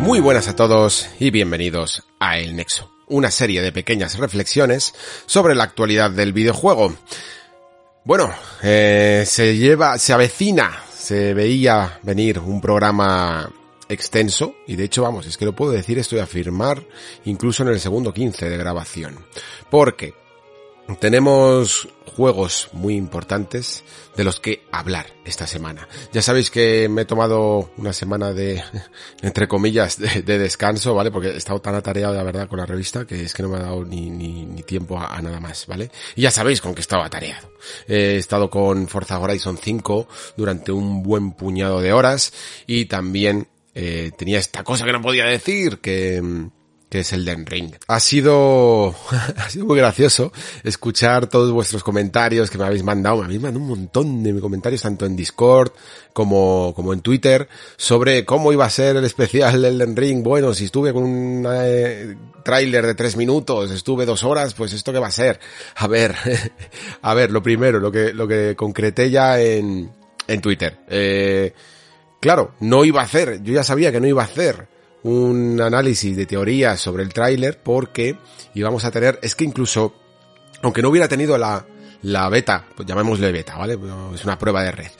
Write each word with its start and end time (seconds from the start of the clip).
Muy 0.00 0.20
buenas 0.20 0.48
a 0.48 0.54
todos 0.54 1.08
y 1.18 1.30
bienvenidos 1.30 2.04
a 2.20 2.38
El 2.38 2.54
Nexo, 2.54 2.90
una 3.08 3.30
serie 3.30 3.60
de 3.62 3.72
pequeñas 3.72 4.18
reflexiones 4.18 4.94
sobre 5.26 5.54
la 5.54 5.64
actualidad 5.64 6.10
del 6.10 6.32
videojuego. 6.32 6.94
Bueno, 8.04 8.32
eh, 8.62 9.24
se 9.26 9.56
lleva, 9.56 9.98
se 9.98 10.12
avecina, 10.12 10.82
se 10.94 11.34
veía 11.34 11.98
venir 12.02 12.38
un 12.38 12.60
programa 12.60 13.50
extenso 13.88 14.54
y 14.66 14.76
de 14.76 14.84
hecho 14.84 15.02
vamos, 15.02 15.26
es 15.26 15.36
que 15.36 15.44
lo 15.44 15.56
puedo 15.56 15.72
decir 15.72 15.98
esto 15.98 16.16
y 16.16 16.20
afirmar 16.20 16.82
incluso 17.24 17.62
en 17.62 17.70
el 17.70 17.80
segundo 17.80 18.12
15 18.12 18.48
de 18.48 18.56
grabación. 18.56 19.24
Porque 19.70 20.14
tenemos 20.94 21.88
juegos 22.16 22.68
muy 22.72 22.94
importantes 22.94 23.84
de 24.16 24.24
los 24.24 24.40
que 24.40 24.62
hablar 24.72 25.06
esta 25.24 25.46
semana. 25.46 25.86
Ya 26.12 26.22
sabéis 26.22 26.50
que 26.50 26.88
me 26.88 27.02
he 27.02 27.04
tomado 27.04 27.70
una 27.76 27.92
semana 27.92 28.32
de, 28.32 28.62
entre 29.22 29.48
comillas, 29.48 29.98
de, 29.98 30.38
descanso, 30.38 30.94
¿vale? 30.94 31.10
Porque 31.10 31.28
he 31.28 31.36
estado 31.36 31.60
tan 31.60 31.74
atareado, 31.74 32.14
la 32.14 32.22
verdad, 32.22 32.48
con 32.48 32.58
la 32.58 32.66
revista 32.66 33.04
que 33.06 33.22
es 33.22 33.34
que 33.34 33.42
no 33.42 33.50
me 33.50 33.56
ha 33.56 33.62
dado 33.62 33.84
ni, 33.84 34.08
ni, 34.10 34.62
tiempo 34.62 34.98
a, 34.98 35.20
nada 35.20 35.40
más, 35.40 35.66
¿vale? 35.66 35.90
Y 36.14 36.22
ya 36.22 36.30
sabéis 36.30 36.60
con 36.60 36.74
qué 36.74 36.80
estaba 36.80 37.04
atareado. 37.04 37.50
He 37.86 38.16
estado 38.16 38.48
con 38.48 38.88
Forza 38.88 39.18
Horizon 39.18 39.58
5 39.58 40.08
durante 40.36 40.72
un 40.72 41.02
buen 41.02 41.32
puñado 41.32 41.80
de 41.80 41.92
horas 41.92 42.32
y 42.66 42.86
también 42.86 43.48
eh, 43.74 44.10
tenía 44.16 44.38
esta 44.38 44.64
cosa 44.64 44.86
que 44.86 44.92
no 44.92 45.02
podía 45.02 45.26
decir, 45.26 45.78
que 45.78 46.22
que 46.88 47.00
es 47.00 47.12
el 47.12 47.24
Den 47.24 47.46
Ring. 47.46 47.74
Ha 47.88 48.00
sido, 48.00 48.94
ha 49.36 49.50
sido 49.50 49.66
muy 49.66 49.76
gracioso 49.78 50.32
escuchar 50.62 51.26
todos 51.26 51.50
vuestros 51.52 51.82
comentarios 51.82 52.50
que 52.50 52.58
me 52.58 52.64
habéis 52.64 52.84
mandado. 52.84 53.18
Me 53.18 53.24
habéis 53.24 53.40
mandado 53.40 53.62
un 53.62 53.68
montón 53.68 54.22
de 54.22 54.38
comentarios 54.40 54.82
tanto 54.82 55.04
en 55.04 55.16
Discord 55.16 55.72
como, 56.12 56.72
como 56.76 56.92
en 56.92 57.00
Twitter 57.00 57.48
sobre 57.76 58.24
cómo 58.24 58.52
iba 58.52 58.64
a 58.64 58.70
ser 58.70 58.96
el 58.96 59.04
especial 59.04 59.62
del 59.62 59.78
Den 59.78 59.96
Ring. 59.96 60.22
Bueno, 60.22 60.54
si 60.54 60.66
estuve 60.66 60.92
con 60.92 61.02
un 61.02 61.46
eh, 61.50 62.16
tráiler 62.44 62.86
de 62.86 62.94
tres 62.94 63.16
minutos, 63.16 63.70
estuve 63.72 64.06
dos 64.06 64.22
horas, 64.22 64.54
pues 64.54 64.72
esto 64.72 64.92
qué 64.92 65.00
va 65.00 65.08
a 65.08 65.12
ser. 65.12 65.40
A 65.74 65.88
ver, 65.88 66.14
a 67.02 67.14
ver, 67.14 67.32
lo 67.32 67.42
primero, 67.42 67.80
lo 67.80 67.90
que, 67.90 68.12
lo 68.12 68.28
que 68.28 68.54
concreté 68.56 69.10
ya 69.10 69.40
en, 69.40 69.90
en 70.28 70.40
Twitter. 70.40 70.78
Eh, 70.88 71.52
claro, 72.20 72.54
no 72.60 72.84
iba 72.84 73.00
a 73.00 73.04
hacer, 73.04 73.42
yo 73.42 73.52
ya 73.52 73.64
sabía 73.64 73.90
que 73.90 74.00
no 74.00 74.06
iba 74.06 74.22
a 74.22 74.26
hacer 74.26 74.75
un 75.06 75.60
análisis 75.60 76.16
de 76.16 76.26
teorías 76.26 76.80
sobre 76.80 77.04
el 77.04 77.12
tráiler 77.12 77.60
porque 77.62 78.18
íbamos 78.54 78.84
a 78.84 78.90
tener, 78.90 79.18
es 79.22 79.34
que 79.34 79.44
incluso, 79.44 79.94
aunque 80.62 80.82
no 80.82 80.88
hubiera 80.88 81.06
tenido 81.06 81.38
la, 81.38 81.64
la 82.02 82.28
beta, 82.28 82.66
pues 82.74 82.88
llamémosle 82.88 83.30
beta, 83.30 83.56
¿vale? 83.56 83.78
Es 84.14 84.24
una 84.24 84.36
prueba 84.36 84.62
de 84.62 84.72
red. 84.72 84.90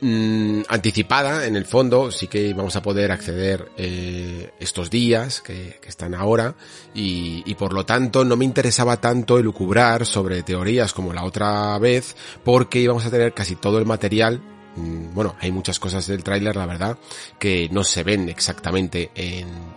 Mm, 0.00 0.62
anticipada, 0.68 1.46
en 1.46 1.54
el 1.54 1.66
fondo, 1.66 2.10
sí 2.10 2.26
que 2.26 2.52
vamos 2.52 2.74
a 2.74 2.82
poder 2.82 3.12
acceder 3.12 3.70
eh, 3.76 4.50
estos 4.58 4.90
días 4.90 5.40
que, 5.40 5.78
que 5.80 5.88
están 5.88 6.14
ahora 6.14 6.56
y, 6.92 7.44
y, 7.46 7.54
por 7.54 7.72
lo 7.72 7.86
tanto 7.86 8.24
no 8.24 8.36
me 8.36 8.44
interesaba 8.44 9.00
tanto 9.00 9.38
elucubrar 9.38 10.04
sobre 10.04 10.42
teorías 10.42 10.92
como 10.92 11.12
la 11.12 11.24
otra 11.24 11.78
vez 11.78 12.16
porque 12.42 12.80
íbamos 12.80 13.06
a 13.06 13.10
tener 13.10 13.32
casi 13.32 13.54
todo 13.54 13.78
el 13.78 13.86
material 13.86 14.53
bueno, 14.76 15.36
hay 15.40 15.52
muchas 15.52 15.78
cosas 15.78 16.06
del 16.06 16.24
tráiler, 16.24 16.56
la 16.56 16.66
verdad, 16.66 16.98
que 17.38 17.68
no 17.70 17.84
se 17.84 18.02
ven 18.02 18.28
exactamente 18.28 19.10
en, 19.14 19.74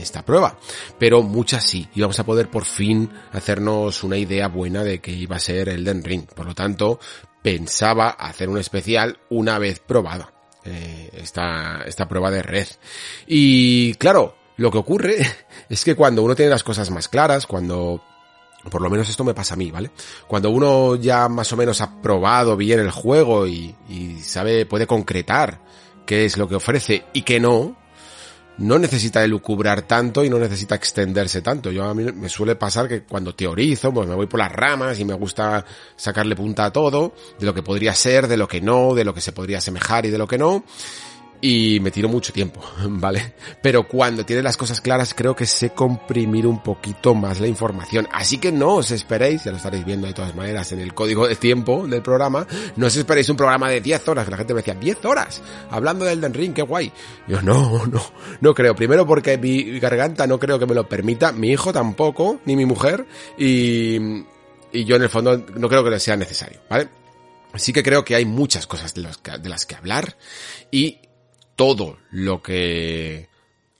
esta 0.00 0.24
prueba, 0.24 0.58
pero 0.98 1.22
muchas 1.22 1.62
sí, 1.62 1.86
y 1.94 2.00
vamos 2.00 2.18
a 2.18 2.24
poder 2.24 2.48
por 2.48 2.64
fin 2.64 3.10
hacernos 3.32 4.02
una 4.02 4.16
idea 4.16 4.48
buena 4.48 4.82
de 4.82 4.98
que 5.00 5.12
iba 5.12 5.36
a 5.36 5.40
ser 5.40 5.68
Elden 5.68 6.02
Ring. 6.02 6.24
Por 6.24 6.46
lo 6.46 6.54
tanto, 6.54 6.98
pensaba 7.42 8.08
hacer 8.08 8.48
un 8.48 8.56
especial 8.56 9.18
una 9.28 9.58
vez 9.58 9.78
probada 9.78 10.32
eh, 10.64 11.10
esta, 11.12 11.82
esta 11.86 12.08
prueba 12.08 12.30
de 12.30 12.42
red. 12.42 12.66
Y 13.26 13.92
claro, 13.94 14.36
lo 14.56 14.70
que 14.70 14.78
ocurre 14.78 15.16
es 15.68 15.84
que 15.84 15.94
cuando 15.94 16.22
uno 16.22 16.34
tiene 16.34 16.50
las 16.50 16.64
cosas 16.64 16.90
más 16.90 17.08
claras, 17.08 17.46
cuando 17.46 18.02
por 18.68 18.82
lo 18.82 18.90
menos 18.90 19.08
esto 19.08 19.24
me 19.24 19.34
pasa 19.34 19.54
a 19.54 19.56
mí, 19.56 19.70
¿vale? 19.70 19.90
Cuando 20.26 20.50
uno 20.50 20.96
ya 20.96 21.28
más 21.28 21.52
o 21.52 21.56
menos 21.56 21.80
ha 21.80 22.00
probado 22.02 22.56
bien 22.56 22.80
el 22.80 22.90
juego 22.90 23.46
y, 23.46 23.74
sabe, 24.22 24.66
puede 24.66 24.86
concretar 24.86 25.60
qué 26.04 26.24
es 26.24 26.36
lo 26.36 26.48
que 26.48 26.56
ofrece 26.56 27.04
y 27.14 27.22
qué 27.22 27.40
no, 27.40 27.76
no 28.58 28.78
necesita 28.78 29.24
elucubrar 29.24 29.82
tanto 29.82 30.22
y 30.24 30.28
no 30.28 30.38
necesita 30.38 30.74
extenderse 30.74 31.40
tanto. 31.40 31.70
Yo 31.70 31.84
a 31.84 31.94
mí 31.94 32.04
me 32.12 32.28
suele 32.28 32.56
pasar 32.56 32.86
que 32.86 33.04
cuando 33.04 33.34
teorizo, 33.34 33.94
pues 33.94 34.06
me 34.06 34.14
voy 34.14 34.26
por 34.26 34.40
las 34.40 34.52
ramas 34.52 34.98
y 35.00 35.06
me 35.06 35.14
gusta 35.14 35.64
sacarle 35.96 36.36
punta 36.36 36.66
a 36.66 36.72
todo, 36.72 37.14
de 37.38 37.46
lo 37.46 37.54
que 37.54 37.62
podría 37.62 37.94
ser, 37.94 38.28
de 38.28 38.36
lo 38.36 38.46
que 38.46 38.60
no, 38.60 38.94
de 38.94 39.04
lo 39.04 39.14
que 39.14 39.22
se 39.22 39.32
podría 39.32 39.58
asemejar 39.58 40.04
y 40.04 40.10
de 40.10 40.18
lo 40.18 40.28
que 40.28 40.36
no 40.36 40.64
y 41.40 41.80
me 41.80 41.90
tiro 41.90 42.08
mucho 42.08 42.32
tiempo, 42.32 42.60
¿vale? 42.88 43.34
Pero 43.62 43.86
cuando 43.88 44.24
tiene 44.24 44.42
las 44.42 44.56
cosas 44.56 44.80
claras 44.80 45.14
creo 45.14 45.34
que 45.34 45.46
sé 45.46 45.70
comprimir 45.70 46.46
un 46.46 46.62
poquito 46.62 47.14
más 47.14 47.40
la 47.40 47.46
información. 47.46 48.08
Así 48.12 48.38
que 48.38 48.52
no 48.52 48.76
os 48.76 48.90
esperéis, 48.90 49.44
ya 49.44 49.50
lo 49.50 49.56
estaréis 49.56 49.84
viendo 49.84 50.06
de 50.06 50.12
todas 50.12 50.34
maneras 50.34 50.70
en 50.72 50.80
el 50.80 50.94
código 50.94 51.26
de 51.26 51.36
tiempo 51.36 51.86
del 51.86 52.02
programa, 52.02 52.46
no 52.76 52.86
os 52.86 52.96
esperéis 52.96 53.28
un 53.28 53.36
programa 53.36 53.70
de 53.70 53.80
10 53.80 54.08
horas, 54.08 54.24
que 54.24 54.30
la 54.30 54.36
gente 54.36 54.54
me 54.54 54.58
decía, 54.60 54.74
10 54.74 55.04
horas, 55.04 55.42
hablando 55.70 56.04
del 56.04 56.20
Den 56.20 56.34
Ring, 56.34 56.52
qué 56.52 56.62
guay. 56.62 56.92
Yo 57.26 57.40
no, 57.42 57.86
no, 57.90 58.02
no 58.40 58.54
creo. 58.54 58.74
Primero 58.74 59.06
porque 59.06 59.38
mi 59.38 59.78
garganta 59.78 60.26
no 60.26 60.38
creo 60.38 60.58
que 60.58 60.66
me 60.66 60.74
lo 60.74 60.88
permita, 60.88 61.32
mi 61.32 61.50
hijo 61.50 61.72
tampoco, 61.72 62.40
ni 62.44 62.56
mi 62.56 62.66
mujer, 62.66 63.06
y, 63.38 63.96
y 64.72 64.84
yo 64.84 64.96
en 64.96 65.02
el 65.02 65.08
fondo 65.08 65.44
no 65.56 65.68
creo 65.68 65.84
que 65.84 65.98
sea 65.98 66.16
necesario, 66.16 66.60
¿vale? 66.68 66.88
Así 67.52 67.72
que 67.72 67.82
creo 67.82 68.04
que 68.04 68.14
hay 68.14 68.24
muchas 68.24 68.66
cosas 68.66 68.94
de, 68.94 69.08
que, 69.22 69.38
de 69.38 69.48
las 69.48 69.66
que 69.66 69.74
hablar 69.74 70.16
y 70.70 71.00
todo 71.60 71.98
lo 72.10 72.40
que 72.40 73.28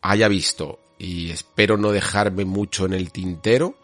haya 0.03 0.29
visto 0.29 0.81
y 0.99 1.31
espero 1.31 1.79
no 1.79 1.93
dejarme 1.93 2.45
mucho 2.45 2.85
en 2.85 2.93
el 2.93 3.11
tintero, 3.11 3.79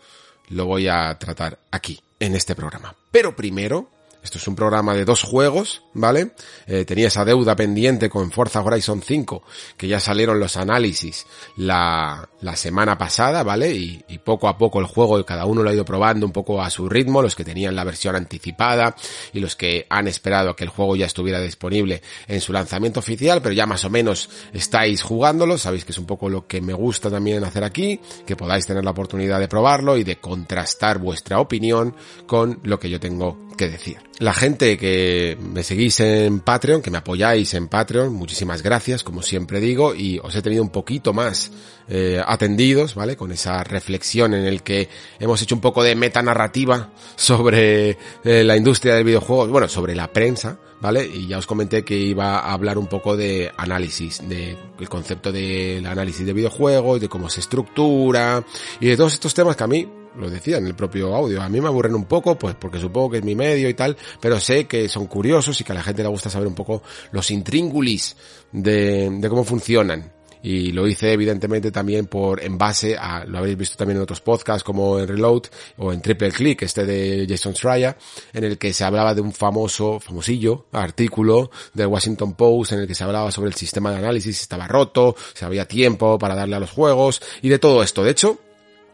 lo 0.50 0.66
voy 0.66 0.86
a 0.86 1.18
tratar 1.18 1.60
aquí, 1.70 1.98
en 2.20 2.34
este 2.34 2.54
programa. 2.54 2.94
Pero 3.10 3.34
primero 3.34 3.88
esto 4.26 4.38
es 4.38 4.48
un 4.48 4.56
programa 4.56 4.92
de 4.94 5.04
dos 5.04 5.22
juegos, 5.22 5.82
¿vale? 5.94 6.32
Eh, 6.66 6.84
tenía 6.84 7.06
esa 7.06 7.24
deuda 7.24 7.54
pendiente 7.54 8.10
con 8.10 8.32
Forza 8.32 8.60
Horizon 8.60 9.00
5, 9.00 9.42
que 9.76 9.86
ya 9.86 10.00
salieron 10.00 10.40
los 10.40 10.56
análisis 10.56 11.26
la, 11.56 12.28
la 12.40 12.56
semana 12.56 12.98
pasada, 12.98 13.44
¿vale? 13.44 13.72
Y, 13.72 14.02
poco 14.24 14.48
a 14.48 14.58
poco 14.58 14.80
el 14.80 14.86
juego, 14.86 15.24
cada 15.24 15.46
uno 15.46 15.62
lo 15.62 15.70
ha 15.70 15.74
ido 15.74 15.84
probando 15.84 16.26
un 16.26 16.32
poco 16.32 16.60
a 16.60 16.68
su 16.70 16.88
ritmo, 16.88 17.22
los 17.22 17.36
que 17.36 17.44
tenían 17.44 17.76
la 17.76 17.84
versión 17.84 18.16
anticipada 18.16 18.96
y 19.32 19.38
los 19.38 19.54
que 19.54 19.86
han 19.88 20.08
esperado 20.08 20.50
a 20.50 20.56
que 20.56 20.64
el 20.64 20.70
juego 20.70 20.96
ya 20.96 21.06
estuviera 21.06 21.40
disponible 21.40 22.02
en 22.26 22.40
su 22.40 22.52
lanzamiento 22.52 22.98
oficial, 22.98 23.40
pero 23.40 23.54
ya 23.54 23.66
más 23.66 23.84
o 23.84 23.90
menos 23.90 24.28
estáis 24.52 25.02
jugándolo, 25.02 25.58
sabéis 25.58 25.84
que 25.84 25.92
es 25.92 25.98
un 25.98 26.06
poco 26.06 26.28
lo 26.28 26.48
que 26.48 26.60
me 26.60 26.72
gusta 26.72 27.08
también 27.08 27.44
hacer 27.44 27.62
aquí, 27.62 28.00
que 28.26 28.34
podáis 28.34 28.66
tener 28.66 28.84
la 28.84 28.90
oportunidad 28.90 29.38
de 29.38 29.46
probarlo 29.46 29.96
y 29.96 30.02
de 30.02 30.16
contrastar 30.16 30.98
vuestra 30.98 31.38
opinión 31.38 31.94
con 32.26 32.58
lo 32.64 32.80
que 32.80 32.90
yo 32.90 32.98
tengo 32.98 33.45
que 33.56 33.68
decir 33.68 34.06
la 34.18 34.32
gente 34.32 34.78
que 34.78 35.36
me 35.40 35.62
seguís 35.62 36.00
en 36.00 36.40
Patreon, 36.40 36.80
que 36.80 36.90
me 36.90 36.98
apoyáis 36.98 37.52
en 37.54 37.68
Patreon, 37.68 38.14
muchísimas 38.14 38.62
gracias, 38.62 39.02
como 39.02 39.22
siempre 39.22 39.60
digo, 39.60 39.94
y 39.94 40.18
os 40.22 40.34
he 40.34 40.42
tenido 40.42 40.62
un 40.62 40.70
poquito 40.70 41.12
más 41.12 41.50
eh, 41.88 42.22
atendidos, 42.24 42.94
¿vale? 42.94 43.16
Con 43.16 43.30
esa 43.30 43.62
reflexión 43.62 44.32
en 44.32 44.46
el 44.46 44.62
que 44.62 44.88
hemos 45.18 45.42
hecho 45.42 45.54
un 45.54 45.60
poco 45.60 45.82
de 45.82 45.94
metanarrativa 45.94 46.92
sobre 47.16 47.98
eh, 48.24 48.44
la 48.44 48.56
industria 48.56 48.94
del 48.94 49.04
videojuego, 49.04 49.48
bueno, 49.48 49.68
sobre 49.68 49.94
la 49.94 50.10
prensa, 50.10 50.58
¿vale? 50.80 51.04
Y 51.04 51.28
ya 51.28 51.38
os 51.38 51.46
comenté 51.46 51.84
que 51.84 51.96
iba 51.96 52.38
a 52.38 52.52
hablar 52.52 52.78
un 52.78 52.86
poco 52.86 53.18
de 53.18 53.52
análisis, 53.58 54.26
de 54.26 54.56
el 54.80 54.88
concepto 54.88 55.30
del 55.30 55.84
análisis 55.84 56.24
de 56.24 56.32
videojuegos, 56.32 57.02
de 57.02 57.08
cómo 57.08 57.28
se 57.28 57.40
estructura, 57.40 58.42
y 58.80 58.86
de 58.86 58.96
todos 58.96 59.12
estos 59.12 59.34
temas 59.34 59.56
que 59.56 59.64
a 59.64 59.66
mí 59.66 59.86
lo 60.18 60.30
decía 60.30 60.58
en 60.58 60.66
el 60.66 60.74
propio 60.74 61.14
audio. 61.14 61.42
A 61.42 61.48
mí 61.48 61.60
me 61.60 61.68
aburren 61.68 61.94
un 61.94 62.04
poco, 62.04 62.36
pues 62.38 62.54
porque 62.54 62.78
supongo 62.78 63.10
que 63.10 63.18
es 63.18 63.24
mi 63.24 63.34
medio 63.34 63.68
y 63.68 63.74
tal, 63.74 63.96
pero 64.20 64.40
sé 64.40 64.66
que 64.66 64.88
son 64.88 65.06
curiosos 65.06 65.60
y 65.60 65.64
que 65.64 65.72
a 65.72 65.74
la 65.74 65.82
gente 65.82 66.02
le 66.02 66.08
gusta 66.08 66.30
saber 66.30 66.48
un 66.48 66.54
poco 66.54 66.82
los 67.12 67.30
intríngulis 67.30 68.16
de, 68.52 69.10
de 69.10 69.28
cómo 69.28 69.44
funcionan. 69.44 70.12
y 70.42 70.70
lo 70.70 70.86
hice 70.86 71.12
evidentemente 71.12 71.72
también 71.72 72.06
por 72.06 72.40
en 72.40 72.56
base 72.56 72.96
a, 72.96 73.24
lo 73.24 73.38
habéis 73.38 73.56
visto 73.56 73.76
también 73.76 73.96
en 73.96 74.04
otros 74.04 74.20
podcasts 74.20 74.62
como 74.62 74.98
en 75.00 75.08
Reload 75.08 75.42
o 75.78 75.92
en 75.92 76.00
Triple 76.00 76.30
Click, 76.30 76.62
este 76.62 76.84
de 76.84 77.26
Jason 77.28 77.54
Schreier, 77.54 77.96
en 78.32 78.44
el 78.44 78.56
que 78.56 78.72
se 78.72 78.84
hablaba 78.84 79.12
de 79.12 79.22
un 79.22 79.32
famoso, 79.32 79.98
famosillo 79.98 80.66
artículo 80.72 81.50
del 81.74 81.88
Washington 81.88 82.34
Post 82.34 82.72
en 82.72 82.80
el 82.80 82.86
que 82.86 82.94
se 82.94 83.02
hablaba 83.02 83.32
sobre 83.32 83.48
el 83.48 83.56
sistema 83.56 83.90
de 83.90 83.96
análisis, 83.96 84.36
si 84.36 84.42
estaba 84.42 84.68
roto, 84.68 85.16
si 85.34 85.44
había 85.44 85.66
tiempo 85.66 86.16
para 86.16 86.36
darle 86.36 86.54
a 86.54 86.60
los 86.60 86.70
juegos 86.70 87.20
y 87.42 87.48
de 87.48 87.58
todo 87.58 87.82
esto. 87.82 88.04
De 88.04 88.12
hecho, 88.12 88.38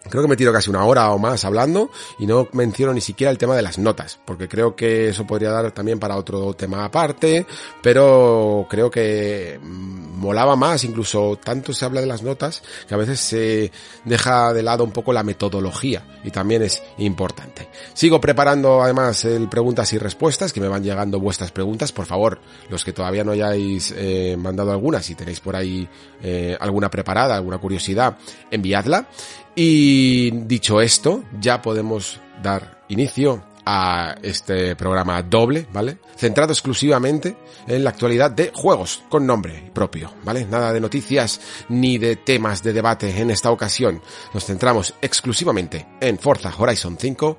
Creo 0.09 0.23
que 0.23 0.29
me 0.29 0.37
tiro 0.37 0.53
casi 0.53 0.69
una 0.69 0.85
hora 0.85 1.11
o 1.11 1.19
más 1.19 1.45
hablando 1.45 1.91
y 2.19 2.27
no 2.27 2.49
menciono 2.53 2.93
ni 2.93 3.01
siquiera 3.01 3.31
el 3.31 3.39
tema 3.39 3.55
de 3.55 3.63
las 3.63 3.79
notas, 3.79 4.19
porque 4.25 4.49
creo 4.49 4.75
que 4.75 5.09
eso 5.09 5.27
podría 5.27 5.51
dar 5.51 5.71
también 5.71 5.99
para 5.99 6.17
otro 6.17 6.55
tema 6.55 6.85
aparte, 6.85 7.47
pero 7.83 8.67
creo 8.69 8.91
que 8.91 9.61
mm, 9.63 10.19
molaba 10.19 10.57
más, 10.57 10.85
incluso 10.85 11.39
tanto 11.43 11.73
se 11.73 11.85
habla 11.85 12.01
de 12.01 12.07
las 12.07 12.23
notas 12.23 12.63
que 12.89 12.95
a 12.95 12.97
veces 12.97 13.21
se 13.21 13.73
deja 14.05 14.53
de 14.53 14.63
lado 14.63 14.83
un 14.85 14.91
poco 14.91 15.13
la 15.13 15.23
metodología 15.23 16.05
y 16.25 16.31
también 16.31 16.63
es 16.63 16.83
importante. 16.99 17.69
Sigo 17.95 18.21
preparando 18.21 18.83
además 18.83 19.25
el 19.25 19.49
preguntas 19.49 19.93
y 19.93 19.99
respuestas, 19.99 20.53
que 20.53 20.61
me 20.61 20.69
van 20.69 20.83
llegando 20.83 21.21
vuestras 21.21 21.53
preguntas, 21.53 21.93
por 21.93 22.07
favor, 22.07 22.41
los 22.69 22.85
que 22.85 22.93
todavía 22.93 23.25
no 23.25 23.33
hayáis 23.33 23.95
eh, 23.97 24.37
mandado 24.39 24.73
algunas, 24.73 25.05
si 25.05 25.15
tenéis 25.15 25.41
por 25.41 25.55
ahí 25.55 25.89
eh, 26.23 26.57
alguna 26.59 26.91
preparada, 26.91 27.37
alguna 27.37 27.59
curiosidad, 27.59 28.17
enviadla. 28.51 29.07
Y 29.55 30.31
dicho 30.31 30.81
esto, 30.81 31.25
ya 31.41 31.61
podemos 31.61 32.21
dar 32.43 32.83
inicio 32.89 33.43
a 33.65 34.17
este 34.23 34.75
programa 34.77 35.23
doble, 35.23 35.67
¿vale? 35.73 35.99
Centrado 36.17 36.53
exclusivamente 36.53 37.37
en 37.67 37.85
la 37.85 37.91
actualidad 37.91 38.31
de 38.31 38.51
juegos 38.53 39.03
con 39.09 39.27
nombre 39.27 39.71
propio, 39.73 40.13
¿vale? 40.25 40.45
Nada 40.47 40.73
de 40.73 40.81
noticias 40.81 41.41
ni 41.69 41.99
de 41.99 42.17
temas 42.17 42.63
de 42.63 42.73
debate 42.73 43.21
en 43.21 43.31
esta 43.31 43.51
ocasión. 43.51 44.01
Nos 44.35 44.47
centramos 44.47 44.95
exclusivamente 45.01 45.87
en 46.01 46.19
Forza 46.19 46.53
Horizon 46.57 46.97
5 46.99 47.39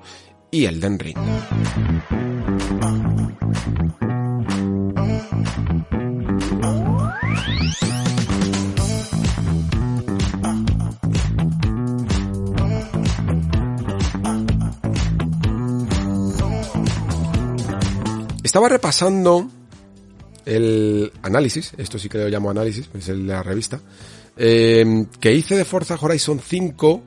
y 0.50 0.64
Elden 0.66 0.98
Ring. 0.98 1.18
Estaba 18.44 18.68
repasando 18.68 19.48
el 20.44 21.10
análisis, 21.22 21.72
esto 21.78 21.98
sí 21.98 22.10
que 22.10 22.18
lo 22.18 22.28
llamo 22.28 22.50
análisis, 22.50 22.90
es 22.92 23.08
el 23.08 23.26
de 23.26 23.32
la 23.32 23.42
revista, 23.42 23.80
eh, 24.36 25.06
que 25.18 25.32
hice 25.32 25.56
de 25.56 25.64
Forza 25.64 25.96
Horizon 25.98 26.38
5 26.38 27.02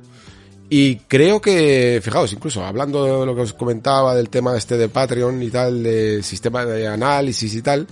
y 0.67 0.95
creo 0.95 1.39
que, 1.39 2.01
fijaos, 2.03 2.33
incluso 2.33 2.65
hablando 2.65 3.19
de 3.19 3.25
lo 3.27 3.35
que 3.35 3.41
os 3.41 3.53
comentaba 3.53 4.15
del 4.15 4.29
tema 4.29 4.57
este 4.57 4.77
de 4.77 4.89
Patreon 4.89 5.43
y 5.43 5.51
tal, 5.51 5.83
de 5.83 6.23
sistema 6.23 6.65
de 6.65 6.87
análisis 6.87 7.53
y 7.53 7.61
tal, 7.61 7.85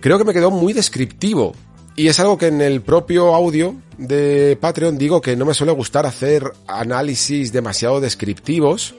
creo 0.00 0.16
que 0.16 0.24
me 0.24 0.32
quedó 0.32 0.50
muy 0.50 0.72
descriptivo. 0.72 1.54
Y 1.96 2.08
es 2.08 2.18
algo 2.18 2.38
que 2.38 2.46
en 2.46 2.62
el 2.62 2.80
propio 2.80 3.34
audio 3.34 3.76
de 3.98 4.56
Patreon 4.58 4.96
digo 4.96 5.20
que 5.20 5.36
no 5.36 5.44
me 5.44 5.52
suele 5.52 5.72
gustar 5.72 6.06
hacer 6.06 6.50
análisis 6.66 7.52
demasiado 7.52 8.00
descriptivos, 8.00 8.94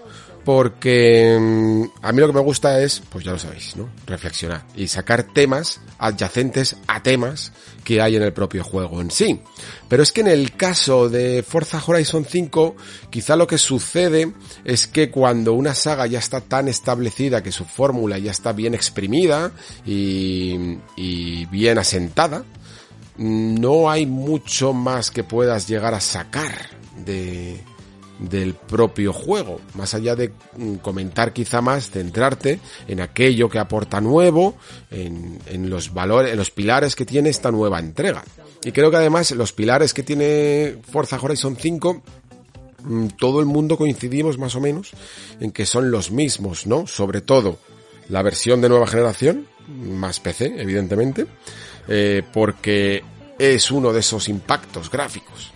porque 0.47 1.37
mm, 1.37 2.05
a 2.05 2.13
mí 2.13 2.21
lo 2.21 2.27
que 2.27 2.33
me 2.33 2.39
gusta 2.39 2.81
es, 2.81 3.03
pues 3.09 3.25
ya 3.25 3.33
lo 3.33 3.37
sabéis, 3.37 3.75
¿no? 3.75 3.89
Reflexionar 4.05 4.65
y 4.77 4.87
sacar 4.87 5.23
temas 5.23 5.81
adyacentes 5.97 6.77
a 6.87 7.03
temas 7.03 7.51
que 7.83 8.01
hay 8.01 8.15
en 8.15 8.23
el 8.23 8.31
propio 8.31 8.63
juego 8.63 9.01
en 9.01 9.11
sí. 9.11 9.41
Pero 9.89 10.03
es 10.03 10.13
que 10.13 10.21
en 10.21 10.27
el 10.27 10.55
caso 10.55 11.09
de 11.09 11.43
Forza 11.43 11.83
Horizon 11.85 12.23
5, 12.23 12.77
quizá 13.09 13.35
lo 13.35 13.45
que 13.45 13.57
sucede 13.57 14.31
es 14.63 14.87
que 14.87 15.11
cuando 15.11 15.51
una 15.51 15.75
saga 15.75 16.07
ya 16.07 16.19
está 16.19 16.39
tan 16.39 16.69
establecida 16.69 17.43
que 17.43 17.51
su 17.51 17.65
fórmula 17.65 18.17
ya 18.17 18.31
está 18.31 18.53
bien 18.53 18.73
exprimida 18.73 19.51
y, 19.85 20.77
y 20.95 21.45
bien 21.47 21.77
asentada, 21.77 22.45
no 23.17 23.89
hay 23.89 24.05
mucho 24.05 24.71
más 24.71 25.11
que 25.11 25.25
puedas 25.25 25.67
llegar 25.67 25.93
a 25.93 25.99
sacar 25.99 26.69
de, 27.03 27.61
del 28.19 28.55
propio 28.55 29.13
juego, 29.13 29.61
más 29.75 29.93
allá 29.93 30.15
de 30.15 30.31
mm, 30.57 30.75
comentar 30.75 31.33
quizá 31.33 31.61
más, 31.61 31.89
centrarte 31.89 32.59
en 32.87 33.01
aquello 33.01 33.49
que 33.49 33.59
aporta 33.59 34.01
nuevo, 34.01 34.55
en, 34.89 35.69
los 35.69 35.93
valores, 35.93 36.31
en 36.31 36.37
los 36.37 36.51
pilares 36.51 36.95
que 36.95 37.05
tiene 37.05 37.29
esta 37.29 37.51
nueva 37.51 37.79
entrega. 37.79 38.23
Y 38.63 38.71
creo 38.71 38.89
que 38.89 38.97
además 38.97 39.31
los 39.31 39.53
pilares 39.53 39.93
que 39.93 40.03
tiene 40.03 40.77
Forza 40.89 41.19
Horizon 41.21 41.55
5 41.55 42.01
mm, 42.83 43.07
todo 43.19 43.39
el 43.39 43.45
mundo 43.45 43.77
coincidimos 43.77 44.37
más 44.37 44.55
o 44.55 44.61
menos 44.61 44.91
en 45.39 45.51
que 45.51 45.65
son 45.65 45.91
los 45.91 46.11
mismos, 46.11 46.65
¿no? 46.65 46.87
Sobre 46.87 47.21
todo 47.21 47.59
la 48.09 48.23
versión 48.23 48.61
de 48.61 48.69
nueva 48.69 48.87
generación, 48.87 49.47
más 49.67 50.19
PC, 50.19 50.55
evidentemente, 50.57 51.27
eh, 51.87 52.23
porque 52.33 53.03
es 53.37 53.69
uno 53.69 53.93
de 53.93 53.99
esos 53.99 54.27
impactos 54.29 54.89
gráficos 54.89 55.51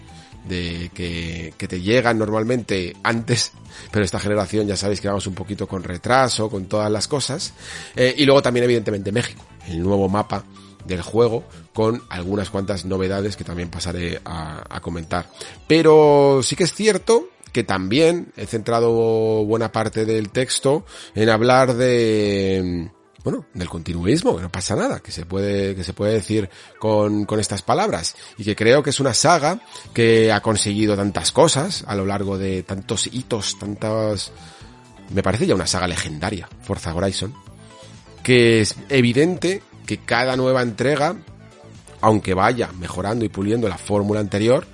de 0.47 0.89
que, 0.93 1.53
que, 1.57 1.67
te 1.67 1.81
llegan 1.81 2.17
normalmente 2.17 2.95
antes, 3.03 3.51
pero 3.91 4.03
esta 4.03 4.19
generación 4.19 4.67
ya 4.67 4.75
sabéis 4.75 5.01
que 5.01 5.07
vamos 5.07 5.27
un 5.27 5.35
poquito 5.35 5.67
con 5.67 5.83
retraso, 5.83 6.49
con 6.49 6.65
todas 6.65 6.91
las 6.91 7.07
cosas. 7.07 7.53
Eh, 7.95 8.15
y 8.17 8.25
luego 8.25 8.41
también 8.41 8.63
evidentemente 8.63 9.11
México, 9.11 9.43
el 9.67 9.81
nuevo 9.81 10.09
mapa 10.09 10.43
del 10.85 11.01
juego 11.01 11.43
con 11.73 12.01
algunas 12.09 12.49
cuantas 12.49 12.85
novedades 12.85 13.37
que 13.37 13.43
también 13.43 13.69
pasaré 13.69 14.19
a, 14.25 14.63
a 14.69 14.81
comentar. 14.81 15.29
Pero 15.67 16.41
sí 16.43 16.55
que 16.55 16.63
es 16.63 16.73
cierto 16.73 17.29
que 17.51 17.63
también 17.63 18.31
he 18.37 18.45
centrado 18.45 19.45
buena 19.45 19.71
parte 19.71 20.05
del 20.05 20.29
texto 20.29 20.85
en 21.15 21.29
hablar 21.29 21.75
de 21.75 22.89
bueno, 23.23 23.45
del 23.53 23.69
continuismo, 23.69 24.35
que 24.35 24.41
no 24.41 24.51
pasa 24.51 24.75
nada, 24.75 24.99
que 24.99 25.11
se 25.11 25.25
puede, 25.25 25.75
que 25.75 25.83
se 25.83 25.93
puede 25.93 26.13
decir 26.13 26.49
con, 26.79 27.25
con 27.25 27.39
estas 27.39 27.61
palabras. 27.61 28.15
Y 28.37 28.43
que 28.43 28.55
creo 28.55 28.81
que 28.81 28.89
es 28.89 28.99
una 28.99 29.13
saga 29.13 29.59
que 29.93 30.31
ha 30.31 30.41
conseguido 30.41 30.95
tantas 30.95 31.31
cosas 31.31 31.83
a 31.87 31.95
lo 31.95 32.05
largo 32.05 32.37
de 32.37 32.63
tantos 32.63 33.07
hitos, 33.11 33.59
tantas, 33.59 34.31
me 35.13 35.21
parece 35.21 35.45
ya 35.45 35.55
una 35.55 35.67
saga 35.67 35.87
legendaria, 35.87 36.49
Forza 36.61 36.95
Horizon, 36.95 37.33
que 38.23 38.61
es 38.61 38.75
evidente 38.89 39.61
que 39.85 39.97
cada 39.97 40.35
nueva 40.35 40.61
entrega, 40.63 41.15
aunque 42.01 42.33
vaya 42.33 42.71
mejorando 42.79 43.23
y 43.23 43.29
puliendo 43.29 43.69
la 43.69 43.77
fórmula 43.77 44.19
anterior, 44.19 44.65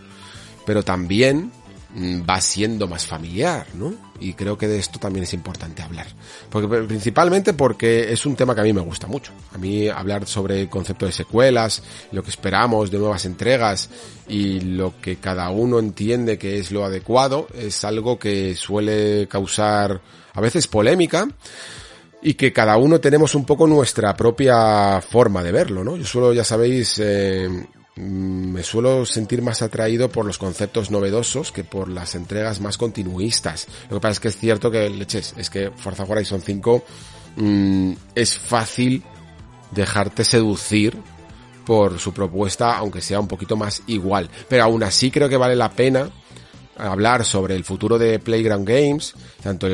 pero 0.65 0.83
también 0.83 1.51
va 1.97 2.39
siendo 2.41 2.87
más 2.87 3.05
familiar, 3.05 3.65
¿no? 3.73 3.93
Y 4.19 4.33
creo 4.33 4.57
que 4.57 4.67
de 4.67 4.77
esto 4.77 4.99
también 4.99 5.23
es 5.23 5.33
importante 5.33 5.81
hablar. 5.81 6.07
Porque, 6.49 6.67
principalmente 6.85 7.53
porque 7.53 8.11
es 8.11 8.25
un 8.25 8.35
tema 8.35 8.53
que 8.53 8.61
a 8.61 8.63
mí 8.63 8.73
me 8.73 8.81
gusta 8.81 9.07
mucho. 9.07 9.31
A 9.53 9.57
mí 9.57 9.87
hablar 9.87 10.27
sobre 10.27 10.61
el 10.61 10.69
concepto 10.69 11.05
de 11.05 11.11
secuelas, 11.11 11.81
lo 12.11 12.23
que 12.23 12.29
esperamos 12.29 12.91
de 12.91 12.99
nuevas 12.99 13.25
entregas 13.25 13.89
y 14.27 14.59
lo 14.59 14.99
que 15.01 15.17
cada 15.17 15.49
uno 15.49 15.79
entiende 15.79 16.37
que 16.37 16.59
es 16.59 16.71
lo 16.71 16.85
adecuado 16.85 17.47
es 17.55 17.83
algo 17.83 18.19
que 18.19 18.55
suele 18.55 19.27
causar 19.27 20.01
a 20.33 20.41
veces 20.41 20.67
polémica 20.67 21.27
y 22.21 22.35
que 22.35 22.53
cada 22.53 22.77
uno 22.77 22.99
tenemos 22.99 23.33
un 23.33 23.45
poco 23.45 23.65
nuestra 23.65 24.15
propia 24.15 25.01
forma 25.01 25.43
de 25.43 25.51
verlo, 25.51 25.83
¿no? 25.83 25.95
Yo 25.95 26.05
suelo, 26.05 26.33
ya 26.33 26.43
sabéis, 26.43 26.99
eh, 26.99 27.47
Mm, 27.47 27.76
me 27.97 28.63
suelo 28.63 29.05
sentir 29.05 29.41
más 29.41 29.61
atraído 29.61 30.09
por 30.09 30.25
los 30.25 30.37
conceptos 30.37 30.91
novedosos 30.91 31.51
que 31.51 31.63
por 31.63 31.89
las 31.89 32.15
entregas 32.15 32.59
más 32.61 32.77
continuistas. 32.77 33.67
Lo 33.89 33.97
que 33.97 34.01
pasa 34.01 34.11
es 34.13 34.19
que 34.19 34.27
es 34.29 34.37
cierto 34.37 34.71
que, 34.71 34.89
leches, 34.89 35.33
es 35.37 35.49
que 35.49 35.71
Forza 35.71 36.03
Horizon 36.03 36.41
5 36.41 36.83
mmm, 37.37 37.93
es 38.15 38.37
fácil 38.37 39.03
dejarte 39.71 40.23
seducir 40.23 40.97
por 41.65 41.99
su 41.99 42.13
propuesta, 42.13 42.77
aunque 42.77 43.01
sea 43.01 43.19
un 43.19 43.27
poquito 43.27 43.57
más 43.57 43.83
igual. 43.87 44.29
Pero 44.47 44.63
aún 44.63 44.83
así 44.83 45.11
creo 45.11 45.27
que 45.27 45.37
vale 45.37 45.55
la 45.55 45.71
pena 45.71 46.09
hablar 46.77 47.25
sobre 47.25 47.55
el 47.55 47.63
futuro 47.63 47.97
de 47.97 48.19
Playground 48.19 48.67
Games, 48.67 49.13
tanto 49.41 49.67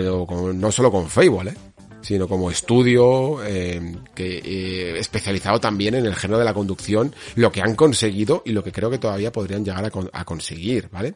no 0.53 0.71
solo 0.71 0.91
con 0.91 1.09
Fable, 1.09 1.51
¿eh? 1.51 1.72
Sino 2.03 2.27
como 2.27 2.51
estudio 2.51 3.43
eh, 3.45 3.95
que 4.13 4.37
eh, 4.37 4.99
especializado 4.99 5.59
también 5.59 5.95
en 5.95 6.05
el 6.05 6.15
género 6.15 6.37
de 6.37 6.45
la 6.45 6.53
conducción, 6.53 7.15
lo 7.35 7.51
que 7.51 7.61
han 7.61 7.75
conseguido 7.75 8.43
y 8.45 8.51
lo 8.51 8.63
que 8.63 8.71
creo 8.71 8.89
que 8.89 8.99
todavía 8.99 9.31
podrían 9.31 9.63
llegar 9.63 9.89
a, 10.11 10.25
conseguir, 10.25 10.89
¿vale? 10.91 11.15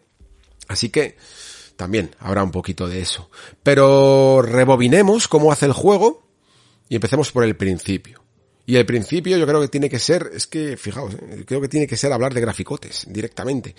Así 0.70 0.90
que 0.90 1.18
también 1.76 2.16
habrá 2.20 2.44
un 2.44 2.52
poquito 2.52 2.88
de 2.88 3.02
eso. 3.02 3.30
Pero 3.62 4.42
rebobinemos 4.42 5.28
cómo 5.28 5.52
hace 5.52 5.66
el 5.66 5.74
juego 5.74 6.26
y 6.88 6.96
empecemos 6.96 7.32
por 7.32 7.44
el 7.44 7.58
principio. 7.58 8.24
Y 8.66 8.78
el 8.78 8.86
principio 8.86 9.38
yo 9.38 9.46
creo 9.46 9.62
que 9.62 9.68
tiene 9.68 9.90
que 9.90 10.00
ser, 10.00 10.32
es 10.34 10.48
que, 10.48 10.78
fijaos, 10.78 11.14
eh, 11.14 11.44
creo 11.46 11.62
que 11.62 11.70
tiene 11.70 11.88
que 11.88 11.98
ser 11.98 12.12
hablar 12.14 12.34
de 12.34 12.42
graficotes 12.42 13.06
directamente. 13.10 13.76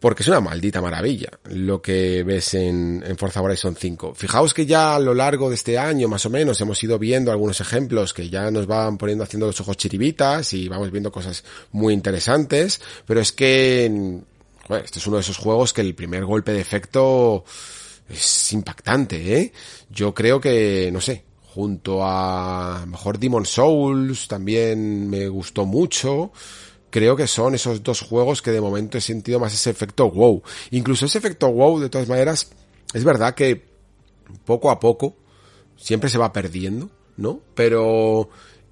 Porque 0.00 0.22
es 0.22 0.28
una 0.28 0.40
maldita 0.40 0.80
maravilla 0.80 1.28
lo 1.50 1.80
que 1.82 2.22
ves 2.24 2.54
en, 2.54 3.04
en, 3.06 3.18
Forza 3.18 3.42
Horizon 3.42 3.76
5. 3.76 4.14
Fijaos 4.14 4.54
que 4.54 4.64
ya 4.64 4.96
a 4.96 4.98
lo 4.98 5.14
largo 5.14 5.50
de 5.50 5.54
este 5.54 5.78
año, 5.78 6.08
más 6.08 6.24
o 6.24 6.30
menos, 6.30 6.60
hemos 6.62 6.82
ido 6.82 6.98
viendo 6.98 7.30
algunos 7.30 7.60
ejemplos 7.60 8.14
que 8.14 8.30
ya 8.30 8.50
nos 8.50 8.66
van 8.66 8.96
poniendo 8.96 9.24
haciendo 9.24 9.46
los 9.46 9.60
ojos 9.60 9.76
chiribitas 9.76 10.54
y 10.54 10.68
vamos 10.68 10.90
viendo 10.90 11.12
cosas 11.12 11.44
muy 11.72 11.92
interesantes, 11.92 12.80
pero 13.06 13.20
es 13.20 13.30
que, 13.30 13.88
bueno, 14.68 14.84
este 14.84 14.98
es 14.98 15.06
uno 15.06 15.18
de 15.18 15.22
esos 15.22 15.36
juegos 15.36 15.74
que 15.74 15.82
el 15.82 15.94
primer 15.94 16.24
golpe 16.24 16.52
de 16.52 16.60
efecto 16.60 17.44
es 18.08 18.52
impactante, 18.54 19.38
¿eh? 19.38 19.52
Yo 19.90 20.14
creo 20.14 20.40
que, 20.40 20.90
no 20.90 21.00
sé, 21.02 21.24
junto 21.54 22.04
a, 22.04 22.86
mejor 22.86 23.18
Demon 23.18 23.44
Souls 23.44 24.28
también 24.28 25.10
me 25.10 25.28
gustó 25.28 25.66
mucho, 25.66 26.32
creo 26.90 27.16
que 27.16 27.26
son 27.26 27.54
esos 27.54 27.82
dos 27.82 28.00
juegos 28.00 28.42
que 28.42 28.50
de 28.50 28.60
momento 28.60 28.98
he 28.98 29.00
sentido 29.00 29.40
más 29.40 29.54
ese 29.54 29.70
efecto 29.70 30.10
wow. 30.10 30.42
Incluso 30.70 31.06
ese 31.06 31.18
efecto 31.18 31.50
wow, 31.50 31.80
de 31.80 31.88
todas 31.88 32.08
maneras, 32.08 32.50
es 32.92 33.04
verdad 33.04 33.34
que 33.34 33.64
poco 34.44 34.70
a 34.70 34.80
poco 34.80 35.16
siempre 35.76 36.10
se 36.10 36.18
va 36.18 36.32
perdiendo, 36.32 36.90
¿no? 37.16 37.40
Pero 37.54 38.28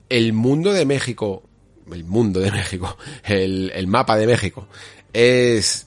el 0.08 0.32
mundo 0.32 0.72
de 0.72 0.84
México, 0.84 1.42
el 1.90 2.04
mundo 2.04 2.40
de 2.40 2.50
México, 2.52 2.96
el, 3.24 3.70
el 3.74 3.86
mapa 3.86 4.16
de 4.16 4.26
México, 4.26 4.68
es 5.12 5.86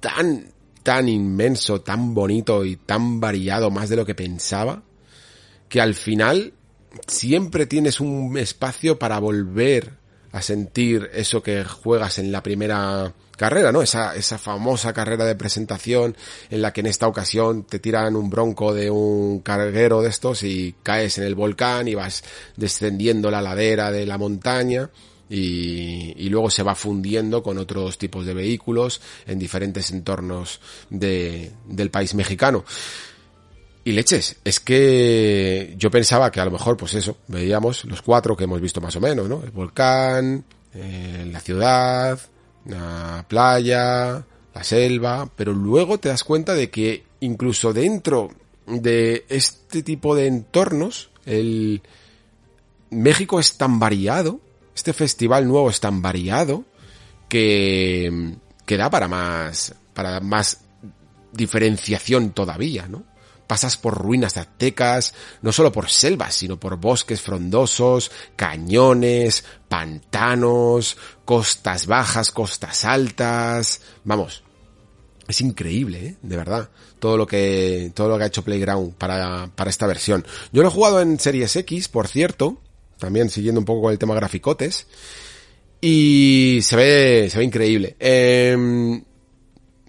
tan, 0.00 0.52
tan 0.82 1.08
inmenso, 1.08 1.80
tan 1.80 2.14
bonito 2.14 2.64
y 2.64 2.76
tan 2.76 3.20
variado 3.20 3.70
más 3.70 3.88
de 3.88 3.96
lo 3.96 4.04
que 4.04 4.14
pensaba, 4.14 4.82
que 5.68 5.80
al 5.80 5.94
final 5.94 6.52
siempre 7.06 7.66
tienes 7.66 8.00
un 8.00 8.36
espacio 8.36 8.98
para 8.98 9.18
volver 9.20 9.99
a 10.32 10.42
sentir 10.42 11.10
eso 11.12 11.42
que 11.42 11.64
juegas 11.64 12.18
en 12.18 12.30
la 12.32 12.42
primera 12.42 13.12
carrera, 13.36 13.72
¿no? 13.72 13.80
Esa, 13.80 14.14
esa 14.14 14.38
famosa 14.38 14.92
carrera 14.92 15.24
de 15.24 15.34
presentación 15.34 16.14
en 16.50 16.60
la 16.60 16.72
que 16.72 16.80
en 16.80 16.88
esta 16.88 17.08
ocasión 17.08 17.64
te 17.64 17.78
tiran 17.78 18.14
un 18.14 18.28
bronco 18.28 18.74
de 18.74 18.90
un 18.90 19.40
carguero 19.40 20.02
de 20.02 20.10
estos 20.10 20.42
y 20.42 20.74
caes 20.82 21.16
en 21.18 21.24
el 21.24 21.34
volcán 21.34 21.88
y 21.88 21.94
vas 21.94 22.22
descendiendo 22.56 23.30
la 23.30 23.40
ladera 23.40 23.90
de 23.90 24.04
la 24.04 24.18
montaña 24.18 24.90
y, 25.30 26.12
y 26.16 26.28
luego 26.28 26.50
se 26.50 26.62
va 26.62 26.74
fundiendo 26.74 27.42
con 27.42 27.56
otros 27.56 27.96
tipos 27.96 28.26
de 28.26 28.34
vehículos 28.34 29.00
en 29.26 29.38
diferentes 29.38 29.90
entornos 29.90 30.60
de, 30.90 31.50
del 31.66 31.90
país 31.90 32.14
mexicano. 32.14 32.64
Y 33.82 33.92
leches, 33.92 34.36
es 34.44 34.60
que 34.60 35.74
yo 35.78 35.90
pensaba 35.90 36.30
que 36.30 36.40
a 36.40 36.44
lo 36.44 36.50
mejor, 36.50 36.76
pues 36.76 36.94
eso, 36.94 37.16
veíamos 37.28 37.84
los 37.86 38.02
cuatro 38.02 38.36
que 38.36 38.44
hemos 38.44 38.60
visto 38.60 38.80
más 38.80 38.94
o 38.96 39.00
menos, 39.00 39.28
¿no? 39.28 39.42
El 39.42 39.50
volcán, 39.50 40.44
eh, 40.74 41.26
la 41.32 41.40
ciudad, 41.40 42.20
la 42.66 43.24
playa, 43.26 44.24
la 44.54 44.64
selva, 44.64 45.30
pero 45.34 45.52
luego 45.52 45.98
te 45.98 46.10
das 46.10 46.24
cuenta 46.24 46.54
de 46.54 46.68
que 46.70 47.04
incluso 47.20 47.72
dentro 47.72 48.30
de 48.66 49.24
este 49.28 49.82
tipo 49.82 50.14
de 50.14 50.26
entornos, 50.26 51.10
el 51.24 51.82
México 52.90 53.40
es 53.40 53.56
tan 53.56 53.78
variado, 53.78 54.40
este 54.74 54.92
festival 54.92 55.48
nuevo 55.48 55.70
es 55.70 55.80
tan 55.80 56.02
variado, 56.02 56.64
que, 57.28 58.34
que 58.66 58.76
da 58.76 58.90
para 58.90 59.08
más, 59.08 59.74
para 59.94 60.20
más 60.20 60.60
diferenciación 61.32 62.32
todavía, 62.32 62.86
¿no? 62.88 63.04
Pasas 63.50 63.76
por 63.76 63.98
ruinas 63.98 64.36
aztecas, 64.36 65.12
no 65.42 65.50
solo 65.50 65.72
por 65.72 65.90
selvas, 65.90 66.36
sino 66.36 66.60
por 66.60 66.76
bosques 66.76 67.20
frondosos, 67.20 68.12
cañones, 68.36 69.44
pantanos, 69.68 70.96
costas 71.24 71.86
bajas, 71.86 72.30
costas 72.30 72.84
altas, 72.84 73.80
vamos, 74.04 74.44
es 75.26 75.40
increíble, 75.40 75.98
¿eh? 76.06 76.16
de 76.22 76.36
verdad, 76.36 76.70
todo 77.00 77.16
lo 77.16 77.26
que 77.26 77.90
todo 77.92 78.10
lo 78.10 78.18
que 78.18 78.22
ha 78.22 78.28
hecho 78.28 78.44
Playground 78.44 78.94
para, 78.94 79.50
para 79.52 79.70
esta 79.70 79.88
versión. 79.88 80.24
Yo 80.52 80.62
lo 80.62 80.68
he 80.68 80.70
jugado 80.70 81.00
en 81.00 81.18
Series 81.18 81.56
X, 81.56 81.88
por 81.88 82.06
cierto, 82.06 82.60
también 83.00 83.30
siguiendo 83.30 83.58
un 83.58 83.64
poco 83.64 83.82
con 83.82 83.90
el 83.90 83.98
tema 83.98 84.14
graficotes, 84.14 84.86
y 85.80 86.60
se 86.62 86.76
ve 86.76 87.28
se 87.28 87.38
ve 87.38 87.42
increíble. 87.42 87.96
Eh, 87.98 89.02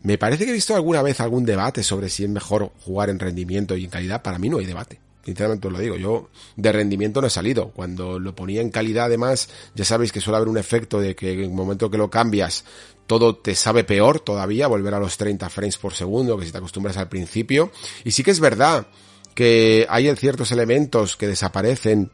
me 0.04 0.18
parece 0.18 0.46
que 0.46 0.52
he 0.52 0.54
visto 0.54 0.76
alguna 0.76 1.02
vez 1.02 1.20
algún 1.20 1.46
debate 1.46 1.84
sobre 1.84 2.10
si 2.10 2.24
es 2.24 2.30
mejor 2.30 2.72
jugar 2.84 3.10
en 3.10 3.20
rendimiento 3.20 3.78
y 3.78 3.84
en 3.84 3.90
calidad. 3.90 4.24
Para 4.24 4.40
mí 4.40 4.50
no 4.50 4.58
hay 4.58 4.66
debate. 4.66 5.00
Sinceramente 5.24 5.68
os 5.68 5.74
lo 5.74 5.80
digo. 5.80 5.96
Yo 5.98 6.30
de 6.56 6.72
rendimiento 6.72 7.22
no 7.22 7.28
he 7.28 7.32
salido. 7.32 7.70
Cuando 7.70 8.18
lo 8.18 8.34
ponía 8.34 8.62
en 8.62 8.72
calidad 8.72 9.06
además, 9.06 9.50
ya 9.76 9.86
sabéis 9.86 10.12
que 10.12 10.20
suele 10.20 10.38
haber 10.38 10.50
un 10.50 10.58
efecto 10.58 11.00
de 11.00 11.16
que 11.16 11.34
en 11.34 11.40
el 11.42 11.50
momento 11.52 11.92
que 11.92 12.00
lo 12.00 12.10
cambias, 12.10 12.66
todo 13.06 13.36
te 13.36 13.54
sabe 13.54 13.84
peor 13.84 14.20
todavía, 14.20 14.68
volver 14.68 14.96
a 14.96 15.00
los 15.00 15.18
30 15.18 15.50
frames 15.50 15.78
por 15.78 15.94
segundo, 15.94 16.38
que 16.38 16.46
si 16.46 16.52
te 16.52 16.58
acostumbras 16.58 16.98
al 16.98 17.10
principio. 17.10 17.72
Y 18.04 18.12
sí 18.12 18.24
que 18.24 18.32
es 18.32 18.40
verdad 18.40 18.88
que 19.36 19.86
hay 19.88 20.14
ciertos 20.16 20.52
elementos 20.52 21.16
que 21.16 21.28
desaparecen 21.28 22.12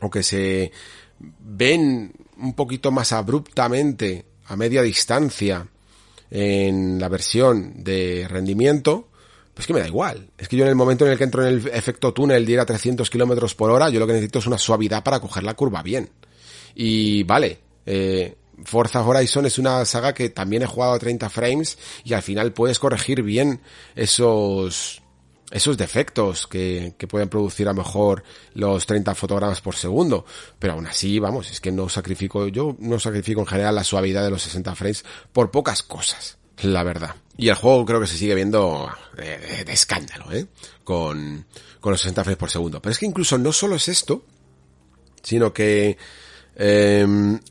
o 0.00 0.10
que 0.10 0.22
se 0.22 0.72
ven 1.18 2.12
un 2.38 2.54
poquito 2.54 2.90
más 2.90 3.12
abruptamente 3.12 4.24
a 4.46 4.56
media 4.56 4.80
distancia 4.82 5.68
en 6.30 6.98
la 6.98 7.08
versión 7.08 7.84
de 7.84 8.26
rendimiento, 8.28 9.08
pues 9.54 9.66
que 9.66 9.72
me 9.72 9.80
da 9.80 9.86
igual. 9.86 10.28
Es 10.36 10.48
que 10.48 10.56
yo 10.56 10.64
en 10.64 10.70
el 10.70 10.76
momento 10.76 11.06
en 11.06 11.12
el 11.12 11.18
que 11.18 11.24
entro 11.24 11.46
en 11.46 11.54
el 11.54 11.68
efecto 11.68 12.12
túnel 12.12 12.44
de 12.44 12.52
ir 12.52 12.60
a 12.60 12.66
300 12.66 13.08
kilómetros 13.08 13.54
por 13.54 13.70
hora, 13.70 13.88
yo 13.88 13.98
lo 14.00 14.06
que 14.06 14.12
necesito 14.12 14.38
es 14.38 14.46
una 14.46 14.58
suavidad 14.58 15.02
para 15.02 15.20
coger 15.20 15.44
la 15.44 15.54
curva 15.54 15.82
bien. 15.82 16.10
Y 16.74 17.22
vale, 17.22 17.58
eh, 17.86 18.34
Forza 18.64 19.02
Horizon 19.02 19.46
es 19.46 19.58
una 19.58 19.84
saga 19.84 20.14
que 20.14 20.30
también 20.30 20.62
he 20.62 20.66
jugado 20.66 20.94
a 20.94 20.98
30 20.98 21.28
frames 21.30 21.78
y 22.04 22.14
al 22.14 22.22
final 22.22 22.52
puedes 22.52 22.78
corregir 22.78 23.22
bien 23.22 23.60
esos, 23.94 25.02
esos 25.50 25.76
defectos 25.76 26.46
que, 26.46 26.94
que 26.98 27.06
pueden 27.06 27.28
producir 27.28 27.68
a 27.68 27.72
lo 27.72 27.82
mejor 27.82 28.24
los 28.54 28.84
30 28.86 29.14
fotogramas 29.14 29.60
por 29.60 29.76
segundo. 29.76 30.24
Pero 30.58 30.74
aún 30.74 30.86
así, 30.86 31.18
vamos, 31.18 31.50
es 31.50 31.60
que 31.60 31.72
no 31.72 31.88
sacrifico, 31.88 32.48
yo 32.48 32.76
no 32.80 32.98
sacrifico 32.98 33.40
en 33.40 33.46
general 33.46 33.74
la 33.74 33.84
suavidad 33.84 34.24
de 34.24 34.30
los 34.30 34.42
60 34.42 34.74
frames 34.74 35.04
por 35.32 35.50
pocas 35.50 35.82
cosas, 35.82 36.38
la 36.62 36.82
verdad. 36.82 37.14
Y 37.36 37.48
el 37.48 37.54
juego 37.54 37.84
creo 37.84 38.00
que 38.00 38.06
se 38.06 38.16
sigue 38.16 38.34
viendo 38.34 38.88
de, 39.16 39.64
de, 39.64 39.72
escándalo, 39.72 40.32
¿eh? 40.32 40.46
Con, 40.84 41.46
con 41.80 41.92
los 41.92 42.00
60 42.00 42.24
frames 42.24 42.38
por 42.38 42.50
segundo. 42.50 42.80
Pero 42.80 42.92
es 42.92 42.98
que 42.98 43.06
incluso 43.06 43.38
no 43.38 43.52
solo 43.52 43.76
es 43.76 43.88
esto, 43.88 44.24
sino 45.22 45.52
que 45.52 45.98
eh, 46.56 47.06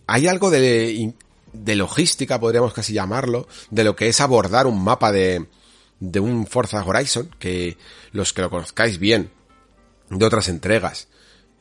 hay 0.08 0.28
algo 0.28 0.50
de, 0.50 1.14
de 1.54 1.76
logística, 1.76 2.40
podríamos 2.40 2.74
casi 2.74 2.94
llamarlo, 2.94 3.48
de 3.70 3.84
lo 3.84 3.96
que 3.96 4.08
es 4.08 4.20
abordar 4.22 4.66
un 4.66 4.84
mapa 4.84 5.12
de, 5.12 5.46
de 6.00 6.20
un 6.20 6.48
Forza 6.48 6.84
Horizon, 6.84 7.30
que 7.40 7.78
los 8.12 8.34
que 8.34 8.42
lo 8.42 8.50
conozcáis 8.50 9.00
bien 9.00 9.32
de 10.10 10.26
otras 10.26 10.50
entregas, 10.50 11.08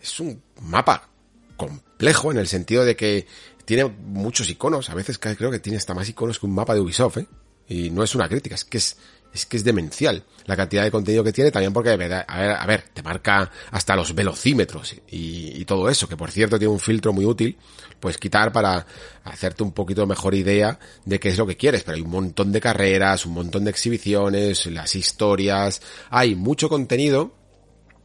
es 0.01 0.21
un 0.21 0.43
mapa 0.61 1.09
complejo 1.57 2.31
en 2.31 2.39
el 2.39 2.49
sentido 2.49 2.85
de 2.85 2.97
que 2.97 3.27
tiene 3.65 3.85
muchos 3.85 4.51
iconos, 4.51 4.91
a 4.91 4.95
veces 4.95 5.19
creo 5.19 5.51
que 5.51 5.59
tiene 5.59 5.79
hasta 5.79 5.95
más 5.95 6.09
iconos 6.09 6.39
que 6.39 6.47
un 6.47 6.55
mapa 6.55 6.75
de 6.75 6.81
Ubisoft, 6.81 7.19
¿eh? 7.19 7.27
Y 7.67 7.91
no 7.91 8.03
es 8.03 8.15
una 8.15 8.29
crítica, 8.29 8.55
es 8.55 8.65
que 8.65 8.77
es, 8.77 8.99
es 9.35 9.47
que 9.47 9.57
es 9.57 9.65
demencial 9.65 10.25
la 10.47 10.57
cantidad 10.57 10.83
de 10.85 10.91
contenido 10.91 11.25
que 11.25 11.33
tiene, 11.33 11.51
también 11.51 11.73
porque, 11.73 11.91
a 11.91 11.97
ver, 11.97 12.13
a 12.13 12.67
ver, 12.67 12.85
te 12.93 13.03
marca 13.03 13.51
hasta 13.71 13.97
los 13.97 14.15
velocímetros 14.15 14.95
y, 15.11 15.61
y, 15.61 15.65
todo 15.65 15.89
eso, 15.89 16.09
que 16.09 16.17
por 16.17 16.31
cierto 16.31 16.59
tiene 16.59 16.73
un 16.73 16.81
filtro 16.81 17.13
muy 17.13 17.25
útil, 17.25 17.57
pues 17.99 18.19
quitar 18.19 18.53
para 18.53 18.87
hacerte 19.25 19.63
un 19.63 19.73
poquito 19.73 20.07
mejor 20.07 20.35
idea 20.35 20.79
de 21.05 21.19
qué 21.19 21.31
es 21.31 21.39
lo 21.39 21.47
que 21.47 21.57
quieres, 21.57 21.83
pero 21.83 21.97
hay 21.97 22.03
un 22.03 22.11
montón 22.11 22.53
de 22.53 22.61
carreras, 22.61 23.27
un 23.27 23.33
montón 23.33 23.65
de 23.65 23.71
exhibiciones, 23.71 24.67
las 24.67 24.95
historias, 24.95 25.81
hay 26.11 26.35
mucho 26.35 26.69
contenido 26.69 27.35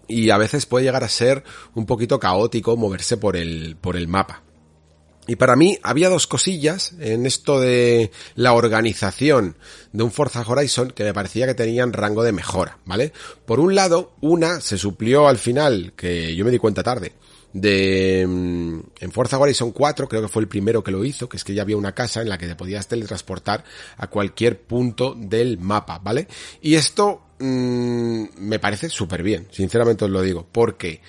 y 0.08 0.30
a 0.32 0.38
veces 0.38 0.66
puede 0.66 0.86
llegar 0.86 1.04
a 1.04 1.10
ser 1.10 1.44
un 1.76 1.86
poquito 1.86 2.20
caótico 2.20 2.76
moverse 2.78 3.18
por 3.18 3.36
el, 3.36 3.78
por 3.80 3.96
el 3.96 4.08
mapa. 4.08 4.44
Y 5.30 5.36
para 5.36 5.56
mí 5.56 5.78
había 5.84 6.10
dos 6.10 6.26
cosillas 6.26 6.94
en 7.00 7.28
esto 7.28 7.60
de 7.60 8.10
la 8.34 8.54
organización 8.54 9.58
de 9.94 10.02
un 10.02 10.12
Forza 10.12 10.42
Horizon 10.42 10.90
que 10.90 11.04
me 11.04 11.14
parecía 11.14 11.46
que 11.46 11.54
tenían 11.54 11.94
rango 11.94 12.24
de 12.24 12.32
mejora, 12.32 12.80
¿vale? 12.86 13.14
Por 13.46 13.60
un 13.60 13.76
lado, 13.76 14.14
una 14.22 14.60
se 14.60 14.80
suplió 14.80 15.28
al 15.28 15.38
final, 15.38 15.94
que 15.96 16.36
yo 16.36 16.44
me 16.46 16.50
di 16.50 16.58
cuenta 16.58 16.82
tarde, 16.82 17.14
de 17.54 18.22
en 18.22 19.12
Forza 19.12 19.38
Horizon 19.38 19.72
4, 19.72 20.08
creo 20.08 20.24
que 20.24 20.30
fue 20.30 20.42
el 20.42 20.48
primero 20.48 20.84
que 20.84 20.90
lo 20.90 21.06
hizo, 21.06 21.30
que 21.30 21.38
es 21.38 21.44
que 21.44 21.54
ya 21.54 21.62
había 21.62 21.78
una 21.78 21.94
casa 21.94 22.24
en 22.24 22.30
la 22.30 22.40
que 22.40 22.48
te 22.48 22.56
podías 22.56 22.88
teletransportar 22.88 23.64
a 23.98 24.08
cualquier 24.08 24.60
punto 24.64 25.14
del 25.16 25.60
mapa, 25.60 26.00
¿vale? 26.00 26.28
Y 26.60 26.74
esto 26.74 27.22
mmm, 27.38 28.24
me 28.38 28.58
parece 28.58 28.90
súper 28.90 29.22
bien, 29.22 29.48
sinceramente 29.52 30.06
os 30.06 30.12
lo 30.12 30.24
digo, 30.24 30.48
porque 30.52 31.02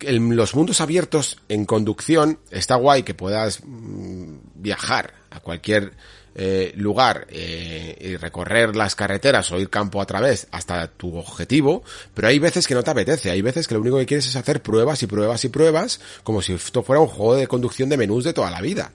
en 0.00 0.36
los 0.36 0.54
mundos 0.54 0.80
abiertos 0.80 1.38
en 1.48 1.64
conducción 1.64 2.38
está 2.50 2.76
guay 2.76 3.02
que 3.02 3.14
puedas 3.14 3.62
mmm, 3.64 4.38
viajar 4.54 5.14
a 5.30 5.40
cualquier 5.40 5.92
eh, 6.38 6.74
lugar 6.76 7.26
eh, 7.30 7.96
y 7.98 8.16
recorrer 8.16 8.76
las 8.76 8.94
carreteras 8.94 9.50
o 9.52 9.58
ir 9.58 9.70
campo 9.70 10.02
a 10.02 10.06
través 10.06 10.46
hasta 10.50 10.86
tu 10.86 11.16
objetivo, 11.16 11.82
pero 12.12 12.28
hay 12.28 12.38
veces 12.38 12.66
que 12.66 12.74
no 12.74 12.82
te 12.82 12.90
apetece, 12.90 13.30
hay 13.30 13.40
veces 13.40 13.66
que 13.66 13.74
lo 13.74 13.80
único 13.80 13.96
que 13.96 14.04
quieres 14.04 14.26
es 14.26 14.36
hacer 14.36 14.60
pruebas 14.60 15.02
y 15.02 15.06
pruebas 15.06 15.42
y 15.46 15.48
pruebas 15.48 15.98
como 16.24 16.42
si 16.42 16.52
esto 16.52 16.82
fuera 16.82 17.00
un 17.00 17.06
juego 17.06 17.36
de 17.36 17.46
conducción 17.46 17.88
de 17.88 17.96
menús 17.96 18.24
de 18.24 18.34
toda 18.34 18.50
la 18.50 18.60
vida. 18.60 18.92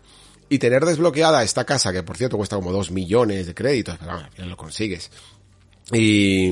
y 0.49 0.59
tener 0.59 0.83
desbloqueada 0.83 1.43
esta 1.43 1.63
casa, 1.63 1.93
que 1.93 2.03
por 2.03 2.17
cierto 2.17 2.35
cuesta 2.35 2.57
como 2.57 2.73
2 2.73 2.91
millones 2.91 3.47
de 3.47 3.53
créditos, 3.53 3.97
pero 3.97 4.11
bueno, 4.11 4.27
al 4.27 4.33
final 4.33 4.49
lo 4.49 4.57
consigues. 4.57 5.09
Y, 5.93 6.51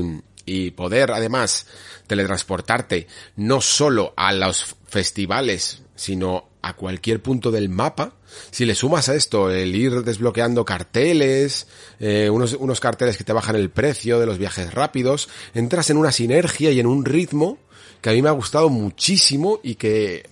y 0.50 0.72
poder 0.72 1.12
además 1.12 1.68
teletransportarte 2.08 3.08
no 3.36 3.62
solo 3.62 4.14
a 4.18 4.34
los 4.34 4.76
festivales, 4.88 5.84
sino 5.96 6.50
a 6.62 6.76
cualquier 6.76 7.22
punto 7.22 7.52
del 7.52 7.70
mapa. 7.70 8.14
Si 8.50 8.66
le 8.66 8.74
sumas 8.74 9.10
a 9.10 9.16
esto 9.16 9.52
el 9.52 9.76
ir 9.76 10.04
desbloqueando 10.04 10.66
carteles, 10.66 11.68
eh, 12.00 12.30
unos, 12.32 12.54
unos 12.54 12.80
carteles 12.80 13.16
que 13.16 13.24
te 13.24 13.34
bajan 13.34 13.56
el 13.56 13.70
precio 13.70 14.20
de 14.20 14.26
los 14.26 14.40
viajes 14.40 14.74
rápidos, 14.74 15.30
entras 15.54 15.92
en 15.92 15.98
una 15.98 16.12
sinergia 16.12 16.72
y 16.72 16.80
en 16.80 16.88
un 16.88 17.06
ritmo 17.06 17.60
que 18.02 18.10
a 18.10 18.14
mí 18.14 18.22
me 18.22 18.30
ha 18.30 18.34
gustado 18.34 18.70
muchísimo 18.70 19.60
y 19.62 19.76
que, 19.76 20.28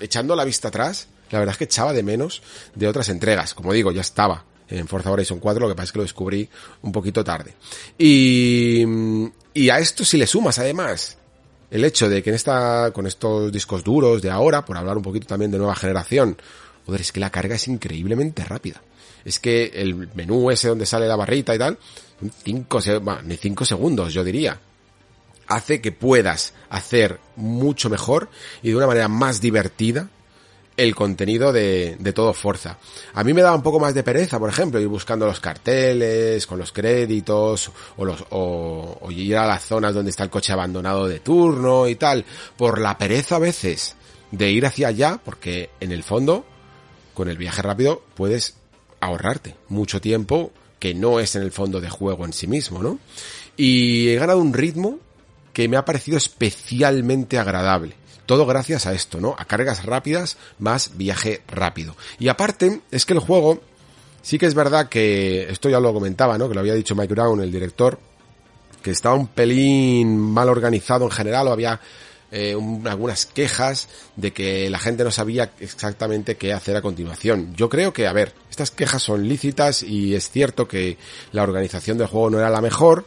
echando 0.00 0.34
la 0.34 0.44
vista 0.44 0.68
atrás, 0.68 1.08
la 1.30 1.38
verdad 1.38 1.52
es 1.52 1.58
que 1.58 1.64
echaba 1.64 1.92
de 1.92 2.02
menos 2.02 2.42
de 2.74 2.88
otras 2.88 3.08
entregas. 3.08 3.54
Como 3.54 3.72
digo, 3.72 3.92
ya 3.92 4.00
estaba 4.00 4.44
en 4.70 4.88
Forza 4.88 5.10
Horizon 5.10 5.40
4, 5.40 5.60
lo 5.60 5.68
que 5.68 5.74
pasa 5.74 5.84
es 5.84 5.92
que 5.92 5.98
lo 5.98 6.04
descubrí 6.04 6.48
un 6.82 6.92
poquito 6.92 7.24
tarde. 7.24 7.54
Y, 7.98 8.84
y 9.52 9.70
a 9.70 9.78
esto 9.78 10.04
si 10.04 10.16
le 10.16 10.26
sumas 10.26 10.58
además 10.58 11.18
el 11.70 11.84
hecho 11.84 12.08
de 12.08 12.22
que 12.22 12.30
en 12.30 12.36
esta, 12.36 12.90
con 12.92 13.06
estos 13.06 13.52
discos 13.52 13.84
duros 13.84 14.22
de 14.22 14.30
ahora, 14.30 14.64
por 14.64 14.76
hablar 14.76 14.96
un 14.96 15.02
poquito 15.02 15.26
también 15.26 15.50
de 15.50 15.58
nueva 15.58 15.76
generación, 15.76 16.36
joder, 16.86 17.00
es 17.00 17.12
que 17.12 17.20
la 17.20 17.30
carga 17.30 17.54
es 17.54 17.68
increíblemente 17.68 18.44
rápida. 18.44 18.82
Es 19.24 19.38
que 19.38 19.66
el 19.74 20.08
menú 20.14 20.50
ese 20.50 20.68
donde 20.68 20.86
sale 20.86 21.06
la 21.06 21.16
barrita 21.16 21.54
y 21.54 21.58
tal, 21.58 21.78
cinco, 22.44 22.80
ni 23.24 23.36
cinco 23.36 23.64
segundos, 23.64 24.12
yo 24.12 24.24
diría. 24.24 24.58
Hace 25.46 25.80
que 25.80 25.92
puedas 25.92 26.54
hacer 26.68 27.18
mucho 27.36 27.90
mejor 27.90 28.28
y 28.62 28.70
de 28.70 28.76
una 28.76 28.86
manera 28.86 29.08
más 29.08 29.40
divertida 29.40 30.08
el 30.82 30.94
contenido 30.94 31.52
de, 31.52 31.96
de 31.98 32.12
todo 32.14 32.32
Forza. 32.32 32.78
A 33.12 33.22
mí 33.22 33.34
me 33.34 33.42
da 33.42 33.54
un 33.54 33.62
poco 33.62 33.78
más 33.78 33.92
de 33.92 34.02
pereza, 34.02 34.38
por 34.38 34.48
ejemplo, 34.48 34.80
ir 34.80 34.88
buscando 34.88 35.26
los 35.26 35.38
carteles, 35.38 36.46
con 36.46 36.58
los 36.58 36.72
créditos, 36.72 37.70
o, 37.98 38.04
los, 38.04 38.24
o, 38.30 38.98
o 38.98 39.10
ir 39.10 39.36
a 39.36 39.46
las 39.46 39.62
zonas 39.62 39.94
donde 39.94 40.10
está 40.10 40.24
el 40.24 40.30
coche 40.30 40.54
abandonado 40.54 41.06
de 41.06 41.20
turno 41.20 41.86
y 41.86 41.96
tal, 41.96 42.24
por 42.56 42.80
la 42.80 42.96
pereza 42.96 43.36
a 43.36 43.40
veces 43.40 43.94
de 44.30 44.50
ir 44.50 44.64
hacia 44.64 44.88
allá, 44.88 45.20
porque 45.22 45.68
en 45.80 45.92
el 45.92 46.02
fondo, 46.02 46.46
con 47.12 47.28
el 47.28 47.36
viaje 47.36 47.60
rápido, 47.60 48.02
puedes 48.14 48.54
ahorrarte 49.00 49.56
mucho 49.68 50.00
tiempo 50.00 50.50
que 50.78 50.94
no 50.94 51.20
es 51.20 51.36
en 51.36 51.42
el 51.42 51.52
fondo 51.52 51.82
de 51.82 51.90
juego 51.90 52.24
en 52.24 52.32
sí 52.32 52.46
mismo, 52.46 52.82
¿no? 52.82 52.98
Y 53.54 54.08
he 54.08 54.16
ganado 54.16 54.38
un 54.38 54.54
ritmo 54.54 54.98
que 55.52 55.68
me 55.68 55.76
ha 55.76 55.84
parecido 55.84 56.16
especialmente 56.16 57.38
agradable. 57.38 57.99
Todo 58.30 58.46
gracias 58.46 58.86
a 58.86 58.92
esto, 58.92 59.20
¿no? 59.20 59.34
A 59.36 59.44
cargas 59.44 59.84
rápidas 59.84 60.36
más 60.60 60.96
viaje 60.96 61.42
rápido. 61.48 61.96
Y 62.20 62.28
aparte, 62.28 62.80
es 62.92 63.04
que 63.04 63.14
el 63.14 63.18
juego, 63.18 63.60
sí 64.22 64.38
que 64.38 64.46
es 64.46 64.54
verdad 64.54 64.88
que, 64.88 65.50
esto 65.50 65.68
ya 65.68 65.80
lo 65.80 65.92
comentaba, 65.92 66.38
¿no? 66.38 66.48
Que 66.48 66.54
lo 66.54 66.60
había 66.60 66.74
dicho 66.74 66.94
Mike 66.94 67.12
Brown, 67.12 67.40
el 67.40 67.50
director, 67.50 67.98
que 68.82 68.92
estaba 68.92 69.16
un 69.16 69.26
pelín 69.26 70.16
mal 70.16 70.48
organizado 70.48 71.06
en 71.06 71.10
general, 71.10 71.48
o 71.48 71.50
había 71.50 71.80
eh, 72.30 72.54
un, 72.54 72.86
algunas 72.86 73.26
quejas 73.26 73.88
de 74.14 74.32
que 74.32 74.70
la 74.70 74.78
gente 74.78 75.02
no 75.02 75.10
sabía 75.10 75.50
exactamente 75.58 76.36
qué 76.36 76.52
hacer 76.52 76.76
a 76.76 76.82
continuación. 76.82 77.52
Yo 77.56 77.68
creo 77.68 77.92
que, 77.92 78.06
a 78.06 78.12
ver, 78.12 78.32
estas 78.48 78.70
quejas 78.70 79.02
son 79.02 79.28
lícitas 79.28 79.82
y 79.82 80.14
es 80.14 80.30
cierto 80.30 80.68
que 80.68 80.98
la 81.32 81.42
organización 81.42 81.98
del 81.98 82.06
juego 82.06 82.30
no 82.30 82.38
era 82.38 82.48
la 82.48 82.60
mejor, 82.60 83.06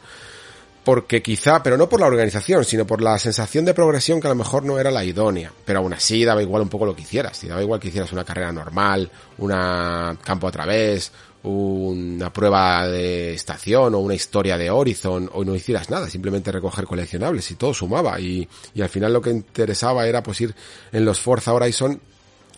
porque 0.84 1.22
quizá, 1.22 1.64
pero 1.64 1.78
no 1.78 1.88
por 1.88 2.00
la 2.00 2.08
organización, 2.08 2.66
sino 2.66 2.86
por 2.86 3.02
la 3.02 3.18
sensación 3.18 3.64
de 3.66 3.74
progresión 3.74 4.20
que 4.20 4.28
a 4.28 4.32
lo 4.32 4.36
mejor 4.36 4.66
no 4.66 4.80
era 4.80 4.92
la 4.92 5.04
idónea. 5.04 5.52
Pero 5.66 5.80
aún 5.80 5.94
así 5.94 6.26
daba 6.26 6.42
igual 6.42 6.62
un 6.62 6.70
poco 6.70 6.86
lo 6.86 6.96
que 6.96 7.04
hicieras. 7.04 7.38
Si 7.38 7.48
daba 7.48 7.62
igual 7.62 7.80
que 7.80 7.88
hicieras 7.88 8.12
una 8.12 8.26
carrera 8.26 8.52
normal, 8.52 9.10
una 9.38 10.18
campo 10.24 10.48
a 10.48 10.52
través, 10.52 11.12
una 11.44 12.32
prueba 12.32 12.88
de 12.88 13.34
estación 13.34 13.96
o 13.96 14.00
una 14.00 14.14
historia 14.14 14.58
de 14.58 14.70
Horizon 14.70 15.30
o 15.34 15.44
no 15.44 15.56
hicieras 15.56 15.90
nada, 15.90 16.10
simplemente 16.10 16.52
recoger 16.52 16.86
coleccionables 16.86 17.50
y 17.52 17.56
todo 17.56 17.74
sumaba 17.74 18.20
y, 18.20 18.48
y 18.74 18.82
al 18.82 18.90
final 18.90 19.14
lo 19.14 19.22
que 19.22 19.32
interesaba 19.32 20.08
era 20.08 20.24
pues 20.24 20.40
ir 20.42 20.56
en 20.92 21.04
los 21.04 21.20
Forza 21.20 21.54
Horizon 21.54 22.00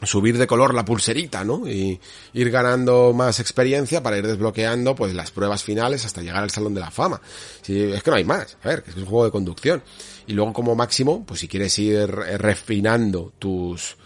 subir 0.03 0.37
de 0.37 0.47
color 0.47 0.73
la 0.73 0.85
pulserita, 0.85 1.43
¿no? 1.43 1.67
Y 1.67 1.99
ir 2.33 2.51
ganando 2.51 3.13
más 3.13 3.39
experiencia 3.39 4.03
para 4.03 4.17
ir 4.17 4.27
desbloqueando 4.27 4.95
pues 4.95 5.13
las 5.13 5.31
pruebas 5.31 5.63
finales 5.63 6.05
hasta 6.05 6.21
llegar 6.21 6.43
al 6.43 6.51
Salón 6.51 6.73
de 6.73 6.81
la 6.81 6.91
Fama. 6.91 7.21
Si, 7.61 7.79
es 7.81 8.03
que 8.03 8.11
no 8.11 8.17
hay 8.17 8.25
más, 8.25 8.57
a 8.63 8.69
ver, 8.69 8.83
es 8.87 8.95
un 8.95 9.05
juego 9.05 9.25
de 9.25 9.31
conducción. 9.31 9.83
Y 10.27 10.33
luego 10.33 10.53
como 10.53 10.75
máximo, 10.75 11.25
pues 11.25 11.39
si 11.39 11.47
quieres 11.47 11.77
ir 11.79 12.09
refinando 12.09 13.33
tus, 13.39 13.97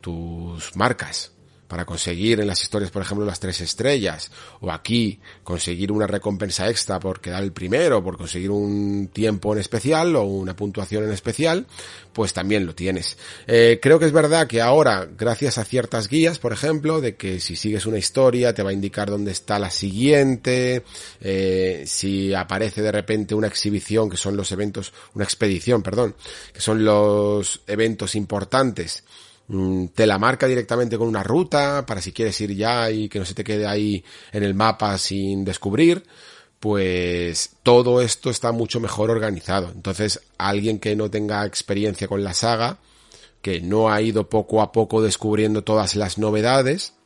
tus 0.00 0.76
marcas 0.76 1.31
para 1.72 1.86
conseguir 1.86 2.38
en 2.38 2.46
las 2.46 2.60
historias, 2.60 2.90
por 2.90 3.00
ejemplo, 3.00 3.24
las 3.24 3.40
tres 3.40 3.62
estrellas, 3.62 4.30
o 4.60 4.70
aquí 4.70 5.18
conseguir 5.42 5.90
una 5.90 6.06
recompensa 6.06 6.68
extra 6.68 7.00
por 7.00 7.18
quedar 7.18 7.42
el 7.42 7.52
primero, 7.52 8.04
por 8.04 8.18
conseguir 8.18 8.50
un 8.50 9.08
tiempo 9.10 9.54
en 9.54 9.60
especial 9.60 10.14
o 10.16 10.24
una 10.24 10.54
puntuación 10.54 11.04
en 11.04 11.12
especial, 11.12 11.66
pues 12.12 12.34
también 12.34 12.66
lo 12.66 12.74
tienes. 12.74 13.16
Eh, 13.46 13.78
creo 13.80 13.98
que 13.98 14.04
es 14.04 14.12
verdad 14.12 14.46
que 14.46 14.60
ahora, 14.60 15.08
gracias 15.16 15.56
a 15.56 15.64
ciertas 15.64 16.08
guías, 16.08 16.38
por 16.38 16.52
ejemplo, 16.52 17.00
de 17.00 17.16
que 17.16 17.40
si 17.40 17.56
sigues 17.56 17.86
una 17.86 17.96
historia 17.96 18.52
te 18.52 18.62
va 18.62 18.68
a 18.68 18.74
indicar 18.74 19.08
dónde 19.08 19.32
está 19.32 19.58
la 19.58 19.70
siguiente, 19.70 20.84
eh, 21.22 21.84
si 21.86 22.34
aparece 22.34 22.82
de 22.82 22.92
repente 22.92 23.34
una 23.34 23.46
exhibición, 23.46 24.10
que 24.10 24.18
son 24.18 24.36
los 24.36 24.52
eventos, 24.52 24.92
una 25.14 25.24
expedición, 25.24 25.82
perdón, 25.82 26.16
que 26.52 26.60
son 26.60 26.84
los 26.84 27.62
eventos 27.66 28.14
importantes, 28.14 29.04
te 29.94 30.06
la 30.06 30.18
marca 30.18 30.46
directamente 30.46 30.96
con 30.96 31.08
una 31.08 31.22
ruta 31.22 31.84
para 31.86 32.00
si 32.00 32.12
quieres 32.12 32.40
ir 32.40 32.54
ya 32.54 32.90
y 32.90 33.08
que 33.08 33.18
no 33.18 33.24
se 33.24 33.34
te 33.34 33.44
quede 33.44 33.66
ahí 33.66 34.04
en 34.32 34.42
el 34.42 34.54
mapa 34.54 34.96
sin 34.98 35.44
descubrir, 35.44 36.04
pues 36.60 37.50
todo 37.62 38.00
esto 38.00 38.30
está 38.30 38.52
mucho 38.52 38.80
mejor 38.80 39.10
organizado. 39.10 39.70
Entonces, 39.74 40.20
alguien 40.38 40.78
que 40.78 40.96
no 40.96 41.10
tenga 41.10 41.44
experiencia 41.44 42.08
con 42.08 42.24
la 42.24 42.34
saga, 42.34 42.78
que 43.42 43.60
no 43.60 43.90
ha 43.90 44.00
ido 44.00 44.28
poco 44.28 44.62
a 44.62 44.72
poco 44.72 45.02
descubriendo 45.02 45.62
todas 45.64 45.96
las 45.96 46.18
novedades, 46.18 46.94
Mm, 46.94 47.01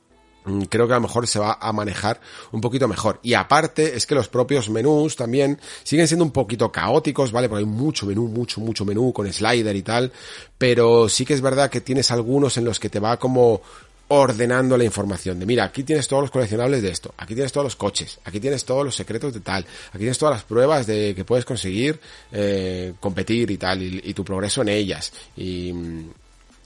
creo 0.68 0.86
que 0.86 0.92
a 0.92 0.96
lo 0.96 1.02
mejor 1.02 1.26
se 1.26 1.38
va 1.38 1.58
a 1.60 1.72
manejar 1.72 2.20
un 2.52 2.60
poquito 2.60 2.88
mejor. 2.88 3.18
Y 3.22 3.34
aparte 3.34 3.96
es 3.96 4.06
que 4.06 4.14
los 4.14 4.28
propios 4.28 4.70
menús 4.70 5.16
también 5.16 5.58
siguen 5.82 6.06
siendo 6.06 6.24
un 6.24 6.30
poquito 6.30 6.70
caóticos, 6.70 7.32
¿vale? 7.32 7.48
Porque 7.48 7.64
hay 7.64 7.70
mucho 7.70 8.06
menú, 8.06 8.28
mucho, 8.28 8.60
mucho 8.60 8.84
menú 8.84 9.12
con 9.12 9.30
slider 9.32 9.74
y 9.74 9.82
tal. 9.82 10.12
Pero 10.58 11.08
sí 11.08 11.24
que 11.24 11.34
es 11.34 11.40
verdad 11.40 11.70
que 11.70 11.80
tienes 11.80 12.10
algunos 12.10 12.56
en 12.56 12.64
los 12.64 12.80
que 12.80 12.88
te 12.88 13.00
va 13.00 13.18
como 13.18 13.60
ordenando 14.08 14.76
la 14.76 14.84
información 14.84 15.40
de 15.40 15.46
mira, 15.46 15.64
aquí 15.64 15.82
tienes 15.82 16.06
todos 16.06 16.22
los 16.22 16.30
coleccionables 16.30 16.80
de 16.80 16.90
esto, 16.90 17.12
aquí 17.16 17.34
tienes 17.34 17.50
todos 17.50 17.64
los 17.64 17.74
coches, 17.74 18.20
aquí 18.24 18.38
tienes 18.38 18.64
todos 18.64 18.84
los 18.84 18.94
secretos 18.94 19.34
de 19.34 19.40
tal, 19.40 19.66
aquí 19.88 19.98
tienes 19.98 20.16
todas 20.16 20.36
las 20.36 20.44
pruebas 20.44 20.86
de 20.86 21.12
que 21.12 21.24
puedes 21.24 21.44
conseguir 21.44 21.98
eh, 22.30 22.94
competir 23.00 23.50
y 23.50 23.56
tal, 23.56 23.82
y, 23.82 24.00
y, 24.04 24.14
tu 24.14 24.24
progreso 24.24 24.62
en 24.62 24.68
ellas, 24.68 25.12
y, 25.36 25.74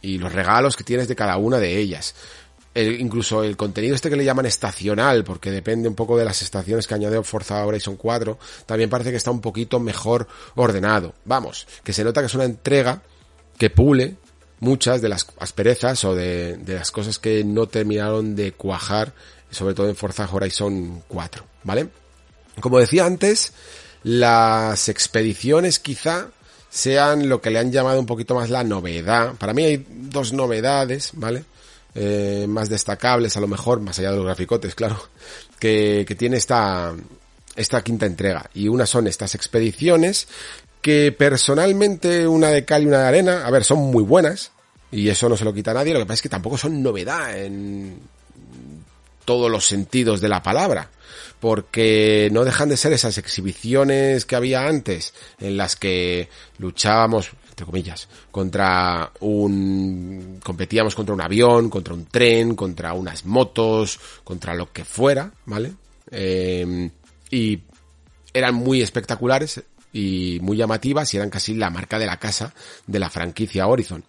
y 0.03 0.19
los 0.19 0.33
regalos 0.33 0.77
que 0.77 0.85
tienes 0.85 1.09
de 1.09 1.16
cada 1.16 1.38
una 1.38 1.59
de 1.59 1.79
ellas 1.79 2.14
el, 2.74 3.00
incluso 3.00 3.42
el 3.42 3.56
contenido 3.56 3.94
este 3.94 4.11
que 4.11 4.16
le 4.16 4.24
llaman 4.24 4.46
estacional, 4.46 5.24
porque 5.24 5.50
depende 5.50 5.88
un 5.88 5.94
poco 5.94 6.16
de 6.16 6.24
las 6.24 6.42
estaciones 6.42 6.87
que 6.87 6.94
añadió 6.94 7.22
Forza 7.22 7.64
Horizon 7.64 7.96
4, 7.96 8.38
también 8.66 8.90
parece 8.90 9.11
que 9.11 9.16
está 9.16 9.30
un 9.30 9.40
poquito 9.40 9.80
mejor 9.80 10.26
ordenado. 10.54 11.14
Vamos, 11.24 11.66
que 11.83 11.92
se 11.92 12.04
nota 12.04 12.20
que 12.20 12.26
es 12.26 12.35
una 12.35 12.44
entrega 12.44 13.02
que 13.59 13.70
pule 13.70 14.16
muchas 14.61 15.02
de 15.02 15.09
las 15.09 15.26
asperezas 15.38 16.04
o 16.04 16.14
de, 16.14 16.56
de 16.59 16.74
las 16.74 16.90
cosas 16.90 17.18
que 17.18 17.44
no 17.44 17.66
terminaron 17.66 18.37
de 18.37 18.52
cuajar, 18.52 19.12
sobre 19.50 19.74
todo 19.74 19.88
en 19.88 19.96
Forza 19.96 20.28
Horizon 20.30 21.02
4, 21.09 21.44
¿vale? 21.64 21.88
Como 22.61 22.78
decía 22.78 23.06
antes, 23.06 23.52
las 24.02 24.88
expediciones 24.88 25.78
quizá 25.78 26.28
sean 26.70 27.28
lo 27.28 27.40
que 27.40 27.50
le 27.50 27.59
han 27.59 27.72
llamado 27.72 27.98
un 27.98 28.06
poquito 28.06 28.35
más 28.35 28.48
la 28.48 28.62
novedad. 28.62 29.35
Para 29.35 29.52
mí 29.52 29.64
hay 29.64 29.87
dos 29.88 30.33
novedades, 30.33 31.11
¿vale? 31.14 31.44
Eh, 31.94 32.46
más 32.48 32.68
destacables, 32.68 33.37
a 33.37 33.40
lo 33.40 33.48
mejor, 33.48 33.81
más 33.81 33.98
allá 33.98 34.11
de 34.11 34.16
los 34.16 34.26
graficotes, 34.26 34.74
claro, 34.74 35.03
que, 35.59 36.05
que 36.07 36.14
tiene 36.14 36.37
esta, 36.37 36.94
esta 37.57 37.83
quinta 37.83 38.07
entrega. 38.07 38.48
Y 38.55 38.68
una 38.68 38.87
son 38.87 39.07
estas 39.07 39.35
expediciones 39.35 40.29
que 40.83 41.12
personalmente 41.12 42.26
una 42.26 42.48
de 42.48 42.64
cal 42.64 42.83
y 42.83 42.87
una 42.87 43.00
de 43.00 43.09
arena, 43.09 43.46
a 43.46 43.50
ver, 43.50 43.64
son 43.64 43.79
muy 43.79 44.03
buenas, 44.03 44.53
y 44.90 45.09
eso 45.09 45.29
no 45.29 45.37
se 45.37 45.44
lo 45.44 45.53
quita 45.53 45.72
a 45.72 45.74
nadie, 45.74 45.92
lo 45.92 46.00
que 46.00 46.07
pasa 46.07 46.14
es 46.14 46.22
que 46.22 46.29
tampoco 46.29 46.57
son 46.57 46.83
novedad 46.83 47.37
en 47.37 48.00
todos 49.24 49.50
los 49.50 49.66
sentidos 49.66 50.20
de 50.20 50.29
la 50.29 50.42
palabra, 50.42 50.90
porque 51.38 52.29
no 52.33 52.44
dejan 52.44 52.68
de 52.68 52.76
ser 52.76 52.92
esas 52.92 53.18
exhibiciones 53.18 54.24
que 54.24 54.37
había 54.37 54.66
antes, 54.66 55.14
en 55.38 55.57
las 55.57 55.76
que 55.76 56.29
luchábamos, 56.59 57.31
entre 57.61 57.66
comillas, 57.66 58.09
contra 58.31 59.12
un, 59.20 60.40
competíamos 60.42 60.94
contra 60.94 61.14
un 61.14 61.20
avión, 61.20 61.68
contra 61.68 61.92
un 61.92 62.07
tren, 62.07 62.55
contra 62.55 62.94
unas 62.94 63.27
motos, 63.27 64.01
contra 64.25 64.55
lo 64.55 64.73
que 64.73 64.85
fuera, 64.85 65.31
¿vale? 65.44 65.73
Eh, 66.11 66.90
y 67.31 67.61
eran 68.33 68.55
muy 68.55 68.81
espectaculares 68.81 69.62
y 69.92 70.38
muy 70.40 70.57
llamativas 70.57 71.12
y 71.12 71.18
eran 71.18 71.31
casi 71.31 71.55
la 71.55 71.68
marca 71.68 71.99
de 71.99 72.07
la 72.07 72.18
casa 72.18 72.55
de 72.87 72.99
la 72.99 73.11
franquicia 73.11 73.66
Horizon. 73.66 74.05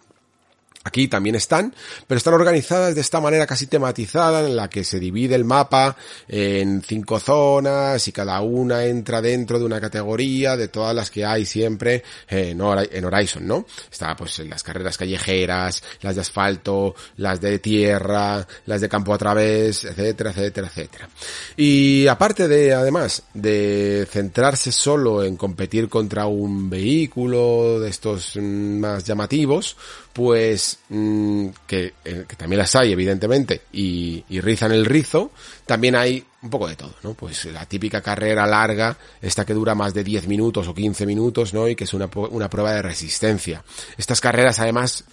Aquí 0.84 1.06
también 1.06 1.36
están, 1.36 1.74
pero 2.08 2.18
están 2.18 2.34
organizadas 2.34 2.94
de 2.94 3.00
esta 3.00 3.20
manera 3.20 3.46
casi 3.46 3.66
tematizada 3.66 4.44
en 4.46 4.56
la 4.56 4.68
que 4.68 4.82
se 4.82 4.98
divide 4.98 5.36
el 5.36 5.44
mapa 5.44 5.96
en 6.26 6.82
cinco 6.82 7.20
zonas 7.20 8.08
y 8.08 8.12
cada 8.12 8.40
una 8.40 8.84
entra 8.84 9.22
dentro 9.22 9.60
de 9.60 9.64
una 9.64 9.80
categoría 9.80 10.56
de 10.56 10.68
todas 10.68 10.94
las 10.94 11.10
que 11.10 11.24
hay 11.24 11.46
siempre 11.46 12.02
en 12.28 12.60
Horizon, 12.60 13.46
¿no? 13.46 13.64
Está 13.90 14.16
pues 14.16 14.40
las 14.40 14.62
carreras 14.62 14.98
callejeras, 14.98 15.82
las 16.00 16.16
de 16.16 16.20
asfalto, 16.20 16.94
las 17.16 17.40
de 17.40 17.60
tierra, 17.60 18.46
las 18.66 18.80
de 18.80 18.88
campo 18.88 19.14
a 19.14 19.18
través, 19.18 19.84
etcétera, 19.84 20.30
etcétera, 20.30 20.66
etcétera. 20.66 21.08
Y 21.56 22.06
aparte 22.08 22.48
de, 22.48 22.74
además, 22.74 23.22
de 23.34 24.06
centrarse 24.10 24.72
solo 24.72 25.22
en 25.22 25.36
competir 25.36 25.88
contra 25.88 26.26
un 26.26 26.68
vehículo 26.68 27.78
de 27.80 27.88
estos 27.88 28.36
mm, 28.36 28.78
más 28.78 29.04
llamativos, 29.04 29.76
pues 30.12 30.78
mm, 30.88 31.48
que, 31.66 31.94
eh, 32.04 32.24
que, 32.28 32.36
también 32.36 32.58
las 32.58 32.74
hay 32.76 32.92
evidentemente 32.92 33.62
y, 33.72 34.24
rizan 34.40 34.72
el 34.72 34.84
rizo, 34.84 35.30
también 35.66 35.94
hay 35.96 36.24
un 36.42 36.50
poco 36.50 36.68
de 36.68 36.76
todo, 36.76 36.94
¿no? 37.02 37.14
Pues 37.14 37.44
la 37.46 37.64
típica 37.66 38.00
carrera 38.00 38.46
larga, 38.46 38.96
esta 39.20 39.44
que 39.44 39.54
dura 39.54 39.74
más 39.74 39.94
de 39.94 40.04
10 40.04 40.26
minutos 40.26 40.68
o 40.68 40.74
15 40.74 41.06
minutos, 41.06 41.54
¿no? 41.54 41.68
Y 41.68 41.76
que 41.76 41.84
es 41.84 41.94
una, 41.94 42.10
una 42.14 42.50
prueba 42.50 42.72
de 42.72 42.82
resistencia. 42.82 43.64
Estas 43.96 44.20
carreras 44.20 44.58
además 44.58 45.04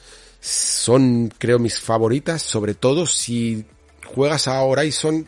son, 0.42 1.32
creo, 1.38 1.60
mis 1.60 1.80
favoritas, 1.80 2.42
sobre 2.42 2.74
todo 2.74 3.06
si 3.06 3.66
juegas 4.06 4.48
a 4.48 4.62
Horizon 4.62 5.28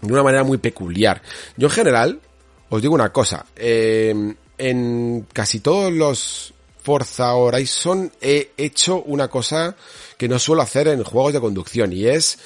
de 0.00 0.12
una 0.12 0.22
manera 0.22 0.44
muy 0.44 0.58
peculiar. 0.58 1.22
Yo 1.56 1.66
en 1.66 1.72
general, 1.72 2.20
os 2.68 2.80
digo 2.80 2.94
una 2.94 3.12
cosa, 3.12 3.46
eh, 3.56 4.34
en 4.56 5.26
casi 5.32 5.60
todos 5.60 5.92
los 5.92 6.54
Forza 6.88 7.34
Horizon 7.34 8.10
he 8.18 8.52
hecho 8.56 9.02
una 9.02 9.28
cosa 9.28 9.76
que 10.16 10.26
no 10.26 10.38
suelo 10.38 10.62
hacer 10.62 10.88
en 10.88 11.04
juegos 11.04 11.34
de 11.34 11.40
conducción 11.40 11.92
y 11.92 12.06
es 12.06 12.38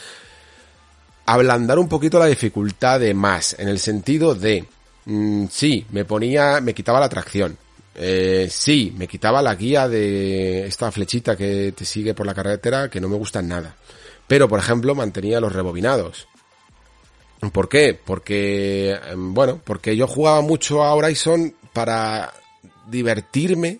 ablandar 1.26 1.78
un 1.78 1.88
poquito 1.88 2.18
la 2.18 2.26
dificultad 2.26 2.98
de 2.98 3.14
más, 3.14 3.55
en 3.61 3.68
el 3.68 3.78
sentido 3.78 4.35
de, 4.35 4.66
mm, 5.05 5.44
sí, 5.48 5.87
me 5.92 6.05
ponía, 6.05 6.61
me 6.61 6.74
quitaba 6.74 6.98
la 6.98 7.09
tracción, 7.09 7.57
eh, 7.94 8.48
sí, 8.50 8.92
me 8.98 9.07
quitaba 9.07 9.42
la 9.42 9.55
guía 9.55 9.87
de 9.87 10.66
esta 10.66 10.90
flechita 10.90 11.37
que 11.37 11.70
te 11.70 11.85
sigue 11.85 12.12
por 12.12 12.26
la 12.26 12.35
carretera 12.35 12.90
que 12.90 13.00
no 13.00 13.09
me 13.09 13.14
gusta 13.14 13.42
nada. 13.42 13.76
Pero, 14.26 14.48
por 14.48 14.59
ejemplo, 14.59 14.96
mantenía 14.96 15.38
los 15.38 15.52
rebobinados. 15.52 16.26
¿Por 17.52 17.68
qué? 17.68 17.96
Porque, 18.05 18.98
em, 19.07 19.35
bueno, 19.35 19.61
porque 19.62 19.96
yo 19.96 20.09
jugaba 20.09 20.40
mucho 20.40 20.83
a 20.83 20.92
Horizon 20.96 21.55
para 21.72 22.35
divertirme 22.88 23.78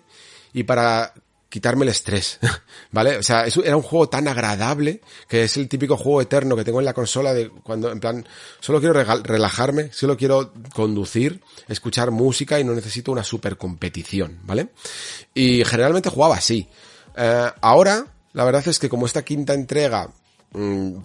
y 0.53 0.65
para 0.65 1.15
quitarme 1.53 1.85
el 1.85 1.91
estrés, 1.91 2.39
¿vale? 2.93 3.19
O 3.19 3.23
sea, 3.23 3.45
era 3.45 3.77
un 3.77 3.83
juego 3.83 4.09
tan 4.09 4.27
agradable 4.27 5.03
que 5.29 5.45
es 5.45 5.59
el 5.59 5.69
típico 5.69 5.99
juego 5.99 6.23
eterno 6.23 6.57
que 6.57 6.65
tengo 6.65 6.79
en 6.79 6.87
la 6.87 6.95
consola 6.95 7.35
de 7.35 7.51
cuando, 7.51 7.93
en 7.93 8.01
plan, 8.01 8.27
solo 8.59 8.81
quiero 8.81 8.95
relajarme, 8.95 9.93
solo 9.93 10.17
quiero 10.17 10.55
conducir, 10.75 11.43
escuchar 11.69 12.11
música 12.11 12.59
y 12.59 12.65
no 12.65 12.73
necesito 12.73 13.13
una 13.13 13.23
super 13.23 13.59
competición, 13.59 14.41
¿vale? 14.45 14.69
Y 15.35 15.63
generalmente 15.65 16.09
jugaba 16.09 16.37
así. 16.37 16.67
Eh, 17.17 17.51
ahora, 17.61 18.07
la 18.33 18.45
verdad 18.45 18.67
es 18.67 18.79
que 18.79 18.89
como 18.89 19.05
esta 19.05 19.23
quinta 19.23 19.53
entrega 19.53 20.09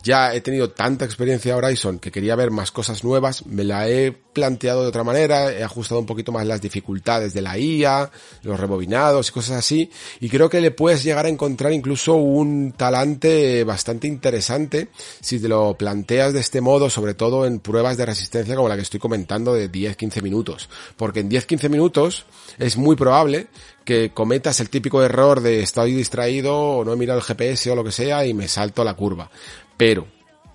ya 0.03 0.33
he 0.33 0.41
tenido 0.41 0.71
tanta 0.71 1.05
experiencia 1.05 1.55
Horizon 1.55 1.99
que 1.99 2.11
quería 2.11 2.35
ver 2.35 2.51
más 2.51 2.71
cosas 2.71 3.03
nuevas, 3.03 3.45
me 3.45 3.63
la 3.63 3.87
he 3.87 4.11
planteado 4.11 4.81
de 4.81 4.89
otra 4.89 5.03
manera, 5.03 5.51
he 5.51 5.63
ajustado 5.63 6.01
un 6.01 6.05
poquito 6.05 6.31
más 6.31 6.45
las 6.45 6.61
dificultades 6.61 7.33
de 7.33 7.41
la 7.41 7.57
IA, 7.57 8.11
los 8.43 8.59
rebobinados 8.59 9.29
y 9.29 9.31
cosas 9.31 9.57
así, 9.57 9.89
y 10.19 10.29
creo 10.29 10.49
que 10.49 10.59
le 10.59 10.71
puedes 10.71 11.03
llegar 11.03 11.25
a 11.25 11.29
encontrar 11.29 11.71
incluso 11.71 12.15
un 12.15 12.73
talante 12.73 13.63
bastante 13.63 14.07
interesante 14.07 14.89
si 15.21 15.39
te 15.39 15.47
lo 15.47 15.75
planteas 15.75 16.33
de 16.33 16.41
este 16.41 16.59
modo, 16.59 16.89
sobre 16.89 17.13
todo 17.13 17.45
en 17.45 17.59
pruebas 17.59 17.97
de 17.97 18.05
resistencia 18.05 18.55
como 18.55 18.69
la 18.69 18.75
que 18.75 18.81
estoy 18.81 18.99
comentando 18.99 19.53
de 19.53 19.71
10-15 19.71 20.21
minutos, 20.21 20.69
porque 20.97 21.21
en 21.21 21.29
10-15 21.29 21.69
minutos 21.69 22.25
es 22.59 22.75
muy 22.75 22.95
probable 22.95 23.47
que 23.87 24.11
cometas 24.11 24.59
el 24.59 24.69
típico 24.69 25.01
error 25.01 25.39
de 25.39 25.61
estoy 25.61 25.93
distraído 25.93 26.53
o 26.53 26.83
no 26.83 26.91
he 26.91 26.97
mirado 26.97 27.19
el 27.19 27.23
GPS 27.23 27.71
o 27.71 27.75
lo 27.75 27.85
que 27.85 27.93
sea 27.93 28.25
y 28.25 28.33
me 28.33 28.49
salto 28.49 28.83
la 28.83 28.95
curva. 28.95 29.31
Pero, 29.77 30.05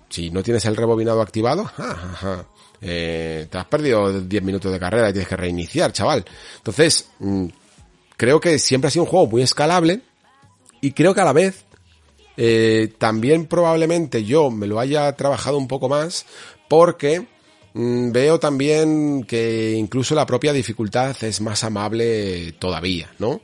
si 0.07 0.29
no 0.29 0.43
tienes 0.43 0.63
el 0.65 0.75
rebobinado 0.75 1.19
activado, 1.19 1.67
eh, 2.81 3.47
te 3.49 3.57
has 3.57 3.65
perdido 3.65 4.21
10 4.21 4.43
minutos 4.43 4.71
de 4.71 4.79
carrera 4.79 5.09
y 5.09 5.13
tienes 5.13 5.27
que 5.27 5.35
reiniciar, 5.35 5.91
chaval. 5.91 6.23
Entonces, 6.57 7.07
mm, 7.17 7.47
creo 8.17 8.39
que 8.39 8.59
siempre 8.59 8.89
ha 8.89 8.91
sido 8.91 9.05
un 9.05 9.09
juego 9.09 9.25
muy 9.25 9.41
escalable 9.41 10.01
y 10.79 10.91
creo 10.91 11.15
que 11.15 11.21
a 11.21 11.25
la 11.25 11.33
vez 11.33 11.65
eh, 12.37 12.93
también 12.99 13.47
probablemente 13.47 14.23
yo 14.23 14.51
me 14.51 14.67
lo 14.67 14.79
haya 14.79 15.11
trabajado 15.13 15.57
un 15.57 15.67
poco 15.67 15.89
más 15.89 16.27
porque 16.69 17.25
veo 17.73 18.39
también 18.39 19.23
que 19.23 19.71
incluso 19.71 20.15
la 20.15 20.25
propia 20.25 20.53
dificultad 20.53 21.15
es 21.23 21.41
más 21.41 21.63
amable 21.63 22.53
todavía, 22.53 23.11
¿no? 23.19 23.41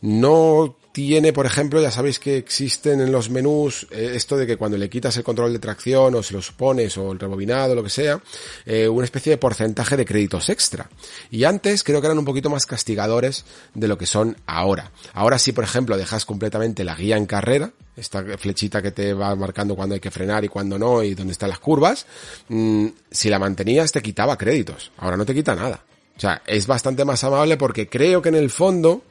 No 0.00 0.76
tiene, 0.92 1.32
por 1.32 1.46
ejemplo, 1.46 1.80
ya 1.80 1.90
sabéis 1.90 2.18
que 2.18 2.36
existen 2.36 3.00
en 3.00 3.10
los 3.10 3.30
menús 3.30 3.86
eh, 3.90 4.12
esto 4.14 4.36
de 4.36 4.46
que 4.46 4.58
cuando 4.58 4.76
le 4.76 4.90
quitas 4.90 5.16
el 5.16 5.24
control 5.24 5.52
de 5.52 5.58
tracción 5.58 6.14
o 6.14 6.22
se 6.22 6.34
lo 6.34 6.40
pones 6.56 6.96
o 6.98 7.12
el 7.12 7.18
rebobinado, 7.18 7.74
lo 7.74 7.82
que 7.82 7.90
sea, 7.90 8.20
eh, 8.66 8.86
una 8.88 9.04
especie 9.04 9.30
de 9.30 9.38
porcentaje 9.38 9.96
de 9.96 10.04
créditos 10.04 10.50
extra. 10.50 10.88
Y 11.30 11.44
antes 11.44 11.82
creo 11.82 12.00
que 12.00 12.06
eran 12.06 12.18
un 12.18 12.26
poquito 12.26 12.50
más 12.50 12.66
castigadores 12.66 13.44
de 13.74 13.88
lo 13.88 13.96
que 13.96 14.06
son 14.06 14.36
ahora. 14.46 14.92
Ahora 15.14 15.38
sí, 15.38 15.52
por 15.52 15.64
ejemplo, 15.64 15.96
dejas 15.96 16.26
completamente 16.26 16.84
la 16.84 16.94
guía 16.94 17.16
en 17.16 17.26
carrera, 17.26 17.72
esta 17.96 18.22
flechita 18.38 18.80
que 18.80 18.90
te 18.90 19.14
va 19.14 19.34
marcando 19.36 19.76
cuando 19.76 19.94
hay 19.94 20.00
que 20.00 20.10
frenar 20.10 20.44
y 20.44 20.48
cuando 20.48 20.78
no 20.78 21.02
y 21.02 21.14
dónde 21.14 21.32
están 21.32 21.50
las 21.50 21.58
curvas, 21.58 22.06
mm, 22.48 22.86
si 23.10 23.28
la 23.28 23.38
mantenías 23.38 23.92
te 23.92 24.02
quitaba 24.02 24.36
créditos. 24.36 24.92
Ahora 24.98 25.16
no 25.16 25.24
te 25.24 25.34
quita 25.34 25.54
nada. 25.54 25.84
O 26.16 26.20
sea, 26.20 26.42
es 26.46 26.66
bastante 26.66 27.04
más 27.04 27.24
amable 27.24 27.56
porque 27.56 27.88
creo 27.88 28.22
que 28.22 28.28
en 28.28 28.34
el 28.36 28.50
fondo 28.50 29.02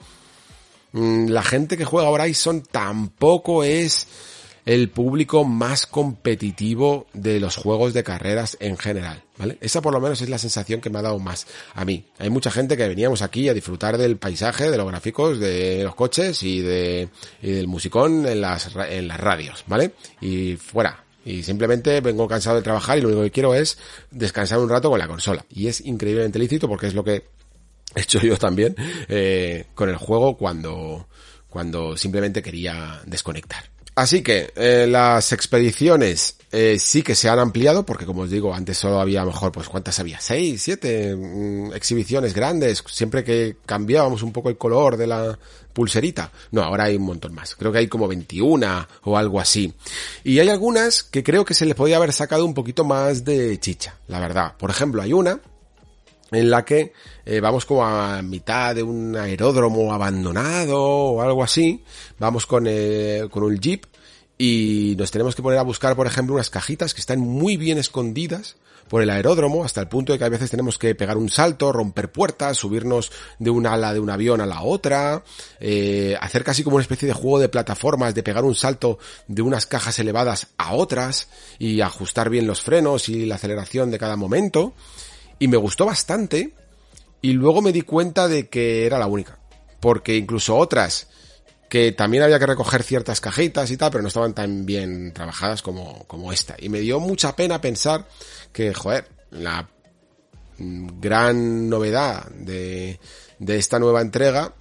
Mm, 0.93 1.27
la 1.27 1.43
gente 1.43 1.77
que 1.77 1.85
juega 1.85 2.09
Horizon 2.09 2.63
tampoco 2.63 3.63
es 3.63 4.07
el 4.71 4.87
público 4.87 5.43
más 5.43 5.85
competitivo 5.85 7.05
de 7.11 7.41
los 7.41 7.57
juegos 7.57 7.93
de 7.93 8.05
carreras 8.05 8.55
en 8.61 8.77
general, 8.77 9.21
¿vale? 9.37 9.57
Esa 9.59 9.81
por 9.81 9.91
lo 9.91 9.99
menos 9.99 10.21
es 10.21 10.29
la 10.29 10.37
sensación 10.37 10.79
que 10.79 10.89
me 10.89 10.99
ha 10.99 11.01
dado 11.01 11.19
más 11.19 11.45
a 11.73 11.83
mí. 11.83 12.05
Hay 12.19 12.29
mucha 12.29 12.51
gente 12.51 12.77
que 12.77 12.87
veníamos 12.87 13.21
aquí 13.21 13.49
a 13.49 13.53
disfrutar 13.53 13.97
del 13.97 14.15
paisaje, 14.15 14.71
de 14.71 14.77
los 14.77 14.87
gráficos, 14.87 15.41
de 15.41 15.83
los 15.83 15.93
coches 15.93 16.41
y, 16.43 16.61
de, 16.61 17.09
y 17.41 17.51
del 17.51 17.67
musicón 17.67 18.25
en 18.25 18.39
las, 18.39 18.73
en 18.89 19.09
las 19.09 19.19
radios, 19.19 19.65
¿vale? 19.67 19.91
Y 20.21 20.55
fuera. 20.55 21.03
Y 21.25 21.43
simplemente 21.43 21.99
vengo 21.99 22.25
cansado 22.29 22.55
de 22.55 22.61
trabajar 22.61 22.97
y 22.97 23.01
lo 23.01 23.09
único 23.09 23.23
que 23.23 23.31
quiero 23.31 23.53
es 23.53 23.77
descansar 24.09 24.59
un 24.59 24.69
rato 24.69 24.89
con 24.89 24.99
la 24.99 25.07
consola. 25.09 25.45
Y 25.49 25.67
es 25.67 25.81
increíblemente 25.81 26.39
lícito 26.39 26.69
porque 26.69 26.87
es 26.87 26.93
lo 26.93 27.03
que 27.03 27.25
hecho 27.95 28.21
yo 28.21 28.37
también 28.37 28.73
eh, 29.09 29.65
con 29.75 29.89
el 29.89 29.97
juego 29.97 30.37
cuando, 30.37 31.09
cuando 31.49 31.97
simplemente 31.97 32.41
quería 32.41 33.01
desconectar. 33.05 33.70
Así 33.95 34.23
que 34.23 34.51
eh, 34.55 34.87
las 34.87 35.33
expediciones 35.33 36.37
eh, 36.51 36.77
sí 36.79 37.01
que 37.01 37.15
se 37.15 37.29
han 37.29 37.39
ampliado 37.39 37.85
porque 37.85 38.05
como 38.05 38.21
os 38.21 38.29
digo 38.29 38.53
antes 38.53 38.77
solo 38.77 38.99
había 38.99 39.23
mejor 39.25 39.51
pues 39.51 39.69
cuántas 39.69 39.99
había 39.99 40.19
seis 40.19 40.63
siete 40.63 41.15
mm, 41.15 41.73
exhibiciones 41.73 42.33
grandes 42.33 42.83
siempre 42.87 43.23
que 43.23 43.55
cambiábamos 43.65 44.21
un 44.21 44.33
poco 44.33 44.49
el 44.49 44.57
color 44.57 44.97
de 44.97 45.07
la 45.07 45.37
pulserita. 45.73 46.31
No 46.51 46.63
ahora 46.63 46.85
hay 46.85 46.95
un 46.95 47.03
montón 47.03 47.33
más. 47.33 47.55
Creo 47.55 47.71
que 47.71 47.79
hay 47.79 47.87
como 47.87 48.07
21 48.07 48.87
o 49.03 49.17
algo 49.17 49.39
así. 49.39 49.73
Y 50.23 50.39
hay 50.39 50.49
algunas 50.49 51.03
que 51.03 51.23
creo 51.23 51.45
que 51.45 51.53
se 51.53 51.65
les 51.65 51.75
podía 51.75 51.97
haber 51.97 52.13
sacado 52.13 52.45
un 52.45 52.53
poquito 52.53 52.83
más 52.83 53.25
de 53.25 53.59
chicha 53.59 53.97
la 54.07 54.19
verdad. 54.19 54.55
Por 54.57 54.69
ejemplo 54.69 55.01
hay 55.01 55.13
una 55.13 55.39
en 56.31 56.49
la 56.49 56.63
que 56.63 56.93
eh, 57.25 57.39
vamos 57.39 57.65
como 57.65 57.85
a 57.85 58.21
mitad 58.21 58.73
de 58.75 58.83
un 58.83 59.15
aeródromo 59.15 59.93
abandonado 59.93 60.81
o 60.81 61.21
algo 61.21 61.43
así, 61.43 61.83
vamos 62.19 62.45
con, 62.45 62.65
eh, 62.67 63.27
con 63.29 63.43
un 63.43 63.59
jeep 63.59 63.85
y 64.37 64.95
nos 64.97 65.11
tenemos 65.11 65.35
que 65.35 65.43
poner 65.43 65.59
a 65.59 65.63
buscar, 65.63 65.95
por 65.95 66.07
ejemplo, 66.07 66.35
unas 66.35 66.49
cajitas 66.49 66.93
que 66.93 67.01
están 67.01 67.19
muy 67.19 67.57
bien 67.57 67.77
escondidas 67.77 68.55
por 68.87 69.01
el 69.01 69.09
aeródromo 69.09 69.63
hasta 69.63 69.79
el 69.79 69.87
punto 69.87 70.11
de 70.11 70.19
que 70.19 70.25
a 70.25 70.29
veces 70.29 70.49
tenemos 70.49 70.77
que 70.77 70.95
pegar 70.95 71.15
un 71.15 71.29
salto, 71.29 71.71
romper 71.71 72.11
puertas, 72.11 72.57
subirnos 72.57 73.11
de 73.39 73.49
un 73.49 73.65
ala 73.65 73.93
de 73.93 73.99
un 73.99 74.09
avión 74.09 74.41
a 74.41 74.45
la 74.45 74.63
otra, 74.63 75.23
eh, 75.59 76.17
hacer 76.19 76.43
casi 76.43 76.63
como 76.63 76.75
una 76.75 76.81
especie 76.81 77.07
de 77.07 77.13
juego 77.13 77.39
de 77.39 77.47
plataformas, 77.47 78.15
de 78.15 78.23
pegar 78.23 78.43
un 78.43 78.55
salto 78.55 78.99
de 79.27 79.41
unas 79.41 79.65
cajas 79.65 79.97
elevadas 79.99 80.47
a 80.57 80.73
otras 80.73 81.29
y 81.57 81.79
ajustar 81.79 82.29
bien 82.29 82.47
los 82.47 82.61
frenos 82.61 83.07
y 83.07 83.25
la 83.25 83.35
aceleración 83.35 83.91
de 83.91 83.99
cada 83.99 84.17
momento 84.17 84.73
y 85.41 85.47
me 85.47 85.57
gustó 85.57 85.87
bastante 85.87 86.53
y 87.19 87.33
luego 87.33 87.63
me 87.63 87.71
di 87.71 87.81
cuenta 87.81 88.27
de 88.27 88.47
que 88.47 88.85
era 88.85 88.99
la 88.99 89.07
única. 89.07 89.39
Porque 89.79 90.15
incluso 90.15 90.55
otras 90.55 91.07
que 91.67 91.93
también 91.93 92.21
había 92.21 92.37
que 92.37 92.45
recoger 92.45 92.83
ciertas 92.83 93.19
cajitas 93.19 93.71
y 93.71 93.77
tal, 93.77 93.89
pero 93.89 94.03
no 94.03 94.09
estaban 94.09 94.35
tan 94.35 94.67
bien 94.67 95.13
trabajadas 95.13 95.63
como, 95.63 96.05
como 96.05 96.31
esta. 96.31 96.55
Y 96.59 96.69
me 96.69 96.79
dio 96.79 96.99
mucha 96.99 97.35
pena 97.35 97.59
pensar 97.59 98.07
que, 98.53 98.71
joder, 98.71 99.07
la 99.31 99.67
gran 100.59 101.67
novedad 101.67 102.29
de, 102.29 102.99
de 103.39 103.57
esta 103.57 103.79
nueva 103.79 104.01
entrega 104.01 104.53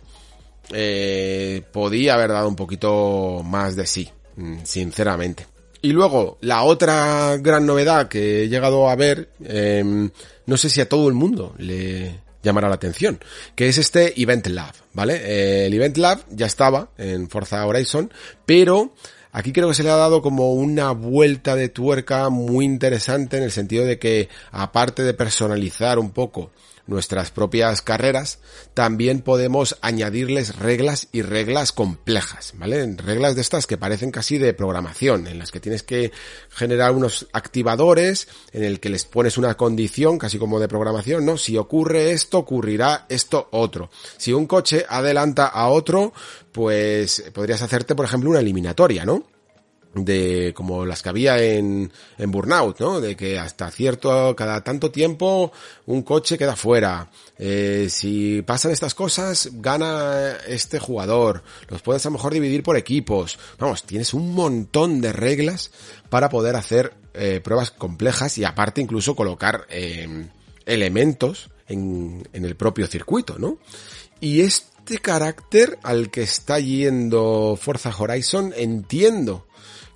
eh, 0.72 1.62
podía 1.72 2.14
haber 2.14 2.30
dado 2.30 2.48
un 2.48 2.56
poquito 2.56 3.42
más 3.44 3.76
de 3.76 3.86
sí, 3.86 4.10
mm, 4.36 4.60
sinceramente. 4.64 5.46
Y 5.82 5.92
luego, 5.92 6.38
la 6.40 6.62
otra 6.62 7.36
gran 7.38 7.66
novedad 7.66 8.08
que 8.08 8.42
he 8.42 8.48
llegado 8.48 8.88
a 8.88 8.96
ver, 8.96 9.30
em, 9.44 10.10
no 10.46 10.56
sé 10.56 10.68
si 10.68 10.80
a 10.80 10.88
todo 10.88 11.08
el 11.08 11.14
mundo 11.14 11.54
le 11.58 12.20
llamará 12.42 12.68
la 12.68 12.74
atención, 12.74 13.18
que 13.54 13.68
es 13.68 13.78
este 13.78 14.20
Event 14.20 14.46
Lab, 14.48 14.74
¿vale? 14.92 15.66
El 15.66 15.74
Event 15.74 15.96
Lab 15.96 16.20
ya 16.30 16.46
estaba 16.46 16.90
en 16.98 17.28
Forza 17.28 17.66
Horizon, 17.66 18.12
pero 18.46 18.92
Aquí 19.32 19.52
creo 19.52 19.68
que 19.68 19.74
se 19.74 19.84
le 19.84 19.90
ha 19.90 19.96
dado 19.96 20.22
como 20.22 20.54
una 20.54 20.90
vuelta 20.90 21.54
de 21.54 21.68
tuerca 21.68 22.30
muy 22.30 22.64
interesante 22.64 23.36
en 23.36 23.44
el 23.44 23.52
sentido 23.52 23.84
de 23.84 23.98
que, 23.98 24.28
aparte 24.50 25.04
de 25.04 25.14
personalizar 25.14 26.00
un 26.00 26.10
poco 26.10 26.50
nuestras 26.90 27.30
propias 27.30 27.80
carreras, 27.82 28.38
también 28.74 29.20
podemos 29.20 29.78
añadirles 29.80 30.56
reglas 30.56 31.08
y 31.12 31.22
reglas 31.22 31.72
complejas, 31.72 32.52
¿vale? 32.56 32.94
Reglas 32.96 33.36
de 33.36 33.40
estas 33.40 33.66
que 33.66 33.78
parecen 33.78 34.10
casi 34.10 34.38
de 34.38 34.52
programación, 34.52 35.26
en 35.26 35.38
las 35.38 35.50
que 35.52 35.60
tienes 35.60 35.82
que 35.82 36.12
generar 36.50 36.92
unos 36.92 37.28
activadores, 37.32 38.28
en 38.52 38.64
el 38.64 38.80
que 38.80 38.90
les 38.90 39.04
pones 39.04 39.38
una 39.38 39.56
condición, 39.56 40.18
casi 40.18 40.38
como 40.38 40.60
de 40.60 40.68
programación, 40.68 41.24
¿no? 41.24 41.36
Si 41.36 41.56
ocurre 41.56 42.10
esto, 42.10 42.38
ocurrirá 42.38 43.06
esto 43.08 43.48
otro. 43.52 43.90
Si 44.16 44.32
un 44.32 44.46
coche 44.46 44.84
adelanta 44.88 45.46
a 45.46 45.68
otro, 45.68 46.12
pues 46.52 47.24
podrías 47.32 47.62
hacerte, 47.62 47.94
por 47.94 48.04
ejemplo, 48.04 48.30
una 48.30 48.40
eliminatoria, 48.40 49.04
¿no? 49.04 49.24
De 49.94 50.52
como 50.54 50.86
las 50.86 51.02
que 51.02 51.08
había 51.08 51.42
en, 51.42 51.92
en 52.18 52.30
Burnout, 52.30 52.78
¿no? 52.78 53.00
De 53.00 53.16
que 53.16 53.38
hasta 53.38 53.70
cierto, 53.70 54.34
cada 54.36 54.62
tanto 54.62 54.90
tiempo 54.90 55.52
un 55.86 56.02
coche 56.02 56.38
queda 56.38 56.56
fuera. 56.56 57.10
Eh, 57.38 57.88
si 57.90 58.42
pasan 58.42 58.70
estas 58.70 58.94
cosas, 58.94 59.50
gana 59.54 60.36
este 60.46 60.78
jugador. 60.78 61.42
Los 61.68 61.82
puedes 61.82 62.04
a 62.06 62.08
lo 62.08 62.14
mejor 62.14 62.32
dividir 62.32 62.62
por 62.62 62.76
equipos. 62.76 63.38
Vamos, 63.58 63.82
tienes 63.82 64.14
un 64.14 64.32
montón 64.34 65.00
de 65.00 65.12
reglas 65.12 65.70
para 66.08 66.28
poder 66.28 66.54
hacer 66.56 66.94
eh, 67.14 67.40
pruebas 67.42 67.72
complejas 67.72 68.38
y 68.38 68.44
aparte 68.44 68.80
incluso 68.80 69.16
colocar 69.16 69.66
eh, 69.70 70.28
elementos 70.66 71.50
en, 71.66 72.28
en 72.32 72.44
el 72.44 72.54
propio 72.54 72.86
circuito, 72.86 73.38
¿no? 73.38 73.58
Y 74.20 74.42
este 74.42 74.98
carácter 74.98 75.78
al 75.82 76.10
que 76.10 76.22
está 76.22 76.60
yendo 76.60 77.58
Forza 77.60 77.92
Horizon 77.96 78.52
entiendo 78.56 79.46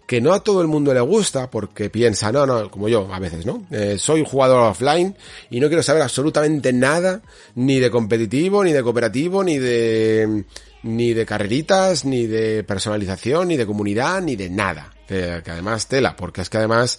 que 0.07 0.21
no 0.21 0.33
a 0.33 0.41
todo 0.41 0.61
el 0.61 0.69
mundo 0.69 0.93
le 0.93 1.01
gusta 1.01 1.51
porque 1.51 1.89
piensa, 1.89 2.31
no, 2.31 2.47
no, 2.47 2.71
como 2.71 2.89
yo 2.89 3.09
a 3.13 3.19
veces, 3.19 3.47
¿no? 3.47 3.67
Eh, 3.71 3.97
soy 3.99 4.21
un 4.21 4.27
jugador 4.27 4.71
offline 4.71 5.17
y 5.51 5.61
no 5.61 5.69
quiero 5.69 5.83
saber 5.83 6.03
absolutamente 6.03 6.73
nada, 6.73 7.23
ni 7.55 7.81
de 7.81 7.91
competitivo, 7.91 8.63
ni 8.63 8.73
de 8.73 8.83
cooperativo, 8.83 9.43
ni 9.43 9.59
de, 9.59 10.45
ni 10.83 11.15
de 11.15 11.27
carreritas, 11.27 12.05
ni 12.05 12.27
de 12.27 12.65
personalización, 12.65 13.49
ni 13.49 13.57
de 13.57 13.67
comunidad, 13.67 14.21
ni 14.21 14.37
de 14.37 14.51
nada. 14.51 14.91
Que, 15.09 15.43
además 15.47 15.87
tela, 15.87 16.17
porque 16.17 16.43
es 16.43 16.51
que 16.51 16.59
además, 16.59 16.99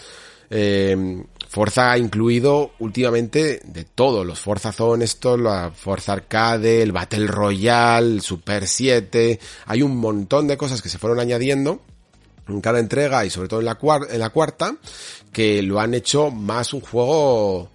eh, 0.50 1.24
Forza 1.48 1.92
ha 1.92 1.98
incluido 1.98 2.72
últimamente 2.80 3.62
de 3.64 3.84
todo, 3.84 4.24
los 4.24 4.40
Forza 4.40 4.72
Zone, 4.72 5.06
esto, 5.06 5.38
la 5.38 5.72
Forza 5.72 6.14
Arcade, 6.14 6.82
el 6.82 6.92
Battle 6.92 7.28
Royale, 7.28 8.16
el 8.16 8.22
Super 8.22 8.68
7, 8.68 9.40
hay 9.68 9.82
un 9.82 9.96
montón 9.98 10.48
de 10.48 10.58
cosas 10.58 10.82
que 10.82 10.90
se 10.90 10.98
fueron 10.98 11.20
añadiendo 11.20 11.82
en 12.48 12.62
cada 12.62 12.80
entrega 12.80 13.26
y 13.26 13.30
sobre 13.30 13.48
todo 13.48 13.60
en 13.60 13.66
la, 13.66 13.76
cuarta, 14.30 14.76
que 15.32 15.62
lo 15.62 15.80
han 15.80 15.94
hecho 15.94 16.32
más 16.32 16.74
un 16.74 16.82
juego, 16.82 17.60
o 17.62 17.70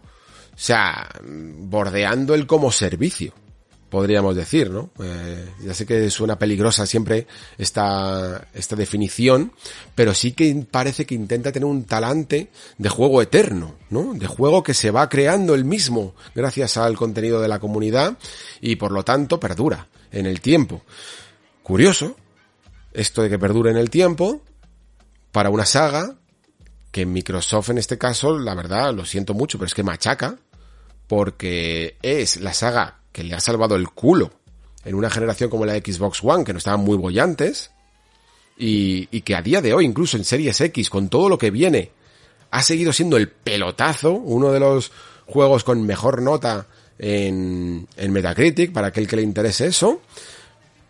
sea, 0.54 1.08
bordeando 1.22 2.34
el 2.34 2.46
como 2.46 2.70
servicio, 2.70 3.32
podríamos 3.90 4.36
decir, 4.36 4.70
¿no? 4.70 4.90
Eh, 5.02 5.48
ya 5.64 5.74
sé 5.74 5.84
que 5.84 6.08
suena 6.10 6.38
peligrosa 6.38 6.86
siempre 6.86 7.26
esta, 7.58 8.46
esta 8.54 8.76
definición, 8.76 9.52
pero 9.94 10.14
sí 10.14 10.32
que 10.32 10.64
parece 10.70 11.04
que 11.04 11.16
intenta 11.16 11.52
tener 11.52 11.66
un 11.66 11.84
talante 11.84 12.50
de 12.78 12.88
juego 12.88 13.20
eterno, 13.20 13.74
¿no? 13.90 14.14
De 14.14 14.26
juego 14.26 14.62
que 14.62 14.74
se 14.74 14.92
va 14.92 15.08
creando 15.08 15.54
el 15.54 15.64
mismo 15.64 16.14
gracias 16.34 16.76
al 16.76 16.96
contenido 16.96 17.40
de 17.42 17.48
la 17.48 17.58
comunidad 17.58 18.16
y 18.60 18.76
por 18.76 18.92
lo 18.92 19.02
tanto 19.02 19.40
perdura 19.40 19.88
en 20.12 20.26
el 20.26 20.40
tiempo. 20.40 20.82
Curioso, 21.64 22.16
esto 22.92 23.22
de 23.22 23.28
que 23.28 23.38
perdure 23.38 23.70
en 23.70 23.76
el 23.76 23.90
tiempo, 23.90 24.40
para 25.32 25.50
una 25.50 25.66
saga 25.66 26.16
que 26.90 27.06
Microsoft 27.06 27.70
en 27.70 27.78
este 27.78 27.98
caso, 27.98 28.38
la 28.38 28.54
verdad, 28.54 28.92
lo 28.94 29.04
siento 29.04 29.34
mucho, 29.34 29.58
pero 29.58 29.66
es 29.66 29.74
que 29.74 29.82
machaca, 29.82 30.36
porque 31.06 31.96
es 32.02 32.40
la 32.40 32.52
saga 32.52 33.00
que 33.12 33.24
le 33.24 33.34
ha 33.34 33.40
salvado 33.40 33.76
el 33.76 33.88
culo 33.90 34.32
en 34.84 34.94
una 34.94 35.10
generación 35.10 35.50
como 35.50 35.66
la 35.66 35.74
Xbox 35.74 36.20
One, 36.22 36.44
que 36.44 36.52
no 36.52 36.58
estaban 36.58 36.80
muy 36.80 36.96
bollantes, 36.96 37.70
y, 38.56 39.08
y 39.10 39.22
que 39.22 39.34
a 39.34 39.42
día 39.42 39.60
de 39.60 39.72
hoy, 39.72 39.84
incluso 39.84 40.16
en 40.16 40.24
Series 40.24 40.60
X, 40.60 40.90
con 40.90 41.08
todo 41.08 41.28
lo 41.28 41.38
que 41.38 41.50
viene, 41.50 41.92
ha 42.50 42.62
seguido 42.62 42.92
siendo 42.92 43.16
el 43.16 43.28
pelotazo, 43.28 44.12
uno 44.12 44.52
de 44.52 44.60
los 44.60 44.92
juegos 45.26 45.64
con 45.64 45.84
mejor 45.86 46.22
nota 46.22 46.66
en, 46.98 47.86
en 47.96 48.12
Metacritic, 48.12 48.72
para 48.72 48.88
aquel 48.88 49.06
que 49.06 49.16
le 49.16 49.22
interese 49.22 49.66
eso, 49.66 50.00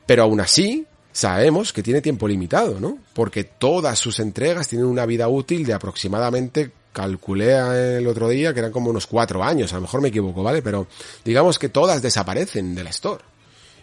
pero 0.07 0.25
aún 0.25 0.41
así, 0.41 0.87
sabemos 1.13 1.73
que 1.73 1.83
tiene 1.83 2.01
tiempo 2.01 2.29
limitado, 2.29 2.81
¿no? 2.81 2.99
Porque 3.15 3.45
todas 3.45 3.99
sus 3.99 4.21
entregas 4.21 4.69
tienen 4.69 4.87
una 4.87 5.07
vida 5.07 5.29
útil 5.29 5.65
de 5.65 5.73
aproximadamente, 5.73 6.71
calculé 6.93 7.99
el 7.99 8.07
otro 8.07 8.29
día, 8.29 8.53
que 8.53 8.61
eran 8.61 8.73
como 8.73 8.91
unos 8.91 9.07
cuatro 9.07 9.43
años, 9.43 9.73
a 9.73 9.77
lo 9.77 9.83
mejor 9.83 10.01
me 10.01 10.09
equivoco, 10.09 10.43
¿vale? 10.43 10.63
Pero 10.63 10.87
digamos 11.25 11.59
que 11.59 11.69
todas 11.69 12.03
desaparecen 12.03 12.75
de 12.75 12.85
la 12.85 12.91
Store. 12.91 13.23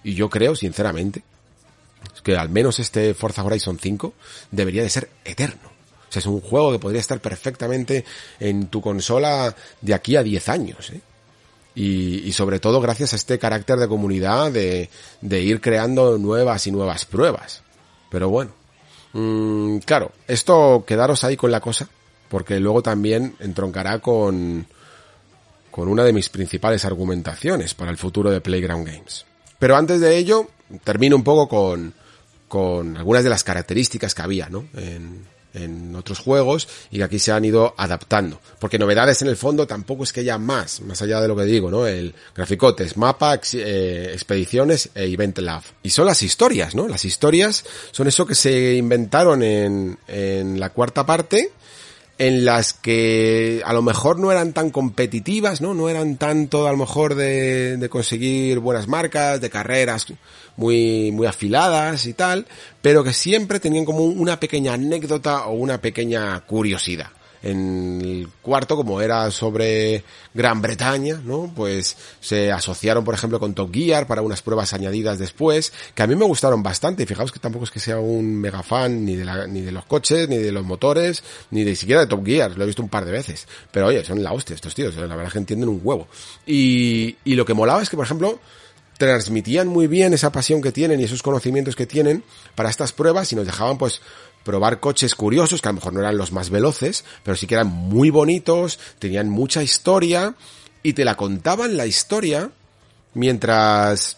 Y 0.03 0.13
yo 0.13 0.29
creo, 0.29 0.55
sinceramente, 0.55 1.23
que 2.23 2.37
al 2.37 2.49
menos 2.49 2.79
este 2.79 3.13
Forza 3.13 3.43
Horizon 3.43 3.79
5 3.79 4.13
debería 4.51 4.83
de 4.83 4.89
ser 4.89 5.09
eterno. 5.25 5.69
O 6.09 6.11
sea, 6.11 6.21
es 6.21 6.25
un 6.25 6.39
juego 6.39 6.71
que 6.71 6.79
podría 6.79 7.01
estar 7.01 7.19
perfectamente 7.19 8.05
en 8.39 8.67
tu 8.67 8.79
consola 8.81 9.53
de 9.81 9.93
aquí 9.93 10.15
a 10.15 10.23
10 10.23 10.49
años, 10.49 10.89
¿eh? 10.91 11.01
Y, 11.79 12.31
sobre 12.31 12.59
todo 12.59 12.81
gracias 12.81 13.13
a 13.13 13.17
este 13.17 13.37
carácter 13.37 13.77
de 13.77 13.87
comunidad 13.87 14.51
de, 14.51 14.89
de 15.21 15.41
ir 15.41 15.61
creando 15.61 16.17
nuevas 16.17 16.65
y 16.65 16.71
nuevas 16.71 17.05
pruebas. 17.05 17.61
Pero 18.09 18.29
bueno, 18.29 18.51
mm, 19.13 19.77
claro, 19.79 20.11
esto 20.27 20.83
quedaros 20.87 21.23
ahí 21.23 21.37
con 21.37 21.51
la 21.51 21.59
cosa, 21.59 21.87
porque 22.29 22.59
luego 22.59 22.81
también 22.81 23.35
entroncará 23.39 23.99
con, 23.99 24.65
con 25.69 25.87
una 25.87 26.03
de 26.03 26.13
mis 26.13 26.29
principales 26.29 26.83
argumentaciones 26.83 27.75
para 27.75 27.91
el 27.91 27.97
futuro 27.97 28.31
de 28.31 28.41
Playground 28.41 28.87
Games. 28.87 29.27
Pero 29.59 29.75
antes 29.75 30.01
de 30.01 30.17
ello, 30.17 30.47
termino 30.83 31.15
un 31.15 31.23
poco 31.23 31.47
con, 31.47 31.93
con 32.47 32.97
algunas 32.97 33.23
de 33.23 33.29
las 33.29 33.43
características 33.43 34.15
que 34.15 34.21
había, 34.23 34.49
¿no? 34.49 34.65
En, 34.73 35.25
en 35.57 35.95
otros 35.95 36.19
juegos 36.19 36.67
y 36.91 36.97
que 36.97 37.03
aquí 37.03 37.19
se 37.19 37.31
han 37.31 37.45
ido 37.45 37.73
adaptando. 37.77 38.39
Porque 38.59 38.79
novedades 38.79 39.21
en 39.21 39.27
el 39.27 39.37
fondo 39.37 39.67
tampoco 39.67 40.03
es 40.03 40.13
que 40.13 40.21
haya 40.21 40.37
más, 40.37 40.81
más 40.81 41.01
allá 41.01 41.21
de 41.21 41.27
lo 41.27 41.35
que 41.35 41.43
digo, 41.43 41.69
¿no? 41.69 41.87
El 41.87 42.13
graficotes, 42.35 42.97
mapa, 42.97 43.39
eh, 43.53 44.09
expediciones 44.13 44.89
e 44.95 45.05
Event 45.05 45.37
Lab. 45.39 45.63
Y 45.83 45.89
son 45.89 46.05
las 46.05 46.21
historias, 46.21 46.75
¿no? 46.75 46.87
Las 46.87 47.05
historias 47.05 47.65
son 47.91 48.07
eso 48.07 48.25
que 48.25 48.35
se 48.35 48.75
inventaron 48.75 49.43
en, 49.43 49.97
en 50.07 50.59
la 50.59 50.69
cuarta 50.69 51.05
parte 51.05 51.51
en 52.17 52.45
las 52.45 52.73
que 52.73 53.61
a 53.65 53.73
lo 53.73 53.81
mejor 53.81 54.19
no 54.19 54.31
eran 54.31 54.53
tan 54.53 54.71
competitivas, 54.71 55.61
¿no? 55.61 55.73
No 55.73 55.89
eran 55.89 56.17
tanto 56.17 56.67
a 56.67 56.71
lo 56.71 56.77
mejor 56.77 57.15
de, 57.15 57.77
de 57.77 57.89
conseguir 57.89 58.59
buenas 58.59 58.87
marcas, 58.87 59.39
de 59.39 59.49
carreras 59.49 60.07
muy, 60.55 61.11
muy 61.11 61.27
afiladas 61.27 62.05
y 62.07 62.13
tal, 62.13 62.47
pero 62.81 63.03
que 63.03 63.13
siempre 63.13 63.59
tenían 63.59 63.85
como 63.85 64.03
una 64.03 64.39
pequeña 64.39 64.73
anécdota 64.73 65.45
o 65.45 65.53
una 65.53 65.79
pequeña 65.79 66.39
curiosidad 66.41 67.09
en 67.43 68.01
el 68.01 68.29
cuarto, 68.41 68.75
como 68.75 69.01
era 69.01 69.29
sobre 69.31 70.03
Gran 70.33 70.61
Bretaña, 70.61 71.21
¿no? 71.23 71.51
Pues 71.55 71.95
se 72.19 72.51
asociaron, 72.51 73.03
por 73.03 73.13
ejemplo, 73.13 73.39
con 73.39 73.53
Top 73.53 73.73
Gear 73.73 74.07
para 74.07 74.21
unas 74.21 74.41
pruebas 74.41 74.73
añadidas 74.73 75.19
después, 75.19 75.73
que 75.93 76.03
a 76.03 76.07
mí 76.07 76.15
me 76.15 76.25
gustaron 76.25 76.63
bastante. 76.63 77.05
Fijaos 77.05 77.31
que 77.31 77.39
tampoco 77.39 77.65
es 77.65 77.71
que 77.71 77.79
sea 77.79 77.99
un 77.99 78.35
mega 78.35 78.63
fan 78.63 79.05
ni 79.05 79.15
de, 79.15 79.25
la, 79.25 79.47
ni 79.47 79.61
de 79.61 79.71
los 79.71 79.85
coches, 79.85 80.27
ni 80.29 80.37
de 80.37 80.51
los 80.51 80.65
motores, 80.65 81.23
ni 81.51 81.63
de 81.63 81.75
siquiera 81.75 82.01
de 82.01 82.07
Top 82.07 82.25
Gear. 82.25 82.57
Lo 82.57 82.63
he 82.63 82.67
visto 82.67 82.81
un 82.81 82.89
par 82.89 83.05
de 83.05 83.11
veces. 83.11 83.47
Pero 83.71 83.87
oye, 83.87 84.03
son 84.03 84.23
la 84.23 84.33
hostia 84.33 84.55
estos 84.55 84.75
tíos. 84.75 84.95
La 84.95 85.07
verdad 85.07 85.27
es 85.27 85.33
que 85.33 85.39
entienden 85.39 85.69
un 85.69 85.81
huevo. 85.83 86.07
Y, 86.45 87.17
y 87.23 87.35
lo 87.35 87.45
que 87.45 87.53
molaba 87.53 87.81
es 87.81 87.89
que, 87.89 87.95
por 87.95 88.05
ejemplo, 88.05 88.39
transmitían 88.97 89.67
muy 89.67 89.87
bien 89.87 90.13
esa 90.13 90.31
pasión 90.31 90.61
que 90.61 90.71
tienen 90.71 90.99
y 90.99 91.03
esos 91.03 91.21
conocimientos 91.21 91.75
que 91.75 91.85
tienen 91.85 92.23
para 92.55 92.69
estas 92.69 92.91
pruebas 92.91 93.31
y 93.31 93.35
nos 93.35 93.45
dejaban 93.45 93.77
pues 93.77 94.01
probar 94.47 94.79
coches 94.79 95.13
curiosos, 95.13 95.61
que 95.61 95.67
a 95.67 95.73
lo 95.73 95.75
mejor 95.75 95.91
no 95.91 95.99
eran 95.99 96.17
los 96.17 96.31
más 96.31 96.49
veloces, 96.49 97.03
pero 97.21 97.35
sí 97.35 97.47
que 97.47 97.55
eran 97.55 97.67
muy 97.67 98.09
bonitos, 98.11 98.79
tenían 98.97 99.27
mucha 99.29 99.61
historia 99.61 100.35
y 100.83 100.93
te 100.93 101.03
la 101.03 101.17
contaban 101.17 101.75
la 101.75 101.85
historia 101.85 102.51
mientras 103.13 104.15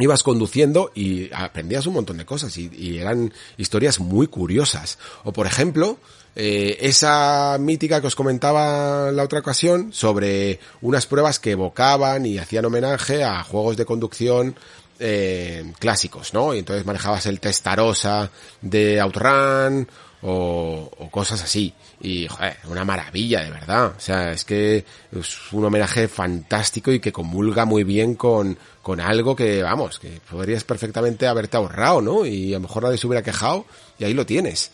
ibas 0.00 0.24
conduciendo 0.24 0.90
y 0.92 1.32
aprendías 1.32 1.86
un 1.86 1.94
montón 1.94 2.16
de 2.16 2.26
cosas 2.26 2.56
y, 2.58 2.98
eran 2.98 3.32
historias 3.58 4.00
muy 4.00 4.26
curiosas. 4.26 4.98
O 5.22 5.32
por 5.32 5.46
ejemplo, 5.46 5.98
eh, 6.34 6.78
esa 6.80 7.56
mítica 7.60 8.00
que 8.00 8.08
os 8.08 8.16
comentaba 8.16 9.12
la 9.12 9.22
otra 9.22 9.38
ocasión 9.38 9.92
sobre 9.92 10.58
unas 10.80 11.06
pruebas 11.06 11.38
que 11.38 11.52
evocaban 11.52 12.26
y 12.26 12.38
hacían 12.38 12.64
homenaje 12.64 13.22
a 13.22 13.44
juegos 13.44 13.76
de 13.76 13.84
conducción 13.84 14.56
eh, 15.00 15.72
clásicos, 15.78 16.34
¿no? 16.34 16.54
Y 16.54 16.58
entonces 16.58 16.84
manejabas 16.84 17.24
el 17.26 17.40
Testarossa 17.40 18.30
de 18.60 19.00
Outrun 19.00 19.88
o, 20.22 20.90
o 20.98 21.10
cosas 21.10 21.42
así. 21.42 21.72
Y, 22.00 22.28
joder, 22.28 22.58
una 22.68 22.84
maravilla, 22.84 23.42
de 23.42 23.50
verdad. 23.50 23.94
O 23.96 24.00
sea, 24.00 24.32
es 24.32 24.44
que 24.44 24.84
es 25.18 25.52
un 25.52 25.64
homenaje 25.64 26.06
fantástico 26.06 26.92
y 26.92 27.00
que 27.00 27.12
comulga 27.12 27.64
muy 27.64 27.82
bien 27.82 28.14
con, 28.14 28.58
con 28.82 29.00
algo 29.00 29.34
que, 29.34 29.62
vamos, 29.62 29.98
que 29.98 30.20
podrías 30.30 30.64
perfectamente 30.64 31.26
haberte 31.26 31.56
ahorrado, 31.56 32.02
¿no? 32.02 32.26
Y 32.26 32.52
a 32.52 32.58
lo 32.58 32.60
mejor 32.60 32.82
nadie 32.82 32.98
se 32.98 33.06
hubiera 33.06 33.22
quejado 33.22 33.64
y 33.98 34.04
ahí 34.04 34.12
lo 34.12 34.26
tienes. 34.26 34.70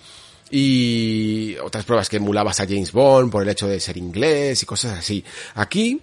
Y 0.51 1.57
otras 1.63 1.85
pruebas 1.85 2.09
que 2.09 2.17
emulabas 2.17 2.61
a 2.61 2.67
James 2.67 2.93
Bond 2.93 3.31
por 3.31 3.43
el 3.43 3.49
hecho 3.49 3.69
de 3.69 3.81
ser 3.81 3.97
inglés 3.97 4.63
y 4.63 4.67
cosas 4.67 4.99
así. 4.99 5.25
Aquí 5.55 6.01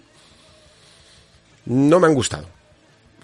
no 1.66 2.00
me 2.00 2.06
han 2.06 2.14
gustado 2.14 2.53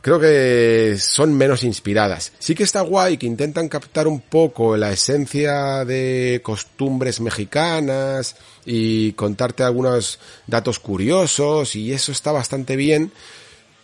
creo 0.01 0.19
que 0.19 0.97
son 0.99 1.35
menos 1.35 1.63
inspiradas. 1.65 2.33
Sí 2.39 2.55
que 2.55 2.63
está 2.63 2.81
guay 2.81 3.19
que 3.19 3.27
intentan 3.27 3.69
captar 3.69 4.09
un 4.09 4.21
poco 4.21 4.77
la 4.77 4.93
esencia 4.93 5.85
de 5.85 6.41
costumbres 6.43 7.21
mexicanas 7.21 8.37
y 8.65 9.13
contarte 9.13 9.63
algunos 9.63 10.19
datos 10.47 10.79
curiosos 10.79 11.77
y 11.77 11.93
eso 11.93 12.13
está 12.13 12.33
bastante 12.33 12.77
bien, 12.77 13.13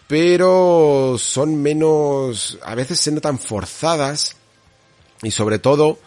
pero 0.09 1.17
son 1.19 1.61
menos, 1.63 2.59
a 2.63 2.75
veces 2.75 3.01
se 3.01 3.13
notan 3.13 3.39
forzadas 3.39 4.37
y 5.23 5.31
sobre 5.31 5.59
todo 5.59 5.99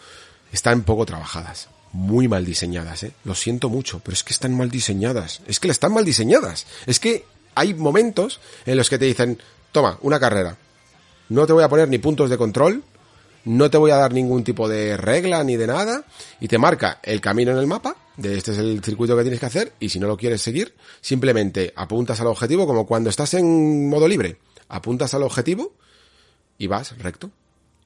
están 0.52 0.82
poco 0.82 1.06
trabajadas. 1.06 1.68
Muy 1.92 2.28
mal 2.28 2.44
diseñadas, 2.44 3.02
eh. 3.02 3.12
Lo 3.24 3.34
siento 3.34 3.68
mucho, 3.68 4.00
pero 4.00 4.14
es 4.14 4.22
que 4.22 4.32
están 4.32 4.56
mal 4.56 4.70
diseñadas. 4.70 5.42
Es 5.48 5.58
que 5.58 5.68
están 5.68 5.92
mal 5.92 6.04
diseñadas. 6.04 6.66
Es 6.86 7.00
que 7.00 7.24
hay 7.56 7.74
momentos 7.74 8.40
en 8.64 8.76
los 8.76 8.88
que 8.88 8.96
te 8.96 9.06
dicen, 9.06 9.40
toma, 9.72 9.98
una 10.02 10.20
carrera. 10.20 10.56
No 11.28 11.46
te 11.46 11.52
voy 11.52 11.62
a 11.64 11.68
poner 11.68 11.88
ni 11.88 11.98
puntos 11.98 12.30
de 12.30 12.36
control, 12.36 12.82
no 13.44 13.70
te 13.70 13.78
voy 13.78 13.90
a 13.90 13.96
dar 13.96 14.12
ningún 14.12 14.44
tipo 14.44 14.68
de 14.68 14.96
regla 14.96 15.42
ni 15.44 15.56
de 15.56 15.66
nada, 15.66 16.04
y 16.40 16.48
te 16.48 16.58
marca 16.58 17.00
el 17.02 17.20
camino 17.20 17.52
en 17.52 17.58
el 17.58 17.66
mapa, 17.66 17.96
de 18.16 18.36
este 18.36 18.52
es 18.52 18.58
el 18.58 18.82
circuito 18.82 19.16
que 19.16 19.22
tienes 19.22 19.40
que 19.40 19.46
hacer, 19.46 19.72
y 19.80 19.88
si 19.88 19.98
no 19.98 20.06
lo 20.06 20.16
quieres 20.16 20.42
seguir, 20.42 20.74
simplemente 21.00 21.72
apuntas 21.76 22.20
al 22.20 22.26
objetivo 22.26 22.66
como 22.66 22.86
cuando 22.86 23.10
estás 23.10 23.34
en 23.34 23.88
modo 23.88 24.06
libre. 24.08 24.38
Apuntas 24.68 25.14
al 25.14 25.22
objetivo 25.22 25.72
y 26.58 26.66
vas 26.66 26.96
recto. 26.98 27.30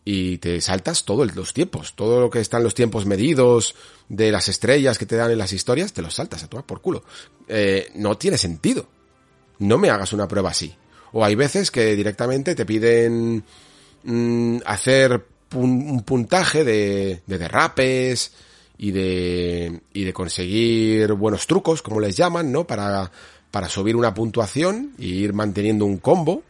Y 0.07 0.37
te 0.37 0.61
saltas 0.61 1.05
todos 1.05 1.35
los 1.35 1.55
tiempos, 1.55 1.95
todo 1.95 2.21
lo 2.21 2.29
que 2.29 2.41
están 2.41 2.63
los 2.63 2.75
tiempos 2.75 3.07
medidos 3.07 3.75
de 4.11 4.31
las 4.31 4.49
estrellas 4.49 4.99
que 4.99 5.07
te 5.07 5.17
dan 5.17 5.31
en 5.31 5.39
las 5.39 5.55
historias, 5.55 5.95
te 5.95 6.03
los 6.03 6.15
saltas 6.15 6.43
a 6.43 6.49
tomar 6.49 6.67
por 6.67 6.83
culo. 6.83 7.05
Eh, 7.49 7.91
no 7.95 8.19
tiene 8.19 8.37
sentido. 8.37 8.87
No 9.61 9.79
me 9.79 9.89
hagas 9.89 10.13
una 10.13 10.29
prueba 10.29 10.51
así. 10.51 10.75
O 11.17 11.25
hay 11.25 11.37
veces 11.37 11.71
que 11.71 11.95
directamente 11.95 12.57
te 12.57 12.67
piden 12.67 13.45
mm, 14.03 14.59
hacer 14.67 15.25
un 15.55 16.03
puntaje 16.03 16.65
de, 16.65 17.23
de 17.25 17.39
derrapes 17.39 18.33
y 18.79 18.91
de, 18.91 19.81
y 19.93 20.03
de 20.03 20.13
conseguir 20.13 21.13
buenos 21.13 21.47
trucos, 21.47 21.83
como 21.83 22.01
les 22.01 22.17
llaman, 22.17 22.51
¿no? 22.51 22.67
Para, 22.67 23.13
para 23.53 23.69
subir 23.69 23.95
una 23.95 24.13
puntuación 24.13 24.95
y 24.99 25.13
ir 25.13 25.33
manteniendo 25.33 25.85
un 25.85 25.99
combo. 25.99 26.43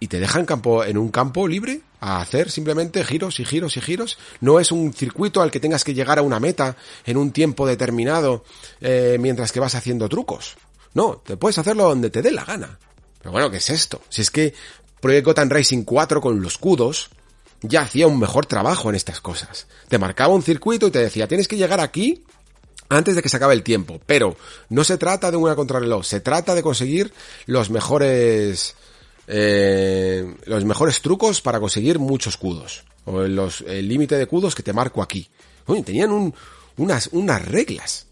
Y 0.00 0.08
te 0.08 0.18
dejan 0.18 0.46
campo, 0.46 0.82
en 0.82 0.96
un 0.96 1.10
campo 1.10 1.46
libre 1.46 1.82
a 2.00 2.22
hacer 2.22 2.50
simplemente 2.50 3.04
giros 3.04 3.40
y 3.40 3.44
giros 3.44 3.76
y 3.76 3.82
giros. 3.82 4.16
No 4.40 4.58
es 4.58 4.72
un 4.72 4.94
circuito 4.94 5.42
al 5.42 5.50
que 5.50 5.60
tengas 5.60 5.84
que 5.84 5.92
llegar 5.92 6.18
a 6.18 6.22
una 6.22 6.40
meta 6.40 6.78
en 7.04 7.18
un 7.18 7.30
tiempo 7.30 7.66
determinado 7.66 8.42
eh, 8.80 9.18
mientras 9.20 9.52
que 9.52 9.60
vas 9.60 9.74
haciendo 9.74 10.08
trucos. 10.08 10.56
No, 10.94 11.18
te 11.18 11.36
puedes 11.36 11.58
hacerlo 11.58 11.88
donde 11.90 12.08
te 12.08 12.22
dé 12.22 12.32
la 12.32 12.44
gana. 12.44 12.78
Pero 13.26 13.32
bueno, 13.32 13.50
¿qué 13.50 13.56
es 13.56 13.70
esto? 13.70 14.02
Si 14.08 14.22
es 14.22 14.30
que 14.30 14.54
Project 15.00 15.26
Gotham 15.26 15.50
Racing 15.50 15.82
4 15.82 16.20
con 16.20 16.40
los 16.40 16.58
cudos 16.58 17.10
ya 17.60 17.80
hacía 17.80 18.06
un 18.06 18.20
mejor 18.20 18.46
trabajo 18.46 18.88
en 18.88 18.94
estas 18.94 19.20
cosas. 19.20 19.66
Te 19.88 19.98
marcaba 19.98 20.32
un 20.32 20.44
circuito 20.44 20.86
y 20.86 20.92
te 20.92 21.00
decía, 21.00 21.26
tienes 21.26 21.48
que 21.48 21.56
llegar 21.56 21.80
aquí 21.80 22.22
antes 22.88 23.16
de 23.16 23.22
que 23.22 23.28
se 23.28 23.36
acabe 23.36 23.54
el 23.54 23.64
tiempo. 23.64 24.00
Pero 24.06 24.36
no 24.68 24.84
se 24.84 24.96
trata 24.96 25.32
de 25.32 25.38
una 25.38 25.56
contrarreloj, 25.56 26.04
se 26.04 26.20
trata 26.20 26.54
de 26.54 26.62
conseguir 26.62 27.12
los 27.46 27.68
mejores... 27.68 28.76
Eh, 29.26 30.36
los 30.44 30.64
mejores 30.64 31.00
trucos 31.00 31.40
para 31.40 31.58
conseguir 31.58 31.98
muchos 31.98 32.36
cudos. 32.36 32.84
O 33.06 33.22
los, 33.22 33.62
el 33.62 33.88
límite 33.88 34.14
de 34.14 34.26
cudos 34.26 34.54
que 34.54 34.62
te 34.62 34.72
marco 34.72 35.02
aquí. 35.02 35.28
Oye, 35.66 35.82
tenían 35.82 36.12
un, 36.12 36.32
unas, 36.76 37.08
unas 37.10 37.44
reglas 37.44 38.06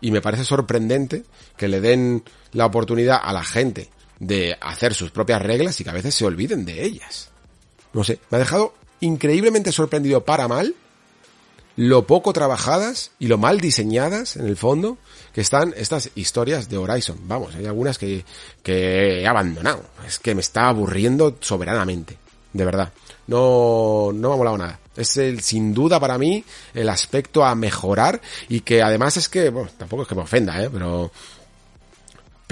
y 0.00 0.12
me 0.12 0.20
parece 0.20 0.44
sorprendente 0.44 1.24
que 1.56 1.66
le 1.66 1.80
den 1.80 2.22
la 2.52 2.66
oportunidad 2.66 3.18
a 3.20 3.32
la 3.32 3.42
gente 3.42 3.90
de 4.22 4.56
hacer 4.60 4.94
sus 4.94 5.10
propias 5.10 5.42
reglas 5.42 5.80
y 5.80 5.84
que 5.84 5.90
a 5.90 5.94
veces 5.94 6.14
se 6.14 6.24
olviden 6.24 6.64
de 6.64 6.84
ellas. 6.84 7.28
No 7.92 8.04
sé, 8.04 8.20
me 8.30 8.36
ha 8.36 8.38
dejado 8.38 8.72
increíblemente 9.00 9.72
sorprendido 9.72 10.24
para 10.24 10.46
mal 10.46 10.76
lo 11.74 12.06
poco 12.06 12.32
trabajadas 12.32 13.10
y 13.18 13.26
lo 13.26 13.36
mal 13.36 13.60
diseñadas 13.60 14.36
en 14.36 14.46
el 14.46 14.56
fondo 14.56 14.98
que 15.32 15.40
están 15.40 15.74
estas 15.76 16.10
historias 16.14 16.68
de 16.68 16.76
Horizon. 16.76 17.18
Vamos, 17.26 17.54
hay 17.56 17.66
algunas 17.66 17.98
que, 17.98 18.24
que 18.62 19.22
he 19.22 19.26
abandonado. 19.26 19.82
Es 20.06 20.18
que 20.18 20.34
me 20.34 20.42
está 20.42 20.68
aburriendo 20.68 21.36
soberanamente. 21.40 22.18
De 22.52 22.64
verdad. 22.64 22.92
No, 23.26 24.10
no 24.14 24.28
me 24.28 24.34
ha 24.34 24.36
molado 24.36 24.58
nada. 24.58 24.78
Es 24.94 25.16
el, 25.16 25.40
sin 25.40 25.72
duda 25.74 25.98
para 25.98 26.18
mí 26.18 26.44
el 26.74 26.88
aspecto 26.90 27.44
a 27.44 27.54
mejorar 27.54 28.20
y 28.48 28.60
que 28.60 28.82
además 28.82 29.16
es 29.16 29.28
que, 29.28 29.48
bueno, 29.48 29.70
tampoco 29.76 30.02
es 30.02 30.08
que 30.08 30.14
me 30.14 30.22
ofenda, 30.22 30.62
¿eh? 30.62 30.68
pero, 30.70 31.10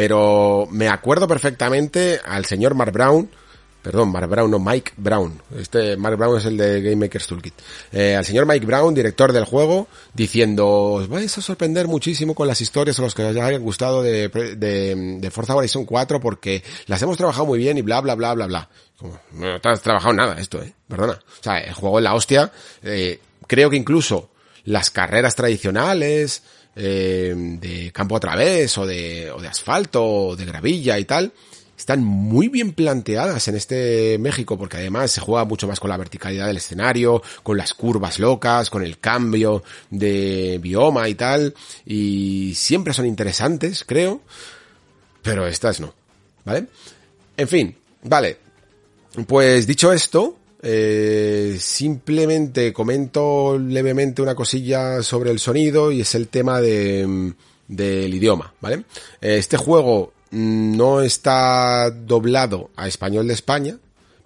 pero 0.01 0.67
me 0.71 0.89
acuerdo 0.89 1.29
perfectamente 1.29 2.21
al 2.25 2.47
señor 2.47 2.75
Mark 2.75 2.91
Brown, 2.91 3.29
perdón, 3.83 4.11
Mark 4.11 4.31
Brown, 4.31 4.51
no, 4.51 4.59
Mike 4.59 4.93
Brown. 4.97 5.43
Este 5.55 5.95
Mark 5.99 6.17
Brown 6.17 6.39
es 6.39 6.47
el 6.47 6.57
de 6.57 6.81
Game 6.81 6.97
Maker's 6.97 7.27
Toolkit. 7.27 7.53
Eh, 7.93 8.17
al 8.17 8.25
señor 8.25 8.47
Mike 8.47 8.65
Brown, 8.65 8.95
director 8.95 9.31
del 9.35 9.45
juego, 9.45 9.89
diciendo, 10.15 10.67
os 10.67 11.07
vais 11.07 11.37
a 11.37 11.43
sorprender 11.43 11.87
muchísimo 11.87 12.35
con 12.35 12.49
las 12.49 12.63
historias 12.63 12.99
a 12.99 13.03
los 13.03 13.15
que 13.15 13.25
os 13.25 13.37
hayan 13.37 13.61
gustado 13.61 14.03
de, 14.03 14.29
de, 14.29 15.19
de 15.21 15.31
Forza 15.31 15.55
Horizon 15.55 15.85
4 15.85 16.19
porque 16.19 16.65
las 16.87 17.03
hemos 17.03 17.19
trabajado 17.19 17.45
muy 17.45 17.59
bien 17.59 17.77
y 17.77 17.83
bla, 17.83 18.01
bla, 18.01 18.15
bla, 18.15 18.33
bla, 18.33 18.47
bla. 18.47 18.71
Como, 18.97 19.21
no 19.33 19.61
te 19.61 19.69
has 19.69 19.83
trabajado 19.83 20.15
nada 20.15 20.41
esto, 20.41 20.63
eh. 20.63 20.73
Perdona. 20.89 21.13
O 21.13 21.43
sea, 21.43 21.59
el 21.59 21.75
juego 21.75 21.99
es 21.99 22.05
la 22.05 22.15
hostia. 22.15 22.51
Eh, 22.83 23.21
creo 23.47 23.69
que 23.69 23.77
incluso 23.77 24.31
las 24.65 24.91
carreras 24.91 25.35
tradicionales, 25.35 26.43
eh, 26.77 27.35
de 27.37 27.93
campo 27.93 28.17
a 28.17 28.21
través, 28.21 28.77
o 28.79 28.87
de, 28.87 29.31
o 29.31 29.41
de 29.41 29.49
asfalto, 29.49 30.05
o 30.05 30.37
de 30.37 30.45
gravilla 30.45 30.99
y 30.99 31.05
tal, 31.05 31.33
están 31.81 32.05
muy 32.05 32.49
bien 32.49 32.73
planteadas 32.73 33.49
en 33.49 33.57
este 33.57 34.19
México, 34.19 34.59
porque 34.59 34.77
además 34.77 35.11
se 35.11 35.23
juega 35.23 35.47
mucho 35.47 35.67
más 35.67 35.81
con 35.81 35.89
la 35.89 35.97
verticalidad 35.97 36.47
del 36.47 36.59
escenario, 36.59 37.23
con 37.43 37.57
las 37.57 37.73
curvas 37.73 38.19
locas, 38.19 38.69
con 38.69 38.85
el 38.85 38.99
cambio 38.99 39.63
de 39.89 40.59
bioma 40.63 41.09
y 41.09 41.15
tal, 41.15 41.55
y 41.87 42.53
siempre 42.55 42.93
son 42.93 43.07
interesantes, 43.07 43.83
creo, 43.85 44.21
pero 45.23 45.47
estas 45.47 45.81
no, 45.81 45.95
¿vale? 46.45 46.67
En 47.37 47.49
fin, 47.49 47.77
vale, 48.03 48.37
pues 49.27 49.67
dicho 49.67 49.91
esto, 49.91 50.37
eh, 50.62 51.57
simplemente 51.59 52.73
comento 52.73 53.59
levemente 53.59 54.23
una 54.23 54.35
cosilla 54.35 55.03
sobre 55.03 55.31
el 55.31 55.38
sonido 55.38 55.90
y 55.90 56.03
es 56.03 56.14
el 56.14 56.29
tema 56.29 56.61
de, 56.61 57.33
del 57.66 58.14
idioma, 58.14 58.53
¿vale? 58.61 58.85
Este 59.20 59.57
juego 59.57 60.12
no 60.33 61.01
está 61.01 61.90
doblado 61.90 62.70
a 62.77 62.87
español 62.87 63.27
de 63.27 63.35
España, 63.35 63.79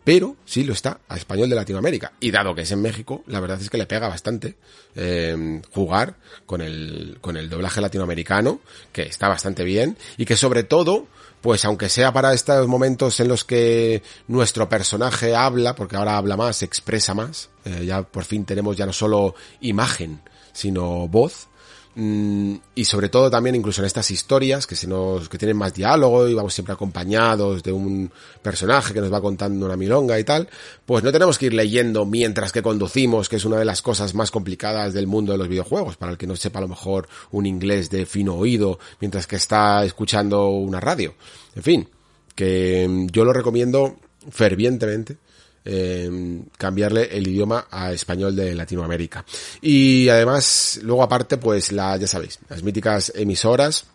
pero 0.05 0.37
sí 0.45 0.65
lo 0.65 0.75
está 0.75 1.01
a 1.09 1.17
español 1.17 1.49
de 1.49 1.57
Latinoamérica. 1.57 2.13
Y 2.21 2.31
dado 2.31 2.55
que 2.55 2.63
es 2.63 2.71
en 2.73 2.83
México, 2.83 3.25
la 3.27 3.41
verdad 3.41 3.61
es 3.61 3.71
que 3.71 3.79
le 3.79 3.87
pega 3.87 4.09
bastante 4.09 4.57
eh, 4.95 5.63
jugar 5.73 6.17
con 6.45 6.61
el, 6.61 7.19
con 7.21 7.37
el 7.37 7.49
doblaje 7.49 7.81
latinoamericano, 7.81 8.61
que 8.93 9.03
está 9.03 9.29
bastante 9.29 9.65
bien, 9.65 9.97
y 10.19 10.27
que 10.27 10.37
sobre 10.37 10.63
todo 10.63 11.07
pues 11.45 11.63
aunque 11.67 11.91
sea 11.91 12.11
para 12.11 12.33
estos 12.33 12.67
momentos 12.67 13.21
en 13.21 13.29
los 13.29 13.45
que 13.45 14.03
nuestro 14.29 14.67
personaje 14.67 15.37
habla, 15.37 15.75
porque 15.75 15.95
ahora 15.95 16.17
habla 16.17 16.39
más, 16.39 16.63
expresa 16.63 17.13
más, 17.13 17.51
eh, 17.67 17.85
ya 17.85 18.03
por 18.03 18.25
fin 18.25 18.47
tenemos 18.47 18.79
ya 18.79 18.87
no 18.87 18.95
solo 18.95 19.35
imagen, 19.61 20.23
sino 20.55 21.07
voz, 21.07 21.49
y 21.97 22.85
sobre 22.85 23.09
todo 23.09 23.31
también 23.31 23.55
incluso 23.55 23.81
en 23.81 23.87
estas 23.87 24.11
historias 24.11 24.67
que 24.67 24.75
se 24.75 24.89
nos 24.89 25.29
que 25.29 25.39
tienen 25.39 25.57
más 25.57 25.75
diálogo 25.75 26.29
y 26.29 26.35
vamos 26.35 26.53
siempre 26.53 26.73
acompañados 26.73 27.63
de 27.63 27.71
un 27.71 28.11
personaje 28.43 28.93
que 28.93 29.01
nos 29.01 29.13
va 29.13 29.21
contando 29.21 29.65
una 29.65 29.77
milonga 29.77 30.19
y 30.19 30.25
tal, 30.25 30.49
pues 30.85 31.05
no 31.05 31.13
tenemos 31.13 31.39
que 31.39 31.47
ir 31.47 31.55
leyendo 31.55 32.05
mientras 32.05 32.51
que 32.51 32.63
conducimos, 32.63 33.29
que 33.29 33.37
es 33.37 33.45
una 33.45 33.59
de 33.59 33.65
las 33.65 33.81
cosas 33.81 34.13
más 34.15 34.33
complicadas 34.33 34.93
del 34.93 35.07
mundo 35.07 35.33
de 35.33 35.39
los 35.39 35.49
videojuegos, 35.49 35.97
para 35.97 36.11
el 36.11 36.19
que 36.19 36.27
no 36.27 36.35
sepa 36.35 36.59
a 36.59 36.63
lo 36.63 36.69
mejor 36.69 37.09
un 37.31 37.47
inglés 37.47 37.91
de 37.91 38.07
fino 38.07 38.35
oído 38.35 38.81
mientras 39.01 39.29
que 39.29 39.37
está 39.37 39.85
escuchando 39.85 40.49
una 40.49 40.81
radio. 40.81 41.15
En 41.55 41.63
fin, 41.63 41.89
que 42.35 42.87
mm, 42.89 43.07
yo 43.13 43.25
lo 43.25 43.33
recomiendo 43.33 43.97
fervientemente 44.31 45.19
eh, 45.65 46.43
cambiarle 46.57 47.17
el 47.17 47.27
idioma 47.27 47.67
a 47.71 47.93
español 47.93 48.37
de 48.37 48.55
Latinoamérica. 48.55 49.25
Y 49.61 50.09
además, 50.09 50.81
luego 50.83 51.03
aparte, 51.03 51.39
pues 51.39 51.73
la, 51.73 51.97
ya 51.97 52.07
sabéis, 52.07 52.39
las 52.49 52.63
míticas 52.63 53.13
emisoras 53.15 53.87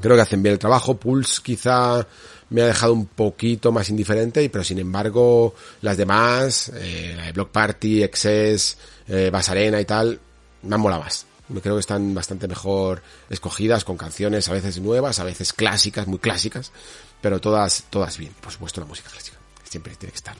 Creo 0.00 0.14
que 0.14 0.22
hacen 0.22 0.42
bien 0.42 0.54
el 0.54 0.58
trabajo. 0.58 0.96
Pulse 0.96 1.40
quizá 1.42 2.06
me 2.50 2.62
ha 2.62 2.66
dejado 2.66 2.92
un 2.92 3.06
poquito 3.06 3.72
más 3.72 3.88
indiferente, 3.88 4.48
pero 4.50 4.62
sin 4.62 4.78
embargo 4.78 5.54
las 5.80 5.96
demás, 5.96 6.70
eh, 6.74 7.30
Block 7.34 7.50
Party, 7.50 8.02
Excess, 8.02 8.76
eh, 9.08 9.30
Basarena 9.30 9.80
y 9.80 9.84
tal, 9.84 10.20
me 10.62 10.74
han 10.74 10.80
molado 10.80 11.02
más. 11.02 11.26
Creo 11.62 11.76
que 11.76 11.80
están 11.80 12.12
bastante 12.12 12.48
mejor 12.48 13.02
escogidas 13.30 13.84
con 13.84 13.96
canciones 13.96 14.48
a 14.48 14.52
veces 14.52 14.80
nuevas, 14.80 15.20
a 15.20 15.24
veces 15.24 15.52
clásicas, 15.52 16.06
muy 16.08 16.18
clásicas, 16.18 16.72
pero 17.20 17.40
todas, 17.40 17.84
todas 17.88 18.18
bien. 18.18 18.32
Por 18.40 18.52
supuesto 18.52 18.80
la 18.80 18.86
música 18.86 19.08
clásica, 19.10 19.35
siempre 19.68 19.94
tiene 19.96 20.12
que 20.12 20.16
estar. 20.16 20.36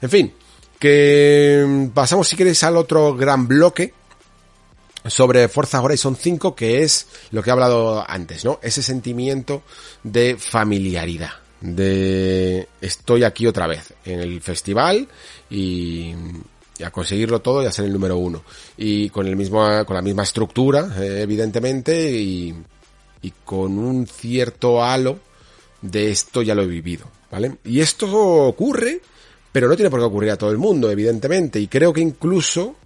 En 0.00 0.10
fin, 0.10 0.34
que 0.78 1.90
pasamos 1.92 2.28
si 2.28 2.36
queréis 2.36 2.62
al 2.64 2.76
otro 2.76 3.14
gran 3.14 3.48
bloque 3.48 3.94
sobre 5.06 5.48
Forza 5.48 5.80
Horizon 5.80 6.16
5, 6.16 6.54
que 6.54 6.82
es 6.82 7.06
lo 7.30 7.42
que 7.42 7.50
he 7.50 7.52
hablado 7.52 8.04
antes, 8.06 8.44
¿no? 8.44 8.58
Ese 8.62 8.82
sentimiento 8.82 9.62
de 10.02 10.36
familiaridad, 10.36 11.30
de 11.60 12.68
estoy 12.80 13.24
aquí 13.24 13.46
otra 13.46 13.66
vez 13.66 13.94
en 14.04 14.20
el 14.20 14.40
festival 14.40 15.08
y, 15.50 16.12
a 16.84 16.90
conseguirlo 16.90 17.40
todo 17.40 17.62
y 17.62 17.66
a 17.66 17.72
ser 17.72 17.86
el 17.86 17.92
número 17.92 18.16
uno. 18.16 18.44
Y 18.76 19.10
con 19.10 19.26
el 19.26 19.36
mismo, 19.36 19.66
con 19.84 19.96
la 19.96 20.02
misma 20.02 20.22
estructura, 20.22 20.88
eh, 20.98 21.20
evidentemente, 21.22 22.10
y 22.10 22.54
con 23.44 23.78
un 23.78 24.06
cierto 24.06 24.82
halo 24.82 25.18
de 25.82 26.10
esto 26.10 26.42
ya 26.42 26.54
lo 26.54 26.62
he 26.62 26.66
vivido, 26.66 27.06
¿vale? 27.30 27.58
Y 27.64 27.80
esto 27.80 28.08
ocurre, 28.46 29.00
pero 29.52 29.68
no 29.68 29.76
tiene 29.76 29.90
por 29.90 30.00
qué 30.00 30.06
ocurrir 30.06 30.30
a 30.30 30.36
todo 30.36 30.50
el 30.50 30.58
mundo, 30.58 30.90
evidentemente, 30.90 31.60
y 31.60 31.68
creo 31.68 31.92
que 31.92 32.00
incluso 32.00 32.76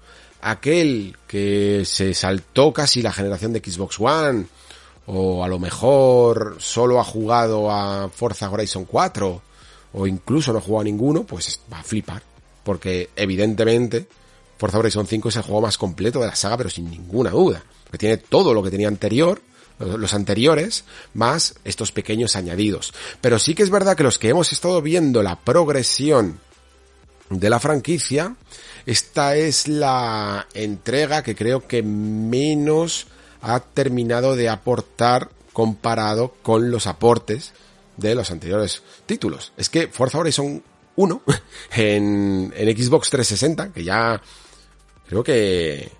aquel 0.42 1.16
que 1.26 1.82
se 1.84 2.14
saltó 2.14 2.72
casi 2.72 3.02
la 3.02 3.12
generación 3.12 3.52
de 3.52 3.60
Xbox 3.60 3.98
One, 4.00 4.46
o 5.06 5.42
a 5.44 5.48
lo 5.48 5.58
mejor 5.58 6.56
solo 6.58 7.00
ha 7.00 7.04
jugado 7.04 7.70
a 7.70 8.08
Forza 8.08 8.50
Horizon 8.50 8.84
4, 8.84 9.42
o 9.94 10.06
incluso 10.06 10.52
no 10.52 10.58
ha 10.58 10.62
jugado 10.62 10.80
a 10.82 10.84
ninguno, 10.84 11.24
pues 11.24 11.60
va 11.72 11.80
a 11.80 11.84
flipar. 11.84 12.22
Porque 12.64 13.10
evidentemente 13.16 14.06
Forza 14.56 14.78
Horizon 14.78 15.06
5 15.06 15.28
es 15.28 15.36
el 15.36 15.42
juego 15.42 15.60
más 15.60 15.76
completo 15.76 16.20
de 16.20 16.28
la 16.28 16.36
saga, 16.36 16.56
pero 16.56 16.70
sin 16.70 16.88
ninguna 16.88 17.30
duda. 17.30 17.62
Que 17.90 17.98
tiene 17.98 18.16
todo 18.16 18.54
lo 18.54 18.62
que 18.62 18.70
tenía 18.70 18.88
anterior, 18.88 19.40
los 19.86 20.14
anteriores, 20.14 20.84
más 21.14 21.54
estos 21.64 21.92
pequeños 21.92 22.36
añadidos. 22.36 22.92
Pero 23.20 23.38
sí 23.38 23.54
que 23.54 23.62
es 23.62 23.70
verdad 23.70 23.96
que 23.96 24.02
los 24.02 24.18
que 24.18 24.28
hemos 24.28 24.52
estado 24.52 24.80
viendo 24.82 25.22
la 25.22 25.36
progresión 25.40 26.40
de 27.30 27.50
la 27.50 27.60
franquicia, 27.60 28.36
esta 28.86 29.36
es 29.36 29.68
la 29.68 30.46
entrega 30.54 31.22
que 31.22 31.34
creo 31.34 31.66
que 31.66 31.82
menos 31.82 33.06
ha 33.40 33.60
terminado 33.60 34.36
de 34.36 34.48
aportar 34.48 35.30
comparado 35.52 36.34
con 36.42 36.70
los 36.70 36.86
aportes 36.86 37.52
de 37.96 38.14
los 38.14 38.30
anteriores 38.30 38.82
títulos. 39.06 39.52
Es 39.56 39.68
que 39.68 39.88
Forza 39.88 40.18
Horizon 40.18 40.62
1 40.96 41.22
en, 41.76 42.52
en 42.56 42.76
Xbox 42.76 43.10
360, 43.10 43.72
que 43.72 43.84
ya 43.84 44.20
creo 45.06 45.22
que 45.22 45.90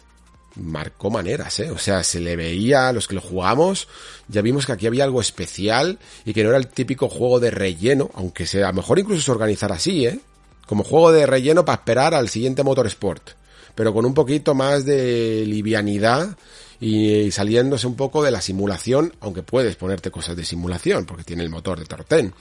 marcó 0.57 1.11
maneras, 1.11 1.61
¿eh? 1.61 1.70
O 1.70 1.78
sea, 1.78 2.03
se 2.03 2.20
le 2.20 2.36
veía 2.36 2.88
a 2.88 2.92
los 2.92 3.09
que 3.09 3.14
lo 3.14 3.20
jugamos, 3.20 3.88
ya 4.28 4.42
vimos 4.42 4.66
que 4.66 4.72
aquí 4.72 4.86
había 4.86 5.05
algo 5.05 5.20
especial 5.20 5.98
y 6.24 6.32
que 6.32 6.42
no 6.42 6.50
era 6.50 6.59
el 6.59 6.68
típico 6.68 7.09
juego 7.09 7.40
de 7.40 7.50
relleno, 7.50 8.11
aunque 8.14 8.46
sea, 8.46 8.68
a 8.68 8.70
lo 8.70 8.76
mejor 8.76 8.98
incluso 8.98 9.22
se 9.22 9.30
organizara 9.30 9.76
así, 9.76 10.07
¿eh? 10.07 10.20
como 10.66 10.84
juego 10.84 11.12
de 11.12 11.26
relleno 11.26 11.64
para 11.64 11.76
esperar 11.76 12.14
al 12.14 12.28
siguiente 12.28 12.62
Motorsport, 12.62 13.30
pero 13.74 13.92
con 13.92 14.05
un 14.05 14.14
poquito 14.14 14.55
más 14.55 14.84
de 14.84 15.44
livianidad 15.46 16.36
y 16.80 17.30
saliéndose 17.30 17.86
un 17.86 17.94
poco 17.94 18.22
de 18.22 18.30
la 18.30 18.40
simulación, 18.40 19.14
aunque 19.20 19.42
puedes 19.42 19.76
ponerte 19.76 20.11
cosas 20.11 20.34
de 20.36 20.44
simulación, 20.44 21.07
porque 21.07 21.24
tiene 21.24 21.44
el 21.44 21.50
motor 21.50 21.78
de 21.78 21.86
Torten. 21.86 22.34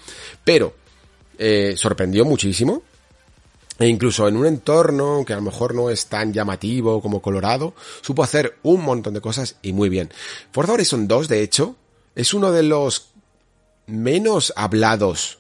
Pero 0.44 0.74
eh, 1.38 1.76
sorprendió 1.78 2.26
muchísimo. 2.26 2.82
E 3.82 3.88
incluso 3.88 4.28
en 4.28 4.38
un 4.38 4.46
entorno 4.46 5.24
que 5.26 5.34
a 5.34 5.38
lo 5.38 5.42
mejor 5.42 5.74
no 5.74 5.90
es 5.90 6.06
tan 6.06 6.34
llamativo 6.34 7.02
como 7.02 7.20
Colorado, 7.20 7.74
supo 8.02 8.24
hacer 8.24 8.60
un 8.62 8.84
montón 8.84 9.16
de 9.16 9.22
cosas 9.22 9.56
y 9.64 9.74
muy 9.74 9.90
bien. 9.90 10.12
Forza 10.52 10.74
Horizon 10.74 11.08
2, 11.08 11.28
de 11.28 11.42
hecho, 11.42 11.76
es 12.14 12.36
uno 12.36 12.52
de 12.52 12.62
los 12.62 13.08
menos 13.88 14.54
hablados 14.56 15.40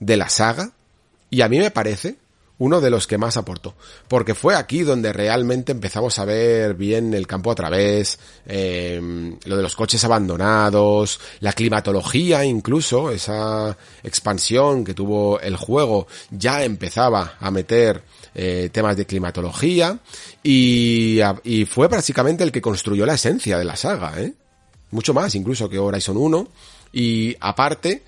de 0.00 0.16
la 0.16 0.30
saga, 0.30 0.72
y 1.28 1.42
a 1.42 1.48
mí 1.50 1.58
me 1.58 1.70
parece 1.70 2.16
uno 2.58 2.80
de 2.80 2.90
los 2.90 3.06
que 3.06 3.18
más 3.18 3.36
aportó, 3.36 3.74
porque 4.08 4.34
fue 4.34 4.54
aquí 4.54 4.82
donde 4.82 5.12
realmente 5.12 5.72
empezamos 5.72 6.18
a 6.18 6.24
ver 6.24 6.74
bien 6.74 7.14
el 7.14 7.26
campo 7.26 7.50
a 7.50 7.54
través, 7.54 8.18
eh, 8.46 9.00
lo 9.44 9.56
de 9.56 9.62
los 9.62 9.76
coches 9.76 10.02
abandonados, 10.04 11.20
la 11.40 11.52
climatología 11.52 12.44
incluso, 12.44 13.10
esa 13.10 13.76
expansión 14.02 14.84
que 14.84 14.94
tuvo 14.94 15.40
el 15.40 15.56
juego 15.56 16.06
ya 16.30 16.64
empezaba 16.64 17.34
a 17.38 17.50
meter 17.50 18.02
eh, 18.34 18.70
temas 18.72 18.96
de 18.96 19.06
climatología 19.06 19.98
y, 20.42 21.20
y 21.44 21.64
fue 21.64 21.88
básicamente 21.88 22.44
el 22.44 22.52
que 22.52 22.60
construyó 22.60 23.06
la 23.06 23.14
esencia 23.14 23.58
de 23.58 23.64
la 23.64 23.76
saga, 23.76 24.20
¿eh? 24.20 24.34
mucho 24.90 25.14
más 25.14 25.34
incluso 25.34 25.68
que 25.68 25.78
Horizon 25.78 26.16
1 26.16 26.48
y 26.92 27.36
aparte, 27.40 28.02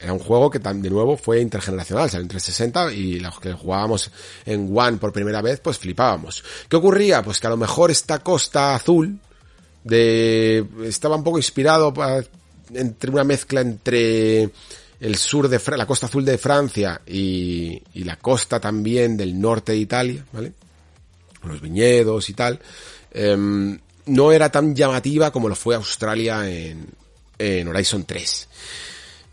era 0.00 0.12
un 0.12 0.18
juego 0.18 0.50
que 0.50 0.58
de 0.58 0.90
nuevo 0.90 1.16
fue 1.16 1.40
intergeneracional, 1.40 2.10
salió 2.10 2.22
en 2.22 2.28
360 2.28 2.92
y 2.92 3.20
los 3.20 3.38
que 3.40 3.52
jugábamos 3.52 4.10
en 4.44 4.76
One 4.76 4.98
por 4.98 5.12
primera 5.12 5.40
vez, 5.40 5.60
pues 5.60 5.78
flipábamos. 5.78 6.44
¿Qué 6.68 6.76
ocurría? 6.76 7.22
Pues 7.22 7.40
que 7.40 7.46
a 7.46 7.50
lo 7.50 7.56
mejor 7.56 7.90
esta 7.90 8.18
costa 8.20 8.74
azul 8.74 9.18
de 9.84 10.66
estaba 10.84 11.16
un 11.16 11.24
poco 11.24 11.38
inspirado 11.38 11.94
entre 12.74 13.10
una 13.10 13.24
mezcla 13.24 13.60
entre 13.60 14.50
el 15.00 15.16
sur 15.16 15.48
de 15.48 15.60
la 15.76 15.86
costa 15.86 16.06
azul 16.06 16.24
de 16.24 16.38
Francia 16.38 17.00
y, 17.06 17.80
y 17.94 18.04
la 18.04 18.16
costa 18.16 18.58
también 18.60 19.16
del 19.16 19.40
norte 19.40 19.72
de 19.72 19.78
Italia, 19.78 20.24
¿vale? 20.32 20.52
Los 21.44 21.60
viñedos 21.60 22.28
y 22.28 22.34
tal. 22.34 22.58
Em, 23.12 23.78
no 24.06 24.32
era 24.32 24.50
tan 24.50 24.74
llamativa 24.74 25.30
como 25.30 25.48
lo 25.48 25.54
fue 25.54 25.76
Australia 25.76 26.48
en, 26.50 26.88
en 27.38 27.68
Horizon 27.68 28.04
3. 28.04 28.48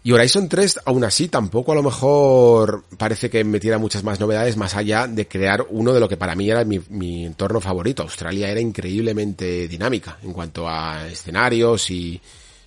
Y 0.06 0.12
Horizon 0.12 0.48
3, 0.48 0.82
aún 0.86 1.04
así, 1.04 1.30
tampoco 1.30 1.72
a 1.72 1.76
lo 1.76 1.82
mejor 1.82 2.84
parece 2.96 3.28
que 3.28 3.44
metiera 3.44 3.80
muchas 3.80 4.04
más 4.04 4.20
novedades 4.20 4.56
más 4.56 4.76
allá 4.76 5.08
de 5.08 5.28
crear 5.28 5.66
uno 5.72 5.94
de 5.94 6.00
lo 6.00 6.08
que 6.08 6.16
para 6.16 6.36
mí 6.36 6.48
era 6.48 6.64
mi, 6.64 7.26
entorno 7.26 7.60
favorito. 7.60 8.04
Australia 8.04 8.52
era 8.52 8.62
increíblemente 8.62 9.68
dinámica 9.68 10.20
en 10.22 10.32
cuanto 10.32 10.70
a 10.70 11.08
escenarios 11.08 11.90
y, 11.90 12.22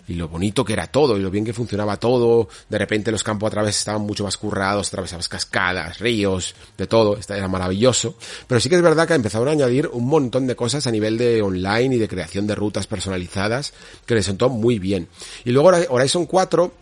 y 0.08 0.14
lo 0.14 0.28
bonito 0.28 0.64
que 0.64 0.72
era 0.72 0.86
todo 0.86 1.16
y 1.16 1.22
lo 1.22 1.30
bien 1.30 1.44
que 1.44 1.52
funcionaba 1.52 1.98
todo. 1.98 2.48
De 2.68 2.78
repente 2.78 3.12
los 3.12 3.22
campos 3.22 3.48
a 3.48 3.50
través 3.50 3.78
estaban 3.78 4.02
mucho 4.02 4.24
más 4.24 4.36
currados, 4.36 4.88
atravesabas 4.88 5.28
cascadas, 5.28 5.98
ríos, 5.98 6.54
de 6.76 6.86
todo. 6.86 7.18
Era 7.28 7.48
maravilloso. 7.48 8.16
Pero 8.46 8.60
sí 8.60 8.68
que 8.68 8.76
es 8.76 8.82
verdad 8.82 9.06
que 9.06 9.14
empezaron 9.14 9.48
a 9.48 9.52
añadir 9.52 9.88
un 9.92 10.06
montón 10.06 10.46
de 10.46 10.56
cosas 10.56 10.86
a 10.86 10.90
nivel 10.90 11.18
de 11.18 11.42
online 11.42 11.96
y 11.96 11.98
de 11.98 12.08
creación 12.08 12.46
de 12.46 12.54
rutas 12.54 12.86
personalizadas 12.86 13.74
que 14.06 14.14
les 14.14 14.26
sentó 14.26 14.48
muy 14.48 14.78
bien. 14.78 15.08
Y 15.44 15.52
luego 15.52 15.70
Horizon 15.90 16.26
4 16.26 16.72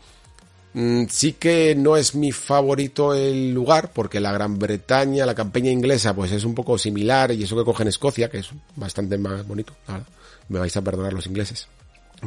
Mm, 0.78 1.06
sí 1.08 1.32
que 1.32 1.74
no 1.74 1.96
es 1.96 2.14
mi 2.14 2.32
favorito 2.32 3.14
el 3.14 3.54
lugar, 3.54 3.92
porque 3.94 4.20
la 4.20 4.30
Gran 4.30 4.58
Bretaña, 4.58 5.24
la 5.24 5.34
campaña 5.34 5.70
inglesa, 5.70 6.14
pues 6.14 6.32
es 6.32 6.44
un 6.44 6.54
poco 6.54 6.76
similar, 6.76 7.32
y 7.32 7.44
eso 7.44 7.56
que 7.56 7.64
coge 7.64 7.82
en 7.82 7.88
Escocia, 7.88 8.28
que 8.28 8.40
es 8.40 8.50
bastante 8.74 9.16
más 9.16 9.46
bonito, 9.48 9.72
Me 10.50 10.58
vais 10.58 10.76
a 10.76 10.82
perdonar 10.82 11.14
los 11.14 11.26
ingleses. 11.26 11.66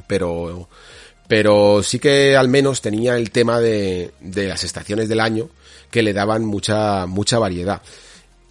Pero, 0.07 0.69
pero 1.27 1.83
sí 1.83 1.99
que 1.99 2.35
al 2.35 2.47
menos 2.47 2.81
tenía 2.81 3.15
el 3.17 3.31
tema 3.31 3.59
de, 3.59 4.11
de 4.19 4.47
las 4.47 4.63
estaciones 4.63 5.09
del 5.09 5.19
año 5.19 5.49
que 5.91 6.03
le 6.03 6.13
daban 6.13 6.45
mucha, 6.45 7.05
mucha 7.05 7.39
variedad. 7.39 7.81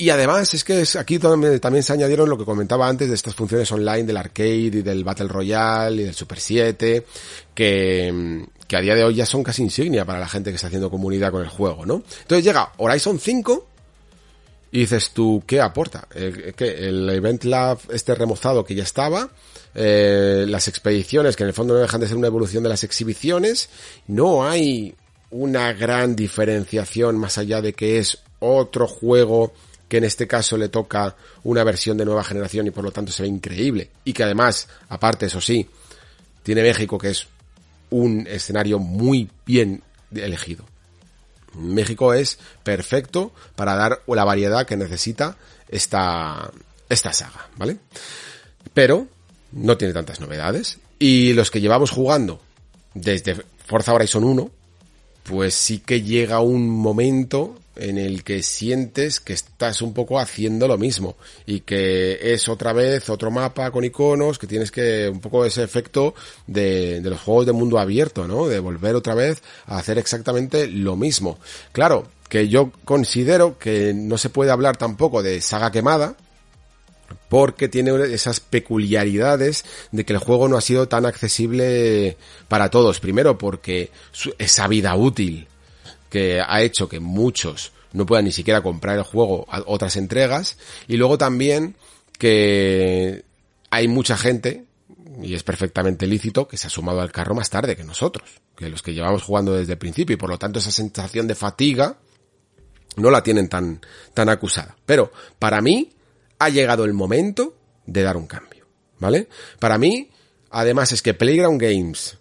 Y 0.01 0.11
además 0.11 0.55
es 0.55 0.63
que 0.63 0.85
aquí 0.97 1.19
también 1.19 1.83
se 1.83 1.93
añadieron 1.93 2.29
lo 2.29 2.39
que 2.39 2.45
comentaba 2.45 2.89
antes 2.89 3.09
de 3.09 3.17
estas 3.17 3.35
funciones 3.35 3.71
online 3.73 4.05
del 4.05 4.17
arcade 4.17 4.55
y 4.55 4.71
del 4.71 5.03
Battle 5.03 5.27
Royale 5.27 6.03
y 6.03 6.05
del 6.05 6.15
Super 6.15 6.39
7, 6.39 7.05
que, 7.53 8.47
que 8.69 8.77
a 8.77 8.81
día 8.81 8.95
de 8.95 9.03
hoy 9.03 9.17
ya 9.17 9.27
son 9.27 9.43
casi 9.43 9.63
insignia 9.63 10.05
para 10.05 10.21
la 10.21 10.29
gente 10.29 10.51
que 10.51 10.55
está 10.55 10.69
haciendo 10.69 10.89
comunidad 10.89 11.33
con 11.33 11.43
el 11.43 11.49
juego, 11.49 11.85
¿no? 11.85 12.05
Entonces 12.23 12.45
llega 12.45 12.73
Horizon 12.77 13.19
5 13.19 13.68
y 14.71 14.81
dices 14.81 15.11
tú, 15.11 15.43
¿qué 15.47 15.61
aporta? 15.61 16.07
Eh, 16.15 16.53
el 16.59 17.09
Event 17.09 17.45
Lab 17.45 17.79
este 17.91 18.15
remozado 18.15 18.65
que 18.65 18.75
ya 18.75 18.83
estaba, 18.83 19.31
eh, 19.75 20.45
las 20.49 20.69
expediciones 20.69 21.37
que 21.37 21.45
en 21.45 21.49
el 21.49 21.55
fondo 21.55 21.75
no 21.75 21.81
dejan 21.81 22.01
de 22.01 22.09
ser 22.09 22.17
una 22.17 22.27
evolución 22.27 22.63
de 22.63 22.69
las 22.69 22.85
exhibiciones, 22.85 23.69
no 24.07 24.47
hay 24.47 24.95
una 25.31 25.73
gran 25.73 26.17
diferenciación 26.17 27.19
más 27.19 27.39
allá 27.39 27.61
de 27.61 27.73
que 27.73 27.99
es 27.99 28.19
otro 28.41 28.87
juego 28.87 29.53
que 29.89 29.99
en 29.99 30.05
este 30.05 30.27
caso 30.27 30.57
le 30.57 30.69
toca 30.69 31.17
una 31.45 31.65
versión 31.65 31.97
de 31.97 32.05
nueva 32.05 32.23
generación 32.23 32.67
y 32.67 32.71
por 32.71 32.85
lo 32.85 32.91
tanto 32.91 33.11
se 33.11 33.23
ve 33.23 33.29
increíble. 33.29 33.91
Y 34.05 34.13
que 34.13 34.23
además, 34.23 34.69
aparte, 34.89 35.27
eso 35.27 35.41
sí, 35.41 35.67
tiene 36.43 36.63
México 36.63 36.99
que 36.99 37.11
es 37.11 37.27
un 37.91 38.27
escenario 38.27 38.79
muy 38.79 39.31
bien 39.47 39.83
elegido. 40.15 40.65
México 41.59 42.15
es 42.15 42.39
perfecto 42.63 43.33
para 43.57 43.75
dar 43.75 44.03
la 44.07 44.25
variedad 44.25 44.67
que 44.67 44.77
necesita 44.77 45.37
esta, 45.69 46.51
esta 46.89 47.13
saga, 47.13 47.49
¿vale? 47.57 47.79
Pero 48.75 49.07
no 49.53 49.77
tiene 49.77 49.95
tantas 49.95 50.21
novedades. 50.21 50.79
Y 50.99 51.33
los 51.33 51.51
que 51.51 51.61
llevamos 51.61 51.91
jugando 51.91 52.41
desde 52.95 53.37
Forza 53.67 53.93
Horizon 53.93 54.25
1, 54.25 54.51
pues 55.25 55.55
sí 55.55 55.79
que 55.81 56.03
llega 56.03 56.41
un 56.41 56.69
momento 56.69 57.59
en 57.79 57.99
el 57.99 58.25
que 58.25 58.43
sientes 58.43 59.21
que 59.21 59.33
estás 59.33 59.83
un 59.83 59.95
poco 59.95 60.19
haciendo 60.19 60.69
lo 60.69 60.79
mismo 60.79 61.17
y 61.47 61.61
que 61.61 62.19
es 62.35 62.49
otra 62.49 62.73
vez 62.73 63.09
otro 63.09 63.31
mapa 63.31 63.71
con 63.71 63.85
iconos, 63.85 64.39
que 64.39 64.47
tienes 64.47 64.71
que 64.71 65.09
un 65.09 65.21
poco 65.21 65.45
ese 65.45 65.63
efecto 65.63 66.15
de, 66.47 67.01
de 67.01 67.11
los 67.11 67.21
juegos 67.21 67.47
de 67.47 67.53
mundo 67.53 67.79
abierto, 67.79 68.27
¿no? 68.27 68.47
De 68.47 68.59
volver 68.59 68.95
otra 68.95 69.15
vez 69.15 69.43
a 69.67 69.79
hacer 69.79 69.99
exactamente 69.99 70.67
lo 70.67 70.97
mismo. 70.97 71.39
Claro, 71.73 72.07
que 72.29 72.49
yo 72.49 72.73
considero 72.85 73.59
que 73.59 73.95
no 73.95 74.19
se 74.19 74.31
puede 74.31 74.51
hablar 74.51 74.77
tampoco 74.77 75.23
de 75.23 75.41
saga 75.41 75.71
quemada, 75.71 76.17
porque 77.29 77.69
tiene 77.69 77.93
esas 78.13 78.41
peculiaridades 78.41 79.65
de 79.93 80.05
que 80.05 80.13
el 80.13 80.19
juego 80.19 80.49
no 80.49 80.57
ha 80.57 80.63
sido 80.63 80.89
tan 80.89 81.07
accesible 81.07 82.17
para 82.49 82.71
todos. 82.71 83.01
Primero 83.01 83.39
porque 83.39 83.91
esa 84.39 84.69
vida 84.69 84.95
útil 84.97 85.47
que 86.11 86.41
ha 86.41 86.63
hecho 86.63 86.89
que 86.89 87.01
muchos 87.01 87.73
no 87.93 88.07
puedan 88.07 88.25
ni 88.25 88.33
siquiera 88.33 88.63
comprar 88.63 88.97
el 88.97 89.05
juego 89.05 89.47
a 89.49 89.63
otras 89.67 89.97
entregas 89.97 90.59
y 90.87 90.97
luego 90.97 91.19
también 91.19 91.77
que 92.19 93.25
hay 93.71 93.89
mucha 93.89 94.17
gente 94.17 94.65
y 95.23 95.35
es 95.35 95.43
perfectamente 95.43 96.07
lícito 96.07 96.47
que 96.47 96.57
se 96.57 96.67
ha 96.67 96.71
sumado 96.71 97.01
al 97.01 97.13
carro 97.13 97.35
más 97.35 97.51
tarde 97.51 97.77
que 97.77 97.85
nosotros, 97.85 98.41
que 98.57 98.69
los 98.69 98.83
que 98.83 98.95
llevamos 98.95 99.23
jugando 99.23 99.55
desde 99.55 99.73
el 99.73 99.79
principio 99.79 100.15
y 100.15 100.19
por 100.19 100.31
lo 100.31 100.39
tanto 100.39 100.59
esa 100.59 100.71
sensación 100.71 101.27
de 101.27 101.35
fatiga 101.35 101.99
no 102.97 103.11
la 103.11 103.23
tienen 103.23 103.49
tan 103.49 103.81
tan 104.15 104.29
acusada. 104.29 104.77
Pero 104.87 105.13
para 105.39 105.61
mí 105.61 105.91
ha 106.39 106.49
llegado 106.49 106.85
el 106.85 106.93
momento 106.93 107.57
de 107.87 108.03
dar 108.03 108.17
un 108.17 108.27
cambio, 108.27 108.67
¿vale? 108.99 109.29
Para 109.59 109.79
mí, 109.79 110.11
además 110.51 110.93
es 110.93 111.03
que 111.03 111.15
Playground 111.15 111.61
Games, 111.61 112.18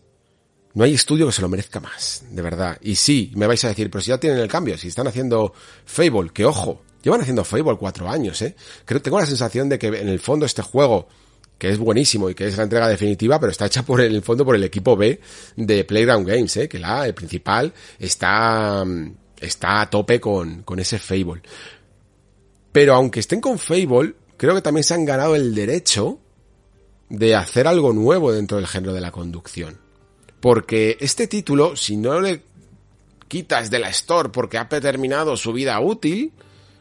no 0.78 0.84
hay 0.84 0.94
estudio 0.94 1.26
que 1.26 1.32
se 1.32 1.42
lo 1.42 1.50
merezca 1.50 1.80
más, 1.80 2.24
de 2.30 2.40
verdad. 2.40 2.78
Y 2.82 2.94
sí, 2.94 3.32
me 3.34 3.48
vais 3.48 3.64
a 3.66 3.70
decir, 3.70 3.90
pero 3.90 4.00
si 4.00 4.10
ya 4.10 4.20
tienen 4.20 4.38
el 4.38 4.48
cambio, 4.48 4.78
si 4.78 4.90
están 4.90 5.08
haciendo 5.08 5.52
Fable, 5.86 6.30
que 6.32 6.46
ojo, 6.46 6.84
llevan 7.02 7.22
haciendo 7.22 7.44
Fable 7.44 7.78
cuatro 7.78 8.08
años, 8.08 8.40
¿eh? 8.44 8.56
Creo, 8.86 9.02
tengo 9.02 9.20
la 9.20 9.26
sensación 9.26 9.70
de 9.70 9.80
que 9.80 9.88
en 9.88 10.08
el 10.08 10.20
fondo 10.20 10.46
este 10.46 10.62
juego, 10.62 11.08
que 11.58 11.72
es 11.72 11.80
buenísimo 11.80 12.30
y 12.30 12.36
que 12.36 12.46
es 12.46 12.58
la 12.58 12.66
entrega 12.66 12.88
definitiva, 12.88 13.40
pero 13.40 13.52
está 13.52 13.66
hecha 13.66 13.82
por 13.82 14.02
el, 14.02 14.22
fondo 14.22 14.46
por 14.46 14.54
el 14.54 14.64
equipo 14.64 14.96
B 14.96 15.20
de 15.56 15.84
Playground 15.84 16.28
Games, 16.28 16.56
¿eh? 16.58 16.70
Que 16.70 16.78
la, 16.78 17.08
el 17.08 17.16
principal, 17.16 17.74
está, 17.98 18.86
está 19.40 19.82
a 19.82 19.90
tope 19.90 20.22
con, 20.22 20.62
con 20.62 20.78
ese 20.78 21.00
Fable. 21.00 21.42
Pero 22.72 22.94
aunque 22.94 23.22
estén 23.22 23.42
con 23.42 23.58
Fable, 23.58 24.14
creo 24.38 24.54
que 24.54 24.62
también 24.62 24.84
se 24.84 24.94
han 24.94 25.06
ganado 25.06 25.36
el 25.36 25.56
derecho 25.56 26.20
de 27.10 27.34
hacer 27.34 27.68
algo 27.68 27.94
nuevo 27.94 28.32
dentro 28.32 28.58
del 28.58 28.68
género 28.68 28.94
de 28.94 29.02
la 29.02 29.10
conducción. 29.10 29.87
Porque 30.40 30.98
este 31.00 31.28
título, 31.28 31.76
si 31.76 31.98
no 31.98 32.20
le 32.22 32.44
quitas 33.28 33.70
de 33.70 33.80
la 33.80 33.90
Store 33.90 34.30
porque 34.30 34.58
ha 34.58 34.68
terminado 34.70 35.36
su 35.38 35.54
vida 35.54 35.80
útil, 35.80 36.32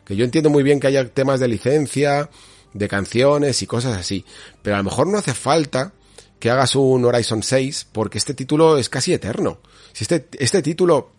que 0.04 0.16
yo 0.16 0.24
entiendo 0.24 0.50
muy 0.50 0.62
bien 0.62 0.80
que 0.80 0.86
haya 0.86 1.08
temas 1.08 1.40
de 1.40 1.48
licencia, 1.48 2.30
de 2.72 2.88
canciones 2.88 3.62
y 3.62 3.66
cosas 3.66 3.96
así, 3.96 4.24
pero 4.62 4.76
a 4.76 4.78
lo 4.78 4.84
mejor 4.84 5.06
no 5.06 5.18
hace 5.18 5.34
falta 5.34 5.92
que 6.38 6.50
hagas 6.50 6.76
un 6.76 7.04
Horizon 7.04 7.42
6 7.42 7.88
porque 7.92 8.18
este 8.18 8.34
título 8.34 8.78
es 8.78 8.88
casi 8.88 9.12
eterno. 9.12 9.58
Si 9.92 10.04
este, 10.04 10.26
este 10.38 10.62
título 10.62 11.10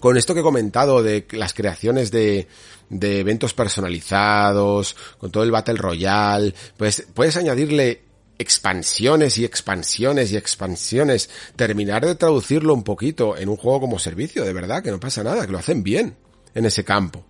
con 0.00 0.16
esto 0.16 0.34
que 0.34 0.40
he 0.40 0.44
comentado 0.44 1.02
de 1.02 1.26
las 1.32 1.52
creaciones 1.52 2.10
de, 2.10 2.48
de 2.88 3.20
eventos 3.20 3.52
personalizados, 3.54 4.96
con 5.18 5.30
todo 5.30 5.42
el 5.42 5.50
Battle 5.50 5.76
Royale, 5.76 6.54
pues 6.76 7.06
puedes 7.12 7.36
añadirle 7.36 8.02
expansiones 8.42 9.38
y 9.38 9.44
expansiones 9.44 10.32
y 10.32 10.36
expansiones, 10.36 11.30
terminar 11.56 12.04
de 12.04 12.14
traducirlo 12.14 12.74
un 12.74 12.84
poquito 12.84 13.36
en 13.36 13.48
un 13.48 13.56
juego 13.56 13.80
como 13.80 13.98
servicio, 13.98 14.44
de 14.44 14.52
verdad, 14.52 14.82
que 14.82 14.90
no 14.90 15.00
pasa 15.00 15.24
nada, 15.24 15.46
que 15.46 15.52
lo 15.52 15.58
hacen 15.58 15.82
bien 15.82 16.16
en 16.54 16.66
ese 16.66 16.84
campo. 16.84 17.24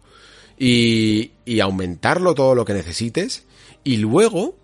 Y, 0.58 1.32
y 1.44 1.60
aumentarlo 1.60 2.34
todo 2.34 2.54
lo 2.54 2.64
que 2.64 2.74
necesites, 2.74 3.44
y 3.84 3.96
luego 3.98 4.56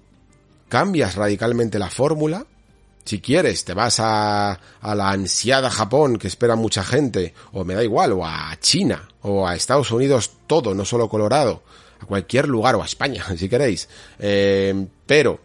cambias 0.68 1.14
radicalmente 1.14 1.78
la 1.78 1.90
fórmula 1.90 2.46
si 3.09 3.22
quieres, 3.22 3.64
te 3.64 3.72
vas 3.72 4.01
a, 4.01 4.61
a 4.82 4.94
la 4.94 5.09
ansiada 5.09 5.70
Japón 5.70 6.18
que 6.18 6.28
espera 6.28 6.57
mucha 6.57 6.84
gente, 6.84 7.32
o 7.53 7.64
me 7.64 7.72
da 7.74 7.82
igual, 7.82 8.12
o 8.12 8.26
a 8.26 8.55
China, 8.61 9.09
o 9.22 9.49
a 9.49 9.55
Estados 9.57 9.90
Unidos 9.90 10.32
todo, 10.46 10.74
no 10.74 10.84
solo 10.84 11.09
Colorado, 11.09 11.62
a 12.01 12.05
cualquier 12.05 12.46
lugar, 12.46 12.74
o 12.74 12.82
a 12.82 12.84
España, 12.84 13.24
si 13.38 13.49
queréis. 13.49 13.88
Eh, 14.18 14.86
pero, 15.07 15.40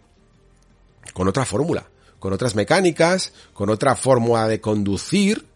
con 1.12 1.28
otra 1.28 1.44
fórmula, 1.44 1.88
con 2.18 2.32
otras 2.32 2.54
mecánicas, 2.54 3.32
con 3.52 3.70
otra 3.70 3.96
forma 3.96 4.48
de 4.48 4.60
conducir, 4.60 5.46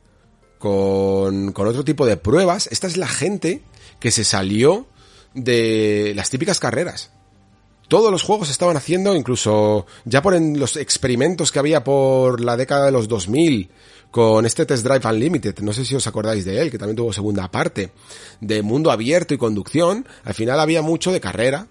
con, 0.58 1.52
con 1.52 1.66
otro 1.66 1.84
tipo 1.84 2.06
de 2.06 2.16
pruebas. 2.16 2.68
Esta 2.70 2.86
es 2.86 2.96
la 2.96 3.08
gente 3.08 3.62
que 4.00 4.10
se 4.10 4.24
salió 4.24 4.86
de 5.34 6.12
las 6.14 6.30
típicas 6.30 6.60
carreras. 6.60 7.12
Todos 7.88 8.12
los 8.12 8.22
juegos 8.22 8.50
estaban 8.50 8.76
haciendo, 8.76 9.14
incluso 9.14 9.86
ya 10.04 10.20
por 10.20 10.34
en 10.34 10.58
los 10.58 10.76
experimentos 10.76 11.50
que 11.50 11.58
había 11.58 11.84
por 11.84 12.40
la 12.42 12.56
década 12.56 12.84
de 12.86 12.92
los 12.92 13.08
2000 13.08 13.70
con 14.10 14.46
este 14.46 14.66
Test 14.66 14.84
Drive 14.84 15.08
Unlimited, 15.08 15.58
no 15.60 15.72
sé 15.72 15.84
si 15.84 15.94
os 15.94 16.06
acordáis 16.06 16.44
de 16.44 16.60
él, 16.60 16.70
que 16.70 16.78
también 16.78 16.96
tuvo 16.96 17.12
segunda 17.12 17.50
parte, 17.50 17.92
de 18.40 18.62
mundo 18.62 18.90
abierto 18.90 19.34
y 19.34 19.38
conducción, 19.38 20.06
al 20.24 20.34
final 20.34 20.60
había 20.60 20.82
mucho 20.82 21.12
de 21.12 21.20
carrera, 21.20 21.66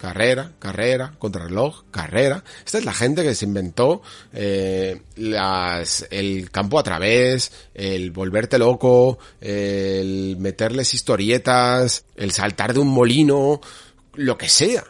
carrera, 0.00 0.52
carrera, 0.58 1.12
contrarreloj, 1.18 1.84
carrera. 1.90 2.42
Esta 2.64 2.78
es 2.78 2.84
la 2.86 2.94
gente 2.94 3.22
que 3.22 3.34
se 3.34 3.44
inventó 3.44 4.00
eh, 4.32 5.02
las, 5.16 6.06
el 6.10 6.50
campo 6.50 6.78
a 6.78 6.82
través, 6.82 7.52
el 7.74 8.10
volverte 8.10 8.58
loco, 8.58 9.18
el 9.40 10.36
meterles 10.38 10.94
historietas, 10.94 12.06
el 12.16 12.32
saltar 12.32 12.72
de 12.72 12.80
un 12.80 12.88
molino, 12.88 13.60
lo 14.14 14.38
que 14.38 14.48
sea. 14.48 14.84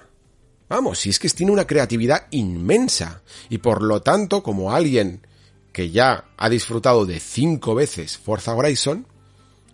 Vamos, 0.69 1.01
si 1.01 1.11
es 1.11 1.19
que 1.19 1.29
tiene 1.31 1.51
una 1.51 1.67
creatividad 1.67 2.29
inmensa. 2.31 3.23
Y 3.49 3.59
por 3.59 3.83
lo 3.83 4.03
tanto, 4.03 4.45
como 4.45 4.73
alguien 4.73 5.27
que 5.73 5.91
ya 5.91 6.27
ha 6.37 6.49
disfrutado 6.49 7.05
de 7.05 7.19
cinco 7.19 7.75
veces 7.75 8.17
Forza 8.17 8.55
Horizon, 8.55 9.07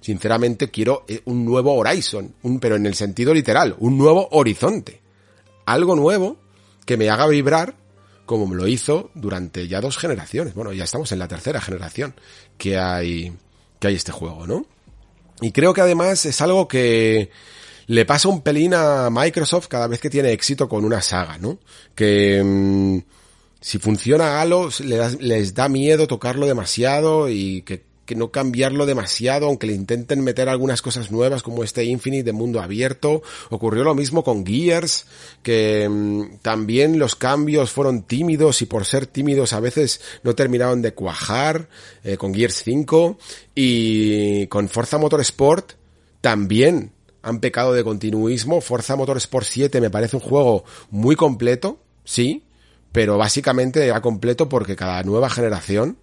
sinceramente 0.01 0.71
quiero 0.71 1.05
eh, 1.09 1.21
un 1.27 1.45
nuevo 1.45 1.75
Horizon, 1.75 2.35
un, 2.43 2.59
pero 2.59 2.77
en 2.77 2.87
el 2.87 2.95
sentido 2.95 3.35
literal, 3.35 3.77
un 3.79 3.99
nuevo 3.99 4.29
horizonte. 4.31 5.06
Algo 5.67 5.95
nuevo 5.95 6.39
que 6.85 6.97
me 6.97 7.11
haga 7.11 7.27
vibrar 7.27 7.75
como 8.25 8.47
me 8.47 8.57
lo 8.57 8.67
hizo 8.67 9.11
durante 9.15 9.69
ya 9.69 9.81
dos 9.81 9.99
generaciones. 9.99 10.55
Bueno, 10.55 10.73
ya 10.73 10.85
estamos 10.85 11.13
en 11.13 11.19
la 11.19 11.29
tercera 11.29 11.61
generación 11.61 12.15
que 12.59 12.79
hay, 12.79 13.33
que 13.79 13.89
hay 13.89 13.95
este 13.95 14.13
juego, 14.13 14.47
¿no? 14.47 14.67
Y 15.41 15.53
creo 15.53 15.75
que 15.75 15.83
además 15.83 16.25
es 16.25 16.41
algo 16.41 16.67
que, 16.67 17.31
le 17.87 18.05
pasa 18.05 18.29
un 18.29 18.43
pelín 18.43 18.75
a 18.75 19.09
Microsoft 19.11 19.69
cada 19.69 19.87
vez 19.87 20.01
que 20.01 20.11
tiene 20.11 20.33
éxito 20.33 20.69
con 20.69 20.85
una 20.85 21.01
saga, 21.03 21.39
¿no? 21.39 21.59
Que 21.95 22.43
mm, 22.43 22.99
si 23.61 23.79
funciona 23.79 24.41
Halo 24.41 24.71
les, 24.81 25.21
les 25.21 25.55
da 25.55 25.69
miedo 25.69 26.07
tocarlo 26.07 26.47
demasiado 26.47 27.29
y 27.29 27.63
que, 27.63 27.86
que, 28.07 28.15
no 28.15 28.31
cambiarlo 28.31 28.87
demasiado, 28.87 29.47
aunque 29.47 29.67
le 29.67 29.75
intenten 29.75 30.23
meter 30.23 30.49
algunas 30.49 30.81
cosas 30.81 31.11
nuevas 31.11 31.43
como 31.43 31.65
este 31.65 31.85
Infinite 31.85 32.25
de 32.25 32.33
mundo 32.33 32.61
abierto. 32.61 33.23
Ocurrió 33.51 33.85
lo 33.85 33.95
mismo 33.95 34.25
con 34.25 34.47
Gears, 34.47 35.07
que 35.43 35.89
mm, 35.89 36.39
también 36.43 36.99
los 36.99 37.17
cambios 37.17 37.71
fueron 37.71 38.03
tímidos 38.03 38.63
y 38.63 38.67
por 38.67 38.85
ser 38.85 39.07
tímidos 39.07 39.53
a 39.53 39.61
veces 39.61 40.01
no 40.23 40.35
terminaron 40.35 40.83
de 40.83 40.95
cuajar 40.95 41.69
eh, 42.05 42.17
con 42.17 42.35
Gears 42.35 42.63
5 42.65 43.19
y 43.55 44.47
con 44.47 44.69
Forza 44.69 44.99
Motorsport 44.99 45.73
también 46.21 46.93
han 47.23 47.41
pecado 47.41 47.73
de 47.73 47.83
continuismo. 47.83 48.61
Forza 48.61 48.95
Motorsport 48.95 49.47
7 49.47 49.81
me 49.81 49.91
parece 49.91 50.17
un 50.17 50.23
juego 50.23 50.65
muy 50.91 51.17
completo, 51.17 51.79
sí, 52.05 52.45
pero 52.93 53.19
básicamente 53.19 53.85
era 53.85 54.01
completo 54.01 54.49
porque 54.49 54.77
cada 54.77 55.03
nueva 55.03 55.29
generación 55.29 55.99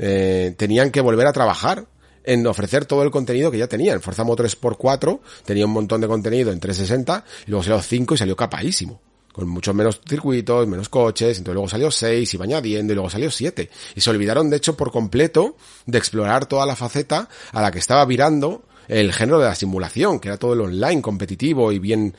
eh, 0.00 0.54
tenían 0.56 0.90
que 0.90 1.02
volver 1.02 1.26
a 1.26 1.32
trabajar 1.32 1.86
en 2.24 2.46
ofrecer 2.46 2.86
todo 2.86 3.02
el 3.02 3.10
contenido 3.10 3.50
que 3.50 3.58
ya 3.58 3.66
tenían. 3.66 4.00
Forza 4.00 4.24
Motorsport 4.24 4.78
4 4.78 5.20
tenía 5.44 5.66
un 5.66 5.72
montón 5.72 6.00
de 6.00 6.08
contenido 6.08 6.50
en 6.50 6.58
360 6.58 7.24
y 7.46 7.50
luego 7.50 7.62
salió 7.62 7.82
5 7.82 8.14
y 8.14 8.18
salió 8.18 8.36
capadísimo 8.36 9.00
con 9.32 9.48
muchos 9.48 9.74
menos 9.74 10.00
circuitos, 10.08 10.66
menos 10.66 10.88
coches, 10.88 11.38
entonces 11.38 11.54
luego 11.54 11.68
salió 11.68 11.90
6, 11.90 12.34
iba 12.34 12.44
añadiendo 12.44 12.92
y 12.92 12.96
luego 12.96 13.10
salió 13.10 13.30
7. 13.30 13.70
Y 13.94 14.00
se 14.00 14.10
olvidaron 14.10 14.50
de 14.50 14.56
hecho 14.56 14.76
por 14.76 14.90
completo 14.90 15.56
de 15.86 15.98
explorar 15.98 16.46
toda 16.46 16.66
la 16.66 16.76
faceta 16.76 17.28
a 17.52 17.62
la 17.62 17.70
que 17.70 17.78
estaba 17.78 18.04
virando 18.04 18.64
el 18.88 19.12
género 19.12 19.38
de 19.38 19.46
la 19.46 19.54
simulación, 19.54 20.18
que 20.18 20.28
era 20.28 20.36
todo 20.36 20.54
el 20.54 20.60
online 20.60 21.00
competitivo 21.00 21.70
y 21.70 21.78
bien, 21.78 22.16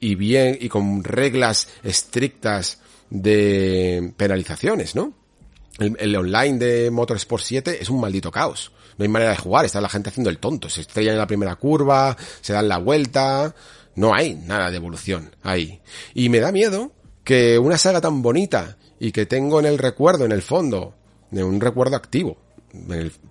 y 0.00 0.16
bien, 0.16 0.58
y 0.60 0.68
con 0.68 1.04
reglas 1.04 1.68
estrictas 1.84 2.80
de 3.08 4.12
penalizaciones, 4.16 4.96
¿no? 4.96 5.14
El, 5.78 6.16
online 6.16 6.58
de 6.58 6.90
Motorsport 6.90 7.42
7 7.42 7.78
es 7.80 7.88
un 7.88 8.00
maldito 8.00 8.30
caos. 8.30 8.72
No 8.96 9.04
hay 9.04 9.08
manera 9.08 9.30
de 9.30 9.36
jugar, 9.36 9.64
está 9.64 9.80
la 9.80 9.88
gente 9.88 10.08
haciendo 10.08 10.28
el 10.28 10.38
tonto, 10.38 10.68
se 10.68 10.80
estrellan 10.80 11.14
en 11.14 11.20
la 11.20 11.26
primera 11.26 11.54
curva, 11.54 12.16
se 12.40 12.52
dan 12.52 12.68
la 12.68 12.78
vuelta, 12.78 13.54
no 13.94 14.12
hay 14.12 14.34
nada 14.34 14.70
de 14.70 14.76
evolución 14.76 15.34
ahí. 15.42 15.80
Y 16.14 16.28
me 16.30 16.40
da 16.40 16.50
miedo 16.50 16.92
que 17.22 17.58
una 17.58 17.78
saga 17.78 18.00
tan 18.00 18.22
bonita 18.22 18.76
y 18.98 19.12
que 19.12 19.26
tengo 19.26 19.60
en 19.60 19.66
el 19.66 19.78
recuerdo, 19.78 20.24
en 20.24 20.32
el 20.32 20.42
fondo, 20.42 20.94
de 21.30 21.44
un 21.44 21.60
recuerdo 21.60 21.94
activo, 21.94 22.38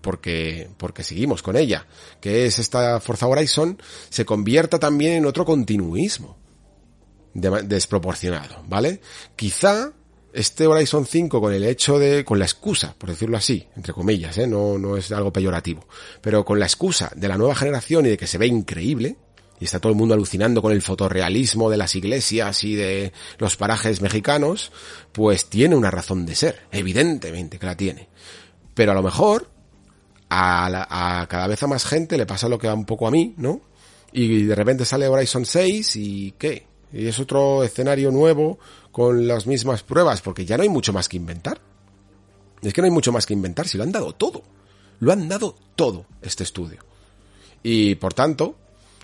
porque, 0.02 0.70
porque 0.78 1.04
seguimos 1.04 1.44
con 1.44 1.58
ella, 1.58 1.86
que 2.22 2.46
es 2.46 2.60
esta 2.60 3.00
Forza 3.02 3.28
Horizon, 3.28 3.82
se 4.10 4.26
convierta 4.26 4.80
también 4.80 5.14
en 5.14 5.26
otro 5.26 5.44
continuismo 5.44 6.38
desproporcionado, 7.34 8.64
¿vale? 8.68 9.02
Quizá 9.36 9.92
este 10.38 10.68
Horizon 10.68 11.08
5 11.08 11.42
con 11.42 11.52
el 11.52 11.64
hecho 11.64 11.98
de, 11.98 12.24
con 12.24 12.38
la 12.38 12.46
excusa, 12.46 12.94
por 12.96 13.10
decirlo 13.10 13.38
así, 13.38 13.68
entre 13.76 13.92
comillas, 13.92 14.38
¿eh? 14.38 14.46
no, 14.46 14.78
no 14.78 14.96
es 14.96 15.12
algo 15.12 15.34
peyorativo, 15.34 15.88
pero 16.22 16.46
con 16.46 16.60
la 16.60 16.68
excusa 16.68 17.12
de 17.16 17.28
la 17.28 17.40
nueva 17.40 17.56
generación 17.56 18.06
y 18.06 18.10
de 18.10 18.18
que 18.18 18.28
se 18.28 18.38
ve 18.38 18.46
increíble, 18.46 19.18
y 19.60 19.66
está 19.66 19.80
todo 19.80 19.92
el 19.92 19.98
mundo 19.98 20.14
alucinando 20.14 20.62
con 20.62 20.72
el 20.72 20.84
fotorrealismo 20.84 21.72
de 21.72 21.78
las 21.78 21.96
iglesias 21.96 22.64
y 22.64 22.76
de 22.76 23.14
los 23.40 23.58
parajes 23.58 24.00
mexicanos, 24.02 24.72
pues 25.12 25.48
tiene 25.50 25.76
una 25.76 25.90
razón 25.90 26.28
de 26.28 26.36
ser, 26.36 26.68
evidentemente 26.72 27.58
que 27.58 27.66
la 27.66 27.76
tiene. 27.76 28.08
Pero 28.76 28.92
a 28.92 28.96
lo 28.96 29.02
mejor 29.02 29.50
a, 30.30 31.26
cada 31.28 31.48
vez 31.48 31.64
a 31.64 31.68
más 31.68 31.84
gente 31.84 32.16
le 32.16 32.28
pasa 32.28 32.48
lo 32.48 32.60
que 32.60 32.68
va 32.68 32.76
un 32.76 32.86
poco 32.86 33.08
a 33.08 33.12
mí, 33.12 33.34
¿no? 33.38 33.62
Y 34.12 34.44
de 34.44 34.54
repente 34.54 34.86
sale 34.86 35.08
Horizon 35.08 35.48
6 35.48 35.96
y 35.96 36.36
¿qué? 36.38 36.68
Y 36.94 37.08
es 37.08 37.20
otro 37.20 37.64
escenario 37.64 38.12
nuevo 38.12 38.60
con 38.98 39.28
las 39.28 39.46
mismas 39.46 39.84
pruebas, 39.84 40.24
porque 40.24 40.44
ya 40.44 40.58
no 40.58 40.64
hay 40.64 40.70
mucho 40.70 40.92
más 40.92 41.08
que 41.08 41.18
inventar. 41.18 41.62
Es 42.64 42.74
que 42.74 42.82
no 42.82 42.86
hay 42.86 42.92
mucho 42.92 43.12
más 43.12 43.28
que 43.28 43.34
inventar, 43.36 43.68
si 43.68 43.78
lo 43.78 43.84
han 43.84 43.92
dado 43.92 44.16
todo. 44.16 44.42
Lo 45.00 45.12
han 45.12 45.30
dado 45.30 45.56
todo 45.76 46.08
este 46.24 46.42
estudio. 46.42 46.80
Y 47.62 47.94
por 47.94 48.16
tanto, 48.16 48.56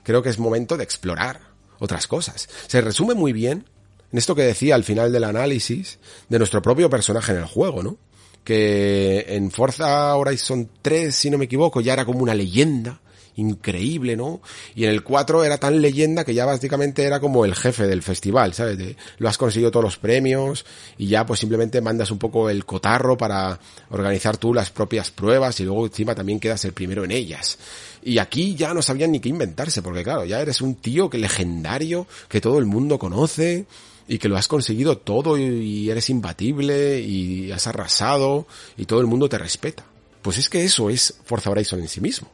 creo 0.01 0.23
que 0.23 0.29
es 0.29 0.39
momento 0.39 0.77
de 0.77 0.83
explorar 0.83 1.41
otras 1.77 2.07
cosas. 2.07 2.49
Se 2.65 2.81
resume 2.81 3.13
muy 3.13 3.33
bien 3.33 3.65
en 4.11 4.17
esto 4.17 4.33
que 4.33 4.41
decía 4.41 4.73
al 4.73 4.83
final 4.83 5.11
del 5.11 5.25
análisis 5.25 5.99
de 6.27 6.39
nuestro 6.39 6.63
propio 6.63 6.89
personaje 6.89 7.31
en 7.31 7.37
el 7.37 7.45
juego, 7.45 7.83
¿no? 7.83 7.97
Que 8.43 9.25
en 9.27 9.51
Forza 9.51 10.15
Horizon 10.15 10.71
3, 10.81 11.15
si 11.15 11.29
no 11.29 11.37
me 11.37 11.45
equivoco, 11.45 11.81
ya 11.81 11.93
era 11.93 12.05
como 12.05 12.23
una 12.23 12.33
leyenda 12.33 12.99
increíble, 13.35 14.15
¿no? 14.15 14.41
Y 14.75 14.85
en 14.85 14.91
el 14.91 15.03
4 15.03 15.43
era 15.43 15.57
tan 15.57 15.81
leyenda 15.81 16.23
que 16.23 16.33
ya 16.33 16.45
básicamente 16.45 17.03
era 17.03 17.19
como 17.19 17.45
el 17.45 17.55
jefe 17.55 17.87
del 17.87 18.01
festival, 18.01 18.53
¿sabes? 18.53 18.95
lo 19.17 19.29
has 19.29 19.37
conseguido 19.37 19.71
todos 19.71 19.83
los 19.83 19.97
premios 19.97 20.65
y 20.97 21.07
ya 21.07 21.25
pues 21.25 21.39
simplemente 21.39 21.81
mandas 21.81 22.11
un 22.11 22.19
poco 22.19 22.49
el 22.49 22.65
cotarro 22.65 23.17
para 23.17 23.59
organizar 23.89 24.37
tú 24.37 24.53
las 24.53 24.69
propias 24.69 25.11
pruebas 25.11 25.59
y 25.59 25.63
luego 25.63 25.85
encima 25.85 26.15
también 26.15 26.39
quedas 26.39 26.65
el 26.65 26.73
primero 26.73 27.03
en 27.03 27.11
ellas. 27.11 27.57
Y 28.03 28.17
aquí 28.17 28.55
ya 28.55 28.73
no 28.73 28.81
sabían 28.81 29.11
ni 29.11 29.19
qué 29.19 29.29
inventarse, 29.29 29.81
porque 29.81 30.03
claro, 30.03 30.25
ya 30.25 30.41
eres 30.41 30.61
un 30.61 30.75
tío 30.75 31.09
que 31.09 31.17
legendario, 31.17 32.05
que 32.27 32.41
todo 32.41 32.59
el 32.59 32.65
mundo 32.65 32.99
conoce, 32.99 33.65
y 34.07 34.17
que 34.17 34.27
lo 34.27 34.37
has 34.37 34.47
conseguido 34.47 34.97
todo 34.97 35.37
y 35.37 35.89
eres 35.89 36.09
imbatible 36.09 36.99
y 36.99 37.51
has 37.51 37.67
arrasado 37.67 38.47
y 38.77 38.85
todo 38.85 38.99
el 38.99 39.07
mundo 39.07 39.29
te 39.29 39.37
respeta. 39.37 39.85
Pues 40.21 40.37
es 40.37 40.49
que 40.49 40.63
eso 40.63 40.89
es 40.89 41.15
Forza 41.25 41.49
Horizon 41.49 41.79
en 41.79 41.87
sí 41.87 42.01
mismo. 42.01 42.29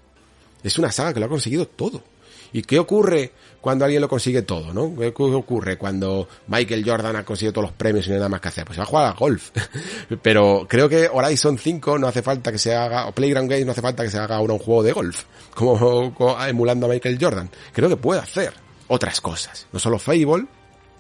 Es 0.63 0.77
una 0.77 0.91
saga 0.91 1.13
que 1.13 1.19
lo 1.19 1.25
ha 1.25 1.29
conseguido 1.29 1.67
todo. 1.67 2.03
¿Y 2.51 2.63
qué 2.63 2.79
ocurre 2.79 3.31
cuando 3.61 3.85
alguien 3.85 4.01
lo 4.01 4.09
consigue 4.09 4.41
todo, 4.41 4.73
no? 4.73 4.95
¿Qué 4.97 5.13
ocurre 5.15 5.77
cuando 5.77 6.27
Michael 6.47 6.83
Jordan 6.85 7.15
ha 7.15 7.23
conseguido 7.23 7.53
todos 7.53 7.69
los 7.69 7.77
premios 7.77 8.07
y 8.07 8.09
no 8.09 8.15
hay 8.15 8.19
nada 8.19 8.29
más 8.29 8.41
que 8.41 8.47
hacer? 8.47 8.65
Pues 8.65 8.79
va 8.79 8.83
a 8.83 8.87
jugar 8.87 9.15
golf. 9.15 9.51
Pero 10.21 10.65
creo 10.67 10.89
que 10.89 11.09
Horizon 11.11 11.57
5 11.57 11.99
no 11.99 12.07
hace 12.07 12.23
falta 12.23 12.51
que 12.51 12.57
se 12.57 12.75
haga, 12.75 13.07
o 13.07 13.11
Playground 13.11 13.49
Games 13.49 13.65
no 13.65 13.71
hace 13.73 13.81
falta 13.81 14.03
que 14.03 14.09
se 14.09 14.17
haga 14.17 14.37
ahora 14.37 14.53
un 14.53 14.59
juego 14.59 14.83
de 14.83 14.91
golf, 14.93 15.25
como, 15.53 16.15
emulando 16.45 16.87
a 16.87 16.89
Michael 16.89 17.17
Jordan. 17.21 17.49
Creo 17.71 17.89
que 17.89 17.97
puede 17.97 18.21
hacer 18.21 18.53
otras 18.87 19.21
cosas. 19.21 19.67
No 19.71 19.79
solo 19.79 19.99
Fable, 19.99 20.45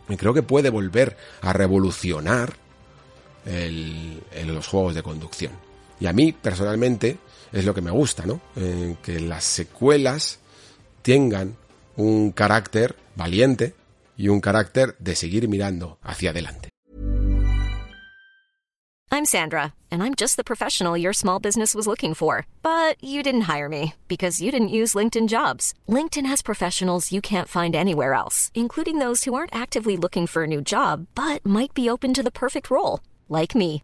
y 0.07 0.17
creo 0.17 0.33
que 0.33 0.43
puede 0.43 0.69
volver 0.69 1.15
a 1.41 1.53
revolucionar 1.53 2.53
el, 3.45 4.21
los 4.45 4.67
juegos 4.67 4.95
de 4.95 5.03
conducción. 5.03 5.53
Y 5.99 6.07
a 6.07 6.13
mí, 6.13 6.31
personalmente, 6.31 7.17
es 7.51 7.65
lo 7.65 7.73
que 7.73 7.81
me 7.81 7.91
gusta, 7.91 8.25
¿no? 8.25 8.41
Eh, 8.55 8.95
que 9.01 9.19
las 9.19 9.43
secuelas 9.43 10.39
tengan 11.01 11.55
un 11.95 12.31
carácter 12.31 12.95
valiente 13.15 13.75
y 14.17 14.27
un 14.27 14.41
carácter 14.41 14.95
de 14.99 15.15
seguir 15.15 15.47
mirando 15.47 15.97
hacia 16.01 16.31
adelante. 16.31 16.69
I'm 19.11 19.25
Sandra, 19.25 19.73
and 19.89 20.03
I'm 20.03 20.13
just 20.13 20.37
the 20.37 20.43
professional 20.43 20.95
your 20.95 21.13
small 21.13 21.39
business 21.39 21.73
was 21.73 21.87
looking 21.87 22.13
for. 22.13 22.45
But 22.61 23.03
you 23.03 23.23
didn't 23.23 23.49
hire 23.49 23.67
me 23.67 23.95
because 24.07 24.41
you 24.41 24.51
didn't 24.51 24.69
use 24.69 24.93
LinkedIn 24.93 25.27
jobs. 25.27 25.73
LinkedIn 25.87 26.27
has 26.27 26.43
professionals 26.43 27.11
you 27.11 27.19
can't 27.19 27.47
find 27.47 27.75
anywhere 27.75 28.13
else, 28.13 28.51
including 28.53 28.99
those 28.99 29.23
who 29.23 29.33
aren't 29.33 29.55
actively 29.55 29.97
looking 29.97 30.27
for 30.27 30.43
a 30.43 30.47
new 30.47 30.61
job, 30.61 31.07
but 31.15 31.43
might 31.43 31.73
be 31.73 31.89
open 31.89 32.13
to 32.13 32.23
the 32.23 32.31
perfect 32.31 32.69
role, 32.69 32.99
like 33.27 33.55
me. 33.55 33.83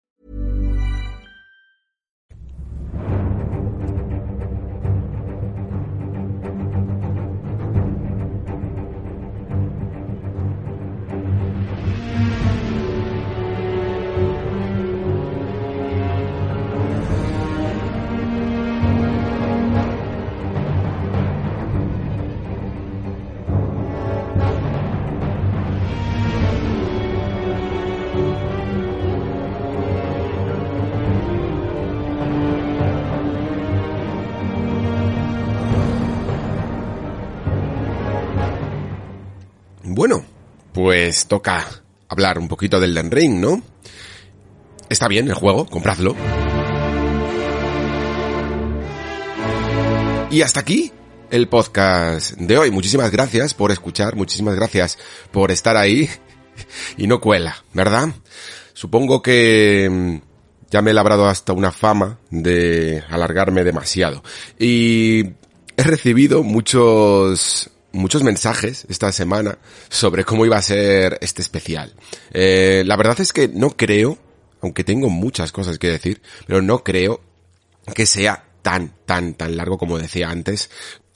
Pues 40.81 41.27
toca 41.27 41.63
hablar 42.09 42.39
un 42.39 42.47
poquito 42.47 42.79
del 42.79 42.95
Den 42.95 43.11
Ring, 43.11 43.39
¿no? 43.39 43.61
Está 44.89 45.07
bien 45.07 45.27
el 45.27 45.35
juego, 45.35 45.67
compradlo. 45.67 46.15
Y 50.31 50.41
hasta 50.41 50.61
aquí 50.61 50.91
el 51.29 51.47
podcast 51.47 52.31
de 52.31 52.57
hoy. 52.57 52.71
Muchísimas 52.71 53.11
gracias 53.11 53.53
por 53.53 53.71
escuchar, 53.71 54.15
muchísimas 54.15 54.55
gracias 54.55 54.97
por 55.31 55.51
estar 55.51 55.77
ahí. 55.77 56.09
Y 56.97 57.05
no 57.05 57.21
cuela, 57.21 57.63
¿verdad? 57.73 58.09
Supongo 58.73 59.21
que 59.21 59.87
mm, 59.89 60.15
ya 60.71 60.81
me 60.81 60.91
he 60.91 60.93
labrado 60.95 61.27
hasta 61.27 61.53
una 61.53 61.71
fama 61.71 62.17
de 62.31 63.03
alargarme 63.07 63.63
demasiado. 63.63 64.23
Y 64.57 65.27
he 65.77 65.83
recibido 65.83 66.41
muchos 66.41 67.69
muchos 67.91 68.23
mensajes 68.23 68.85
esta 68.89 69.11
semana 69.11 69.57
sobre 69.89 70.23
cómo 70.23 70.45
iba 70.45 70.57
a 70.57 70.61
ser 70.61 71.17
este 71.21 71.41
especial. 71.41 71.93
Eh, 72.33 72.83
la 72.85 72.95
verdad 72.95 73.19
es 73.19 73.33
que 73.33 73.47
no 73.47 73.71
creo, 73.71 74.17
aunque 74.61 74.83
tengo 74.83 75.09
muchas 75.09 75.51
cosas 75.51 75.79
que 75.79 75.89
decir, 75.89 76.21
pero 76.47 76.61
no 76.61 76.83
creo 76.83 77.21
que 77.93 78.05
sea 78.05 78.45
tan, 78.61 78.93
tan, 79.05 79.33
tan 79.33 79.57
largo 79.57 79.77
como 79.77 79.97
decía 79.97 80.29
antes, 80.29 80.69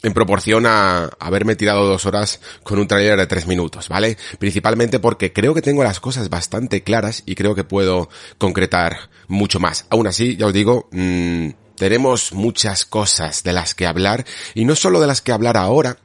en 0.03 0.13
proporción 0.13 0.65
a 0.67 1.09
haberme 1.19 1.55
tirado 1.55 1.87
dos 1.87 2.05
horas 2.05 2.39
con 2.63 2.79
un 2.79 2.87
trailer 2.87 3.17
de 3.17 3.27
tres 3.27 3.47
minutos, 3.47 3.89
¿vale? 3.89 4.17
Principalmente 4.37 4.99
porque 4.99 5.33
creo 5.33 5.53
que 5.53 5.61
tengo 5.61 5.83
las 5.83 5.99
cosas 5.99 6.29
bastante 6.29 6.83
claras 6.83 7.23
y 7.25 7.35
creo 7.35 7.55
que 7.55 7.63
puedo 7.63 8.09
concretar 8.37 9.09
mucho 9.27 9.59
más. 9.59 9.85
Aún 9.89 10.05
así, 10.05 10.35
ya 10.35 10.45
os 10.45 10.53
digo, 10.53 10.89
mmm, 10.91 11.49
tenemos 11.75 12.33
muchas 12.33 12.85
cosas 12.85 13.43
de 13.43 13.53
las 13.53 13.73
que 13.73 13.87
hablar 13.87 14.25
y 14.53 14.65
no 14.65 14.75
solo 14.75 14.99
de 14.99 15.07
las 15.07 15.21
que 15.21 15.31
hablar 15.31 15.57
ahora, 15.57 15.97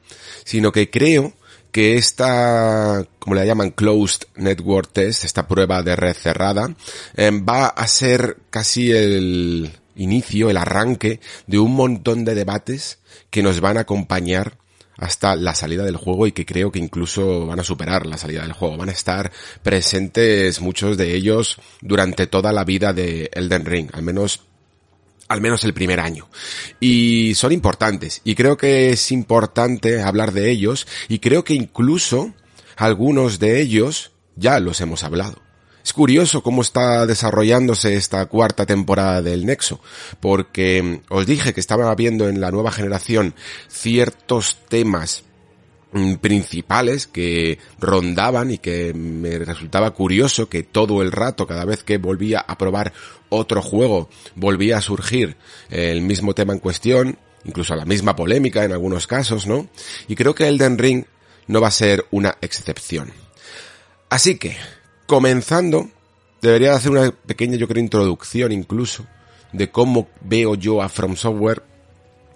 sino 0.51 0.73
que 0.73 0.89
creo 0.89 1.31
que 1.71 1.95
esta, 1.95 3.05
como 3.19 3.35
le 3.35 3.45
llaman, 3.45 3.71
Closed 3.71 4.27
Network 4.35 4.91
Test, 4.91 5.23
esta 5.23 5.47
prueba 5.47 5.81
de 5.81 5.95
red 5.95 6.13
cerrada, 6.13 6.75
em, 7.15 7.45
va 7.47 7.67
a 7.67 7.87
ser 7.87 8.35
casi 8.49 8.91
el 8.91 9.71
inicio, 9.95 10.49
el 10.49 10.57
arranque 10.57 11.21
de 11.47 11.57
un 11.57 11.73
montón 11.73 12.25
de 12.25 12.35
debates 12.35 12.99
que 13.29 13.41
nos 13.41 13.61
van 13.61 13.77
a 13.77 13.81
acompañar 13.81 14.57
hasta 14.97 15.37
la 15.37 15.55
salida 15.55 15.85
del 15.85 15.95
juego 15.95 16.27
y 16.27 16.33
que 16.33 16.45
creo 16.45 16.69
que 16.69 16.79
incluso 16.79 17.45
van 17.45 17.61
a 17.61 17.63
superar 17.63 18.05
la 18.05 18.17
salida 18.17 18.41
del 18.41 18.51
juego. 18.51 18.75
Van 18.75 18.89
a 18.89 18.91
estar 18.91 19.31
presentes 19.63 20.59
muchos 20.59 20.97
de 20.97 21.15
ellos 21.15 21.61
durante 21.79 22.27
toda 22.27 22.51
la 22.51 22.65
vida 22.65 22.91
de 22.91 23.31
Elden 23.33 23.65
Ring, 23.65 23.89
al 23.93 24.03
menos 24.03 24.41
al 25.31 25.41
menos 25.41 25.63
el 25.63 25.73
primer 25.73 25.99
año. 25.99 26.27
Y 26.79 27.33
son 27.35 27.51
importantes. 27.51 28.21
Y 28.23 28.35
creo 28.35 28.57
que 28.57 28.91
es 28.91 29.11
importante 29.11 30.01
hablar 30.01 30.33
de 30.33 30.51
ellos. 30.51 30.87
Y 31.07 31.19
creo 31.19 31.43
que 31.43 31.53
incluso 31.53 32.33
algunos 32.75 33.39
de 33.39 33.61
ellos 33.61 34.11
ya 34.35 34.59
los 34.59 34.81
hemos 34.81 35.03
hablado. 35.03 35.41
Es 35.83 35.93
curioso 35.93 36.43
cómo 36.43 36.61
está 36.61 37.05
desarrollándose 37.07 37.95
esta 37.95 38.25
cuarta 38.27 38.65
temporada 38.65 39.21
del 39.21 39.45
Nexo, 39.45 39.81
porque 40.19 40.83
mm, 40.83 41.13
os 41.13 41.25
dije 41.25 41.53
que 41.53 41.59
estaba 41.59 41.93
viendo 41.95 42.29
en 42.29 42.39
la 42.39 42.51
nueva 42.51 42.71
generación 42.71 43.33
ciertos 43.67 44.59
temas 44.69 45.23
principales 46.21 47.05
que 47.05 47.59
rondaban 47.79 48.51
y 48.51 48.57
que 48.57 48.93
me 48.93 49.37
resultaba 49.39 49.91
curioso 49.91 50.47
que 50.47 50.63
todo 50.63 51.01
el 51.01 51.11
rato, 51.11 51.45
cada 51.45 51.65
vez 51.65 51.83
que 51.83 51.97
volvía 51.97 52.39
a 52.39 52.57
probar 52.57 52.93
otro 53.29 53.61
juego, 53.61 54.09
volvía 54.35 54.77
a 54.77 54.81
surgir 54.81 55.35
el 55.69 56.01
mismo 56.01 56.33
tema 56.33 56.53
en 56.53 56.59
cuestión, 56.59 57.17
incluso 57.43 57.75
la 57.75 57.85
misma 57.85 58.15
polémica 58.15 58.63
en 58.63 58.71
algunos 58.71 59.05
casos, 59.05 59.47
¿no? 59.47 59.67
Y 60.07 60.15
creo 60.15 60.33
que 60.33 60.47
Elden 60.47 60.77
Ring 60.77 61.05
no 61.47 61.59
va 61.59 61.67
a 61.67 61.71
ser 61.71 62.05
una 62.11 62.37
excepción. 62.41 63.11
Así 64.09 64.37
que, 64.37 64.55
comenzando, 65.07 65.89
debería 66.41 66.73
hacer 66.73 66.91
una 66.91 67.11
pequeña, 67.11 67.57
yo 67.57 67.67
creo, 67.67 67.83
introducción 67.83 68.51
incluso 68.53 69.05
de 69.51 69.69
cómo 69.69 70.07
veo 70.21 70.55
yo 70.55 70.81
a 70.81 70.87
From 70.87 71.17
Software 71.17 71.63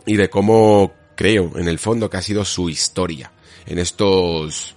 y 0.06 0.18
de 0.18 0.30
cómo 0.30 0.92
creo, 1.16 1.58
en 1.58 1.70
el 1.70 1.80
fondo, 1.80 2.10
que 2.10 2.18
ha 2.18 2.22
sido 2.22 2.44
su 2.44 2.70
historia 2.70 3.32
en 3.66 3.80
estos 3.80 4.76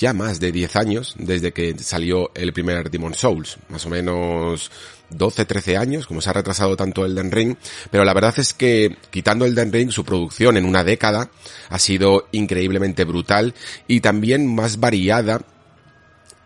ya 0.00 0.14
más 0.14 0.40
de 0.40 0.50
10 0.50 0.76
años 0.76 1.14
desde 1.18 1.52
que 1.52 1.78
salió 1.78 2.30
el 2.34 2.54
primer 2.54 2.90
Demon 2.90 3.14
Souls, 3.14 3.58
más 3.68 3.84
o 3.84 3.90
menos 3.90 4.70
12, 5.10 5.44
13 5.44 5.76
años, 5.76 6.06
como 6.06 6.22
se 6.22 6.30
ha 6.30 6.32
retrasado 6.32 6.74
tanto 6.74 7.04
Elden 7.04 7.30
Ring, 7.30 7.56
pero 7.90 8.04
la 8.04 8.14
verdad 8.14 8.34
es 8.38 8.54
que 8.54 8.96
quitando 9.10 9.44
Elden 9.44 9.72
Ring, 9.72 9.90
su 9.90 10.04
producción 10.04 10.56
en 10.56 10.64
una 10.64 10.84
década 10.84 11.30
ha 11.68 11.78
sido 11.78 12.28
increíblemente 12.32 13.04
brutal 13.04 13.54
y 13.86 14.00
también 14.00 14.54
más 14.54 14.80
variada 14.80 15.42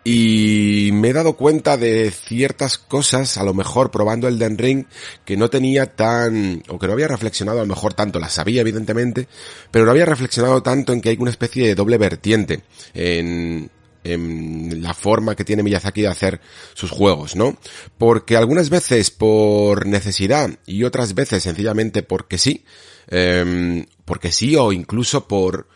y 0.07 0.91
me 0.93 1.09
he 1.09 1.13
dado 1.13 1.35
cuenta 1.35 1.77
de 1.77 2.11
ciertas 2.11 2.77
cosas, 2.77 3.37
a 3.37 3.43
lo 3.43 3.55
mejor 3.55 3.89
probando 3.89 4.27
el 4.27 4.37
Den 4.37 4.55
Ring, 4.55 4.85
que 5.25 5.35
no 5.35 5.49
tenía 5.49 5.95
tan, 5.95 6.61
o 6.69 6.77
que 6.77 6.85
no 6.85 6.93
había 6.93 7.07
reflexionado 7.07 7.57
a 7.57 7.63
lo 7.63 7.67
mejor 7.67 7.95
tanto, 7.95 8.19
las 8.19 8.33
sabía 8.33 8.61
evidentemente, 8.61 9.27
pero 9.71 9.83
no 9.83 9.91
había 9.91 10.05
reflexionado 10.05 10.61
tanto 10.61 10.93
en 10.93 11.01
que 11.01 11.09
hay 11.09 11.17
una 11.19 11.31
especie 11.31 11.65
de 11.65 11.73
doble 11.73 11.97
vertiente 11.97 12.61
en, 12.93 13.71
en 14.03 14.83
la 14.83 14.93
forma 14.93 15.35
que 15.35 15.43
tiene 15.43 15.63
Miyazaki 15.63 16.03
de 16.03 16.07
hacer 16.09 16.39
sus 16.75 16.91
juegos, 16.91 17.35
¿no? 17.35 17.57
Porque 17.97 18.37
algunas 18.37 18.69
veces 18.69 19.09
por 19.09 19.87
necesidad 19.87 20.51
y 20.67 20.83
otras 20.83 21.15
veces 21.15 21.41
sencillamente 21.41 22.03
porque 22.03 22.37
sí, 22.37 22.63
eh, 23.07 23.83
porque 24.05 24.31
sí 24.31 24.55
o 24.55 24.71
incluso 24.71 25.27
por 25.27 25.67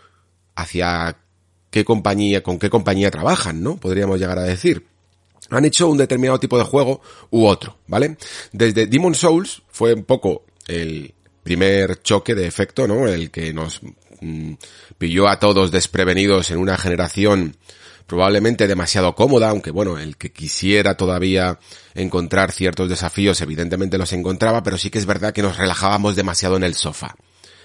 hacia 0.56 1.18
qué 1.70 1.86
compañía, 1.86 2.44
con 2.44 2.60
qué 2.60 2.70
compañía 2.70 3.12
trabajan, 3.12 3.62
¿no? 3.62 3.78
Podríamos 3.78 4.20
llegar 4.20 4.40
a 4.40 4.44
decir. 4.44 4.86
Han 5.50 5.66
hecho 5.66 5.90
un 5.90 5.98
determinado 5.98 6.40
tipo 6.40 6.58
de 6.58 6.64
juego 6.64 7.02
u 7.32 7.46
otro, 7.46 7.78
¿vale? 7.88 8.18
Desde 8.52 8.86
Demon 8.86 9.16
Souls 9.16 9.64
fue 9.70 9.94
un 9.94 10.04
poco 10.04 10.44
el 10.68 11.14
primer 11.44 12.02
choque 12.04 12.36
de 12.36 12.46
efecto, 12.46 12.88
¿no? 12.88 13.08
El 13.08 13.32
que 13.32 13.52
nos 13.54 13.82
mm, 14.22 14.54
pilló 14.98 15.28
a 15.28 15.40
todos 15.40 15.72
desprevenidos 15.72 16.52
en 16.52 16.60
una 16.60 16.78
generación 16.78 17.56
probablemente 18.06 18.68
demasiado 18.68 19.16
cómoda, 19.16 19.50
aunque 19.50 19.72
bueno, 19.72 19.98
el 19.98 20.18
que 20.18 20.32
quisiera 20.32 20.98
todavía 20.98 21.60
encontrar 21.94 22.52
ciertos 22.52 22.90
desafíos 22.90 23.40
evidentemente 23.42 24.00
los 24.00 24.14
encontraba, 24.14 24.64
pero 24.64 24.78
sí 24.78 24.90
que 24.90 24.98
es 24.98 25.06
verdad 25.06 25.32
que 25.32 25.44
nos 25.44 25.58
relajábamos 25.58 26.16
demasiado 26.16 26.58
en 26.58 26.64
el 26.64 26.74
sofá. 26.74 27.16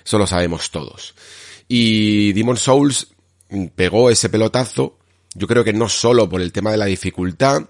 Eso 0.05 0.19
lo 0.19 0.27
sabemos 0.27 0.71
todos. 0.71 1.15
Y 1.67 2.35
Demon 2.35 2.59
Souls 2.59 3.14
pegó 3.75 4.11
ese 4.11 4.29
pelotazo, 4.29 4.99
yo 5.35 5.47
creo 5.47 5.65
que 5.65 5.73
no 5.73 5.89
solo 5.89 6.29
por 6.29 6.41
el 6.41 6.53
tema 6.53 6.71
de 6.71 6.77
la 6.77 6.87
dificultad, 6.87 7.65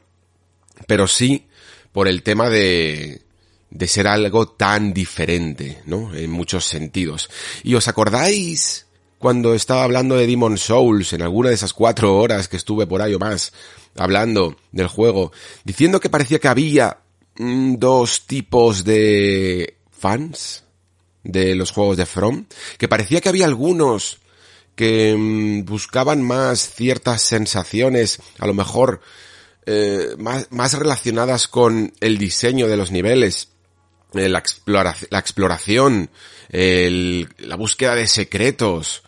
pero 0.86 1.06
sí 1.06 1.46
por 1.92 2.08
el 2.08 2.22
tema 2.22 2.50
de, 2.50 3.22
de 3.70 3.88
ser 3.88 4.06
algo 4.06 4.48
tan 4.48 4.92
diferente, 4.92 5.82
¿no? 5.86 6.14
En 6.14 6.30
muchos 6.30 6.64
sentidos. 6.64 7.30
¿Y 7.62 7.74
os 7.74 7.88
acordáis 7.88 8.86
cuando 9.18 9.54
estaba 9.54 9.84
hablando 9.84 10.16
de 10.16 10.26
Demon 10.26 10.58
Souls 10.58 11.12
en 11.12 11.22
alguna 11.22 11.48
de 11.48 11.54
esas 11.54 11.72
cuatro 11.72 12.16
horas 12.16 12.48
que 12.48 12.56
estuve 12.56 12.86
por 12.86 13.00
ahí 13.00 13.14
o 13.14 13.18
más 13.18 13.52
hablando 13.96 14.56
del 14.72 14.88
juego, 14.88 15.32
diciendo 15.64 16.00
que 16.00 16.10
parecía 16.10 16.38
que 16.38 16.48
había 16.48 16.98
mm, 17.36 17.76
dos 17.76 18.26
tipos 18.26 18.84
de 18.84 19.78
fans 19.90 20.64
de 21.22 21.54
los 21.54 21.70
juegos 21.70 21.96
de 21.96 22.06
From, 22.06 22.46
que 22.76 22.88
parecía 22.88 23.20
que 23.20 23.28
había 23.28 23.46
algunos 23.46 24.18
que 24.76 25.14
mm, 25.16 25.64
buscaban 25.64 26.22
más 26.22 26.74
ciertas 26.74 27.22
sensaciones, 27.22 28.20
a 28.38 28.46
lo 28.46 28.54
mejor 28.54 29.00
eh, 29.66 30.14
más, 30.18 30.48
más, 30.50 30.74
relacionadas 30.74 31.48
con 31.48 31.92
el 32.00 32.18
diseño 32.18 32.68
de 32.68 32.76
los 32.76 32.90
niveles, 32.90 33.48
eh, 34.14 34.28
la, 34.28 34.38
exploración, 34.38 36.10
la 36.50 37.56
búsqueda 37.56 37.94
de 37.94 38.06
secretos 38.06 39.02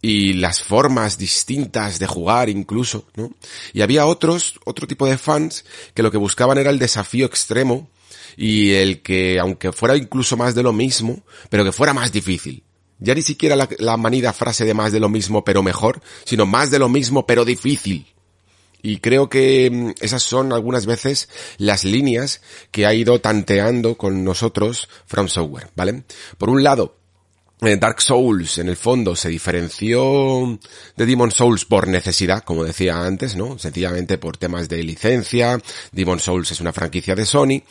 y 0.00 0.34
las 0.34 0.62
formas 0.62 1.16
distintas 1.16 1.98
de 1.98 2.06
jugar 2.06 2.50
incluso, 2.50 3.08
¿no? 3.16 3.34
Y 3.72 3.80
había 3.80 4.04
otros, 4.04 4.60
otro 4.66 4.86
tipo 4.86 5.06
de 5.06 5.16
fans 5.16 5.64
que 5.94 6.02
lo 6.02 6.10
que 6.10 6.18
buscaban 6.18 6.58
era 6.58 6.70
el 6.70 6.78
desafío 6.78 7.24
extremo 7.24 7.88
y 8.36 8.72
el 8.72 9.00
que, 9.00 9.38
aunque 9.40 9.72
fuera 9.72 9.96
incluso 9.96 10.36
más 10.36 10.54
de 10.54 10.62
lo 10.62 10.74
mismo, 10.74 11.24
pero 11.48 11.64
que 11.64 11.72
fuera 11.72 11.94
más 11.94 12.12
difícil. 12.12 12.62
Ya 13.04 13.14
ni 13.14 13.22
siquiera 13.22 13.56
la, 13.78 13.96
manida 13.96 14.32
frase 14.32 14.64
de 14.64 14.74
más 14.74 14.92
de 14.92 15.00
lo 15.00 15.08
mismo 15.08 15.44
pero 15.44 15.62
mejor, 15.62 16.00
sino 16.24 16.46
más 16.46 16.70
de 16.70 16.78
lo 16.78 16.88
mismo 16.88 17.26
pero 17.26 17.44
difícil. 17.44 18.06
Y 18.82 18.98
creo 18.98 19.28
que 19.30 19.70
mm, 19.70 19.90
esas 20.00 20.22
son 20.22 20.52
algunas 20.52 20.86
veces 20.86 21.28
las 21.58 21.84
líneas 21.84 22.42
que 22.70 22.86
ha 22.86 22.94
ido 22.94 23.20
tanteando 23.20 23.96
con 23.96 24.24
nosotros 24.24 24.88
From 25.06 25.28
Software, 25.28 25.68
¿vale? 25.76 26.04
Por 26.38 26.50
un 26.50 26.62
lado, 26.62 26.96
Dark 27.60 28.02
Souls 28.02 28.58
en 28.58 28.68
el 28.68 28.76
fondo 28.76 29.16
se 29.16 29.30
diferenció 29.30 30.58
de 30.96 31.06
Demon 31.06 31.30
Souls 31.30 31.64
por 31.64 31.88
necesidad, 31.88 32.42
como 32.44 32.62
decía 32.62 33.00
antes, 33.00 33.36
¿no? 33.36 33.58
Sencillamente 33.58 34.18
por 34.18 34.36
temas 34.36 34.68
de 34.68 34.82
licencia. 34.82 35.58
Demon 35.92 36.20
Souls 36.20 36.50
es 36.50 36.60
una 36.60 36.72
franquicia 36.72 37.14
de 37.14 37.24
Sony 37.24 37.62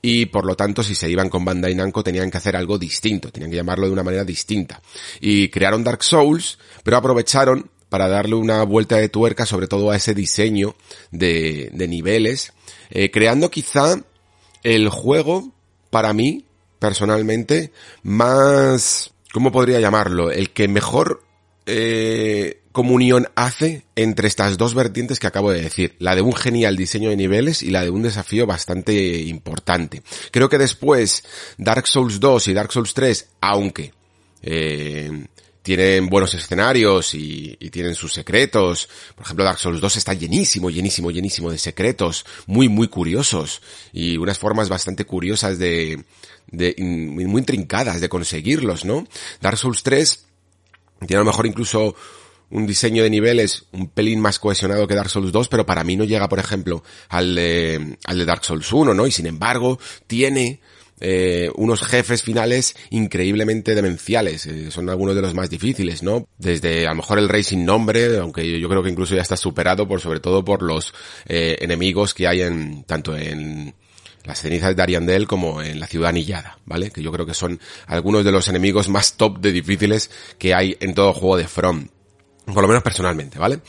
y 0.00 0.26
por 0.26 0.46
lo 0.46 0.54
tanto 0.54 0.82
si 0.82 0.94
se 0.94 1.10
iban 1.10 1.28
con 1.28 1.44
Bandai 1.44 1.74
Namco 1.74 2.02
tenían 2.02 2.30
que 2.30 2.38
hacer 2.38 2.56
algo 2.56 2.78
distinto, 2.78 3.30
tenían 3.30 3.50
que 3.50 3.58
llamarlo 3.58 3.86
de 3.86 3.92
una 3.92 4.02
manera 4.02 4.24
distinta. 4.24 4.80
Y 5.20 5.48
crearon 5.48 5.84
Dark 5.84 6.02
Souls, 6.02 6.58
pero 6.82 6.96
aprovecharon 6.96 7.70
para 7.90 8.08
darle 8.08 8.36
una 8.36 8.62
vuelta 8.62 8.96
de 8.96 9.10
tuerca 9.10 9.44
sobre 9.44 9.66
todo 9.66 9.90
a 9.90 9.96
ese 9.96 10.14
diseño 10.14 10.76
de, 11.10 11.68
de 11.74 11.88
niveles, 11.88 12.54
eh, 12.90 13.10
creando 13.10 13.50
quizá 13.50 14.02
el 14.62 14.88
juego 14.88 15.52
para 15.90 16.14
mí 16.14 16.46
personalmente 16.78 17.70
más 18.02 19.11
¿cómo 19.32 19.50
podría 19.50 19.80
llamarlo? 19.80 20.30
El 20.30 20.50
que 20.50 20.68
mejor 20.68 21.24
eh, 21.66 22.60
comunión 22.72 23.28
hace 23.34 23.84
entre 23.94 24.28
estas 24.28 24.58
dos 24.58 24.74
vertientes 24.74 25.20
que 25.20 25.26
acabo 25.26 25.50
de 25.50 25.62
decir, 25.62 25.94
la 25.98 26.14
de 26.14 26.22
un 26.22 26.34
genial 26.34 26.76
diseño 26.76 27.10
de 27.10 27.16
niveles 27.16 27.62
y 27.62 27.70
la 27.70 27.82
de 27.82 27.90
un 27.90 28.02
desafío 28.02 28.46
bastante 28.46 29.20
importante. 29.22 30.02
Creo 30.30 30.48
que 30.48 30.58
después 30.58 31.22
Dark 31.58 31.86
Souls 31.86 32.18
2 32.18 32.48
y 32.48 32.54
Dark 32.54 32.72
Souls 32.72 32.94
3, 32.94 33.28
aunque 33.42 33.92
eh, 34.42 35.26
tienen 35.62 36.08
buenos 36.08 36.34
escenarios 36.34 37.14
y, 37.14 37.56
y, 37.60 37.70
tienen 37.70 37.94
sus 37.94 38.12
secretos. 38.12 38.88
Por 39.14 39.24
ejemplo, 39.24 39.44
Dark 39.44 39.58
Souls 39.58 39.80
2 39.80 39.96
está 39.96 40.14
llenísimo, 40.14 40.70
llenísimo, 40.70 41.10
llenísimo 41.10 41.52
de 41.52 41.58
secretos, 41.58 42.24
muy, 42.46 42.68
muy 42.68 42.88
curiosos 42.88 43.62
y 43.92 44.16
unas 44.16 44.38
formas 44.38 44.68
bastante 44.68 45.04
curiosas 45.04 45.58
de, 45.58 46.04
de, 46.48 46.74
muy 46.78 47.40
intrincadas 47.40 48.00
de 48.00 48.08
conseguirlos, 48.08 48.84
¿no? 48.84 49.06
Dark 49.40 49.58
Souls 49.58 49.82
3 49.82 50.26
tiene 51.06 51.16
a 51.16 51.24
lo 51.24 51.30
mejor 51.30 51.46
incluso 51.46 51.96
un 52.50 52.66
diseño 52.66 53.02
de 53.02 53.10
niveles 53.10 53.64
un 53.72 53.88
pelín 53.88 54.20
más 54.20 54.38
cohesionado 54.38 54.86
que 54.86 54.94
Dark 54.94 55.08
Souls 55.08 55.32
2, 55.32 55.48
pero 55.48 55.66
para 55.66 55.84
mí 55.84 55.96
no 55.96 56.04
llega, 56.04 56.28
por 56.28 56.38
ejemplo, 56.38 56.84
al 57.08 57.34
de, 57.34 57.96
al 58.04 58.18
de 58.18 58.24
Dark 58.24 58.44
Souls 58.44 58.70
1, 58.70 58.94
¿no? 58.94 59.06
Y 59.06 59.10
sin 59.10 59.26
embargo, 59.26 59.78
tiene 60.06 60.60
eh, 61.00 61.50
unos 61.56 61.82
jefes 61.82 62.22
finales 62.22 62.76
increíblemente 62.90 63.74
demenciales. 63.74 64.46
Eh, 64.46 64.70
son 64.70 64.88
algunos 64.88 65.16
de 65.16 65.22
los 65.22 65.34
más 65.34 65.50
difíciles, 65.50 66.02
¿no? 66.02 66.28
Desde 66.38 66.86
a 66.86 66.90
lo 66.90 66.96
mejor 66.96 67.18
el 67.18 67.28
rey 67.28 67.42
sin 67.42 67.64
nombre, 67.64 68.18
aunque 68.18 68.60
yo 68.60 68.68
creo 68.68 68.84
que 68.84 68.90
incluso 68.90 69.16
ya 69.16 69.22
está 69.22 69.36
superado 69.36 69.88
por 69.88 70.00
sobre 70.00 70.20
todo 70.20 70.44
por 70.44 70.62
los 70.62 70.94
eh, 71.26 71.56
enemigos 71.60 72.14
que 72.14 72.28
hay 72.28 72.42
en 72.42 72.84
tanto 72.84 73.16
en 73.16 73.74
las 74.24 74.40
cenizas 74.40 74.76
de 74.76 74.82
Ariandel 74.82 75.26
como 75.26 75.62
en 75.62 75.80
la 75.80 75.86
ciudad 75.86 76.10
anillada, 76.10 76.58
¿vale? 76.64 76.90
Que 76.90 77.02
yo 77.02 77.10
creo 77.12 77.26
que 77.26 77.34
son 77.34 77.60
algunos 77.86 78.24
de 78.24 78.32
los 78.32 78.48
enemigos 78.48 78.88
más 78.88 79.16
top 79.16 79.38
de 79.38 79.52
difíciles 79.52 80.10
que 80.38 80.54
hay 80.54 80.76
en 80.80 80.94
todo 80.94 81.12
juego 81.12 81.36
de 81.36 81.48
From. 81.48 81.88
Por 82.44 82.62
lo 82.62 82.68
menos 82.68 82.82
personalmente, 82.82 83.38
¿vale? 83.38 83.60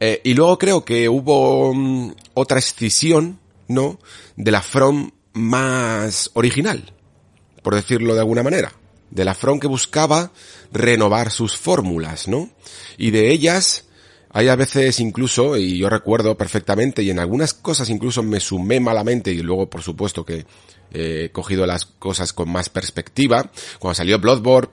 Eh, 0.00 0.20
y 0.24 0.34
luego 0.34 0.58
creo 0.58 0.84
que 0.84 1.08
hubo 1.08 1.74
mm, 1.74 2.14
otra 2.34 2.58
escisión, 2.58 3.38
¿no? 3.68 3.98
De 4.36 4.50
la 4.50 4.62
From 4.62 5.10
más 5.34 6.30
original, 6.34 6.92
por 7.62 7.74
decirlo 7.74 8.14
de 8.14 8.20
alguna 8.20 8.42
manera. 8.42 8.72
De 9.10 9.24
la 9.24 9.34
From 9.34 9.60
que 9.60 9.66
buscaba 9.66 10.32
renovar 10.72 11.30
sus 11.30 11.56
fórmulas, 11.56 12.28
¿no? 12.28 12.50
Y 12.96 13.10
de 13.10 13.30
ellas, 13.30 13.84
hay 14.32 14.48
a 14.48 14.56
veces 14.56 14.98
incluso, 15.00 15.56
y 15.56 15.78
yo 15.78 15.88
recuerdo 15.88 16.36
perfectamente, 16.36 17.02
y 17.02 17.10
en 17.10 17.18
algunas 17.18 17.54
cosas 17.54 17.90
incluso 17.90 18.22
me 18.22 18.40
sumé 18.40 18.80
malamente, 18.80 19.32
y 19.32 19.42
luego 19.42 19.68
por 19.68 19.82
supuesto 19.82 20.24
que 20.24 20.46
he 20.92 21.30
cogido 21.30 21.66
las 21.66 21.86
cosas 21.86 22.32
con 22.32 22.50
más 22.50 22.68
perspectiva. 22.68 23.50
Cuando 23.78 23.94
salió 23.94 24.18
Bloodborne, 24.18 24.70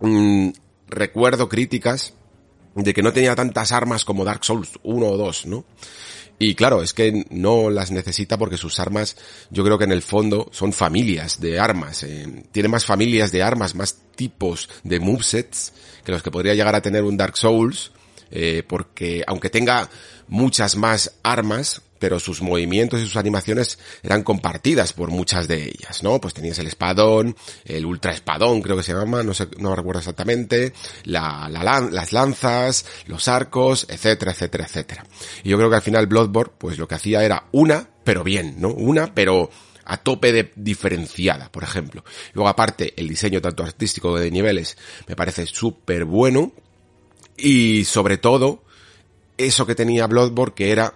mm, 0.00 0.50
recuerdo 0.88 1.48
críticas 1.48 2.14
de 2.74 2.94
que 2.94 3.02
no 3.02 3.12
tenía 3.12 3.34
tantas 3.34 3.72
armas 3.72 4.04
como 4.04 4.24
Dark 4.24 4.44
Souls 4.44 4.78
1 4.82 5.06
o 5.06 5.16
2, 5.16 5.46
¿no? 5.46 5.64
Y 6.42 6.54
claro, 6.54 6.82
es 6.82 6.94
que 6.94 7.26
no 7.28 7.68
las 7.68 7.90
necesita 7.90 8.38
porque 8.38 8.56
sus 8.56 8.80
armas, 8.80 9.16
yo 9.50 9.62
creo 9.62 9.76
que 9.76 9.84
en 9.84 9.92
el 9.92 10.00
fondo 10.00 10.48
son 10.52 10.72
familias 10.72 11.38
de 11.38 11.60
armas. 11.60 12.02
Eh, 12.02 12.44
tiene 12.50 12.70
más 12.70 12.86
familias 12.86 13.30
de 13.30 13.42
armas, 13.42 13.74
más 13.74 13.98
tipos 14.16 14.70
de 14.82 15.00
movesets 15.00 15.74
que 16.02 16.12
los 16.12 16.22
que 16.22 16.30
podría 16.30 16.54
llegar 16.54 16.74
a 16.74 16.80
tener 16.80 17.04
un 17.04 17.18
Dark 17.18 17.36
Souls. 17.36 17.92
Eh, 18.30 18.62
porque 18.66 19.24
aunque 19.26 19.50
tenga 19.50 19.88
muchas 20.28 20.76
más 20.76 21.18
armas, 21.22 21.82
pero 22.00 22.18
sus 22.18 22.40
movimientos 22.40 23.00
y 23.00 23.04
sus 23.04 23.16
animaciones 23.16 23.78
eran 24.02 24.22
compartidas 24.22 24.92
por 24.92 25.10
muchas 25.10 25.46
de 25.46 25.64
ellas, 25.64 26.02
¿no? 26.02 26.20
Pues 26.20 26.34
tenías 26.34 26.58
el 26.58 26.66
espadón, 26.66 27.36
el 27.64 27.84
ultra 27.84 28.12
espadón 28.12 28.62
creo 28.62 28.76
que 28.76 28.82
se 28.82 28.94
llama, 28.94 29.22
no 29.22 29.34
sé, 29.34 29.48
no 29.58 29.76
recuerdo 29.76 30.00
exactamente, 30.00 30.72
la, 31.04 31.48
la, 31.50 31.80
las 31.80 32.12
lanzas, 32.12 32.86
los 33.06 33.28
arcos, 33.28 33.86
etcétera, 33.88 34.32
etcétera, 34.32 34.64
etcétera. 34.64 35.06
Y 35.44 35.50
yo 35.50 35.58
creo 35.58 35.68
que 35.68 35.76
al 35.76 35.82
final 35.82 36.06
Bloodborne, 36.06 36.54
pues 36.56 36.78
lo 36.78 36.88
que 36.88 36.94
hacía 36.94 37.22
era 37.22 37.48
una, 37.52 37.90
pero 38.02 38.24
bien, 38.24 38.54
¿no? 38.58 38.68
Una, 38.68 39.14
pero 39.14 39.50
a 39.84 39.98
tope 39.98 40.32
de 40.32 40.52
diferenciada, 40.56 41.50
por 41.52 41.64
ejemplo. 41.64 42.04
Luego 42.32 42.48
aparte, 42.48 42.94
el 42.96 43.08
diseño 43.08 43.42
tanto 43.42 43.62
artístico 43.62 44.16
de 44.16 44.30
niveles 44.30 44.78
me 45.06 45.16
parece 45.16 45.46
súper 45.46 46.04
bueno. 46.04 46.52
Y 47.40 47.84
sobre 47.84 48.18
todo, 48.18 48.62
eso 49.38 49.66
que 49.66 49.74
tenía 49.74 50.06
Bloodborne 50.06 50.54
que 50.54 50.70
era 50.70 50.94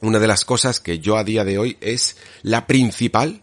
una 0.00 0.18
de 0.18 0.26
las 0.26 0.44
cosas 0.44 0.80
que 0.80 0.98
yo 0.98 1.16
a 1.16 1.24
día 1.24 1.44
de 1.44 1.58
hoy 1.58 1.76
es 1.80 2.16
la 2.42 2.66
principal, 2.66 3.42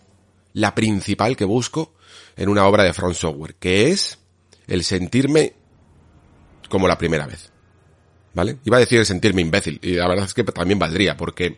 la 0.54 0.76
principal 0.76 1.36
que 1.36 1.46
busco 1.46 1.94
en 2.36 2.50
una 2.50 2.66
obra 2.66 2.84
de 2.84 2.94
Front 2.94 3.16
Software, 3.16 3.56
que 3.56 3.92
es 3.92 4.20
el 4.68 4.84
sentirme 4.84 5.54
como 6.70 6.88
la 6.88 6.98
primera 6.98 7.28
vez. 7.28 7.52
¿Vale? 8.34 8.58
Iba 8.66 8.78
a 8.78 8.82
decir 8.82 9.00
el 9.00 9.06
sentirme 9.06 9.42
imbécil, 9.42 9.80
y 9.82 9.94
la 9.94 10.08
verdad 10.08 10.26
es 10.26 10.34
que 10.34 10.44
también 10.44 10.78
valdría, 10.78 11.16
porque 11.16 11.58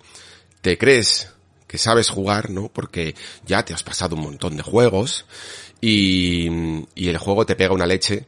te 0.61 0.77
crees 0.77 1.33
que 1.65 1.79
sabes 1.79 2.09
jugar, 2.09 2.51
¿no? 2.51 2.69
Porque 2.69 3.15
ya 3.45 3.65
te 3.65 3.73
has 3.73 3.83
pasado 3.83 4.15
un 4.15 4.21
montón 4.21 4.55
de 4.55 4.63
juegos 4.63 5.25
y, 5.81 6.47
y 6.95 7.09
el 7.09 7.17
juego 7.17 7.45
te 7.45 7.55
pega 7.55 7.73
una 7.73 7.87
leche, 7.87 8.25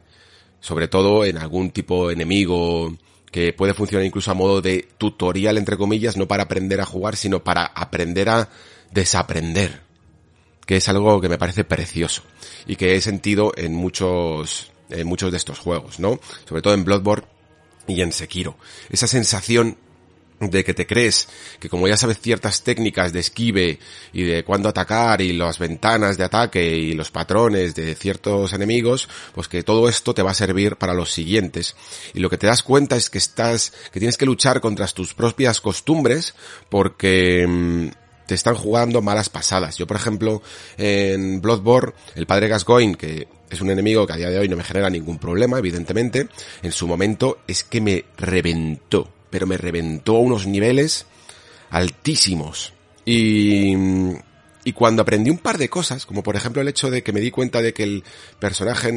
sobre 0.60 0.88
todo 0.88 1.24
en 1.24 1.38
algún 1.38 1.70
tipo 1.70 2.10
enemigo 2.10 2.94
que 3.30 3.52
puede 3.52 3.74
funcionar 3.74 4.06
incluso 4.06 4.30
a 4.30 4.34
modo 4.34 4.60
de 4.60 4.88
tutorial, 4.98 5.58
entre 5.58 5.76
comillas, 5.76 6.16
no 6.16 6.26
para 6.26 6.44
aprender 6.44 6.80
a 6.80 6.86
jugar, 6.86 7.16
sino 7.16 7.42
para 7.44 7.64
aprender 7.64 8.28
a 8.28 8.48
desaprender, 8.90 9.82
que 10.66 10.76
es 10.76 10.88
algo 10.88 11.20
que 11.20 11.28
me 11.28 11.38
parece 11.38 11.64
precioso 11.64 12.22
y 12.66 12.76
que 12.76 12.96
he 12.96 13.00
sentido 13.00 13.52
en 13.56 13.74
muchos, 13.74 14.70
en 14.90 15.06
muchos 15.06 15.30
de 15.30 15.36
estos 15.36 15.58
juegos, 15.58 16.00
¿no? 16.00 16.18
Sobre 16.48 16.62
todo 16.62 16.74
en 16.74 16.84
Bloodborne 16.84 17.26
y 17.86 18.00
en 18.02 18.12
Sekiro. 18.12 18.56
Esa 18.90 19.06
sensación 19.06 19.78
de 20.40 20.64
que 20.64 20.72
te 20.72 20.86
crees 20.86 21.28
que 21.58 21.68
como 21.68 21.86
ya 21.86 21.96
sabes 21.96 22.18
ciertas 22.18 22.62
técnicas 22.62 23.12
de 23.12 23.20
esquive 23.20 23.78
y 24.12 24.22
de 24.22 24.42
cuándo 24.42 24.70
atacar 24.70 25.20
y 25.20 25.34
las 25.34 25.58
ventanas 25.58 26.16
de 26.16 26.24
ataque 26.24 26.76
y 26.76 26.92
los 26.94 27.10
patrones 27.10 27.74
de 27.74 27.94
ciertos 27.94 28.52
enemigos, 28.54 29.08
pues 29.34 29.48
que 29.48 29.62
todo 29.62 29.88
esto 29.88 30.14
te 30.14 30.22
va 30.22 30.30
a 30.30 30.34
servir 30.34 30.76
para 30.76 30.94
los 30.94 31.12
siguientes. 31.12 31.76
Y 32.14 32.20
lo 32.20 32.30
que 32.30 32.38
te 32.38 32.46
das 32.46 32.62
cuenta 32.62 32.96
es 32.96 33.10
que 33.10 33.18
estás, 33.18 33.72
que 33.92 34.00
tienes 34.00 34.16
que 34.16 34.26
luchar 34.26 34.60
contra 34.60 34.86
tus 34.88 35.12
propias 35.12 35.60
costumbres 35.60 36.34
porque 36.70 37.46
mm, 37.46 37.88
te 38.26 38.34
están 38.34 38.54
jugando 38.54 39.02
malas 39.02 39.28
pasadas. 39.28 39.76
Yo, 39.76 39.86
por 39.86 39.98
ejemplo, 39.98 40.42
en 40.78 41.42
Bloodborne, 41.42 41.92
el 42.14 42.26
padre 42.26 42.48
Gascoigne, 42.48 42.96
que 42.96 43.28
es 43.50 43.60
un 43.60 43.70
enemigo 43.70 44.06
que 44.06 44.14
a 44.14 44.16
día 44.16 44.30
de 44.30 44.38
hoy 44.38 44.48
no 44.48 44.56
me 44.56 44.64
genera 44.64 44.88
ningún 44.88 45.18
problema, 45.18 45.58
evidentemente, 45.58 46.28
en 46.62 46.72
su 46.72 46.86
momento 46.86 47.40
es 47.46 47.62
que 47.62 47.82
me 47.82 48.04
reventó 48.16 49.19
pero 49.30 49.46
me 49.46 49.56
reventó 49.56 50.16
a 50.16 50.20
unos 50.20 50.46
niveles 50.46 51.06
altísimos. 51.70 52.72
Y, 53.04 53.74
y 54.64 54.72
cuando 54.72 55.02
aprendí 55.02 55.30
un 55.30 55.38
par 55.38 55.58
de 55.58 55.68
cosas, 55.68 56.06
como 56.06 56.22
por 56.22 56.36
ejemplo 56.36 56.60
el 56.60 56.68
hecho 56.68 56.90
de 56.90 57.02
que 57.02 57.12
me 57.12 57.20
di 57.20 57.30
cuenta 57.30 57.62
de 57.62 57.72
que 57.72 57.84
el 57.84 58.04
personaje 58.38 58.88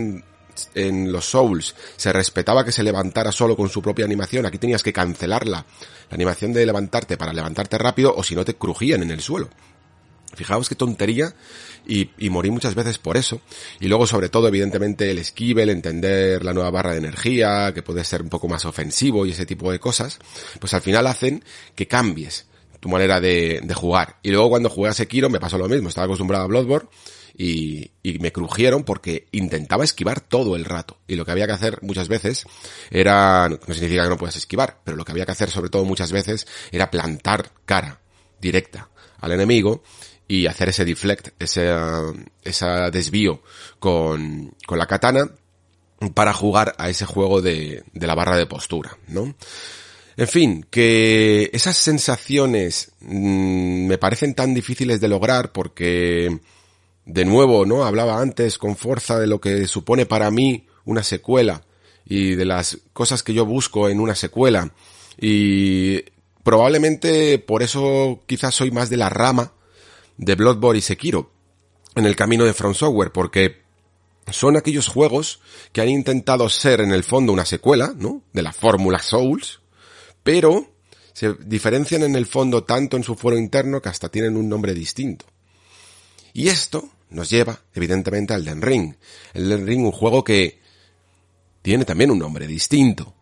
en, 0.75 1.11
los 1.11 1.25
Souls 1.25 1.75
se 1.95 2.13
respetaba 2.13 2.65
que 2.65 2.71
se 2.71 2.83
levantara 2.83 3.31
solo 3.31 3.55
con 3.55 3.69
su 3.69 3.81
propia 3.81 4.05
animación, 4.05 4.45
aquí 4.45 4.57
tenías 4.57 4.83
que 4.83 4.93
cancelarla, 4.93 5.65
la 6.09 6.15
animación 6.15 6.53
de 6.53 6.65
levantarte 6.65 7.17
para 7.17 7.33
levantarte 7.33 7.77
rápido 7.77 8.13
o 8.15 8.23
si 8.23 8.35
no 8.35 8.45
te 8.45 8.55
crujían 8.55 9.03
en 9.03 9.11
el 9.11 9.21
suelo. 9.21 9.49
Fijaos 10.35 10.67
qué 10.67 10.75
tontería 10.75 11.33
y, 11.85 12.09
y, 12.17 12.29
morí 12.29 12.49
muchas 12.51 12.75
veces 12.75 12.97
por 12.97 13.17
eso. 13.17 13.41
Y 13.79 13.87
luego 13.87 14.07
sobre 14.07 14.29
todo 14.29 14.47
evidentemente 14.47 15.11
el 15.11 15.19
esquive, 15.19 15.63
el 15.63 15.69
entender 15.69 16.43
la 16.43 16.53
nueva 16.53 16.71
barra 16.71 16.91
de 16.91 16.97
energía, 16.97 17.71
que 17.73 17.83
puede 17.83 18.03
ser 18.03 18.21
un 18.21 18.29
poco 18.29 18.47
más 18.47 18.65
ofensivo 18.65 19.25
y 19.25 19.31
ese 19.31 19.45
tipo 19.45 19.71
de 19.71 19.79
cosas, 19.79 20.19
pues 20.59 20.73
al 20.73 20.81
final 20.81 21.07
hacen 21.07 21.43
que 21.75 21.87
cambies 21.87 22.47
tu 22.79 22.89
manera 22.89 23.21
de, 23.21 23.61
de 23.63 23.73
jugar. 23.73 24.17
Y 24.23 24.31
luego 24.31 24.49
cuando 24.49 24.69
jugué 24.69 24.89
a 24.89 24.93
Sekiro 24.93 25.29
me 25.29 25.39
pasó 25.39 25.57
lo 25.57 25.69
mismo, 25.69 25.87
estaba 25.87 26.05
acostumbrado 26.05 26.43
a 26.43 26.47
Bloodborne 26.47 26.89
y, 27.35 27.91
y, 28.03 28.19
me 28.19 28.31
crujieron 28.31 28.83
porque 28.83 29.27
intentaba 29.31 29.83
esquivar 29.83 30.19
todo 30.19 30.55
el 30.55 30.65
rato. 30.65 30.99
Y 31.07 31.15
lo 31.15 31.25
que 31.25 31.31
había 31.31 31.47
que 31.47 31.53
hacer 31.53 31.79
muchas 31.81 32.07
veces 32.07 32.45
era, 32.91 33.47
no 33.49 33.73
significa 33.73 34.03
que 34.03 34.09
no 34.09 34.17
puedas 34.17 34.35
esquivar, 34.35 34.81
pero 34.83 34.97
lo 34.97 35.05
que 35.05 35.11
había 35.11 35.25
que 35.25 35.31
hacer 35.31 35.49
sobre 35.49 35.69
todo 35.69 35.85
muchas 35.85 36.11
veces 36.11 36.45
era 36.71 36.91
plantar 36.91 37.51
cara 37.65 38.01
directa 38.39 38.89
al 39.19 39.31
enemigo 39.31 39.81
y 40.33 40.47
hacer 40.47 40.69
ese 40.69 40.83
deflect, 40.83 41.27
ese, 41.37 41.69
ese 42.43 42.65
desvío 42.91 43.43
con, 43.77 44.55
con 44.65 44.79
la 44.79 44.87
katana 44.87 45.29
para 46.15 46.33
jugar 46.33 46.73
a 46.79 46.89
ese 46.89 47.05
juego 47.05 47.39
de, 47.39 47.83
de 47.93 48.07
la 48.07 48.15
barra 48.15 48.35
de 48.35 48.47
postura, 48.47 48.97
¿no? 49.09 49.35
En 50.17 50.27
fin, 50.27 50.65
que 50.71 51.51
esas 51.53 51.77
sensaciones 51.77 52.93
mmm, 53.01 53.85
me 53.85 53.99
parecen 53.99 54.33
tan 54.33 54.55
difíciles 54.55 54.99
de 54.99 55.07
lograr 55.07 55.51
porque, 55.51 56.39
de 57.05 57.25
nuevo, 57.25 57.67
¿no? 57.67 57.85
Hablaba 57.85 58.19
antes 58.19 58.57
con 58.57 58.75
fuerza 58.75 59.19
de 59.19 59.27
lo 59.27 59.39
que 59.39 59.67
supone 59.67 60.07
para 60.07 60.31
mí 60.31 60.65
una 60.83 61.03
secuela 61.03 61.61
y 62.07 62.33
de 62.33 62.45
las 62.45 62.79
cosas 62.91 63.21
que 63.21 63.35
yo 63.35 63.45
busco 63.45 63.87
en 63.87 63.99
una 63.99 64.15
secuela 64.15 64.71
y 65.15 66.01
probablemente 66.43 67.37
por 67.37 67.61
eso 67.61 68.23
quizás 68.25 68.55
soy 68.55 68.71
más 68.71 68.89
de 68.89 68.97
la 68.97 69.09
rama 69.09 69.53
de 70.17 70.35
Bloodborne 70.35 70.79
y 70.79 70.81
Sekiro 70.81 71.31
en 71.95 72.05
el 72.05 72.15
camino 72.15 72.45
de 72.45 72.53
From 72.53 72.73
Software, 72.73 73.11
porque 73.11 73.63
son 74.31 74.57
aquellos 74.57 74.87
juegos 74.87 75.41
que 75.71 75.81
han 75.81 75.89
intentado 75.89 76.49
ser 76.49 76.81
en 76.81 76.91
el 76.91 77.03
fondo 77.03 77.33
una 77.33 77.45
secuela, 77.45 77.93
¿no? 77.95 78.23
De 78.31 78.41
la 78.41 78.53
fórmula 78.53 78.99
Souls, 78.99 79.59
pero 80.23 80.71
se 81.13 81.33
diferencian 81.33 82.03
en 82.03 82.15
el 82.15 82.25
fondo 82.25 82.63
tanto 82.63 82.97
en 82.97 83.03
su 83.03 83.15
foro 83.15 83.37
interno 83.37 83.81
que 83.81 83.89
hasta 83.89 84.09
tienen 84.09 84.37
un 84.37 84.49
nombre 84.49 84.73
distinto. 84.73 85.25
Y 86.33 86.47
esto 86.47 86.89
nos 87.09 87.29
lleva, 87.29 87.61
evidentemente, 87.73 88.33
al 88.33 88.43
Den 88.43 88.61
Ring. 88.61 88.95
El 89.33 89.49
Den 89.49 89.67
Ring, 89.67 89.85
un 89.85 89.91
juego 89.91 90.23
que 90.23 90.59
tiene 91.61 91.85
también 91.85 92.09
un 92.09 92.19
nombre 92.19 92.47
distinto, 92.47 93.13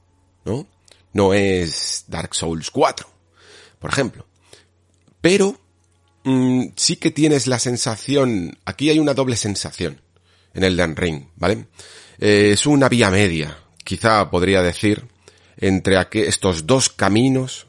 ¿no? 0.45 0.67
No 1.13 1.33
es 1.33 2.05
Dark 2.07 2.33
Souls 2.33 2.71
4, 2.71 3.07
por 3.79 3.89
ejemplo. 3.91 4.25
Pero 5.19 5.59
mmm, 6.24 6.65
sí 6.76 6.95
que 6.97 7.11
tienes 7.11 7.47
la 7.47 7.59
sensación, 7.59 8.57
aquí 8.65 8.89
hay 8.89 8.99
una 8.99 9.13
doble 9.13 9.36
sensación 9.36 10.01
en 10.53 10.63
el 10.63 10.78
Dan 10.78 10.95
Ring, 10.95 11.26
¿vale? 11.36 11.67
Eh, 12.19 12.51
es 12.53 12.65
una 12.65 12.89
vía 12.89 13.09
media, 13.09 13.57
quizá 13.84 14.30
podría 14.30 14.61
decir, 14.61 15.05
entre 15.57 15.97
estos 16.13 16.65
dos 16.65 16.89
caminos, 16.89 17.67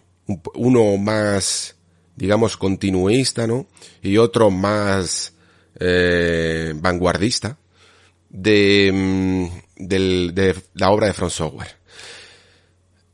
uno 0.54 0.96
más, 0.96 1.76
digamos, 2.16 2.56
continuista, 2.56 3.46
¿no? 3.46 3.66
Y 4.02 4.16
otro 4.16 4.50
más 4.50 5.32
eh, 5.78 6.72
vanguardista 6.76 7.58
de, 8.28 8.90
mm, 8.92 9.46
la 10.74 10.90
obra 10.90 11.06
de 11.06 11.12
Front 11.12 11.32
Software. 11.32 11.76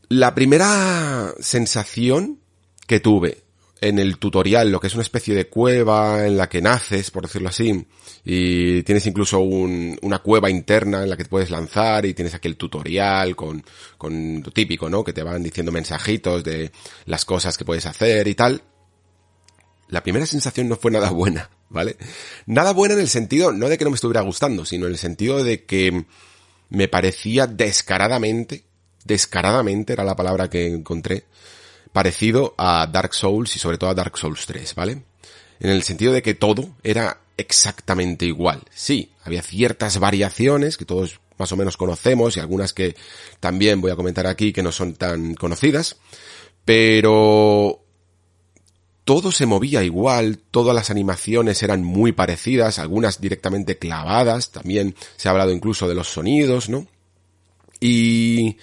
La 0.09 0.35
primera 0.35 1.35
sensación 1.41 2.41
que 2.87 3.01
tuve 3.01 3.43
en 3.81 3.99
el 3.99 4.19
tutorial 4.19 4.71
lo 4.71 4.81
que 4.81 4.89
es 4.89 4.95
una 4.95 5.03
especie 5.03 5.35
de 5.35 5.49
cueva 5.49 6.27
en 6.27 6.37
la 6.37 6.49
que 6.49 6.61
naces, 6.61 7.11
por 7.11 7.23
decirlo 7.23 7.49
así, 7.49 7.87
y 8.25 8.83
tienes 8.83 9.07
incluso 9.07 9.41
un, 9.41 9.99
una 10.03 10.19
cueva 10.19 10.51
interna 10.51 11.03
en 11.03 11.11
la 11.11 11.17
que 11.17 11.25
te 11.25 11.31
puedes 11.31 11.51
lanzar 11.51 12.05
y 12.05 12.15
tienes 12.15 12.35
aquí 12.35 12.49
el 12.49 12.57
tutorial 12.57 13.37
con, 13.37 13.65
con 13.97 14.43
lo 14.45 14.51
típico, 14.51 14.91
¿no? 14.91 15.05
Que 15.05 15.13
te 15.13 15.23
van 15.23 15.43
diciendo 15.43 15.73
mensajitos 15.73 16.45
de 16.45 16.71
las 17.07 17.25
cosas 17.25 17.57
que 17.57 17.65
puedes 17.65 17.87
hacer 17.87 18.27
y 18.29 18.35
tal. 18.35 18.63
La 19.89 20.03
primera 20.03 20.27
sensación 20.27 20.69
no 20.69 20.77
fue 20.77 20.91
nada 20.91 21.11
buena, 21.11 21.51
¿vale? 21.71 21.97
Nada 22.47 22.73
buena 22.73 22.95
en 22.95 23.01
el 23.01 23.09
sentido, 23.09 23.53
no 23.53 23.69
de 23.69 23.79
que 23.79 23.85
no 23.85 23.91
me 23.91 23.95
estuviera 23.95 24.21
gustando, 24.21 24.65
sino 24.65 24.87
en 24.87 24.93
el 24.93 24.99
sentido 24.99 25.43
de 25.43 25.65
que 25.65 26.05
me 26.69 26.89
parecía 26.89 27.47
descaradamente, 27.47 28.65
descaradamente 29.05 29.95
era 29.95 30.05
la 30.05 30.17
palabra 30.17 30.51
que 30.51 30.67
encontré, 30.67 31.25
parecido 31.93 32.55
a 32.57 32.87
Dark 32.87 33.15
Souls 33.15 33.55
y 33.57 33.59
sobre 33.59 33.79
todo 33.79 33.91
a 33.91 33.95
Dark 33.95 34.17
Souls 34.17 34.47
3, 34.47 34.75
¿vale? 34.75 35.03
En 35.61 35.71
el 35.71 35.83
sentido 35.83 36.13
de 36.13 36.23
que 36.23 36.35
todo 36.35 36.71
era 36.83 37.21
exactamente 37.37 38.27
igual. 38.27 38.63
Sí, 38.75 39.13
había 39.25 39.43
ciertas 39.43 39.99
variaciones 39.99 40.77
que 40.77 40.85
todos 40.85 41.21
más 41.39 41.53
o 41.53 41.57
menos 41.57 41.77
conocemos 41.77 42.37
y 42.37 42.41
algunas 42.41 42.73
que 42.73 42.97
también 43.41 43.81
voy 43.81 43.91
a 43.91 43.97
comentar 43.97 44.27
aquí 44.27 44.53
que 44.53 44.63
no 44.63 44.73
son 44.73 44.95
tan 44.95 45.35
conocidas, 45.35 45.97
pero 46.65 47.81
todo 49.05 49.33
se 49.33 49.47
movía 49.47 49.83
igual, 49.85 50.39
todas 50.51 50.75
las 50.75 50.91
animaciones 50.91 51.63
eran 51.63 51.83
muy 51.83 52.13
parecidas, 52.13 52.79
algunas 52.79 53.21
directamente 53.21 53.79
clavadas, 53.79 54.51
también 54.51 54.95
se 55.17 55.29
ha 55.29 55.31
hablado 55.31 55.53
incluso 55.53 55.89
de 55.89 55.95
los 55.95 56.09
sonidos, 56.09 56.69
¿no? 56.69 56.87
Y 57.81 58.59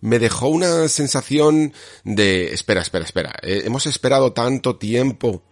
me 0.00 0.18
dejó 0.18 0.48
una 0.48 0.88
sensación 0.88 1.72
de, 2.04 2.52
espera, 2.52 2.80
espera, 2.80 3.04
espera, 3.04 3.34
eh, 3.42 3.62
hemos 3.64 3.86
esperado 3.86 4.32
tanto 4.32 4.76
tiempo 4.76 5.42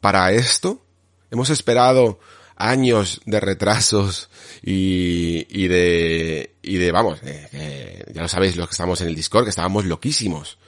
para 0.00 0.32
esto, 0.32 0.84
hemos 1.30 1.50
esperado 1.50 2.18
años 2.56 3.20
de 3.24 3.40
retrasos 3.40 4.28
y, 4.62 5.46
y 5.48 5.68
de, 5.68 6.56
y 6.62 6.76
de, 6.76 6.90
vamos, 6.92 7.20
ya 7.22 8.22
lo 8.22 8.28
sabéis 8.28 8.56
los 8.56 8.68
que 8.68 8.72
estamos 8.72 9.00
en 9.00 9.08
el 9.08 9.14
Discord, 9.14 9.44
que 9.44 9.50
estábamos 9.50 9.84
loquísimos, 9.84 10.58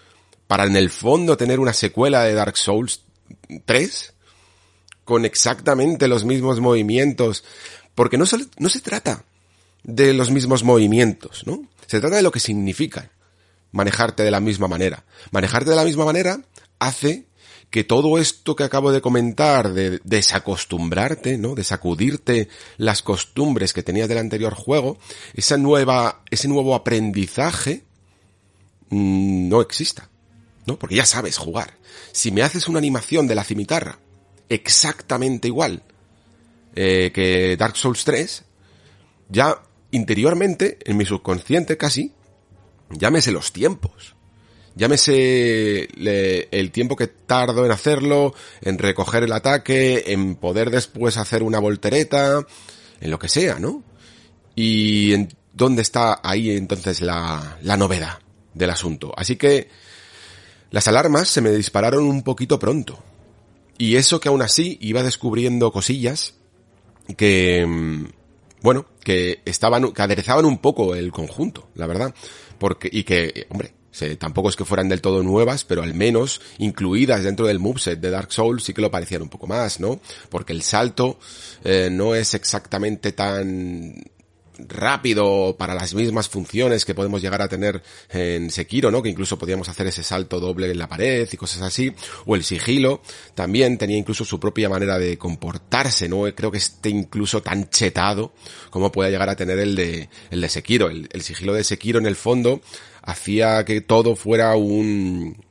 para 0.46 0.64
en 0.64 0.76
el 0.76 0.90
fondo 0.90 1.36
tener 1.36 1.58
una 1.60 1.72
secuela 1.72 2.22
de 2.24 2.34
Dark 2.34 2.56
Souls 2.56 3.02
3 3.64 4.14
con 5.04 5.24
exactamente 5.24 6.06
los 6.06 6.24
mismos 6.24 6.60
movimientos, 6.60 7.44
porque 7.94 8.16
no, 8.16 8.24
no 8.58 8.68
se 8.68 8.80
trata 8.80 9.24
de 9.82 10.14
los 10.14 10.30
mismos 10.30 10.62
movimientos, 10.62 11.44
¿no? 11.46 11.66
Se 11.90 11.98
trata 11.98 12.14
de 12.14 12.22
lo 12.22 12.30
que 12.30 12.38
significa 12.38 13.10
manejarte 13.72 14.22
de 14.22 14.30
la 14.30 14.38
misma 14.38 14.68
manera. 14.68 15.04
Manejarte 15.32 15.70
de 15.70 15.76
la 15.76 15.84
misma 15.84 16.04
manera 16.04 16.40
hace 16.78 17.26
que 17.68 17.82
todo 17.82 18.16
esto 18.18 18.54
que 18.54 18.62
acabo 18.62 18.92
de 18.92 19.00
comentar, 19.00 19.72
de 19.72 20.00
desacostumbrarte, 20.04 21.36
¿no? 21.36 21.56
De 21.56 21.64
sacudirte 21.64 22.48
las 22.76 23.02
costumbres 23.02 23.72
que 23.72 23.82
tenías 23.82 24.08
del 24.08 24.18
anterior 24.18 24.54
juego, 24.54 24.98
esa 25.34 25.56
nueva, 25.56 26.22
ese 26.30 26.46
nuevo 26.46 26.76
aprendizaje, 26.76 27.82
mm, 28.90 29.48
no 29.48 29.60
exista, 29.60 30.10
¿no? 30.66 30.78
Porque 30.78 30.94
ya 30.94 31.06
sabes 31.06 31.38
jugar. 31.38 31.76
Si 32.12 32.30
me 32.30 32.42
haces 32.42 32.68
una 32.68 32.78
animación 32.78 33.26
de 33.26 33.34
la 33.34 33.42
cimitarra 33.42 33.98
exactamente 34.48 35.48
igual 35.48 35.82
eh, 36.76 37.10
que 37.12 37.56
Dark 37.56 37.76
Souls 37.76 38.04
3, 38.04 38.44
ya 39.28 39.60
interiormente, 39.90 40.78
en 40.84 40.96
mi 40.96 41.04
subconsciente 41.04 41.76
casi, 41.76 42.12
llámese 42.90 43.32
los 43.32 43.52
tiempos. 43.52 44.16
Llámese 44.76 45.88
el 46.50 46.70
tiempo 46.70 46.96
que 46.96 47.08
tardo 47.08 47.66
en 47.66 47.72
hacerlo, 47.72 48.34
en 48.62 48.78
recoger 48.78 49.24
el 49.24 49.32
ataque, 49.32 50.04
en 50.06 50.36
poder 50.36 50.70
después 50.70 51.16
hacer 51.16 51.42
una 51.42 51.58
voltereta, 51.58 52.46
en 53.00 53.10
lo 53.10 53.18
que 53.18 53.28
sea, 53.28 53.58
¿no? 53.58 53.82
Y 54.54 55.12
en 55.12 55.28
dónde 55.52 55.82
está 55.82 56.20
ahí 56.22 56.52
entonces 56.56 57.00
la, 57.00 57.58
la 57.62 57.76
novedad 57.76 58.20
del 58.54 58.70
asunto. 58.70 59.12
Así 59.16 59.36
que 59.36 59.68
las 60.70 60.86
alarmas 60.86 61.28
se 61.28 61.40
me 61.40 61.50
dispararon 61.50 62.04
un 62.04 62.22
poquito 62.22 62.58
pronto. 62.58 63.02
Y 63.76 63.96
eso 63.96 64.20
que 64.20 64.28
aún 64.28 64.42
así 64.42 64.78
iba 64.80 65.02
descubriendo 65.02 65.72
cosillas 65.72 66.34
que, 67.16 67.66
mm, 67.66 68.19
bueno, 68.62 68.86
que 69.02 69.40
estaban, 69.44 69.92
que 69.92 70.02
aderezaban 70.02 70.44
un 70.44 70.58
poco 70.58 70.94
el 70.94 71.12
conjunto, 71.12 71.68
la 71.74 71.86
verdad. 71.86 72.14
Porque, 72.58 72.88
y 72.92 73.04
que, 73.04 73.46
hombre, 73.50 73.72
tampoco 74.18 74.48
es 74.48 74.56
que 74.56 74.64
fueran 74.64 74.88
del 74.88 75.00
todo 75.00 75.22
nuevas, 75.22 75.64
pero 75.64 75.82
al 75.82 75.94
menos 75.94 76.40
incluidas 76.58 77.24
dentro 77.24 77.46
del 77.46 77.58
moveset 77.58 77.98
de 78.00 78.10
Dark 78.10 78.32
Souls 78.32 78.62
sí 78.62 78.72
que 78.72 78.82
lo 78.82 78.90
parecían 78.90 79.22
un 79.22 79.28
poco 79.28 79.46
más, 79.46 79.80
¿no? 79.80 80.00
Porque 80.28 80.52
el 80.52 80.62
salto 80.62 81.18
eh, 81.64 81.88
no 81.90 82.14
es 82.14 82.34
exactamente 82.34 83.12
tan 83.12 83.94
rápido 84.68 85.56
para 85.58 85.74
las 85.74 85.94
mismas 85.94 86.28
funciones 86.28 86.84
que 86.84 86.94
podemos 86.94 87.22
llegar 87.22 87.42
a 87.42 87.48
tener 87.48 87.82
en 88.10 88.50
Sekiro, 88.50 88.90
¿no? 88.90 89.02
Que 89.02 89.08
incluso 89.08 89.38
podíamos 89.38 89.68
hacer 89.68 89.86
ese 89.86 90.02
salto 90.02 90.40
doble 90.40 90.70
en 90.70 90.78
la 90.78 90.88
pared 90.88 91.28
y 91.30 91.36
cosas 91.36 91.62
así. 91.62 91.92
O 92.26 92.36
el 92.36 92.44
sigilo 92.44 93.02
también 93.34 93.78
tenía 93.78 93.96
incluso 93.96 94.24
su 94.24 94.38
propia 94.40 94.68
manera 94.68 94.98
de 94.98 95.18
comportarse, 95.18 96.08
¿no? 96.08 96.22
Creo 96.34 96.50
que 96.50 96.58
esté 96.58 96.90
incluso 96.90 97.42
tan 97.42 97.68
chetado 97.70 98.32
como 98.70 98.92
pueda 98.92 99.10
llegar 99.10 99.28
a 99.28 99.36
tener 99.36 99.58
el 99.58 99.74
de, 99.74 100.08
el 100.30 100.40
de 100.40 100.48
Sekiro. 100.48 100.88
El, 100.88 101.08
el 101.12 101.22
sigilo 101.22 101.52
de 101.52 101.64
Sekiro 101.64 101.98
en 101.98 102.06
el 102.06 102.16
fondo 102.16 102.60
hacía 103.02 103.64
que 103.64 103.80
todo 103.80 104.16
fuera 104.16 104.56
un, 104.56 105.44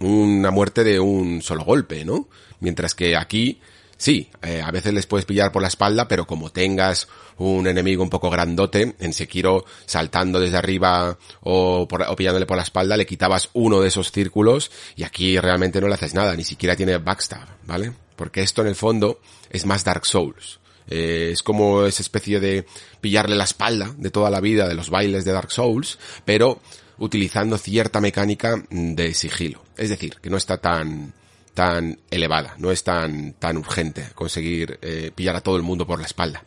una 0.00 0.50
muerte 0.50 0.84
de 0.84 1.00
un 1.00 1.42
solo 1.42 1.64
golpe, 1.64 2.04
¿no? 2.04 2.28
Mientras 2.60 2.94
que 2.94 3.16
aquí 3.16 3.60
Sí, 4.02 4.28
eh, 4.42 4.60
a 4.60 4.72
veces 4.72 4.92
les 4.92 5.06
puedes 5.06 5.26
pillar 5.26 5.52
por 5.52 5.62
la 5.62 5.68
espalda, 5.68 6.08
pero 6.08 6.26
como 6.26 6.50
tengas 6.50 7.06
un 7.36 7.68
enemigo 7.68 8.02
un 8.02 8.10
poco 8.10 8.30
grandote, 8.30 8.96
en 8.98 9.12
Sekiro 9.12 9.64
saltando 9.86 10.40
desde 10.40 10.56
arriba 10.56 11.16
o, 11.42 11.86
o 11.88 12.16
pillándole 12.16 12.44
por 12.44 12.56
la 12.56 12.64
espalda, 12.64 12.96
le 12.96 13.06
quitabas 13.06 13.50
uno 13.52 13.80
de 13.80 13.86
esos 13.86 14.10
círculos 14.10 14.72
y 14.96 15.04
aquí 15.04 15.38
realmente 15.38 15.80
no 15.80 15.86
le 15.86 15.94
haces 15.94 16.14
nada, 16.14 16.34
ni 16.34 16.42
siquiera 16.42 16.74
tiene 16.74 16.98
backstab, 16.98 17.46
¿vale? 17.64 17.92
Porque 18.16 18.42
esto 18.42 18.62
en 18.62 18.66
el 18.66 18.74
fondo 18.74 19.20
es 19.50 19.66
más 19.66 19.84
Dark 19.84 20.04
Souls. 20.04 20.58
Eh, 20.88 21.30
es 21.32 21.44
como 21.44 21.86
esa 21.86 22.02
especie 22.02 22.40
de 22.40 22.66
pillarle 23.00 23.36
la 23.36 23.44
espalda 23.44 23.94
de 23.96 24.10
toda 24.10 24.30
la 24.30 24.40
vida 24.40 24.66
de 24.66 24.74
los 24.74 24.90
bailes 24.90 25.24
de 25.24 25.30
Dark 25.30 25.52
Souls, 25.52 26.00
pero 26.24 26.60
utilizando 26.98 27.56
cierta 27.56 28.00
mecánica 28.00 28.64
de 28.68 29.14
sigilo. 29.14 29.62
Es 29.76 29.90
decir, 29.90 30.16
que 30.20 30.28
no 30.28 30.38
está 30.38 30.56
tan, 30.58 31.14
tan 31.54 31.98
elevada, 32.10 32.54
no 32.58 32.70
es 32.70 32.82
tan, 32.82 33.34
tan 33.34 33.58
urgente 33.58 34.06
conseguir 34.14 34.78
eh, 34.80 35.10
pillar 35.14 35.36
a 35.36 35.42
todo 35.42 35.56
el 35.56 35.62
mundo 35.62 35.86
por 35.86 35.98
la 35.98 36.06
espalda. 36.06 36.42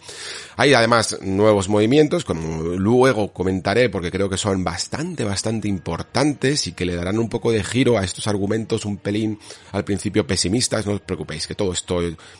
Hay 0.57 0.73
además 0.73 1.19
nuevos 1.21 1.69
movimientos, 1.69 2.25
como 2.25 2.63
luego 2.75 3.31
comentaré, 3.31 3.89
porque 3.89 4.09
creo 4.09 4.29
que 4.29 4.37
son 4.37 4.63
bastante, 4.63 5.23
bastante 5.23 5.67
importantes 5.67 6.65
y 6.67 6.73
que 6.73 6.85
le 6.85 6.95
darán 6.95 7.19
un 7.19 7.29
poco 7.29 7.51
de 7.51 7.63
giro 7.63 7.97
a 7.97 8.03
estos 8.03 8.27
argumentos 8.27 8.85
un 8.85 8.97
pelín 8.97 9.37
al 9.73 9.83
principio 9.83 10.25
pesimistas. 10.25 10.85
No 10.87 10.93
os 10.93 11.01
preocupéis, 11.01 11.45
que 11.45 11.55
todo 11.55 11.73
esto 11.73 11.99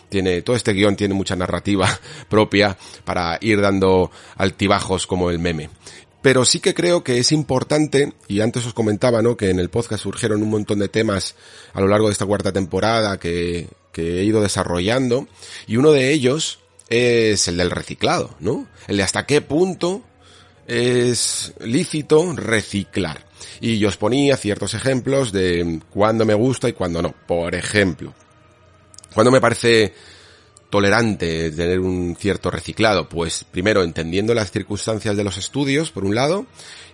tiene, 0.10 0.42
todo 0.42 0.56
este 0.56 0.74
guion 0.74 0.96
tiene 0.96 1.14
mucha 1.14 1.36
narrativa 1.36 1.88
propia 2.30 2.76
para 3.04 3.38
ir 3.42 3.62
dando 3.62 4.10
altibajos 4.38 5.06
como 5.06 5.30
el 5.30 5.38
meme. 5.38 5.70
Pero 6.26 6.44
sí 6.44 6.60
que 6.60 6.74
creo 6.74 7.04
que 7.04 7.20
es 7.20 7.32
importante, 7.32 8.12
y 8.28 8.42
antes 8.42 8.66
os 8.66 8.74
comentaba, 8.74 9.22
¿no? 9.22 9.38
Que 9.38 9.52
en 9.52 9.60
el 9.60 9.70
podcast 9.70 10.02
surgieron 10.02 10.42
un 10.42 10.50
montón 10.50 10.80
de 10.80 10.90
temas 10.90 11.36
a 11.72 11.82
lo 11.82 11.88
largo 11.88 12.08
de 12.08 12.14
esta 12.14 12.26
cuarta 12.26 12.52
temporada 12.52 13.20
que, 13.20 13.68
que 13.92 14.22
he 14.22 14.24
ido 14.24 14.42
desarrollando, 14.42 15.28
y 15.68 15.78
uno 15.78 15.92
de 15.92 16.10
ellos 16.10 16.62
es 16.90 17.48
el 17.48 17.58
del 17.58 17.70
reciclado, 17.70 18.36
¿no? 18.40 18.66
El 18.88 18.98
de 18.98 19.04
hasta 19.04 19.28
qué 19.28 19.42
punto 19.42 20.02
es 20.66 21.54
lícito 21.60 22.34
reciclar. 22.36 23.28
Y 23.62 23.78
yo 23.78 23.90
os 23.90 23.98
ponía 23.98 24.36
ciertos 24.36 24.74
ejemplos 24.74 25.32
de 25.32 25.80
cuándo 25.92 26.26
me 26.26 26.34
gusta 26.34 26.68
y 26.68 26.74
cuándo 26.74 27.04
no. 27.04 27.14
Por 27.28 27.54
ejemplo, 27.54 28.16
cuando 29.14 29.30
me 29.30 29.42
parece 29.42 29.94
tolerante 30.76 31.52
tener 31.52 31.80
un 31.80 32.18
cierto 32.20 32.52
reciclado? 32.52 33.08
Pues 33.08 33.46
primero 33.50 33.82
entendiendo 33.82 34.34
las 34.34 34.52
circunstancias 34.52 35.16
de 35.16 35.24
los 35.24 35.38
estudios, 35.38 35.90
por 35.90 36.04
un 36.04 36.16
lado, 36.16 36.48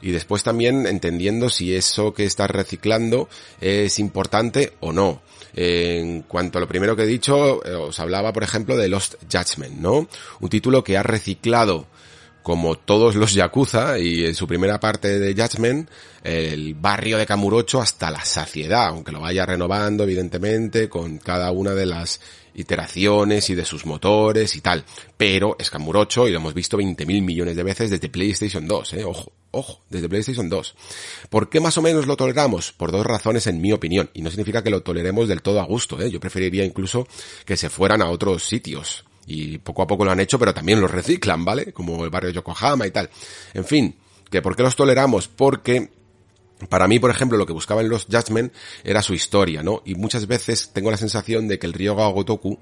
y 0.03 0.11
después 0.11 0.43
también 0.43 0.85
entendiendo 0.85 1.49
si 1.49 1.73
eso 1.73 2.13
que 2.13 2.25
estás 2.25 2.51
reciclando 2.51 3.27
es 3.59 3.97
importante 3.97 4.73
o 4.81 4.93
no. 4.93 5.23
En 5.55 6.21
cuanto 6.21 6.59
a 6.59 6.61
lo 6.61 6.67
primero 6.67 6.95
que 6.95 7.01
he 7.01 7.07
dicho, 7.07 7.65
eh, 7.65 7.73
os 7.73 7.99
hablaba, 7.99 8.31
por 8.31 8.43
ejemplo, 8.43 8.77
de 8.77 8.87
Lost 8.87 9.15
Judgment, 9.23 9.79
¿no? 9.79 10.07
Un 10.41 10.49
título 10.49 10.83
que 10.83 10.95
ha 10.95 11.01
reciclado 11.01 11.87
como 12.43 12.75
todos 12.75 13.15
los 13.15 13.33
Yakuza 13.33 13.99
y 13.99 14.25
en 14.25 14.35
su 14.35 14.47
primera 14.47 14.79
parte 14.79 15.19
de 15.19 15.33
Judgment, 15.33 15.89
el 16.23 16.75
barrio 16.75 17.17
de 17.17 17.25
Kamurocho 17.25 17.81
hasta 17.81 18.11
la 18.11 18.23
saciedad, 18.25 18.87
aunque 18.87 19.11
lo 19.11 19.21
vaya 19.21 19.45
renovando 19.45 20.03
evidentemente 20.03 20.89
con 20.89 21.17
cada 21.17 21.51
una 21.51 21.73
de 21.73 21.85
las 21.85 22.19
iteraciones 22.53 23.49
y 23.49 23.55
de 23.55 23.65
sus 23.65 23.85
motores 23.85 24.55
y 24.55 24.61
tal. 24.61 24.83
Pero 25.17 25.55
es 25.59 25.69
Kamurocho 25.69 26.27
y 26.27 26.31
lo 26.31 26.37
hemos 26.37 26.53
visto 26.53 26.77
20.000 26.77 27.21
millones 27.21 27.55
de 27.55 27.63
veces 27.63 27.89
desde 27.89 28.09
PlayStation 28.09 28.67
2, 28.67 28.93
eh, 28.93 29.03
ojo, 29.05 29.31
ojo, 29.51 29.81
desde 29.89 30.09
PlayStation 30.09 30.49
2. 30.49 30.75
¿Por 31.29 31.49
qué 31.49 31.59
más 31.59 31.77
o 31.77 31.81
menos 31.81 32.07
lo 32.07 32.17
toleramos? 32.17 32.71
Por 32.71 32.91
dos 32.91 33.05
razones 33.05 33.47
en 33.47 33.61
mi 33.61 33.71
opinión, 33.71 34.09
y 34.13 34.21
no 34.21 34.29
significa 34.29 34.63
que 34.63 34.69
lo 34.69 34.81
toleremos 34.81 35.27
del 35.27 35.41
todo 35.41 35.61
a 35.61 35.65
gusto, 35.65 36.01
eh. 36.01 36.09
yo 36.09 36.19
preferiría 36.19 36.65
incluso 36.65 37.07
que 37.45 37.57
se 37.57 37.69
fueran 37.69 38.01
a 38.01 38.09
otros 38.09 38.43
sitios, 38.43 39.05
y 39.31 39.57
poco 39.59 39.81
a 39.81 39.87
poco 39.87 40.05
lo 40.05 40.11
han 40.11 40.19
hecho, 40.19 40.37
pero 40.37 40.53
también 40.53 40.81
los 40.81 40.91
reciclan, 40.91 41.45
¿vale? 41.45 41.71
Como 41.73 42.03
el 42.03 42.09
barrio 42.09 42.31
Yokohama 42.31 42.85
y 42.85 42.91
tal. 42.91 43.09
En 43.53 43.65
fin, 43.65 43.95
que 44.29 44.41
¿por 44.41 44.55
qué 44.55 44.63
los 44.63 44.75
toleramos? 44.75 45.27
Porque 45.27 45.89
para 46.69 46.87
mí, 46.87 46.99
por 46.99 47.09
ejemplo, 47.09 47.37
lo 47.37 47.45
que 47.45 47.53
buscaba 47.53 47.81
en 47.81 47.89
los 47.89 48.05
Judgment 48.05 48.53
era 48.83 49.01
su 49.01 49.13
historia, 49.13 49.63
¿no? 49.63 49.81
Y 49.85 49.95
muchas 49.95 50.27
veces 50.27 50.71
tengo 50.73 50.91
la 50.91 50.97
sensación 50.97 51.47
de 51.47 51.57
que 51.59 51.67
el 51.67 51.73
Ryoga 51.73 52.07
Gotoku 52.07 52.59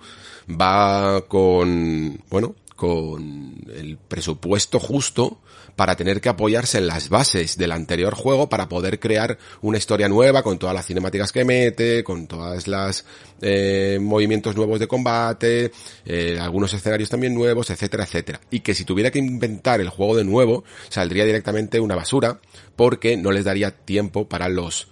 va 0.49 1.21
con, 1.27 2.21
bueno, 2.29 2.55
con 2.79 3.57
el 3.75 3.97
presupuesto 3.97 4.79
justo 4.79 5.41
para 5.75 5.97
tener 5.97 6.21
que 6.21 6.29
apoyarse 6.29 6.77
en 6.77 6.87
las 6.87 7.09
bases 7.09 7.57
del 7.57 7.73
anterior 7.73 8.15
juego 8.15 8.47
para 8.47 8.69
poder 8.69 9.01
crear 9.01 9.37
una 9.61 9.77
historia 9.77 10.07
nueva 10.07 10.43
con 10.43 10.57
todas 10.57 10.73
las 10.73 10.85
cinemáticas 10.85 11.33
que 11.33 11.43
mete, 11.43 12.05
con 12.05 12.25
todas 12.25 12.69
las 12.69 13.03
eh, 13.41 13.99
movimientos 14.01 14.55
nuevos 14.55 14.79
de 14.79 14.87
combate, 14.87 15.73
eh, 16.05 16.37
algunos 16.39 16.73
escenarios 16.73 17.09
también 17.09 17.33
nuevos, 17.33 17.69
etcétera, 17.69 18.05
etcétera. 18.05 18.39
Y 18.49 18.61
que 18.61 18.73
si 18.73 18.85
tuviera 18.85 19.11
que 19.11 19.19
inventar 19.19 19.81
el 19.81 19.89
juego 19.89 20.15
de 20.15 20.23
nuevo, 20.23 20.63
saldría 20.87 21.25
directamente 21.25 21.81
una 21.81 21.95
basura 21.95 22.39
porque 22.77 23.17
no 23.17 23.31
les 23.31 23.43
daría 23.43 23.71
tiempo 23.71 24.29
para 24.29 24.47
los 24.47 24.87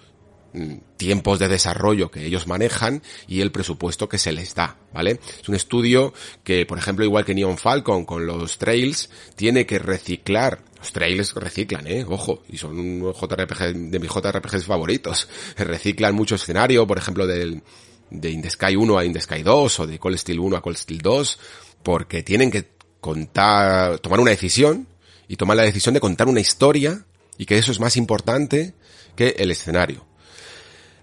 tiempos 0.97 1.39
de 1.39 1.47
desarrollo 1.47 2.09
que 2.09 2.25
ellos 2.25 2.47
manejan 2.47 3.03
y 3.27 3.41
el 3.41 3.51
presupuesto 3.51 4.09
que 4.09 4.17
se 4.17 4.31
les 4.31 4.55
da, 4.55 4.77
¿vale? 4.93 5.19
Es 5.41 5.47
un 5.47 5.55
estudio 5.55 6.13
que, 6.43 6.65
por 6.65 6.77
ejemplo, 6.77 7.05
igual 7.05 7.25
que 7.25 7.35
Neon 7.35 7.57
Falcon 7.57 8.05
con 8.05 8.25
los 8.25 8.57
trails, 8.57 9.09
tiene 9.35 9.65
que 9.65 9.79
reciclar 9.79 10.63
los 10.77 10.91
trails 10.91 11.33
reciclan, 11.33 11.87
eh, 11.87 12.05
ojo, 12.07 12.43
y 12.49 12.57
son 12.57 12.79
un 12.79 13.13
JRPG 13.13 13.73
de 13.89 13.99
mis 13.99 14.11
JRPGs 14.11 14.65
favoritos. 14.65 15.27
Reciclan 15.57 16.13
mucho 16.13 16.35
escenario, 16.35 16.85
por 16.85 16.99
ejemplo, 16.99 17.25
del, 17.25 17.63
de 18.09 18.29
In 18.29 18.41
the 18.41 18.49
Sky 18.49 18.75
1 18.75 18.97
a 18.97 19.05
In 19.05 19.13
the 19.13 19.21
Sky 19.21 19.43
2 19.43 19.79
o 19.79 19.87
de 19.87 19.99
Cold 19.99 20.17
Steel 20.17 20.39
1 20.39 20.57
a 20.57 20.61
Cold 20.61 20.77
Steel 20.77 21.01
2, 21.01 21.39
porque 21.83 22.23
tienen 22.23 22.51
que 22.51 22.69
contar, 22.99 23.99
tomar 23.99 24.19
una 24.19 24.31
decisión 24.31 24.87
y 25.27 25.35
tomar 25.35 25.57
la 25.57 25.63
decisión 25.63 25.93
de 25.93 25.99
contar 25.99 26.27
una 26.27 26.39
historia 26.39 27.05
y 27.37 27.45
que 27.45 27.57
eso 27.57 27.71
es 27.71 27.79
más 27.79 27.97
importante 27.97 28.73
que 29.15 29.35
el 29.39 29.51
escenario. 29.51 30.06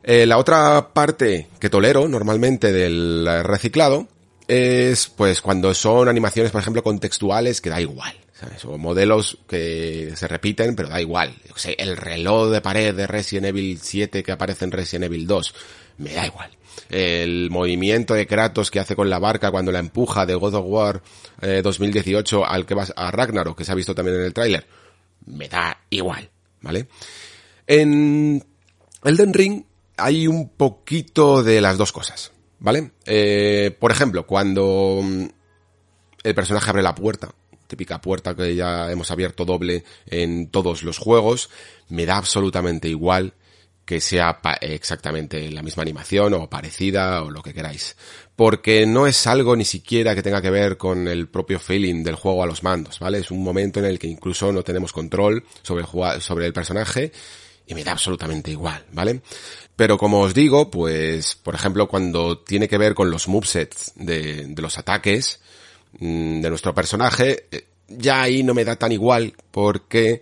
Eh, 0.06 0.26
la 0.26 0.36
otra 0.36 0.92
parte 0.92 1.48
que 1.58 1.70
tolero 1.70 2.06
normalmente 2.06 2.72
del 2.72 3.26
reciclado 3.42 4.06
es 4.46 5.08
pues 5.08 5.40
cuando 5.40 5.72
son 5.72 6.08
animaciones, 6.08 6.52
por 6.52 6.60
ejemplo, 6.60 6.82
contextuales 6.82 7.62
que 7.62 7.70
da 7.70 7.80
igual. 7.80 8.14
O 8.64 8.76
modelos 8.76 9.38
que 9.48 10.12
se 10.16 10.28
repiten, 10.28 10.76
pero 10.76 10.90
da 10.90 11.00
igual. 11.00 11.34
el 11.78 11.96
reloj 11.96 12.50
de 12.50 12.60
pared 12.60 12.94
de 12.94 13.06
Resident 13.06 13.46
Evil 13.46 13.78
7 13.80 14.22
que 14.22 14.32
aparece 14.32 14.66
en 14.66 14.72
Resident 14.72 15.04
Evil 15.04 15.26
2, 15.26 15.54
me 15.98 16.12
da 16.12 16.26
igual. 16.26 16.50
El 16.90 17.48
movimiento 17.50 18.12
de 18.12 18.26
Kratos 18.26 18.70
que 18.70 18.80
hace 18.80 18.96
con 18.96 19.08
la 19.08 19.18
barca 19.18 19.50
cuando 19.50 19.72
la 19.72 19.78
empuja 19.78 20.26
de 20.26 20.34
God 20.34 20.54
of 20.56 20.66
War 20.66 21.02
2018 21.40 22.40
eh, 22.40 22.44
al 22.46 22.66
que 22.66 22.74
va 22.74 22.86
a 22.94 23.10
Ragnarok, 23.10 23.56
que 23.56 23.64
se 23.64 23.72
ha 23.72 23.76
visto 23.76 23.94
también 23.94 24.18
en 24.18 24.24
el 24.24 24.34
tráiler, 24.34 24.66
me 25.24 25.48
da 25.48 25.78
igual, 25.88 26.28
¿vale? 26.60 26.88
En 27.66 28.44
Elden 29.02 29.32
Ring 29.32 29.64
hay 29.96 30.26
un 30.26 30.48
poquito 30.48 31.42
de 31.42 31.60
las 31.60 31.78
dos 31.78 31.92
cosas, 31.92 32.32
¿vale? 32.58 32.92
Eh, 33.06 33.76
por 33.78 33.92
ejemplo, 33.92 34.26
cuando 34.26 35.00
mm, 35.02 35.24
el 36.24 36.34
personaje 36.34 36.70
abre 36.70 36.82
la 36.82 36.94
puerta 36.94 37.34
típica 37.66 38.00
puerta 38.00 38.34
que 38.34 38.54
ya 38.54 38.90
hemos 38.90 39.10
abierto 39.10 39.44
doble 39.44 39.84
en 40.06 40.48
todos 40.48 40.82
los 40.82 40.98
juegos, 40.98 41.50
me 41.88 42.06
da 42.06 42.16
absolutamente 42.16 42.88
igual 42.88 43.34
que 43.84 44.00
sea 44.00 44.40
exactamente 44.62 45.50
la 45.50 45.62
misma 45.62 45.82
animación 45.82 46.32
o 46.32 46.48
parecida 46.48 47.22
o 47.22 47.30
lo 47.30 47.42
que 47.42 47.52
queráis. 47.52 47.96
Porque 48.34 48.86
no 48.86 49.06
es 49.06 49.26
algo 49.26 49.56
ni 49.56 49.66
siquiera 49.66 50.14
que 50.14 50.22
tenga 50.22 50.40
que 50.40 50.50
ver 50.50 50.78
con 50.78 51.06
el 51.06 51.28
propio 51.28 51.60
feeling 51.60 52.02
del 52.02 52.14
juego 52.14 52.42
a 52.42 52.46
los 52.46 52.62
mandos, 52.62 52.98
¿vale? 52.98 53.18
Es 53.18 53.30
un 53.30 53.44
momento 53.44 53.80
en 53.80 53.86
el 53.86 53.98
que 53.98 54.06
incluso 54.06 54.52
no 54.52 54.62
tenemos 54.62 54.92
control 54.92 55.44
sobre 55.62 55.84
el, 55.84 56.20
sobre 56.22 56.46
el 56.46 56.54
personaje 56.54 57.12
y 57.66 57.74
me 57.74 57.84
da 57.84 57.92
absolutamente 57.92 58.50
igual, 58.50 58.84
¿vale? 58.92 59.20
Pero 59.76 59.98
como 59.98 60.20
os 60.20 60.34
digo, 60.34 60.70
pues, 60.70 61.34
por 61.34 61.54
ejemplo, 61.54 61.88
cuando 61.88 62.38
tiene 62.38 62.68
que 62.68 62.78
ver 62.78 62.94
con 62.94 63.10
los 63.10 63.26
movesets 63.26 63.92
de, 63.96 64.54
los 64.56 64.78
ataques, 64.78 65.40
Mm, 66.00 66.40
de 66.40 66.48
nuestro 66.50 66.74
personaje, 66.74 67.46
eh, 67.50 67.66
ya 67.88 68.22
ahí 68.22 68.42
no 68.42 68.54
me 68.54 68.64
da 68.64 68.76
tan 68.76 68.92
igual 68.92 69.34
porque 69.50 70.20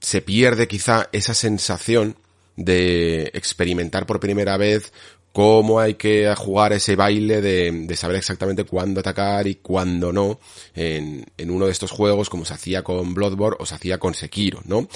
se 0.00 0.22
pierde 0.22 0.66
quizá 0.68 1.08
esa 1.12 1.34
sensación 1.34 2.16
de 2.56 3.30
experimentar 3.34 4.06
por 4.06 4.20
primera 4.20 4.56
vez 4.56 4.92
cómo 5.32 5.78
hay 5.78 5.94
que 5.94 6.32
jugar 6.36 6.72
ese 6.72 6.96
baile 6.96 7.40
de, 7.40 7.96
saber 7.96 8.16
exactamente 8.16 8.64
cuándo 8.64 9.00
atacar 9.00 9.46
y 9.46 9.56
cuándo 9.56 10.12
no 10.12 10.40
en, 10.74 11.26
en, 11.36 11.50
uno 11.50 11.66
de 11.66 11.72
estos 11.72 11.90
juegos 11.90 12.30
como 12.30 12.44
se 12.44 12.54
hacía 12.54 12.82
con 12.82 13.14
Bloodborne 13.14 13.56
o 13.60 13.66
se 13.66 13.74
hacía 13.74 13.98
con 13.98 14.14
Sekiro, 14.14 14.60
¿no? 14.64 14.88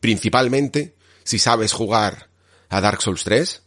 Principalmente 0.00 0.94
si 1.24 1.38
sabes 1.38 1.72
jugar 1.72 2.28
a 2.68 2.80
Dark 2.80 3.02
Souls 3.02 3.24
3, 3.24 3.62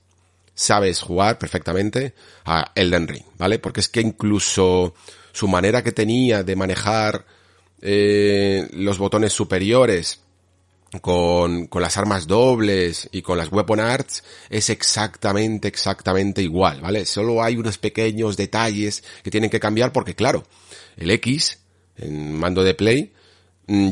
sabes 0.53 1.01
jugar 1.01 1.38
perfectamente 1.39 2.13
a 2.45 2.71
Elden 2.75 3.07
Ring, 3.07 3.25
¿vale? 3.38 3.59
Porque 3.59 3.79
es 3.79 3.89
que 3.89 4.01
incluso 4.01 4.93
su 5.32 5.47
manera 5.47 5.84
que 5.84 5.91
tenía 5.91 6.43
de 6.43 6.55
manejar 6.55 7.25
eh, 7.82 8.67
los 8.73 8.97
botones 8.97 9.34
superiores 9.34 10.21
con, 11.01 11.67
con 11.67 11.82
las 11.82 11.97
armas 11.97 12.27
dobles 12.27 13.09
y 13.11 13.21
con 13.21 13.38
las 13.38 13.51
weapon 13.51 13.79
arts 13.79 14.23
es 14.49 14.69
exactamente, 14.69 15.67
exactamente 15.67 16.41
igual, 16.41 16.82
¿vale? 16.82 17.05
Solo 17.05 17.41
hay 17.41 17.55
unos 17.55 17.77
pequeños 17.77 18.36
detalles 18.36 19.03
que 19.23 19.32
tienen 19.32 19.49
que 19.49 19.59
cambiar 19.59 19.93
porque 19.93 20.15
claro, 20.15 20.43
el 20.97 21.11
X 21.11 21.59
en 21.95 22.34
mando 22.38 22.63
de 22.63 22.73
play 22.73 23.13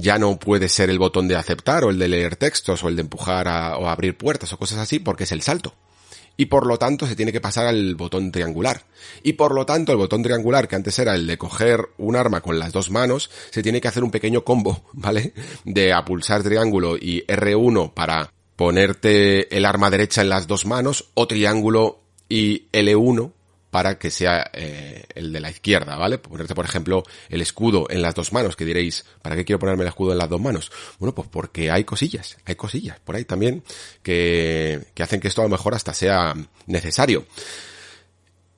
ya 0.01 0.17
no 0.17 0.38
puede 0.38 0.67
ser 0.69 0.89
el 0.89 0.99
botón 0.99 1.27
de 1.27 1.36
aceptar 1.36 1.84
o 1.84 1.89
el 1.89 1.99
de 1.99 2.07
leer 2.07 2.36
textos 2.36 2.84
o 2.84 2.89
el 2.89 2.95
de 2.95 3.03
empujar 3.03 3.47
a, 3.47 3.77
o 3.77 3.88
abrir 3.88 4.17
puertas 4.17 4.51
o 4.53 4.57
cosas 4.57 4.80
así 4.80 4.99
porque 4.99 5.23
es 5.23 5.32
el 5.32 5.41
salto 5.41 5.73
y 6.39 6.45
por 6.45 6.65
lo 6.65 6.77
tanto 6.77 7.05
se 7.05 7.17
tiene 7.17 7.34
que 7.34 7.41
pasar 7.41 7.67
al 7.67 7.95
botón 7.95 8.32
triangular. 8.32 8.84
Y 9.23 9.34
por 9.34 9.53
lo 9.53 9.65
tanto 9.65 9.91
el 9.91 9.97
botón 9.97 10.23
triangular, 10.23 10.69
que 10.69 10.77
antes 10.77 10.97
era 10.97 11.13
el 11.13 11.27
de 11.27 11.38
coger 11.38 11.89
un 11.97 12.15
arma 12.15 12.39
con 12.39 12.57
las 12.57 12.71
dos 12.71 12.91
manos, 12.91 13.30
se 13.49 13.61
tiene 13.61 13.82
que 13.82 13.89
hacer 13.89 14.05
un 14.05 14.11
pequeño 14.11 14.45
combo, 14.45 14.86
¿vale? 14.93 15.34
De 15.65 15.91
a 15.91 16.05
pulsar 16.05 16.41
triángulo 16.41 16.95
y 16.95 17.25
R1 17.27 17.93
para 17.93 18.32
ponerte 18.55 19.53
el 19.53 19.65
arma 19.65 19.89
derecha 19.89 20.21
en 20.21 20.30
las 20.30 20.47
dos 20.47 20.65
manos, 20.65 21.09
o 21.13 21.27
triángulo 21.27 21.99
y 22.30 22.69
L1 22.71 23.34
para 23.70 23.97
que 23.99 24.11
sea 24.11 24.49
eh, 24.53 25.05
el 25.15 25.32
de 25.32 25.39
la 25.39 25.51
izquierda, 25.51 25.95
¿vale? 25.95 26.17
Ponerte, 26.17 26.55
por 26.55 26.65
ejemplo, 26.65 27.03
el 27.30 27.41
escudo 27.41 27.88
en 27.89 28.01
las 28.01 28.15
dos 28.15 28.34
manos, 28.34 28.55
que 28.55 28.65
diréis, 28.65 29.05
¿para 29.22 29.36
qué 29.36 29.45
quiero 29.45 29.59
ponerme 29.59 29.84
el 29.84 29.89
escudo 29.89 30.11
en 30.11 30.17
las 30.17 30.30
dos 30.30 30.41
manos? 30.41 30.72
Bueno, 30.97 31.13
pues 31.13 31.28
porque 31.30 31.72
hay 31.72 31.84
cosillas, 31.84 32.38
hay 32.45 32.55
cosillas 32.55 32.99
por 32.99 33.15
ahí 33.15 33.26
también 33.26 33.63
que, 34.01 34.88
que 34.93 35.03
hacen 35.03 35.20
que 35.20 35.28
esto 35.28 35.41
a 35.41 35.45
lo 35.45 35.49
mejor 35.49 35.76
hasta 35.76 35.93
sea 35.93 36.34
necesario. 36.65 37.26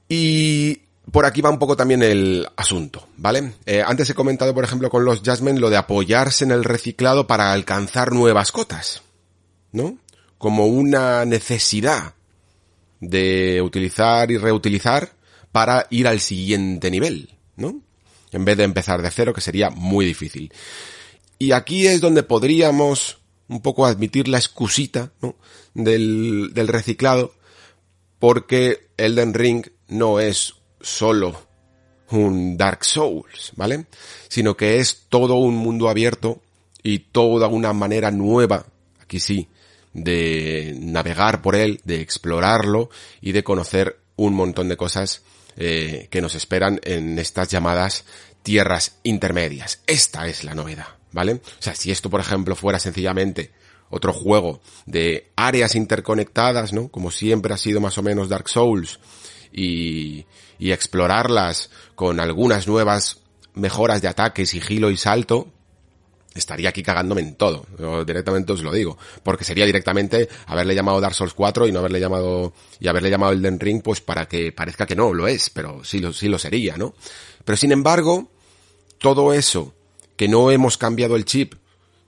Y 0.08 0.82
por 1.12 1.26
aquí 1.26 1.42
va 1.42 1.50
un 1.50 1.60
poco 1.60 1.76
también 1.76 2.04
el 2.04 2.48
asunto, 2.56 3.08
¿vale? 3.18 3.54
Eh, 3.66 3.84
antes 3.86 4.10
he 4.10 4.14
comentado, 4.14 4.54
por 4.54 4.64
ejemplo, 4.64 4.90
con 4.90 5.04
los 5.04 5.22
Jasmine 5.22 5.60
lo 5.60 5.70
de 5.70 5.78
apoyarse 5.78 6.46
en 6.46 6.52
el 6.52 6.64
reciclado 6.64 7.28
para 7.28 7.52
alcanzar 7.52 8.14
nuevas 8.14 8.52
cotas, 8.52 9.02
¿no? 9.72 9.98
Como 10.38 10.68
una 10.68 11.26
necesidad 11.26 12.14
de 13.02 13.62
utilizar 13.62 14.32
y 14.32 14.38
reutilizar 14.38 15.12
para 15.52 15.88
ir 15.90 16.08
al 16.08 16.22
siguiente 16.22 16.90
nivel, 16.90 17.30
¿no? 17.58 17.82
En 18.32 18.46
vez 18.46 18.56
de 18.58 18.64
empezar 18.64 19.02
de 19.02 19.12
cero, 19.12 19.34
que 19.34 19.42
sería 19.42 19.70
muy 19.70 20.06
difícil. 20.06 20.54
Y 21.38 21.52
aquí 21.52 21.88
es 21.88 22.00
donde 22.00 22.24
podríamos 22.24 23.18
un 23.50 23.62
poco 23.62 23.86
admitir 23.86 24.30
la 24.30 24.38
excusita, 24.38 25.12
¿no? 25.22 25.36
Del, 25.74 26.52
del 26.54 26.68
reciclado, 26.70 27.34
porque 28.20 28.88
Elden 28.96 29.34
Ring 29.34 29.68
no 29.90 30.20
es 30.20 30.54
solo 30.80 31.52
un 32.12 32.56
Dark 32.58 32.86
Souls, 32.86 33.52
¿vale? 33.56 33.88
Sino 34.30 34.56
que 34.56 34.80
es 34.80 35.06
todo 35.10 35.36
un 35.36 35.56
mundo 35.56 35.90
abierto 35.90 36.42
y 36.84 37.00
toda 37.00 37.48
una 37.48 37.74
manera 37.74 38.12
nueva, 38.12 38.66
aquí 39.02 39.20
sí, 39.20 39.48
de 39.94 40.76
navegar 40.80 41.42
por 41.42 41.56
él, 41.56 41.82
de 41.84 42.02
explorarlo 42.02 42.90
y 43.20 43.32
de 43.32 43.44
conocer 43.44 44.00
un 44.16 44.34
montón 44.34 44.70
de 44.70 44.78
cosas 44.78 45.24
eh, 45.58 46.08
que 46.10 46.22
nos 46.22 46.36
esperan 46.36 46.80
en 46.84 47.20
estas 47.20 47.50
llamadas 47.50 48.06
tierras 48.44 48.98
intermedias. 49.04 49.82
Esta 49.88 50.28
es 50.28 50.44
la 50.44 50.56
novedad, 50.56 50.88
¿vale? 51.12 51.34
O 51.34 51.62
sea, 51.62 51.76
si 51.76 51.92
esto, 51.92 52.10
por 52.10 52.20
ejemplo, 52.20 52.56
fuera 52.56 52.80
sencillamente 52.80 53.52
otro 53.90 54.14
juego 54.14 54.62
de 54.86 55.32
áreas 55.36 55.76
interconectadas, 55.76 56.72
¿no? 56.72 56.88
Como 56.88 57.12
siempre 57.12 57.54
ha 57.54 57.58
sido 57.58 57.82
más 57.82 57.98
o 57.98 58.04
menos 58.04 58.30
Dark 58.30 58.48
Souls 58.48 59.00
y, 59.52 60.26
y 60.58 60.72
explorarlas 60.72 61.70
con 61.96 62.20
algunas 62.20 62.68
nuevas 62.68 63.20
mejoras 63.54 64.02
de 64.02 64.08
ataque, 64.08 64.46
sigilo 64.46 64.90
y 64.90 64.98
salto, 64.98 65.52
estaría 66.34 66.70
aquí 66.70 66.84
cagándome 66.84 67.22
en 67.22 67.36
todo. 67.36 67.66
Directamente 68.06 68.54
os 68.54 68.64
lo 68.64 68.72
digo. 68.72 68.98
Porque 69.24 69.44
sería 69.44 69.66
directamente 69.66 70.30
haberle 70.48 70.76
llamado 70.76 71.02
Dark 71.02 71.16
Souls 71.16 71.34
4 71.34 71.68
y 71.68 71.72
no 71.72 71.80
haberle 71.80 72.00
llamado, 72.00 72.54
y 72.80 72.88
haberle 72.88 73.10
llamado 73.10 73.34
Elden 73.34 73.60
Ring, 73.60 73.82
pues 73.82 74.02
para 74.02 74.28
que 74.28 74.52
parezca 74.52 74.86
que 74.86 74.96
no 74.96 75.14
lo 75.14 75.28
es, 75.28 75.50
pero 75.50 75.84
sí 75.84 76.00
lo, 76.00 76.14
sí 76.14 76.28
lo 76.28 76.40
sería, 76.40 76.78
¿no? 76.78 76.94
Pero 77.44 77.58
sin 77.58 77.72
embargo, 77.72 78.30
todo 78.98 79.34
eso, 79.34 79.74
que 80.16 80.28
no 80.28 80.52
hemos 80.52 80.78
cambiado 80.78 81.16
el 81.16 81.26
chip 81.26 81.56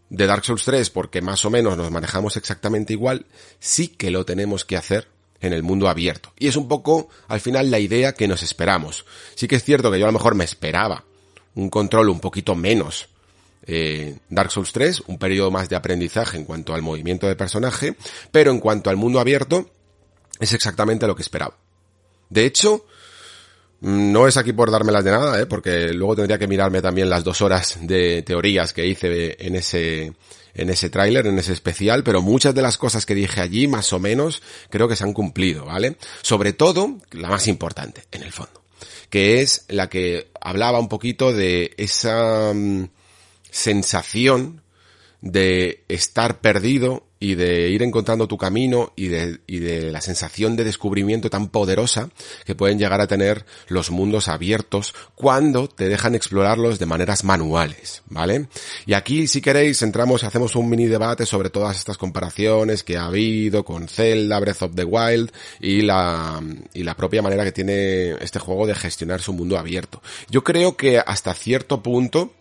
de 0.09 0.27
Dark 0.27 0.45
Souls 0.45 0.63
3 0.63 0.89
porque 0.91 1.21
más 1.21 1.43
o 1.43 1.49
menos 1.49 1.75
nos 1.75 1.89
manejamos 1.91 2.37
exactamente 2.37 2.93
igual, 2.93 3.25
sí 3.59 3.87
que 3.87 4.11
lo 4.11 4.25
tenemos 4.25 4.63
que 4.63 4.77
hacer 4.77 5.07
en 5.41 5.53
el 5.53 5.63
mundo 5.63 5.89
abierto. 5.89 6.31
Y 6.39 6.47
es 6.47 6.55
un 6.55 6.67
poco, 6.67 7.09
al 7.27 7.41
final, 7.41 7.69
la 7.69 7.79
idea 7.79 8.13
que 8.13 8.27
nos 8.27 8.43
esperamos. 8.43 9.05
Sí 9.35 9.47
que 9.47 9.55
es 9.55 9.63
cierto 9.63 9.91
que 9.91 9.99
yo 9.99 10.05
a 10.05 10.09
lo 10.09 10.13
mejor 10.13 10.35
me 10.35 10.45
esperaba 10.45 11.03
un 11.55 11.69
control 11.69 12.09
un 12.09 12.19
poquito 12.19 12.55
menos 12.55 13.09
eh, 13.65 14.17
Dark 14.29 14.51
Souls 14.51 14.71
3, 14.71 15.03
un 15.07 15.17
periodo 15.17 15.51
más 15.51 15.69
de 15.69 15.75
aprendizaje 15.75 16.37
en 16.37 16.45
cuanto 16.45 16.73
al 16.73 16.81
movimiento 16.81 17.27
de 17.27 17.35
personaje, 17.35 17.95
pero 18.31 18.51
en 18.51 18.59
cuanto 18.59 18.89
al 18.89 18.97
mundo 18.97 19.19
abierto, 19.19 19.69
es 20.39 20.53
exactamente 20.53 21.07
lo 21.07 21.15
que 21.15 21.21
esperaba. 21.21 21.57
De 22.29 22.45
hecho, 22.45 22.85
no 23.81 24.27
es 24.27 24.37
aquí 24.37 24.53
por 24.53 24.71
dármelas 24.71 25.03
de 25.03 25.11
nada, 25.11 25.41
¿eh? 25.41 25.45
porque 25.45 25.89
luego 25.93 26.15
tendría 26.15 26.37
que 26.37 26.47
mirarme 26.47 26.81
también 26.81 27.09
las 27.09 27.23
dos 27.23 27.41
horas 27.41 27.77
de 27.81 28.21
teorías 28.21 28.71
que 28.71 28.85
hice 28.85 29.35
en 29.45 29.55
ese, 29.55 30.13
en 30.53 30.69
ese 30.69 30.89
tráiler, 30.89 31.27
en 31.27 31.37
ese 31.37 31.53
especial, 31.53 32.03
pero 32.03 32.21
muchas 32.21 32.55
de 32.55 32.61
las 32.61 32.77
cosas 32.77 33.05
que 33.05 33.13
dije 33.13 33.41
allí, 33.41 33.67
más 33.67 33.91
o 33.91 33.99
menos, 33.99 34.41
creo 34.69 34.87
que 34.87 34.95
se 34.95 35.03
han 35.03 35.13
cumplido, 35.13 35.65
¿vale? 35.65 35.97
Sobre 36.21 36.53
todo, 36.53 36.97
la 37.11 37.29
más 37.29 37.47
importante, 37.47 38.05
en 38.11 38.23
el 38.23 38.31
fondo, 38.31 38.63
que 39.09 39.41
es 39.41 39.65
la 39.67 39.89
que 39.89 40.31
hablaba 40.39 40.79
un 40.79 40.89
poquito 40.89 41.33
de 41.33 41.73
esa... 41.77 42.53
Mm, 42.53 42.85
sensación 43.53 44.63
de 45.21 45.85
estar 45.87 46.41
perdido 46.41 47.05
y 47.19 47.35
de 47.35 47.69
ir 47.69 47.81
encontrando 47.83 48.27
tu 48.27 48.37
camino 48.37 48.91
y 48.97 49.07
de, 49.07 49.39
y 49.47 49.59
de 49.59 49.91
la 49.91 50.01
sensación 50.01 50.57
de 50.57 50.65
descubrimiento 50.65 51.29
tan 51.29 51.47
poderosa 51.47 52.09
que 52.45 52.55
pueden 52.55 52.77
llegar 52.77 52.99
a 52.99 53.07
tener 53.07 53.45
los 53.69 53.91
mundos 53.91 54.27
abiertos 54.27 54.93
cuando 55.15 55.69
te 55.69 55.87
dejan 55.87 56.15
explorarlos 56.15 56.79
de 56.79 56.85
maneras 56.85 57.23
manuales, 57.23 58.01
¿vale? 58.09 58.47
Y 58.85 58.93
aquí, 58.93 59.27
si 59.27 59.39
queréis, 59.39 59.81
entramos, 59.83 60.25
hacemos 60.25 60.57
un 60.57 60.69
mini 60.69 60.87
debate 60.87 61.25
sobre 61.25 61.49
todas 61.49 61.77
estas 61.77 61.97
comparaciones 61.97 62.83
que 62.83 62.97
ha 62.97 63.05
habido 63.05 63.63
con 63.63 63.87
Zelda, 63.87 64.41
Breath 64.41 64.63
of 64.63 64.75
the 64.75 64.83
Wild 64.83 65.31
y 65.61 65.83
la, 65.83 66.41
y 66.73 66.83
la 66.83 66.97
propia 66.97 67.21
manera 67.21 67.45
que 67.45 67.53
tiene 67.53 68.11
este 68.19 68.39
juego 68.39 68.67
de 68.67 68.75
gestionar 68.75 69.21
su 69.21 69.31
mundo 69.31 69.57
abierto. 69.57 70.01
Yo 70.29 70.43
creo 70.43 70.75
que 70.75 70.99
hasta 70.99 71.33
cierto 71.33 71.81
punto, 71.81 72.33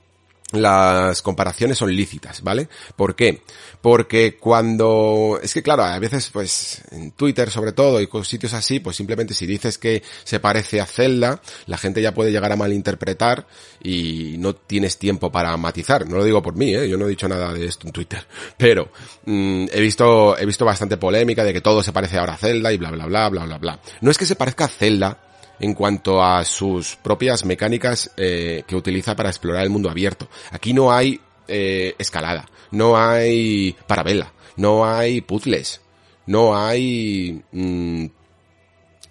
las 0.52 1.22
comparaciones 1.22 1.78
son 1.78 1.94
lícitas, 1.94 2.42
¿vale? 2.42 2.68
¿Por 2.96 3.14
qué? 3.14 3.42
Porque 3.80 4.36
cuando, 4.38 5.38
es 5.42 5.54
que 5.54 5.62
claro, 5.62 5.84
a 5.84 5.98
veces 5.98 6.30
pues 6.32 6.82
en 6.90 7.12
Twitter 7.12 7.50
sobre 7.50 7.72
todo 7.72 8.00
y 8.00 8.06
con 8.06 8.24
sitios 8.24 8.52
así, 8.54 8.80
pues 8.80 8.96
simplemente 8.96 9.34
si 9.34 9.46
dices 9.46 9.78
que 9.78 10.02
se 10.24 10.40
parece 10.40 10.80
a 10.80 10.86
Zelda, 10.86 11.40
la 11.66 11.78
gente 11.78 12.02
ya 12.02 12.14
puede 12.14 12.30
llegar 12.30 12.52
a 12.52 12.56
malinterpretar 12.56 13.46
y 13.82 14.36
no 14.38 14.54
tienes 14.54 14.98
tiempo 14.98 15.32
para 15.32 15.56
matizar. 15.56 16.08
No 16.08 16.16
lo 16.16 16.24
digo 16.24 16.42
por 16.42 16.54
mí, 16.54 16.74
¿eh? 16.74 16.88
Yo 16.88 16.96
no 16.96 17.06
he 17.06 17.10
dicho 17.10 17.28
nada 17.28 17.52
de 17.52 17.66
esto 17.66 17.86
en 17.86 17.92
Twitter. 17.92 18.24
Pero, 18.56 18.90
mm, 19.24 19.66
he 19.72 19.80
visto, 19.80 20.38
he 20.38 20.46
visto 20.46 20.64
bastante 20.64 20.96
polémica 20.96 21.44
de 21.44 21.52
que 21.52 21.60
todo 21.60 21.82
se 21.82 21.92
parece 21.92 22.18
ahora 22.18 22.34
a 22.34 22.38
Zelda 22.38 22.72
y 22.72 22.76
bla 22.76 22.90
bla 22.90 23.06
bla 23.06 23.28
bla 23.28 23.44
bla 23.44 23.58
bla. 23.58 23.80
No 24.00 24.10
es 24.10 24.18
que 24.18 24.26
se 24.26 24.36
parezca 24.36 24.66
a 24.66 24.68
Zelda, 24.68 25.31
en 25.62 25.74
cuanto 25.74 26.22
a 26.22 26.44
sus 26.44 26.96
propias 26.96 27.44
mecánicas 27.44 28.10
eh, 28.16 28.64
que 28.66 28.74
utiliza 28.74 29.14
para 29.14 29.28
explorar 29.28 29.62
el 29.62 29.70
mundo 29.70 29.88
abierto. 29.88 30.28
Aquí 30.50 30.74
no 30.74 30.92
hay 30.92 31.20
eh, 31.46 31.94
escalada, 31.98 32.48
no 32.72 32.96
hay 32.96 33.76
parabela, 33.86 34.32
no 34.56 34.84
hay 34.84 35.20
puzzles, 35.20 35.80
no 36.26 36.58
hay 36.58 37.44
mm, 37.52 38.06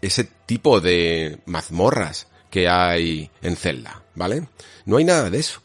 ese 0.02 0.26
tipo 0.46 0.82
de 0.82 1.40
mazmorras 1.46 2.28
que 2.50 2.68
hay 2.68 3.32
en 3.42 3.56
Zelda, 3.56 4.04
¿vale? 4.14 4.50
No 4.86 4.98
hay 4.98 5.06
nada 5.06 5.30
de 5.30 5.40
eso. 5.40 5.62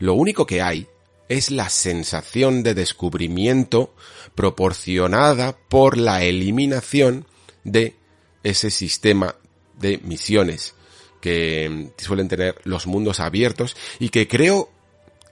Lo 0.00 0.14
único 0.14 0.46
que 0.46 0.60
hay 0.60 0.88
es 1.28 1.52
la 1.52 1.70
sensación 1.70 2.64
de 2.64 2.74
descubrimiento 2.74 3.94
proporcionada 4.34 5.56
por 5.68 5.96
la 5.96 6.24
eliminación 6.24 7.24
de 7.62 7.94
ese 8.42 8.72
sistema 8.72 9.36
de 9.78 9.98
misiones 9.98 10.74
que 11.20 11.68
mm, 11.68 12.02
suelen 12.02 12.28
tener 12.28 12.60
los 12.64 12.86
mundos 12.86 13.20
abiertos 13.20 13.76
y 13.98 14.10
que 14.10 14.28
creo 14.28 14.70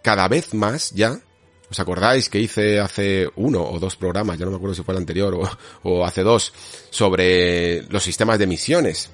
cada 0.02 0.27
vez 0.28 0.55
más 0.55 0.90
ya, 0.93 1.20
¿os 1.70 1.81
acordáis 1.81 2.28
que 2.28 2.40
hice 2.40 2.81
hace 2.81 3.28
uno 3.36 3.62
o 3.62 3.78
dos 3.78 3.97
programas, 3.97 4.39
ya 4.39 4.44
no 4.44 4.51
me 4.51 4.56
acuerdo 4.56 4.74
si 4.74 4.82
fue 4.82 4.94
el 4.94 5.01
anterior 5.01 5.35
o, 5.35 5.48
o 5.82 6.05
hace 6.05 6.23
dos, 6.23 6.52
sobre 6.90 7.82
los 7.85 8.02
sistemas 8.02 8.39
de 8.39 8.47
misiones? 8.47 9.10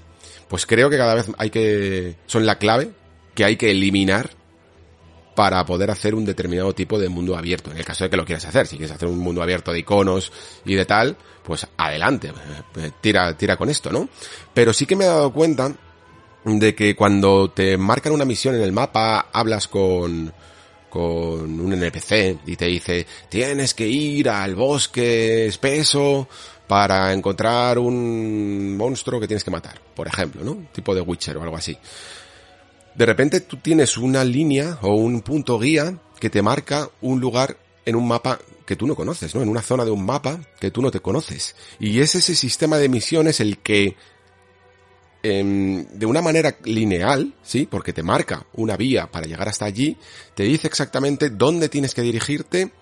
Pues 0.49 0.67
creo 0.67 0.89
que 0.89 0.97
cada 0.97 1.15
vez 1.15 1.27
hay 1.37 1.51
que, 1.51 2.17
son 2.27 2.47
la 2.47 2.59
clave 2.59 2.93
que 3.35 3.45
hay 3.45 3.57
que 3.57 3.71
eliminar 3.71 4.38
para 5.39 5.65
poder 5.65 5.89
hacer 5.89 6.17
un 6.17 6.25
determinado 6.25 6.75
tipo 6.75 6.99
de 6.99 7.09
mundo 7.09 7.37
abierto. 7.37 7.71
En 7.71 7.77
el 7.77 7.85
caso 7.85 8.03
de 8.03 8.11
que 8.11 8.17
lo 8.17 8.25
quieras 8.25 8.47
hacer, 8.47 8.67
si 8.67 8.77
quieres 8.77 8.97
hacer 8.97 9.07
un 9.07 9.21
mundo 9.21 9.41
abierto 9.41 9.73
de 9.73 9.79
iconos 9.79 10.33
y 10.65 10.75
de 10.75 10.85
tal, 10.85 11.17
pues 11.45 11.65
adelante, 11.77 12.33
eh, 12.75 12.91
tira, 13.01 13.37
tira 13.37 13.57
con 13.57 13.71
esto, 13.71 13.93
¿no? 13.93 14.09
Pero 14.53 14.73
sí 14.73 14.85
que 14.85 14.97
me 14.97 15.05
he 15.05 15.07
dado 15.07 15.33
cuenta 15.33 15.73
de 16.45 16.75
que 16.75 16.97
cuando 16.97 17.53
te 17.53 17.77
marcan 17.79 18.15
una 18.15 18.25
misión 18.25 18.57
en 18.57 18.63
el 18.63 18.73
mapa, 18.73 19.29
hablas 19.33 19.69
con, 19.69 20.33
con 20.91 21.61
un 21.61 21.73
NPC 21.73 22.41
y 22.45 22.57
te 22.57 22.65
dice, 22.65 23.07
tienes 23.29 23.75
que 23.75 23.87
ir 23.87 24.31
al 24.31 24.57
bosque 24.57 25.47
espeso 25.47 26.27
para 26.67 27.13
encontrar 27.13 27.79
un 27.79 28.77
monstruo 28.77 29.21
que 29.21 29.29
tienes 29.29 29.45
que 29.45 29.53
matar, 29.53 29.81
por 29.95 30.09
ejemplo, 30.09 30.43
¿no? 30.43 30.67
Tipo 30.73 30.97
de 30.97 31.01
Witcher 31.01 31.37
o 31.37 31.45
algo 31.45 31.57
así 31.57 31.79
de 32.99 33.07
repente 33.07 33.41
tú 33.41 33.59
tienes 33.59 33.97
una 33.97 34.25
línea 34.25 34.77
o 34.83 34.97
un 34.97 35.21
punto 35.21 35.57
guía 35.57 35.97
que 36.19 36.31
te 36.31 36.43
marca 36.43 36.91
un 37.01 37.21
lugar 37.21 37.57
en 37.87 37.95
un 37.95 38.09
mapa 38.09 38.41
que 38.67 38.75
tú 38.75 38.89
no 38.89 38.97
conoces, 38.97 39.33
¿no? 39.37 39.41
En 39.41 39.49
una 39.49 39.63
zona 39.63 39.85
de 39.85 39.93
un 39.93 40.05
mapa 40.05 40.41
que 40.59 40.73
tú 40.73 40.83
no 40.83 40.91
te 40.91 40.99
conoces. 40.99 41.55
Y 41.79 42.01
es 42.01 42.17
ese 42.17 42.35
sistema 42.35 42.77
de 42.77 42.89
misiones 42.89 43.39
el 43.39 43.59
que, 43.59 43.95
em, 45.23 45.87
de 45.87 46.07
una 46.07 46.21
manera 46.21 46.57
lineal, 46.65 47.35
¿sí? 47.41 47.69
Porque 47.71 47.93
te 47.93 48.03
marca 48.03 48.45
una 48.55 48.77
vía 48.77 49.09
para 49.09 49.29
llegar 49.29 49.49
hasta 49.49 49.65
allí, 49.65 49.97
te 50.35 50.43
dice 50.43 50.67
exactamente 50.67 51.31
dónde 51.31 51.69
tienes 51.69 51.95
que 51.95 52.03
dirigirte 52.03 52.73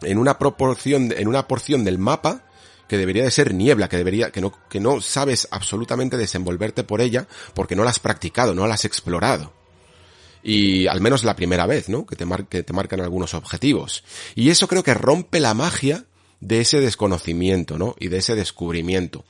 en 0.00 0.16
una 0.16 0.38
proporción, 0.38 1.12
en 1.14 1.28
una 1.28 1.46
porción 1.46 1.84
del 1.84 1.98
mapa 1.98 2.46
que 2.88 2.98
debería 2.98 3.24
de 3.24 3.30
ser 3.30 3.54
niebla, 3.54 3.88
que 3.88 3.96
debería, 3.96 4.30
que 4.30 4.40
no, 4.40 4.52
que 4.68 4.80
no 4.80 5.00
sabes 5.00 5.48
absolutamente 5.50 6.16
desenvolverte 6.16 6.84
por 6.84 7.00
ella 7.00 7.26
porque 7.54 7.76
no 7.76 7.84
la 7.84 7.90
has 7.90 7.98
practicado, 7.98 8.54
no 8.54 8.66
la 8.66 8.74
has 8.74 8.84
explorado. 8.84 9.52
Y 10.42 10.86
al 10.86 11.00
menos 11.00 11.24
la 11.24 11.36
primera 11.36 11.66
vez, 11.66 11.88
¿no? 11.88 12.04
Que 12.04 12.16
te, 12.16 12.26
que 12.50 12.62
te 12.62 12.72
marcan 12.72 13.00
algunos 13.00 13.32
objetivos. 13.32 14.04
Y 14.34 14.50
eso 14.50 14.68
creo 14.68 14.82
que 14.82 14.92
rompe 14.92 15.40
la 15.40 15.54
magia 15.54 16.04
de 16.40 16.60
ese 16.60 16.80
desconocimiento, 16.80 17.78
¿no? 17.78 17.96
Y 17.98 18.08
de 18.08 18.18
ese 18.18 18.34
descubrimiento. 18.34 19.24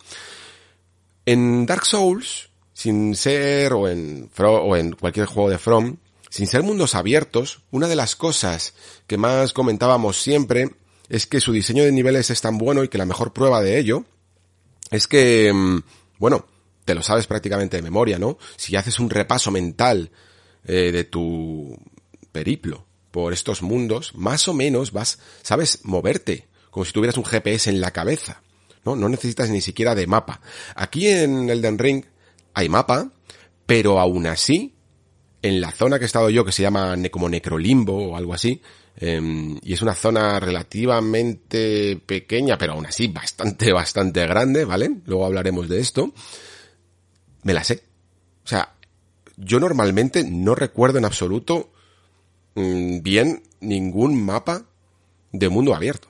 En 1.24 1.66
Dark 1.66 1.86
Souls, 1.86 2.50
sin 2.72 3.14
ser, 3.14 3.72
o 3.72 3.88
en, 3.88 4.28
o 4.36 4.76
en 4.76 4.92
cualquier 4.92 5.26
juego 5.26 5.48
de 5.48 5.58
From, 5.58 5.98
sin 6.28 6.48
ser 6.48 6.64
mundos 6.64 6.96
abiertos, 6.96 7.62
una 7.70 7.86
de 7.86 7.94
las 7.94 8.16
cosas 8.16 8.74
que 9.06 9.16
más 9.16 9.52
comentábamos 9.52 10.20
siempre 10.20 10.70
es 11.08 11.26
que 11.26 11.40
su 11.40 11.52
diseño 11.52 11.84
de 11.84 11.92
niveles 11.92 12.30
es 12.30 12.40
tan 12.40 12.58
bueno 12.58 12.84
y 12.84 12.88
que 12.88 12.98
la 12.98 13.06
mejor 13.06 13.32
prueba 13.32 13.60
de 13.60 13.78
ello 13.78 14.04
es 14.90 15.06
que, 15.06 15.52
mm, 15.52 15.82
bueno, 16.18 16.46
te 16.84 16.94
lo 16.94 17.02
sabes 17.02 17.26
prácticamente 17.26 17.76
de 17.76 17.82
memoria, 17.82 18.18
¿no? 18.18 18.38
Si 18.56 18.76
haces 18.76 18.98
un 18.98 19.10
repaso 19.10 19.50
mental 19.50 20.10
eh, 20.66 20.92
de 20.92 21.04
tu 21.04 21.76
periplo 22.32 22.86
por 23.10 23.32
estos 23.32 23.62
mundos, 23.62 24.12
más 24.14 24.48
o 24.48 24.54
menos 24.54 24.92
vas, 24.92 25.18
sabes 25.42 25.80
moverte, 25.84 26.48
como 26.70 26.84
si 26.84 26.92
tuvieras 26.92 27.16
un 27.16 27.24
GPS 27.24 27.70
en 27.70 27.80
la 27.80 27.92
cabeza, 27.92 28.42
¿no? 28.84 28.96
No 28.96 29.08
necesitas 29.08 29.50
ni 29.50 29.60
siquiera 29.60 29.94
de 29.94 30.06
mapa. 30.06 30.40
Aquí 30.74 31.06
en 31.06 31.48
Elden 31.48 31.78
Ring 31.78 32.04
hay 32.54 32.68
mapa, 32.68 33.10
pero 33.66 34.00
aún 34.00 34.26
así, 34.26 34.74
en 35.42 35.60
la 35.60 35.70
zona 35.70 35.98
que 35.98 36.04
he 36.04 36.06
estado 36.06 36.30
yo, 36.30 36.44
que 36.44 36.52
se 36.52 36.62
llama 36.62 36.96
como 37.10 37.28
Necrolimbo 37.28 38.10
o 38.10 38.16
algo 38.16 38.34
así, 38.34 38.60
Em, 38.96 39.58
y 39.62 39.72
es 39.72 39.82
una 39.82 39.94
zona 39.94 40.38
relativamente 40.38 42.00
pequeña, 42.06 42.56
pero 42.56 42.74
aún 42.74 42.86
así 42.86 43.08
bastante, 43.08 43.72
bastante 43.74 44.26
grande, 44.26 44.64
¿vale? 44.64 44.90
Luego 45.06 45.26
hablaremos 45.26 45.68
de 45.68 45.80
esto. 45.80 46.12
Me 47.42 47.52
la 47.52 47.64
sé. 47.64 47.82
O 48.44 48.48
sea, 48.48 48.74
yo 49.36 49.58
normalmente 49.58 50.24
no 50.24 50.54
recuerdo 50.54 50.98
en 50.98 51.04
absoluto 51.04 51.72
mm, 52.54 53.00
bien 53.02 53.42
ningún 53.60 54.22
mapa 54.22 54.64
de 55.32 55.48
mundo 55.48 55.74
abierto. 55.74 56.08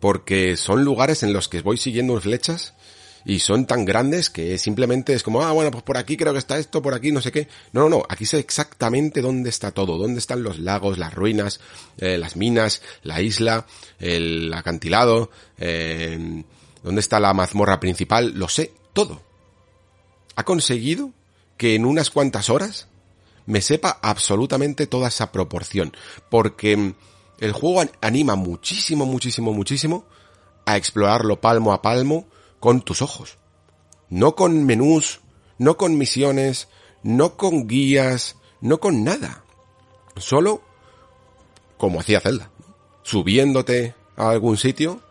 Porque 0.00 0.56
son 0.56 0.84
lugares 0.84 1.22
en 1.22 1.32
los 1.32 1.48
que 1.48 1.60
voy 1.60 1.76
siguiendo 1.76 2.18
flechas 2.20 2.74
y 3.24 3.38
son 3.38 3.66
tan 3.66 3.84
grandes 3.84 4.28
que 4.28 4.58
simplemente 4.58 5.14
es 5.14 5.22
como, 5.22 5.42
ah, 5.42 5.52
bueno, 5.52 5.70
pues 5.70 5.82
por 5.82 5.96
aquí 5.96 6.16
creo 6.16 6.32
que 6.32 6.38
está 6.38 6.58
esto, 6.58 6.82
por 6.82 6.94
aquí 6.94 7.10
no 7.10 7.22
sé 7.22 7.32
qué. 7.32 7.48
No, 7.72 7.82
no, 7.82 7.88
no, 7.88 8.02
aquí 8.08 8.26
sé 8.26 8.38
exactamente 8.38 9.22
dónde 9.22 9.48
está 9.48 9.70
todo, 9.70 9.96
dónde 9.96 10.18
están 10.18 10.42
los 10.42 10.58
lagos, 10.58 10.98
las 10.98 11.14
ruinas, 11.14 11.60
eh, 11.98 12.18
las 12.18 12.36
minas, 12.36 12.82
la 13.02 13.22
isla, 13.22 13.66
el 13.98 14.52
acantilado, 14.52 15.30
eh, 15.58 16.44
dónde 16.82 17.00
está 17.00 17.18
la 17.18 17.32
mazmorra 17.32 17.80
principal, 17.80 18.32
lo 18.34 18.48
sé 18.48 18.72
todo. 18.92 19.22
Ha 20.36 20.44
conseguido 20.44 21.12
que 21.56 21.74
en 21.74 21.86
unas 21.86 22.10
cuantas 22.10 22.50
horas 22.50 22.88
me 23.46 23.62
sepa 23.62 23.98
absolutamente 24.02 24.86
toda 24.86 25.08
esa 25.08 25.32
proporción, 25.32 25.96
porque 26.28 26.94
el 27.40 27.52
juego 27.52 27.88
anima 28.00 28.34
muchísimo, 28.34 29.06
muchísimo, 29.06 29.52
muchísimo 29.52 30.04
a 30.66 30.76
explorarlo 30.76 31.40
palmo 31.40 31.72
a 31.72 31.82
palmo 31.82 32.26
con 32.64 32.80
tus 32.80 33.02
ojos. 33.02 33.36
No 34.08 34.34
con 34.34 34.64
menús, 34.64 35.20
no 35.58 35.76
con 35.76 35.98
misiones, 35.98 36.68
no 37.02 37.36
con 37.36 37.68
guías, 37.68 38.36
no 38.62 38.80
con 38.80 39.04
nada. 39.04 39.44
Solo 40.16 40.62
como 41.76 42.00
hacía 42.00 42.20
Zelda, 42.20 42.48
subiéndote 43.02 43.94
a 44.16 44.30
algún 44.30 44.56
sitio 44.56 45.02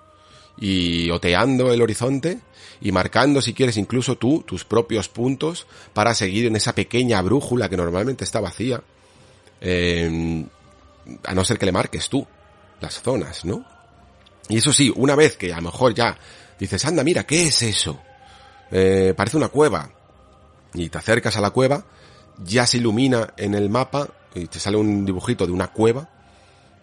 y 0.57 1.11
oteando 1.11 1.71
el 1.71 1.83
horizonte 1.83 2.39
y 2.81 2.91
marcando 2.91 3.39
si 3.39 3.53
quieres 3.53 3.77
incluso 3.77 4.17
tú 4.17 4.41
tus 4.41 4.65
propios 4.65 5.07
puntos 5.07 5.67
para 5.93 6.15
seguir 6.15 6.47
en 6.47 6.55
esa 6.55 6.73
pequeña 6.73 7.21
brújula 7.21 7.69
que 7.69 7.77
normalmente 7.77 8.23
está 8.23 8.39
vacía. 8.39 8.81
Eh, 9.61 10.43
a 11.23 11.35
no 11.35 11.45
ser 11.45 11.59
que 11.59 11.67
le 11.67 11.71
marques 11.71 12.09
tú 12.09 12.25
las 12.81 12.99
zonas, 12.99 13.45
¿no? 13.45 13.63
Y 14.49 14.57
eso 14.57 14.73
sí, 14.73 14.91
una 14.95 15.15
vez 15.15 15.37
que 15.37 15.53
a 15.53 15.57
lo 15.57 15.63
mejor 15.63 15.93
ya 15.93 16.17
dices, 16.63 16.85
anda, 16.85 17.03
mira, 17.03 17.23
¿qué 17.23 17.47
es 17.47 17.61
eso? 17.61 17.99
Eh, 18.71 19.13
parece 19.15 19.37
una 19.37 19.49
cueva. 19.49 19.89
Y 20.73 20.89
te 20.89 20.97
acercas 20.97 21.37
a 21.37 21.41
la 21.41 21.51
cueva, 21.51 21.85
ya 22.43 22.65
se 22.65 22.77
ilumina 22.77 23.33
en 23.37 23.53
el 23.53 23.69
mapa 23.69 24.09
y 24.33 24.47
te 24.47 24.59
sale 24.59 24.77
un 24.77 25.05
dibujito 25.05 25.45
de 25.45 25.51
una 25.51 25.67
cueva 25.67 26.09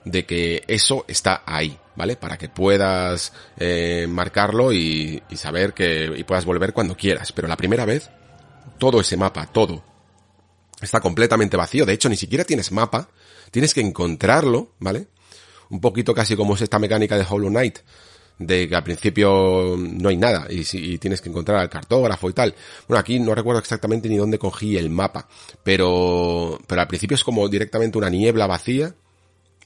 de 0.04 0.24
que 0.24 0.62
eso 0.68 1.04
está 1.08 1.42
ahí, 1.44 1.78
¿vale? 1.96 2.16
Para 2.16 2.38
que 2.38 2.48
puedas 2.48 3.32
eh, 3.58 4.06
marcarlo 4.08 4.72
y, 4.72 5.22
y 5.28 5.36
saber 5.36 5.74
que 5.74 6.12
y 6.16 6.24
puedas 6.24 6.44
volver 6.44 6.72
cuando 6.72 6.96
quieras. 6.96 7.32
Pero 7.32 7.48
la 7.48 7.56
primera 7.56 7.84
vez, 7.84 8.10
todo 8.78 9.00
ese 9.00 9.16
mapa, 9.16 9.46
todo, 9.46 9.82
está 10.80 11.00
completamente 11.00 11.56
vacío. 11.56 11.84
De 11.84 11.92
hecho, 11.92 12.08
ni 12.08 12.16
siquiera 12.16 12.44
tienes 12.44 12.72
mapa. 12.72 13.08
Tienes 13.50 13.74
que 13.74 13.80
encontrarlo, 13.80 14.74
¿vale? 14.78 15.08
Un 15.70 15.80
poquito 15.80 16.14
casi 16.14 16.36
como 16.36 16.54
es 16.54 16.62
esta 16.62 16.78
mecánica 16.78 17.16
de 17.16 17.26
Hollow 17.28 17.48
Knight, 17.48 17.78
de 18.40 18.68
que 18.68 18.74
al 18.74 18.82
principio 18.82 19.76
no 19.78 20.08
hay 20.08 20.16
nada 20.16 20.46
y, 20.48 20.64
y, 20.72 20.96
tienes 20.96 21.20
que 21.20 21.28
encontrar 21.28 21.58
al 21.58 21.68
cartógrafo 21.68 22.30
y 22.30 22.32
tal. 22.32 22.54
Bueno, 22.88 22.98
aquí 22.98 23.20
no 23.20 23.34
recuerdo 23.34 23.60
exactamente 23.60 24.08
ni 24.08 24.16
dónde 24.16 24.38
cogí 24.38 24.78
el 24.78 24.88
mapa, 24.88 25.28
pero, 25.62 26.58
pero 26.66 26.80
al 26.80 26.88
principio 26.88 27.16
es 27.16 27.22
como 27.22 27.46
directamente 27.50 27.98
una 27.98 28.08
niebla 28.08 28.46
vacía 28.46 28.94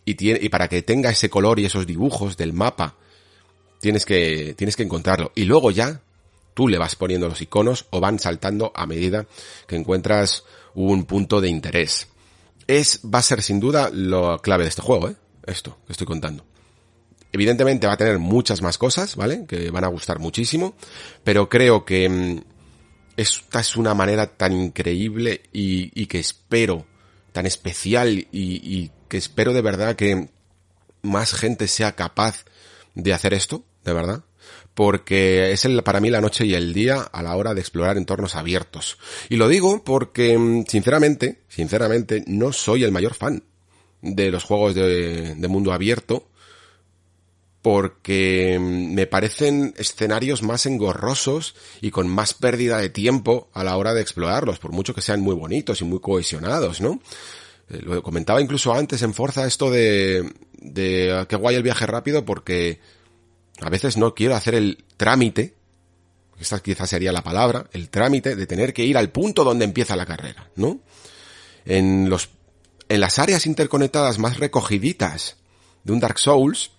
y, 0.05 0.17
tiene, 0.17 0.41
y 0.43 0.49
para 0.49 0.67
que 0.69 0.83
tenga 0.83 1.11
ese 1.11 1.31
color 1.31 1.61
y 1.61 1.67
esos 1.67 1.87
dibujos 1.87 2.37
del 2.37 2.53
mapa, 2.53 2.97
tienes 3.81 4.05
que, 4.05 4.55
tienes 4.59 4.75
que 4.75 4.83
encontrarlo. 4.83 5.31
Y 5.37 5.45
luego 5.45 5.71
ya, 5.71 6.01
tú 6.53 6.67
le 6.67 6.77
vas 6.77 6.97
poniendo 6.97 7.29
los 7.29 7.41
iconos 7.41 7.87
o 7.91 8.01
van 8.01 8.19
saltando 8.19 8.73
a 8.75 8.87
medida 8.87 9.25
que 9.69 9.77
encuentras 9.77 10.43
un 10.75 11.05
punto 11.05 11.41
de 11.41 11.49
interés. 11.49 12.09
Es, 12.67 13.03
va 13.05 13.21
a 13.21 13.23
ser 13.23 13.41
sin 13.41 13.61
duda 13.61 13.89
lo 13.93 14.39
clave 14.41 14.65
de 14.65 14.71
este 14.71 14.83
juego, 14.83 15.11
¿eh? 15.11 15.15
Esto 15.47 15.79
que 15.87 15.93
estoy 15.93 16.09
contando. 16.09 16.45
Evidentemente 17.35 17.89
va 17.89 17.95
a 17.95 17.97
tener 17.97 18.21
muchas 18.21 18.63
más 18.63 18.79
cosas, 18.79 19.17
¿vale? 19.17 19.45
Que 19.49 19.69
van 19.73 19.83
a 19.83 19.89
gustar 19.89 20.21
muchísimo, 20.21 20.77
pero 21.25 21.49
creo 21.49 21.85
que 21.85 22.09
mmm, 22.09 22.41
esta 23.17 23.59
es 23.59 23.75
una 23.75 23.93
manera 23.93 24.29
tan 24.29 24.53
increíble 24.53 25.43
y, 25.53 26.07
que 26.07 26.21
espero, 26.21 26.87
tan 27.33 27.45
especial 27.45 28.29
y, 28.31 28.93
que 29.09 29.17
espero 29.17 29.53
de 29.53 29.63
verdad 29.63 29.97
que 29.97 30.29
más 31.03 31.35
gente 31.35 31.67
sea 31.67 31.97
capaz 31.97 32.45
de 32.95 33.13
hacer 33.13 33.35
esto, 33.35 33.65
de 33.85 33.93
verdad, 33.93 34.23
porque 34.75 35.51
es 35.51 35.65
el, 35.65 35.83
para 35.83 35.99
mí 35.99 36.11
la 36.11 36.21
noche 36.21 36.47
y 36.47 36.55
el 36.55 36.73
día 36.73 37.01
a 37.01 37.21
la 37.25 37.35
hora 37.35 37.53
de 37.53 37.63
explorar 37.63 37.97
entornos 37.97 38.37
abiertos. 38.37 38.97
Y 39.29 39.35
lo 39.35 39.49
digo 39.49 39.83
porque, 39.83 40.65
sinceramente, 40.69 41.41
sinceramente, 41.49 42.23
no 42.29 42.53
soy 42.53 42.85
el 42.85 42.93
mayor 42.93 43.15
fan 43.15 43.43
de 44.03 44.31
los 44.31 44.45
juegos 44.45 44.77
de 44.77 45.49
mundo 45.49 45.73
abierto, 45.73 46.29
porque 47.65 48.59
me 48.61 49.07
parecen 49.07 49.73
escenarios 49.79 50.43
más 50.43 50.67
engorrosos 50.67 51.55
y 51.81 51.91
con 51.91 52.09
más 52.09 52.35
pérdida 52.35 52.77
de 52.77 52.91
tiempo 52.91 53.49
a 53.55 53.65
la 53.65 53.79
hora 53.79 53.95
de 53.95 54.03
explorarlos, 54.03 54.59
por 54.59 54.73
mucho 54.73 54.95
que 54.95 55.01
sean 55.01 55.23
muy 55.23 55.35
bonitos 55.35 55.81
y 55.81 55.85
muy 55.85 55.99
cohesionados, 55.99 56.83
¿no? 56.83 57.01
Eh, 57.71 57.81
lo 57.83 58.03
comentaba 58.03 58.43
incluso 58.43 58.75
antes 58.75 59.01
en 59.01 59.15
Forza 59.15 59.47
esto 59.47 59.71
de, 59.71 60.31
de 60.59 61.25
qué 61.27 61.37
guay 61.37 61.57
el 61.57 61.63
viaje 61.63 61.87
rápido 61.87 62.27
porque 62.27 62.81
a 63.63 63.71
veces 63.71 63.97
no 63.97 64.15
quiero 64.15 64.35
hacer 64.35 64.57
el 64.57 64.85
trámite, 64.99 65.55
esta 66.39 66.61
quizás 66.61 66.91
sería 66.91 67.13
la 67.13 67.25
palabra, 67.25 67.67
el 67.73 67.89
trámite 67.89 68.37
de 68.37 68.47
tener 68.47 68.75
que 68.75 68.85
ir 68.85 68.99
al 68.99 69.09
punto 69.09 69.43
donde 69.43 69.65
empieza 69.65 69.97
la 69.97 70.05
carrera, 70.05 70.51
¿no? 70.57 70.81
En 71.65 72.11
los, 72.11 72.29
en 72.91 73.01
las 73.01 73.19
áreas 73.19 73.47
interconectadas 73.47 74.19
más 74.19 74.37
recogiditas 74.37 75.39
de 75.83 75.95
un 75.95 76.01
Dark 76.01 76.19
Souls, 76.19 76.73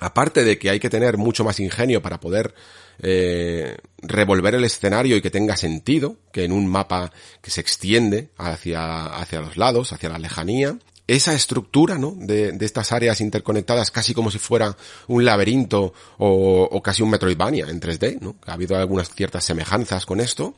aparte 0.00 0.44
de 0.44 0.58
que 0.58 0.70
hay 0.70 0.80
que 0.80 0.90
tener 0.90 1.16
mucho 1.16 1.44
más 1.44 1.60
ingenio 1.60 2.02
para 2.02 2.20
poder 2.20 2.54
eh, 3.00 3.76
revolver 4.02 4.54
el 4.54 4.64
escenario 4.64 5.16
y 5.16 5.22
que 5.22 5.30
tenga 5.30 5.56
sentido, 5.56 6.16
que 6.32 6.44
en 6.44 6.52
un 6.52 6.66
mapa 6.66 7.12
que 7.40 7.50
se 7.50 7.60
extiende 7.60 8.30
hacia, 8.36 9.06
hacia 9.06 9.40
los 9.40 9.56
lados, 9.56 9.92
hacia 9.92 10.08
la 10.08 10.18
lejanía, 10.18 10.78
esa 11.06 11.32
estructura, 11.32 11.96
¿no? 11.96 12.14
De, 12.18 12.52
de, 12.52 12.66
estas 12.66 12.92
áreas 12.92 13.20
interconectadas 13.20 13.90
casi 13.90 14.12
como 14.12 14.30
si 14.30 14.38
fuera 14.38 14.76
un 15.06 15.24
laberinto 15.24 15.94
o, 16.18 16.68
o, 16.70 16.82
casi 16.82 17.02
un 17.02 17.10
Metroidvania 17.10 17.66
en 17.68 17.80
3D, 17.80 18.20
¿no? 18.20 18.36
Ha 18.46 18.52
habido 18.52 18.76
algunas 18.76 19.08
ciertas 19.08 19.44
semejanzas 19.44 20.04
con 20.04 20.20
esto. 20.20 20.54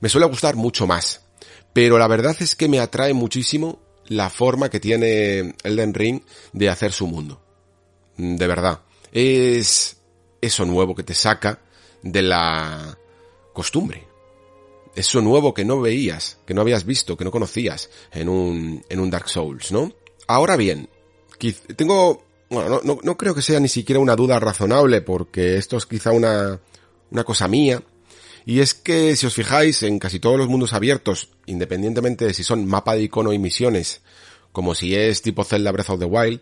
Me 0.00 0.08
suele 0.08 0.26
gustar 0.26 0.56
mucho 0.56 0.86
más. 0.86 1.20
Pero 1.74 1.98
la 1.98 2.08
verdad 2.08 2.34
es 2.40 2.56
que 2.56 2.68
me 2.68 2.80
atrae 2.80 3.12
muchísimo 3.12 3.78
la 4.06 4.30
forma 4.30 4.70
que 4.70 4.80
tiene 4.80 5.54
Elden 5.62 5.94
Ring 5.94 6.22
de 6.52 6.68
hacer 6.68 6.92
su 6.92 7.06
mundo. 7.06 7.42
De 8.20 8.46
verdad. 8.46 8.82
Es 9.12 9.96
eso 10.40 10.64
nuevo 10.66 10.94
que 10.94 11.02
te 11.02 11.14
saca 11.14 11.60
de 12.02 12.22
la 12.22 12.98
costumbre. 13.54 14.06
Eso 14.94 15.22
nuevo 15.22 15.54
que 15.54 15.64
no 15.64 15.80
veías, 15.80 16.38
que 16.46 16.52
no 16.52 16.60
habías 16.60 16.84
visto, 16.84 17.16
que 17.16 17.24
no 17.24 17.30
conocías 17.30 17.90
en 18.12 18.28
un, 18.28 18.84
en 18.88 19.00
un 19.00 19.10
Dark 19.10 19.28
Souls, 19.28 19.72
¿no? 19.72 19.92
Ahora 20.26 20.56
bien, 20.56 20.88
tengo, 21.76 22.24
bueno, 22.50 22.68
no, 22.68 22.80
no, 22.84 22.98
no 23.02 23.16
creo 23.16 23.34
que 23.34 23.42
sea 23.42 23.60
ni 23.60 23.68
siquiera 23.68 24.00
una 24.00 24.16
duda 24.16 24.38
razonable 24.38 25.00
porque 25.00 25.56
esto 25.56 25.76
es 25.76 25.86
quizá 25.86 26.12
una, 26.12 26.60
una 27.10 27.24
cosa 27.24 27.48
mía, 27.48 27.82
y 28.44 28.60
es 28.60 28.74
que 28.74 29.16
si 29.16 29.26
os 29.26 29.34
fijáis 29.34 29.82
en 29.82 29.98
casi 29.98 30.18
todos 30.18 30.36
los 30.36 30.48
mundos 30.48 30.72
abiertos, 30.72 31.30
independientemente 31.46 32.26
de 32.26 32.34
si 32.34 32.42
son 32.42 32.66
mapa 32.66 32.94
de 32.94 33.02
icono 33.02 33.32
y 33.32 33.38
misiones, 33.38 34.02
como 34.52 34.74
si 34.74 34.94
es 34.94 35.22
tipo 35.22 35.44
Zelda 35.44 35.72
Breath 35.72 35.90
of 35.90 36.00
the 36.00 36.04
Wild, 36.04 36.40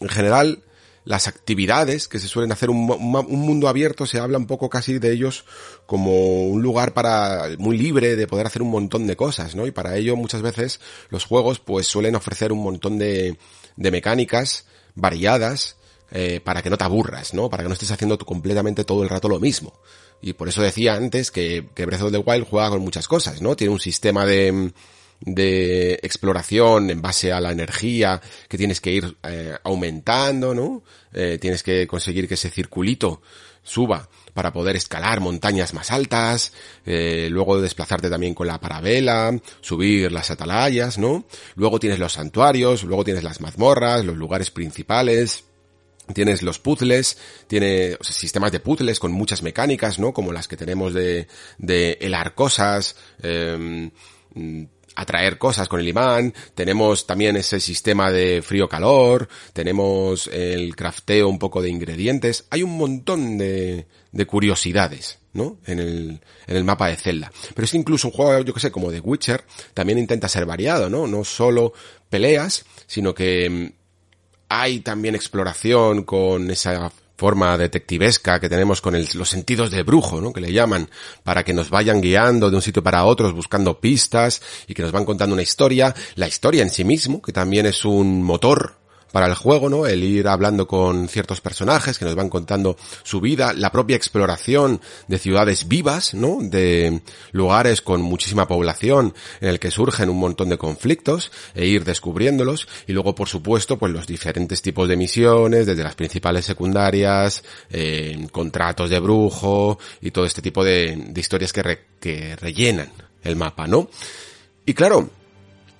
en 0.00 0.08
general 0.08 0.62
las 1.04 1.28
actividades 1.28 2.08
que 2.08 2.18
se 2.18 2.28
suelen 2.28 2.52
hacer 2.52 2.70
un, 2.70 2.90
un, 2.90 3.40
mundo 3.40 3.68
abierto 3.68 4.06
se 4.06 4.18
habla 4.18 4.38
un 4.38 4.46
poco 4.46 4.68
casi 4.68 4.98
de 4.98 5.12
ellos 5.12 5.44
como 5.86 6.46
un 6.46 6.62
lugar 6.62 6.92
para 6.92 7.48
muy 7.58 7.78
libre 7.78 8.16
de 8.16 8.26
poder 8.26 8.46
hacer 8.46 8.62
un 8.62 8.70
montón 8.70 9.06
de 9.06 9.16
cosas, 9.16 9.54
¿no? 9.54 9.66
Y 9.66 9.70
para 9.70 9.96
ello 9.96 10.16
muchas 10.16 10.42
veces 10.42 10.80
los 11.08 11.24
juegos 11.24 11.60
pues 11.60 11.86
suelen 11.86 12.14
ofrecer 12.14 12.52
un 12.52 12.62
montón 12.62 12.98
de, 12.98 13.38
de 13.76 13.90
mecánicas 13.90 14.66
variadas 14.94 15.76
eh, 16.10 16.40
para 16.42 16.62
que 16.62 16.70
no 16.70 16.78
te 16.78 16.84
aburras, 16.84 17.34
¿no? 17.34 17.48
Para 17.50 17.62
que 17.62 17.68
no 17.68 17.74
estés 17.74 17.90
haciendo 17.90 18.18
completamente 18.18 18.84
todo 18.84 19.02
el 19.02 19.08
rato 19.08 19.28
lo 19.28 19.40
mismo. 19.40 19.74
Y 20.20 20.32
por 20.32 20.48
eso 20.48 20.62
decía 20.62 20.94
antes 20.94 21.30
que, 21.30 21.68
que 21.74 21.86
Breath 21.86 22.02
of 22.02 22.12
the 22.12 22.18
Wild 22.18 22.46
juega 22.48 22.70
con 22.70 22.80
muchas 22.80 23.06
cosas, 23.06 23.40
¿no? 23.40 23.56
Tiene 23.56 23.72
un 23.72 23.80
sistema 23.80 24.26
de 24.26 24.72
de 25.20 25.94
exploración 26.02 26.90
en 26.90 27.02
base 27.02 27.32
a 27.32 27.40
la 27.40 27.52
energía 27.52 28.20
que 28.48 28.58
tienes 28.58 28.80
que 28.80 28.92
ir 28.92 29.16
eh, 29.24 29.56
aumentando, 29.64 30.54
¿no? 30.54 30.82
Eh, 31.12 31.38
tienes 31.40 31.62
que 31.62 31.86
conseguir 31.86 32.28
que 32.28 32.34
ese 32.34 32.50
circulito 32.50 33.20
suba 33.62 34.08
para 34.34 34.52
poder 34.52 34.76
escalar 34.76 35.20
montañas 35.20 35.74
más 35.74 35.90
altas, 35.90 36.52
eh, 36.86 37.28
luego 37.30 37.60
desplazarte 37.60 38.08
también 38.08 38.34
con 38.34 38.46
la 38.46 38.60
parabela, 38.60 39.36
subir 39.60 40.12
las 40.12 40.30
atalayas, 40.30 40.98
¿no? 40.98 41.26
Luego 41.56 41.80
tienes 41.80 41.98
los 41.98 42.12
santuarios, 42.12 42.84
luego 42.84 43.04
tienes 43.04 43.24
las 43.24 43.40
mazmorras, 43.40 44.04
los 44.04 44.16
lugares 44.16 44.50
principales, 44.50 45.44
tienes 46.14 46.42
los 46.42 46.58
puzzles, 46.58 47.18
tiene 47.48 47.96
sistemas 48.00 48.52
de 48.52 48.60
puzzles 48.60 49.00
con 49.00 49.12
muchas 49.12 49.42
mecánicas, 49.42 49.98
¿no? 49.98 50.12
Como 50.12 50.32
las 50.32 50.48
que 50.48 50.56
tenemos 50.56 50.94
de, 50.94 51.26
de 51.58 51.98
helar 52.00 52.34
cosas, 52.34 52.96
eh, 53.22 53.90
atraer 54.98 55.38
cosas 55.38 55.68
con 55.68 55.78
el 55.78 55.88
imán, 55.88 56.34
tenemos 56.54 57.06
también 57.06 57.36
ese 57.36 57.60
sistema 57.60 58.10
de 58.10 58.42
frío-calor, 58.42 59.28
tenemos 59.52 60.26
el 60.26 60.74
crafteo 60.74 61.28
un 61.28 61.38
poco 61.38 61.62
de 61.62 61.70
ingredientes, 61.70 62.46
hay 62.50 62.64
un 62.64 62.76
montón 62.76 63.38
de, 63.38 63.86
de 64.10 64.26
curiosidades, 64.26 65.20
¿no? 65.34 65.58
En 65.66 65.78
el, 65.78 66.20
en 66.48 66.56
el 66.56 66.64
mapa 66.64 66.88
de 66.88 66.96
Zelda. 66.96 67.30
Pero 67.54 67.64
es 67.64 67.74
incluso 67.74 68.08
un 68.08 68.14
juego, 68.14 68.42
yo 68.42 68.52
que 68.52 68.58
sé, 68.58 68.72
como 68.72 68.90
The 68.90 68.98
Witcher, 68.98 69.44
también 69.72 69.98
intenta 69.98 70.28
ser 70.28 70.44
variado, 70.46 70.90
¿no? 70.90 71.06
No 71.06 71.22
solo 71.22 71.72
peleas, 72.10 72.64
sino 72.88 73.14
que 73.14 73.48
mm, 73.48 73.72
hay 74.48 74.80
también 74.80 75.14
exploración 75.14 76.02
con 76.02 76.50
esa 76.50 76.90
forma 77.18 77.58
detectivesca 77.58 78.38
que 78.38 78.48
tenemos 78.48 78.80
con 78.80 78.94
los 78.94 79.28
sentidos 79.28 79.72
de 79.72 79.82
brujo, 79.82 80.20
¿no? 80.20 80.32
Que 80.32 80.40
le 80.40 80.52
llaman, 80.52 80.88
para 81.24 81.44
que 81.44 81.52
nos 81.52 81.68
vayan 81.68 82.00
guiando 82.00 82.48
de 82.48 82.54
un 82.54 82.62
sitio 82.62 82.80
para 82.80 83.04
otro, 83.04 83.34
buscando 83.34 83.80
pistas 83.80 84.40
y 84.68 84.74
que 84.74 84.82
nos 84.82 84.92
van 84.92 85.04
contando 85.04 85.34
una 85.34 85.42
historia. 85.42 85.92
La 86.14 86.28
historia 86.28 86.62
en 86.62 86.70
sí 86.70 86.84
mismo, 86.84 87.20
que 87.20 87.32
también 87.32 87.66
es 87.66 87.84
un 87.84 88.22
motor 88.22 88.76
para 89.12 89.26
el 89.26 89.34
juego, 89.34 89.68
¿no? 89.68 89.86
El 89.86 90.04
ir 90.04 90.28
hablando 90.28 90.66
con 90.66 91.08
ciertos 91.08 91.40
personajes 91.40 91.98
que 91.98 92.04
nos 92.04 92.14
van 92.14 92.28
contando 92.28 92.76
su 93.02 93.20
vida, 93.20 93.52
la 93.52 93.72
propia 93.72 93.96
exploración 93.96 94.80
de 95.06 95.18
ciudades 95.18 95.68
vivas, 95.68 96.14
¿no? 96.14 96.38
De 96.40 97.02
lugares 97.32 97.80
con 97.80 98.02
muchísima 98.02 98.46
población 98.46 99.14
en 99.40 99.48
el 99.48 99.58
que 99.58 99.70
surgen 99.70 100.10
un 100.10 100.18
montón 100.18 100.48
de 100.48 100.58
conflictos 100.58 101.32
e 101.54 101.66
ir 101.66 101.84
descubriéndolos 101.84 102.68
y 102.86 102.92
luego, 102.92 103.14
por 103.14 103.28
supuesto, 103.28 103.78
pues 103.78 103.92
los 103.92 104.06
diferentes 104.06 104.62
tipos 104.62 104.88
de 104.88 104.96
misiones, 104.96 105.66
desde 105.66 105.82
las 105.82 105.94
principales 105.94 106.44
secundarias, 106.44 107.42
eh, 107.70 108.26
contratos 108.32 108.90
de 108.90 109.00
brujo 109.00 109.78
y 110.00 110.10
todo 110.10 110.24
este 110.24 110.42
tipo 110.42 110.64
de, 110.64 111.12
historias 111.16 111.52
que, 111.52 111.86
que 112.00 112.36
rellenan 112.36 112.92
el 113.22 113.36
mapa, 113.36 113.66
¿no? 113.66 113.88
Y 114.64 114.74
claro, 114.74 115.10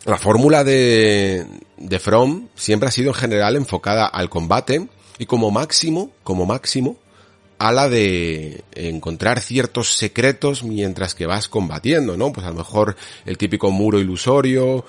la 0.04 0.16
fórmula 0.18 0.64
de, 0.64 1.46
de 1.76 1.98
From 1.98 2.48
siempre 2.54 2.88
ha 2.88 2.92
sido 2.92 3.08
en 3.08 3.14
general 3.14 3.56
enfocada 3.56 4.06
al 4.06 4.30
combate 4.30 4.88
y 5.18 5.26
como 5.26 5.50
máximo, 5.50 6.10
como 6.22 6.46
máximo, 6.46 6.96
a 7.58 7.72
la 7.72 7.88
de 7.88 8.62
encontrar 8.74 9.40
ciertos 9.40 9.94
secretos 9.94 10.62
mientras 10.62 11.14
que 11.14 11.26
vas 11.26 11.48
combatiendo, 11.48 12.16
¿no? 12.16 12.32
Pues 12.32 12.46
a 12.46 12.50
lo 12.50 12.56
mejor 12.56 12.96
el 13.26 13.36
típico 13.36 13.70
muro 13.70 13.98
ilusorio 13.98 14.84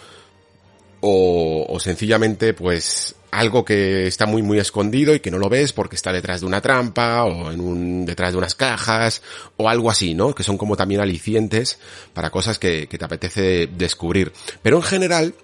o, 1.01 1.65
o 1.67 1.79
sencillamente 1.79 2.53
pues 2.53 3.15
algo 3.31 3.63
que 3.63 4.07
está 4.07 4.25
muy 4.25 4.41
muy 4.41 4.59
escondido 4.59 5.13
y 5.13 5.19
que 5.19 5.31
no 5.31 5.37
lo 5.37 5.49
ves 5.49 5.73
porque 5.73 5.95
está 5.95 6.11
detrás 6.11 6.41
de 6.41 6.47
una 6.47 6.61
trampa 6.61 7.23
o 7.23 7.51
en 7.51 7.59
un 7.59 8.05
detrás 8.05 8.31
de 8.31 8.37
unas 8.37 8.55
cajas 8.55 9.21
o 9.57 9.69
algo 9.69 9.89
así, 9.89 10.13
¿no? 10.13 10.33
Que 10.33 10.43
son 10.43 10.57
como 10.57 10.75
también 10.75 11.01
alicientes 11.01 11.79
para 12.13 12.29
cosas 12.29 12.59
que, 12.59 12.87
que 12.87 12.97
te 12.97 13.05
apetece 13.05 13.67
descubrir. 13.67 14.33
Pero 14.61 14.77
en 14.77 14.83
general 14.83 15.35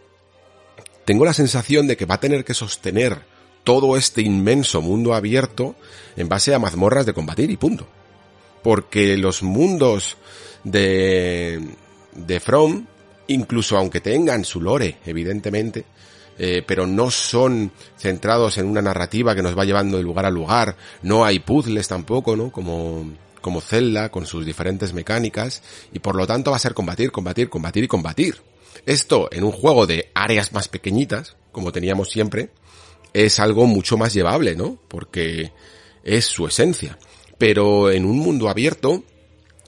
tengo 1.05 1.25
la 1.25 1.33
sensación 1.33 1.87
de 1.87 1.97
que 1.97 2.05
va 2.05 2.15
a 2.15 2.19
tener 2.19 2.43
que 2.43 2.53
sostener 2.53 3.21
todo 3.63 3.97
este 3.97 4.21
inmenso 4.21 4.81
mundo 4.81 5.13
abierto 5.13 5.75
en 6.15 6.29
base 6.29 6.53
a 6.53 6.59
mazmorras 6.59 7.05
de 7.05 7.13
combatir 7.13 7.51
y 7.51 7.57
punto. 7.57 7.87
Porque 8.63 9.15
los 9.17 9.43
mundos 9.43 10.17
de 10.63 11.61
de 12.15 12.39
From, 12.39 12.85
incluso 13.27 13.77
aunque 13.77 14.01
tengan 14.01 14.45
su 14.45 14.61
lore, 14.61 14.97
evidentemente, 15.05 15.85
eh, 16.37 16.63
pero 16.65 16.85
no 16.85 17.11
son 17.11 17.71
centrados 17.97 18.57
en 18.57 18.67
una 18.67 18.81
narrativa 18.81 19.35
que 19.35 19.41
nos 19.41 19.57
va 19.57 19.65
llevando 19.65 19.97
de 19.97 20.03
lugar 20.03 20.25
a 20.25 20.29
lugar, 20.29 20.75
no 21.01 21.23
hay 21.23 21.39
puzzles 21.39 21.87
tampoco, 21.87 22.35
¿no? 22.35 22.51
Como, 22.51 23.11
como 23.41 23.61
Zelda, 23.61 24.09
con 24.09 24.25
sus 24.25 24.45
diferentes 24.45 24.93
mecánicas, 24.93 25.61
y 25.93 25.99
por 25.99 26.15
lo 26.15 26.27
tanto 26.27 26.51
va 26.51 26.57
a 26.57 26.59
ser 26.59 26.73
combatir, 26.73 27.11
combatir, 27.11 27.49
combatir 27.49 27.83
y 27.83 27.87
combatir. 27.87 28.41
Esto 28.85 29.29
en 29.31 29.43
un 29.43 29.51
juego 29.51 29.87
de 29.87 30.11
áreas 30.13 30.51
más 30.51 30.67
pequeñitas, 30.67 31.35
como 31.51 31.71
teníamos 31.71 32.09
siempre, 32.09 32.49
es 33.13 33.39
algo 33.39 33.65
mucho 33.65 33.97
más 33.97 34.13
llevable, 34.13 34.55
¿no? 34.55 34.77
Porque 34.89 35.53
es 36.03 36.25
su 36.25 36.45
esencia. 36.45 36.99
Pero 37.37 37.91
en 37.91 38.05
un 38.05 38.19
mundo 38.19 38.49
abierto, 38.49 39.03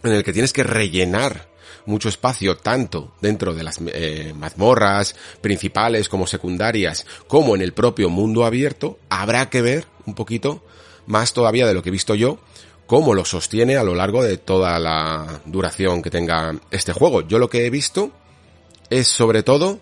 en 0.04 0.12
el 0.12 0.24
que 0.24 0.34
tienes 0.34 0.54
que 0.54 0.64
rellenar 0.64 1.47
mucho 1.88 2.10
espacio 2.10 2.58
tanto 2.58 3.14
dentro 3.22 3.54
de 3.54 3.64
las 3.64 3.80
eh, 3.88 4.34
mazmorras 4.36 5.16
principales 5.42 6.10
como 6.10 6.28
secundarias 6.28 7.06
como 7.28 7.56
en 7.56 7.62
el 7.62 7.74
propio 7.74 8.10
mundo 8.10 8.46
abierto, 8.46 9.00
habrá 9.10 9.50
que 9.50 9.62
ver 9.62 9.88
un 10.06 10.14
poquito 10.14 10.64
más 11.08 11.34
todavía 11.34 11.66
de 11.66 11.74
lo 11.74 11.82
que 11.82 11.90
he 11.90 11.92
visto 11.92 12.14
yo 12.14 12.40
cómo 12.86 13.14
lo 13.14 13.26
sostiene 13.26 13.78
a 13.78 13.84
lo 13.84 13.94
largo 13.96 14.24
de 14.24 14.38
toda 14.38 14.80
la 14.80 15.42
duración 15.46 16.02
que 16.02 16.10
tenga 16.10 16.58
este 16.72 16.94
juego. 16.94 17.22
Yo 17.28 17.38
lo 17.38 17.50
que 17.50 17.66
he 17.66 17.70
visto 17.70 18.12
es 18.90 19.08
sobre 19.08 19.44
todo 19.44 19.80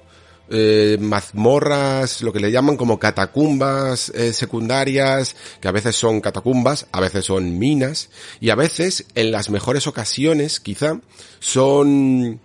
eh, 0.49 0.97
mazmorras, 0.99 2.21
lo 2.21 2.31
que 2.31 2.39
le 2.39 2.51
llaman 2.51 2.77
como 2.77 2.99
catacumbas 2.99 4.09
eh, 4.09 4.31
secundarias, 4.33 5.35
que 5.59 5.67
a 5.67 5.71
veces 5.71 5.95
son 5.95 6.21
catacumbas, 6.21 6.87
a 6.91 6.99
veces 6.99 7.25
son 7.25 7.57
minas, 7.57 8.09
y 8.39 8.49
a 8.49 8.55
veces, 8.55 9.05
en 9.15 9.31
las 9.31 9.49
mejores 9.49 9.87
ocasiones, 9.87 10.59
quizá, 10.59 10.99
son 11.39 12.39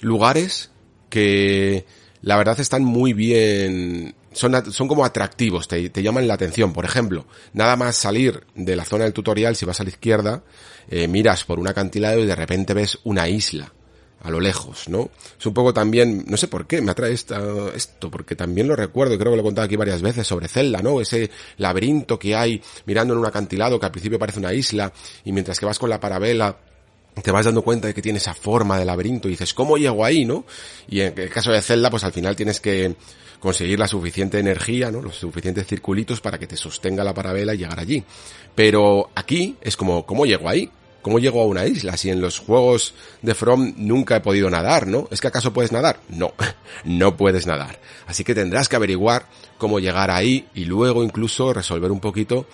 lugares 0.00 0.70
que 1.08 1.86
la 2.20 2.36
verdad 2.36 2.60
están 2.60 2.84
muy 2.84 3.12
bien, 3.12 4.14
son, 4.32 4.88
como 4.88 5.04
atractivos, 5.04 5.68
te, 5.68 5.90
llaman 6.02 6.28
la 6.28 6.34
atención. 6.34 6.72
Por 6.72 6.84
ejemplo, 6.84 7.26
nada 7.54 7.76
más 7.76 7.96
salir 7.96 8.44
de 8.54 8.76
la 8.76 8.84
zona 8.84 9.04
del 9.04 9.12
tutorial, 9.12 9.56
si 9.56 9.64
vas 9.64 9.80
a 9.80 9.84
la 9.84 9.90
izquierda, 9.90 10.42
eh, 10.90 11.08
miras 11.08 11.44
por 11.44 11.58
un 11.58 11.68
acantilado 11.68 12.20
y 12.20 12.26
de 12.26 12.36
repente 12.36 12.74
ves 12.74 12.98
una 13.04 13.28
isla 13.28 13.72
a 14.20 14.30
lo 14.30 14.40
lejos, 14.40 14.88
¿no? 14.88 15.10
Es 15.38 15.46
un 15.46 15.54
poco 15.54 15.72
también, 15.72 16.24
no 16.26 16.36
sé 16.36 16.48
por 16.48 16.66
qué 16.66 16.80
me 16.80 16.90
atrae 16.90 17.12
esto, 17.12 17.72
esto, 17.72 18.10
porque 18.10 18.34
también 18.34 18.66
lo 18.66 18.74
recuerdo, 18.74 19.14
y 19.14 19.18
creo 19.18 19.32
que 19.32 19.36
lo 19.36 19.42
he 19.42 19.44
contado 19.44 19.64
aquí 19.66 19.76
varias 19.76 20.02
veces 20.02 20.26
sobre 20.26 20.48
Zelda, 20.48 20.82
¿no? 20.82 21.00
Ese 21.00 21.30
laberinto 21.58 22.18
que 22.18 22.34
hay 22.34 22.60
mirando 22.86 23.14
en 23.14 23.20
un 23.20 23.26
acantilado 23.26 23.78
que 23.78 23.86
al 23.86 23.92
principio 23.92 24.18
parece 24.18 24.40
una 24.40 24.52
isla, 24.52 24.92
y 25.24 25.32
mientras 25.32 25.60
que 25.60 25.66
vas 25.66 25.78
con 25.78 25.90
la 25.90 26.00
parabela, 26.00 26.56
te 27.22 27.30
vas 27.30 27.44
dando 27.44 27.62
cuenta 27.62 27.88
de 27.88 27.94
que 27.94 28.02
tiene 28.02 28.18
esa 28.18 28.34
forma 28.34 28.78
de 28.78 28.84
laberinto 28.84 29.28
y 29.28 29.32
dices, 29.32 29.54
¿cómo 29.54 29.76
llego 29.76 30.04
ahí, 30.04 30.24
no? 30.24 30.44
Y 30.88 31.00
en 31.00 31.18
el 31.18 31.30
caso 31.30 31.50
de 31.50 31.60
Zelda, 31.60 31.90
pues 31.90 32.04
al 32.04 32.12
final 32.12 32.36
tienes 32.36 32.60
que 32.60 32.94
conseguir 33.40 33.78
la 33.78 33.88
suficiente 33.88 34.38
energía, 34.38 34.90
¿no? 34.90 35.02
Los 35.02 35.16
suficientes 35.16 35.66
circulitos 35.66 36.20
para 36.20 36.38
que 36.38 36.46
te 36.46 36.56
sostenga 36.56 37.04
la 37.04 37.14
parabela 37.14 37.54
y 37.54 37.58
llegar 37.58 37.78
allí. 37.78 38.02
Pero 38.54 39.10
aquí 39.14 39.56
es 39.60 39.76
como, 39.76 40.04
¿cómo 40.06 40.26
llego 40.26 40.48
ahí? 40.48 40.70
¿Cómo 41.02 41.18
llego 41.18 41.40
a 41.40 41.46
una 41.46 41.66
isla 41.66 41.96
si 41.96 42.10
en 42.10 42.20
los 42.20 42.38
juegos 42.38 42.94
de 43.22 43.34
From 43.34 43.74
nunca 43.76 44.16
he 44.16 44.20
podido 44.20 44.50
nadar, 44.50 44.86
no? 44.86 45.08
¿Es 45.10 45.20
que 45.20 45.28
acaso 45.28 45.52
puedes 45.52 45.72
nadar? 45.72 46.00
No, 46.08 46.34
no 46.84 47.16
puedes 47.16 47.46
nadar. 47.46 47.80
Así 48.06 48.24
que 48.24 48.34
tendrás 48.34 48.68
que 48.68 48.76
averiguar 48.76 49.26
cómo 49.58 49.78
llegar 49.78 50.10
ahí 50.10 50.48
y 50.54 50.64
luego 50.64 51.04
incluso 51.04 51.52
resolver 51.52 51.92
un 51.92 52.00
poquito 52.00 52.46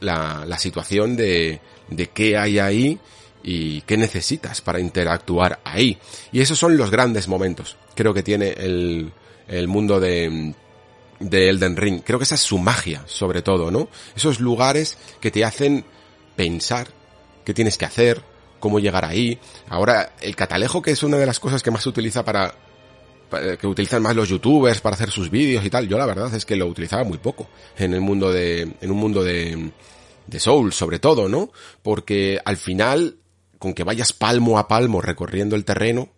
la, 0.00 0.58
situación 0.58 1.16
de, 1.16 1.60
de 1.88 2.08
qué 2.08 2.38
hay 2.38 2.58
ahí 2.58 2.98
y 3.42 3.82
qué 3.82 3.96
necesitas 3.96 4.60
para 4.60 4.80
interactuar 4.80 5.60
ahí. 5.64 5.98
Y 6.32 6.40
esos 6.40 6.58
son 6.58 6.76
los 6.76 6.90
grandes 6.90 7.28
momentos. 7.28 7.76
Creo 7.94 8.14
que 8.14 8.22
tiene 8.22 8.50
el, 8.50 9.12
el 9.46 9.68
mundo 9.68 10.00
de, 10.00 10.54
de 11.18 11.48
Elden 11.48 11.76
Ring. 11.76 12.02
Creo 12.04 12.18
que 12.18 12.24
esa 12.24 12.34
es 12.34 12.40
su 12.40 12.58
magia, 12.58 13.02
sobre 13.06 13.42
todo, 13.42 13.70
¿no? 13.70 13.88
Esos 14.16 14.40
lugares 14.40 14.98
que 15.20 15.30
te 15.30 15.44
hacen 15.44 15.84
pensar 16.36 16.88
qué 17.44 17.54
tienes 17.54 17.76
que 17.76 17.84
hacer, 17.84 18.22
cómo 18.58 18.78
llegar 18.78 19.04
ahí. 19.04 19.38
Ahora, 19.68 20.14
el 20.20 20.36
catalejo, 20.36 20.82
que 20.82 20.92
es 20.92 21.02
una 21.02 21.16
de 21.16 21.26
las 21.26 21.40
cosas 21.40 21.62
que 21.62 21.70
más 21.70 21.82
se 21.82 21.88
utiliza 21.88 22.24
para, 22.24 22.54
que 23.58 23.66
utilizan 23.66 24.02
más 24.02 24.16
los 24.16 24.28
youtubers 24.28 24.80
para 24.80 24.94
hacer 24.94 25.10
sus 25.10 25.30
vídeos 25.30 25.64
y 25.64 25.70
tal, 25.70 25.88
yo 25.88 25.98
la 25.98 26.06
verdad 26.06 26.34
es 26.34 26.44
que 26.44 26.56
lo 26.56 26.66
utilizaba 26.66 27.04
muy 27.04 27.18
poco 27.18 27.48
en 27.78 27.94
el 27.94 28.00
mundo 28.00 28.32
de, 28.32 28.62
en 28.80 28.90
un 28.90 28.96
mundo 28.96 29.22
de, 29.22 29.72
de 30.26 30.40
Soul, 30.40 30.72
sobre 30.72 30.98
todo, 30.98 31.28
¿no? 31.28 31.50
Porque 31.82 32.40
al 32.44 32.56
final, 32.56 33.16
con 33.58 33.74
que 33.74 33.84
vayas 33.84 34.12
palmo 34.12 34.58
a 34.58 34.68
palmo 34.68 35.00
recorriendo 35.00 35.56
el 35.56 35.64
terreno, 35.64 36.10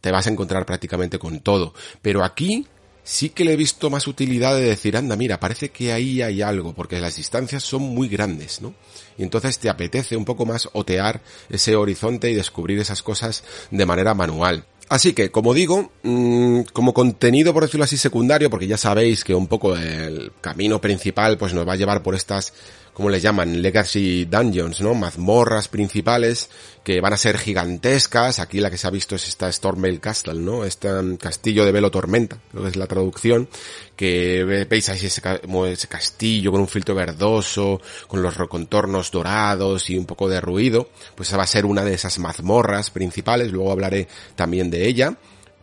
te 0.00 0.10
vas 0.10 0.26
a 0.26 0.30
encontrar 0.30 0.64
prácticamente 0.64 1.18
con 1.18 1.40
todo. 1.40 1.74
Pero 2.02 2.24
aquí, 2.24 2.66
sí 3.08 3.30
que 3.30 3.42
le 3.42 3.54
he 3.54 3.56
visto 3.56 3.88
más 3.88 4.06
utilidad 4.06 4.54
de 4.54 4.64
decir, 4.64 4.94
anda, 4.94 5.16
mira, 5.16 5.40
parece 5.40 5.70
que 5.70 5.94
ahí 5.94 6.20
hay 6.20 6.42
algo, 6.42 6.74
porque 6.74 7.00
las 7.00 7.16
distancias 7.16 7.64
son 7.64 7.80
muy 7.80 8.06
grandes, 8.06 8.60
¿no? 8.60 8.74
Y 9.16 9.22
entonces 9.22 9.58
te 9.58 9.70
apetece 9.70 10.14
un 10.14 10.26
poco 10.26 10.44
más 10.44 10.68
otear 10.74 11.22
ese 11.48 11.74
horizonte 11.74 12.30
y 12.30 12.34
descubrir 12.34 12.78
esas 12.78 13.02
cosas 13.02 13.44
de 13.70 13.86
manera 13.86 14.12
manual. 14.12 14.66
Así 14.90 15.14
que, 15.14 15.30
como 15.30 15.54
digo, 15.54 15.90
mmm, 16.02 16.60
como 16.74 16.92
contenido, 16.92 17.54
por 17.54 17.62
decirlo 17.62 17.84
así, 17.84 17.96
secundario, 17.96 18.50
porque 18.50 18.66
ya 18.66 18.76
sabéis 18.76 19.24
que 19.24 19.34
un 19.34 19.46
poco 19.46 19.74
el 19.74 20.32
camino 20.42 20.78
principal 20.78 21.38
pues 21.38 21.54
nos 21.54 21.66
va 21.66 21.72
a 21.72 21.76
llevar 21.76 22.02
por 22.02 22.14
estas 22.14 22.52
como 22.98 23.10
les 23.10 23.22
llaman? 23.22 23.62
Legacy 23.62 24.24
Dungeons, 24.24 24.80
¿no? 24.80 24.92
Mazmorras 24.92 25.68
principales 25.68 26.50
que 26.82 27.00
van 27.00 27.12
a 27.12 27.16
ser 27.16 27.38
gigantescas. 27.38 28.40
Aquí 28.40 28.58
la 28.58 28.72
que 28.72 28.76
se 28.76 28.88
ha 28.88 28.90
visto 28.90 29.14
es 29.14 29.28
esta 29.28 29.52
Stormvale 29.52 30.00
Castle, 30.00 30.40
¿no? 30.40 30.64
Este 30.64 30.88
castillo 31.16 31.64
de 31.64 31.70
velo 31.70 31.92
tormenta, 31.92 32.38
creo 32.50 32.64
que 32.64 32.70
es 32.70 32.76
la 32.76 32.88
traducción, 32.88 33.48
que 33.94 34.42
veis 34.68 34.88
ahí 34.88 34.98
ese, 35.06 35.22
ese 35.22 35.86
castillo 35.86 36.50
con 36.50 36.60
un 36.60 36.66
filtro 36.66 36.96
verdoso, 36.96 37.80
con 38.08 38.20
los 38.20 38.34
contornos 38.48 39.12
dorados 39.12 39.90
y 39.90 39.96
un 39.96 40.04
poco 40.04 40.28
de 40.28 40.40
ruido. 40.40 40.90
Pues 41.14 41.28
esa 41.28 41.36
va 41.36 41.44
a 41.44 41.46
ser 41.46 41.66
una 41.66 41.84
de 41.84 41.94
esas 41.94 42.18
mazmorras 42.18 42.90
principales, 42.90 43.52
luego 43.52 43.70
hablaré 43.70 44.08
también 44.34 44.72
de 44.72 44.88
ella. 44.88 45.16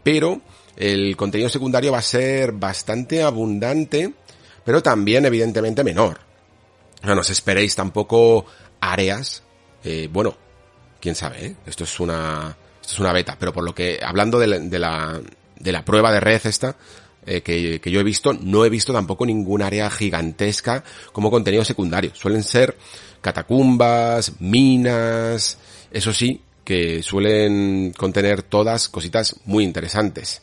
Pero 0.04 0.40
el 0.78 1.18
contenido 1.18 1.50
secundario 1.50 1.92
va 1.92 1.98
a 1.98 2.02
ser 2.02 2.54
bastante 2.54 3.24
abundante, 3.24 4.14
pero 4.64 4.82
también 4.82 5.26
evidentemente 5.26 5.84
menor. 5.84 6.25
No 7.06 7.22
os 7.22 7.30
esperéis 7.30 7.76
tampoco 7.76 8.46
áreas, 8.80 9.44
eh, 9.84 10.10
bueno, 10.12 10.36
quién 11.00 11.16
sabe, 11.16 11.46
¿eh? 11.46 11.56
esto 11.66 11.84
es 11.84 12.00
una, 12.00 12.58
esto 12.82 12.94
es 12.94 13.00
una 13.00 13.14
beta, 13.14 13.38
pero 13.40 13.54
por 13.54 13.64
lo 13.64 13.76
que, 13.76 14.00
hablando 14.04 14.40
de 14.40 14.48
la, 14.48 14.60
de 14.60 14.80
la, 14.80 15.22
de 15.60 15.72
la 15.72 15.86
prueba 15.86 16.12
de 16.12 16.20
red 16.20 16.42
esta, 16.46 16.76
eh, 17.26 17.42
que, 17.42 17.80
que, 17.80 17.92
yo 17.92 18.00
he 18.00 18.04
visto, 18.04 18.34
no 18.34 18.66
he 18.66 18.70
visto 18.70 18.94
tampoco 18.94 19.26
ningún 19.26 19.62
área 19.62 19.90
gigantesca 19.90 20.84
como 21.12 21.32
contenido 21.32 21.64
secundario. 21.64 22.14
Suelen 22.14 22.44
ser 22.44 22.78
catacumbas, 23.22 24.34
minas, 24.40 25.58
eso 25.92 26.14
sí, 26.14 26.42
que 26.64 27.02
suelen 27.04 27.94
contener 27.98 28.44
todas 28.44 28.90
cositas 28.90 29.36
muy 29.46 29.64
interesantes. 29.64 30.42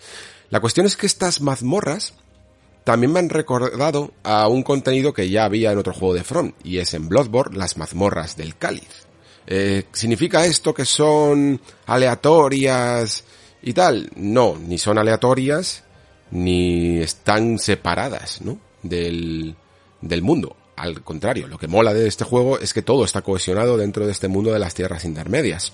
La 0.50 0.60
cuestión 0.60 0.86
es 0.86 0.96
que 0.96 1.06
estas 1.06 1.40
mazmorras 1.40 2.14
también 2.84 3.12
me 3.12 3.20
han 3.20 3.28
recordado 3.28 4.12
a 4.22 4.48
un 4.48 4.62
contenido 4.62 5.12
que 5.12 5.28
ya 5.28 5.44
había 5.44 5.72
en 5.72 5.78
otro 5.78 5.92
juego 5.92 6.14
de 6.14 6.24
Front, 6.24 6.54
y 6.64 6.78
es 6.78 6.94
en 6.94 7.08
Bloodborne 7.08 7.56
las 7.56 7.76
mazmorras 7.76 8.36
del 8.36 8.56
cáliz. 8.56 9.06
Eh, 9.46 9.84
¿Significa 9.92 10.44
esto 10.44 10.72
que 10.74 10.84
son 10.84 11.60
aleatorias 11.86 13.24
y 13.62 13.72
tal? 13.72 14.10
No, 14.16 14.56
ni 14.56 14.78
son 14.78 14.98
aleatorias, 14.98 15.84
ni 16.30 16.98
están 16.98 17.58
separadas, 17.58 18.40
¿no? 18.42 18.58
Del, 18.82 19.54
del 20.00 20.22
mundo. 20.22 20.56
Al 20.76 21.02
contrario, 21.02 21.46
lo 21.46 21.58
que 21.58 21.68
mola 21.68 21.92
de 21.94 22.08
este 22.08 22.24
juego 22.24 22.58
es 22.58 22.72
que 22.72 22.82
todo 22.82 23.04
está 23.04 23.22
cohesionado 23.22 23.76
dentro 23.76 24.06
de 24.06 24.12
este 24.12 24.28
mundo 24.28 24.52
de 24.52 24.58
las 24.58 24.74
tierras 24.74 25.04
intermedias. 25.04 25.72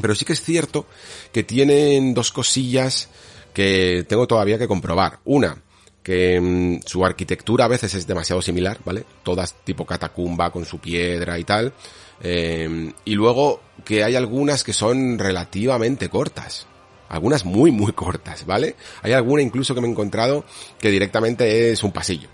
Pero 0.00 0.14
sí 0.14 0.24
que 0.24 0.34
es 0.34 0.42
cierto 0.42 0.86
que 1.32 1.42
tienen 1.42 2.12
dos 2.14 2.30
cosillas 2.30 3.08
que 3.54 4.04
tengo 4.06 4.26
todavía 4.26 4.58
que 4.58 4.68
comprobar. 4.68 5.20
Una, 5.24 5.62
que 6.06 6.40
mm, 6.40 6.82
su 6.86 7.04
arquitectura 7.04 7.64
a 7.64 7.68
veces 7.68 7.92
es 7.94 8.06
demasiado 8.06 8.40
similar, 8.40 8.78
¿vale? 8.84 9.04
Todas 9.24 9.54
tipo 9.64 9.84
catacumba 9.84 10.52
con 10.52 10.64
su 10.64 10.78
piedra 10.78 11.36
y 11.36 11.42
tal. 11.42 11.72
Eh, 12.20 12.92
y 13.04 13.14
luego 13.16 13.60
que 13.84 14.04
hay 14.04 14.14
algunas 14.14 14.62
que 14.62 14.72
son 14.72 15.18
relativamente 15.18 16.08
cortas. 16.08 16.68
Algunas 17.08 17.44
muy, 17.44 17.72
muy 17.72 17.90
cortas, 17.90 18.46
¿vale? 18.46 18.76
Hay 19.02 19.14
alguna 19.14 19.42
incluso 19.42 19.74
que 19.74 19.80
me 19.80 19.88
he 19.88 19.90
encontrado 19.90 20.44
que 20.78 20.92
directamente 20.92 21.72
es 21.72 21.82
un 21.82 21.90
pasillo 21.90 22.28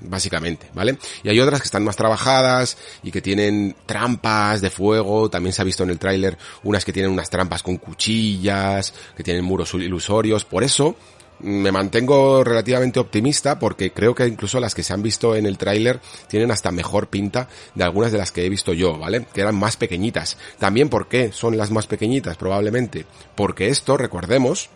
básicamente, 0.00 0.68
¿vale? 0.74 0.98
Y 1.22 1.28
hay 1.28 1.38
otras 1.38 1.60
que 1.60 1.66
están 1.66 1.84
más 1.84 1.94
trabajadas 1.94 2.76
y 3.04 3.12
que 3.12 3.20
tienen 3.22 3.76
trampas 3.86 4.62
de 4.62 4.70
fuego, 4.70 5.30
también 5.30 5.52
se 5.52 5.62
ha 5.62 5.64
visto 5.64 5.84
en 5.84 5.90
el 5.90 5.98
tráiler 5.98 6.38
unas 6.64 6.84
que 6.84 6.94
tienen 6.94 7.12
unas 7.12 7.30
trampas 7.30 7.62
con 7.62 7.76
cuchillas, 7.76 8.94
que 9.14 9.22
tienen 9.22 9.44
muros 9.44 9.74
ilusorios, 9.74 10.44
por 10.44 10.64
eso 10.64 10.96
me 11.42 11.72
mantengo 11.72 12.44
relativamente 12.44 13.00
optimista 13.00 13.58
porque 13.58 13.92
creo 13.92 14.14
que 14.14 14.26
incluso 14.26 14.60
las 14.60 14.74
que 14.74 14.82
se 14.82 14.92
han 14.92 15.02
visto 15.02 15.34
en 15.34 15.46
el 15.46 15.58
tráiler 15.58 16.00
tienen 16.28 16.50
hasta 16.50 16.70
mejor 16.70 17.08
pinta 17.08 17.48
de 17.74 17.84
algunas 17.84 18.12
de 18.12 18.18
las 18.18 18.32
que 18.32 18.46
he 18.46 18.48
visto 18.48 18.72
yo, 18.72 18.98
¿vale? 18.98 19.26
Que 19.32 19.40
eran 19.40 19.56
más 19.56 19.76
pequeñitas. 19.76 20.36
También 20.58 20.88
¿por 20.88 21.08
qué 21.08 21.32
son 21.32 21.56
las 21.56 21.70
más 21.70 21.86
pequeñitas? 21.86 22.36
Probablemente 22.36 23.06
porque 23.34 23.68
esto, 23.68 23.96
recordemos, 23.96 24.70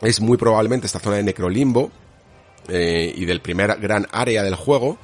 es 0.00 0.20
muy 0.20 0.36
probablemente 0.36 0.86
esta 0.86 1.00
zona 1.00 1.16
de 1.16 1.24
Necrolimbo, 1.24 1.90
eh, 2.68 3.12
y 3.14 3.26
del 3.26 3.40
primer 3.40 3.78
gran 3.78 4.06
área 4.10 4.42
del 4.42 4.54
juego 4.54 4.98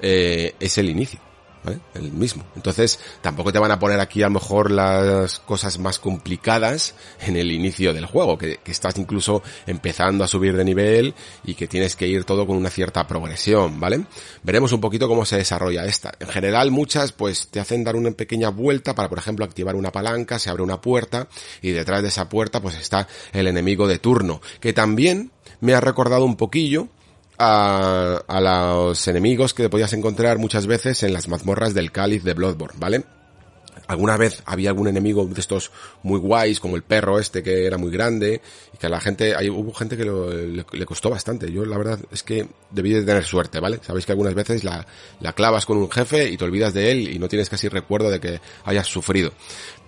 eh, 0.00 0.54
es 0.60 0.78
el 0.78 0.88
inicio. 0.88 1.20
¿Vale? 1.64 1.80
El 1.94 2.12
mismo. 2.12 2.44
Entonces, 2.56 2.98
tampoco 3.20 3.52
te 3.52 3.58
van 3.58 3.70
a 3.70 3.78
poner 3.78 4.00
aquí 4.00 4.22
a 4.22 4.26
lo 4.26 4.34
mejor 4.34 4.70
las 4.70 5.38
cosas 5.40 5.78
más 5.78 5.98
complicadas 5.98 6.94
en 7.20 7.36
el 7.36 7.52
inicio 7.52 7.92
del 7.92 8.06
juego, 8.06 8.38
que, 8.38 8.58
que, 8.58 8.72
estás 8.72 8.98
incluso 8.98 9.42
empezando 9.66 10.24
a 10.24 10.28
subir 10.28 10.56
de 10.56 10.64
nivel 10.64 11.14
y 11.44 11.54
que 11.54 11.68
tienes 11.68 11.96
que 11.96 12.06
ir 12.06 12.24
todo 12.24 12.46
con 12.46 12.56
una 12.56 12.70
cierta 12.70 13.06
progresión, 13.06 13.80
¿vale? 13.80 14.04
Veremos 14.42 14.72
un 14.72 14.80
poquito 14.80 15.08
cómo 15.08 15.24
se 15.24 15.36
desarrolla 15.36 15.84
esta. 15.84 16.12
En 16.18 16.28
general, 16.28 16.70
muchas 16.70 17.12
pues 17.12 17.48
te 17.48 17.60
hacen 17.60 17.84
dar 17.84 17.96
una 17.96 18.10
pequeña 18.12 18.48
vuelta 18.48 18.94
para, 18.94 19.08
por 19.08 19.18
ejemplo, 19.18 19.44
activar 19.44 19.74
una 19.74 19.92
palanca, 19.92 20.38
se 20.38 20.50
abre 20.50 20.62
una 20.62 20.80
puerta 20.80 21.28
y 21.60 21.70
detrás 21.70 22.02
de 22.02 22.08
esa 22.08 22.28
puerta 22.28 22.60
pues 22.60 22.76
está 22.76 23.06
el 23.32 23.46
enemigo 23.46 23.86
de 23.86 23.98
turno, 23.98 24.40
que 24.60 24.72
también 24.72 25.30
me 25.60 25.74
ha 25.74 25.80
recordado 25.80 26.24
un 26.24 26.36
poquillo 26.36 26.88
a, 27.42 28.40
los 28.40 29.08
enemigos 29.08 29.54
que 29.54 29.68
podías 29.68 29.92
encontrar 29.92 30.38
muchas 30.38 30.66
veces 30.66 31.02
en 31.02 31.12
las 31.12 31.28
mazmorras 31.28 31.74
del 31.74 31.90
cáliz 31.90 32.22
de 32.24 32.34
Bloodborne, 32.34 32.78
¿vale? 32.78 33.04
alguna 33.88 34.16
vez 34.16 34.42
había 34.46 34.70
algún 34.70 34.88
enemigo 34.88 35.26
de 35.26 35.40
estos 35.40 35.70
muy 36.02 36.18
guays, 36.18 36.60
como 36.60 36.76
el 36.76 36.82
perro 36.82 37.18
este 37.18 37.42
que 37.42 37.66
era 37.66 37.78
muy 37.78 37.90
grande, 37.90 38.40
y 38.72 38.78
que 38.78 38.86
a 38.86 38.88
la 38.88 39.00
gente, 39.00 39.34
hay, 39.34 39.50
hubo 39.50 39.74
gente 39.74 39.96
que 39.96 40.04
le, 40.04 40.86
costó 40.86 41.10
bastante. 41.10 41.50
Yo 41.50 41.64
la 41.64 41.76
verdad 41.76 41.98
es 42.10 42.22
que 42.22 42.46
debí 42.70 42.92
de 42.92 43.02
tener 43.02 43.24
suerte, 43.24 43.60
¿vale? 43.60 43.80
Sabéis 43.82 44.06
que 44.06 44.12
algunas 44.12 44.34
veces 44.34 44.64
la, 44.64 44.86
la 45.20 45.32
clavas 45.32 45.66
con 45.66 45.76
un 45.76 45.90
jefe 45.90 46.30
y 46.30 46.36
te 46.36 46.44
olvidas 46.44 46.72
de 46.72 46.90
él 46.90 47.12
y 47.12 47.18
no 47.18 47.28
tienes 47.28 47.50
casi 47.50 47.68
recuerdo 47.68 48.08
de 48.08 48.20
que 48.20 48.40
hayas 48.64 48.86
sufrido. 48.86 49.32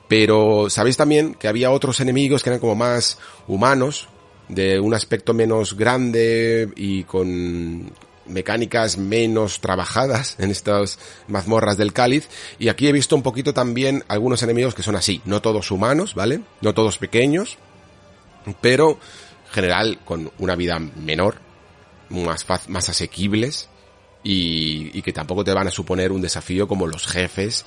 Pero 0.08 0.68
sabéis 0.68 0.96
también 0.96 1.34
que 1.34 1.48
había 1.48 1.70
otros 1.70 2.00
enemigos 2.00 2.42
que 2.42 2.50
eran 2.50 2.60
como 2.60 2.74
más 2.74 3.18
humanos, 3.46 4.08
de 4.48 4.80
un 4.80 4.94
aspecto 4.94 5.34
menos 5.34 5.76
grande 5.76 6.70
y 6.76 7.04
con 7.04 7.92
mecánicas 8.26 8.96
menos 8.98 9.60
trabajadas 9.60 10.36
en 10.38 10.50
estas 10.50 10.98
mazmorras 11.28 11.76
del 11.76 11.92
cáliz 11.92 12.28
y 12.58 12.68
aquí 12.68 12.88
he 12.88 12.92
visto 12.92 13.16
un 13.16 13.22
poquito 13.22 13.52
también 13.52 14.04
algunos 14.08 14.42
enemigos 14.42 14.74
que 14.74 14.82
son 14.82 14.96
así, 14.96 15.20
no 15.24 15.42
todos 15.42 15.70
humanos, 15.70 16.14
¿vale? 16.14 16.40
No 16.60 16.74
todos 16.74 16.98
pequeños, 16.98 17.58
pero 18.60 18.98
general 19.50 19.98
con 20.04 20.30
una 20.38 20.56
vida 20.56 20.78
menor, 20.78 21.36
más, 22.08 22.46
más 22.68 22.88
asequibles 22.88 23.68
y, 24.22 24.90
y 24.96 25.02
que 25.02 25.12
tampoco 25.12 25.44
te 25.44 25.52
van 25.52 25.68
a 25.68 25.70
suponer 25.70 26.12
un 26.12 26.22
desafío 26.22 26.66
como 26.66 26.86
los 26.86 27.06
jefes 27.06 27.64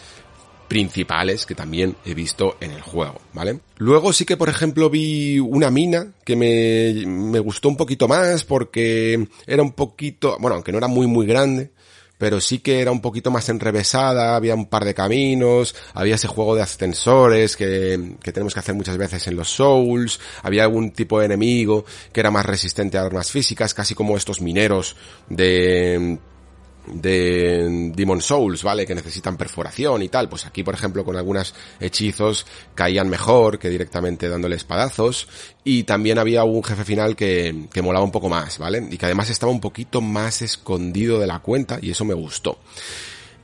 principales 0.67 1.45
que 1.45 1.55
también 1.55 1.95
he 2.05 2.13
visto 2.13 2.57
en 2.59 2.71
el 2.71 2.81
juego, 2.81 3.19
¿vale? 3.33 3.59
Luego 3.77 4.13
sí 4.13 4.25
que, 4.25 4.37
por 4.37 4.49
ejemplo, 4.49 4.89
vi 4.89 5.39
una 5.39 5.71
mina 5.71 6.13
que 6.23 6.35
me, 6.35 7.05
me 7.05 7.39
gustó 7.39 7.69
un 7.69 7.77
poquito 7.77 8.07
más 8.07 8.43
porque 8.43 9.27
era 9.45 9.63
un 9.63 9.71
poquito, 9.71 10.37
bueno, 10.39 10.55
aunque 10.55 10.71
no 10.71 10.77
era 10.77 10.87
muy 10.87 11.07
muy 11.07 11.25
grande, 11.25 11.71
pero 12.17 12.41
sí 12.41 12.59
que 12.59 12.81
era 12.81 12.91
un 12.91 13.01
poquito 13.01 13.31
más 13.31 13.47
enrevesada, 13.49 14.35
había 14.35 14.55
un 14.55 14.65
par 14.65 14.85
de 14.85 14.93
caminos, 14.93 15.75
había 15.93 16.15
ese 16.15 16.27
juego 16.27 16.55
de 16.55 16.63
ascensores 16.63 17.55
que, 17.55 18.15
que, 18.21 18.31
tenemos 18.31 18.53
que 18.53 18.59
hacer 18.59 18.75
muchas 18.75 18.97
veces 18.97 19.27
en 19.27 19.35
los 19.35 19.49
Souls, 19.49 20.19
había 20.41 20.63
algún 20.63 20.91
tipo 20.91 21.19
de 21.19 21.25
enemigo 21.25 21.85
que 22.11 22.19
era 22.19 22.31
más 22.31 22.45
resistente 22.45 22.97
a 22.97 23.03
armas 23.03 23.31
físicas, 23.31 23.73
casi 23.73 23.93
como 23.93 24.17
estos 24.17 24.41
mineros 24.41 24.95
de 25.29 26.17
de 26.91 27.91
Demon 27.95 28.21
Souls, 28.21 28.63
¿vale? 28.63 28.85
Que 28.85 28.95
necesitan 28.95 29.37
perforación 29.37 30.01
y 30.01 30.09
tal. 30.09 30.29
Pues 30.29 30.45
aquí, 30.45 30.63
por 30.63 30.73
ejemplo, 30.73 31.03
con 31.03 31.15
algunos 31.15 31.53
hechizos 31.79 32.45
caían 32.75 33.09
mejor 33.09 33.59
que 33.59 33.69
directamente 33.69 34.29
dándole 34.29 34.55
espadazos. 34.55 35.27
Y 35.63 35.83
también 35.83 36.17
había 36.19 36.43
un 36.43 36.63
jefe 36.63 36.83
final 36.83 37.15
que, 37.15 37.67
que 37.71 37.81
molaba 37.81 38.05
un 38.05 38.11
poco 38.11 38.29
más, 38.29 38.57
¿vale? 38.57 38.87
Y 38.89 38.97
que 38.97 39.05
además 39.05 39.29
estaba 39.29 39.51
un 39.51 39.61
poquito 39.61 40.01
más 40.01 40.41
escondido 40.41 41.19
de 41.19 41.27
la 41.27 41.39
cuenta 41.39 41.79
y 41.81 41.91
eso 41.91 42.05
me 42.05 42.13
gustó. 42.13 42.57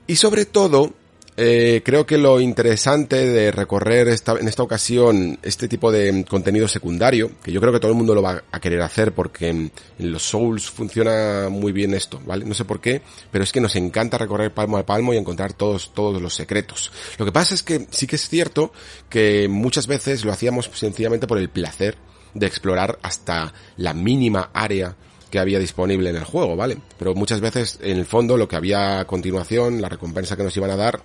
Y 0.08 0.16
sobre 0.16 0.46
todo, 0.46 0.94
eh, 1.36 1.82
creo 1.84 2.06
que 2.06 2.18
lo 2.18 2.40
interesante 2.40 3.26
de 3.28 3.52
recorrer 3.52 4.08
esta, 4.08 4.34
en 4.34 4.48
esta 4.48 4.64
ocasión 4.64 5.40
este 5.42 5.68
tipo 5.68 5.92
de 5.92 6.26
contenido 6.30 6.68
secundario, 6.68 7.32
que 7.44 7.52
yo 7.52 7.60
creo 7.60 7.74
que 7.74 7.80
todo 7.80 7.92
el 7.92 7.98
mundo 7.98 8.14
lo 8.14 8.22
va 8.22 8.44
a 8.52 8.60
querer 8.60 8.82
hacer 8.82 9.14
porque 9.14 9.50
en, 9.50 9.72
en, 9.98 10.12
los 10.12 10.24
Souls 10.24 10.70
funciona 10.70 11.50
muy 11.50 11.72
bien 11.72 11.94
esto, 11.94 12.22
¿vale? 12.26 12.46
No 12.46 12.54
sé 12.54 12.66
por 12.66 12.80
qué, 12.80 13.02
pero 13.32 13.44
es 13.44 13.52
que 13.52 13.62
nos 13.62 13.76
encanta 13.76 14.18
recorrer 14.18 14.54
palmo 14.54 14.78
a 14.78 14.86
palmo 14.86 15.14
y 15.14 15.18
encontrar 15.18 15.54
todos, 15.54 15.92
todos 15.94 16.22
los 16.22 16.36
secretos. 16.36 16.92
Lo 17.18 17.26
que 17.26 17.32
pasa 17.32 17.56
es 17.56 17.64
que 17.64 17.88
sí 17.90 18.06
que 18.06 18.18
es 18.18 18.30
cierto 18.30 18.72
que 19.10 19.48
muchas 19.50 19.88
veces 19.88 20.26
lo 20.26 20.32
hacíamos 20.32 20.70
sencillamente 20.74 21.28
por 21.28 21.38
el 21.38 21.50
placer 21.50 21.98
de 22.34 22.48
explorar 22.48 23.00
hasta 23.02 23.54
la 23.78 23.94
mínima 23.94 24.50
área 24.54 24.96
que 25.34 25.40
había 25.40 25.58
disponible 25.58 26.12
en 26.12 26.16
el 26.16 26.26
juego, 26.26 26.56
¿vale? 26.56 26.78
Pero 27.00 27.16
muchas 27.16 27.42
veces, 27.42 27.80
en 27.82 27.98
el 27.98 28.06
fondo, 28.06 28.38
lo 28.38 28.48
que 28.48 28.56
había 28.56 29.00
a 29.00 29.06
continuación, 29.06 29.82
la 29.82 29.90
recompensa 29.90 30.38
que 30.38 30.44
nos 30.44 30.56
iban 30.56 30.70
a 30.70 30.76
dar, 30.76 31.02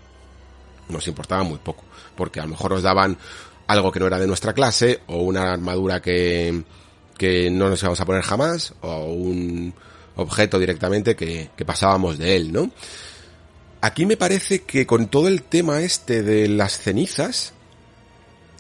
nos 0.89 1.07
importaba 1.07 1.43
muy 1.43 1.59
poco, 1.59 1.85
porque 2.17 2.41
a 2.41 2.45
lo 2.45 2.51
mejor 2.51 2.73
nos 2.73 2.83
daban 2.83 3.19
algo 3.67 3.93
que 3.93 4.01
no 4.01 4.07
era 4.07 4.19
de 4.19 4.27
nuestra 4.27 4.53
clase, 4.53 5.01
o 5.07 5.19
una 5.19 5.53
armadura 5.53 6.01
que, 6.01 6.63
que 7.17 7.51
no 7.51 7.69
nos 7.69 7.81
íbamos 7.83 8.01
a 8.01 8.07
poner 8.07 8.23
jamás, 8.23 8.75
o 8.81 9.05
un 9.05 9.75
objeto 10.17 10.59
directamente 10.59 11.15
que, 11.15 11.51
que 11.57 11.65
pasábamos 11.65 12.19
de 12.19 12.37
él, 12.37 12.53
¿no? 12.53 12.71
aquí 13.81 14.07
me 14.07 14.17
parece 14.17 14.63
que 14.63 14.87
con 14.87 15.09
todo 15.09 15.29
el 15.29 15.43
tema 15.43 15.81
este 15.83 16.23
de 16.23 16.49
las 16.49 16.79
cenizas, 16.79 17.53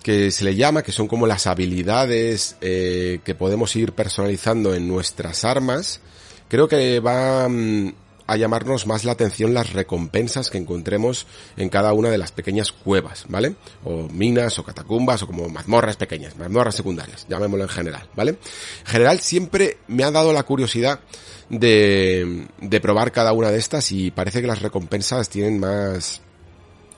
que 0.02 0.30
se 0.30 0.44
le 0.44 0.54
llama, 0.54 0.82
que 0.82 0.92
son 0.92 1.08
como 1.08 1.26
las 1.26 1.46
habilidades 1.46 2.56
eh, 2.60 3.20
que 3.24 3.34
podemos 3.34 3.74
ir 3.76 3.92
personalizando 3.92 4.74
en 4.74 4.88
nuestras 4.88 5.44
armas, 5.44 6.00
creo 6.48 6.68
que 6.68 7.00
va 7.00 7.48
mm, 7.48 7.92
a 8.28 8.36
llamarnos 8.36 8.86
más 8.86 9.04
la 9.04 9.12
atención 9.12 9.54
las 9.54 9.72
recompensas 9.72 10.50
que 10.50 10.58
encontremos 10.58 11.26
en 11.56 11.70
cada 11.70 11.94
una 11.94 12.10
de 12.10 12.18
las 12.18 12.30
pequeñas 12.30 12.72
cuevas, 12.72 13.24
¿vale? 13.28 13.56
O 13.84 14.06
minas 14.08 14.58
o 14.58 14.64
catacumbas 14.64 15.22
o 15.22 15.26
como 15.26 15.48
mazmorras 15.48 15.96
pequeñas, 15.96 16.36
mazmorras 16.36 16.74
secundarias, 16.74 17.26
llamémoslo 17.26 17.64
en 17.64 17.70
general, 17.70 18.06
¿vale? 18.14 18.32
En 18.32 18.86
general 18.86 19.20
siempre 19.20 19.78
me 19.88 20.04
ha 20.04 20.10
dado 20.10 20.34
la 20.34 20.42
curiosidad 20.42 21.00
de, 21.48 22.46
de 22.60 22.80
probar 22.80 23.12
cada 23.12 23.32
una 23.32 23.50
de 23.50 23.58
estas 23.58 23.90
y 23.92 24.10
parece 24.10 24.42
que 24.42 24.46
las 24.46 24.60
recompensas 24.60 25.30
tienen 25.30 25.58
más, 25.58 26.20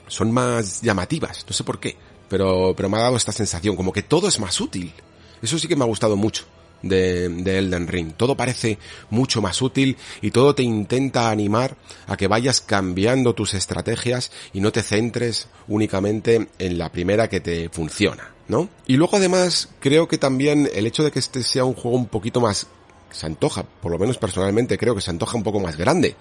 son 0.07 0.33
más 0.33 0.81
llamativas, 0.81 1.45
no 1.47 1.53
sé 1.53 1.63
por 1.63 1.79
qué, 1.79 1.95
pero, 2.27 2.73
pero 2.75 2.89
me 2.89 2.97
ha 2.97 3.03
dado 3.03 3.15
esta 3.15 3.31
sensación, 3.31 3.77
como 3.77 3.93
que 3.93 4.03
todo 4.03 4.27
es 4.27 4.37
más 4.37 4.59
útil. 4.59 4.93
Eso 5.41 5.57
sí 5.57 5.69
que 5.69 5.77
me 5.77 5.85
ha 5.85 5.87
gustado 5.87 6.17
mucho 6.17 6.45
de, 6.81 7.29
de, 7.29 7.57
Elden 7.57 7.87
Ring. 7.87 8.13
Todo 8.13 8.35
parece 8.35 8.77
mucho 9.09 9.41
más 9.41 9.61
útil 9.61 9.97
y 10.21 10.31
todo 10.31 10.55
te 10.55 10.63
intenta 10.63 11.29
animar 11.29 11.77
a 12.07 12.17
que 12.17 12.27
vayas 12.27 12.61
cambiando 12.61 13.33
tus 13.33 13.53
estrategias 13.53 14.31
y 14.53 14.61
no 14.61 14.71
te 14.71 14.83
centres 14.83 15.47
únicamente 15.67 16.49
en 16.59 16.77
la 16.77 16.91
primera 16.91 17.29
que 17.29 17.39
te 17.39 17.69
funciona, 17.69 18.33
¿no? 18.47 18.69
Y 18.87 18.97
luego 18.97 19.17
además 19.17 19.69
creo 19.79 20.07
que 20.07 20.17
también 20.17 20.69
el 20.73 20.87
hecho 20.87 21.03
de 21.03 21.11
que 21.11 21.19
este 21.19 21.43
sea 21.43 21.65
un 21.65 21.73
juego 21.73 21.97
un 21.97 22.07
poquito 22.07 22.41
más 22.41 22.67
se 23.11 23.25
antoja, 23.25 23.63
por 23.63 23.91
lo 23.91 23.99
menos 23.99 24.17
personalmente 24.17 24.77
creo 24.77 24.95
que 24.95 25.01
se 25.01 25.11
antoja 25.11 25.37
un 25.37 25.43
poco 25.43 25.59
más 25.59 25.75
grande 25.75 26.15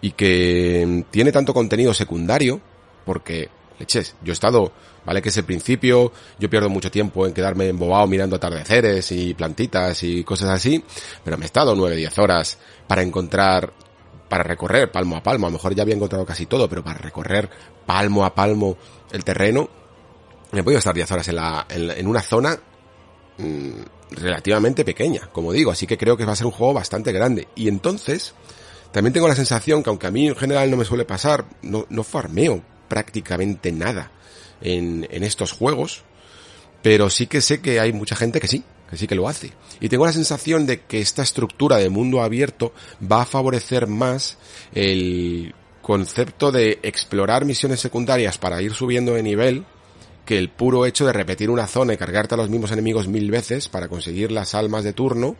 y 0.00 0.12
que 0.12 1.04
tiene 1.10 1.32
tanto 1.32 1.52
contenido 1.54 1.94
secundario 1.94 2.60
porque 3.04 3.48
yo 3.86 4.00
he 4.26 4.32
estado 4.32 4.72
¿vale? 5.04 5.22
Que 5.22 5.28
es 5.28 5.36
el 5.36 5.44
principio, 5.44 6.12
yo 6.38 6.50
pierdo 6.50 6.68
mucho 6.68 6.90
tiempo 6.90 7.26
en 7.26 7.32
quedarme 7.32 7.68
embobado 7.68 8.06
mirando 8.06 8.36
atardeceres 8.36 9.10
y 9.12 9.34
plantitas 9.34 10.02
y 10.02 10.24
cosas 10.24 10.50
así, 10.50 10.82
pero 11.24 11.36
me 11.38 11.44
he 11.44 11.46
estado 11.46 11.74
9-10 11.74 12.18
horas 12.18 12.58
para 12.86 13.02
encontrar, 13.02 13.72
para 14.28 14.42
recorrer 14.44 14.90
palmo 14.90 15.16
a 15.16 15.22
palmo, 15.22 15.46
a 15.46 15.50
lo 15.50 15.54
mejor 15.54 15.74
ya 15.74 15.82
había 15.82 15.94
encontrado 15.94 16.24
casi 16.24 16.46
todo, 16.46 16.68
pero 16.68 16.82
para 16.84 16.98
recorrer 16.98 17.50
palmo 17.86 18.24
a 18.24 18.34
palmo 18.34 18.76
el 19.10 19.24
terreno, 19.24 19.68
me 20.52 20.60
he 20.60 20.62
podido 20.62 20.78
estar 20.78 20.94
10 20.94 21.10
horas 21.10 21.28
en, 21.28 21.36
la, 21.36 21.66
en, 21.68 22.06
una 22.06 22.20
zona 22.20 22.58
mmm, 23.38 23.70
relativamente 24.10 24.84
pequeña, 24.84 25.28
como 25.32 25.52
digo, 25.52 25.70
así 25.70 25.86
que 25.86 25.98
creo 25.98 26.16
que 26.16 26.24
va 26.24 26.32
a 26.32 26.36
ser 26.36 26.46
un 26.46 26.52
juego 26.52 26.74
bastante 26.74 27.10
grande. 27.10 27.48
Y 27.54 27.68
entonces, 27.68 28.34
también 28.92 29.14
tengo 29.14 29.28
la 29.28 29.34
sensación 29.34 29.82
que 29.82 29.88
aunque 29.88 30.06
a 30.06 30.10
mí 30.10 30.28
en 30.28 30.36
general 30.36 30.70
no 30.70 30.76
me 30.76 30.84
suele 30.84 31.06
pasar, 31.06 31.46
no, 31.62 31.86
no 31.88 32.04
farmeo 32.04 32.62
prácticamente 32.92 33.72
nada 33.72 34.10
en, 34.60 35.08
en 35.10 35.22
estos 35.22 35.52
juegos, 35.52 36.02
pero 36.82 37.08
sí 37.08 37.26
que 37.26 37.40
sé 37.40 37.62
que 37.62 37.80
hay 37.80 37.94
mucha 37.94 38.16
gente 38.16 38.38
que 38.38 38.48
sí, 38.48 38.62
que 38.90 38.98
sí 38.98 39.06
que 39.06 39.14
lo 39.14 39.28
hace. 39.28 39.50
Y 39.80 39.88
tengo 39.88 40.04
la 40.04 40.12
sensación 40.12 40.66
de 40.66 40.82
que 40.82 41.00
esta 41.00 41.22
estructura 41.22 41.78
de 41.78 41.88
mundo 41.88 42.20
abierto 42.20 42.74
va 43.10 43.22
a 43.22 43.24
favorecer 43.24 43.86
más 43.86 44.36
el 44.74 45.54
concepto 45.80 46.52
de 46.52 46.80
explorar 46.82 47.46
misiones 47.46 47.80
secundarias 47.80 48.36
para 48.36 48.60
ir 48.60 48.74
subiendo 48.74 49.14
de 49.14 49.22
nivel 49.22 49.64
que 50.26 50.36
el 50.36 50.50
puro 50.50 50.84
hecho 50.84 51.06
de 51.06 51.14
repetir 51.14 51.48
una 51.48 51.66
zona 51.66 51.94
y 51.94 51.96
cargarte 51.96 52.34
a 52.34 52.36
los 52.36 52.50
mismos 52.50 52.72
enemigos 52.72 53.08
mil 53.08 53.30
veces 53.30 53.70
para 53.70 53.88
conseguir 53.88 54.30
las 54.30 54.54
almas 54.54 54.84
de 54.84 54.92
turno 54.92 55.34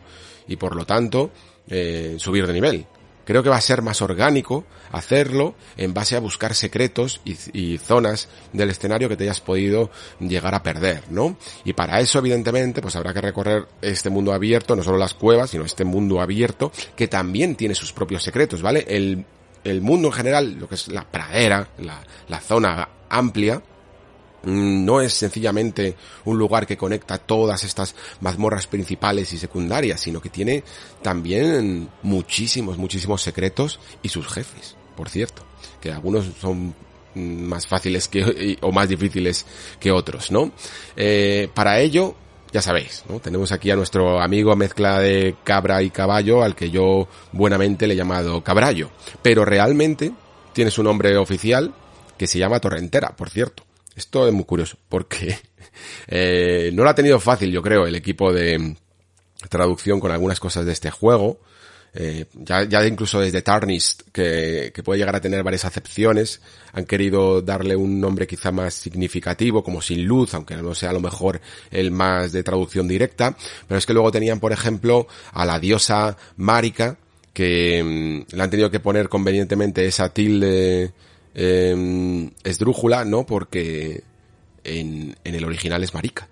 y 0.47 0.55
por 0.55 0.75
lo 0.75 0.87
tanto 0.87 1.29
eh, 1.69 2.15
subir 2.17 2.47
de 2.47 2.53
nivel. 2.53 2.87
Creo 3.25 3.43
que 3.43 3.49
va 3.49 3.57
a 3.57 3.61
ser 3.61 3.81
más 3.81 4.01
orgánico 4.01 4.65
hacerlo 4.91 5.55
en 5.77 5.93
base 5.93 6.15
a 6.15 6.19
buscar 6.19 6.53
secretos 6.53 7.21
y, 7.25 7.77
zonas 7.77 8.29
del 8.53 8.69
escenario 8.69 9.09
que 9.09 9.17
te 9.17 9.23
hayas 9.23 9.41
podido 9.41 9.89
llegar 10.19 10.53
a 10.55 10.63
perder, 10.63 11.03
¿no? 11.09 11.37
Y 11.65 11.73
para 11.73 11.99
eso, 11.99 12.19
evidentemente, 12.19 12.81
pues 12.81 12.95
habrá 12.95 13.13
que 13.13 13.21
recorrer 13.21 13.67
este 13.81 14.09
mundo 14.09 14.33
abierto, 14.33 14.75
no 14.75 14.83
solo 14.83 14.97
las 14.97 15.13
cuevas, 15.13 15.49
sino 15.49 15.65
este 15.65 15.83
mundo 15.83 16.21
abierto, 16.21 16.71
que 16.95 17.07
también 17.07 17.55
tiene 17.55 17.75
sus 17.75 17.91
propios 17.91 18.23
secretos, 18.23 18.61
¿vale? 18.61 18.85
El, 18.87 19.25
el 19.63 19.81
mundo 19.81 20.09
en 20.09 20.13
general, 20.13 20.53
lo 20.59 20.69
que 20.69 20.75
es 20.75 20.87
la 20.89 21.09
pradera, 21.09 21.67
la, 21.79 22.03
la 22.27 22.39
zona 22.39 22.87
amplia, 23.09 23.61
no 24.43 25.01
es 25.01 25.13
sencillamente 25.13 25.95
un 26.25 26.37
lugar 26.37 26.67
que 26.67 26.77
conecta 26.77 27.17
todas 27.17 27.63
estas 27.63 27.95
mazmorras 28.21 28.67
principales 28.67 29.31
y 29.33 29.37
secundarias, 29.37 30.01
sino 30.01 30.21
que 30.21 30.29
tiene 30.29 30.63
también 31.01 31.89
muchísimos, 32.01 32.77
muchísimos 32.77 33.21
secretos 33.21 33.79
y 34.01 34.09
sus 34.09 34.27
jefes, 34.27 34.75
por 34.95 35.09
cierto, 35.09 35.43
que 35.81 35.91
algunos 35.91 36.25
son 36.39 36.75
más 37.15 37.67
fáciles 37.67 38.07
que, 38.07 38.57
o 38.61 38.71
más 38.71 38.89
difíciles 38.89 39.45
que 39.79 39.91
otros, 39.91 40.31
¿no? 40.31 40.51
Eh, 40.95 41.49
para 41.53 41.79
ello, 41.79 42.15
ya 42.51 42.61
sabéis, 42.61 43.03
¿no? 43.07 43.19
Tenemos 43.19 43.51
aquí 43.51 43.71
a 43.71 43.75
nuestro 43.75 44.21
amigo 44.21 44.55
mezcla 44.55 44.99
de 44.99 45.35
cabra 45.43 45.81
y 45.83 45.89
caballo, 45.89 46.43
al 46.43 46.55
que 46.55 46.69
yo 46.69 47.07
buenamente 47.31 47.87
le 47.87 47.93
he 47.93 47.97
llamado 47.97 48.43
cabrallo, 48.43 48.89
pero 49.21 49.45
realmente 49.45 50.11
tiene 50.53 50.71
su 50.71 50.83
nombre 50.83 51.15
oficial, 51.17 51.73
que 52.17 52.27
se 52.27 52.39
llama 52.39 52.59
Torrentera, 52.59 53.15
por 53.15 53.29
cierto. 53.29 53.63
Esto 53.95 54.27
es 54.27 54.33
muy 54.33 54.45
curioso, 54.45 54.77
porque 54.89 55.37
eh, 56.07 56.71
no 56.73 56.83
lo 56.83 56.89
ha 56.89 56.95
tenido 56.95 57.19
fácil, 57.19 57.51
yo 57.51 57.61
creo, 57.61 57.85
el 57.85 57.95
equipo 57.95 58.33
de 58.33 58.75
traducción 59.49 59.99
con 59.99 60.11
algunas 60.11 60.39
cosas 60.39 60.65
de 60.65 60.71
este 60.71 60.91
juego. 60.91 61.39
Eh, 61.95 62.25
ya, 62.33 62.63
ya 62.63 62.83
incluso 62.87 63.19
desde 63.19 63.43
Tarnished, 63.43 64.01
que, 64.11 64.71
que 64.73 64.81
puede 64.81 64.97
llegar 64.97 65.15
a 65.15 65.21
tener 65.21 65.43
varias 65.43 65.65
acepciones, 65.65 66.41
han 66.71 66.85
querido 66.85 67.43
darle 67.43 67.75
un 67.75 68.01
nombre 68.01 68.25
quizá 68.25 68.51
más 68.51 68.73
significativo, 68.73 69.63
como 69.63 69.79
Sin 69.79 70.03
Luz, 70.05 70.33
aunque 70.33 70.55
no 70.55 70.73
sea 70.73 70.89
a 70.89 70.93
lo 70.93 71.01
mejor 71.01 71.39
el 71.69 71.91
más 71.91 72.31
de 72.31 72.41
traducción 72.41 72.87
directa, 72.87 73.37
pero 73.67 73.77
es 73.77 73.85
que 73.85 73.93
luego 73.93 74.11
tenían, 74.11 74.39
por 74.39 74.51
ejemplo, 74.51 75.05
a 75.33 75.45
la 75.45 75.59
diosa 75.59 76.17
Marika, 76.35 76.97
que 77.31 77.83
mm, 77.83 78.35
le 78.35 78.43
han 78.43 78.49
tenido 78.49 78.71
que 78.71 78.79
poner 78.79 79.07
convenientemente 79.07 79.85
esa 79.85 80.09
tilde 80.09 80.93
eh, 81.35 82.29
esdrújula, 82.43 83.05
¿no? 83.05 83.25
Porque 83.25 84.03
en, 84.63 85.15
en, 85.23 85.35
el 85.35 85.45
original 85.45 85.83
es 85.83 85.93
marica. 85.93 86.29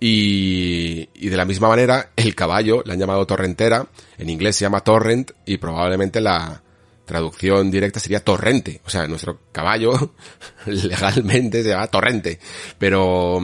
Y, 0.00 1.08
y 1.14 1.28
de 1.28 1.36
la 1.36 1.44
misma 1.44 1.68
manera, 1.68 2.10
el 2.16 2.34
caballo 2.34 2.82
le 2.84 2.94
han 2.94 2.98
llamado 2.98 3.26
torrentera, 3.26 3.86
en 4.18 4.30
inglés 4.30 4.56
se 4.56 4.64
llama 4.64 4.80
torrent 4.80 5.32
y 5.44 5.58
probablemente 5.58 6.20
la 6.20 6.62
traducción 7.04 7.70
directa 7.70 8.00
sería 8.00 8.24
torrente. 8.24 8.80
O 8.86 8.90
sea, 8.90 9.06
nuestro 9.06 9.40
caballo 9.52 10.14
legalmente 10.66 11.62
se 11.62 11.70
llama 11.70 11.88
torrente. 11.88 12.38
Pero, 12.78 13.40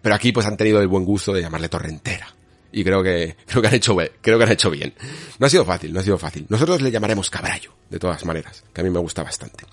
pero 0.00 0.14
aquí 0.14 0.32
pues 0.32 0.46
han 0.46 0.56
tenido 0.56 0.80
el 0.80 0.88
buen 0.88 1.04
gusto 1.04 1.32
de 1.32 1.42
llamarle 1.42 1.68
torrentera 1.68 2.37
y 2.72 2.84
creo 2.84 3.02
que 3.02 3.36
creo 3.46 3.62
que 3.62 3.68
han 3.68 3.74
hecho 3.74 3.96
creo 4.20 4.38
que 4.38 4.44
han 4.44 4.52
hecho 4.52 4.70
bien. 4.70 4.94
No 5.38 5.46
ha 5.46 5.50
sido 5.50 5.64
fácil, 5.64 5.92
no 5.92 6.00
ha 6.00 6.02
sido 6.02 6.18
fácil. 6.18 6.46
Nosotros 6.48 6.82
le 6.82 6.90
llamaremos 6.90 7.30
cabrallo, 7.30 7.72
de 7.90 7.98
todas 7.98 8.24
maneras, 8.24 8.64
que 8.72 8.80
a 8.80 8.84
mí 8.84 8.90
me 8.90 9.00
gusta 9.00 9.22
bastante. 9.22 9.64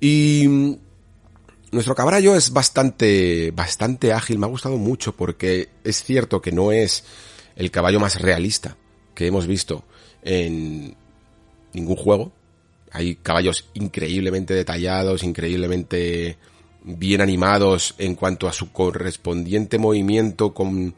Y 0.00 0.46
mm, 0.48 0.76
nuestro 1.72 1.94
cabrallo 1.94 2.36
es 2.36 2.52
bastante 2.52 3.50
bastante 3.54 4.12
ágil, 4.12 4.38
me 4.38 4.46
ha 4.46 4.50
gustado 4.50 4.76
mucho 4.76 5.16
porque 5.16 5.68
es 5.84 6.02
cierto 6.02 6.40
que 6.40 6.52
no 6.52 6.72
es 6.72 7.04
el 7.56 7.70
caballo 7.70 8.00
más 8.00 8.20
realista 8.20 8.76
que 9.14 9.26
hemos 9.26 9.46
visto 9.46 9.84
en 10.22 10.96
ningún 11.72 11.96
juego. 11.96 12.32
Hay 12.92 13.16
caballos 13.16 13.68
increíblemente 13.74 14.54
detallados, 14.54 15.22
increíblemente 15.22 16.38
bien 16.84 17.20
animados 17.20 17.94
en 17.98 18.14
cuanto 18.14 18.46
a 18.46 18.52
su 18.52 18.72
correspondiente 18.72 19.78
movimiento 19.78 20.54
con 20.54 20.94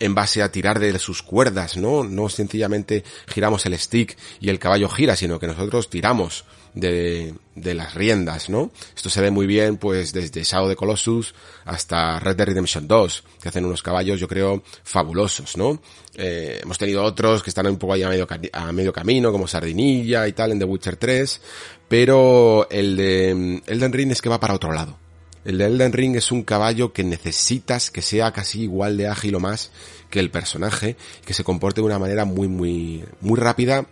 en 0.00 0.14
base 0.14 0.42
a 0.42 0.50
tirar 0.50 0.78
de 0.78 0.98
sus 0.98 1.22
cuerdas, 1.22 1.76
¿no? 1.76 2.04
No 2.04 2.28
sencillamente 2.28 3.04
giramos 3.26 3.64
el 3.66 3.78
stick 3.78 4.16
y 4.40 4.48
el 4.48 4.58
caballo 4.58 4.88
gira, 4.88 5.16
sino 5.16 5.38
que 5.38 5.46
nosotros 5.46 5.88
tiramos 5.88 6.44
de, 6.74 7.34
de 7.54 7.74
las 7.74 7.94
riendas, 7.94 8.50
¿no? 8.50 8.70
Esto 8.94 9.08
se 9.08 9.20
ve 9.20 9.30
muy 9.30 9.46
bien, 9.46 9.76
pues, 9.76 10.12
desde 10.12 10.42
Shadow 10.42 10.68
de 10.68 10.76
Colossus 10.76 11.34
hasta 11.64 12.18
Red 12.18 12.36
Dead 12.36 12.46
Redemption 12.48 12.88
2, 12.88 13.24
que 13.40 13.48
hacen 13.48 13.64
unos 13.64 13.82
caballos, 13.82 14.18
yo 14.18 14.28
creo, 14.28 14.62
fabulosos, 14.82 15.56
¿no? 15.56 15.80
Eh, 16.16 16.60
hemos 16.62 16.78
tenido 16.78 17.04
otros 17.04 17.42
que 17.42 17.50
están 17.50 17.66
un 17.66 17.78
poco 17.78 17.94
ahí 17.94 18.02
a 18.02 18.08
medio, 18.08 18.26
a 18.52 18.72
medio 18.72 18.92
camino, 18.92 19.30
como 19.30 19.46
Sardinilla 19.46 20.26
y 20.26 20.32
tal, 20.32 20.52
en 20.52 20.58
The 20.58 20.64
Witcher 20.64 20.96
3, 20.96 21.40
pero 21.88 22.68
el 22.70 22.96
de 22.96 23.62
Elden 23.66 23.92
Ring 23.92 24.10
es 24.10 24.20
que 24.20 24.28
va 24.28 24.40
para 24.40 24.54
otro 24.54 24.72
lado. 24.72 25.03
El 25.44 25.58
de 25.58 25.66
Elden 25.66 25.92
Ring 25.92 26.16
es 26.16 26.32
un 26.32 26.42
caballo 26.42 26.92
que 26.92 27.04
necesitas 27.04 27.90
que 27.90 28.02
sea 28.02 28.32
casi 28.32 28.62
igual 28.62 28.96
de 28.96 29.08
ágil 29.08 29.34
o 29.34 29.40
más 29.40 29.70
que 30.10 30.20
el 30.20 30.30
personaje, 30.30 30.96
que 31.24 31.34
se 31.34 31.44
comporte 31.44 31.80
de 31.80 31.86
una 31.86 31.98
manera 31.98 32.24
muy, 32.24 32.48
muy, 32.48 33.04
muy 33.20 33.38
rápida 33.38 33.86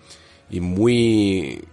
y 0.49 0.61
muy, 0.61 1.65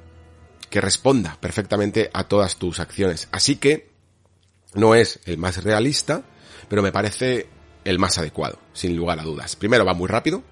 que 0.69 0.81
responda 0.81 1.37
perfectamente 1.39 2.09
a 2.13 2.25
todas 2.25 2.57
tus 2.57 2.79
acciones. 2.79 3.29
Así 3.31 3.55
que, 3.55 3.89
no 4.73 4.95
es 4.95 5.19
el 5.25 5.37
más 5.37 5.63
realista, 5.63 6.23
pero 6.67 6.81
me 6.81 6.91
parece 6.91 7.47
el 7.85 7.99
más 7.99 8.17
adecuado, 8.17 8.59
sin 8.73 8.95
lugar 8.95 9.19
a 9.19 9.23
dudas. 9.23 9.55
Primero 9.55 9.85
va 9.85 9.93
muy 9.93 10.07
rápido, 10.07 10.43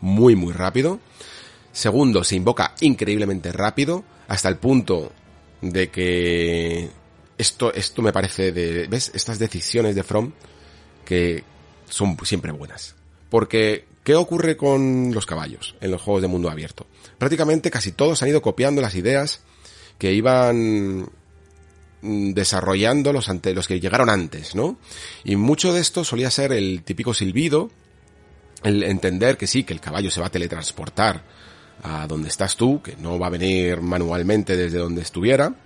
muy, 0.00 0.34
muy 0.34 0.52
rápido. 0.52 1.00
Segundo, 1.72 2.24
se 2.24 2.36
invoca 2.36 2.74
increíblemente 2.80 3.52
rápido, 3.52 4.04
hasta 4.28 4.48
el 4.48 4.56
punto 4.56 5.12
de 5.62 5.90
que 5.90 6.90
esto, 7.42 7.74
esto 7.74 8.00
me 8.02 8.12
parece 8.12 8.52
de, 8.52 8.86
¿ves? 8.86 9.10
Estas 9.14 9.38
decisiones 9.38 9.94
de 9.94 10.02
From 10.02 10.32
que 11.04 11.44
son 11.88 12.16
siempre 12.24 12.52
buenas. 12.52 12.94
Porque, 13.28 13.84
¿qué 14.04 14.14
ocurre 14.14 14.56
con 14.56 15.12
los 15.12 15.26
caballos 15.26 15.74
en 15.80 15.90
los 15.90 16.00
juegos 16.00 16.22
de 16.22 16.28
mundo 16.28 16.50
abierto? 16.50 16.86
Prácticamente 17.18 17.70
casi 17.70 17.92
todos 17.92 18.22
han 18.22 18.28
ido 18.28 18.42
copiando 18.42 18.80
las 18.80 18.94
ideas 18.94 19.40
que 19.98 20.12
iban 20.12 21.08
mm, 22.00 22.32
desarrollando 22.32 23.12
los, 23.12 23.28
ante, 23.28 23.54
los 23.54 23.66
que 23.66 23.80
llegaron 23.80 24.08
antes, 24.08 24.54
¿no? 24.54 24.78
Y 25.24 25.36
mucho 25.36 25.72
de 25.72 25.80
esto 25.80 26.04
solía 26.04 26.30
ser 26.30 26.52
el 26.52 26.82
típico 26.84 27.12
silbido, 27.12 27.70
el 28.62 28.84
entender 28.84 29.36
que 29.36 29.46
sí, 29.46 29.64
que 29.64 29.74
el 29.74 29.80
caballo 29.80 30.10
se 30.10 30.20
va 30.20 30.28
a 30.28 30.30
teletransportar 30.30 31.24
a 31.82 32.06
donde 32.06 32.28
estás 32.28 32.56
tú, 32.56 32.80
que 32.80 32.96
no 32.96 33.18
va 33.18 33.26
a 33.26 33.30
venir 33.30 33.80
manualmente 33.80 34.56
desde 34.56 34.78
donde 34.78 35.02
estuviera, 35.02 35.56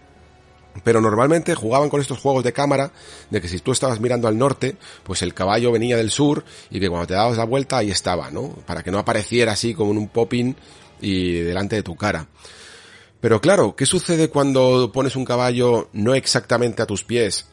pero 0.84 1.00
normalmente 1.00 1.54
jugaban 1.54 1.88
con 1.88 2.00
estos 2.00 2.18
juegos 2.18 2.44
de 2.44 2.52
cámara, 2.52 2.92
de 3.30 3.40
que 3.40 3.48
si 3.48 3.58
tú 3.58 3.72
estabas 3.72 4.00
mirando 4.00 4.28
al 4.28 4.38
norte, 4.38 4.76
pues 5.02 5.22
el 5.22 5.34
caballo 5.34 5.72
venía 5.72 5.96
del 5.96 6.10
sur 6.10 6.44
y 6.70 6.80
que 6.80 6.88
cuando 6.88 7.06
te 7.06 7.14
dabas 7.14 7.36
la 7.36 7.44
vuelta 7.44 7.78
ahí 7.78 7.90
estaba, 7.90 8.30
¿no? 8.30 8.48
Para 8.66 8.82
que 8.82 8.90
no 8.90 8.98
apareciera 8.98 9.52
así 9.52 9.74
como 9.74 9.92
en 9.92 9.98
un 9.98 10.08
popping 10.08 10.54
y 11.00 11.32
delante 11.32 11.76
de 11.76 11.82
tu 11.82 11.96
cara. 11.96 12.26
Pero 13.20 13.40
claro, 13.40 13.74
¿qué 13.74 13.86
sucede 13.86 14.28
cuando 14.28 14.90
pones 14.92 15.16
un 15.16 15.24
caballo 15.24 15.88
no 15.92 16.14
exactamente 16.14 16.82
a 16.82 16.86
tus 16.86 17.02
pies, 17.04 17.46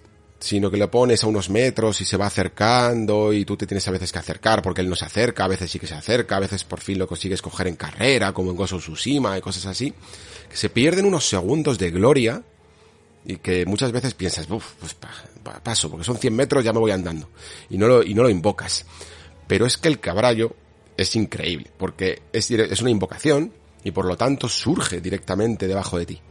sino 0.43 0.69
que 0.69 0.75
lo 0.75 0.91
pones 0.91 1.23
a 1.23 1.27
unos 1.27 1.49
metros 1.49 2.01
y 2.01 2.05
se 2.05 2.17
va 2.17 2.25
acercando 2.25 3.31
y 3.31 3.45
tú 3.45 3.55
te 3.55 3.65
tienes 3.65 3.87
a 3.87 3.91
veces 3.91 4.11
que 4.11 4.19
acercar 4.19 4.61
porque 4.61 4.81
él 4.81 4.89
no 4.89 4.95
se 4.95 5.05
acerca, 5.05 5.45
a 5.45 5.47
veces 5.47 5.71
sí 5.71 5.79
que 5.79 5.87
se 5.87 5.95
acerca, 5.95 6.35
a 6.35 6.41
veces 6.41 6.65
por 6.65 6.81
fin 6.81 6.99
lo 6.99 7.07
consigues 7.07 7.41
coger 7.41 7.67
en 7.67 7.77
carrera, 7.77 8.33
como 8.33 8.51
en 8.51 8.59
of 8.59 8.69
Tsushima 8.69 9.37
y 9.37 9.41
cosas 9.41 9.65
así, 9.67 9.93
que 10.49 10.57
se 10.57 10.69
pierden 10.69 11.05
unos 11.05 11.29
segundos 11.29 11.77
de 11.77 11.91
gloria 11.91 12.43
y 13.25 13.37
que 13.37 13.65
muchas 13.65 13.91
veces 13.91 14.13
piensas, 14.13 14.49
uff, 14.49 14.73
pues 14.79 14.95
paso, 15.63 15.89
porque 15.89 16.03
son 16.03 16.17
100 16.17 16.35
metros, 16.35 16.63
ya 16.63 16.73
me 16.73 16.79
voy 16.79 16.91
andando, 16.91 17.29
y 17.69 17.77
no 17.77 17.87
lo, 17.87 18.03
y 18.03 18.13
no 18.13 18.23
lo 18.23 18.29
invocas. 18.29 18.85
Pero 19.47 19.65
es 19.65 19.77
que 19.77 19.87
el 19.87 19.99
caballo 19.99 20.55
es 20.97 21.15
increíble, 21.15 21.71
porque 21.77 22.21
es, 22.31 22.51
es 22.51 22.81
una 22.81 22.91
invocación 22.91 23.53
y 23.83 23.91
por 23.91 24.05
lo 24.05 24.15
tanto 24.15 24.47
surge 24.47 25.01
directamente 25.01 25.67
debajo 25.67 25.97
de 25.97 26.05
ti. 26.05 26.21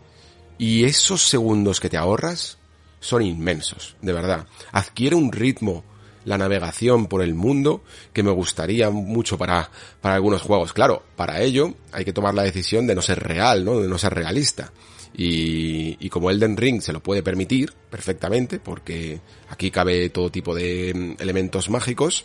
Y 0.58 0.84
esos 0.84 1.22
segundos 1.22 1.80
que 1.80 1.88
te 1.88 1.96
ahorras 1.96 2.58
son 3.00 3.22
inmensos, 3.22 3.96
de 4.00 4.12
verdad. 4.12 4.46
Adquiere 4.70 5.16
un 5.16 5.32
ritmo 5.32 5.84
la 6.24 6.38
navegación 6.38 7.06
por 7.06 7.22
el 7.22 7.34
mundo 7.34 7.82
que 8.12 8.22
me 8.22 8.30
gustaría 8.30 8.90
mucho 8.90 9.36
para, 9.36 9.70
para 10.00 10.14
algunos 10.14 10.42
juegos. 10.42 10.72
Claro, 10.72 11.02
para 11.16 11.40
ello 11.40 11.74
hay 11.90 12.04
que 12.04 12.12
tomar 12.12 12.34
la 12.34 12.44
decisión 12.44 12.86
de 12.86 12.94
no 12.94 13.02
ser 13.02 13.20
real, 13.20 13.64
¿no? 13.64 13.80
De 13.80 13.88
no 13.88 13.98
ser 13.98 14.14
realista. 14.14 14.72
Y, 15.14 15.96
y 16.04 16.08
como 16.08 16.30
Elden 16.30 16.56
Ring 16.56 16.80
se 16.80 16.92
lo 16.92 17.02
puede 17.02 17.22
permitir 17.22 17.72
perfectamente, 17.90 18.58
porque 18.58 19.20
aquí 19.50 19.70
cabe 19.70 20.08
todo 20.08 20.30
tipo 20.30 20.54
de 20.54 20.92
mm, 20.94 21.22
elementos 21.22 21.68
mágicos, 21.68 22.24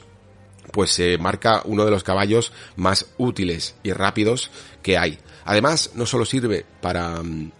pues 0.71 0.91
se 0.91 1.17
marca 1.17 1.61
uno 1.65 1.85
de 1.85 1.91
los 1.91 2.03
caballos 2.03 2.51
más 2.75 3.07
útiles 3.17 3.75
y 3.83 3.93
rápidos 3.93 4.51
que 4.81 4.97
hay. 4.97 5.17
Además, 5.45 5.91
no 5.95 6.05
solo 6.05 6.25
sirve 6.25 6.65
para 6.81 7.21
mm, 7.23 7.51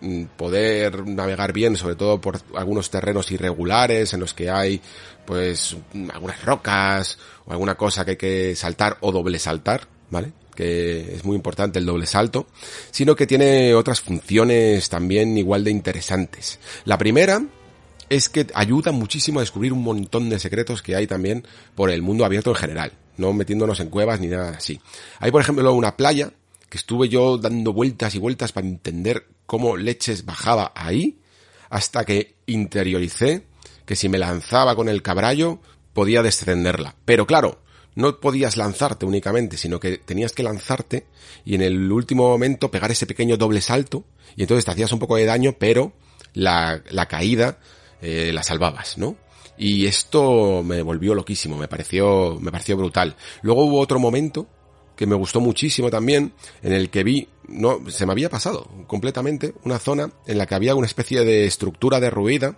mm, 0.00 0.24
poder 0.36 1.06
navegar 1.06 1.52
bien, 1.52 1.76
sobre 1.76 1.96
todo 1.96 2.20
por 2.20 2.40
algunos 2.54 2.90
terrenos 2.90 3.30
irregulares 3.32 4.12
en 4.14 4.20
los 4.20 4.34
que 4.34 4.50
hay 4.50 4.80
pues 5.26 5.76
algunas 6.12 6.44
rocas 6.44 7.18
o 7.46 7.52
alguna 7.52 7.76
cosa 7.76 8.04
que 8.04 8.12
hay 8.12 8.16
que 8.16 8.56
saltar 8.56 8.98
o 9.00 9.12
doble 9.12 9.38
saltar, 9.38 9.86
¿vale? 10.10 10.32
Que 10.54 11.14
es 11.14 11.24
muy 11.24 11.36
importante 11.36 11.78
el 11.78 11.86
doble 11.86 12.06
salto, 12.06 12.46
sino 12.90 13.16
que 13.16 13.26
tiene 13.26 13.74
otras 13.74 14.00
funciones 14.00 14.88
también 14.88 15.36
igual 15.36 15.64
de 15.64 15.70
interesantes. 15.70 16.58
La 16.84 16.98
primera 16.98 17.44
es 18.08 18.28
que 18.28 18.46
ayuda 18.54 18.92
muchísimo 18.92 19.40
a 19.40 19.42
descubrir 19.42 19.72
un 19.72 19.82
montón 19.82 20.28
de 20.28 20.38
secretos 20.38 20.82
que 20.82 20.96
hay 20.96 21.06
también 21.06 21.46
por 21.74 21.90
el 21.90 22.02
mundo 22.02 22.24
abierto 22.24 22.50
en 22.50 22.56
general, 22.56 22.92
no 23.16 23.32
metiéndonos 23.32 23.80
en 23.80 23.88
cuevas 23.88 24.20
ni 24.20 24.26
nada 24.26 24.50
así. 24.50 24.80
Hay 25.18 25.30
por 25.30 25.40
ejemplo 25.40 25.72
una 25.72 25.96
playa 25.96 26.32
que 26.68 26.78
estuve 26.78 27.08
yo 27.08 27.38
dando 27.38 27.72
vueltas 27.72 28.14
y 28.14 28.18
vueltas 28.18 28.52
para 28.52 28.66
entender 28.66 29.26
cómo 29.46 29.76
leches 29.76 30.24
bajaba 30.24 30.72
ahí, 30.74 31.18
hasta 31.68 32.04
que 32.04 32.34
interioricé 32.46 33.44
que 33.84 33.96
si 33.96 34.08
me 34.08 34.18
lanzaba 34.18 34.76
con 34.76 34.88
el 34.88 35.02
cabrallo 35.02 35.60
podía 35.92 36.22
descenderla. 36.22 36.94
Pero 37.04 37.26
claro, 37.26 37.60
no 37.94 38.18
podías 38.20 38.56
lanzarte 38.56 39.06
únicamente, 39.06 39.56
sino 39.56 39.80
que 39.80 39.98
tenías 39.98 40.32
que 40.32 40.42
lanzarte 40.42 41.06
y 41.44 41.54
en 41.54 41.62
el 41.62 41.90
último 41.90 42.28
momento 42.28 42.70
pegar 42.70 42.90
ese 42.90 43.06
pequeño 43.06 43.36
doble 43.36 43.60
salto 43.60 44.04
y 44.36 44.42
entonces 44.42 44.64
te 44.64 44.70
hacías 44.70 44.92
un 44.92 44.98
poco 44.98 45.16
de 45.16 45.26
daño, 45.26 45.54
pero 45.58 45.92
la, 46.34 46.82
la 46.90 47.06
caída 47.06 47.58
eh, 48.00 48.32
la 48.32 48.42
salvabas, 48.42 48.98
¿no? 48.98 49.16
Y 49.56 49.86
esto 49.86 50.62
me 50.64 50.82
volvió 50.82 51.14
loquísimo, 51.14 51.56
me 51.56 51.68
pareció, 51.68 52.38
me 52.40 52.50
pareció 52.50 52.76
brutal. 52.76 53.14
Luego 53.42 53.64
hubo 53.64 53.78
otro 53.78 53.98
momento 53.98 54.48
que 54.96 55.06
me 55.06 55.14
gustó 55.14 55.40
muchísimo 55.40 55.90
también, 55.90 56.32
en 56.62 56.72
el 56.72 56.90
que 56.90 57.04
vi, 57.04 57.28
no, 57.48 57.78
se 57.90 58.06
me 58.06 58.12
había 58.12 58.28
pasado 58.28 58.68
completamente, 58.86 59.54
una 59.64 59.78
zona 59.78 60.10
en 60.26 60.38
la 60.38 60.46
que 60.46 60.54
había 60.54 60.74
una 60.74 60.86
especie 60.86 61.24
de 61.24 61.46
estructura 61.46 62.00
derruida, 62.00 62.56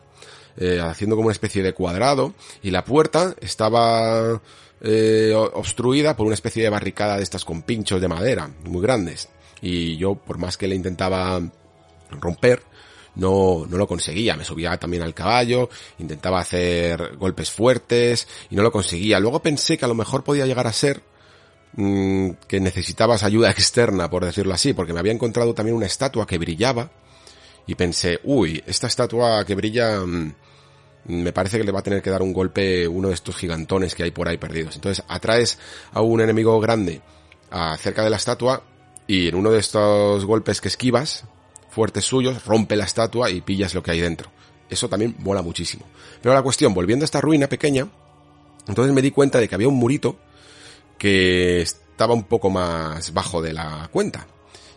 eh, 0.56 0.80
haciendo 0.80 1.16
como 1.16 1.26
una 1.26 1.32
especie 1.32 1.62
de 1.62 1.74
cuadrado, 1.74 2.34
y 2.62 2.70
la 2.70 2.84
puerta 2.84 3.34
estaba 3.40 4.40
eh, 4.86 5.32
obstruida 5.34 6.14
por 6.14 6.26
una 6.26 6.34
especie 6.34 6.62
de 6.62 6.68
barricada 6.68 7.16
de 7.16 7.22
estas 7.22 7.44
con 7.44 7.62
pinchos 7.62 8.02
de 8.02 8.08
madera 8.08 8.50
muy 8.64 8.82
grandes. 8.82 9.30
Y 9.62 9.96
yo, 9.96 10.14
por 10.14 10.36
más 10.36 10.58
que 10.58 10.68
le 10.68 10.74
intentaba 10.74 11.40
romper, 12.20 12.62
no, 13.14 13.64
no 13.66 13.78
lo 13.78 13.86
conseguía. 13.86 14.36
Me 14.36 14.44
subía 14.44 14.76
también 14.76 15.02
al 15.02 15.14
caballo, 15.14 15.70
intentaba 15.98 16.40
hacer 16.40 17.16
golpes 17.16 17.50
fuertes 17.50 18.28
y 18.50 18.56
no 18.56 18.62
lo 18.62 18.70
conseguía. 18.70 19.20
Luego 19.20 19.40
pensé 19.40 19.78
que 19.78 19.86
a 19.86 19.88
lo 19.88 19.94
mejor 19.94 20.22
podía 20.22 20.44
llegar 20.44 20.66
a 20.66 20.72
ser 20.72 21.02
mm, 21.72 22.30
que 22.46 22.60
necesitabas 22.60 23.22
ayuda 23.22 23.50
externa, 23.52 24.10
por 24.10 24.24
decirlo 24.24 24.52
así, 24.52 24.74
porque 24.74 24.92
me 24.92 25.00
había 25.00 25.12
encontrado 25.12 25.54
también 25.54 25.76
una 25.76 25.86
estatua 25.86 26.26
que 26.26 26.36
brillaba 26.36 26.90
y 27.66 27.74
pensé, 27.74 28.20
uy, 28.24 28.62
esta 28.66 28.86
estatua 28.86 29.46
que 29.46 29.54
brilla 29.54 30.00
mm, 30.00 30.34
me 31.06 31.32
parece 31.32 31.58
que 31.58 31.64
le 31.64 31.72
va 31.72 31.80
a 31.80 31.82
tener 31.82 32.02
que 32.02 32.10
dar 32.10 32.22
un 32.22 32.32
golpe 32.32 32.88
uno 32.88 33.08
de 33.08 33.14
estos 33.14 33.36
gigantones 33.36 33.94
que 33.94 34.04
hay 34.04 34.10
por 34.10 34.28
ahí 34.28 34.38
perdidos. 34.38 34.76
Entonces 34.76 35.04
atraes 35.08 35.58
a 35.92 36.00
un 36.00 36.20
enemigo 36.20 36.58
grande 36.60 37.02
cerca 37.78 38.02
de 38.02 38.10
la 38.10 38.16
estatua 38.16 38.62
y 39.06 39.28
en 39.28 39.34
uno 39.34 39.50
de 39.50 39.60
estos 39.60 40.24
golpes 40.24 40.60
que 40.60 40.68
esquivas, 40.68 41.24
fuertes 41.70 42.04
suyos, 42.04 42.44
rompe 42.46 42.76
la 42.76 42.84
estatua 42.84 43.30
y 43.30 43.40
pillas 43.42 43.74
lo 43.74 43.82
que 43.82 43.90
hay 43.90 44.00
dentro. 44.00 44.30
Eso 44.70 44.88
también 44.88 45.14
mola 45.18 45.42
muchísimo. 45.42 45.84
Pero 46.22 46.34
la 46.34 46.42
cuestión, 46.42 46.72
volviendo 46.72 47.04
a 47.04 47.06
esta 47.06 47.20
ruina 47.20 47.48
pequeña, 47.48 47.86
entonces 48.66 48.94
me 48.94 49.02
di 49.02 49.10
cuenta 49.10 49.38
de 49.38 49.48
que 49.48 49.54
había 49.54 49.68
un 49.68 49.76
murito 49.76 50.16
que 50.98 51.60
estaba 51.60 52.14
un 52.14 52.24
poco 52.24 52.48
más 52.48 53.12
bajo 53.12 53.42
de 53.42 53.52
la 53.52 53.88
cuenta. 53.92 54.26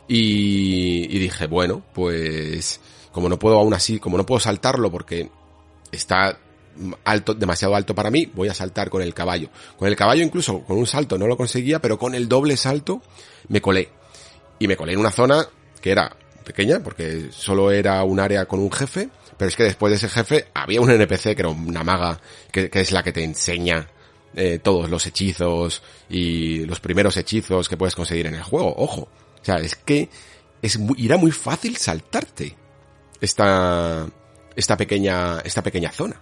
Y, 0.09 1.15
y 1.15 1.19
dije, 1.19 1.47
bueno, 1.47 1.83
pues 1.93 2.81
como 3.11 3.29
no 3.29 3.39
puedo 3.39 3.57
aún 3.57 3.73
así, 3.73 3.99
como 3.99 4.17
no 4.17 4.25
puedo 4.25 4.39
saltarlo 4.39 4.91
porque 4.91 5.29
está 5.91 6.37
alto, 7.03 7.33
demasiado 7.33 7.75
alto 7.75 7.95
para 7.95 8.11
mí, 8.11 8.29
voy 8.33 8.49
a 8.49 8.53
saltar 8.53 8.89
con 8.89 9.01
el 9.01 9.13
caballo. 9.13 9.49
Con 9.77 9.87
el 9.87 9.95
caballo 9.95 10.23
incluso 10.23 10.61
con 10.61 10.77
un 10.77 10.85
salto 10.87 11.17
no 11.17 11.27
lo 11.27 11.37
conseguía, 11.37 11.79
pero 11.79 11.97
con 11.97 12.15
el 12.15 12.27
doble 12.27 12.57
salto 12.57 13.01
me 13.47 13.61
colé. 13.61 13.89
Y 14.59 14.67
me 14.67 14.77
colé 14.77 14.93
en 14.93 14.99
una 14.99 15.11
zona 15.11 15.47
que 15.81 15.91
era 15.91 16.15
pequeña, 16.43 16.79
porque 16.79 17.27
solo 17.31 17.71
era 17.71 18.03
un 18.03 18.19
área 18.19 18.45
con 18.45 18.59
un 18.59 18.71
jefe, 18.71 19.09
pero 19.37 19.49
es 19.49 19.55
que 19.55 19.63
después 19.63 19.91
de 19.91 19.97
ese 19.97 20.09
jefe 20.09 20.47
había 20.53 20.81
un 20.81 20.89
NPC 20.89 21.35
que 21.35 21.41
era 21.41 21.49
una 21.49 21.83
maga, 21.83 22.19
que, 22.51 22.69
es 22.71 22.91
la 22.91 23.03
que 23.03 23.11
te 23.11 23.23
enseña 23.23 23.87
eh, 24.35 24.59
todos 24.59 24.89
los 24.89 25.05
hechizos 25.05 25.83
y 26.09 26.65
los 26.65 26.79
primeros 26.79 27.17
hechizos 27.17 27.69
que 27.69 27.77
puedes 27.77 27.95
conseguir 27.95 28.27
en 28.27 28.35
el 28.35 28.43
juego. 28.43 28.73
Ojo. 28.77 29.01
O 29.01 29.45
sea, 29.47 29.57
es 29.57 29.75
que 29.75 30.09
es 30.61 30.79
muy, 30.79 31.05
era 31.05 31.17
muy 31.17 31.31
fácil 31.31 31.77
saltarte 31.77 32.55
esta, 33.21 34.07
esta 34.57 34.75
pequeña, 34.75 35.39
esta 35.45 35.63
pequeña 35.63 35.91
zona. 35.91 36.21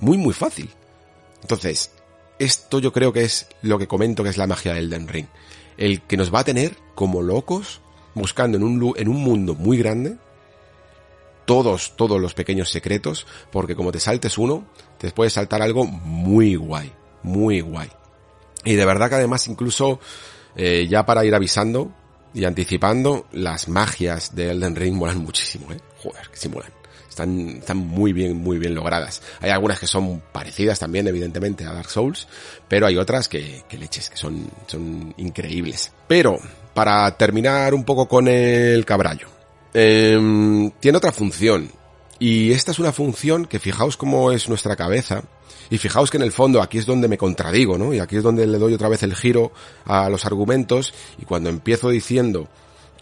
Muy, 0.00 0.16
muy 0.16 0.32
fácil. 0.32 0.70
Entonces, 1.42 1.90
esto 2.38 2.78
yo 2.78 2.92
creo 2.92 3.12
que 3.12 3.24
es 3.24 3.48
lo 3.62 3.78
que 3.78 3.88
comento 3.88 4.22
que 4.22 4.30
es 4.30 4.38
la 4.38 4.46
magia 4.46 4.72
del 4.72 4.88
Den 4.88 5.08
Ring. 5.08 5.26
El 5.76 6.02
que 6.02 6.16
nos 6.16 6.32
va 6.32 6.40
a 6.40 6.44
tener 6.44 6.76
como 6.94 7.20
locos 7.20 7.82
buscando 8.14 8.56
en 8.56 8.64
un, 8.64 8.94
en 8.96 9.08
un 9.08 9.16
mundo 9.16 9.54
muy 9.54 9.76
grande 9.76 10.16
todos, 11.44 11.96
todos 11.96 12.20
los 12.20 12.34
pequeños 12.34 12.70
secretos, 12.70 13.26
porque 13.50 13.76
como 13.76 13.92
te 13.92 14.00
saltes 14.00 14.38
uno, 14.38 14.64
te 14.98 15.10
puede 15.10 15.30
saltar 15.30 15.62
algo 15.62 15.84
muy 15.84 16.56
guay, 16.56 16.92
muy 17.22 17.60
guay. 17.60 17.90
Y 18.64 18.74
de 18.74 18.84
verdad 18.84 19.08
que 19.08 19.16
además 19.16 19.46
incluso, 19.48 20.00
eh, 20.56 20.86
ya 20.88 21.06
para 21.06 21.24
ir 21.24 21.34
avisando 21.34 21.92
y 22.34 22.44
anticipando, 22.44 23.26
las 23.32 23.68
magias 23.68 24.34
de 24.34 24.50
Elden 24.50 24.76
Ring 24.76 24.94
molan 24.94 25.18
muchísimo, 25.18 25.72
eh. 25.72 25.80
Joder, 26.02 26.28
que 26.28 26.36
sí 26.36 26.48
molan. 26.48 26.72
Están, 27.16 27.48
están 27.60 27.78
muy 27.78 28.12
bien, 28.12 28.36
muy 28.36 28.58
bien 28.58 28.74
logradas. 28.74 29.22
Hay 29.40 29.48
algunas 29.48 29.80
que 29.80 29.86
son 29.86 30.22
parecidas 30.32 30.78
también, 30.78 31.08
evidentemente, 31.08 31.64
a 31.64 31.72
Dark 31.72 31.88
Souls, 31.88 32.28
pero 32.68 32.86
hay 32.86 32.98
otras 32.98 33.26
que, 33.26 33.64
que 33.66 33.78
leches, 33.78 34.10
que 34.10 34.18
son, 34.18 34.50
son 34.66 35.14
increíbles. 35.16 35.92
Pero, 36.06 36.36
para 36.74 37.10
terminar 37.16 37.72
un 37.72 37.84
poco 37.84 38.06
con 38.06 38.28
el 38.28 38.84
cabrallo, 38.84 39.28
em, 39.72 40.70
tiene 40.72 40.98
otra 40.98 41.10
función. 41.10 41.70
Y 42.18 42.52
esta 42.52 42.72
es 42.72 42.78
una 42.78 42.92
función 42.92 43.46
que 43.46 43.60
fijaos 43.60 43.96
cómo 43.96 44.30
es 44.30 44.50
nuestra 44.50 44.76
cabeza. 44.76 45.22
Y 45.70 45.78
fijaos 45.78 46.10
que 46.10 46.18
en 46.18 46.22
el 46.22 46.32
fondo 46.32 46.60
aquí 46.60 46.76
es 46.76 46.84
donde 46.84 47.08
me 47.08 47.16
contradigo, 47.16 47.78
¿no? 47.78 47.94
Y 47.94 47.98
aquí 47.98 48.16
es 48.16 48.22
donde 48.22 48.46
le 48.46 48.58
doy 48.58 48.74
otra 48.74 48.90
vez 48.90 49.02
el 49.04 49.14
giro 49.14 49.52
a 49.86 50.10
los 50.10 50.26
argumentos. 50.26 50.92
Y 51.16 51.24
cuando 51.24 51.48
empiezo 51.48 51.88
diciendo 51.88 52.46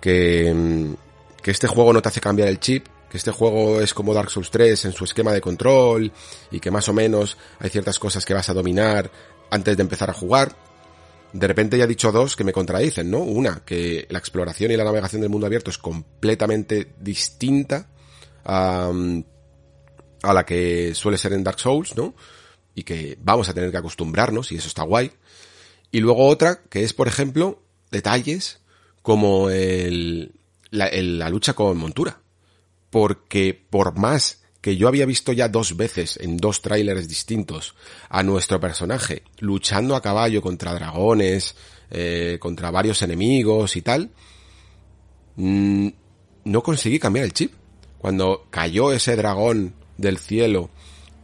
que, 0.01 0.51
em, 0.51 0.95
que 1.43 1.51
este 1.51 1.67
juego 1.67 1.93
no 1.93 2.01
te 2.01 2.11
hace 2.11 2.21
cambiar 2.21 2.47
el 2.47 2.61
chip, 2.61 2.87
este 3.17 3.31
juego 3.31 3.81
es 3.81 3.95
como 3.95 4.15
Dark 4.15 4.31
Souls 4.31 4.51
3 4.51 4.87
en 4.87 4.93
su 4.93 5.05
esquema 5.05 5.33
de 5.33 5.41
control 5.41 6.13
y 6.51 6.61
que 6.61 6.71
más 6.71 6.89
o 6.89 6.93
menos 6.93 7.37
hay 7.59 7.71
ciertas 7.71 7.99
cosas 7.99 8.25
que 8.25 8.35
vas 8.35 8.49
a 8.49 8.55
dominar 8.55 9.11
antes 9.51 9.77
de 9.77 9.83
empezar 9.83 10.11
a 10.11 10.15
jugar. 10.15 10.55
De 11.33 11.47
repente 11.47 11.79
ya 11.79 11.85
he 11.85 11.89
dicho 11.89 12.13
dos 12.13 12.37
que 12.37 12.45
me 12.45 12.53
contradicen, 12.53 13.11
¿no? 13.11 13.19
Una, 13.19 13.63
que 13.65 14.07
la 14.11 14.19
exploración 14.19 14.71
y 14.71 14.77
la 14.77 14.85
navegación 14.85 15.21
del 15.21 15.31
mundo 15.31 15.47
abierto 15.47 15.71
es 15.71 15.79
completamente 15.79 16.93
distinta 17.01 17.89
a, 18.45 18.93
a 20.23 20.35
la 20.35 20.47
que 20.47 20.95
suele 20.95 21.19
ser 21.19 21.33
en 21.33 21.45
Dark 21.45 21.61
Souls, 21.61 21.97
¿no? 21.97 22.15
Y 22.75 22.83
que 22.83 23.19
vamos 23.21 23.49
a 23.49 23.55
tener 23.55 23.71
que 23.71 23.77
acostumbrarnos 23.77 24.53
y 24.53 24.57
eso 24.57 24.69
está 24.69 24.83
guay. 24.83 25.11
Y 25.91 26.01
luego 26.01 26.27
otra, 26.27 26.63
que 26.69 26.83
es, 26.83 26.93
por 26.93 27.07
ejemplo, 27.07 27.63
detalles 27.91 28.61
como 29.03 29.51
el, 29.51 30.33
la, 30.71 31.29
lucha 31.29 31.53
con 31.53 31.77
montura. 31.77 32.21
Porque 32.95 33.61
por 33.71 33.99
más 33.99 34.45
que 34.61 34.77
yo 34.77 34.87
había 34.87 35.05
visto 35.05 35.33
ya 35.33 35.49
dos 35.49 35.77
veces 35.77 36.17
en 36.23 36.37
dos 36.37 36.63
trailers 36.63 37.09
distintos 37.09 37.75
a 38.09 38.23
nuestro 38.23 38.61
personaje 38.61 39.25
luchando 39.41 39.97
a 39.97 40.01
caballo 40.01 40.41
contra 40.41 40.73
dragones, 40.75 41.57
eh, 41.91 42.39
contra 42.39 42.71
varios 42.71 43.03
enemigos 43.03 43.75
y 43.75 43.83
tal, 43.83 44.13
mm, 45.35 45.89
no 46.45 46.63
conseguí 46.63 47.01
cambiar 47.01 47.25
el 47.25 47.33
chip. 47.33 47.55
Cuando 47.99 48.47
cayó 48.51 48.93
ese 48.93 49.17
dragón 49.17 49.75
del 49.99 50.19
cielo 50.19 50.71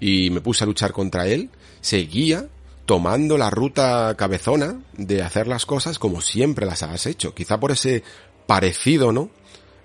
y 0.01 0.31
me 0.31 0.41
puse 0.41 0.65
a 0.65 0.67
luchar 0.67 0.91
contra 0.91 1.29
él, 1.29 1.51
seguía 1.81 2.49
tomando 2.85 3.39
la 3.39 3.49
ruta 3.49 4.13
cabezona 4.17 4.83
de 4.95 5.23
hacer 5.23 5.47
las 5.47 5.67
cosas 5.67 6.01
como 6.01 6.21
siempre 6.21 6.67
las 6.67 6.83
has 6.83 7.07
hecho. 7.07 7.33
Quizá 7.33 7.61
por 7.61 7.71
ese 7.71 8.03
parecido, 8.49 9.13
¿no? 9.13 9.31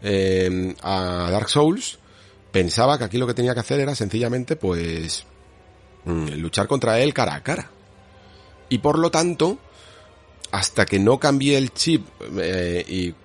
Eh, 0.08 0.76
a 0.84 1.30
Dark 1.32 1.50
Souls, 1.50 1.98
pensaba 2.52 2.98
que 2.98 3.06
aquí 3.06 3.18
lo 3.18 3.26
que 3.26 3.34
tenía 3.34 3.56
que 3.56 3.62
hacer 3.62 3.80
era 3.80 3.96
sencillamente, 3.96 4.56
pues, 4.56 5.26
mm, 6.06 6.28
luchar 6.36 6.68
contra 6.68 7.00
él 7.00 7.12
cara 7.12 7.34
a 7.34 7.44
cara. 7.44 7.72
Y 8.70 8.78
por 8.78 9.00
lo 9.00 9.10
tanto, 9.10 9.58
hasta 10.52 10.86
que 10.86 11.00
no 11.00 11.20
cambié 11.20 11.58
el 11.58 11.74
chip 11.74 12.06
eh, 12.38 12.86
y 12.88 13.16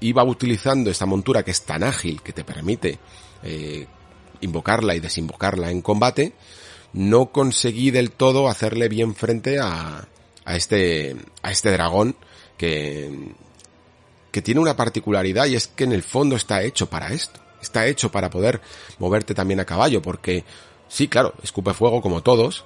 iba 0.00 0.24
utilizando 0.24 0.90
esta 0.90 1.04
montura 1.04 1.42
que 1.42 1.50
es 1.50 1.62
tan 1.62 1.82
ágil 1.82 2.22
que 2.22 2.32
te 2.32 2.42
permite 2.42 2.98
eh, 3.42 3.86
invocarla 4.40 4.94
y 4.94 5.00
desinvocarla 5.00 5.70
en 5.70 5.82
combate, 5.82 6.32
no 6.94 7.32
conseguí 7.32 7.90
del 7.90 8.12
todo 8.12 8.48
hacerle 8.48 8.88
bien 8.88 9.14
frente 9.14 9.58
a, 9.60 10.08
a 10.46 10.56
este, 10.56 11.16
a 11.42 11.50
este 11.50 11.70
dragón 11.70 12.16
que, 12.56 13.34
que 14.30 14.42
tiene 14.42 14.60
una 14.60 14.76
particularidad 14.76 15.46
y 15.46 15.56
es 15.56 15.66
que 15.68 15.84
en 15.84 15.92
el 15.92 16.02
fondo 16.02 16.36
está 16.36 16.62
hecho 16.62 16.88
para 16.88 17.12
esto. 17.12 17.40
Está 17.60 17.86
hecho 17.86 18.10
para 18.10 18.30
poder 18.30 18.60
moverte 18.98 19.34
también 19.34 19.60
a 19.60 19.64
caballo, 19.64 20.00
porque 20.00 20.44
sí, 20.88 21.08
claro, 21.08 21.34
escupe 21.42 21.74
fuego 21.74 22.00
como 22.00 22.22
todos, 22.22 22.64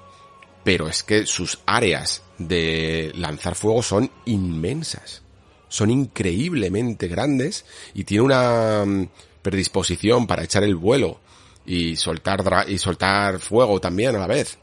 pero 0.63 0.89
es 0.89 1.03
que 1.03 1.27
sus 1.27 1.59
áreas 1.67 2.23
de 2.39 3.13
lanzar 3.15 3.55
fuego 3.55 3.83
son 3.83 4.11
inmensas. 4.25 5.23
Son 5.69 5.91
increíblemente 5.91 7.09
grandes 7.09 7.65
y 7.95 8.05
tiene 8.05 8.23
una 8.23 8.85
mm, 8.85 9.09
predisposición 9.43 10.27
para 10.27 10.45
echar 10.45 10.63
el 10.63 10.77
vuelo 10.77 11.21
y 11.67 11.97
soltar 11.97 12.67
y 12.69 12.79
soltar 12.79 13.41
fuego 13.41 13.81
también 13.81 14.15
a 14.15 14.19
la 14.19 14.27
vez 14.27 14.59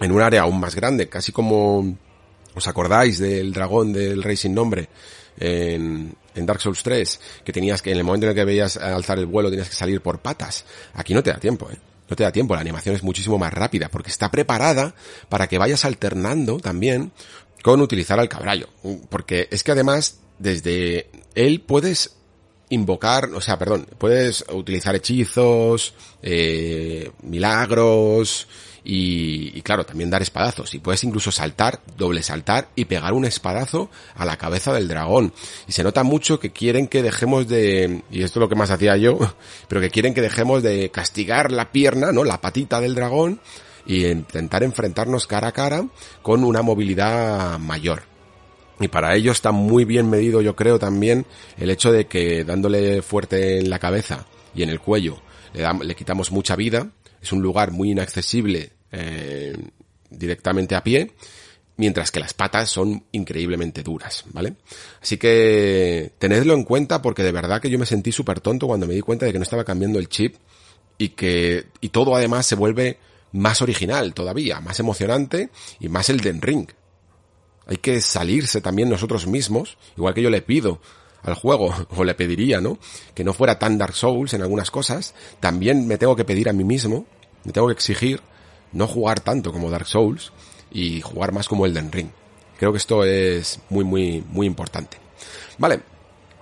en 0.00 0.12
un 0.12 0.22
área 0.22 0.42
aún 0.42 0.60
más 0.60 0.74
grande, 0.74 1.08
casi 1.08 1.32
como 1.32 1.96
os 2.54 2.66
acordáis 2.68 3.18
del 3.18 3.52
dragón 3.52 3.92
del 3.92 4.22
rey 4.22 4.36
sin 4.36 4.54
nombre 4.54 4.88
en, 5.38 6.14
en 6.36 6.46
Dark 6.46 6.60
Souls 6.60 6.82
3, 6.82 7.20
que 7.44 7.52
tenías 7.52 7.82
que 7.82 7.90
en 7.92 7.98
el 7.98 8.04
momento 8.04 8.26
en 8.26 8.30
el 8.30 8.36
que 8.36 8.44
veías 8.44 8.76
alzar 8.76 9.18
el 9.18 9.26
vuelo 9.26 9.50
tenías 9.50 9.68
que 9.68 9.74
salir 9.74 10.00
por 10.00 10.20
patas. 10.20 10.64
Aquí 10.94 11.14
no 11.14 11.22
te 11.22 11.30
da 11.30 11.38
tiempo, 11.38 11.68
¿eh? 11.70 11.78
No 12.08 12.14
te 12.14 12.22
da 12.22 12.30
tiempo, 12.30 12.54
la 12.54 12.60
animación 12.60 12.94
es 12.94 13.02
muchísimo 13.02 13.36
más 13.36 13.52
rápida 13.52 13.88
porque 13.88 14.10
está 14.10 14.30
preparada 14.30 14.94
para 15.28 15.48
que 15.48 15.58
vayas 15.58 15.84
alternando 15.84 16.58
también 16.60 17.10
con 17.62 17.80
utilizar 17.80 18.20
al 18.20 18.28
caballo. 18.28 18.68
Porque 19.08 19.48
es 19.50 19.64
que 19.64 19.72
además 19.72 20.20
desde 20.38 21.10
él 21.34 21.62
puedes 21.62 22.16
invocar, 22.68 23.30
o 23.34 23.40
sea, 23.40 23.58
perdón, 23.58 23.86
puedes 23.98 24.44
utilizar 24.52 24.94
hechizos, 24.94 25.94
eh, 26.22 27.10
milagros, 27.22 28.48
y, 28.88 29.60
claro, 29.62 29.84
también 29.84 30.10
dar 30.10 30.22
espadazos. 30.22 30.72
Y 30.74 30.78
puedes 30.78 31.02
incluso 31.02 31.32
saltar, 31.32 31.80
doble 31.96 32.22
saltar 32.22 32.68
y 32.76 32.84
pegar 32.84 33.14
un 33.14 33.24
espadazo 33.24 33.90
a 34.14 34.24
la 34.24 34.36
cabeza 34.36 34.72
del 34.72 34.86
dragón. 34.86 35.32
Y 35.66 35.72
se 35.72 35.82
nota 35.82 36.04
mucho 36.04 36.38
que 36.38 36.52
quieren 36.52 36.86
que 36.86 37.02
dejemos 37.02 37.48
de, 37.48 38.04
y 38.12 38.22
esto 38.22 38.38
es 38.38 38.42
lo 38.42 38.48
que 38.48 38.54
más 38.54 38.70
hacía 38.70 38.96
yo, 38.96 39.18
pero 39.68 39.80
que 39.80 39.90
quieren 39.90 40.14
que 40.14 40.22
dejemos 40.22 40.62
de 40.62 40.90
castigar 40.90 41.50
la 41.50 41.72
pierna, 41.72 42.12
¿no? 42.12 42.22
La 42.22 42.40
patita 42.40 42.80
del 42.80 42.94
dragón 42.94 43.40
y 43.86 44.06
intentar 44.06 44.62
enfrentarnos 44.62 45.26
cara 45.26 45.48
a 45.48 45.52
cara 45.52 45.84
con 46.22 46.44
una 46.44 46.62
movilidad 46.62 47.58
mayor. 47.58 48.04
Y 48.78 48.86
para 48.86 49.16
ello 49.16 49.32
está 49.32 49.50
muy 49.50 49.84
bien 49.84 50.08
medido, 50.08 50.42
yo 50.42 50.54
creo, 50.54 50.78
también 50.78 51.26
el 51.58 51.70
hecho 51.70 51.90
de 51.90 52.06
que 52.06 52.44
dándole 52.44 53.02
fuerte 53.02 53.58
en 53.58 53.68
la 53.68 53.80
cabeza 53.80 54.26
y 54.54 54.62
en 54.62 54.70
el 54.70 54.78
cuello 54.78 55.20
le, 55.54 55.66
le 55.84 55.96
quitamos 55.96 56.30
mucha 56.30 56.54
vida. 56.54 56.88
Es 57.20 57.32
un 57.32 57.42
lugar 57.42 57.72
muy 57.72 57.90
inaccesible 57.90 58.75
eh, 58.98 59.54
directamente 60.08 60.74
a 60.74 60.82
pie, 60.82 61.12
mientras 61.76 62.10
que 62.10 62.20
las 62.20 62.32
patas 62.32 62.70
son 62.70 63.04
increíblemente 63.12 63.82
duras, 63.82 64.24
¿vale? 64.32 64.54
Así 65.02 65.18
que 65.18 66.12
tenedlo 66.18 66.54
en 66.54 66.64
cuenta 66.64 67.02
porque 67.02 67.22
de 67.22 67.32
verdad 67.32 67.60
que 67.60 67.68
yo 67.68 67.78
me 67.78 67.84
sentí 67.84 68.10
súper 68.10 68.40
tonto 68.40 68.66
cuando 68.66 68.86
me 68.86 68.94
di 68.94 69.02
cuenta 69.02 69.26
de 69.26 69.32
que 69.32 69.38
no 69.38 69.42
estaba 69.42 69.64
cambiando 69.64 69.98
el 69.98 70.08
chip 70.08 70.36
y 70.96 71.10
que 71.10 71.66
y 71.82 71.90
todo 71.90 72.16
además 72.16 72.46
se 72.46 72.54
vuelve 72.54 72.98
más 73.32 73.60
original 73.60 74.14
todavía, 74.14 74.60
más 74.60 74.80
emocionante 74.80 75.50
y 75.78 75.88
más 75.88 76.08
el 76.08 76.20
Den 76.20 76.40
Ring. 76.40 76.68
Hay 77.66 77.76
que 77.76 78.00
salirse 78.00 78.62
también 78.62 78.88
nosotros 78.88 79.26
mismos, 79.26 79.76
igual 79.96 80.14
que 80.14 80.22
yo 80.22 80.30
le 80.30 80.40
pido 80.40 80.80
al 81.22 81.34
juego, 81.34 81.74
o 81.90 82.04
le 82.04 82.14
pediría, 82.14 82.62
¿no? 82.62 82.78
Que 83.14 83.24
no 83.24 83.34
fuera 83.34 83.58
tan 83.58 83.76
Dark 83.76 83.94
Souls 83.94 84.32
en 84.32 84.40
algunas 84.40 84.70
cosas, 84.70 85.14
también 85.40 85.86
me 85.86 85.98
tengo 85.98 86.16
que 86.16 86.24
pedir 86.24 86.48
a 86.48 86.54
mí 86.54 86.64
mismo, 86.64 87.04
me 87.44 87.52
tengo 87.52 87.66
que 87.66 87.74
exigir 87.74 88.22
no 88.76 88.86
jugar 88.86 89.20
tanto 89.20 89.52
como 89.52 89.70
Dark 89.70 89.86
Souls 89.86 90.32
y 90.70 91.00
jugar 91.00 91.32
más 91.32 91.48
como 91.48 91.66
Elden 91.66 91.90
Ring. 91.90 92.10
Creo 92.58 92.72
que 92.72 92.78
esto 92.78 93.04
es 93.04 93.60
muy, 93.70 93.84
muy, 93.84 94.22
muy 94.28 94.46
importante. 94.46 94.98
Vale. 95.58 95.80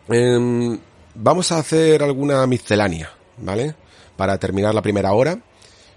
Em, 0.09 0.79
vamos 1.15 1.51
a 1.53 1.59
hacer 1.59 2.03
alguna 2.03 2.47
miscelánea, 2.47 3.11
¿vale? 3.39 3.75
Para 4.17 4.39
terminar 4.39 4.75
la 4.75 4.83
primera 4.83 5.13
hora. 5.13 5.39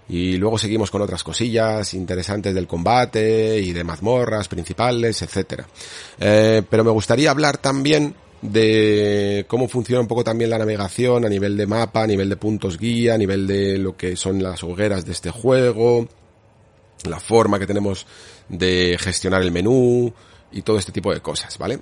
Y 0.08 0.36
luego 0.38 0.56
seguimos 0.56 0.90
con 0.90 1.02
otras 1.02 1.22
cosillas 1.22 1.92
interesantes 1.92 2.54
del 2.54 2.66
combate 2.66 3.58
y 3.60 3.72
de 3.72 3.84
mazmorras 3.84 4.48
principales, 4.48 5.20
etcétera. 5.20 5.66
Eh, 6.18 6.62
pero 6.68 6.82
me 6.82 6.90
gustaría 6.90 7.30
hablar 7.30 7.58
también 7.58 8.14
de 8.40 9.44
cómo 9.48 9.68
funciona 9.68 10.00
un 10.00 10.06
poco 10.06 10.24
también 10.24 10.50
la 10.50 10.58
navegación 10.58 11.26
a 11.26 11.28
nivel 11.28 11.56
de 11.56 11.66
mapa, 11.66 12.04
a 12.04 12.06
nivel 12.06 12.28
de 12.28 12.36
puntos 12.36 12.78
guía, 12.78 13.14
a 13.14 13.18
nivel 13.18 13.46
de 13.46 13.78
lo 13.78 13.96
que 13.96 14.16
son 14.16 14.42
las 14.42 14.62
hogueras 14.62 15.04
de 15.04 15.12
este 15.12 15.30
juego, 15.30 16.08
la 17.04 17.20
forma 17.20 17.58
que 17.58 17.66
tenemos 17.66 18.06
de 18.48 18.96
gestionar 19.00 19.42
el 19.42 19.52
menú 19.52 20.12
y 20.50 20.62
todo 20.62 20.78
este 20.78 20.92
tipo 20.92 21.12
de 21.12 21.20
cosas, 21.20 21.58
¿vale? 21.58 21.80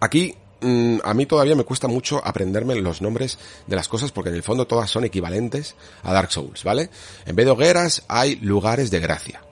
Aquí 0.00 0.34
mm, 0.60 0.98
a 1.04 1.14
mí 1.14 1.26
todavía 1.26 1.56
me 1.56 1.64
cuesta 1.64 1.88
mucho 1.88 2.24
aprenderme 2.24 2.74
los 2.76 3.02
nombres 3.02 3.38
de 3.66 3.76
las 3.76 3.88
cosas 3.88 4.12
porque 4.12 4.30
en 4.30 4.36
el 4.36 4.42
fondo 4.42 4.66
todas 4.66 4.90
son 4.90 5.04
equivalentes 5.04 5.74
a 6.02 6.12
Dark 6.12 6.30
Souls, 6.30 6.64
¿vale? 6.64 6.90
En 7.26 7.36
vez 7.36 7.46
de 7.46 7.52
hogueras 7.52 8.04
hay 8.08 8.36
lugares 8.36 8.90
de 8.90 9.00
gracia. 9.00 9.42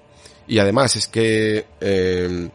Y 0.47 0.59
además 0.59 0.97
es 0.97 1.09
que... 1.09 1.67
Eh, 1.81 2.51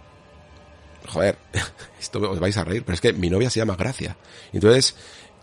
joder, 1.08 1.38
esto 2.00 2.20
os 2.30 2.40
vais 2.40 2.56
a 2.58 2.64
reír, 2.64 2.84
pero 2.84 2.94
es 2.94 3.02
que 3.02 3.14
mi 3.14 3.30
novia 3.30 3.50
se 3.50 3.60
llama 3.60 3.76
Gracia. 3.76 4.16
Entonces, 4.54 4.96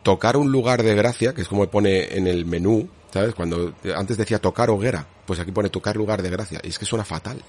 tocar 0.02 0.36
un 0.36 0.52
lugar 0.52 0.82
de 0.82 0.94
gracia, 0.94 1.34
que 1.34 1.42
es 1.42 1.48
como 1.48 1.68
pone 1.68 2.16
en 2.16 2.28
el 2.28 2.46
menú, 2.46 2.88
¿sabes? 3.12 3.34
Cuando 3.34 3.74
antes 3.94 4.16
decía 4.16 4.38
tocar 4.38 4.70
hoguera, 4.70 5.06
pues 5.26 5.40
aquí 5.40 5.52
pone 5.52 5.68
tocar 5.68 5.96
lugar 5.96 6.22
de 6.22 6.30
gracia. 6.30 6.60
Y 6.62 6.68
es 6.68 6.78
que 6.78 6.86
suena 6.86 7.04
fatal. 7.04 7.42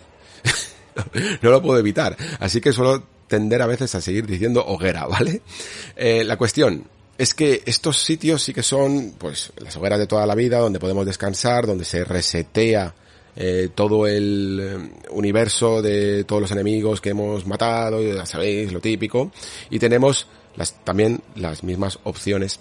no 1.42 1.50
lo 1.52 1.62
puedo 1.62 1.80
evitar. 1.80 2.16
Así 2.40 2.62
que 2.62 2.74
suelo 2.74 3.04
tender 3.28 3.62
a 3.62 3.68
veces 3.68 3.94
a 3.96 4.02
seguir 4.02 4.26
diciendo 4.26 4.66
hoguera, 4.66 5.06
¿vale? 5.08 5.42
Eh, 5.96 6.24
la 6.24 6.38
cuestión 6.38 6.86
es 7.18 7.34
que 7.34 7.64
estos 7.66 8.00
sitios 8.00 8.44
sí 8.44 8.54
que 8.54 8.64
son, 8.64 9.16
pues, 9.18 9.52
las 9.58 9.76
hogueras 9.76 10.00
de 10.00 10.08
toda 10.08 10.26
la 10.26 10.36
vida, 10.36 10.60
donde 10.60 10.80
podemos 10.80 11.06
descansar, 11.06 11.66
donde 11.66 11.84
se 11.84 12.04
resetea 12.04 12.94
eh, 13.36 13.70
todo 13.74 14.08
el 14.08 14.60
eh, 14.62 15.10
universo 15.12 15.82
de 15.82 16.24
todos 16.24 16.42
los 16.42 16.52
enemigos 16.52 17.02
que 17.02 17.10
hemos 17.10 17.46
matado, 17.46 18.02
ya 18.02 18.26
sabéis, 18.26 18.72
lo 18.72 18.80
típico. 18.80 19.32
Y 19.70 19.80
tenemos 19.80 20.28
también 20.84 21.22
las 21.36 21.64
mismas 21.64 22.00
opciones 22.04 22.60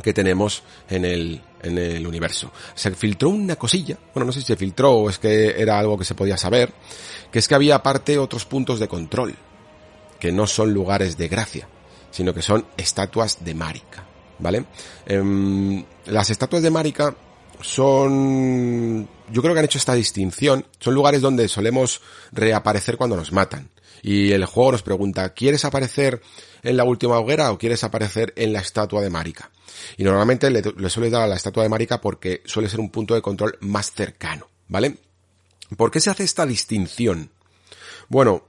que 0.00 0.12
tenemos 0.12 0.62
en 0.88 1.04
el, 1.04 1.40
en 1.62 1.78
el 1.78 2.06
universo. 2.06 2.52
Se 2.74 2.90
filtró 2.92 3.30
una 3.30 3.56
cosilla, 3.56 3.98
bueno, 4.14 4.26
no 4.26 4.32
sé 4.32 4.40
si 4.40 4.46
se 4.46 4.56
filtró 4.56 4.92
o 4.92 5.10
es 5.10 5.18
que 5.18 5.60
era 5.60 5.78
algo 5.78 5.98
que 5.98 6.04
se 6.04 6.14
podía 6.14 6.36
saber, 6.36 6.72
que 7.30 7.38
es 7.38 7.48
que 7.48 7.54
había 7.54 7.76
aparte 7.76 8.18
otros 8.18 8.44
puntos 8.44 8.80
de 8.80 8.88
control, 8.88 9.34
que 10.18 10.32
no 10.32 10.46
son 10.46 10.72
lugares 10.72 11.16
de 11.16 11.28
gracia, 11.28 11.68
sino 12.10 12.34
que 12.34 12.42
son 12.42 12.66
estatuas 12.76 13.44
de 13.44 13.54
Marika, 13.54 14.04
¿vale? 14.38 14.64
Em, 15.06 15.84
las 16.06 16.30
estatuas 16.30 16.62
de 16.62 16.70
Marika 16.70 17.14
son, 17.60 19.08
yo 19.30 19.42
creo 19.42 19.54
que 19.54 19.60
han 19.60 19.64
hecho 19.64 19.78
esta 19.78 19.94
distinción, 19.94 20.66
son 20.78 20.94
lugares 20.94 21.20
donde 21.20 21.48
solemos 21.48 22.00
reaparecer 22.32 22.96
cuando 22.96 23.16
nos 23.16 23.32
matan. 23.32 23.70
Y 24.00 24.30
el 24.30 24.44
juego 24.44 24.72
nos 24.72 24.82
pregunta, 24.82 25.30
¿quieres 25.30 25.64
aparecer 25.64 26.22
en 26.62 26.76
la 26.76 26.84
última 26.84 27.18
hoguera 27.18 27.50
o 27.52 27.58
quieres 27.58 27.84
aparecer 27.84 28.32
en 28.36 28.52
la 28.52 28.60
estatua 28.60 29.02
de 29.02 29.10
Marika? 29.10 29.50
Y 29.96 30.04
normalmente 30.04 30.50
le, 30.50 30.90
suele 30.90 31.10
dar 31.10 31.22
a 31.22 31.26
la 31.26 31.36
estatua 31.36 31.62
de 31.62 31.68
Marika 31.68 32.00
porque 32.00 32.42
suele 32.44 32.68
ser 32.68 32.80
un 32.80 32.90
punto 32.90 33.14
de 33.14 33.22
control 33.22 33.56
más 33.60 33.92
cercano, 33.92 34.48
¿vale? 34.68 34.98
¿Por 35.76 35.90
qué 35.90 36.00
se 36.00 36.10
hace 36.10 36.24
esta 36.24 36.46
distinción? 36.46 37.30
Bueno, 38.08 38.44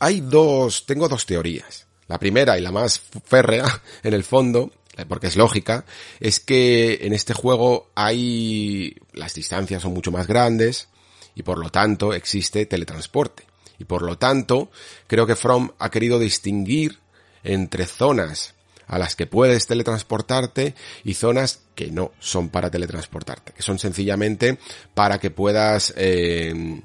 hay 0.00 0.20
dos, 0.20 0.86
tengo 0.86 1.08
dos 1.08 1.26
teorías. 1.26 1.86
La 2.08 2.18
primera 2.18 2.58
y 2.58 2.60
la 2.60 2.72
más 2.72 3.00
férrea, 3.24 3.64
en 4.02 4.14
el 4.14 4.24
fondo, 4.24 4.70
porque 5.08 5.26
es 5.26 5.36
lógica, 5.36 5.84
es 6.20 6.40
que 6.40 7.00
en 7.02 7.12
este 7.12 7.34
juego 7.34 7.90
hay, 7.94 8.96
las 9.12 9.34
distancias 9.34 9.82
son 9.82 9.94
mucho 9.94 10.12
más 10.12 10.26
grandes 10.26 10.88
y 11.34 11.42
por 11.42 11.58
lo 11.58 11.70
tanto 11.70 12.14
existe 12.14 12.66
teletransporte. 12.66 13.44
Y 13.78 13.84
por 13.84 14.02
lo 14.02 14.18
tanto, 14.18 14.70
creo 15.06 15.26
que 15.26 15.34
From 15.34 15.72
ha 15.78 15.90
querido 15.90 16.18
distinguir 16.18 17.00
entre 17.44 17.86
zonas 17.86 18.54
a 18.86 18.98
las 18.98 19.16
que 19.16 19.26
puedes 19.26 19.66
teletransportarte 19.66 20.74
y 21.04 21.14
zonas 21.14 21.60
que 21.74 21.90
no 21.90 22.12
son 22.18 22.48
para 22.48 22.70
teletransportarte, 22.70 23.52
que 23.52 23.62
son 23.62 23.78
sencillamente 23.78 24.58
para 24.94 25.18
que 25.18 25.30
puedas 25.30 25.94
eh, 25.96 26.80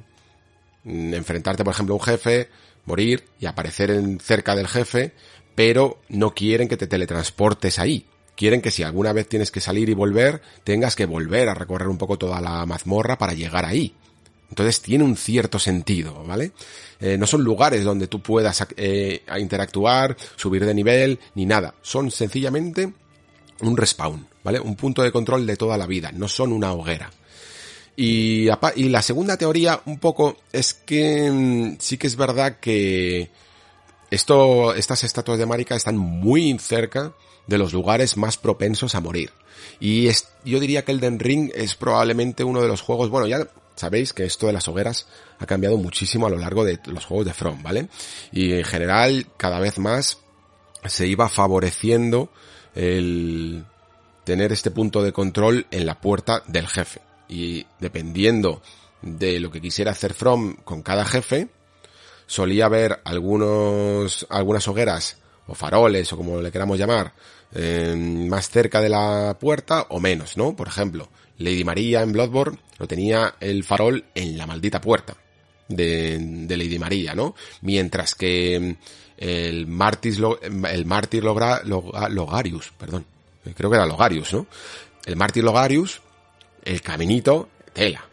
enfrentarte, 0.86 1.64
por 1.64 1.74
ejemplo, 1.74 1.96
a 1.96 1.98
un 1.98 2.04
jefe, 2.04 2.50
morir 2.86 3.26
y 3.40 3.46
aparecer 3.46 3.92
en, 3.92 4.20
cerca 4.20 4.56
del 4.56 4.68
jefe, 4.68 5.14
pero 5.56 6.02
no 6.10 6.34
quieren 6.34 6.68
que 6.68 6.78
te 6.78 6.88
teletransportes 6.88 7.80
ahí. 7.80 8.06
Quieren 8.36 8.62
que 8.62 8.72
si 8.72 8.84
alguna 8.84 9.12
vez 9.12 9.28
tienes 9.28 9.52
que 9.52 9.60
salir 9.60 9.90
y 9.90 9.94
volver, 9.94 10.42
tengas 10.64 10.96
que 10.96 11.06
volver 11.06 11.50
a 11.50 11.54
recorrer 11.54 11.90
un 11.90 11.98
poco 11.98 12.18
toda 12.18 12.40
la 12.40 12.66
mazmorra 12.66 13.18
para 13.18 13.34
llegar 13.34 13.66
ahí. 13.66 13.94
Entonces 14.50 14.82
tiene 14.82 15.04
un 15.04 15.16
cierto 15.16 15.60
sentido, 15.60 16.24
¿vale? 16.26 16.52
Eh, 17.00 17.18
no 17.18 17.28
son 17.28 17.44
lugares 17.44 17.84
donde 17.84 18.08
tú 18.08 18.22
puedas 18.22 18.66
eh, 18.78 19.24
interactuar, 19.38 20.18
subir 20.36 20.66
de 20.66 20.74
nivel, 20.74 21.20
ni 21.36 21.46
nada. 21.46 21.76
Son 21.82 22.10
sencillamente 22.12 22.92
un 23.62 23.78
respawn, 23.78 24.28
¿vale? 24.44 24.60
Un 24.60 24.76
punto 24.76 25.04
de 25.04 25.12
control 25.12 25.46
de 25.46 25.56
toda 25.56 25.78
la 25.78 25.86
vida, 25.86 26.12
no 26.12 26.28
son 26.28 26.52
una 26.52 26.74
hoguera. 26.74 27.12
Y, 27.96 28.48
y 28.76 28.90
la 28.90 29.02
segunda 29.02 29.38
teoría 29.38 29.82
un 29.86 30.00
poco 30.00 30.38
es 30.52 30.74
que 30.74 31.30
mm, 31.30 31.78
sí 31.80 31.98
que 31.98 32.08
es 32.08 32.16
verdad 32.16 32.58
que 32.60 33.30
esto, 34.10 34.74
estas 34.74 35.04
estatuas 35.04 35.38
de 35.38 35.46
Marika 35.46 35.76
están 35.76 35.98
muy 35.98 36.58
cerca 36.60 37.14
de 37.46 37.58
los 37.58 37.74
lugares 37.74 38.18
más 38.18 38.38
propensos 38.38 38.96
a 38.96 39.02
morir. 39.02 39.32
Y 39.80 40.08
es, 40.08 40.30
yo 40.46 40.60
diría 40.60 40.86
que 40.86 40.92
Elden 40.92 41.20
Ring 41.20 41.52
es 41.54 41.76
probablemente 41.76 42.44
uno 42.44 42.62
de 42.62 42.68
los 42.68 42.82
juegos, 42.82 43.10
bueno, 43.10 43.28
ya 43.28 43.48
sabéis 43.80 44.12
que 44.12 44.26
esto 44.26 44.48
de 44.48 44.54
las 44.54 44.68
hogueras 44.68 45.08
ha 45.40 45.46
cambiado 45.46 45.78
muchísimo 45.78 46.28
a 46.28 46.30
lo 46.30 46.38
largo 46.38 46.66
de 46.66 46.80
los 46.86 47.06
juegos 47.06 47.26
de 47.26 47.34
From, 47.34 47.64
¿vale? 47.64 47.88
Y 48.32 48.52
en 48.54 48.66
general, 48.66 49.28
cada 49.38 49.60
vez 49.60 49.80
más 49.80 50.20
se 50.86 51.08
iba 51.08 51.30
favoreciendo 51.30 52.30
el 52.76 53.66
tener 54.26 54.52
este 54.52 54.70
punto 54.70 55.02
de 55.02 55.14
control 55.14 55.66
en 55.72 55.86
la 55.86 56.02
puerta 56.02 56.44
del 56.48 56.68
jefe. 56.68 57.02
Y 57.30 57.66
dependiendo 57.80 58.62
de 59.02 59.40
lo 59.40 59.50
que 59.50 59.62
quisiera 59.62 59.92
hacer 59.92 60.14
From 60.14 60.58
con 60.66 60.82
cada 60.82 61.06
jefe, 61.06 61.48
solía 62.28 62.66
haber 62.66 63.00
algunos, 63.06 64.28
algunas 64.30 64.68
hogueras 64.68 65.20
o 65.48 65.56
faroles 65.56 66.12
o 66.12 66.18
como 66.18 66.42
le 66.42 66.52
queramos 66.52 66.78
llamar, 66.78 67.14
eh, 67.54 67.96
más 67.96 68.50
cerca 68.50 68.82
de 68.82 68.90
la 68.90 69.38
puerta 69.40 69.86
o 69.90 70.02
menos, 70.02 70.36
¿no? 70.36 70.56
Por 70.56 70.68
ejemplo, 70.68 71.10
Lady 71.40 71.64
María 71.64 72.02
en 72.02 72.12
Bloodborne 72.12 72.60
lo 72.78 72.88
tenía 72.88 73.36
el 73.40 73.64
farol 73.64 74.06
en 74.14 74.38
la 74.38 74.46
maldita 74.46 74.80
puerta 74.80 75.16
de, 75.68 76.46
Lady 76.50 76.80
María, 76.80 77.16
¿no? 77.16 77.36
Mientras 77.62 78.16
que 78.16 78.60
mm, 78.60 78.74
el 79.18 79.68
mártir, 79.68 80.14
el 80.24 81.24
logra, 81.24 81.62
Logarius, 81.64 82.72
perdón, 82.78 83.06
creo 83.56 83.70
que 83.70 83.76
era 83.76 83.86
Logarius, 83.86 84.34
¿no? 84.34 84.48
El 85.06 85.16
mártir 85.16 85.44
Logarius, 85.44 86.02
el 86.64 86.82
caminito, 86.82 87.50
tela. 87.74 88.06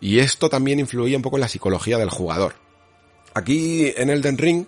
Y 0.00 0.18
esto 0.18 0.48
también 0.48 0.80
influía 0.80 1.16
un 1.16 1.22
poco 1.22 1.36
en 1.36 1.42
la 1.42 1.48
psicología 1.48 1.98
del 1.98 2.10
jugador. 2.10 2.54
Aquí 3.34 3.92
en 3.96 4.10
Elden 4.10 4.38
Ring 4.38 4.66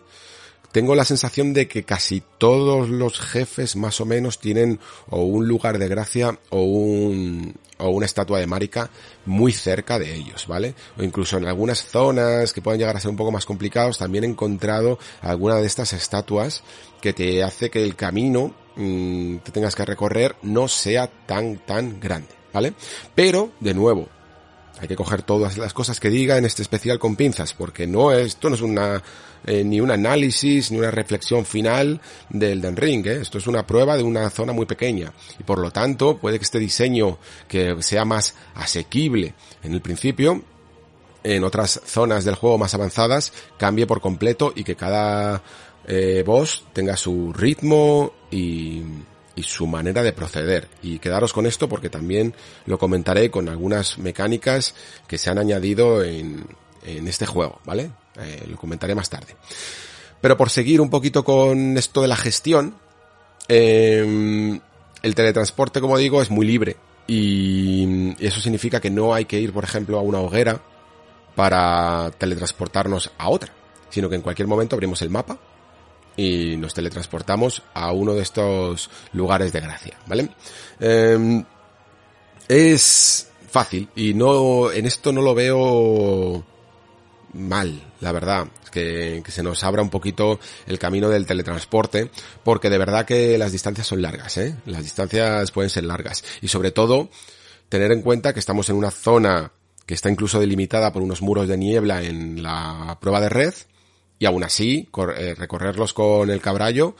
tengo 0.74 0.96
la 0.96 1.04
sensación 1.04 1.52
de 1.52 1.68
que 1.68 1.84
casi 1.84 2.20
todos 2.36 2.88
los 2.88 3.20
jefes 3.20 3.76
más 3.76 4.00
o 4.00 4.06
menos 4.06 4.40
tienen 4.40 4.80
o 5.08 5.22
un 5.22 5.46
lugar 5.46 5.78
de 5.78 5.86
gracia 5.86 6.36
o 6.50 6.64
un 6.64 7.54
o 7.78 7.90
una 7.90 8.06
estatua 8.06 8.40
de 8.40 8.48
Marika 8.48 8.90
muy 9.24 9.52
cerca 9.52 10.00
de 10.00 10.12
ellos, 10.12 10.48
¿vale? 10.48 10.74
O 10.98 11.04
incluso 11.04 11.36
en 11.38 11.46
algunas 11.46 11.86
zonas 11.86 12.52
que 12.52 12.60
pueden 12.60 12.80
llegar 12.80 12.96
a 12.96 13.00
ser 13.00 13.12
un 13.12 13.16
poco 13.16 13.30
más 13.30 13.46
complicados 13.46 13.98
también 13.98 14.24
he 14.24 14.26
encontrado 14.26 14.98
alguna 15.22 15.54
de 15.56 15.66
estas 15.66 15.92
estatuas 15.92 16.64
que 17.00 17.12
te 17.12 17.44
hace 17.44 17.70
que 17.70 17.84
el 17.84 17.94
camino 17.94 18.52
que 18.74 19.52
tengas 19.52 19.76
que 19.76 19.84
recorrer 19.84 20.34
no 20.42 20.66
sea 20.66 21.06
tan 21.06 21.58
tan 21.58 22.00
grande, 22.00 22.30
¿vale? 22.52 22.74
Pero 23.14 23.52
de 23.60 23.74
nuevo, 23.74 24.08
hay 24.84 24.88
que 24.88 24.96
coger 24.96 25.22
todas 25.22 25.56
las 25.56 25.72
cosas 25.72 25.98
que 25.98 26.10
diga 26.10 26.36
en 26.36 26.44
este 26.44 26.60
especial 26.60 26.98
con 26.98 27.16
pinzas, 27.16 27.54
porque 27.54 27.86
no 27.86 28.12
esto 28.12 28.50
no 28.50 28.54
es 28.54 28.60
una 28.60 29.02
eh, 29.46 29.64
ni 29.64 29.80
un 29.80 29.90
análisis 29.90 30.70
ni 30.70 30.78
una 30.78 30.90
reflexión 30.90 31.46
final 31.46 32.02
del 32.28 32.60
Den 32.60 32.76
Ring, 32.76 33.06
¿eh? 33.06 33.20
esto 33.22 33.38
es 33.38 33.46
una 33.46 33.66
prueba 33.66 33.96
de 33.96 34.02
una 34.02 34.28
zona 34.28 34.52
muy 34.52 34.66
pequeña 34.66 35.10
y 35.38 35.42
por 35.42 35.58
lo 35.58 35.70
tanto 35.70 36.18
puede 36.18 36.38
que 36.38 36.44
este 36.44 36.58
diseño 36.58 37.18
que 37.48 37.82
sea 37.82 38.04
más 38.04 38.34
asequible 38.54 39.32
en 39.62 39.72
el 39.72 39.80
principio 39.80 40.42
en 41.22 41.44
otras 41.44 41.80
zonas 41.86 42.26
del 42.26 42.34
juego 42.34 42.58
más 42.58 42.74
avanzadas 42.74 43.32
cambie 43.56 43.86
por 43.86 44.02
completo 44.02 44.52
y 44.54 44.64
que 44.64 44.76
cada 44.76 45.42
eh, 45.86 46.22
boss 46.26 46.64
tenga 46.74 46.94
su 46.98 47.32
ritmo 47.32 48.12
y 48.30 48.82
y 49.36 49.42
su 49.42 49.66
manera 49.66 50.02
de 50.02 50.12
proceder. 50.12 50.68
Y 50.82 50.98
quedaros 50.98 51.32
con 51.32 51.46
esto 51.46 51.68
porque 51.68 51.90
también 51.90 52.34
lo 52.66 52.78
comentaré 52.78 53.30
con 53.30 53.48
algunas 53.48 53.98
mecánicas 53.98 54.74
que 55.06 55.18
se 55.18 55.30
han 55.30 55.38
añadido 55.38 56.02
en, 56.02 56.46
en 56.84 57.08
este 57.08 57.26
juego, 57.26 57.60
¿vale? 57.64 57.90
Eh, 58.20 58.44
lo 58.48 58.56
comentaré 58.56 58.94
más 58.94 59.10
tarde. 59.10 59.36
Pero 60.20 60.36
por 60.36 60.50
seguir 60.50 60.80
un 60.80 60.90
poquito 60.90 61.24
con 61.24 61.76
esto 61.76 62.02
de 62.02 62.08
la 62.08 62.16
gestión, 62.16 62.76
em, 63.48 64.60
el 65.02 65.14
teletransporte, 65.14 65.80
como 65.80 65.98
digo, 65.98 66.22
es 66.22 66.30
muy 66.30 66.46
libre. 66.46 66.76
Y 67.06 68.14
eso 68.24 68.40
significa 68.40 68.80
que 68.80 68.90
no 68.90 69.12
hay 69.12 69.26
que 69.26 69.38
ir, 69.38 69.52
por 69.52 69.64
ejemplo, 69.64 69.98
a 69.98 70.02
una 70.02 70.20
hoguera 70.20 70.62
para 71.34 72.10
teletransportarnos 72.16 73.10
a 73.18 73.28
otra, 73.28 73.52
sino 73.90 74.08
que 74.08 74.16
en 74.16 74.22
cualquier 74.22 74.48
momento 74.48 74.76
abrimos 74.76 75.02
el 75.02 75.10
mapa 75.10 75.38
y 76.16 76.56
nos 76.56 76.74
teletransportamos 76.74 77.62
a 77.74 77.92
uno 77.92 78.14
de 78.14 78.22
estos 78.22 78.90
lugares 79.12 79.52
de 79.52 79.60
gracia, 79.60 79.96
¿vale? 80.06 80.28
Em, 80.80 81.44
es 82.48 83.28
fácil 83.50 83.88
y 83.96 84.14
no, 84.14 84.70
en 84.70 84.86
esto 84.86 85.12
no 85.12 85.22
lo 85.22 85.34
veo 85.34 86.44
mal, 87.32 87.82
la 88.00 88.12
verdad, 88.12 88.48
que, 88.70 89.22
que, 89.24 89.32
se 89.32 89.42
nos 89.42 89.64
abra 89.64 89.82
un 89.82 89.90
poquito 89.90 90.38
el 90.66 90.78
camino 90.78 91.08
del 91.08 91.26
teletransporte, 91.26 92.10
porque 92.42 92.70
de 92.70 92.78
verdad 92.78 93.04
que 93.04 93.38
las 93.38 93.52
distancias 93.52 93.86
son 93.86 94.02
largas, 94.02 94.36
¿eh? 94.38 94.56
Las 94.66 94.82
distancias 94.82 95.50
pueden 95.50 95.70
ser 95.70 95.84
largas. 95.84 96.24
Y 96.42 96.48
sobre 96.48 96.70
todo, 96.70 97.08
tener 97.68 97.92
en 97.92 98.02
cuenta 98.02 98.32
que 98.32 98.40
estamos 98.40 98.68
en 98.70 98.76
una 98.76 98.90
zona 98.90 99.52
que 99.86 99.94
está 99.94 100.10
incluso 100.10 100.40
delimitada 100.40 100.92
por 100.92 101.02
unos 101.02 101.22
muros 101.22 101.48
de 101.48 101.58
niebla 101.58 102.02
en 102.02 102.42
la 102.42 102.98
prueba 103.00 103.20
de 103.20 103.28
red, 103.28 103.54
y 104.18 104.26
aún 104.26 104.44
así, 104.44 104.88
eh, 105.16 105.34
recorrerlos 105.36 105.92
con 105.92 106.30
el 106.30 106.40
cabrallo 106.40 106.96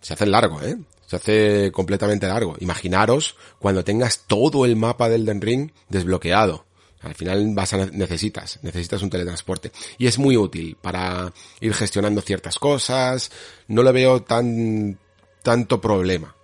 se 0.00 0.14
hace 0.14 0.26
largo, 0.26 0.62
¿eh? 0.62 0.76
Se 1.06 1.16
hace 1.16 1.72
completamente 1.72 2.26
largo. 2.26 2.56
Imaginaros 2.60 3.36
cuando 3.58 3.84
tengas 3.84 4.24
todo 4.26 4.64
el 4.64 4.76
mapa 4.76 5.08
del 5.08 5.24
Den 5.24 5.40
Ring 5.40 5.70
desbloqueado. 5.88 6.66
Al 7.00 7.14
final 7.14 7.54
vas 7.54 7.72
a 7.72 7.86
necesitas, 7.86 8.58
necesitas 8.62 9.02
un 9.02 9.10
teletransporte. 9.10 9.72
Y 9.98 10.06
es 10.06 10.18
muy 10.18 10.36
útil 10.36 10.76
para 10.80 11.32
ir 11.60 11.72
gestionando 11.72 12.20
ciertas 12.20 12.58
cosas. 12.58 13.30
No 13.68 13.82
le 13.82 13.92
veo 13.92 14.22
tan, 14.22 14.98
tanto 15.42 15.80
problema. 15.80 16.34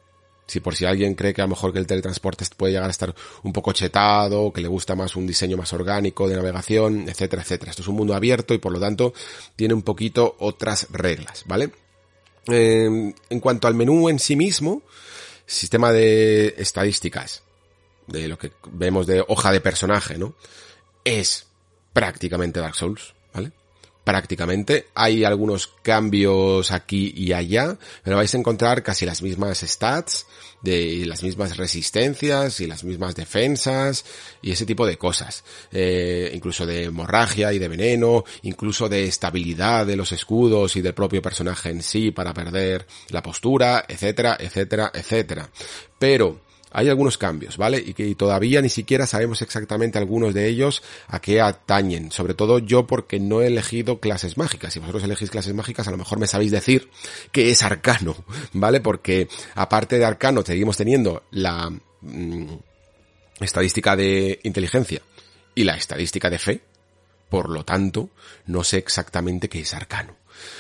Si 0.47 0.61
por 0.61 0.75
si 0.75 0.85
alguien 0.85 1.15
cree 1.15 1.33
que 1.33 1.41
a 1.41 1.45
lo 1.45 1.51
mejor 1.51 1.73
que 1.73 1.79
el 1.79 1.87
teletransporte 1.87 2.45
puede 2.57 2.75
llegar 2.75 2.89
a 2.89 2.91
estar 2.91 3.15
un 3.43 3.53
poco 3.53 3.73
chetado, 3.73 4.53
que 4.53 4.61
le 4.61 4.69
gusta 4.69 4.95
más 4.95 5.17
un 5.17 5.27
diseño 5.27 5.57
más 5.57 5.73
orgánico 5.73 6.29
de 6.29 6.37
navegación, 6.37 7.09
etcétera, 7.09 7.43
etcétera. 7.43 7.71
Esto 7.71 7.83
es 7.83 7.89
un 7.89 7.97
mundo 7.97 8.15
abierto 8.15 8.53
y 8.53 8.59
por 8.59 8.73
lo 8.73 8.79
tanto 8.79 9.15
tiene 9.57 9.75
un 9.75 9.83
poquito 9.83 10.37
otras 10.39 10.89
reglas, 10.91 11.45
¿vale? 11.47 11.71
Eh, 12.49 13.15
en 13.31 13.41
cuanto 13.41 13.69
al 13.69 13.75
menú 13.75 14.09
en 14.11 14.19
sí 14.19 14.37
mismo, 14.37 14.83
sistema 15.47 15.93
de 15.93 16.55
estadísticas, 16.59 17.43
de 18.07 18.29
lo 18.29 18.39
que 18.39 18.53
vemos 18.71 19.07
de 19.07 19.25
hoja 19.27 19.51
de 19.51 19.61
personaje, 19.61 20.19
¿no? 20.19 20.35
Es 21.05 21.47
prácticamente 21.93 22.61
Dark 22.61 22.75
Souls. 22.75 23.14
Prácticamente. 24.05 24.89
Hay 24.95 25.25
algunos 25.25 25.67
cambios 25.83 26.71
aquí 26.71 27.13
y 27.17 27.33
allá, 27.33 27.77
pero 28.03 28.17
vais 28.17 28.35
a 28.35 28.39
encontrar 28.39 28.83
casi 28.83 29.07
las 29.07 29.23
mismas 29.23 29.61
stats, 29.61 30.27
de 30.65 31.05
las 31.07 31.23
mismas 31.23 31.59
resistencias 31.59 32.61
y 32.61 32.67
las 32.67 32.85
mismas 32.85 33.15
defensas 33.15 34.05
y 34.41 34.53
ese 34.53 34.65
tipo 34.65 34.87
de 34.87 34.97
cosas. 34.97 35.45
Eh, 35.71 36.31
incluso 36.35 36.65
de 36.65 36.85
hemorragia 36.85 37.53
y 37.53 37.59
de 37.59 37.69
veneno, 37.69 38.25
incluso 38.43 38.89
de 38.89 39.05
estabilidad 39.05 39.87
de 39.87 39.97
los 39.97 40.13
escudos 40.13 40.77
y 40.77 40.81
del 40.81 40.95
propio 40.95 41.21
personaje 41.21 41.69
en 41.69 41.83
sí 41.83 42.13
para 42.13 42.33
perder 42.33 42.87
la 43.11 43.23
postura, 43.23 43.85
etcétera, 43.87 44.39
etcétera, 44.41 44.91
etcétera. 44.95 45.51
Pero 45.99 46.41
hay 46.77 46.89
algunos 46.89 47.19
cambios, 47.19 47.57
¿vale? 47.57 47.79
Y 47.79 47.95
que 47.95 48.13
todavía 48.17 48.61
ni 48.61 48.69
siquiera 48.69 49.07
sabemos 49.07 49.41
exactamente 49.43 49.97
algunos 49.97 50.35
de 50.35 50.49
ellos 50.49 50.83
a 51.07 51.21
qué 51.21 51.41
atañen. 51.41 52.11
Sobre 52.11 52.35
todo 52.35 52.59
yo 52.59 52.85
porque 52.85 53.21
no 53.21 53.41
he 53.41 53.47
elegido 53.47 54.01
clases 54.01 54.37
mágicas. 54.37 54.73
Si 54.73 54.81
vosotros 54.81 55.05
elegís 55.05 55.31
clases 55.31 55.55
mágicas, 55.55 55.87
a 55.87 55.93
lo 55.93 55.97
mejor 55.97 56.19
me 56.19 56.27
sabéis 56.27 56.51
decir 56.51 56.91
que 57.31 57.51
es 57.51 57.63
arcano, 57.63 58.17
¿vale? 58.53 58.81
Porque 58.81 59.29
aparte 59.55 59.99
de 59.99 60.05
arcano 60.05 60.43
seguimos 60.45 60.77
teniendo 60.77 61.23
la 61.31 61.71
mm, 62.01 62.55
estadística 63.39 63.95
de 63.95 64.41
inteligencia 64.43 65.01
y 65.55 65.63
la 65.63 65.77
estadística 65.77 66.29
de 66.29 66.39
fe. 66.41 66.61
Por 67.31 67.51
lo 67.51 67.65
tanto, 67.65 68.11
no 68.47 68.65
sé 68.65 68.79
exactamente 68.79 69.49
qué 69.49 69.61
es 69.61 69.75
arcano. 69.75 70.17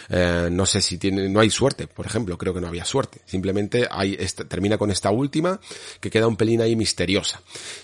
Eh, 0.08 0.48
no 0.50 0.66
sé 0.66 0.80
si 0.80 0.98
tiene, 0.98 1.28
no 1.28 1.40
hay 1.40 1.50
suerte, 1.50 1.86
por 1.86 2.06
ejemplo, 2.06 2.36
creo 2.38 2.54
que 2.54 2.60
no 2.60 2.68
había 2.68 2.84
suerte. 2.84 3.20
Simplemente 3.26 3.86
hay, 3.90 4.16
termina 4.48 4.78
con 4.78 4.90
esta 4.90 5.10
última 5.10 5.60
que 6.00 6.10
queda 6.10 6.26
un 6.26 6.36
pelín 6.36 6.60
ahí 6.60 6.76
misteriosa. 6.76 7.40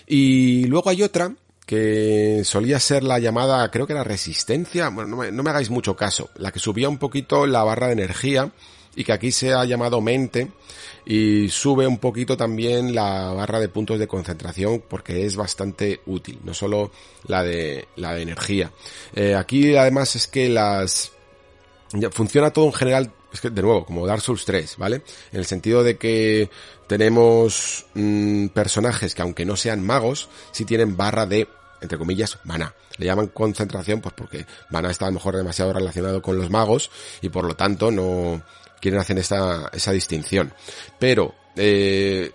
Y 0.07 0.65
luego 0.65 0.89
hay 0.89 1.03
otra 1.03 1.33
que 1.65 2.41
solía 2.43 2.79
ser 2.79 3.03
la 3.03 3.19
llamada, 3.19 3.69
creo 3.71 3.87
que 3.87 3.93
era 3.93 4.03
resistencia, 4.03 4.89
bueno, 4.89 5.09
no 5.09 5.17
me, 5.17 5.31
no 5.31 5.43
me 5.43 5.51
hagáis 5.51 5.69
mucho 5.69 5.95
caso, 5.95 6.29
la 6.35 6.51
que 6.51 6.59
subía 6.59 6.89
un 6.89 6.97
poquito 6.97 7.45
la 7.45 7.63
barra 7.63 7.87
de 7.87 7.93
energía 7.93 8.51
y 8.95 9.03
que 9.03 9.13
aquí 9.13 9.31
se 9.31 9.53
ha 9.53 9.63
llamado 9.63 10.01
mente 10.01 10.51
y 11.05 11.49
sube 11.49 11.87
un 11.87 11.97
poquito 11.97 12.37
también 12.37 12.93
la 12.93 13.31
barra 13.31 13.59
de 13.59 13.69
puntos 13.69 13.99
de 13.99 14.07
concentración 14.07 14.83
porque 14.87 15.25
es 15.25 15.35
bastante 15.35 16.01
útil, 16.05 16.39
no 16.43 16.53
solo 16.53 16.91
la 17.25 17.43
de 17.43 17.87
la 17.95 18.13
de 18.13 18.21
energía. 18.21 18.71
Eh, 19.15 19.35
aquí 19.35 19.75
además 19.75 20.15
es 20.15 20.27
que 20.27 20.49
las 20.49 21.11
funciona 22.11 22.51
todo 22.51 22.65
en 22.65 22.73
general, 22.73 23.11
es 23.33 23.41
que 23.41 23.49
de 23.49 23.61
nuevo, 23.61 23.85
como 23.85 24.05
Dark 24.07 24.21
Souls 24.21 24.45
3, 24.45 24.77
¿vale? 24.77 25.03
En 25.31 25.39
el 25.39 25.45
sentido 25.45 25.83
de 25.83 25.97
que 25.97 26.49
tenemos 26.87 27.85
mm, 27.93 28.47
personajes 28.47 29.15
que 29.15 29.21
aunque 29.21 29.45
no 29.45 29.55
sean 29.55 29.85
magos, 29.85 30.29
sí 30.51 30.65
tienen 30.65 30.97
barra 30.97 31.25
de, 31.25 31.47
entre 31.81 31.97
comillas, 31.97 32.39
mana. 32.43 32.73
Le 32.97 33.05
llaman 33.05 33.27
concentración, 33.27 34.01
pues 34.01 34.13
porque 34.15 34.45
mana 34.69 34.91
está 34.91 35.05
a 35.05 35.09
lo 35.09 35.15
mejor 35.15 35.35
demasiado 35.35 35.73
relacionado 35.73 36.21
con 36.21 36.37
los 36.37 36.49
magos 36.49 36.91
y 37.21 37.29
por 37.29 37.45
lo 37.45 37.55
tanto 37.55 37.91
no 37.91 38.41
quieren 38.79 38.99
hacer 38.99 39.17
esta, 39.19 39.69
esa 39.73 39.91
distinción. 39.91 40.53
Pero, 40.99 41.33
eh, 41.55 42.31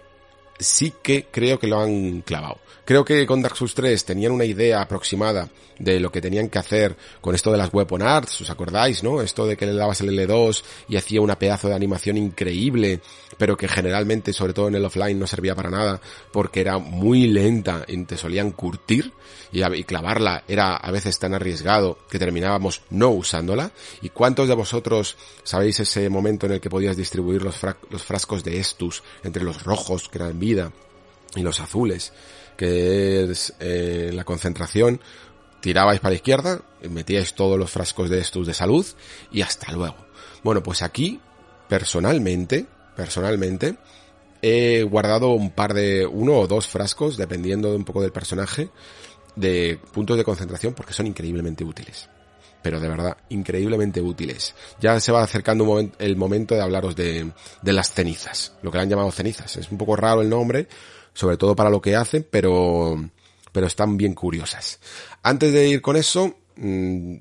sí 0.59 0.93
que 1.03 1.27
creo 1.31 1.59
que 1.59 1.67
lo 1.67 1.81
han 1.81 2.23
clavado. 2.23 2.59
Creo 2.85 3.05
que 3.05 3.27
con 3.27 3.43
Dark 3.43 3.57
Souls 3.57 3.75
3 3.75 4.05
tenían 4.05 4.33
una 4.33 4.45
idea 4.45 4.81
aproximada 4.81 5.49
de 5.79 6.01
lo 6.01 6.11
que 6.11 6.21
tenían 6.21 6.49
que 6.49 6.59
hacer 6.59 6.97
con 7.21 7.35
esto 7.35 7.51
de 7.51 7.59
las 7.59 7.73
weapon 7.73 8.03
arts, 8.03 8.43
¿os 8.43 8.51
acordáis, 8.51 9.03
no? 9.03 9.21
Esto 9.21 9.47
de 9.47 9.57
que 9.57 9.67
le 9.67 9.75
dabas 9.75 10.01
el 10.01 10.11
L2 10.11 10.63
y 10.89 10.97
hacía 10.97 11.21
una 11.21 11.39
pedazo 11.39 11.69
de 11.69 11.75
animación 11.75 12.17
increíble, 12.17 13.01
pero 13.37 13.57
que 13.57 13.69
generalmente, 13.69 14.33
sobre 14.33 14.53
todo 14.53 14.69
en 14.69 14.77
el 14.77 14.85
offline, 14.85 15.19
no 15.19 15.27
servía 15.27 15.55
para 15.55 15.71
nada 15.71 16.01
porque 16.33 16.61
era 16.61 16.79
muy 16.79 17.27
lenta 17.27 17.85
y 17.87 18.05
te 18.05 18.17
solían 18.17 18.53
curtir 18.53 19.13
y, 19.53 19.85
clavarla 19.85 20.45
era 20.49 20.77
a 20.77 20.91
veces 20.91 21.19
tan 21.19 21.35
arriesgado 21.35 21.99
que 22.11 22.19
terminábamos 22.19 22.83
no 22.91 23.11
usándola. 23.11 23.71
¿Y 24.03 24.11
cuántos 24.11 24.49
de 24.49 24.55
vosotros 24.55 25.17
sabéis 25.43 25.81
ese 25.81 26.09
momento 26.09 26.47
en 26.47 26.53
el 26.53 26.61
que 26.61 26.71
podías 26.71 26.97
distribuir 26.97 27.43
los, 27.43 27.61
los 27.91 28.03
frascos 28.03 28.45
de 28.45 28.59
Estus 28.59 29.03
entre 29.25 29.45
los 29.45 29.63
rojos, 29.63 30.09
que 30.09 30.19
eran 30.19 30.39
y 31.35 31.43
los 31.43 31.61
azules? 31.61 32.13
que 32.57 33.25
es 33.25 33.55
eh, 33.61 34.11
la 34.13 34.25
concentración, 34.25 35.01
tirabais 35.61 36.01
para 36.01 36.11
la 36.11 36.17
izquierda, 36.17 36.63
metíais 36.91 37.35
todos 37.35 37.59
los 37.59 37.71
frascos 37.71 38.11
de 38.11 38.21
estos 38.21 38.47
de 38.47 38.55
salud 38.55 38.85
y 39.31 39.43
hasta 39.43 39.73
luego. 39.73 39.97
Bueno, 40.43 40.63
pues 40.63 40.83
aquí, 40.83 41.21
personalmente, 41.69 42.67
personalmente, 42.97 43.77
he 44.43 44.83
guardado 44.83 45.31
un 45.31 45.51
par 45.51 45.75
de, 45.75 46.07
uno 46.07 46.35
o 46.35 46.47
dos 46.47 46.67
frascos, 46.67 47.17
dependiendo 47.17 47.71
de 47.71 47.77
un 47.77 47.85
poco 47.85 48.03
del 48.03 48.13
personaje, 48.13 48.71
de 49.35 49.79
puntos 49.93 50.17
de 50.17 50.25
concentración 50.25 50.73
porque 50.75 50.95
son 50.95 51.07
increíblemente 51.07 51.65
útiles. 51.65 52.09
Pero 52.67 52.81
de 52.81 52.89
verdad, 52.89 53.17
increíblemente 53.29 54.01
útiles. 54.01 54.53
Ya 54.81 54.99
se 54.99 55.13
va 55.13 55.23
acercando 55.23 55.79
el 56.01 56.17
momento 56.17 56.57
de 56.57 56.63
hablaros 56.63 56.97
de, 56.97 57.31
de 57.63 57.73
las 57.73 57.93
cenizas, 57.93 58.55
lo 58.61 58.73
que 58.73 58.79
le 58.79 58.83
han 58.83 58.91
llamado 58.91 59.13
cenizas. 59.13 59.57
Es 59.57 59.71
un 59.71 59.79
poco 59.79 59.95
raro 59.95 60.21
el 60.21 60.29
nombre, 60.29 60.67
sobre 61.15 61.37
todo 61.37 61.55
para 61.55 61.71
lo 61.71 61.81
que 61.81 61.95
hacen, 61.95 62.27
pero, 62.29 63.09
pero 63.53 63.69
están 63.69 63.97
bien 63.97 64.15
curiosas. 64.15 64.81
Antes 65.23 65.53
de 65.53 65.69
ir 65.69 65.81
con 65.81 65.95
eso, 65.95 66.39
mm, 66.57 67.15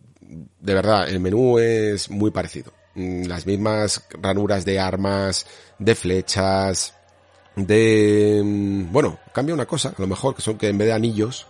de 0.62 0.74
verdad, 0.74 1.08
el 1.08 1.20
menú 1.20 1.60
es 1.60 2.10
muy 2.10 2.32
parecido. 2.32 2.74
Mm, 2.96 3.26
las 3.26 3.46
mismas 3.46 4.04
ranuras 4.20 4.66
de 4.66 4.80
armas, 4.80 5.46
de 5.78 5.94
flechas, 5.94 6.96
de... 7.56 8.42
Mm, 8.44 8.92
bueno, 8.92 9.20
cambia 9.32 9.54
una 9.54 9.68
cosa, 9.68 9.90
a 9.90 10.02
lo 10.02 10.08
mejor, 10.08 10.34
que 10.34 10.42
son 10.42 10.58
que 10.58 10.70
en 10.70 10.80
vez 10.80 10.88
de 10.88 10.94
anillos 10.94 11.46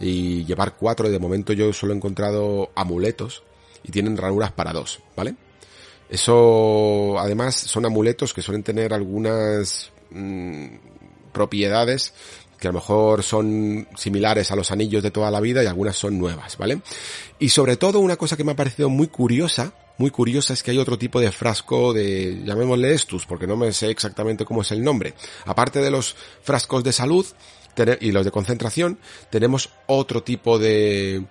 y 0.00 0.44
llevar 0.44 0.74
cuatro, 0.76 1.08
de 1.08 1.18
momento 1.18 1.52
yo 1.52 1.72
solo 1.72 1.92
he 1.92 1.96
encontrado 1.96 2.70
amuletos 2.74 3.42
y 3.82 3.92
tienen 3.92 4.16
ranuras 4.16 4.52
para 4.52 4.72
dos, 4.72 5.00
¿vale? 5.16 5.34
Eso, 6.08 7.18
además, 7.18 7.54
son 7.54 7.86
amuletos 7.86 8.34
que 8.34 8.42
suelen 8.42 8.62
tener 8.62 8.92
algunas 8.92 9.90
propiedades 11.32 12.14
que 12.58 12.68
a 12.68 12.72
lo 12.72 12.78
mejor 12.78 13.22
son 13.22 13.88
similares 13.96 14.50
a 14.50 14.56
los 14.56 14.70
anillos 14.70 15.02
de 15.02 15.10
toda 15.10 15.30
la 15.30 15.40
vida 15.40 15.62
y 15.62 15.66
algunas 15.66 15.96
son 15.96 16.18
nuevas, 16.18 16.56
¿vale? 16.56 16.80
Y 17.38 17.48
sobre 17.48 17.76
todo 17.76 18.00
una 18.00 18.16
cosa 18.16 18.36
que 18.36 18.44
me 18.44 18.52
ha 18.52 18.56
parecido 18.56 18.88
muy 18.88 19.08
curiosa, 19.08 19.72
muy 19.98 20.10
curiosa 20.10 20.54
es 20.54 20.62
que 20.62 20.70
hay 20.70 20.78
otro 20.78 20.98
tipo 20.98 21.20
de 21.20 21.30
frasco 21.30 21.92
de, 21.92 22.42
llamémosle 22.44 22.94
estus, 22.94 23.26
porque 23.26 23.46
no 23.46 23.56
me 23.56 23.72
sé 23.72 23.90
exactamente 23.90 24.44
cómo 24.44 24.62
es 24.62 24.72
el 24.72 24.82
nombre. 24.82 25.14
Aparte 25.46 25.80
de 25.80 25.90
los 25.90 26.16
frascos 26.42 26.82
de 26.84 26.92
salud 26.92 27.26
y 28.00 28.12
los 28.12 28.24
de 28.24 28.30
concentración, 28.30 28.98
tenemos 29.30 29.70
otro 29.86 30.22
tipo 30.22 30.58
de 30.58 31.24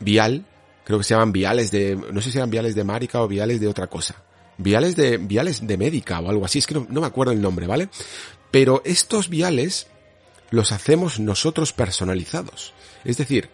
vial, 0.00 0.44
creo 0.84 0.98
que 0.98 1.04
se 1.04 1.14
llaman 1.14 1.32
viales 1.32 1.70
de, 1.70 1.96
no 1.96 2.20
sé 2.20 2.30
si 2.30 2.38
eran 2.38 2.50
viales 2.50 2.74
de 2.74 2.84
marica 2.84 3.22
o 3.22 3.28
viales 3.28 3.60
de 3.60 3.68
otra 3.68 3.86
cosa. 3.86 4.22
Viales 4.58 4.96
de, 4.96 5.16
viales 5.16 5.66
de 5.66 5.76
médica 5.76 6.20
o 6.20 6.28
algo 6.28 6.44
así, 6.44 6.58
es 6.58 6.66
que 6.66 6.74
no 6.74 7.00
me 7.00 7.06
acuerdo 7.06 7.32
el 7.32 7.40
nombre, 7.40 7.66
¿vale? 7.66 7.88
Pero 8.50 8.82
estos 8.84 9.28
viales 9.28 9.86
los 10.50 10.72
hacemos 10.72 11.18
nosotros 11.18 11.72
personalizados. 11.72 12.74
Es 13.04 13.16
decir, 13.16 13.48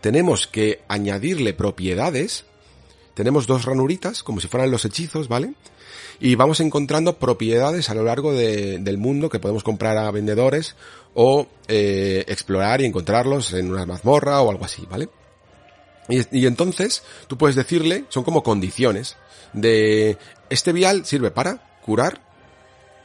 tenemos 0.00 0.46
que 0.46 0.82
añadirle 0.88 1.52
propiedades. 1.52 2.44
Tenemos 3.14 3.46
dos 3.46 3.64
ranuritas, 3.64 4.22
como 4.22 4.40
si 4.40 4.48
fueran 4.48 4.70
los 4.70 4.84
hechizos, 4.84 5.28
¿vale? 5.28 5.54
Y 6.20 6.34
vamos 6.34 6.60
encontrando 6.60 7.16
propiedades 7.18 7.90
a 7.90 7.94
lo 7.94 8.02
largo 8.02 8.32
del 8.32 8.98
mundo 8.98 9.28
que 9.28 9.38
podemos 9.38 9.62
comprar 9.62 9.96
a 9.98 10.10
vendedores 10.10 10.74
o 11.14 11.46
eh, 11.68 12.24
explorar 12.26 12.80
y 12.80 12.86
encontrarlos 12.86 13.52
en 13.52 13.70
una 13.70 13.86
mazmorra 13.86 14.40
o 14.42 14.50
algo 14.50 14.64
así, 14.64 14.84
¿vale? 14.90 15.08
Y, 16.08 16.40
y, 16.40 16.46
entonces 16.46 17.02
tú 17.28 17.36
puedes 17.36 17.54
decirle, 17.54 18.04
son 18.08 18.24
como 18.24 18.42
condiciones 18.42 19.16
de 19.52 20.16
este 20.50 20.72
vial 20.72 21.04
sirve 21.04 21.30
para 21.30 21.80
curar 21.82 22.20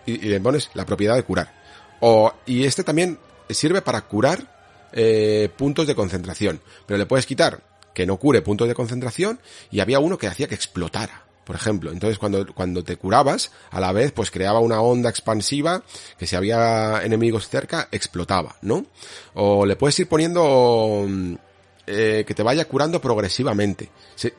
y, 0.05 0.17
le 0.17 0.39
pones 0.39 0.69
la 0.73 0.85
propiedad 0.85 1.15
de 1.15 1.23
curar. 1.23 1.53
O, 1.99 2.33
y 2.45 2.65
este 2.65 2.83
también 2.83 3.19
sirve 3.49 3.81
para 3.81 4.01
curar 4.01 4.89
eh, 4.91 5.49
puntos 5.55 5.87
de 5.87 5.95
concentración. 5.95 6.61
Pero 6.85 6.97
le 6.97 7.05
puedes 7.05 7.25
quitar 7.25 7.61
que 7.93 8.05
no 8.05 8.17
cure 8.17 8.41
puntos 8.41 8.67
de 8.67 8.75
concentración 8.75 9.39
y 9.71 9.79
había 9.79 9.99
uno 9.99 10.17
que 10.17 10.27
hacía 10.27 10.47
que 10.47 10.55
explotara. 10.55 11.25
Por 11.43 11.55
ejemplo, 11.55 11.91
entonces 11.91 12.17
cuando, 12.17 12.45
cuando 12.53 12.83
te 12.83 12.95
curabas, 12.95 13.51
a 13.71 13.79
la 13.79 13.91
vez 13.91 14.11
pues 14.13 14.31
creaba 14.31 14.59
una 14.59 14.81
onda 14.81 15.09
expansiva 15.09 15.83
que 16.17 16.25
si 16.25 16.35
había 16.35 17.03
enemigos 17.03 17.49
cerca, 17.49 17.89
explotaba, 17.91 18.55
¿no? 18.61 18.85
O 19.33 19.65
le 19.65 19.75
puedes 19.75 19.99
ir 19.99 20.07
poniendo 20.07 21.05
eh, 21.85 22.23
que 22.25 22.33
te 22.33 22.43
vaya 22.43 22.65
curando 22.65 23.01
progresivamente. 23.01 23.89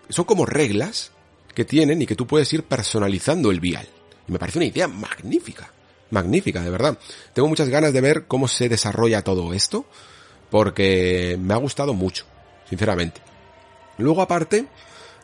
son 0.08 0.24
como 0.24 0.46
reglas 0.46 1.12
que 1.54 1.64
tienen 1.64 2.00
y 2.00 2.06
que 2.06 2.16
tú 2.16 2.26
puedes 2.26 2.52
ir 2.52 2.64
personalizando 2.64 3.50
el 3.50 3.60
vial. 3.60 3.86
Y 4.26 4.32
me 4.32 4.38
parece 4.38 4.58
una 4.58 4.66
idea 4.66 4.88
magnífica. 4.88 5.70
Magnífica, 6.10 6.62
de 6.62 6.70
verdad. 6.70 6.98
Tengo 7.32 7.48
muchas 7.48 7.68
ganas 7.68 7.92
de 7.92 8.00
ver 8.00 8.26
cómo 8.26 8.48
se 8.48 8.68
desarrolla 8.68 9.22
todo 9.22 9.52
esto. 9.52 9.84
Porque 10.50 11.38
me 11.40 11.54
ha 11.54 11.58
gustado 11.58 11.94
mucho, 11.94 12.24
sinceramente. 12.68 13.20
Luego 13.98 14.22
aparte, 14.22 14.66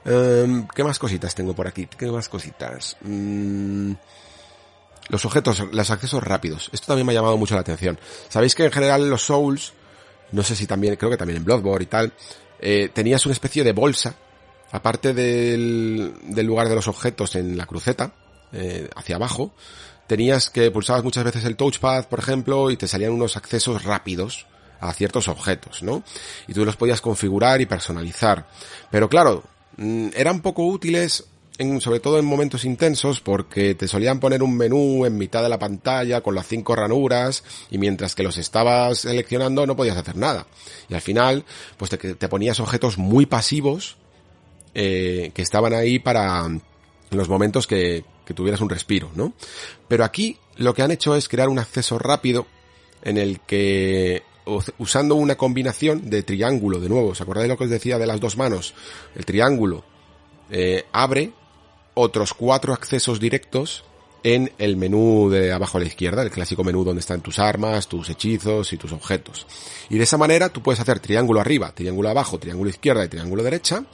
em, 0.04 0.66
¿qué 0.68 0.84
más 0.84 0.98
cositas 0.98 1.34
tengo 1.34 1.54
por 1.54 1.66
aquí? 1.66 1.86
¿Qué 1.86 2.06
más 2.10 2.28
cositas? 2.28 2.96
Mm, 3.02 3.92
los 5.08 5.24
objetos, 5.24 5.64
los 5.72 5.90
accesos 5.90 6.22
rápidos. 6.22 6.70
Esto 6.72 6.88
también 6.88 7.06
me 7.06 7.12
ha 7.12 7.16
llamado 7.16 7.36
mucho 7.36 7.54
la 7.54 7.62
atención. 7.62 7.98
Sabéis 8.28 8.54
que 8.54 8.64
en 8.64 8.72
general 8.72 9.02
en 9.02 9.10
los 9.10 9.22
Souls, 9.22 9.72
no 10.32 10.42
sé 10.42 10.54
si 10.54 10.66
también, 10.66 10.96
creo 10.96 11.10
que 11.10 11.16
también 11.16 11.38
en 11.38 11.44
Bloodborne 11.44 11.84
y 11.84 11.86
tal, 11.86 12.12
eh, 12.60 12.90
tenías 12.92 13.24
una 13.26 13.32
especie 13.32 13.64
de 13.64 13.72
bolsa, 13.72 14.14
aparte 14.70 15.12
del, 15.12 16.14
del 16.22 16.46
lugar 16.46 16.68
de 16.68 16.76
los 16.76 16.86
objetos 16.86 17.34
en 17.34 17.56
la 17.56 17.66
cruceta, 17.66 18.12
eh, 18.52 18.88
hacia 18.96 19.16
abajo, 19.16 19.52
tenías 20.06 20.50
que 20.50 20.70
pulsabas 20.70 21.04
muchas 21.04 21.24
veces 21.24 21.44
el 21.44 21.56
touchpad, 21.56 22.06
por 22.06 22.18
ejemplo, 22.18 22.70
y 22.70 22.76
te 22.76 22.88
salían 22.88 23.12
unos 23.12 23.36
accesos 23.36 23.84
rápidos 23.84 24.46
a 24.80 24.92
ciertos 24.92 25.28
objetos, 25.28 25.82
¿no? 25.82 26.02
Y 26.48 26.54
tú 26.54 26.64
los 26.64 26.76
podías 26.76 27.00
configurar 27.00 27.60
y 27.60 27.66
personalizar. 27.66 28.46
Pero 28.90 29.08
claro, 29.08 29.44
eran 30.14 30.42
poco 30.42 30.66
útiles 30.66 31.24
sobre 31.80 32.00
todo 32.00 32.18
en 32.18 32.24
momentos 32.24 32.64
intensos 32.64 33.20
porque 33.20 33.74
te 33.74 33.86
solían 33.86 34.18
poner 34.18 34.42
un 34.42 34.56
menú 34.56 35.04
en 35.04 35.18
mitad 35.18 35.42
de 35.42 35.50
la 35.50 35.58
pantalla 35.58 36.22
con 36.22 36.34
las 36.34 36.46
cinco 36.46 36.74
ranuras 36.74 37.44
y 37.70 37.76
mientras 37.76 38.14
que 38.14 38.22
los 38.22 38.38
estabas 38.38 39.00
seleccionando 39.00 39.66
no 39.66 39.76
podías 39.76 39.98
hacer 39.98 40.16
nada. 40.16 40.46
Y 40.88 40.94
al 40.94 41.02
final, 41.02 41.44
pues 41.76 41.90
te, 41.90 41.98
te 41.98 42.28
ponías 42.28 42.60
objetos 42.60 42.96
muy 42.96 43.26
pasivos 43.26 43.98
eh, 44.74 45.32
que 45.34 45.42
estaban 45.42 45.74
ahí 45.74 45.98
para 45.98 46.48
los 47.10 47.28
momentos 47.28 47.66
que, 47.66 48.04
que 48.24 48.32
tuvieras 48.34 48.62
un 48.62 48.70
respiro, 48.70 49.10
¿no? 49.14 49.34
Pero 49.86 50.04
aquí 50.04 50.38
lo 50.56 50.72
que 50.72 50.82
han 50.82 50.92
hecho 50.92 51.14
es 51.14 51.28
crear 51.28 51.50
un 51.50 51.58
acceso 51.58 51.98
rápido 51.98 52.46
en 53.02 53.18
el 53.18 53.40
que 53.40 54.22
usando 54.78 55.14
una 55.14 55.36
combinación 55.36 56.10
de 56.10 56.22
triángulo, 56.22 56.80
de 56.80 56.88
nuevo, 56.88 57.08
¿os 57.08 57.20
acordáis 57.20 57.48
lo 57.48 57.56
que 57.56 57.64
os 57.64 57.70
decía 57.70 57.98
de 57.98 58.06
las 58.06 58.20
dos 58.20 58.36
manos? 58.36 58.74
El 59.14 59.24
triángulo 59.24 59.84
eh, 60.50 60.84
abre 60.92 61.32
otros 61.94 62.34
cuatro 62.34 62.72
accesos 62.72 63.20
directos 63.20 63.84
en 64.22 64.52
el 64.58 64.76
menú 64.76 65.30
de 65.30 65.52
abajo 65.52 65.78
a 65.78 65.80
la 65.80 65.86
izquierda, 65.86 66.22
el 66.22 66.30
clásico 66.30 66.62
menú 66.62 66.84
donde 66.84 67.00
están 67.00 67.22
tus 67.22 67.38
armas, 67.38 67.88
tus 67.88 68.08
hechizos 68.10 68.72
y 68.72 68.76
tus 68.76 68.92
objetos. 68.92 69.46
Y 69.88 69.96
de 69.96 70.04
esa 70.04 70.18
manera 70.18 70.50
tú 70.50 70.62
puedes 70.62 70.80
hacer 70.80 71.00
triángulo 71.00 71.40
arriba, 71.40 71.72
triángulo 71.74 72.10
abajo, 72.10 72.38
triángulo 72.38 72.70
izquierda 72.70 73.04
y 73.04 73.08
triángulo 73.08 73.42
derecha 73.42 73.84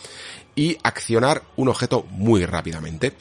y 0.55 0.77
accionar 0.83 1.43
un 1.57 1.69
objeto 1.69 2.07
muy 2.11 2.45
rápidamente. 2.45 3.13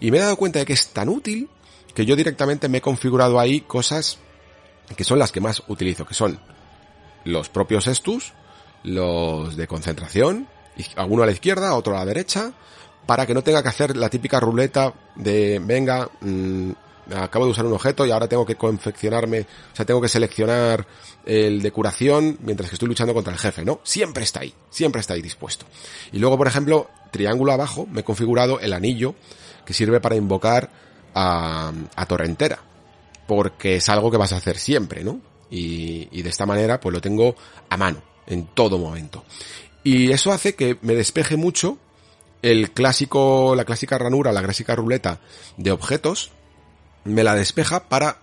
Y 0.00 0.10
me 0.10 0.18
he 0.18 0.20
dado 0.20 0.36
cuenta 0.36 0.60
de 0.60 0.64
que 0.64 0.72
es 0.72 0.88
tan 0.88 1.08
útil 1.08 1.48
que 1.94 2.06
yo 2.06 2.16
directamente 2.16 2.68
me 2.68 2.78
he 2.78 2.80
configurado 2.80 3.38
ahí 3.38 3.60
cosas 3.60 4.18
que 4.96 5.04
son 5.04 5.18
las 5.18 5.32
que 5.32 5.40
más 5.40 5.62
utilizo, 5.68 6.06
que 6.06 6.14
son 6.14 6.38
los 7.24 7.48
propios 7.48 7.86
estus, 7.86 8.32
los 8.82 9.56
de 9.56 9.66
concentración, 9.66 10.48
alguno 10.96 11.22
a 11.22 11.26
la 11.26 11.32
izquierda, 11.32 11.74
otro 11.74 11.94
a 11.94 12.00
la 12.00 12.04
derecha, 12.04 12.52
para 13.06 13.26
que 13.26 13.34
no 13.34 13.42
tenga 13.42 13.62
que 13.62 13.68
hacer 13.68 13.96
la 13.96 14.08
típica 14.08 14.40
ruleta 14.40 14.94
de, 15.16 15.60
venga, 15.62 16.08
mmm, 16.20 16.70
acabo 17.14 17.44
de 17.44 17.50
usar 17.50 17.66
un 17.66 17.74
objeto 17.74 18.06
y 18.06 18.10
ahora 18.10 18.28
tengo 18.28 18.46
que 18.46 18.56
confeccionarme, 18.56 19.40
o 19.40 19.76
sea, 19.76 19.84
tengo 19.84 20.00
que 20.00 20.08
seleccionar 20.08 20.86
el 21.26 21.60
de 21.60 21.70
curación 21.70 22.38
mientras 22.42 22.70
que 22.70 22.76
estoy 22.76 22.88
luchando 22.88 23.14
contra 23.14 23.32
el 23.32 23.38
jefe, 23.38 23.64
¿no? 23.64 23.80
Siempre 23.82 24.24
está 24.24 24.40
ahí, 24.40 24.54
siempre 24.70 25.00
está 25.00 25.14
ahí 25.14 25.22
dispuesto. 25.22 25.66
Y 26.12 26.18
luego, 26.18 26.38
por 26.38 26.46
ejemplo, 26.46 26.90
triángulo 27.10 27.52
abajo, 27.52 27.86
me 27.90 28.00
he 28.00 28.04
configurado 28.04 28.60
el 28.60 28.72
anillo 28.72 29.14
que 29.66 29.74
sirve 29.74 30.00
para 30.00 30.16
invocar 30.16 30.70
a, 31.14 31.72
a 31.94 32.06
Torrentera, 32.06 32.60
porque 33.26 33.76
es 33.76 33.88
algo 33.88 34.10
que 34.10 34.16
vas 34.16 34.32
a 34.32 34.36
hacer 34.36 34.58
siempre, 34.58 35.04
¿no? 35.04 35.20
Y, 35.54 36.08
y 36.10 36.22
de 36.22 36.30
esta 36.30 36.46
manera, 36.46 36.80
pues 36.80 36.92
lo 36.92 37.00
tengo 37.00 37.36
a 37.68 37.76
mano, 37.76 38.02
en 38.26 38.46
todo 38.46 38.78
momento. 38.78 39.24
Y 39.84 40.10
eso 40.10 40.32
hace 40.32 40.54
que 40.54 40.78
me 40.80 40.94
despeje 40.94 41.36
mucho 41.36 41.78
el 42.42 42.72
clásico, 42.72 43.54
la 43.56 43.64
clásica 43.64 43.96
ranura, 43.98 44.32
la 44.32 44.42
clásica 44.42 44.74
ruleta 44.74 45.20
de 45.56 45.70
objetos, 45.70 46.30
me 47.04 47.22
la 47.22 47.34
despeja 47.34 47.88
para 47.88 48.18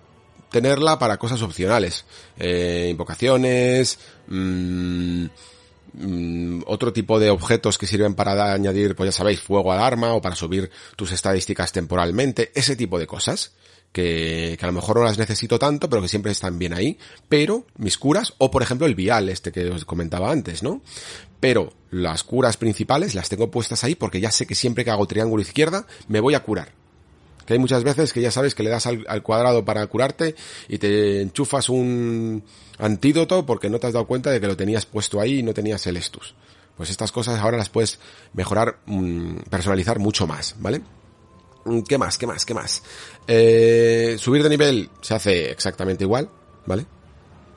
tenerla 0.51 0.99
para 0.99 1.17
cosas 1.17 1.41
opcionales. 1.41 2.05
Eh, 2.37 2.89
invocaciones, 2.91 3.97
mmm, 4.27 5.25
otro 6.67 6.93
tipo 6.93 7.19
de 7.19 7.29
objetos 7.29 7.77
que 7.77 7.87
sirven 7.87 8.13
para 8.13 8.53
añadir, 8.53 8.95
pues 8.95 9.07
ya 9.07 9.17
sabéis, 9.17 9.41
fuego 9.41 9.71
al 9.71 9.79
arma 9.79 10.13
o 10.13 10.21
para 10.21 10.35
subir 10.35 10.69
tus 10.95 11.11
estadísticas 11.11 11.71
temporalmente, 11.71 12.51
ese 12.53 12.75
tipo 12.75 12.99
de 12.99 13.07
cosas. 13.07 13.53
Que, 13.91 14.55
que, 14.57 14.65
a 14.65 14.67
lo 14.67 14.73
mejor 14.73 14.97
no 14.97 15.03
las 15.03 15.17
necesito 15.17 15.59
tanto, 15.59 15.89
pero 15.89 16.01
que 16.01 16.07
siempre 16.07 16.31
están 16.31 16.57
bien 16.57 16.73
ahí. 16.73 16.97
Pero 17.27 17.65
mis 17.77 17.97
curas, 17.97 18.33
o 18.37 18.49
por 18.49 18.63
ejemplo 18.63 18.87
el 18.87 18.95
vial, 18.95 19.27
este 19.27 19.51
que 19.51 19.69
os 19.69 19.83
comentaba 19.83 20.31
antes, 20.31 20.63
¿no? 20.63 20.81
Pero 21.41 21.73
las 21.89 22.23
curas 22.23 22.55
principales 22.55 23.15
las 23.15 23.27
tengo 23.27 23.51
puestas 23.51 23.83
ahí 23.83 23.95
porque 23.95 24.21
ya 24.21 24.31
sé 24.31 24.45
que 24.45 24.55
siempre 24.55 24.85
que 24.85 24.91
hago 24.91 25.07
triángulo 25.07 25.41
izquierda 25.41 25.87
me 26.07 26.19
voy 26.19 26.35
a 26.35 26.43
curar. 26.43 26.71
Que 27.45 27.53
hay 27.53 27.59
muchas 27.59 27.83
veces 27.83 28.13
que 28.13 28.21
ya 28.21 28.31
sabes 28.31 28.55
que 28.55 28.63
le 28.63 28.69
das 28.69 28.85
al, 28.85 29.03
al 29.09 29.23
cuadrado 29.23 29.65
para 29.65 29.85
curarte 29.87 30.35
y 30.69 30.77
te 30.77 31.21
enchufas 31.21 31.67
un 31.67 32.43
antídoto 32.77 33.45
porque 33.45 33.69
no 33.69 33.79
te 33.79 33.87
has 33.87 33.93
dado 33.93 34.07
cuenta 34.07 34.31
de 34.31 34.39
que 34.39 34.47
lo 34.47 34.55
tenías 34.55 34.85
puesto 34.85 35.19
ahí 35.19 35.39
y 35.39 35.43
no 35.43 35.53
tenías 35.53 35.85
el 35.87 35.97
estus. 35.97 36.35
Pues 36.77 36.89
estas 36.89 37.11
cosas 37.11 37.39
ahora 37.39 37.57
las 37.57 37.69
puedes 37.69 37.99
mejorar, 38.33 38.79
mmm, 38.85 39.37
personalizar 39.49 39.99
mucho 39.99 40.27
más, 40.27 40.55
¿vale? 40.59 40.81
¿Qué 41.87 41.97
más? 41.97 42.17
¿Qué 42.17 42.27
más? 42.27 42.45
¿Qué 42.45 42.53
más? 42.53 42.81
Eh, 43.27 44.15
subir 44.19 44.43
de 44.43 44.49
nivel 44.49 44.89
se 45.01 45.13
hace 45.13 45.51
exactamente 45.51 46.03
igual, 46.03 46.29
¿vale? 46.65 46.85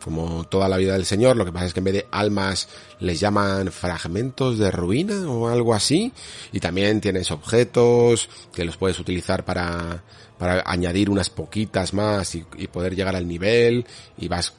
Como 0.03 0.45
toda 0.45 0.69
la 0.69 0.77
vida 0.77 0.93
del 0.93 1.07
Señor, 1.07 1.37
lo 1.37 1.47
que 1.47 1.53
pasa 1.53 1.67
es 1.67 1.73
que 1.73 1.81
en 1.81 1.85
vez 1.85 1.95
de 1.95 2.07
almas 2.11 2.69
les 3.01 3.19
llaman 3.19 3.73
fragmentos 3.73 4.59
de 4.59 4.71
ruina 4.71 5.31
o 5.31 5.49
algo 5.49 5.73
así. 5.73 6.13
Y 6.53 6.61
también 6.61 7.01
tienes 7.01 7.31
objetos 7.31 8.29
que 8.53 8.67
los 8.67 8.77
puedes 8.77 9.01
utilizar 9.01 9.47
para, 9.47 10.05
para 10.37 10.63
añadir 10.67 11.09
unas 11.09 11.31
poquitas 11.31 11.95
más 11.95 12.35
y, 12.35 12.45
y 12.59 12.67
poder 12.67 12.95
llegar 12.95 13.17
al 13.17 13.27
nivel 13.27 13.87
y 14.19 14.29
vas 14.29 14.53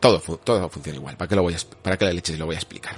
todo, 0.00 0.20
todo 0.38 0.68
funciona 0.68 0.98
igual. 0.98 1.16
¿Para 1.16 1.28
qué 1.28 1.36
lo 1.36 1.42
voy 1.42 1.54
a, 1.54 1.58
para 1.82 1.96
qué 1.96 2.04
la 2.04 2.12
leche 2.12 2.36
lo 2.36 2.46
voy 2.46 2.54
a 2.54 2.58
explicar? 2.58 2.96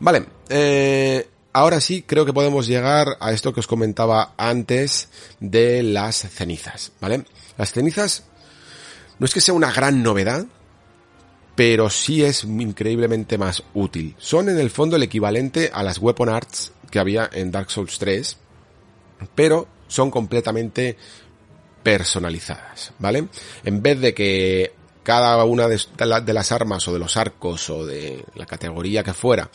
Vale, 0.00 0.24
eh, 0.48 1.28
ahora 1.54 1.80
sí 1.80 2.02
creo 2.02 2.26
que 2.26 2.34
podemos 2.34 2.66
llegar 2.66 3.16
a 3.20 3.32
esto 3.32 3.54
que 3.54 3.60
os 3.60 3.66
comentaba 3.66 4.34
antes 4.36 5.08
de 5.40 5.82
las 5.82 6.16
cenizas, 6.16 6.92
¿vale? 7.00 7.24
Las 7.56 7.72
cenizas 7.72 8.24
no 9.18 9.24
es 9.24 9.32
que 9.32 9.40
sea 9.40 9.54
una 9.54 9.72
gran 9.72 10.02
novedad, 10.02 10.44
pero 11.54 11.88
sí 11.88 12.24
es 12.24 12.44
increíblemente 12.44 13.38
más 13.38 13.62
útil. 13.72 14.16
Son 14.18 14.48
en 14.48 14.58
el 14.58 14.70
fondo 14.70 14.96
el 14.96 15.04
equivalente 15.04 15.70
a 15.72 15.82
las 15.84 15.98
weapon 15.98 16.28
arts 16.28 16.72
que 16.90 16.98
había 16.98 17.30
en 17.32 17.52
Dark 17.52 17.70
Souls 17.70 17.98
3, 17.98 18.36
pero 19.34 19.68
son 19.86 20.10
completamente 20.10 20.96
personalizadas, 21.84 22.92
¿vale? 22.98 23.28
En 23.62 23.80
vez 23.80 24.00
de 24.00 24.12
que 24.12 24.74
cada 25.04 25.44
una 25.44 25.68
de, 25.68 25.78
las 26.32 26.50
armas 26.50 26.88
o 26.88 26.92
de 26.92 26.98
los 26.98 27.16
arcos 27.16 27.70
o 27.70 27.86
de 27.86 28.24
la 28.34 28.46
categoría 28.46 29.04
que 29.04 29.12
fuera 29.12 29.50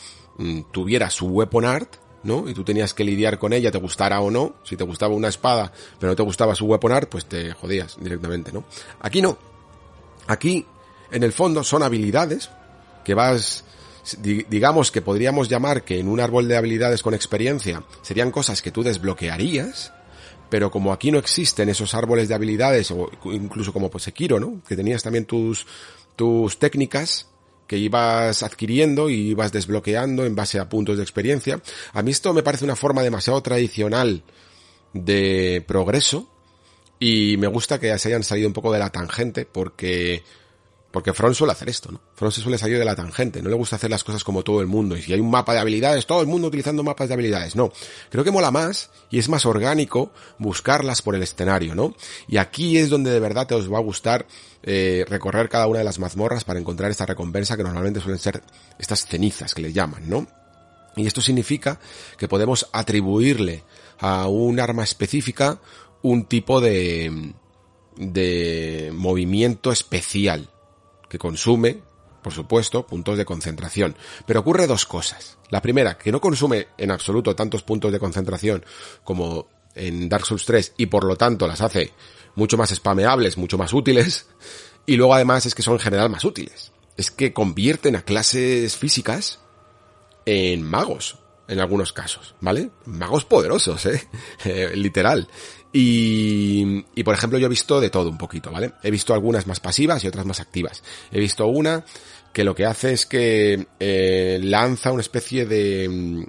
tuviera 0.72 1.10
su 1.10 1.26
weapon 1.26 1.64
art, 1.64 1.96
¿no? 2.22 2.48
Y 2.48 2.54
tú 2.54 2.64
tenías 2.64 2.94
que 2.94 3.04
lidiar 3.04 3.38
con 3.38 3.52
ella, 3.52 3.70
te 3.70 3.78
gustara 3.78 4.20
o 4.20 4.30
no. 4.30 4.54
Si 4.64 4.76
te 4.76 4.84
gustaba 4.84 5.14
una 5.14 5.28
espada, 5.28 5.72
pero 5.98 6.12
no 6.12 6.16
te 6.16 6.22
gustaba 6.22 6.54
su 6.54 6.66
weapon 6.66 6.92
art, 6.92 7.08
pues 7.08 7.26
te 7.26 7.52
jodías 7.52 7.96
directamente, 8.00 8.52
¿no? 8.52 8.64
Aquí 9.00 9.22
no. 9.22 9.38
Aquí, 10.26 10.66
en 11.10 11.22
el 11.22 11.32
fondo, 11.32 11.64
son 11.64 11.82
habilidades 11.82 12.50
que 13.04 13.14
vas, 13.14 13.64
digamos 14.20 14.90
que 14.90 15.02
podríamos 15.02 15.48
llamar 15.48 15.84
que 15.84 15.98
en 15.98 16.08
un 16.08 16.20
árbol 16.20 16.48
de 16.48 16.56
habilidades 16.56 17.02
con 17.02 17.14
experiencia 17.14 17.82
serían 18.02 18.30
cosas 18.30 18.62
que 18.62 18.70
tú 18.70 18.82
desbloquearías, 18.82 19.92
pero 20.48 20.70
como 20.70 20.92
aquí 20.92 21.10
no 21.10 21.18
existen 21.18 21.68
esos 21.68 21.94
árboles 21.94 22.28
de 22.28 22.34
habilidades, 22.34 22.90
o 22.90 23.10
incluso 23.24 23.72
como 23.72 23.90
pues 23.90 24.04
Sekiro, 24.04 24.38
¿no? 24.38 24.60
Que 24.66 24.76
tenías 24.76 25.02
también 25.02 25.24
tus, 25.24 25.66
tus 26.16 26.58
técnicas 26.58 27.28
que 27.70 27.78
ibas 27.78 28.42
adquiriendo 28.42 29.08
y 29.08 29.28
ibas 29.28 29.52
desbloqueando 29.52 30.26
en 30.26 30.34
base 30.34 30.58
a 30.58 30.68
puntos 30.68 30.96
de 30.96 31.04
experiencia. 31.04 31.62
A 31.92 32.02
mí 32.02 32.10
esto 32.10 32.34
me 32.34 32.42
parece 32.42 32.64
una 32.64 32.74
forma 32.74 33.00
demasiado 33.00 33.40
tradicional 33.42 34.24
de 34.92 35.64
progreso 35.68 36.26
y 36.98 37.36
me 37.36 37.46
gusta 37.46 37.78
que 37.78 37.96
se 37.96 38.08
hayan 38.08 38.24
salido 38.24 38.48
un 38.48 38.54
poco 38.54 38.72
de 38.72 38.80
la 38.80 38.90
tangente 38.90 39.44
porque 39.44 40.24
porque 40.90 41.12
Front 41.12 41.36
suele 41.36 41.52
hacer 41.52 41.68
esto, 41.68 41.92
¿no? 41.92 42.00
Front 42.14 42.34
se 42.34 42.40
suele 42.40 42.58
salir 42.58 42.78
de 42.78 42.84
la 42.84 42.96
tangente, 42.96 43.42
no 43.42 43.48
le 43.48 43.54
gusta 43.54 43.76
hacer 43.76 43.90
las 43.90 44.02
cosas 44.02 44.24
como 44.24 44.42
todo 44.42 44.60
el 44.60 44.66
mundo. 44.66 44.96
Y 44.96 45.02
si 45.02 45.12
hay 45.12 45.20
un 45.20 45.30
mapa 45.30 45.52
de 45.52 45.60
habilidades, 45.60 46.06
todo 46.06 46.20
el 46.20 46.26
mundo 46.26 46.48
utilizando 46.48 46.82
mapas 46.82 47.08
de 47.08 47.14
habilidades. 47.14 47.54
No. 47.54 47.72
Creo 48.10 48.24
que 48.24 48.32
mola 48.32 48.50
más 48.50 48.90
y 49.08 49.18
es 49.18 49.28
más 49.28 49.46
orgánico 49.46 50.12
buscarlas 50.38 51.02
por 51.02 51.14
el 51.14 51.22
escenario, 51.22 51.74
¿no? 51.76 51.94
Y 52.26 52.38
aquí 52.38 52.76
es 52.76 52.90
donde 52.90 53.10
de 53.10 53.20
verdad 53.20 53.46
te 53.46 53.54
os 53.54 53.72
va 53.72 53.78
a 53.78 53.82
gustar 53.82 54.26
eh, 54.62 55.04
recorrer 55.08 55.48
cada 55.48 55.68
una 55.68 55.78
de 55.78 55.84
las 55.84 56.00
mazmorras 56.00 56.44
para 56.44 56.58
encontrar 56.58 56.90
esta 56.90 57.06
recompensa 57.06 57.56
que 57.56 57.62
normalmente 57.62 58.00
suelen 58.00 58.18
ser 58.18 58.42
estas 58.78 59.06
cenizas 59.06 59.54
que 59.54 59.62
le 59.62 59.72
llaman, 59.72 60.08
¿no? 60.08 60.26
Y 60.96 61.06
esto 61.06 61.20
significa 61.20 61.78
que 62.18 62.26
podemos 62.26 62.68
atribuirle 62.72 63.62
a 64.00 64.26
un 64.26 64.58
arma 64.58 64.82
específica 64.82 65.60
un 66.02 66.24
tipo 66.24 66.60
de, 66.60 67.32
de 67.96 68.90
movimiento 68.92 69.70
especial 69.70 70.50
que 71.10 71.18
consume, 71.18 71.82
por 72.22 72.32
supuesto, 72.32 72.86
puntos 72.86 73.18
de 73.18 73.26
concentración. 73.26 73.96
Pero 74.24 74.40
ocurre 74.40 74.66
dos 74.66 74.86
cosas. 74.86 75.36
La 75.50 75.60
primera, 75.60 75.98
que 75.98 76.12
no 76.12 76.20
consume 76.20 76.68
en 76.78 76.90
absoluto 76.90 77.36
tantos 77.36 77.62
puntos 77.62 77.92
de 77.92 77.98
concentración 77.98 78.64
como 79.04 79.48
en 79.74 80.08
Dark 80.08 80.24
Souls 80.24 80.46
3 80.46 80.74
y 80.78 80.86
por 80.86 81.04
lo 81.04 81.16
tanto 81.16 81.46
las 81.46 81.60
hace 81.60 81.92
mucho 82.34 82.56
más 82.56 82.70
spameables, 82.70 83.36
mucho 83.36 83.58
más 83.58 83.72
útiles, 83.72 84.28
y 84.86 84.96
luego 84.96 85.14
además 85.14 85.46
es 85.46 85.54
que 85.54 85.62
son 85.62 85.74
en 85.74 85.80
general 85.80 86.08
más 86.08 86.24
útiles. 86.24 86.72
Es 86.96 87.10
que 87.10 87.32
convierten 87.32 87.96
a 87.96 88.02
clases 88.02 88.76
físicas 88.76 89.40
en 90.26 90.62
magos, 90.62 91.18
en 91.48 91.58
algunos 91.58 91.92
casos, 91.92 92.34
¿vale? 92.40 92.70
Magos 92.84 93.24
poderosos, 93.24 93.84
¿eh? 93.86 94.08
eh 94.44 94.70
literal. 94.74 95.28
Y, 95.72 96.84
y, 96.94 97.04
por 97.04 97.14
ejemplo, 97.14 97.38
yo 97.38 97.46
he 97.46 97.50
visto 97.50 97.80
de 97.80 97.90
todo 97.90 98.10
un 98.10 98.18
poquito, 98.18 98.50
¿vale? 98.50 98.72
He 98.82 98.90
visto 98.90 99.14
algunas 99.14 99.46
más 99.46 99.60
pasivas 99.60 100.02
y 100.02 100.08
otras 100.08 100.26
más 100.26 100.40
activas. 100.40 100.82
He 101.12 101.20
visto 101.20 101.46
una 101.46 101.84
que 102.32 102.44
lo 102.44 102.54
que 102.54 102.66
hace 102.66 102.92
es 102.92 103.06
que 103.06 103.66
eh, 103.78 104.40
lanza 104.42 104.92
una 104.92 105.02
especie 105.02 105.46
de 105.46 105.88
mm, 105.88 106.24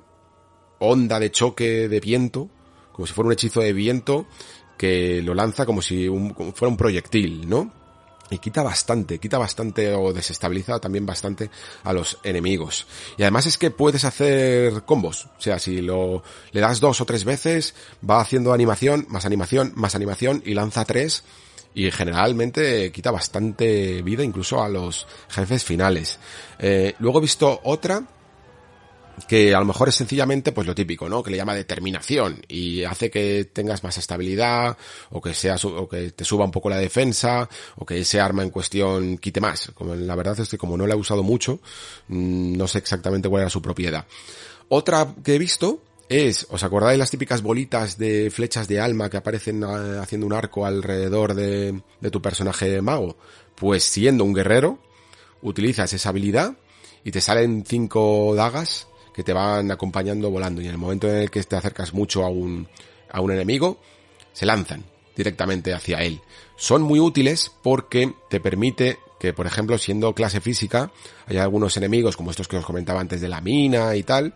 onda 0.79 1.19
de 1.19 1.31
choque 1.31 1.87
de 1.87 1.99
viento, 1.99 2.49
como 2.91 3.07
si 3.07 3.13
fuera 3.13 3.27
un 3.27 3.33
hechizo 3.33 3.61
de 3.61 3.73
viento, 3.73 4.27
que 4.77 5.21
lo 5.21 5.33
lanza 5.33 5.65
como 5.65 5.81
si 5.81 6.07
fuera 6.53 6.69
un 6.69 6.77
proyectil, 6.77 7.47
¿no? 7.47 7.80
Y 8.31 8.39
quita 8.39 8.63
bastante, 8.63 9.19
quita 9.19 9.37
bastante 9.37 9.93
o 9.93 10.13
desestabiliza 10.13 10.79
también 10.79 11.05
bastante 11.05 11.51
a 11.83 11.91
los 11.91 12.17
enemigos. 12.23 12.87
Y 13.17 13.23
además 13.23 13.45
es 13.45 13.57
que 13.57 13.71
puedes 13.71 14.05
hacer 14.05 14.83
combos. 14.83 15.25
O 15.37 15.41
sea, 15.41 15.59
si 15.59 15.81
lo, 15.81 16.23
le 16.53 16.61
das 16.61 16.79
dos 16.79 17.01
o 17.01 17.05
tres 17.05 17.25
veces, 17.25 17.75
va 18.09 18.21
haciendo 18.21 18.53
animación, 18.53 19.05
más 19.09 19.25
animación, 19.25 19.73
más 19.75 19.95
animación 19.95 20.41
y 20.45 20.53
lanza 20.53 20.85
tres. 20.85 21.23
Y 21.75 21.91
generalmente 21.91 22.91
quita 22.93 23.11
bastante 23.11 24.01
vida 24.01 24.23
incluso 24.23 24.63
a 24.63 24.69
los 24.69 25.07
jefes 25.27 25.65
finales. 25.65 26.17
Eh, 26.57 26.95
luego 26.99 27.19
he 27.19 27.21
visto 27.23 27.59
otra 27.65 28.01
que 29.27 29.53
a 29.55 29.59
lo 29.59 29.65
mejor 29.65 29.89
es 29.89 29.95
sencillamente 29.95 30.51
pues 30.51 30.67
lo 30.67 30.75
típico, 30.75 31.09
¿no? 31.09 31.23
Que 31.23 31.31
le 31.31 31.37
llama 31.37 31.55
determinación 31.55 32.41
y 32.47 32.83
hace 32.83 33.09
que 33.09 33.49
tengas 33.51 33.83
más 33.83 33.97
estabilidad 33.97 34.77
o 35.09 35.21
que 35.21 35.33
sea 35.33 35.55
o 35.63 35.87
que 35.87 36.11
te 36.11 36.25
suba 36.25 36.45
un 36.45 36.51
poco 36.51 36.69
la 36.69 36.77
defensa 36.77 37.49
o 37.75 37.85
que 37.85 37.99
ese 37.99 38.19
arma 38.19 38.43
en 38.43 38.49
cuestión 38.49 39.17
quite 39.17 39.41
más. 39.41 39.71
La 39.79 40.15
verdad 40.15 40.39
es 40.39 40.49
que 40.49 40.57
como 40.57 40.77
no 40.77 40.87
la 40.87 40.93
he 40.93 40.97
usado 40.97 41.23
mucho, 41.23 41.59
mm, 42.07 42.57
no 42.57 42.67
sé 42.67 42.79
exactamente 42.79 43.29
cuál 43.29 43.41
era 43.41 43.49
su 43.49 43.61
propiedad. 43.61 44.05
Otra 44.69 45.13
que 45.23 45.35
he 45.35 45.39
visto 45.39 45.81
es, 46.07 46.47
¿os 46.49 46.63
acordáis 46.63 46.99
las 46.99 47.11
típicas 47.11 47.41
bolitas 47.41 47.97
de 47.97 48.29
flechas 48.31 48.67
de 48.67 48.79
alma 48.79 49.09
que 49.09 49.17
aparecen 49.17 49.63
ah, 49.63 50.01
haciendo 50.01 50.27
un 50.27 50.33
arco 50.33 50.65
alrededor 50.65 51.33
de, 51.33 51.81
de 51.99 52.11
tu 52.11 52.21
personaje 52.21 52.81
mago? 52.81 53.17
Pues 53.55 53.83
siendo 53.83 54.23
un 54.23 54.33
guerrero, 54.33 54.79
utilizas 55.41 55.93
esa 55.93 56.09
habilidad 56.09 56.53
y 57.03 57.11
te 57.11 57.21
salen 57.21 57.63
cinco 57.65 58.33
dagas 58.35 58.87
que 59.13 59.23
te 59.23 59.33
van 59.33 59.71
acompañando 59.71 60.29
volando 60.29 60.61
y 60.61 60.65
en 60.65 60.71
el 60.71 60.77
momento 60.77 61.09
en 61.09 61.17
el 61.17 61.31
que 61.31 61.43
te 61.43 61.55
acercas 61.55 61.93
mucho 61.93 62.23
a 62.23 62.29
un, 62.29 62.67
a 63.09 63.21
un 63.21 63.31
enemigo, 63.31 63.79
se 64.33 64.45
lanzan 64.45 64.85
directamente 65.15 65.73
hacia 65.73 65.99
él. 65.99 66.21
Son 66.55 66.81
muy 66.81 66.99
útiles 66.99 67.51
porque 67.61 68.13
te 68.29 68.39
permite 68.39 68.99
que, 69.19 69.33
por 69.33 69.45
ejemplo, 69.45 69.77
siendo 69.77 70.13
clase 70.15 70.41
física, 70.41 70.91
hay 71.27 71.37
algunos 71.37 71.77
enemigos 71.77 72.17
como 72.17 72.31
estos 72.31 72.47
que 72.47 72.57
os 72.57 72.65
comentaba 72.65 73.01
antes 73.01 73.21
de 73.21 73.29
la 73.29 73.41
mina 73.41 73.95
y 73.95 74.03
tal, 74.03 74.33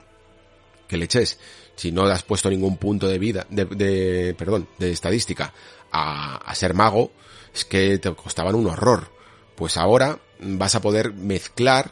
que 0.87 0.97
le 0.97 1.05
eches, 1.05 1.39
si 1.75 1.91
no 1.91 2.03
has 2.03 2.23
puesto 2.23 2.49
ningún 2.49 2.77
punto 2.77 3.07
de 3.07 3.17
vida, 3.17 3.47
de, 3.49 3.65
de 3.65 4.35
perdón, 4.37 4.67
de 4.77 4.91
estadística 4.91 5.53
a, 5.91 6.37
a 6.37 6.55
ser 6.55 6.73
mago, 6.73 7.11
es 7.53 7.65
que 7.65 7.97
te 7.97 8.13
costaban 8.13 8.55
un 8.55 8.67
horror. 8.67 9.09
Pues 9.55 9.77
ahora 9.77 10.19
vas 10.39 10.75
a 10.75 10.81
poder 10.81 11.13
mezclar 11.13 11.91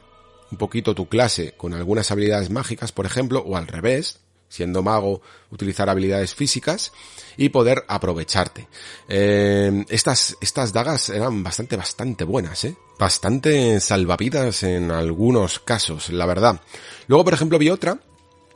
un 0.53 0.57
poquito 0.57 0.93
tu 0.93 1.07
clase 1.07 1.53
con 1.57 1.73
algunas 1.73 2.11
habilidades 2.11 2.51
mágicas, 2.51 2.91
por 2.91 3.07
ejemplo, 3.07 3.39
o 3.39 3.57
al 3.57 3.65
revés, 3.65 4.19
siendo 4.49 4.83
mago, 4.83 5.23
utilizar 5.49 5.89
habilidades 5.89 6.35
físicas 6.35 6.91
y 7.37 7.49
poder 7.49 7.83
aprovecharte. 7.87 8.67
Eh, 9.09 9.83
estas, 9.89 10.37
estas 10.41 10.71
dagas 10.71 11.09
eran 11.09 11.41
bastante, 11.41 11.75
bastante 11.75 12.23
buenas, 12.23 12.65
¿eh? 12.65 12.75
Bastante 12.99 13.79
salvavidas 13.79 14.61
en 14.61 14.91
algunos 14.91 15.57
casos, 15.57 16.09
la 16.09 16.27
verdad. 16.27 16.61
Luego, 17.07 17.23
por 17.23 17.33
ejemplo, 17.33 17.57
vi 17.57 17.71
otra 17.71 17.97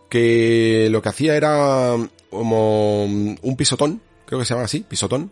que 0.07 0.89
lo 0.91 1.01
que 1.01 1.09
hacía 1.09 1.35
era 1.35 1.95
como 2.29 3.05
un 3.05 3.55
pisotón, 3.57 4.03
creo 4.27 4.37
que 4.37 4.45
se 4.45 4.53
llama 4.53 4.65
así, 4.65 4.81
pisotón, 4.81 5.31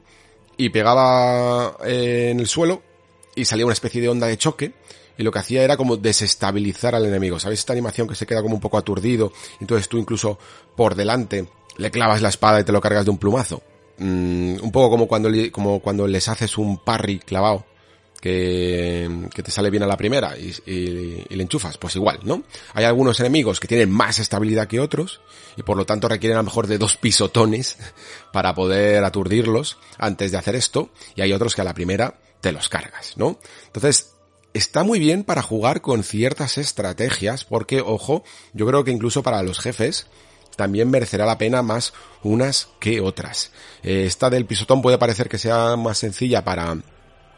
y 0.57 0.69
pegaba 0.69 1.77
eh, 1.85 2.29
en 2.31 2.39
el 2.39 2.47
suelo 2.47 2.81
y 3.35 3.45
salía 3.45 3.65
una 3.65 3.73
especie 3.73 4.01
de 4.01 4.09
onda 4.09 4.25
de 4.25 4.37
choque 4.39 4.73
y 5.17 5.23
lo 5.23 5.31
que 5.31 5.39
hacía 5.39 5.63
era 5.63 5.77
como 5.77 5.97
desestabilizar 5.97 6.95
al 6.95 7.05
enemigo. 7.05 7.39
¿Sabéis 7.39 7.59
esta 7.59 7.73
animación 7.73 8.07
que 8.07 8.15
se 8.15 8.25
queda 8.25 8.41
como 8.41 8.55
un 8.55 8.61
poco 8.61 8.77
aturdido? 8.77 9.31
Entonces 9.59 9.87
tú 9.87 9.97
incluso 9.97 10.37
por 10.75 10.95
delante 10.95 11.47
le 11.77 11.91
clavas 11.91 12.21
la 12.21 12.29
espada 12.29 12.59
y 12.59 12.63
te 12.63 12.71
lo 12.71 12.81
cargas 12.81 13.05
de 13.05 13.11
un 13.11 13.17
plumazo. 13.17 13.61
Mm, 13.97 14.57
un 14.61 14.71
poco 14.71 14.89
como 14.89 15.07
cuando, 15.07 15.29
como 15.51 15.79
cuando 15.79 16.07
les 16.07 16.27
haces 16.27 16.57
un 16.57 16.77
parry 16.79 17.19
clavado 17.19 17.65
que, 18.19 19.29
que 19.33 19.43
te 19.43 19.51
sale 19.51 19.69
bien 19.69 19.83
a 19.83 19.87
la 19.87 19.97
primera 19.97 20.37
y, 20.37 20.53
y, 20.65 21.25
y, 21.29 21.35
le 21.35 21.43
enchufas, 21.43 21.77
pues 21.77 21.95
igual, 21.95 22.19
¿no? 22.23 22.43
Hay 22.73 22.83
algunos 22.83 23.19
enemigos 23.19 23.59
que 23.59 23.67
tienen 23.67 23.91
más 23.91 24.19
estabilidad 24.19 24.67
que 24.67 24.79
otros 24.79 25.21
y 25.55 25.63
por 25.63 25.77
lo 25.77 25.85
tanto 25.85 26.09
requieren 26.09 26.37
a 26.37 26.41
lo 26.41 26.45
mejor 26.45 26.67
de 26.67 26.77
dos 26.77 26.97
pisotones 26.97 27.77
para 28.33 28.53
poder 28.55 29.03
aturdirlos 29.03 29.77
antes 29.97 30.31
de 30.31 30.37
hacer 30.37 30.55
esto 30.55 30.89
y 31.15 31.21
hay 31.21 31.33
otros 31.33 31.55
que 31.55 31.61
a 31.61 31.65
la 31.65 31.73
primera 31.73 32.19
te 32.41 32.51
los 32.51 32.67
cargas, 32.67 33.13
¿no? 33.15 33.39
Entonces, 33.67 34.14
está 34.55 34.83
muy 34.83 34.99
bien 34.99 35.25
para 35.25 35.41
jugar 35.41 35.81
con 35.81 36.03
ciertas 36.03 36.57
estrategias, 36.57 37.43
porque, 37.43 37.81
ojo, 37.81 38.23
yo 38.53 38.65
creo 38.65 38.85
que 38.85 38.91
incluso 38.91 39.21
para 39.21 39.43
los 39.43 39.59
jefes, 39.59 40.07
también 40.55 40.89
merecerá 40.89 41.25
la 41.25 41.37
pena 41.37 41.61
más 41.61 41.93
unas 42.23 42.69
que 42.79 43.01
otras. 43.01 43.51
Eh, 43.83 44.05
esta 44.05 44.29
del 44.29 44.45
pisotón 44.45 44.81
puede 44.81 44.97
parecer 44.97 45.27
que 45.27 45.37
sea 45.37 45.75
más 45.75 45.97
sencilla 45.97 46.45
para 46.45 46.77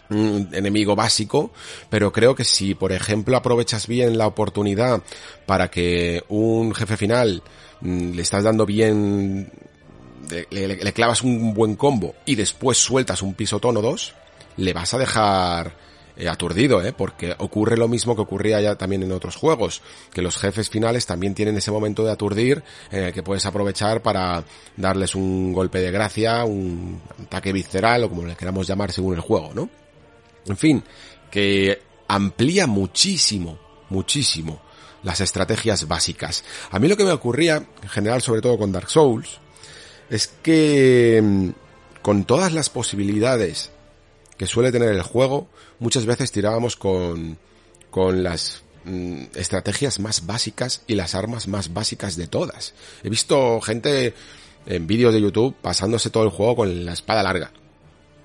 un 0.09 0.49
enemigo 0.53 0.95
básico, 0.95 1.51
pero 1.89 2.13
creo 2.13 2.35
que 2.35 2.45
si, 2.45 2.75
por 2.75 2.91
ejemplo, 2.91 3.35
aprovechas 3.35 3.87
bien 3.87 4.19
la 4.19 4.27
oportunidad 4.27 5.01
para 5.47 5.71
que 5.71 6.23
un 6.29 6.75
jefe 6.75 6.97
final 6.97 7.41
mm, 7.81 8.11
le 8.11 8.21
estás 8.21 8.43
dando 8.43 8.67
bien, 8.67 9.51
le, 10.51 10.67
le 10.67 10.93
clavas 10.93 11.23
un 11.23 11.55
buen 11.55 11.75
combo 11.75 12.13
y 12.25 12.35
después 12.35 12.77
sueltas 12.77 13.23
un 13.23 13.33
pisotón 13.33 13.75
o 13.77 13.81
dos, 13.81 14.13
le 14.55 14.71
vas 14.71 14.93
a 14.93 14.99
dejar 14.99 15.86
eh, 16.17 16.27
aturdido, 16.27 16.83
¿eh? 16.83 16.93
porque 16.93 17.35
ocurre 17.37 17.77
lo 17.77 17.87
mismo 17.87 18.15
que 18.15 18.23
ocurría 18.23 18.59
ya 18.59 18.75
también 18.75 19.03
en 19.03 19.11
otros 19.11 19.35
juegos, 19.35 19.83
que 20.11 20.21
los 20.21 20.37
jefes 20.37 20.69
finales 20.69 21.05
también 21.05 21.35
tienen 21.35 21.57
ese 21.57 21.69
momento 21.69 22.03
de 22.03 22.11
aturdir 22.11 22.63
en 22.91 23.03
el 23.03 23.13
que 23.13 23.21
puedes 23.21 23.45
aprovechar 23.45 24.01
para 24.01 24.43
darles 24.75 25.13
un 25.13 25.53
golpe 25.53 25.79
de 25.79 25.91
gracia, 25.91 26.43
un 26.43 26.99
ataque 27.23 27.53
visceral 27.53 28.03
o 28.03 28.09
como 28.09 28.25
le 28.25 28.35
queramos 28.35 28.67
llamar 28.67 28.91
según 28.91 29.13
el 29.13 29.21
juego, 29.21 29.51
¿no? 29.53 29.69
En 30.47 30.57
fin, 30.57 30.83
que 31.29 31.81
amplía 32.07 32.65
muchísimo, 32.65 33.59
muchísimo 33.89 34.61
las 35.03 35.21
estrategias 35.21 35.87
básicas. 35.87 36.43
A 36.71 36.79
mí 36.79 36.87
lo 36.87 36.97
que 36.97 37.05
me 37.05 37.11
ocurría, 37.11 37.57
en 37.57 37.89
general 37.89 38.21
sobre 38.21 38.41
todo 38.41 38.57
con 38.57 38.71
Dark 38.71 38.89
Souls, 38.89 39.39
es 40.09 40.27
que 40.41 41.21
mm, 41.23 41.49
con 42.01 42.23
todas 42.23 42.53
las 42.53 42.69
posibilidades 42.69 43.71
que 44.37 44.47
suele 44.47 44.71
tener 44.71 44.89
el 44.89 45.01
juego, 45.01 45.47
muchas 45.79 46.05
veces 46.05 46.31
tirábamos 46.31 46.75
con, 46.75 47.37
con 47.89 48.23
las 48.23 48.61
mm, 48.85 49.23
estrategias 49.35 49.99
más 49.99 50.25
básicas 50.25 50.83
y 50.87 50.95
las 50.95 51.15
armas 51.15 51.47
más 51.47 51.73
básicas 51.73 52.15
de 52.15 52.27
todas. 52.27 52.73
He 53.03 53.09
visto 53.09 53.59
gente 53.61 54.13
en 54.67 54.85
vídeos 54.85 55.13
de 55.13 55.21
YouTube 55.21 55.55
pasándose 55.61 56.09
todo 56.09 56.23
el 56.23 56.29
juego 56.29 56.57
con 56.57 56.85
la 56.85 56.93
espada 56.93 57.23
larga. 57.23 57.51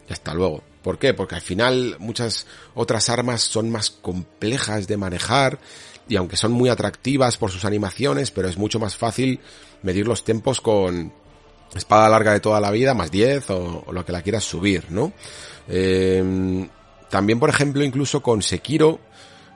Y 0.08 0.12
hasta 0.12 0.34
luego. 0.34 0.62
¿Por 0.82 0.98
qué? 0.98 1.14
Porque 1.14 1.36
al 1.36 1.40
final 1.40 1.96
muchas 2.00 2.46
otras 2.74 3.08
armas 3.08 3.42
son 3.42 3.70
más 3.70 3.90
complejas 3.90 4.88
de 4.88 4.96
manejar 4.96 5.60
y 6.08 6.16
aunque 6.16 6.36
son 6.36 6.50
muy 6.50 6.68
atractivas 6.68 7.36
por 7.36 7.52
sus 7.52 7.64
animaciones, 7.64 8.32
pero 8.32 8.48
es 8.48 8.58
mucho 8.58 8.80
más 8.80 8.96
fácil 8.96 9.38
medir 9.82 10.08
los 10.08 10.24
tiempos 10.24 10.60
con 10.60 11.12
espada 11.74 12.08
larga 12.08 12.32
de 12.32 12.40
toda 12.40 12.60
la 12.60 12.72
vida 12.72 12.94
más 12.94 13.10
10 13.12 13.50
o, 13.50 13.84
o 13.86 13.92
lo 13.92 14.04
que 14.04 14.12
la 14.12 14.22
quieras 14.22 14.44
subir, 14.44 14.90
¿no? 14.90 15.12
Eh, 15.68 16.68
también, 17.10 17.38
por 17.38 17.50
ejemplo, 17.50 17.84
incluso 17.84 18.22
con 18.22 18.42
Sekiro 18.42 18.98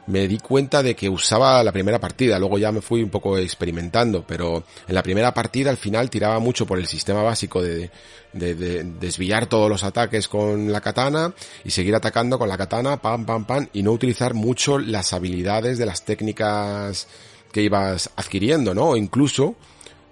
me 0.06 0.28
di 0.28 0.38
cuenta 0.38 0.82
de 0.82 0.94
que 0.94 1.08
usaba 1.08 1.62
la 1.64 1.72
primera 1.72 1.98
partida, 1.98 2.38
luego 2.38 2.58
ya 2.58 2.70
me 2.70 2.80
fui 2.80 3.02
un 3.02 3.10
poco 3.10 3.38
experimentando, 3.38 4.24
pero 4.26 4.62
en 4.86 4.94
la 4.94 5.02
primera 5.02 5.34
partida 5.34 5.70
al 5.70 5.76
final 5.76 6.10
tiraba 6.10 6.38
mucho 6.38 6.64
por 6.66 6.78
el 6.78 6.86
sistema 6.86 7.22
básico 7.22 7.60
de, 7.62 7.90
de, 8.32 8.54
de, 8.54 8.84
desviar 8.84 9.46
todos 9.46 9.68
los 9.68 9.82
ataques 9.82 10.28
con 10.28 10.70
la 10.70 10.80
katana 10.80 11.34
y 11.64 11.70
seguir 11.70 11.94
atacando 11.94 12.38
con 12.38 12.48
la 12.48 12.56
katana, 12.56 13.00
pam, 13.00 13.26
pam, 13.26 13.44
pam, 13.46 13.68
y 13.72 13.82
no 13.82 13.92
utilizar 13.92 14.34
mucho 14.34 14.78
las 14.78 15.12
habilidades 15.12 15.78
de 15.78 15.86
las 15.86 16.04
técnicas 16.04 17.08
que 17.50 17.62
ibas 17.62 18.10
adquiriendo, 18.16 18.74
¿no? 18.74 18.90
O 18.90 18.96
incluso 18.96 19.56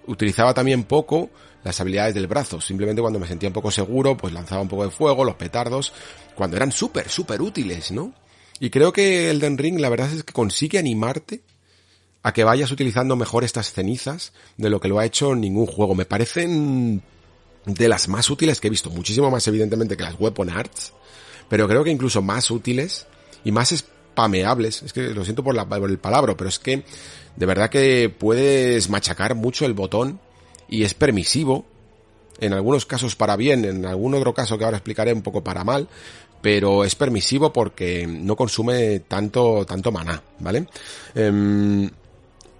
utilizaba 0.07 0.53
también 0.53 0.83
poco 0.83 1.29
las 1.65 1.81
habilidades 1.81 2.13
del 2.13 2.27
brazo. 2.27 2.61
Simplemente 2.61 3.01
cuando 3.01 3.19
me 3.19 3.27
sentía 3.27 3.49
un 3.49 3.53
poco 3.53 3.71
seguro, 3.71 4.15
pues 4.15 4.31
lanzaba 4.31 4.61
un 4.61 4.69
poco 4.69 4.83
de 4.83 4.91
fuego, 4.91 5.25
los 5.25 5.35
petardos, 5.35 5.91
cuando 6.35 6.55
eran 6.55 6.71
súper, 6.71 7.09
súper 7.09 7.41
útiles, 7.41 7.91
¿no? 7.91 8.13
Y 8.59 8.69
creo 8.69 8.93
que 8.93 9.31
Elden 9.31 9.57
Ring 9.57 9.79
la 9.79 9.89
verdad 9.89 10.13
es 10.13 10.23
que 10.23 10.31
consigue 10.31 10.77
animarte 10.77 11.41
a 12.21 12.33
que 12.33 12.43
vayas 12.43 12.71
utilizando 12.71 13.15
mejor 13.15 13.43
estas 13.43 13.73
cenizas 13.73 14.31
de 14.57 14.69
lo 14.69 14.79
que 14.79 14.87
lo 14.87 14.99
ha 14.99 15.05
hecho 15.05 15.33
ningún 15.33 15.65
juego. 15.65 15.95
Me 15.95 16.05
parecen 16.05 17.01
de 17.65 17.89
las 17.89 18.07
más 18.09 18.29
útiles 18.29 18.59
que 18.59 18.67
he 18.67 18.69
visto, 18.69 18.91
muchísimo 18.91 19.31
más 19.31 19.47
evidentemente 19.47 19.97
que 19.97 20.03
las 20.03 20.19
Weapon 20.19 20.51
Arts, 20.51 20.93
pero 21.49 21.67
creo 21.67 21.83
que 21.83 21.89
incluso 21.89 22.21
más 22.21 22.51
útiles 22.51 23.07
y 23.43 23.51
más 23.51 23.73
spameables, 23.75 24.83
es 24.83 24.93
que 24.93 25.01
lo 25.15 25.23
siento 25.23 25.43
por, 25.43 25.55
la, 25.55 25.67
por 25.67 25.89
el 25.89 25.97
palabra, 25.97 26.37
pero 26.37 26.47
es 26.47 26.59
que 26.59 26.83
de 27.35 27.45
verdad 27.47 27.71
que 27.71 28.09
puedes 28.15 28.87
machacar 28.87 29.33
mucho 29.33 29.65
el 29.65 29.73
botón 29.73 30.19
y 30.69 30.83
es 30.83 30.93
permisivo, 30.93 31.65
en 32.39 32.53
algunos 32.53 32.85
casos 32.85 33.15
para 33.15 33.35
bien, 33.35 33.65
en 33.65 33.85
algún 33.85 34.13
otro 34.13 34.33
caso 34.33 34.57
que 34.57 34.65
ahora 34.65 34.77
explicaré 34.77 35.13
un 35.13 35.21
poco 35.21 35.43
para 35.43 35.63
mal, 35.63 35.87
pero 36.41 36.83
es 36.83 36.95
permisivo 36.95 37.51
porque 37.51 38.05
no 38.07 38.35
consume 38.35 38.99
tanto, 39.01 39.65
tanto 39.65 39.91
maná, 39.91 40.21
¿vale? 40.39 40.67
Em, 41.15 41.89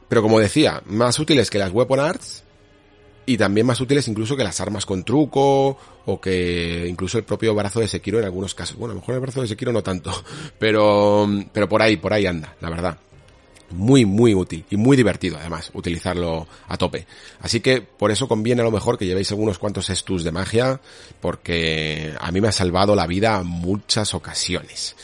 pero 0.07 0.21
como 0.21 0.39
decía, 0.39 0.81
más 0.85 1.19
útiles 1.19 1.49
que 1.49 1.59
las 1.59 1.71
Weapon 1.71 1.99
Arts 1.99 2.43
y 3.25 3.37
también 3.37 3.65
más 3.65 3.81
útiles 3.81 4.07
incluso 4.07 4.37
que 4.37 4.43
las 4.43 4.59
armas 4.61 4.85
con 4.85 5.03
truco 5.03 5.77
o 6.05 6.21
que 6.21 6.85
incluso 6.87 7.17
el 7.17 7.23
propio 7.23 7.55
brazo 7.55 7.79
de 7.79 7.87
Sekiro 7.87 8.19
en 8.19 8.25
algunos 8.25 8.53
casos. 8.53 8.77
Bueno, 8.77 8.91
a 8.91 8.95
lo 8.95 9.01
mejor 9.01 9.15
el 9.15 9.21
brazo 9.21 9.41
de 9.41 9.47
Sekiro 9.47 9.71
no 9.71 9.83
tanto, 9.83 10.11
pero, 10.59 11.27
pero 11.51 11.67
por 11.67 11.81
ahí, 11.81 11.97
por 11.97 12.13
ahí 12.13 12.25
anda, 12.25 12.55
la 12.61 12.69
verdad. 12.69 12.97
Muy, 13.75 14.05
muy 14.05 14.33
útil 14.33 14.65
y 14.69 14.77
muy 14.77 14.97
divertido 14.97 15.37
además 15.37 15.71
utilizarlo 15.73 16.47
a 16.67 16.77
tope. 16.77 17.05
Así 17.41 17.59
que 17.59 17.81
por 17.81 18.11
eso 18.11 18.27
conviene 18.27 18.61
a 18.61 18.65
lo 18.65 18.71
mejor 18.71 18.97
que 18.97 19.05
llevéis 19.05 19.31
algunos 19.31 19.59
cuantos 19.59 19.89
estus 19.89 20.23
de 20.23 20.31
magia 20.31 20.81
porque 21.21 22.15
a 22.19 22.31
mí 22.31 22.41
me 22.41 22.47
ha 22.47 22.51
salvado 22.51 22.95
la 22.95 23.07
vida 23.07 23.43
muchas 23.43 24.13
ocasiones. 24.13 24.95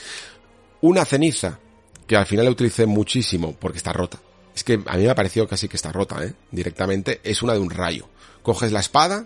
Una 0.81 1.06
ceniza 1.06 1.60
que 2.07 2.15
al 2.15 2.26
final 2.26 2.45
la 2.45 2.52
utilicé 2.52 2.85
muchísimo 2.85 3.56
porque 3.60 3.77
está 3.77 3.93
rota 3.93 4.19
es 4.56 4.64
que 4.64 4.81
a 4.85 4.98
mí 4.98 5.03
me 5.03 5.10
ha 5.10 5.15
parecido 5.15 5.48
casi 5.48 5.68
que 5.68 5.77
está 5.77 5.91
rota, 5.91 6.23
¿eh? 6.23 6.34
Directamente, 6.52 7.22
es 7.23 7.41
una 7.41 7.53
de 7.53 7.60
un 7.60 7.69
rayo. 7.69 8.07
Coges 8.41 8.72
la 8.72 8.80
espada 8.80 9.26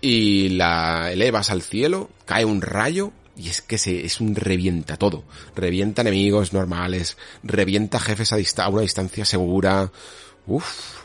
y 0.00 0.50
la 0.50 1.12
elevas 1.12 1.50
al 1.50 1.62
cielo, 1.62 2.10
cae 2.24 2.44
un 2.44 2.62
rayo 2.62 3.12
y 3.40 3.48
es 3.48 3.62
que 3.62 3.78
se, 3.78 4.04
es 4.04 4.20
un 4.20 4.34
revienta 4.34 4.96
todo. 4.96 5.24
Revienta 5.56 6.02
enemigos 6.02 6.52
normales, 6.52 7.16
revienta 7.42 7.98
jefes 7.98 8.32
a, 8.32 8.64
a 8.64 8.68
una 8.68 8.82
distancia 8.82 9.24
segura. 9.24 9.90
Uf, 10.46 11.00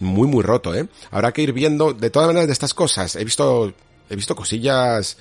muy 0.00 0.28
muy 0.28 0.42
roto, 0.42 0.74
¿eh? 0.74 0.86
Habrá 1.10 1.32
que 1.32 1.42
ir 1.42 1.52
viendo, 1.52 1.94
de 1.94 2.10
todas 2.10 2.26
maneras, 2.26 2.48
de 2.48 2.52
estas 2.52 2.74
cosas. 2.74 3.16
He 3.16 3.24
visto, 3.24 3.72
he 4.10 4.16
visto 4.16 4.36
cosillas 4.36 5.16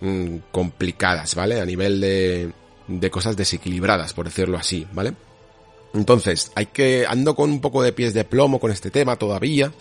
mmm, 0.00 0.36
complicadas, 0.50 1.34
¿vale? 1.34 1.60
A 1.60 1.66
nivel 1.66 2.00
de, 2.00 2.52
de 2.86 3.10
cosas 3.10 3.36
desequilibradas, 3.36 4.14
por 4.14 4.24
decirlo 4.26 4.56
así, 4.56 4.86
¿vale? 4.92 5.14
Entonces, 5.94 6.52
hay 6.54 6.66
que, 6.66 7.06
ando 7.08 7.34
con 7.34 7.50
un 7.50 7.60
poco 7.60 7.82
de 7.82 7.92
pies 7.92 8.14
de 8.14 8.24
plomo 8.24 8.60
con 8.60 8.70
este 8.70 8.90
tema 8.90 9.16
todavía, 9.16 9.72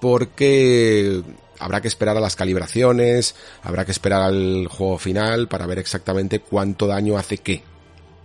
porque 0.00 1.22
habrá 1.60 1.80
que 1.80 1.88
esperar 1.88 2.16
a 2.16 2.20
las 2.20 2.36
calibraciones, 2.36 3.34
habrá 3.62 3.84
que 3.84 3.92
esperar 3.92 4.22
al 4.22 4.66
juego 4.68 4.98
final 4.98 5.48
para 5.48 5.66
ver 5.66 5.78
exactamente 5.78 6.40
cuánto 6.40 6.86
daño 6.86 7.16
hace 7.16 7.38
qué. 7.38 7.62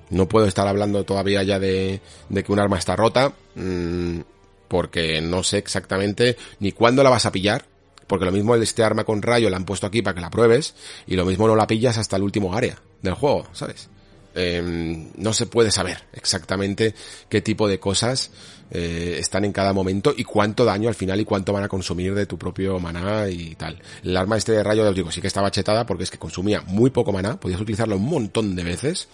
No 0.10 0.28
puedo 0.28 0.46
estar 0.46 0.68
hablando 0.68 1.04
todavía 1.04 1.44
ya 1.44 1.60
de, 1.60 2.02
de 2.30 2.44
que 2.44 2.52
un 2.52 2.60
arma 2.60 2.78
está 2.78 2.96
rota, 2.96 3.34
mmm, 3.56 4.20
porque 4.68 5.22
no 5.22 5.44
sé 5.44 5.58
exactamente 5.58 6.38
ni 6.60 6.72
cuándo 6.72 7.04
la 7.04 7.10
vas 7.10 7.26
a 7.26 7.32
pillar, 7.32 7.66
porque 8.08 8.26
lo 8.26 8.32
mismo 8.32 8.56
este 8.56 8.84
arma 8.84 9.04
con 9.04 9.22
rayo 9.22 9.50
la 9.50 9.58
han 9.58 9.66
puesto 9.66 9.88
aquí 9.88 10.02
para 10.02 10.16
que 10.16 10.22
la 10.22 10.30
pruebes, 10.30 10.76
y 11.08 11.16
lo 11.16 11.26
mismo 11.26 11.48
no 11.48 11.56
la 11.56 11.68
pillas 11.68 11.98
hasta 11.98 12.16
el 12.16 12.24
último 12.24 12.56
área 12.56 12.78
del 13.02 13.14
juego, 13.14 13.48
¿sabes? 13.54 13.90
eh, 14.36 15.10
no 15.16 15.34
se 15.34 15.46
puede 15.46 15.72
saber 15.72 16.04
exactamente 16.14 16.94
qué 17.30 17.42
tipo 17.42 17.68
de 17.68 17.80
cosas 17.80 18.32
eh, 18.72 19.18
están 19.20 19.46
en 19.46 19.52
cada 19.52 19.74
momento 19.74 20.14
y 20.16 20.24
cuánto 20.24 20.66
daño 20.66 20.90
al 20.90 20.96
final 20.96 21.20
y 21.20 21.26
cuánto 21.26 21.54
van 21.54 21.64
a 21.64 21.68
consumir 21.68 22.16
de 22.16 22.26
tu 22.26 22.38
propio 22.38 22.80
maná 22.80 23.30
y 23.30 23.56
tal. 23.56 23.80
El 24.04 24.18
arma 24.18 24.38
este 24.38 24.54
de 24.54 24.64
rayo, 24.64 24.88
os 24.88 24.96
digo, 24.96 25.12
sí 25.12 25.22
que 25.22 25.28
estaba 25.28 25.52
chetada 25.52 25.86
porque 25.86 26.04
es 26.04 26.12
que 26.12 26.18
consumía 26.18 26.62
muy 26.62 26.90
poco 26.90 27.12
maná, 27.12 27.40
podías 27.40 27.62
utilizarlo 27.62 27.96
un 27.98 28.06
montón 28.06 28.56
de 28.56 28.64
veces 28.64 29.08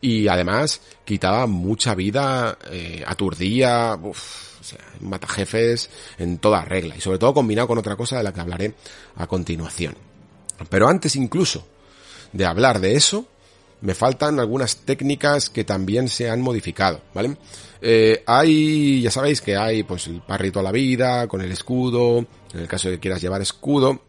y 0.00 0.28
además 0.28 0.80
quitaba 1.04 1.46
mucha 1.46 1.94
vida, 1.94 2.58
eh, 2.70 3.02
aturdía, 3.06 3.98
uff, 4.02 4.60
o 4.60 4.64
sea, 4.64 4.78
mata 5.00 5.26
jefes 5.26 5.90
en 6.18 6.38
toda 6.38 6.64
regla 6.64 6.96
y 6.96 7.00
sobre 7.00 7.18
todo 7.18 7.34
combinado 7.34 7.68
con 7.68 7.78
otra 7.78 7.96
cosa 7.96 8.18
de 8.18 8.24
la 8.24 8.32
que 8.32 8.40
hablaré 8.40 8.74
a 9.16 9.26
continuación. 9.26 9.94
Pero 10.68 10.88
antes 10.88 11.16
incluso 11.16 11.66
de 12.32 12.44
hablar 12.44 12.80
de 12.80 12.96
eso, 12.96 13.26
me 13.82 13.94
faltan 13.94 14.38
algunas 14.38 14.76
técnicas 14.76 15.50
que 15.50 15.64
también 15.64 16.08
se 16.08 16.28
han 16.28 16.40
modificado, 16.40 17.00
¿vale? 17.14 17.36
Eh, 17.80 18.22
hay, 18.26 19.00
ya 19.00 19.10
sabéis 19.10 19.40
que 19.40 19.56
hay 19.56 19.82
pues 19.82 20.06
el 20.06 20.20
parrito 20.20 20.60
a 20.60 20.62
la 20.62 20.72
vida, 20.72 21.26
con 21.28 21.40
el 21.40 21.50
escudo, 21.50 22.26
en 22.52 22.60
el 22.60 22.68
caso 22.68 22.88
de 22.88 22.96
que 22.96 23.00
quieras 23.00 23.22
llevar 23.22 23.40
escudo, 23.40 24.02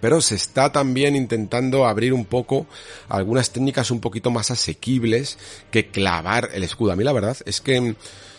pero 0.00 0.20
se 0.20 0.34
está 0.34 0.72
también 0.72 1.16
intentando 1.16 1.86
abrir 1.86 2.12
un 2.12 2.24
poco 2.24 2.66
algunas 3.08 3.50
técnicas 3.50 3.90
un 3.90 4.00
poquito 4.00 4.30
más 4.30 4.50
asequibles 4.50 5.38
que 5.70 5.88
clavar 5.88 6.50
el 6.52 6.62
escudo. 6.62 6.92
A 6.92 6.96
mí 6.96 7.04
la 7.04 7.12
verdad 7.12 7.36
es 7.44 7.60
que 7.60 7.94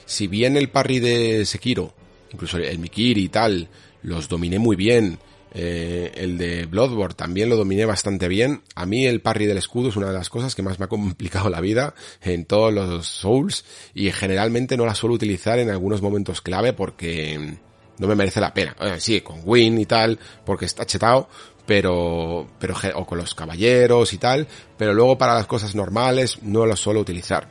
si 0.05 0.27
bien 0.27 0.57
el 0.57 0.69
parry 0.69 0.99
de 0.99 1.45
Sekiro, 1.45 1.93
incluso 2.31 2.57
el 2.57 2.79
Mikiri 2.79 3.23
y 3.23 3.29
tal, 3.29 3.69
los 4.01 4.27
dominé 4.27 4.59
muy 4.59 4.75
bien, 4.75 5.19
eh, 5.53 6.11
el 6.15 6.37
de 6.37 6.65
Bloodborne 6.65 7.15
también 7.15 7.49
lo 7.49 7.55
dominé 7.55 7.85
bastante 7.85 8.27
bien. 8.27 8.61
A 8.75 8.85
mí 8.85 9.05
el 9.05 9.21
parry 9.21 9.45
del 9.45 9.57
escudo 9.57 9.89
es 9.89 9.95
una 9.95 10.07
de 10.07 10.13
las 10.13 10.29
cosas 10.29 10.55
que 10.55 10.63
más 10.63 10.79
me 10.79 10.85
ha 10.85 10.89
complicado 10.89 11.49
la 11.49 11.61
vida 11.61 11.93
en 12.21 12.45
todos 12.45 12.73
los 12.73 13.07
Souls 13.07 13.65
y 13.93 14.11
generalmente 14.11 14.77
no 14.77 14.85
la 14.85 14.95
suelo 14.95 15.15
utilizar 15.15 15.59
en 15.59 15.69
algunos 15.69 16.01
momentos 16.01 16.41
clave 16.41 16.73
porque 16.73 17.57
no 17.97 18.07
me 18.07 18.15
merece 18.15 18.41
la 18.41 18.53
pena. 18.53 18.75
Sí, 18.97 19.21
con 19.21 19.41
Win 19.45 19.79
y 19.79 19.85
tal, 19.85 20.17
porque 20.45 20.65
está 20.65 20.85
chetado, 20.85 21.29
pero, 21.65 22.47
pero, 22.59 22.75
o 22.95 23.05
con 23.05 23.17
los 23.17 23.35
caballeros 23.35 24.13
y 24.13 24.17
tal, 24.17 24.47
pero 24.77 24.93
luego 24.93 25.17
para 25.17 25.35
las 25.35 25.45
cosas 25.45 25.75
normales 25.75 26.39
no 26.41 26.65
lo 26.65 26.75
suelo 26.75 26.99
utilizar. 26.99 27.47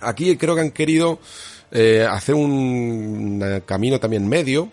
Aquí 0.00 0.36
creo 0.36 0.54
que 0.54 0.60
han 0.60 0.70
querido 0.70 1.18
eh, 1.70 2.06
hacer 2.08 2.34
un 2.34 3.62
camino 3.66 3.98
también 3.98 4.28
medio, 4.28 4.70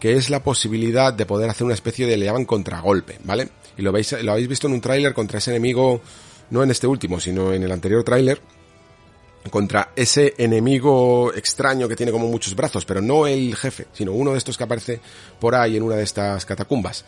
que 0.00 0.16
es 0.16 0.30
la 0.30 0.42
posibilidad 0.42 1.12
de 1.12 1.26
poder 1.26 1.50
hacer 1.50 1.66
una 1.66 1.74
especie 1.74 2.06
de 2.06 2.16
le 2.16 2.24
llaman 2.24 2.46
contragolpe, 2.46 3.18
¿vale? 3.24 3.50
Y 3.76 3.82
lo 3.82 3.92
veis, 3.92 4.12
lo 4.22 4.32
habéis 4.32 4.48
visto 4.48 4.66
en 4.66 4.72
un 4.72 4.80
tráiler 4.80 5.12
contra 5.12 5.38
ese 5.38 5.50
enemigo, 5.50 6.00
no 6.48 6.62
en 6.62 6.70
este 6.70 6.86
último, 6.86 7.20
sino 7.20 7.52
en 7.52 7.62
el 7.62 7.70
anterior 7.70 8.02
tráiler, 8.02 8.40
contra 9.50 9.92
ese 9.94 10.34
enemigo 10.38 11.32
extraño 11.34 11.86
que 11.86 11.96
tiene 11.96 12.12
como 12.12 12.28
muchos 12.28 12.56
brazos, 12.56 12.86
pero 12.86 13.02
no 13.02 13.26
el 13.26 13.54
jefe, 13.54 13.86
sino 13.92 14.12
uno 14.12 14.32
de 14.32 14.38
estos 14.38 14.56
que 14.56 14.64
aparece 14.64 15.00
por 15.38 15.54
ahí 15.54 15.76
en 15.76 15.82
una 15.82 15.96
de 15.96 16.02
estas 16.02 16.46
catacumbas. 16.46 17.04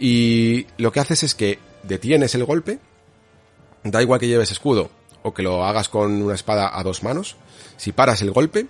Y 0.00 0.66
lo 0.78 0.90
que 0.90 1.00
haces 1.00 1.22
es 1.22 1.34
que 1.34 1.58
detienes 1.82 2.34
el 2.34 2.44
golpe, 2.44 2.78
da 3.84 4.02
igual 4.02 4.18
que 4.18 4.28
lleves 4.28 4.50
escudo 4.50 4.90
o 5.22 5.34
que 5.34 5.42
lo 5.42 5.64
hagas 5.64 5.88
con 5.88 6.22
una 6.22 6.34
espada 6.34 6.78
a 6.78 6.82
dos 6.82 7.02
manos, 7.02 7.36
si 7.76 7.92
paras 7.92 8.22
el 8.22 8.32
golpe, 8.32 8.66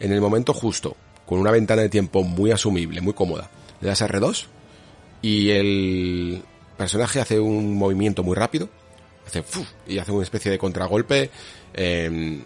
en 0.00 0.12
el 0.12 0.20
momento 0.20 0.52
justo 0.52 0.96
con 1.26 1.38
una 1.38 1.50
ventana 1.50 1.82
de 1.82 1.88
tiempo 1.88 2.22
muy 2.22 2.50
asumible, 2.50 3.00
muy 3.00 3.14
cómoda. 3.14 3.50
Le 3.80 3.88
das 3.88 4.02
R2 4.02 4.46
y 5.22 5.50
el 5.50 6.42
personaje 6.76 7.20
hace 7.20 7.40
un 7.40 7.76
movimiento 7.76 8.22
muy 8.22 8.36
rápido, 8.36 8.68
hace 9.26 9.44
y 9.86 9.98
hace 9.98 10.12
una 10.12 10.22
especie 10.22 10.50
de 10.50 10.58
contragolpe 10.58 11.30
eh, 11.74 12.40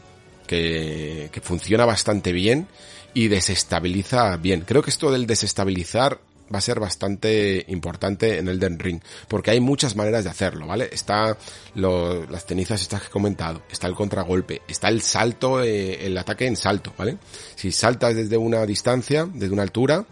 que, 0.47 1.29
que 1.33 1.41
funciona 1.41 1.85
bastante 1.85 2.33
bien 2.33 2.69
y 3.15 3.29
desestabiliza 3.29 4.37
bien. 4.37 4.63
Creo 4.63 4.83
que 4.83 4.91
esto 4.91 5.11
del 5.11 5.27
desestabilizar 5.27 6.21
va 6.53 6.59
a 6.59 6.63
ser 6.63 6.81
bastante 6.81 7.65
importante 7.69 8.39
en 8.39 8.49
Elden 8.49 8.79
Ring, 8.79 9.01
porque 9.29 9.51
hay 9.51 9.61
muchas 9.61 9.97
maneras 9.97 10.25
de 10.25 10.31
hacerlo, 10.31 10.67
¿vale? 10.67 10.89
Está 10.93 11.37
las 11.75 12.47
cenizas 12.47 12.81
estas 12.81 13.03
que 13.03 13.07
he 13.09 13.11
comentado, 13.11 13.63
está 13.71 13.87
el 13.87 13.95
contragolpe, 13.95 14.63
está 14.69 14.89
el 14.89 15.03
salto, 15.03 15.63
eh, 15.63 16.07
el 16.07 16.17
ataque 16.17 16.47
en 16.47 16.57
salto, 16.57 16.93
¿vale? 16.97 17.19
Si 17.55 17.73
saltas 17.73 18.15
desde 18.15 18.37
una 18.37 18.65
distancia, 18.67 19.29
desde 19.33 19.53
una 19.53 19.63
altura, 19.63 20.05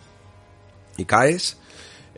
y 0.97 1.05
caes, 1.05 1.59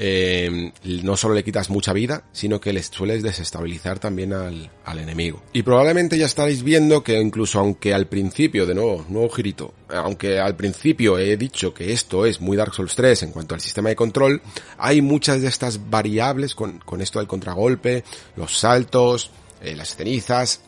eh, 0.00 0.72
no 0.84 1.16
solo 1.16 1.34
le 1.34 1.42
quitas 1.42 1.70
mucha 1.70 1.92
vida, 1.92 2.22
sino 2.30 2.60
que 2.60 2.72
les 2.72 2.86
sueles 2.86 3.24
desestabilizar 3.24 3.98
también 3.98 4.32
al, 4.32 4.70
al, 4.84 4.98
enemigo. 5.00 5.42
Y 5.52 5.64
probablemente 5.64 6.16
ya 6.16 6.26
estaréis 6.26 6.62
viendo 6.62 7.02
que 7.02 7.20
incluso 7.20 7.58
aunque 7.58 7.92
al 7.92 8.06
principio, 8.06 8.64
de 8.64 8.76
nuevo, 8.76 9.04
nuevo 9.08 9.28
girito, 9.28 9.74
aunque 9.88 10.38
al 10.38 10.54
principio 10.54 11.18
he 11.18 11.36
dicho 11.36 11.74
que 11.74 11.92
esto 11.92 12.26
es 12.26 12.40
muy 12.40 12.56
Dark 12.56 12.74
Souls 12.74 12.94
3 12.94 13.24
en 13.24 13.32
cuanto 13.32 13.56
al 13.56 13.60
sistema 13.60 13.88
de 13.88 13.96
control, 13.96 14.40
hay 14.78 15.02
muchas 15.02 15.42
de 15.42 15.48
estas 15.48 15.90
variables 15.90 16.54
con, 16.54 16.78
con 16.78 17.00
esto 17.00 17.18
del 17.18 17.26
contragolpe, 17.26 18.04
los 18.36 18.56
saltos, 18.56 19.32
eh, 19.60 19.74
las 19.74 19.96
cenizas, 19.96 20.60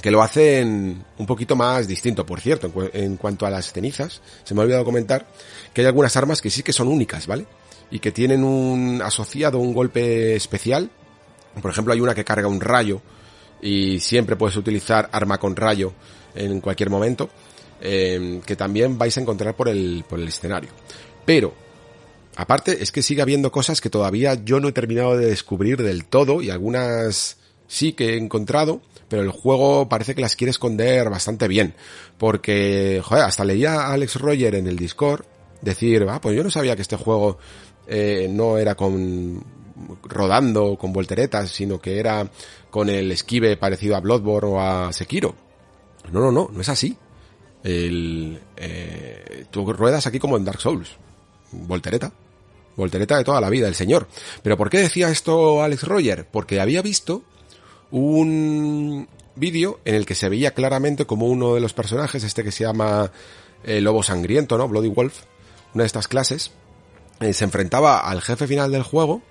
que 0.00 0.10
lo 0.10 0.22
hacen 0.22 1.04
un 1.18 1.26
poquito 1.26 1.54
más 1.54 1.86
distinto. 1.86 2.24
Por 2.24 2.40
cierto, 2.40 2.72
en, 2.94 3.02
en 3.04 3.16
cuanto 3.18 3.44
a 3.44 3.50
las 3.50 3.74
cenizas, 3.74 4.22
se 4.42 4.54
me 4.54 4.62
ha 4.62 4.64
olvidado 4.64 4.86
comentar 4.86 5.26
que 5.74 5.82
hay 5.82 5.86
algunas 5.86 6.16
armas 6.16 6.40
que 6.40 6.48
sí 6.48 6.62
que 6.62 6.72
son 6.72 6.88
únicas, 6.88 7.26
¿vale? 7.26 7.44
Y 7.94 8.00
que 8.00 8.10
tienen 8.10 8.42
un 8.42 9.00
asociado 9.02 9.60
un 9.60 9.72
golpe 9.72 10.34
especial. 10.34 10.90
Por 11.62 11.70
ejemplo, 11.70 11.94
hay 11.94 12.00
una 12.00 12.12
que 12.12 12.24
carga 12.24 12.48
un 12.48 12.60
rayo 12.60 13.00
y 13.62 14.00
siempre 14.00 14.34
puedes 14.34 14.56
utilizar 14.56 15.08
arma 15.12 15.38
con 15.38 15.54
rayo 15.54 15.92
en 16.34 16.60
cualquier 16.60 16.90
momento, 16.90 17.30
eh, 17.80 18.40
que 18.44 18.56
también 18.56 18.98
vais 18.98 19.16
a 19.16 19.20
encontrar 19.20 19.54
por 19.54 19.68
el, 19.68 20.04
por 20.08 20.18
el 20.18 20.26
escenario. 20.26 20.70
Pero 21.24 21.54
aparte 22.34 22.82
es 22.82 22.90
que 22.90 23.00
sigue 23.00 23.22
habiendo 23.22 23.52
cosas 23.52 23.80
que 23.80 23.90
todavía 23.90 24.42
yo 24.44 24.58
no 24.58 24.66
he 24.66 24.72
terminado 24.72 25.16
de 25.16 25.26
descubrir 25.26 25.80
del 25.80 26.04
todo 26.04 26.42
y 26.42 26.50
algunas 26.50 27.36
sí 27.68 27.92
que 27.92 28.14
he 28.14 28.18
encontrado, 28.18 28.80
pero 29.08 29.22
el 29.22 29.30
juego 29.30 29.88
parece 29.88 30.16
que 30.16 30.20
las 30.20 30.34
quiere 30.34 30.50
esconder 30.50 31.10
bastante 31.10 31.46
bien. 31.46 31.76
Porque, 32.18 33.00
joder, 33.04 33.22
hasta 33.22 33.44
leía 33.44 33.74
a 33.74 33.92
Alex 33.92 34.16
Roger 34.16 34.56
en 34.56 34.66
el 34.66 34.74
Discord 34.74 35.26
decir, 35.64 36.06
ah, 36.08 36.20
pues 36.20 36.36
yo 36.36 36.44
no 36.44 36.50
sabía 36.50 36.76
que 36.76 36.82
este 36.82 36.96
juego 36.96 37.38
eh, 37.86 38.28
no 38.30 38.58
era 38.58 38.74
con 38.74 39.42
rodando 40.04 40.76
con 40.76 40.92
volteretas, 40.92 41.50
sino 41.50 41.80
que 41.80 41.98
era 41.98 42.28
con 42.70 42.88
el 42.88 43.10
esquive 43.12 43.56
parecido 43.56 43.96
a 43.96 44.00
Bloodborne 44.00 44.50
o 44.50 44.60
a 44.60 44.92
Sekiro. 44.92 45.34
No, 46.12 46.20
no, 46.20 46.32
no, 46.32 46.50
no 46.52 46.60
es 46.60 46.68
así. 46.68 46.96
El, 47.62 48.40
eh, 48.56 49.46
tú 49.50 49.72
ruedas 49.72 50.06
aquí 50.06 50.18
como 50.18 50.36
en 50.36 50.44
Dark 50.44 50.60
Souls. 50.60 50.90
Voltereta. 51.52 52.12
Voltereta 52.76 53.16
de 53.16 53.24
toda 53.24 53.40
la 53.40 53.50
vida, 53.50 53.68
el 53.68 53.74
señor. 53.74 54.08
Pero 54.42 54.56
¿por 54.56 54.68
qué 54.68 54.78
decía 54.78 55.08
esto 55.08 55.62
Alex 55.62 55.84
Roger? 55.84 56.26
Porque 56.30 56.60
había 56.60 56.82
visto 56.82 57.22
un 57.90 59.08
vídeo 59.36 59.80
en 59.84 59.94
el 59.94 60.06
que 60.06 60.14
se 60.14 60.28
veía 60.28 60.52
claramente 60.52 61.06
como 61.06 61.26
uno 61.26 61.54
de 61.54 61.60
los 61.60 61.72
personajes, 61.72 62.24
este 62.24 62.42
que 62.44 62.52
se 62.52 62.64
llama 62.64 63.10
eh, 63.62 63.80
Lobo 63.80 64.02
Sangriento, 64.02 64.58
¿no? 64.58 64.68
Bloody 64.68 64.88
Wolf, 64.88 65.22
una 65.74 65.84
de 65.84 65.86
estas 65.86 66.08
clases, 66.08 66.50
eh, 67.24 67.32
se 67.32 67.44
enfrentaba 67.44 68.00
al 68.00 68.20
jefe 68.20 68.46
final 68.46 68.70
del 68.70 68.82
juego 68.82 69.22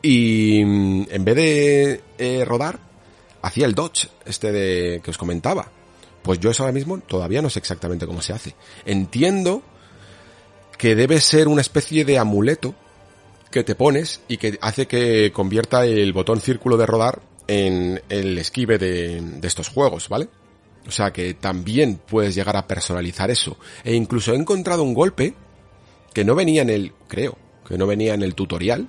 y 0.00 0.64
mm, 0.64 1.06
en 1.10 1.24
vez 1.24 1.36
de 1.36 2.00
eh, 2.18 2.44
rodar, 2.46 2.78
hacía 3.42 3.66
el 3.66 3.74
dodge, 3.74 4.08
este 4.24 4.52
de 4.52 5.00
que 5.02 5.10
os 5.10 5.18
comentaba. 5.18 5.70
Pues 6.22 6.40
yo 6.40 6.50
eso 6.50 6.62
ahora 6.62 6.72
mismo 6.72 6.98
todavía 6.98 7.42
no 7.42 7.50
sé 7.50 7.58
exactamente 7.58 8.06
cómo 8.06 8.22
se 8.22 8.32
hace. 8.32 8.54
Entiendo 8.86 9.62
que 10.78 10.94
debe 10.94 11.20
ser 11.20 11.46
una 11.46 11.60
especie 11.60 12.04
de 12.04 12.18
amuleto 12.18 12.74
que 13.50 13.64
te 13.64 13.74
pones 13.74 14.22
y 14.28 14.38
que 14.38 14.58
hace 14.60 14.86
que 14.86 15.30
convierta 15.32 15.84
el 15.84 16.12
botón 16.12 16.40
círculo 16.40 16.76
de 16.76 16.86
rodar 16.86 17.20
en 17.46 18.02
el 18.08 18.38
esquive 18.38 18.78
de, 18.78 19.20
de 19.20 19.46
estos 19.46 19.68
juegos, 19.68 20.08
¿vale? 20.08 20.28
O 20.88 20.90
sea 20.90 21.12
que 21.12 21.34
también 21.34 22.00
puedes 22.06 22.34
llegar 22.34 22.56
a 22.56 22.66
personalizar 22.66 23.30
eso. 23.30 23.56
E 23.84 23.94
incluso 23.94 24.32
he 24.32 24.36
encontrado 24.36 24.82
un 24.82 24.94
golpe 24.94 25.34
que 26.16 26.24
no 26.24 26.34
venía 26.34 26.62
en 26.62 26.70
el, 26.70 26.92
creo, 27.08 27.36
que 27.68 27.76
no 27.76 27.86
venía 27.86 28.14
en 28.14 28.22
el 28.22 28.34
tutorial 28.34 28.88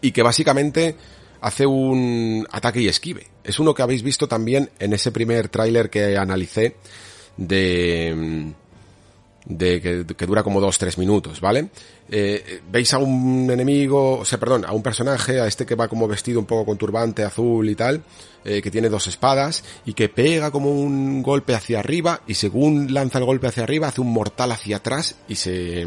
y 0.00 0.12
que 0.12 0.22
básicamente 0.22 0.96
hace 1.42 1.66
un 1.66 2.48
ataque 2.50 2.80
y 2.80 2.88
esquive. 2.88 3.26
Es 3.44 3.58
uno 3.58 3.74
que 3.74 3.82
habéis 3.82 4.02
visto 4.02 4.26
también 4.26 4.70
en 4.78 4.94
ese 4.94 5.12
primer 5.12 5.50
tráiler 5.50 5.90
que 5.90 6.16
analicé 6.16 6.76
de 7.36 8.54
de 9.46 9.80
que, 9.80 10.26
dura 10.26 10.42
como 10.42 10.60
2-3 10.60 10.98
minutos, 10.98 11.40
¿vale? 11.40 11.68
Eh, 12.10 12.60
veis 12.70 12.92
a 12.92 12.98
un 12.98 13.48
enemigo, 13.50 14.18
o 14.18 14.24
sea, 14.24 14.38
perdón, 14.38 14.64
a 14.64 14.72
un 14.72 14.82
personaje, 14.82 15.40
a 15.40 15.46
este 15.46 15.64
que 15.64 15.76
va 15.76 15.88
como 15.88 16.08
vestido 16.08 16.40
un 16.40 16.46
poco 16.46 16.66
con 16.66 16.76
turbante 16.76 17.22
azul 17.22 17.68
y 17.68 17.76
tal, 17.76 18.02
eh, 18.44 18.60
que 18.60 18.70
tiene 18.70 18.88
dos 18.88 19.06
espadas 19.06 19.64
y 19.84 19.94
que 19.94 20.08
pega 20.08 20.50
como 20.50 20.70
un 20.70 21.22
golpe 21.22 21.54
hacia 21.54 21.78
arriba 21.78 22.22
y 22.26 22.34
según 22.34 22.92
lanza 22.92 23.18
el 23.18 23.24
golpe 23.24 23.46
hacia 23.46 23.62
arriba 23.62 23.88
hace 23.88 24.00
un 24.00 24.12
mortal 24.12 24.50
hacia 24.50 24.78
atrás 24.78 25.16
y 25.28 25.36
se 25.36 25.86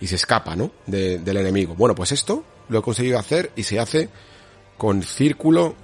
y 0.00 0.06
se 0.06 0.16
escapa, 0.16 0.56
¿no? 0.56 0.72
del 0.86 1.36
enemigo. 1.36 1.74
Bueno, 1.76 1.94
pues 1.94 2.12
esto 2.12 2.44
lo 2.68 2.80
he 2.80 2.82
conseguido 2.82 3.18
hacer 3.18 3.52
y 3.56 3.62
se 3.62 3.78
hace 3.78 4.10
con 4.76 5.02
círculo, 5.02 5.74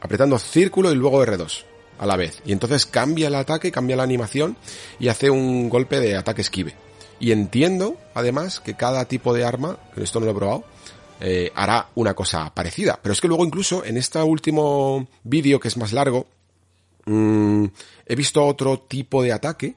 apretando 0.00 0.38
círculo 0.38 0.92
y 0.92 0.94
luego 0.94 1.24
R2 1.24 1.67
a 1.98 2.06
la 2.06 2.16
vez. 2.16 2.42
Y 2.44 2.52
entonces 2.52 2.86
cambia 2.86 3.28
el 3.28 3.34
ataque, 3.34 3.72
cambia 3.72 3.96
la 3.96 4.02
animación 4.02 4.56
y 4.98 5.08
hace 5.08 5.30
un 5.30 5.68
golpe 5.68 6.00
de 6.00 6.16
ataque 6.16 6.42
esquive. 6.42 6.74
Y 7.20 7.32
entiendo, 7.32 7.96
además, 8.14 8.60
que 8.60 8.74
cada 8.74 9.04
tipo 9.06 9.34
de 9.34 9.44
arma, 9.44 9.78
esto 9.96 10.20
no 10.20 10.26
lo 10.26 10.32
he 10.32 10.34
probado, 10.34 10.64
eh, 11.20 11.50
hará 11.54 11.88
una 11.96 12.14
cosa 12.14 12.52
parecida. 12.54 13.00
Pero 13.02 13.12
es 13.12 13.20
que 13.20 13.28
luego 13.28 13.44
incluso 13.44 13.84
en 13.84 13.96
este 13.96 14.22
último 14.22 15.08
vídeo 15.24 15.58
que 15.58 15.68
es 15.68 15.76
más 15.76 15.92
largo, 15.92 16.26
mmm, 17.06 17.66
he 18.06 18.14
visto 18.14 18.44
otro 18.44 18.78
tipo 18.78 19.22
de 19.22 19.32
ataque 19.32 19.74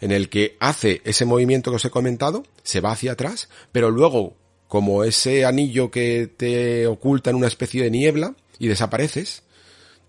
en 0.00 0.12
el 0.12 0.28
que 0.28 0.56
hace 0.60 1.00
ese 1.04 1.24
movimiento 1.24 1.70
que 1.70 1.76
os 1.76 1.84
he 1.84 1.90
comentado, 1.90 2.44
se 2.62 2.80
va 2.80 2.92
hacia 2.92 3.12
atrás, 3.12 3.48
pero 3.72 3.90
luego, 3.90 4.36
como 4.68 5.04
ese 5.04 5.44
anillo 5.44 5.90
que 5.90 6.26
te 6.26 6.86
oculta 6.86 7.30
en 7.30 7.36
una 7.36 7.48
especie 7.48 7.82
de 7.82 7.90
niebla 7.90 8.34
y 8.58 8.68
desapareces, 8.68 9.42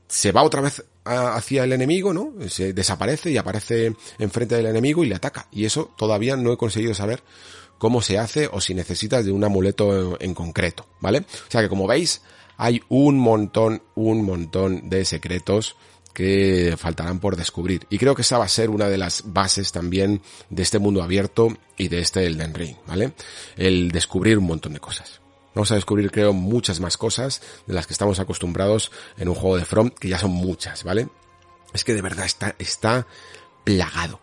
se 0.07 0.31
va 0.31 0.43
otra 0.43 0.61
vez 0.61 0.83
hacia 1.09 1.63
el 1.63 1.73
enemigo, 1.73 2.13
¿no? 2.13 2.33
Se 2.47 2.73
desaparece 2.73 3.31
y 3.31 3.37
aparece 3.37 3.95
enfrente 4.17 4.55
del 4.55 4.67
enemigo 4.67 5.03
y 5.03 5.09
le 5.09 5.15
ataca. 5.15 5.47
Y 5.51 5.65
eso 5.65 5.91
todavía 5.97 6.35
no 6.35 6.53
he 6.53 6.57
conseguido 6.57 6.93
saber 6.93 7.23
cómo 7.77 8.01
se 8.01 8.19
hace 8.19 8.47
o 8.51 8.61
si 8.61 8.73
necesitas 8.73 9.25
de 9.25 9.31
un 9.31 9.43
amuleto 9.43 10.21
en 10.21 10.33
concreto, 10.33 10.85
¿vale? 10.99 11.19
O 11.19 11.51
sea 11.51 11.61
que 11.61 11.69
como 11.69 11.87
veis, 11.87 12.21
hay 12.57 12.81
un 12.89 13.17
montón, 13.17 13.81
un 13.95 14.23
montón 14.23 14.89
de 14.89 15.05
secretos 15.05 15.75
que 16.13 16.75
faltarán 16.77 17.19
por 17.19 17.37
descubrir. 17.37 17.87
Y 17.89 17.97
creo 17.97 18.15
que 18.15 18.23
esa 18.23 18.37
va 18.37 18.45
a 18.45 18.49
ser 18.49 18.69
una 18.69 18.89
de 18.89 18.97
las 18.97 19.23
bases 19.25 19.71
también 19.71 20.21
de 20.49 20.63
este 20.63 20.79
mundo 20.79 21.01
abierto 21.01 21.57
y 21.77 21.87
de 21.87 21.99
este 21.99 22.25
Elden 22.25 22.53
Ring, 22.53 22.75
¿vale? 22.85 23.13
El 23.55 23.91
descubrir 23.91 24.37
un 24.37 24.45
montón 24.45 24.73
de 24.73 24.79
cosas. 24.79 25.21
Vamos 25.55 25.71
a 25.71 25.75
descubrir, 25.75 26.11
creo, 26.11 26.33
muchas 26.33 26.79
más 26.79 26.97
cosas 26.97 27.41
de 27.65 27.73
las 27.73 27.87
que 27.87 27.93
estamos 27.93 28.19
acostumbrados 28.19 28.91
en 29.17 29.29
un 29.29 29.35
juego 29.35 29.57
de 29.57 29.65
From, 29.65 29.89
que 29.89 30.09
ya 30.09 30.19
son 30.19 30.31
muchas, 30.31 30.83
¿vale? 30.83 31.09
Es 31.73 31.83
que 31.83 31.93
de 31.93 32.01
verdad 32.01 32.25
está, 32.25 32.55
está 32.59 33.07
plagado, 33.63 34.19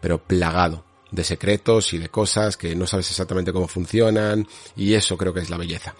pero 0.00 0.22
plagado 0.22 0.84
de 1.10 1.24
secretos 1.24 1.92
y 1.92 1.98
de 1.98 2.08
cosas 2.08 2.56
que 2.56 2.74
no 2.74 2.86
sabes 2.86 3.08
exactamente 3.10 3.52
cómo 3.52 3.68
funcionan, 3.68 4.48
y 4.76 4.94
eso 4.94 5.16
creo 5.16 5.32
que 5.32 5.40
es 5.40 5.50
la 5.50 5.56
belleza. 5.56 5.94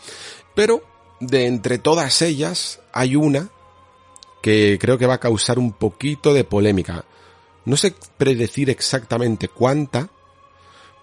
Pero, 0.54 0.82
de 1.20 1.46
entre 1.46 1.78
todas 1.78 2.20
ellas, 2.22 2.80
hay 2.92 3.16
una 3.16 3.48
que 4.42 4.76
creo 4.80 4.98
que 4.98 5.06
va 5.06 5.14
a 5.14 5.20
causar 5.20 5.58
un 5.58 5.72
poquito 5.72 6.34
de 6.34 6.44
polémica. 6.44 7.04
No 7.64 7.76
sé 7.76 7.94
predecir 8.18 8.68
exactamente 8.68 9.48
cuánta, 9.48 10.10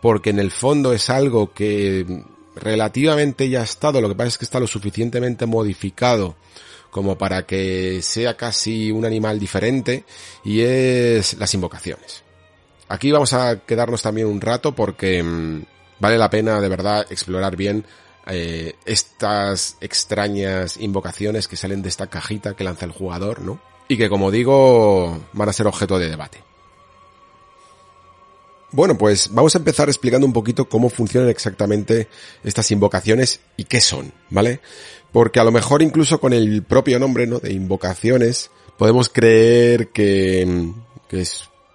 porque 0.01 0.29
en 0.29 0.39
el 0.39 0.51
fondo 0.51 0.93
es 0.93 1.09
algo 1.09 1.53
que 1.53 2.23
relativamente 2.55 3.49
ya 3.49 3.63
estado, 3.63 4.01
lo 4.01 4.09
que 4.09 4.15
pasa 4.15 4.29
es 4.29 4.37
que 4.37 4.45
está 4.45 4.59
lo 4.59 4.67
suficientemente 4.67 5.45
modificado 5.45 6.35
como 6.89 7.17
para 7.17 7.45
que 7.45 8.01
sea 8.01 8.35
casi 8.35 8.91
un 8.91 9.05
animal 9.05 9.39
diferente 9.39 10.03
y 10.43 10.61
es 10.61 11.35
las 11.35 11.53
invocaciones. 11.53 12.23
Aquí 12.89 13.11
vamos 13.11 13.31
a 13.33 13.61
quedarnos 13.61 14.01
también 14.01 14.27
un 14.27 14.41
rato 14.41 14.75
porque 14.75 15.23
mm, 15.23 15.63
vale 15.99 16.17
la 16.17 16.29
pena 16.29 16.59
de 16.59 16.67
verdad 16.67 17.07
explorar 17.09 17.55
bien 17.55 17.85
eh, 18.27 18.75
estas 18.85 19.77
extrañas 19.79 20.77
invocaciones 20.77 21.47
que 21.47 21.55
salen 21.55 21.81
de 21.81 21.89
esta 21.89 22.07
cajita 22.07 22.53
que 22.53 22.65
lanza 22.65 22.85
el 22.85 22.91
jugador, 22.91 23.39
¿no? 23.39 23.61
Y 23.87 23.97
que 23.97 24.09
como 24.09 24.29
digo 24.29 25.25
van 25.31 25.49
a 25.49 25.53
ser 25.53 25.67
objeto 25.67 25.97
de 25.97 26.09
debate. 26.09 26.43
Bueno, 28.73 28.97
pues 28.97 29.29
vamos 29.33 29.53
a 29.53 29.57
empezar 29.57 29.89
explicando 29.89 30.25
un 30.25 30.31
poquito 30.31 30.69
cómo 30.69 30.89
funcionan 30.89 31.29
exactamente 31.29 32.07
estas 32.43 32.71
invocaciones 32.71 33.41
y 33.57 33.65
qué 33.65 33.81
son, 33.81 34.13
¿vale? 34.29 34.61
Porque 35.11 35.41
a 35.41 35.43
lo 35.43 35.51
mejor 35.51 35.81
incluso 35.81 36.21
con 36.21 36.31
el 36.31 36.63
propio 36.63 36.97
nombre, 36.97 37.27
¿no? 37.27 37.39
De 37.39 37.51
invocaciones, 37.51 38.49
podemos 38.77 39.09
creer 39.09 39.89
que, 39.89 40.71
que 41.09 41.25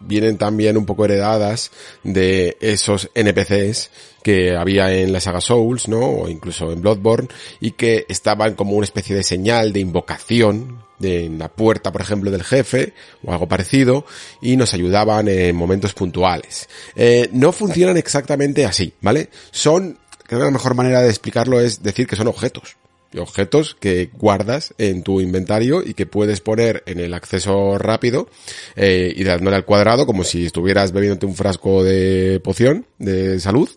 vienen 0.00 0.38
también 0.38 0.78
un 0.78 0.86
poco 0.86 1.04
heredadas 1.04 1.70
de 2.02 2.56
esos 2.60 3.10
NPCs 3.14 3.90
que 4.22 4.56
había 4.56 4.90
en 4.92 5.12
la 5.12 5.20
saga 5.20 5.42
Souls, 5.42 5.88
¿no? 5.88 6.00
O 6.00 6.28
incluso 6.28 6.72
en 6.72 6.80
Bloodborne, 6.80 7.28
y 7.60 7.72
que 7.72 8.06
estaban 8.08 8.54
como 8.54 8.72
una 8.72 8.84
especie 8.84 9.14
de 9.14 9.22
señal 9.22 9.74
de 9.74 9.80
invocación 9.80 10.85
de 10.98 11.28
la 11.28 11.48
puerta, 11.48 11.92
por 11.92 12.00
ejemplo, 12.00 12.30
del 12.30 12.44
jefe, 12.44 12.94
o 13.24 13.32
algo 13.32 13.48
parecido, 13.48 14.06
y 14.40 14.56
nos 14.56 14.74
ayudaban 14.74 15.28
en 15.28 15.54
momentos 15.54 15.94
puntuales. 15.94 16.68
Eh, 16.94 17.28
no 17.32 17.52
funcionan 17.52 17.96
exactamente 17.96 18.64
así, 18.64 18.92
¿vale? 19.00 19.30
Son, 19.50 19.98
creo 20.24 20.40
que 20.40 20.46
la 20.46 20.50
mejor 20.50 20.74
manera 20.74 21.02
de 21.02 21.08
explicarlo 21.08 21.60
es 21.60 21.82
decir 21.82 22.06
que 22.06 22.16
son 22.16 22.28
objetos 22.28 22.76
objetos 23.18 23.76
que 23.78 24.10
guardas 24.12 24.74
en 24.78 25.02
tu 25.02 25.20
inventario 25.20 25.82
y 25.84 25.94
que 25.94 26.06
puedes 26.06 26.40
poner 26.40 26.82
en 26.86 27.00
el 27.00 27.14
acceso 27.14 27.78
rápido 27.78 28.28
eh, 28.74 29.12
y 29.14 29.24
dándole 29.24 29.56
al 29.56 29.64
cuadrado 29.64 30.06
como 30.06 30.24
si 30.24 30.46
estuvieras 30.46 30.92
bebiéndote 30.92 31.26
un 31.26 31.34
frasco 31.34 31.82
de 31.84 32.40
poción 32.42 32.86
de 32.98 33.40
salud, 33.40 33.68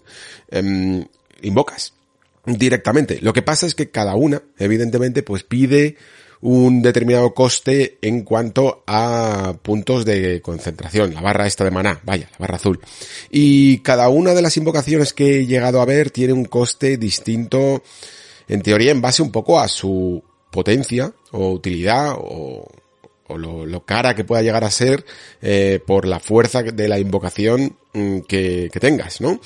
em, 0.49 1.05
invocas 1.41 1.93
directamente. 2.45 3.19
Lo 3.21 3.33
que 3.33 3.41
pasa 3.41 3.65
es 3.65 3.75
que 3.75 3.89
cada 3.89 4.15
una, 4.15 4.41
evidentemente, 4.57 5.23
pues 5.23 5.43
pide 5.43 5.97
un 6.41 6.81
determinado 6.81 7.33
coste 7.33 7.97
en 8.01 8.23
cuanto 8.23 8.83
a 8.87 9.55
puntos 9.61 10.05
de 10.05 10.41
concentración, 10.41 11.13
la 11.13 11.21
barra 11.21 11.47
esta 11.47 11.63
de 11.63 11.71
maná, 11.71 11.99
vaya, 12.03 12.29
la 12.31 12.37
barra 12.39 12.55
azul. 12.55 12.79
Y 13.29 13.79
cada 13.79 14.09
una 14.09 14.33
de 14.33 14.41
las 14.41 14.55
invocaciones 14.57 15.13
que 15.13 15.39
he 15.39 15.45
llegado 15.45 15.81
a 15.81 15.85
ver 15.85 16.11
tiene 16.11 16.33
un 16.33 16.45
coste 16.45 16.97
distinto 16.97 17.83
en 18.47 18.61
teoría 18.61 18.91
en 18.91 19.01
base 19.01 19.21
un 19.21 19.31
poco 19.31 19.59
a 19.59 19.67
su 19.67 20.23
potencia 20.51 21.13
o 21.31 21.51
utilidad 21.51 22.15
o, 22.17 22.67
lo, 23.37 23.85
cara 23.85 24.15
que 24.15 24.23
pueda 24.23 24.41
llegar 24.41 24.63
a 24.63 24.71
ser 24.71 25.05
eh, 25.41 25.79
por 25.85 26.07
la 26.07 26.19
fuerza 26.19 26.63
de 26.63 26.87
la 26.87 26.97
invocación 26.97 27.77
mm, 27.93 28.21
que, 28.21 28.71
tengas, 28.79 29.21
¿no? 29.21 29.39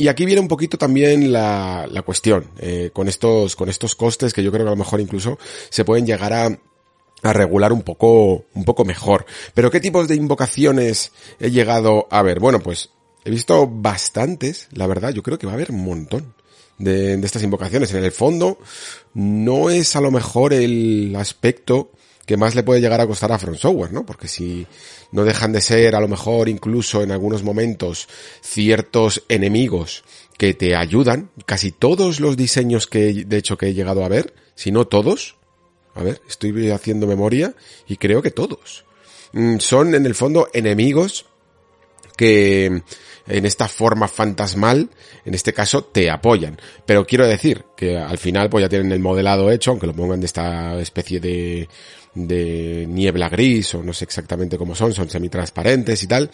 Y 0.00 0.06
aquí 0.06 0.24
viene 0.24 0.40
un 0.40 0.46
poquito 0.46 0.78
también 0.78 1.32
la, 1.32 1.88
la 1.90 2.02
cuestión, 2.02 2.52
eh, 2.60 2.90
con 2.92 3.08
estos, 3.08 3.56
con 3.56 3.68
estos 3.68 3.96
costes 3.96 4.32
que 4.32 4.44
yo 4.44 4.52
creo 4.52 4.64
que 4.64 4.68
a 4.68 4.70
lo 4.70 4.76
mejor 4.76 5.00
incluso 5.00 5.40
se 5.70 5.84
pueden 5.84 6.06
llegar 6.06 6.32
a, 6.32 6.56
a 7.22 7.32
regular 7.32 7.72
un 7.72 7.82
poco, 7.82 8.44
un 8.54 8.64
poco 8.64 8.84
mejor. 8.84 9.26
Pero 9.54 9.72
¿qué 9.72 9.80
tipos 9.80 10.06
de 10.06 10.14
invocaciones 10.14 11.10
he 11.40 11.50
llegado 11.50 12.06
a 12.12 12.22
ver? 12.22 12.38
Bueno, 12.38 12.60
pues 12.60 12.90
he 13.24 13.30
visto 13.30 13.66
bastantes, 13.66 14.68
la 14.70 14.86
verdad, 14.86 15.10
yo 15.10 15.24
creo 15.24 15.36
que 15.36 15.46
va 15.46 15.54
a 15.54 15.56
haber 15.56 15.72
un 15.72 15.84
montón 15.84 16.32
de, 16.78 17.16
de 17.16 17.26
estas 17.26 17.42
invocaciones. 17.42 17.92
En 17.92 18.04
el 18.04 18.12
fondo, 18.12 18.60
no 19.14 19.68
es 19.68 19.96
a 19.96 20.00
lo 20.00 20.12
mejor 20.12 20.52
el 20.52 21.12
aspecto 21.16 21.90
que 22.28 22.36
más 22.36 22.54
le 22.54 22.62
puede 22.62 22.82
llegar 22.82 23.00
a 23.00 23.06
costar 23.06 23.32
a 23.32 23.38
Front 23.38 23.56
Software, 23.56 23.90
¿no? 23.90 24.04
Porque 24.04 24.28
si 24.28 24.66
no 25.12 25.24
dejan 25.24 25.50
de 25.50 25.62
ser 25.62 25.96
a 25.96 26.00
lo 26.00 26.08
mejor 26.08 26.50
incluso 26.50 27.02
en 27.02 27.10
algunos 27.10 27.42
momentos 27.42 28.06
ciertos 28.42 29.24
enemigos 29.30 30.04
que 30.36 30.52
te 30.52 30.76
ayudan, 30.76 31.30
casi 31.46 31.72
todos 31.72 32.20
los 32.20 32.36
diseños 32.36 32.86
que 32.86 33.24
de 33.24 33.38
hecho 33.38 33.56
que 33.56 33.68
he 33.68 33.74
llegado 33.74 34.04
a 34.04 34.10
ver, 34.10 34.34
si 34.54 34.70
no 34.70 34.86
todos, 34.86 35.36
a 35.94 36.02
ver, 36.02 36.20
estoy 36.28 36.70
haciendo 36.70 37.06
memoria 37.06 37.54
y 37.86 37.96
creo 37.96 38.20
que 38.20 38.30
todos, 38.30 38.84
mm, 39.32 39.56
son 39.56 39.94
en 39.94 40.04
el 40.04 40.14
fondo 40.14 40.50
enemigos 40.52 41.24
que 42.14 42.82
en 43.28 43.46
esta 43.46 43.68
forma 43.68 44.08
fantasmal, 44.08 44.88
en 45.24 45.34
este 45.34 45.52
caso, 45.52 45.84
te 45.84 46.10
apoyan. 46.10 46.58
Pero 46.86 47.06
quiero 47.06 47.26
decir 47.26 47.64
que 47.76 47.96
al 47.96 48.18
final 48.18 48.48
pues 48.48 48.62
ya 48.62 48.68
tienen 48.68 48.92
el 48.92 49.00
modelado 49.00 49.50
hecho, 49.50 49.70
aunque 49.70 49.86
lo 49.86 49.92
pongan 49.92 50.20
de 50.20 50.26
esta 50.26 50.78
especie 50.80 51.20
de 51.20 51.68
de 52.26 52.86
niebla 52.88 53.28
gris 53.28 53.74
o 53.74 53.82
no 53.82 53.92
sé 53.92 54.04
exactamente 54.04 54.58
cómo 54.58 54.74
son, 54.74 54.92
son 54.92 55.08
semitransparentes 55.08 56.02
y 56.02 56.06
tal. 56.06 56.30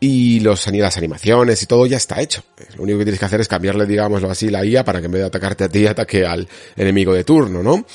Y 0.00 0.40
los 0.40 0.66
las 0.66 0.96
animaciones 0.96 1.62
y 1.62 1.66
todo 1.66 1.86
ya 1.86 1.96
está 1.96 2.20
hecho. 2.20 2.42
Lo 2.76 2.82
único 2.82 2.98
que 2.98 3.04
tienes 3.04 3.20
que 3.20 3.26
hacer 3.26 3.40
es 3.40 3.48
cambiarle, 3.48 3.86
digámoslo 3.86 4.28
así, 4.30 4.50
la 4.50 4.64
IA 4.64 4.84
para 4.84 5.00
que 5.00 5.06
en 5.06 5.12
vez 5.12 5.20
de 5.20 5.26
atacarte 5.26 5.64
a 5.64 5.68
ti, 5.68 5.86
ataque 5.86 6.26
al 6.26 6.48
enemigo 6.76 7.14
de 7.14 7.22
turno, 7.22 7.62
¿no? 7.62 7.86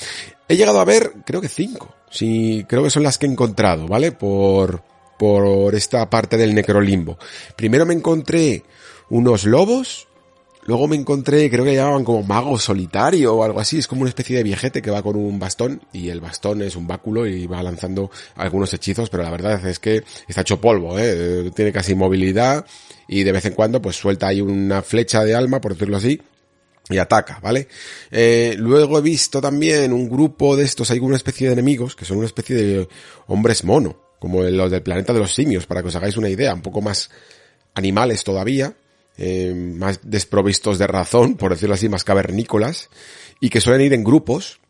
He 0.48 0.56
llegado 0.56 0.80
a 0.80 0.86
ver, 0.86 1.12
creo 1.26 1.42
que 1.42 1.48
cinco. 1.48 1.94
Sí, 2.10 2.64
creo 2.66 2.82
que 2.82 2.90
son 2.90 3.02
las 3.02 3.18
que 3.18 3.26
he 3.26 3.28
encontrado, 3.28 3.86
¿vale? 3.86 4.12
Por, 4.12 4.82
por 5.18 5.74
esta 5.74 6.08
parte 6.08 6.38
del 6.38 6.54
necrolimbo. 6.54 7.18
Primero 7.56 7.84
me 7.84 7.92
encontré 7.92 8.64
unos 9.10 9.44
lobos, 9.44 10.07
Luego 10.68 10.86
me 10.86 10.96
encontré, 10.96 11.48
creo 11.48 11.64
que 11.64 11.74
llamaban 11.74 12.04
como 12.04 12.22
mago 12.22 12.58
solitario 12.58 13.34
o 13.34 13.42
algo 13.42 13.58
así, 13.58 13.78
es 13.78 13.88
como 13.88 14.02
una 14.02 14.10
especie 14.10 14.36
de 14.36 14.42
viejete 14.42 14.82
que 14.82 14.90
va 14.90 15.02
con 15.02 15.16
un 15.16 15.38
bastón 15.38 15.80
y 15.94 16.10
el 16.10 16.20
bastón 16.20 16.60
es 16.60 16.76
un 16.76 16.86
báculo 16.86 17.26
y 17.26 17.46
va 17.46 17.62
lanzando 17.62 18.10
algunos 18.36 18.74
hechizos, 18.74 19.08
pero 19.08 19.22
la 19.22 19.30
verdad 19.30 19.66
es 19.66 19.78
que 19.78 20.04
está 20.28 20.42
hecho 20.42 20.60
polvo, 20.60 20.98
¿eh? 20.98 21.50
tiene 21.56 21.72
casi 21.72 21.94
movilidad 21.94 22.66
y 23.08 23.22
de 23.22 23.32
vez 23.32 23.46
en 23.46 23.54
cuando 23.54 23.80
pues 23.80 23.96
suelta 23.96 24.26
ahí 24.26 24.42
una 24.42 24.82
flecha 24.82 25.24
de 25.24 25.34
alma, 25.34 25.58
por 25.58 25.72
decirlo 25.72 25.96
así, 25.96 26.20
y 26.90 26.98
ataca, 26.98 27.40
¿vale? 27.42 27.66
Eh, 28.10 28.54
luego 28.58 28.98
he 28.98 29.00
visto 29.00 29.40
también 29.40 29.90
un 29.94 30.06
grupo 30.06 30.54
de 30.54 30.64
estos, 30.64 30.90
hay 30.90 30.98
una 30.98 31.16
especie 31.16 31.46
de 31.46 31.54
enemigos 31.54 31.96
que 31.96 32.04
son 32.04 32.18
una 32.18 32.26
especie 32.26 32.56
de 32.56 32.88
hombres 33.26 33.64
mono, 33.64 33.98
como 34.18 34.42
los 34.42 34.70
del 34.70 34.82
planeta 34.82 35.14
de 35.14 35.20
los 35.20 35.34
simios, 35.34 35.64
para 35.64 35.80
que 35.80 35.88
os 35.88 35.96
hagáis 35.96 36.18
una 36.18 36.28
idea, 36.28 36.52
un 36.52 36.60
poco 36.60 36.82
más 36.82 37.08
animales 37.72 38.22
todavía, 38.22 38.74
eh, 39.18 39.52
más 39.52 40.00
desprovistos 40.04 40.78
de 40.78 40.86
razón, 40.86 41.36
por 41.36 41.52
decirlo 41.52 41.74
así, 41.74 41.88
más 41.88 42.04
cavernícolas, 42.04 42.88
y 43.40 43.50
que 43.50 43.60
suelen 43.60 43.86
ir 43.86 43.92
en 43.92 44.04
grupos, 44.04 44.60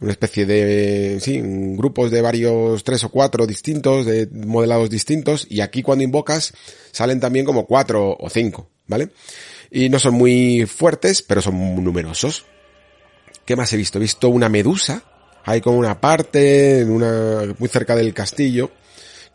una 0.00 0.12
especie 0.12 0.46
de, 0.46 1.18
sí, 1.20 1.40
grupos 1.42 2.10
de 2.10 2.22
varios, 2.22 2.82
tres 2.82 3.04
o 3.04 3.10
cuatro 3.10 3.46
distintos, 3.46 4.06
de 4.06 4.26
modelados 4.32 4.88
distintos, 4.88 5.46
y 5.50 5.60
aquí 5.60 5.82
cuando 5.82 6.02
invocas 6.02 6.54
salen 6.90 7.20
también 7.20 7.44
como 7.44 7.66
cuatro 7.66 8.16
o 8.18 8.30
cinco, 8.30 8.70
¿vale? 8.86 9.10
Y 9.70 9.90
no 9.90 9.98
son 9.98 10.14
muy 10.14 10.66
fuertes, 10.66 11.22
pero 11.22 11.42
son 11.42 11.54
muy 11.54 11.82
numerosos. 11.82 12.46
¿Qué 13.44 13.54
más 13.54 13.72
he 13.72 13.76
visto? 13.76 13.98
He 13.98 14.02
visto 14.02 14.30
una 14.30 14.48
medusa, 14.48 15.04
hay 15.44 15.60
como 15.60 15.78
una 15.78 16.00
parte, 16.00 16.80
en 16.80 16.90
una, 16.90 17.54
muy 17.58 17.68
cerca 17.68 17.94
del 17.94 18.14
castillo, 18.14 18.70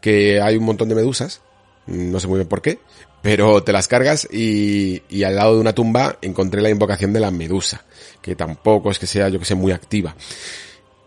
que 0.02 0.42
hay 0.42 0.58
un 0.58 0.66
montón 0.66 0.90
de 0.90 0.96
medusas, 0.96 1.42
no 1.88 2.20
sé 2.20 2.28
muy 2.28 2.40
bien 2.40 2.48
por 2.48 2.62
qué, 2.62 2.80
pero 3.26 3.64
te 3.64 3.74
las 3.74 3.88
cargas 3.88 4.28
y, 4.32 5.02
al 5.24 5.36
lado 5.36 5.56
de 5.56 5.60
una 5.60 5.74
tumba 5.74 6.20
encontré 6.22 6.62
la 6.62 6.70
invocación 6.70 7.12
de 7.12 7.20
la 7.20 7.32
medusa, 7.32 7.84
que 8.22 8.36
tampoco 8.36 8.92
es 8.92 9.00
que 9.00 9.08
sea, 9.08 9.30
yo 9.30 9.40
que 9.40 9.46
sé, 9.46 9.56
muy 9.56 9.72
activa. 9.72 10.16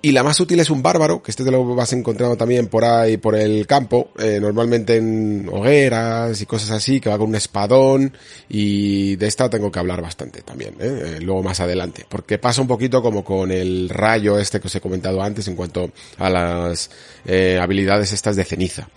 Y 0.03 0.11
la 0.11 0.25
más 0.25 0.41
útil 0.41 0.59
es 0.59 0.69
un 0.69 0.83
bárbaro, 0.83 1.23
que 1.23 1.31
este 1.31 1.45
te 1.45 1.53
lo 1.53 1.77
vas 1.77 1.93
encontrando 1.93 2.37
también 2.37 2.67
por 2.67 2.85
ahí, 2.85 3.19
por 3.19 3.37
el 3.37 3.69
campo, 3.69 4.11
eh, 4.19 4.41
normalmente 4.41 4.97
en 4.97 5.49
hogueras 5.49 6.41
y 6.41 6.47
cosas 6.47 6.73
así, 6.73 7.01
que 7.01 7.09
va 7.09 7.19
con 7.19 7.29
un 7.29 7.37
espadón, 7.37 8.13
y 8.49 9.15
de 9.15 9.29
esta 9.29 9.49
tengo 9.49 9.71
que 9.71 9.79
hablar 9.79 10.03
bastante 10.03 10.43
también, 10.43 10.75
¿eh? 10.81 11.03
eh 11.05 11.21
luego 11.21 11.45
más 11.45 11.61
adelante, 11.61 12.05
porque 12.09 12.39
pasa 12.39 12.61
un 12.61 12.67
poquito 12.67 13.01
como 13.01 13.23
con 13.23 13.53
el 13.53 13.89
rayo 13.89 14.41
este 14.41 14.59
que 14.61 14.67
os 14.67 14.75
he 14.75 14.81
comentado 14.81 15.23
antes 15.23 15.47
en 15.47 15.55
cuanto 15.55 15.93
a 16.17 16.29
las 16.29 16.91
eh, 17.25 17.61
habilidades 17.63 18.13
estas 18.13 18.35
de 18.35 18.45
ceniza. 18.45 18.89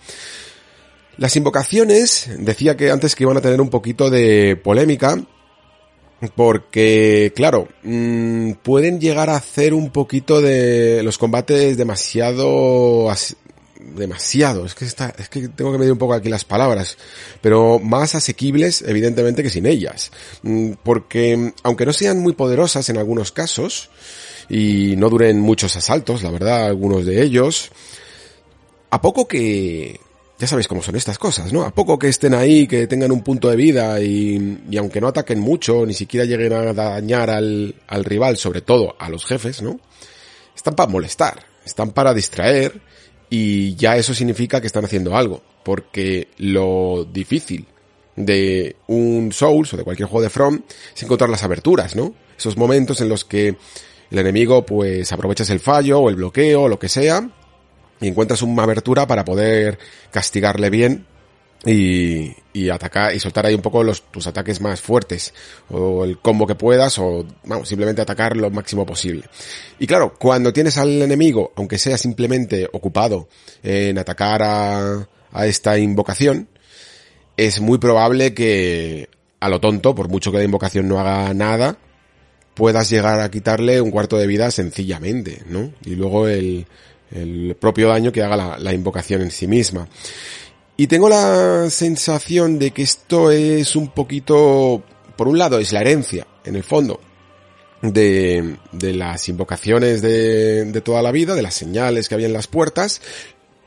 Las 1.22 1.36
invocaciones, 1.36 2.30
decía 2.36 2.76
que 2.76 2.90
antes 2.90 3.14
que 3.14 3.22
iban 3.22 3.36
a 3.36 3.40
tener 3.40 3.60
un 3.60 3.70
poquito 3.70 4.10
de 4.10 4.56
polémica, 4.56 5.22
porque, 6.34 7.32
claro, 7.36 7.68
mmm, 7.84 8.54
pueden 8.54 9.00
llegar 9.00 9.30
a 9.30 9.36
hacer 9.36 9.72
un 9.72 9.90
poquito 9.90 10.40
de 10.40 11.00
los 11.04 11.18
combates 11.18 11.76
demasiado, 11.76 13.08
demasiado, 13.94 14.66
es 14.66 14.74
que 14.74 14.84
está, 14.84 15.14
es 15.16 15.28
que 15.28 15.46
tengo 15.46 15.70
que 15.70 15.78
medir 15.78 15.92
un 15.92 15.98
poco 15.98 16.14
aquí 16.14 16.28
las 16.28 16.44
palabras, 16.44 16.98
pero 17.40 17.78
más 17.78 18.16
asequibles, 18.16 18.82
evidentemente, 18.84 19.44
que 19.44 19.50
sin 19.50 19.66
ellas. 19.66 20.10
Mm, 20.42 20.72
porque, 20.82 21.52
aunque 21.62 21.86
no 21.86 21.92
sean 21.92 22.18
muy 22.18 22.32
poderosas 22.32 22.88
en 22.88 22.98
algunos 22.98 23.30
casos, 23.30 23.90
y 24.48 24.96
no 24.96 25.08
duren 25.08 25.38
muchos 25.38 25.76
asaltos, 25.76 26.24
la 26.24 26.32
verdad, 26.32 26.66
algunos 26.66 27.06
de 27.06 27.22
ellos, 27.22 27.70
a 28.90 29.00
poco 29.00 29.28
que, 29.28 30.00
ya 30.42 30.48
sabéis 30.48 30.66
cómo 30.66 30.82
son 30.82 30.96
estas 30.96 31.20
cosas, 31.20 31.52
¿no? 31.52 31.62
A 31.62 31.72
poco 31.72 31.96
que 31.96 32.08
estén 32.08 32.34
ahí, 32.34 32.66
que 32.66 32.88
tengan 32.88 33.12
un 33.12 33.22
punto 33.22 33.48
de 33.48 33.54
vida 33.54 34.00
y, 34.00 34.58
y 34.68 34.76
aunque 34.76 35.00
no 35.00 35.06
ataquen 35.06 35.38
mucho, 35.38 35.86
ni 35.86 35.94
siquiera 35.94 36.26
lleguen 36.26 36.52
a 36.52 36.72
dañar 36.72 37.30
al, 37.30 37.76
al 37.86 38.04
rival, 38.04 38.36
sobre 38.36 38.60
todo 38.60 38.96
a 38.98 39.08
los 39.08 39.24
jefes, 39.24 39.62
¿no? 39.62 39.78
Están 40.56 40.74
para 40.74 40.90
molestar, 40.90 41.46
están 41.64 41.92
para 41.92 42.12
distraer 42.12 42.80
y 43.30 43.76
ya 43.76 43.96
eso 43.96 44.14
significa 44.14 44.60
que 44.60 44.66
están 44.66 44.84
haciendo 44.84 45.16
algo, 45.16 45.40
porque 45.62 46.26
lo 46.38 47.04
difícil 47.04 47.64
de 48.16 48.74
un 48.88 49.30
Souls 49.30 49.72
o 49.74 49.76
de 49.76 49.84
cualquier 49.84 50.08
juego 50.08 50.24
de 50.24 50.30
From 50.30 50.60
es 50.92 51.02
encontrar 51.04 51.30
las 51.30 51.44
aberturas, 51.44 51.94
¿no? 51.94 52.14
Esos 52.36 52.56
momentos 52.56 53.00
en 53.00 53.08
los 53.08 53.24
que 53.24 53.54
el 54.10 54.18
enemigo 54.18 54.66
pues 54.66 55.12
aprovechas 55.12 55.50
el 55.50 55.60
fallo 55.60 56.00
o 56.00 56.10
el 56.10 56.16
bloqueo 56.16 56.62
o 56.62 56.68
lo 56.68 56.80
que 56.80 56.88
sea 56.88 57.30
y 58.02 58.08
encuentras 58.08 58.42
una 58.42 58.64
abertura 58.64 59.06
para 59.06 59.24
poder 59.24 59.78
castigarle 60.10 60.68
bien 60.68 61.06
y, 61.64 62.34
y, 62.52 62.68
atacar 62.68 63.14
y 63.14 63.20
soltar 63.20 63.46
ahí 63.46 63.54
un 63.54 63.62
poco 63.62 63.84
los, 63.84 64.02
tus 64.10 64.26
ataques 64.26 64.60
más 64.60 64.80
fuertes 64.80 65.32
o 65.70 66.04
el 66.04 66.18
combo 66.18 66.46
que 66.46 66.56
puedas 66.56 66.98
o 66.98 67.24
vamos, 67.44 67.68
simplemente 67.68 68.02
atacar 68.02 68.36
lo 68.36 68.50
máximo 68.50 68.84
posible. 68.84 69.24
Y 69.78 69.86
claro, 69.86 70.14
cuando 70.18 70.52
tienes 70.52 70.76
al 70.78 71.00
enemigo, 71.00 71.52
aunque 71.54 71.78
sea 71.78 71.96
simplemente 71.96 72.68
ocupado 72.72 73.28
en 73.62 73.96
atacar 73.96 74.42
a, 74.42 75.08
a 75.30 75.46
esta 75.46 75.78
invocación, 75.78 76.48
es 77.36 77.60
muy 77.60 77.78
probable 77.78 78.34
que 78.34 79.08
a 79.38 79.48
lo 79.48 79.60
tonto, 79.60 79.94
por 79.94 80.08
mucho 80.08 80.32
que 80.32 80.38
la 80.38 80.44
invocación 80.44 80.88
no 80.88 80.98
haga 80.98 81.32
nada, 81.34 81.78
puedas 82.54 82.90
llegar 82.90 83.20
a 83.20 83.30
quitarle 83.30 83.80
un 83.80 83.90
cuarto 83.90 84.18
de 84.18 84.26
vida 84.26 84.50
sencillamente, 84.50 85.42
¿no? 85.46 85.72
Y 85.84 85.94
luego 85.94 86.28
el, 86.28 86.66
el 87.14 87.56
propio 87.58 87.88
daño 87.88 88.12
que 88.12 88.22
haga 88.22 88.58
la, 88.58 88.72
invocación 88.72 89.22
en 89.22 89.30
sí 89.30 89.46
misma. 89.46 89.88
Y 90.76 90.86
tengo 90.86 91.08
la 91.08 91.68
sensación 91.70 92.58
de 92.58 92.70
que 92.70 92.82
esto 92.82 93.30
es 93.30 93.76
un 93.76 93.88
poquito, 93.88 94.82
por 95.16 95.28
un 95.28 95.38
lado, 95.38 95.58
es 95.58 95.72
la 95.72 95.80
herencia, 95.80 96.26
en 96.44 96.56
el 96.56 96.64
fondo, 96.64 97.00
de, 97.82 98.56
de 98.72 98.92
las 98.94 99.28
invocaciones 99.28 100.02
de, 100.02 100.64
de 100.64 100.80
toda 100.80 101.02
la 101.02 101.12
vida, 101.12 101.34
de 101.34 101.42
las 101.42 101.54
señales 101.54 102.08
que 102.08 102.14
había 102.14 102.26
en 102.26 102.32
las 102.32 102.46
puertas, 102.46 103.00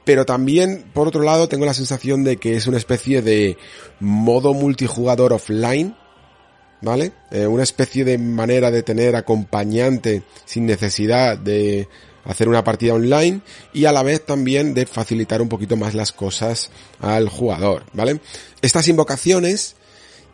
pero 0.05 0.23
también, 0.23 0.85
por 0.93 1.07
otro 1.07 1.23
lado, 1.23 1.49
tengo 1.49 1.65
la 1.65 1.73
sensación 1.73 2.23
de 2.23 2.37
que 2.37 2.55
es 2.55 2.67
una 2.67 2.77
especie 2.77 3.23
de 3.23 3.57
modo 3.99 4.53
multijugador 4.53 5.33
offline, 5.33 5.95
¿vale? 6.81 7.11
Eh, 7.31 7.47
una 7.47 7.63
especie 7.63 8.05
de 8.05 8.19
manera 8.19 8.69
de 8.69 8.83
tener 8.83 9.15
acompañante 9.15 10.21
sin 10.45 10.67
necesidad 10.67 11.37
de 11.37 11.89
hacer 12.25 12.49
una 12.49 12.63
partida 12.63 12.93
online 12.93 13.41
y 13.73 13.85
a 13.85 13.91
la 13.91 14.03
vez 14.03 14.25
también 14.25 14.73
de 14.73 14.85
facilitar 14.85 15.41
un 15.41 15.49
poquito 15.49 15.77
más 15.77 15.93
las 15.93 16.11
cosas 16.11 16.69
al 16.99 17.29
jugador, 17.29 17.83
¿vale? 17.93 18.19
Estas 18.61 18.87
invocaciones 18.87 19.75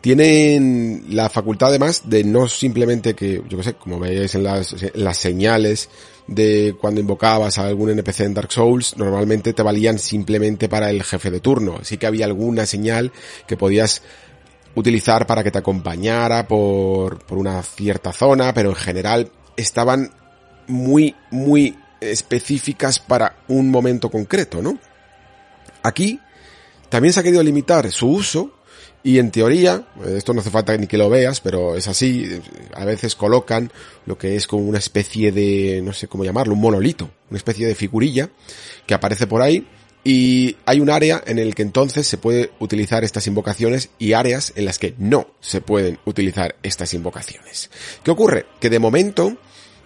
tienen 0.02 1.04
la 1.10 1.30
facultad 1.30 1.68
además 1.68 2.02
de 2.06 2.24
no 2.24 2.48
simplemente 2.48 3.14
que, 3.14 3.40
yo 3.48 3.56
que 3.56 3.62
sé, 3.62 3.74
como 3.74 4.00
veis 4.00 4.34
en 4.34 4.42
las, 4.42 4.72
en 4.72 4.90
las 5.04 5.16
señales 5.16 5.88
de 6.26 6.74
cuando 6.80 7.00
invocabas 7.00 7.58
a 7.58 7.66
algún 7.66 7.90
NPC 7.90 8.20
en 8.20 8.34
Dark 8.34 8.50
Souls, 8.50 8.96
normalmente 8.96 9.52
te 9.52 9.62
valían 9.62 9.98
simplemente 9.98 10.68
para 10.68 10.90
el 10.90 11.04
jefe 11.04 11.30
de 11.30 11.40
turno. 11.40 11.78
Así 11.80 11.98
que 11.98 12.06
había 12.06 12.26
alguna 12.26 12.66
señal 12.66 13.12
que 13.46 13.56
podías 13.56 14.02
utilizar 14.74 15.26
para 15.26 15.44
que 15.44 15.50
te 15.50 15.58
acompañara 15.58 16.48
por, 16.48 17.24
por 17.24 17.38
una 17.38 17.62
cierta 17.62 18.12
zona, 18.12 18.52
pero 18.54 18.70
en 18.70 18.76
general 18.76 19.30
estaban 19.56 20.10
muy, 20.66 21.14
muy 21.30 21.76
específicas 22.00 22.98
para 22.98 23.36
un 23.48 23.70
momento 23.70 24.10
concreto, 24.10 24.60
¿no? 24.62 24.78
Aquí 25.82 26.20
también 26.88 27.12
se 27.12 27.20
ha 27.20 27.22
querido 27.22 27.42
limitar 27.42 27.90
su 27.90 28.08
uso 28.08 28.52
y 29.04 29.18
en 29.18 29.30
teoría, 29.30 29.84
esto 30.06 30.32
no 30.32 30.40
hace 30.40 30.50
falta 30.50 30.76
ni 30.76 30.86
que 30.86 30.98
lo 30.98 31.10
veas, 31.10 31.40
pero 31.40 31.76
es 31.76 31.88
así, 31.88 32.40
a 32.74 32.84
veces 32.84 33.16
colocan 33.16 33.72
lo 34.06 34.16
que 34.16 34.36
es 34.36 34.46
como 34.46 34.64
una 34.64 34.78
especie 34.78 35.32
de, 35.32 35.80
no 35.82 35.92
sé 35.92 36.06
cómo 36.06 36.24
llamarlo, 36.24 36.54
un 36.54 36.60
monolito, 36.60 37.10
una 37.28 37.36
especie 37.36 37.66
de 37.66 37.74
figurilla 37.74 38.30
que 38.86 38.94
aparece 38.94 39.26
por 39.26 39.42
ahí 39.42 39.66
y 40.04 40.56
hay 40.66 40.80
un 40.80 40.90
área 40.90 41.22
en 41.26 41.38
el 41.38 41.54
que 41.54 41.62
entonces 41.62 42.06
se 42.06 42.18
puede 42.18 42.50
utilizar 42.58 43.04
estas 43.04 43.26
invocaciones 43.26 43.90
y 43.98 44.14
áreas 44.14 44.52
en 44.56 44.64
las 44.64 44.78
que 44.78 44.94
no 44.98 45.28
se 45.40 45.60
pueden 45.60 45.98
utilizar 46.04 46.56
estas 46.62 46.92
invocaciones. 46.94 47.70
¿Qué 48.02 48.10
ocurre? 48.10 48.46
Que 48.60 48.70
de 48.70 48.80
momento, 48.80 49.36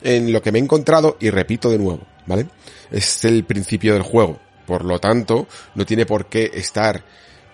en 0.06 0.32
lo 0.32 0.40
que 0.40 0.52
me 0.52 0.58
he 0.58 0.62
encontrado, 0.62 1.16
y 1.18 1.30
repito 1.30 1.68
de 1.68 1.78
nuevo, 1.78 2.06
¿vale? 2.26 2.46
Es 2.90 3.24
el 3.24 3.44
principio 3.44 3.92
del 3.92 4.02
juego. 4.02 4.38
Por 4.64 4.84
lo 4.84 5.00
tanto, 5.00 5.48
no 5.74 5.84
tiene 5.84 6.06
por 6.06 6.26
qué 6.26 6.50
estar, 6.54 7.04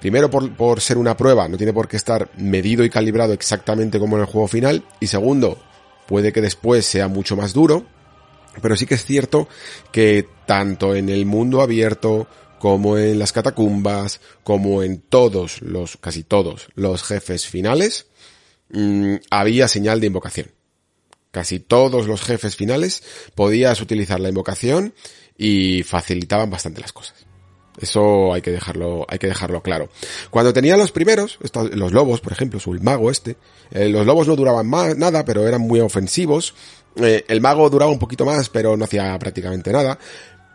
primero 0.01 0.31
por, 0.31 0.55
por 0.55 0.81
ser 0.83 0.99
una 0.99 1.17
prueba, 1.17 1.49
no 1.49 1.57
tiene 1.57 1.73
por 1.73 1.89
qué 1.89 1.97
estar 1.97 2.29
medido 2.37 2.85
y 2.85 2.91
calibrado 2.91 3.33
exactamente 3.33 3.99
como 3.99 4.17
en 4.17 4.23
el 4.23 4.27
juego 4.27 4.49
final. 4.49 4.85
Y 5.01 5.07
segundo, 5.07 5.59
puede 6.07 6.33
que 6.33 6.43
después 6.43 6.85
sea 6.85 7.09
mucho 7.09 7.37
más 7.37 7.55
duro. 7.55 7.87
Pero 8.61 8.77
sí 8.77 8.85
que 8.85 8.97
es 8.97 9.05
cierto 9.07 9.49
que 9.91 10.27
tanto 10.45 10.95
en 10.95 11.09
el 11.09 11.25
mundo 11.25 11.63
abierto, 11.63 12.29
como 12.59 12.99
en 12.99 13.19
las 13.19 13.33
catacumbas, 13.33 14.21
como 14.45 14.83
en 14.83 15.01
todos 15.01 15.63
los, 15.63 15.97
casi 15.97 16.23
todos 16.23 16.69
los 16.75 17.03
jefes 17.03 17.47
finales, 17.47 18.09
mmm, 18.69 19.15
había 19.31 19.69
señal 19.69 20.01
de 20.01 20.09
invocación. 20.09 20.49
Casi 21.33 21.59
todos 21.59 22.07
los 22.07 22.23
jefes 22.23 22.55
finales 22.55 23.03
podías 23.35 23.81
utilizar 23.81 24.21
la 24.21 24.29
invocación 24.29 24.95
y 25.37 25.83
facilitaban 25.83 26.51
bastante 26.51 26.81
las 26.81 26.93
cosas. 26.93 27.15
Eso 27.81 28.33
hay 28.33 28.43
que 28.43 28.51
dejarlo, 28.51 29.07
hay 29.09 29.19
que 29.19 29.27
dejarlo 29.27 29.63
claro. 29.63 29.89
Cuando 30.31 30.53
tenía 30.53 30.77
los 30.77 30.93
primeros, 30.93 31.39
los 31.73 31.93
lobos, 31.93 32.21
por 32.21 32.33
ejemplo, 32.33 32.61
su 32.61 32.75
el 32.75 32.83
mago 32.83 33.11
este, 33.11 33.37
eh, 33.71 33.89
los 33.89 34.07
lobos 34.07 34.29
no 34.29 34.37
duraban 34.37 34.69
más, 34.69 34.97
nada, 34.97 35.25
pero 35.25 35.49
eran 35.49 35.63
muy 35.63 35.81
ofensivos. 35.81 36.55
Eh, 36.97 37.25
el 37.27 37.41
mago 37.41 37.69
duraba 37.71 37.91
un 37.91 37.99
poquito 37.99 38.27
más, 38.27 38.51
pero 38.51 38.77
no 38.77 38.85
hacía 38.85 39.19
prácticamente 39.19 39.73
nada 39.73 39.99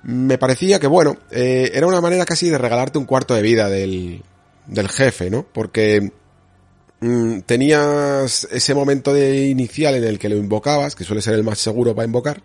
me 0.04 0.38
parecía 0.38 0.80
que, 0.80 0.88
bueno, 0.88 1.18
eh, 1.32 1.72
era 1.74 1.86
una 1.86 2.00
manera 2.00 2.26
casi 2.26 2.50
de 2.50 2.58
regalarte 2.58 2.98
un 2.98 3.06
cuarto 3.06 3.34
de 3.34 3.42
vida 3.42 3.70
del, 3.70 4.24
del 4.66 4.90
jefe, 4.90 5.30
¿no? 5.30 5.46
Porque 5.52 6.12
mmm, 7.00 7.40
tenías 7.42 8.48
ese 8.52 8.74
momento 8.74 9.14
de 9.14 9.48
inicial 9.48 9.96
en 9.96 10.04
el 10.04 10.20
que 10.20 10.30
lo 10.30 10.38
invocabas, 10.38 10.96
que 10.96 11.04
suele 11.04 11.22
ser 11.22 11.36
el 11.36 11.44
más 11.44 11.60
seguro 11.60 11.96
para 11.96 12.06
invocar, 12.06 12.42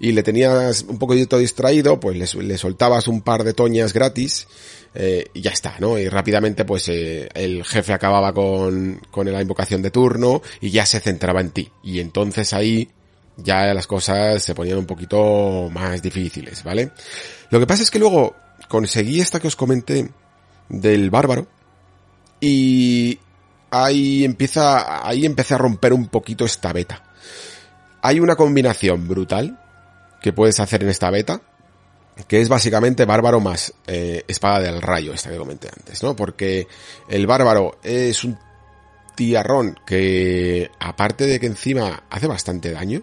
y 0.00 0.12
le 0.12 0.22
tenías 0.22 0.84
un 0.88 0.98
poquito 0.98 1.38
distraído, 1.38 1.98
pues 1.98 2.16
le, 2.16 2.42
le 2.44 2.58
soltabas 2.58 3.08
un 3.08 3.22
par 3.22 3.44
de 3.44 3.54
toñas 3.54 3.92
gratis, 3.92 4.46
eh, 4.94 5.26
y 5.34 5.42
ya 5.42 5.50
está, 5.50 5.76
¿no? 5.80 5.98
Y 5.98 6.08
rápidamente 6.08 6.64
pues 6.64 6.88
eh, 6.88 7.28
el 7.34 7.64
jefe 7.64 7.92
acababa 7.92 8.32
con, 8.32 9.00
con 9.10 9.30
la 9.30 9.42
invocación 9.42 9.82
de 9.82 9.90
turno 9.90 10.42
y 10.60 10.70
ya 10.70 10.86
se 10.86 11.00
centraba 11.00 11.40
en 11.40 11.50
ti. 11.50 11.70
Y 11.82 12.00
entonces 12.00 12.52
ahí 12.52 12.88
ya 13.36 13.72
las 13.74 13.86
cosas 13.86 14.42
se 14.42 14.54
ponían 14.54 14.78
un 14.78 14.86
poquito 14.86 15.68
más 15.70 16.02
difíciles, 16.02 16.64
¿vale? 16.64 16.90
Lo 17.50 17.60
que 17.60 17.66
pasa 17.66 17.82
es 17.82 17.90
que 17.90 17.98
luego 17.98 18.34
conseguí 18.68 19.20
esta 19.20 19.40
que 19.40 19.48
os 19.48 19.56
comenté 19.56 20.10
del 20.68 21.10
bárbaro 21.10 21.46
y 22.40 23.18
ahí 23.70 24.24
empieza, 24.24 25.06
ahí 25.06 25.26
empecé 25.26 25.54
a 25.54 25.58
romper 25.58 25.92
un 25.92 26.08
poquito 26.08 26.44
esta 26.44 26.72
beta. 26.72 27.02
Hay 28.02 28.20
una 28.20 28.36
combinación 28.36 29.08
brutal 29.08 29.58
que 30.22 30.32
puedes 30.32 30.60
hacer 30.60 30.82
en 30.82 30.90
esta 30.90 31.10
beta, 31.10 31.40
que 32.26 32.40
es 32.40 32.48
básicamente 32.48 33.04
bárbaro 33.04 33.40
más 33.40 33.72
eh, 33.86 34.24
espada 34.26 34.60
del 34.60 34.82
rayo, 34.82 35.12
esta 35.12 35.30
que 35.30 35.36
comenté 35.36 35.68
antes, 35.68 36.02
¿no? 36.02 36.16
Porque 36.16 36.66
el 37.08 37.26
bárbaro 37.26 37.78
es 37.82 38.24
un 38.24 38.38
tiarrón 39.14 39.78
que, 39.86 40.70
aparte 40.78 41.26
de 41.26 41.40
que 41.40 41.46
encima 41.46 42.04
hace 42.10 42.26
bastante 42.26 42.72
daño, 42.72 43.02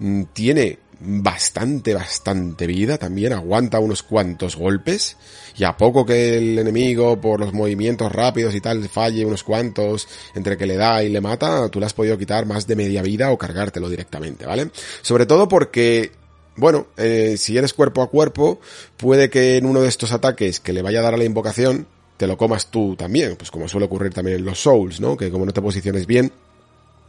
Mm, 0.00 0.24
tiene 0.32 0.78
bastante, 0.98 1.92
bastante 1.94 2.66
vida 2.66 2.96
también, 2.96 3.34
aguanta 3.34 3.78
unos 3.78 4.02
cuantos 4.02 4.56
golpes 4.56 5.16
y 5.60 5.64
a 5.64 5.76
poco 5.76 6.06
que 6.06 6.38
el 6.38 6.58
enemigo 6.58 7.20
por 7.20 7.38
los 7.38 7.52
movimientos 7.52 8.10
rápidos 8.10 8.54
y 8.54 8.62
tal 8.62 8.88
falle 8.88 9.26
unos 9.26 9.44
cuantos 9.44 10.08
entre 10.34 10.56
que 10.56 10.64
le 10.64 10.76
da 10.76 11.04
y 11.04 11.10
le 11.10 11.20
mata, 11.20 11.68
tú 11.68 11.80
le 11.80 11.84
has 11.84 11.92
podido 11.92 12.16
quitar 12.16 12.46
más 12.46 12.66
de 12.66 12.76
media 12.76 13.02
vida 13.02 13.30
o 13.30 13.36
cargártelo 13.36 13.90
directamente, 13.90 14.46
¿vale? 14.46 14.70
Sobre 15.02 15.26
todo 15.26 15.48
porque 15.48 16.12
bueno, 16.56 16.86
eh, 16.96 17.36
si 17.36 17.58
eres 17.58 17.74
cuerpo 17.74 18.00
a 18.00 18.08
cuerpo, 18.08 18.58
puede 18.96 19.28
que 19.28 19.58
en 19.58 19.66
uno 19.66 19.82
de 19.82 19.88
estos 19.88 20.12
ataques 20.12 20.60
que 20.60 20.72
le 20.72 20.80
vaya 20.80 21.00
a 21.00 21.02
dar 21.02 21.12
a 21.12 21.18
la 21.18 21.24
invocación, 21.24 21.86
te 22.16 22.26
lo 22.26 22.38
comas 22.38 22.70
tú 22.70 22.96
también, 22.96 23.36
pues 23.36 23.50
como 23.50 23.68
suele 23.68 23.84
ocurrir 23.84 24.14
también 24.14 24.38
en 24.38 24.46
los 24.46 24.60
Souls, 24.60 24.98
¿no? 24.98 25.14
Que 25.14 25.30
como 25.30 25.44
no 25.44 25.52
te 25.52 25.60
posiciones 25.60 26.06
bien, 26.06 26.32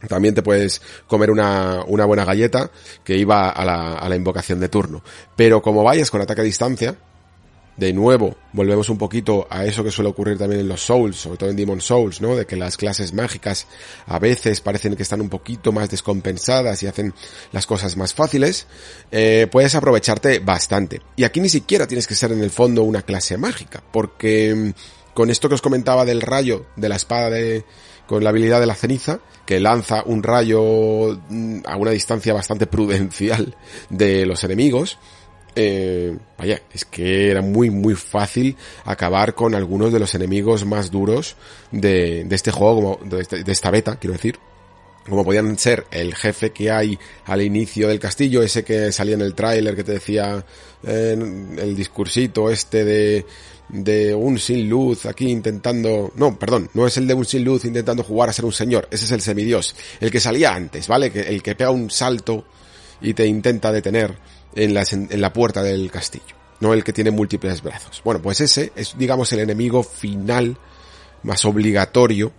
también 0.08 0.34
te 0.34 0.42
puedes 0.42 0.82
comer 1.06 1.30
una, 1.30 1.84
una 1.86 2.04
buena 2.04 2.26
galleta 2.26 2.70
que 3.02 3.16
iba 3.16 3.48
a 3.48 3.64
la, 3.64 3.94
a 3.94 4.08
la 4.10 4.16
invocación 4.16 4.60
de 4.60 4.68
turno. 4.68 5.02
Pero 5.36 5.62
como 5.62 5.82
vayas 5.82 6.10
con 6.10 6.20
ataque 6.20 6.42
a 6.42 6.44
distancia, 6.44 6.96
de 7.76 7.92
nuevo, 7.92 8.36
volvemos 8.52 8.88
un 8.90 8.98
poquito 8.98 9.46
a 9.48 9.64
eso 9.64 9.82
que 9.82 9.90
suele 9.90 10.10
ocurrir 10.10 10.36
también 10.36 10.60
en 10.60 10.68
los 10.68 10.84
Souls, 10.84 11.16
sobre 11.16 11.38
todo 11.38 11.50
en 11.50 11.56
Demon 11.56 11.80
Souls, 11.80 12.20
¿no? 12.20 12.36
De 12.36 12.46
que 12.46 12.56
las 12.56 12.76
clases 12.76 13.14
mágicas 13.14 13.66
a 14.06 14.18
veces 14.18 14.60
parecen 14.60 14.94
que 14.94 15.02
están 15.02 15.22
un 15.22 15.30
poquito 15.30 15.72
más 15.72 15.88
descompensadas 15.90 16.82
y 16.82 16.86
hacen 16.86 17.14
las 17.50 17.66
cosas 17.66 17.96
más 17.96 18.12
fáciles, 18.12 18.66
eh, 19.10 19.48
puedes 19.50 19.74
aprovecharte 19.74 20.38
bastante. 20.38 21.00
Y 21.16 21.24
aquí 21.24 21.40
ni 21.40 21.48
siquiera 21.48 21.86
tienes 21.86 22.06
que 22.06 22.14
ser 22.14 22.32
en 22.32 22.42
el 22.42 22.50
fondo 22.50 22.82
una 22.82 23.02
clase 23.02 23.38
mágica, 23.38 23.82
porque 23.90 24.54
mm, 24.54 25.14
con 25.14 25.30
esto 25.30 25.48
que 25.48 25.54
os 25.54 25.62
comentaba 25.62 26.04
del 26.04 26.20
rayo, 26.20 26.66
de 26.76 26.88
la 26.90 26.96
espada 26.96 27.30
de, 27.30 27.64
con 28.06 28.22
la 28.22 28.30
habilidad 28.30 28.60
de 28.60 28.66
la 28.66 28.74
ceniza, 28.74 29.20
que 29.46 29.60
lanza 29.60 30.02
un 30.04 30.22
rayo 30.22 31.18
mm, 31.28 31.60
a 31.66 31.76
una 31.76 31.90
distancia 31.90 32.34
bastante 32.34 32.66
prudencial 32.66 33.56
de 33.88 34.26
los 34.26 34.44
enemigos. 34.44 34.98
Eh, 35.54 36.16
vaya, 36.38 36.62
es 36.72 36.84
que 36.86 37.30
era 37.30 37.42
muy 37.42 37.68
muy 37.68 37.94
fácil 37.94 38.56
acabar 38.84 39.34
con 39.34 39.54
algunos 39.54 39.92
de 39.92 39.98
los 39.98 40.14
enemigos 40.14 40.64
más 40.64 40.90
duros 40.90 41.36
de, 41.70 42.26
este 42.30 42.50
juego, 42.50 42.98
como 42.98 43.10
de, 43.10 43.20
este, 43.20 43.44
de 43.44 43.52
esta 43.52 43.70
beta, 43.70 43.96
quiero 43.96 44.14
decir 44.14 44.38
como 45.08 45.24
podían 45.24 45.58
ser 45.58 45.84
el 45.90 46.14
jefe 46.14 46.52
que 46.52 46.70
hay 46.70 46.96
al 47.26 47.42
inicio 47.42 47.88
del 47.88 47.98
castillo, 47.98 48.40
ese 48.40 48.62
que 48.62 48.92
salía 48.92 49.16
en 49.16 49.20
el 49.20 49.34
tráiler 49.34 49.74
que 49.74 49.82
te 49.82 49.92
decía 49.92 50.44
eh, 50.86 51.16
el 51.58 51.74
discursito 51.74 52.50
este 52.50 52.84
de 52.84 53.26
de 53.72 54.14
un 54.14 54.38
sin 54.38 54.68
luz 54.68 55.06
aquí 55.06 55.30
intentando... 55.30 56.12
No, 56.14 56.38
perdón, 56.38 56.68
no 56.74 56.86
es 56.86 56.96
el 56.98 57.06
de 57.06 57.14
un 57.14 57.24
sin 57.24 57.42
luz 57.42 57.64
intentando 57.64 58.04
jugar 58.04 58.28
a 58.28 58.32
ser 58.32 58.44
un 58.44 58.52
señor, 58.52 58.86
ese 58.90 59.06
es 59.06 59.10
el 59.10 59.22
semidios, 59.22 59.74
el 59.98 60.10
que 60.10 60.20
salía 60.20 60.54
antes, 60.54 60.86
¿vale? 60.86 61.10
El 61.14 61.42
que 61.42 61.54
pega 61.54 61.70
un 61.70 61.90
salto 61.90 62.44
y 63.00 63.14
te 63.14 63.26
intenta 63.26 63.72
detener 63.72 64.14
en 64.54 65.20
la, 65.20 65.32
puerta 65.32 65.62
del 65.62 65.90
castillo, 65.90 66.34
no 66.60 66.72
el 66.72 66.84
que 66.84 66.92
tiene 66.92 67.10
múltiples 67.10 67.62
brazos. 67.62 68.00
Bueno, 68.04 68.20
pues 68.20 68.40
ese 68.40 68.72
es, 68.76 68.96
digamos, 68.96 69.32
el 69.32 69.40
enemigo 69.40 69.82
final 69.82 70.56
más 71.22 71.44
obligatorio 71.44 72.32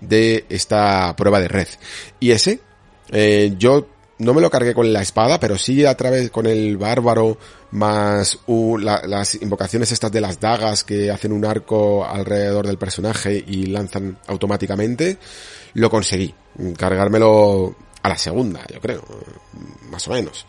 de 0.00 0.46
esta 0.48 1.14
prueba 1.16 1.40
de 1.40 1.48
red. 1.48 1.68
Y 2.18 2.30
ese, 2.30 2.60
eh, 3.10 3.54
yo 3.58 3.86
no 4.18 4.34
me 4.34 4.40
lo 4.40 4.50
cargué 4.50 4.74
con 4.74 4.92
la 4.92 5.02
espada, 5.02 5.40
pero 5.40 5.56
sí 5.56 5.84
a 5.84 5.96
través 5.96 6.30
con 6.30 6.46
el 6.46 6.76
bárbaro 6.76 7.38
más 7.72 8.38
uh, 8.46 8.76
la, 8.76 9.02
las 9.06 9.34
invocaciones 9.36 9.92
estas 9.92 10.12
de 10.12 10.20
las 10.20 10.38
dagas 10.38 10.84
que 10.84 11.10
hacen 11.10 11.32
un 11.32 11.44
arco 11.44 12.04
alrededor 12.04 12.66
del 12.66 12.76
personaje 12.76 13.42
y 13.46 13.66
lanzan 13.66 14.18
automáticamente, 14.26 15.18
lo 15.74 15.90
conseguí. 15.90 16.34
Cargármelo 16.76 17.74
a 18.02 18.08
la 18.08 18.18
segunda, 18.18 18.60
yo 18.72 18.80
creo, 18.80 19.02
más 19.90 20.06
o 20.08 20.12
menos. 20.12 20.46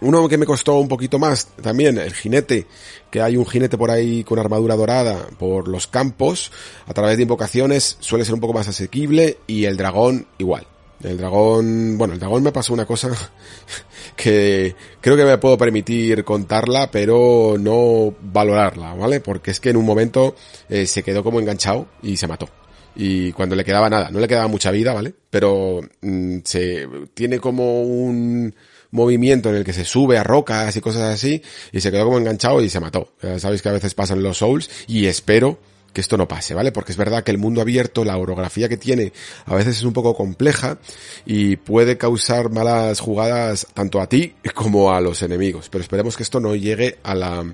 Uno 0.00 0.28
que 0.28 0.38
me 0.38 0.46
costó 0.46 0.78
un 0.78 0.88
poquito 0.88 1.18
más 1.18 1.48
también, 1.62 1.98
el 1.98 2.12
jinete, 2.12 2.66
que 3.10 3.22
hay 3.22 3.36
un 3.36 3.46
jinete 3.46 3.78
por 3.78 3.90
ahí 3.90 4.24
con 4.24 4.38
armadura 4.38 4.76
dorada 4.76 5.26
por 5.38 5.68
los 5.68 5.86
campos, 5.86 6.50
a 6.86 6.94
través 6.94 7.16
de 7.16 7.22
invocaciones 7.22 7.96
suele 8.00 8.24
ser 8.24 8.34
un 8.34 8.40
poco 8.40 8.54
más 8.54 8.68
asequible 8.68 9.38
y 9.46 9.64
el 9.64 9.76
dragón 9.76 10.26
igual. 10.38 10.66
El 11.02 11.18
dragón, 11.18 11.98
bueno, 11.98 12.14
el 12.14 12.20
dragón 12.20 12.42
me 12.42 12.52
pasó 12.52 12.72
una 12.72 12.86
cosa 12.86 13.10
que 14.16 14.74
creo 15.00 15.16
que 15.16 15.24
me 15.24 15.38
puedo 15.38 15.58
permitir 15.58 16.24
contarla, 16.24 16.90
pero 16.90 17.56
no 17.58 18.14
valorarla, 18.22 18.94
¿vale? 18.94 19.20
Porque 19.20 19.50
es 19.50 19.60
que 19.60 19.70
en 19.70 19.76
un 19.76 19.84
momento 19.84 20.34
eh, 20.68 20.86
se 20.86 21.02
quedó 21.02 21.22
como 21.22 21.40
enganchado 21.40 21.88
y 22.02 22.16
se 22.16 22.26
mató. 22.26 22.48
Y 22.96 23.32
cuando 23.32 23.56
le 23.56 23.64
quedaba 23.64 23.90
nada, 23.90 24.10
no 24.10 24.20
le 24.20 24.28
quedaba 24.28 24.48
mucha 24.48 24.70
vida, 24.70 24.94
¿vale? 24.94 25.12
Pero 25.28 25.80
mmm, 26.00 26.38
se 26.44 26.88
tiene 27.12 27.38
como 27.38 27.82
un 27.82 28.54
movimiento 28.94 29.50
en 29.50 29.56
el 29.56 29.64
que 29.64 29.72
se 29.72 29.84
sube 29.84 30.16
a 30.16 30.22
rocas 30.22 30.74
y 30.76 30.80
cosas 30.80 31.02
así, 31.02 31.42
y 31.72 31.80
se 31.80 31.90
quedó 31.90 32.04
como 32.04 32.18
enganchado 32.18 32.62
y 32.62 32.70
se 32.70 32.80
mató. 32.80 33.08
Ya 33.20 33.38
sabéis 33.38 33.60
que 33.60 33.68
a 33.68 33.72
veces 33.72 33.92
pasan 33.92 34.22
los 34.22 34.38
souls, 34.38 34.70
y 34.86 35.06
espero 35.06 35.58
que 35.92 36.00
esto 36.00 36.16
no 36.16 36.28
pase, 36.28 36.54
¿vale? 36.54 36.72
Porque 36.72 36.92
es 36.92 36.98
verdad 36.98 37.24
que 37.24 37.30
el 37.30 37.38
mundo 37.38 37.60
abierto, 37.60 38.04
la 38.04 38.16
orografía 38.16 38.68
que 38.68 38.76
tiene, 38.76 39.12
a 39.46 39.54
veces 39.54 39.78
es 39.78 39.82
un 39.82 39.92
poco 39.92 40.14
compleja 40.14 40.78
y 41.26 41.56
puede 41.56 41.98
causar 41.98 42.50
malas 42.50 43.00
jugadas 43.00 43.66
tanto 43.74 44.00
a 44.00 44.08
ti 44.08 44.34
como 44.54 44.92
a 44.92 45.00
los 45.00 45.22
enemigos. 45.22 45.68
Pero 45.68 45.82
esperemos 45.82 46.16
que 46.16 46.22
esto 46.22 46.40
no 46.40 46.54
llegue 46.54 46.98
a 47.02 47.44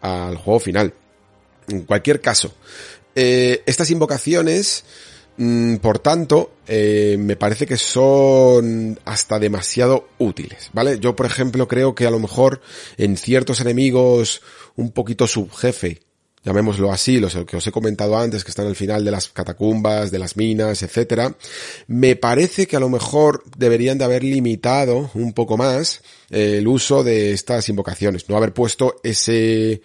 al 0.00 0.36
juego 0.36 0.60
final. 0.60 0.94
En 1.68 1.82
cualquier 1.82 2.20
caso, 2.20 2.54
eh, 3.14 3.62
estas 3.66 3.90
invocaciones, 3.90 4.84
por 5.80 6.00
tanto, 6.00 6.54
eh, 6.66 7.16
me 7.16 7.36
parece 7.36 7.64
que 7.64 7.76
son 7.76 8.98
hasta 9.04 9.38
demasiado 9.38 10.08
útiles, 10.18 10.70
¿vale? 10.72 10.98
Yo, 10.98 11.14
por 11.14 11.26
ejemplo, 11.26 11.68
creo 11.68 11.94
que 11.94 12.06
a 12.06 12.10
lo 12.10 12.18
mejor 12.18 12.60
en 12.96 13.16
ciertos 13.16 13.60
enemigos 13.60 14.42
un 14.74 14.90
poquito 14.90 15.28
subjefe, 15.28 16.00
llamémoslo 16.42 16.90
así, 16.90 17.20
los 17.20 17.36
que 17.46 17.56
os 17.56 17.66
he 17.66 17.70
comentado 17.70 18.18
antes, 18.18 18.42
que 18.42 18.50
están 18.50 18.66
al 18.66 18.74
final 18.74 19.04
de 19.04 19.12
las 19.12 19.28
catacumbas, 19.28 20.10
de 20.10 20.18
las 20.18 20.36
minas, 20.36 20.82
etcétera, 20.82 21.36
me 21.86 22.16
parece 22.16 22.66
que 22.66 22.76
a 22.76 22.80
lo 22.80 22.88
mejor 22.88 23.44
deberían 23.56 23.96
de 23.96 24.06
haber 24.06 24.24
limitado 24.24 25.08
un 25.14 25.32
poco 25.34 25.56
más 25.56 26.02
eh, 26.30 26.56
el 26.58 26.66
uso 26.66 27.04
de 27.04 27.32
estas 27.32 27.68
invocaciones, 27.68 28.28
no 28.28 28.36
haber 28.36 28.52
puesto 28.52 28.96
ese 29.04 29.82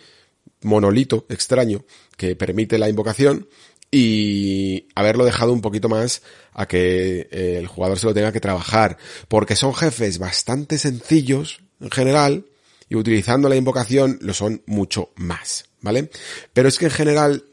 monolito 0.64 1.26
extraño 1.30 1.86
que 2.18 2.36
permite 2.36 2.78
la 2.78 2.90
invocación 2.90 3.48
y 3.96 4.88
haberlo 4.96 5.24
dejado 5.24 5.54
un 5.54 5.62
poquito 5.62 5.88
más 5.88 6.24
a 6.52 6.66
que 6.66 7.28
eh, 7.30 7.58
el 7.60 7.68
jugador 7.68 8.00
se 8.00 8.08
lo 8.08 8.14
tenga 8.16 8.32
que 8.32 8.40
trabajar, 8.40 8.98
porque 9.28 9.56
son 9.56 9.76
jefes 9.76 10.18
bastante 10.18 10.80
sencillos 10.80 11.62
en 11.80 11.92
general 11.92 12.48
y 12.90 12.96
utilizando 12.96 13.50
la 13.50 13.56
invocación 13.56 14.18
lo 14.22 14.34
son 14.34 14.64
mucho 14.66 15.12
más. 15.16 15.66
¿vale? 15.82 16.10
Pero 16.54 16.70
es 16.70 16.80
que 16.80 16.86
en 16.86 16.92
general, 16.92 17.44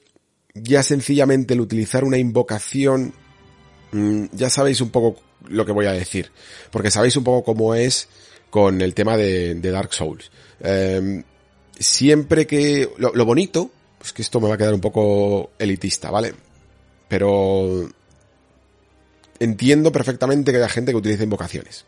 ya 0.55 0.83
sencillamente 0.83 1.52
el 1.52 1.60
utilizar 1.60 2.05
una 2.05 2.17
invocación, 2.17 3.12
mm, 3.93 4.25
ya 4.33 4.49
sabéis 4.49 4.81
un 4.81 4.89
poco 4.89 5.20
lo 5.47 5.67
que 5.67 5.73
voy 5.73 5.86
a 5.86 5.93
decir, 5.93 6.31
porque 6.70 6.91
sabéis 6.91 7.17
un 7.17 7.25
poco 7.25 7.44
cómo 7.44 7.75
es 7.75 8.09
con 8.49 8.81
el 8.81 8.94
tema 8.94 9.19
de, 9.19 9.60
Dark 9.60 9.93
Souls. 9.93 10.31
Em, 10.60 11.23
siempre 11.78 12.47
que, 12.47 12.89
lo 12.97 13.25
bonito, 13.27 13.70
es 14.03 14.12
que 14.12 14.23
esto 14.23 14.41
me 14.41 14.49
va 14.49 14.55
a 14.55 14.59
quedar 14.59 14.75
un 14.75 14.81
poco 14.81 15.51
elitista, 15.59 16.11
¿vale? 16.11 16.35
Pero 17.09 17.89
entiendo 19.39 19.93
perfectamente 19.93 20.53
que 20.53 20.59
haya 20.59 20.69
gente 20.69 20.93
que 20.93 20.99
utiliza 20.99 21.25
invocaciones 21.25 21.87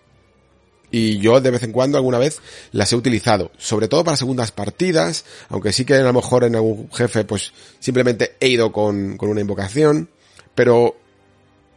y 0.93 1.19
yo 1.19 1.41
de 1.41 1.51
vez 1.51 1.65
en 1.65 1.73
cuando 1.73 1.97
alguna 1.97 2.19
vez 2.19 2.41
las 2.71 2.93
he 2.93 2.97
utilizado, 2.97 3.51
sobre 3.57 3.89
todo 3.89 4.05
para 4.05 4.17
segundas 4.17 4.53
partidas, 4.53 5.25
aunque 5.49 5.73
sí 5.73 5.85
que 5.85 5.95
a 5.95 6.03
lo 6.03 6.13
mejor 6.13 6.45
en 6.45 6.55
algún 6.55 6.89
jefe 6.93 7.25
pues 7.25 7.53
simplemente 7.81 8.37
he 8.39 8.49
ido 8.49 8.71
con, 8.71 9.17
con 9.17 9.31
una 9.31 9.41
invocación, 9.41 10.11
pero 10.55 10.97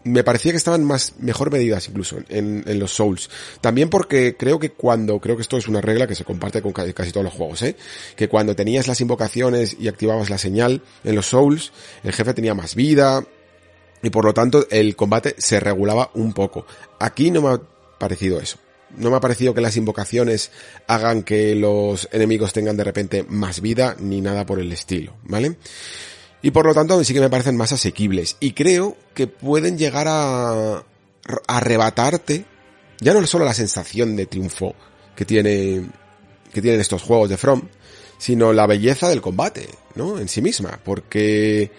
me 0.06 0.24
parecía 0.24 0.52
que 0.52 0.58
estaban 0.58 0.84
más, 0.84 1.14
mejor 1.20 1.52
medidas 1.52 1.90
incluso 1.90 2.20
en, 2.30 2.64
en, 2.66 2.80
los 2.80 2.94
Souls. 2.94 3.30
También 3.60 3.90
porque 3.90 4.38
creo 4.38 4.60
que 4.60 4.72
cuando, 4.72 5.20
creo 5.20 5.36
que 5.36 5.42
esto 5.42 5.58
es 5.58 5.68
una 5.68 5.82
regla 5.82 6.08
que 6.08 6.16
se 6.16 6.24
comparte 6.24 6.62
con 6.62 6.72
casi 6.72 7.12
todos 7.12 7.24
los 7.24 7.34
juegos, 7.34 7.64
¿eh? 7.64 7.76
Que 8.16 8.30
cuando 8.30 8.56
tenías 8.56 8.88
las 8.88 9.02
invocaciones 9.02 9.76
y 9.80 9.88
activabas 9.88 10.30
la 10.30 10.38
señal 10.38 10.84
en 11.04 11.16
los 11.16 11.26
Souls, 11.26 11.74
el 12.04 12.14
jefe 12.14 12.34
tenía 12.36 12.54
más 12.54 12.76
vida 12.76 13.26
y 14.04 14.12
por 14.12 14.26
lo 14.26 14.34
tanto 14.34 14.68
el 14.70 14.96
combate 14.96 15.36
se 15.40 15.60
regulaba 15.60 16.12
un 16.14 16.34
poco. 16.34 16.68
Aquí 17.00 17.32
no 17.32 17.42
me 17.42 17.50
ha 17.50 17.60
parecido 17.98 18.40
eso 18.40 18.60
no 18.98 19.10
me 19.10 19.18
ha 19.18 19.20
parecido 19.20 19.54
que 19.54 19.62
las 19.62 19.76
invocaciones 19.76 20.52
hagan 20.88 21.24
que 21.24 21.56
los 21.56 22.08
enemigos 22.14 22.54
tengan 22.54 22.78
de 22.78 22.84
repente 22.84 23.26
más 23.28 23.60
vida 23.60 23.98
ni 24.00 24.22
nada 24.22 24.46
por 24.46 24.60
el 24.60 24.72
estilo, 24.72 25.16
¿vale? 25.24 25.58
Y 26.46 26.52
por 26.52 26.68
lo 26.68 26.76
tanto 26.76 27.04
sí 27.04 27.12
que 27.12 27.20
me 27.20 27.30
parecen 27.32 27.58
más 27.58 27.72
asequibles 27.72 28.38
y 28.40 28.52
creo 28.52 28.96
que 29.16 29.26
pueden 29.26 29.80
llegar 29.80 30.06
a 30.08 30.84
arrebatarte 31.48 32.46
ya 33.00 33.16
no 33.16 33.26
solo 33.26 33.46
la 33.46 33.56
sensación 33.56 34.16
de 34.16 34.28
triunfo 34.28 34.76
que 35.16 35.26
tiene 35.26 35.90
que 36.54 36.62
tienen 36.62 36.80
estos 36.80 37.02
juegos 37.02 37.32
de 37.32 37.38
From, 37.38 37.64
sino 38.20 38.54
la 38.54 38.68
belleza 38.68 39.10
del 39.10 39.22
combate, 39.22 39.68
¿no? 39.96 40.20
En 40.20 40.28
sí 40.28 40.44
misma, 40.44 40.80
porque 40.86 41.72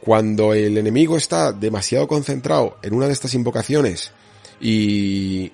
cuando 0.00 0.54
el 0.54 0.78
enemigo 0.78 1.18
está 1.18 1.52
demasiado 1.52 2.08
concentrado 2.08 2.78
en 2.80 2.94
una 2.94 3.08
de 3.08 3.12
estas 3.12 3.34
invocaciones 3.34 4.12
y 4.58 5.52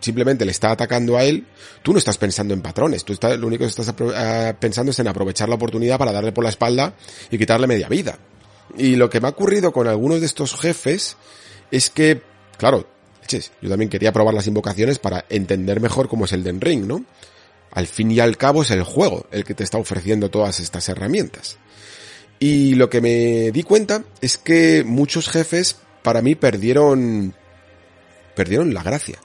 simplemente 0.00 0.44
le 0.44 0.50
está 0.50 0.72
atacando 0.72 1.16
a 1.16 1.24
él, 1.24 1.46
tú 1.82 1.92
no 1.92 1.98
estás 1.98 2.18
pensando 2.18 2.54
en 2.54 2.62
patrones, 2.62 3.04
tú 3.04 3.12
estás, 3.12 3.38
lo 3.38 3.46
único 3.46 3.64
que 3.64 3.68
estás 3.68 3.94
eh, 3.98 4.54
pensando 4.58 4.90
es 4.90 4.98
en 4.98 5.08
aprovechar 5.08 5.48
la 5.48 5.54
oportunidad 5.54 5.98
para 5.98 6.12
darle 6.12 6.32
por 6.32 6.44
la 6.44 6.50
espalda 6.50 6.94
y 7.30 7.38
quitarle 7.38 7.66
media 7.66 7.88
vida. 7.88 8.18
Y 8.76 8.96
lo 8.96 9.10
que 9.10 9.20
me 9.20 9.26
ha 9.26 9.30
ocurrido 9.30 9.72
con 9.72 9.86
algunos 9.86 10.20
de 10.20 10.26
estos 10.26 10.54
jefes 10.58 11.16
es 11.70 11.90
que, 11.90 12.22
claro, 12.56 12.86
yo 13.60 13.68
también 13.68 13.88
quería 13.88 14.12
probar 14.12 14.34
las 14.34 14.46
invocaciones 14.46 14.98
para 14.98 15.24
entender 15.28 15.80
mejor 15.80 16.08
cómo 16.08 16.24
es 16.24 16.32
el 16.32 16.42
Den 16.42 16.60
Ring, 16.60 16.86
¿no? 16.86 17.04
Al 17.70 17.86
fin 17.86 18.10
y 18.10 18.18
al 18.18 18.36
cabo 18.36 18.62
es 18.62 18.70
el 18.72 18.82
juego 18.82 19.26
el 19.30 19.44
que 19.44 19.54
te 19.54 19.62
está 19.62 19.78
ofreciendo 19.78 20.30
todas 20.30 20.58
estas 20.58 20.88
herramientas. 20.88 21.58
Y 22.40 22.74
lo 22.74 22.90
que 22.90 23.00
me 23.00 23.52
di 23.52 23.62
cuenta 23.62 24.02
es 24.20 24.38
que 24.38 24.82
muchos 24.84 25.28
jefes 25.28 25.76
para 26.02 26.22
mí 26.22 26.34
perdieron 26.34 27.34
perdieron 28.34 28.74
la 28.74 28.82
gracia. 28.82 29.18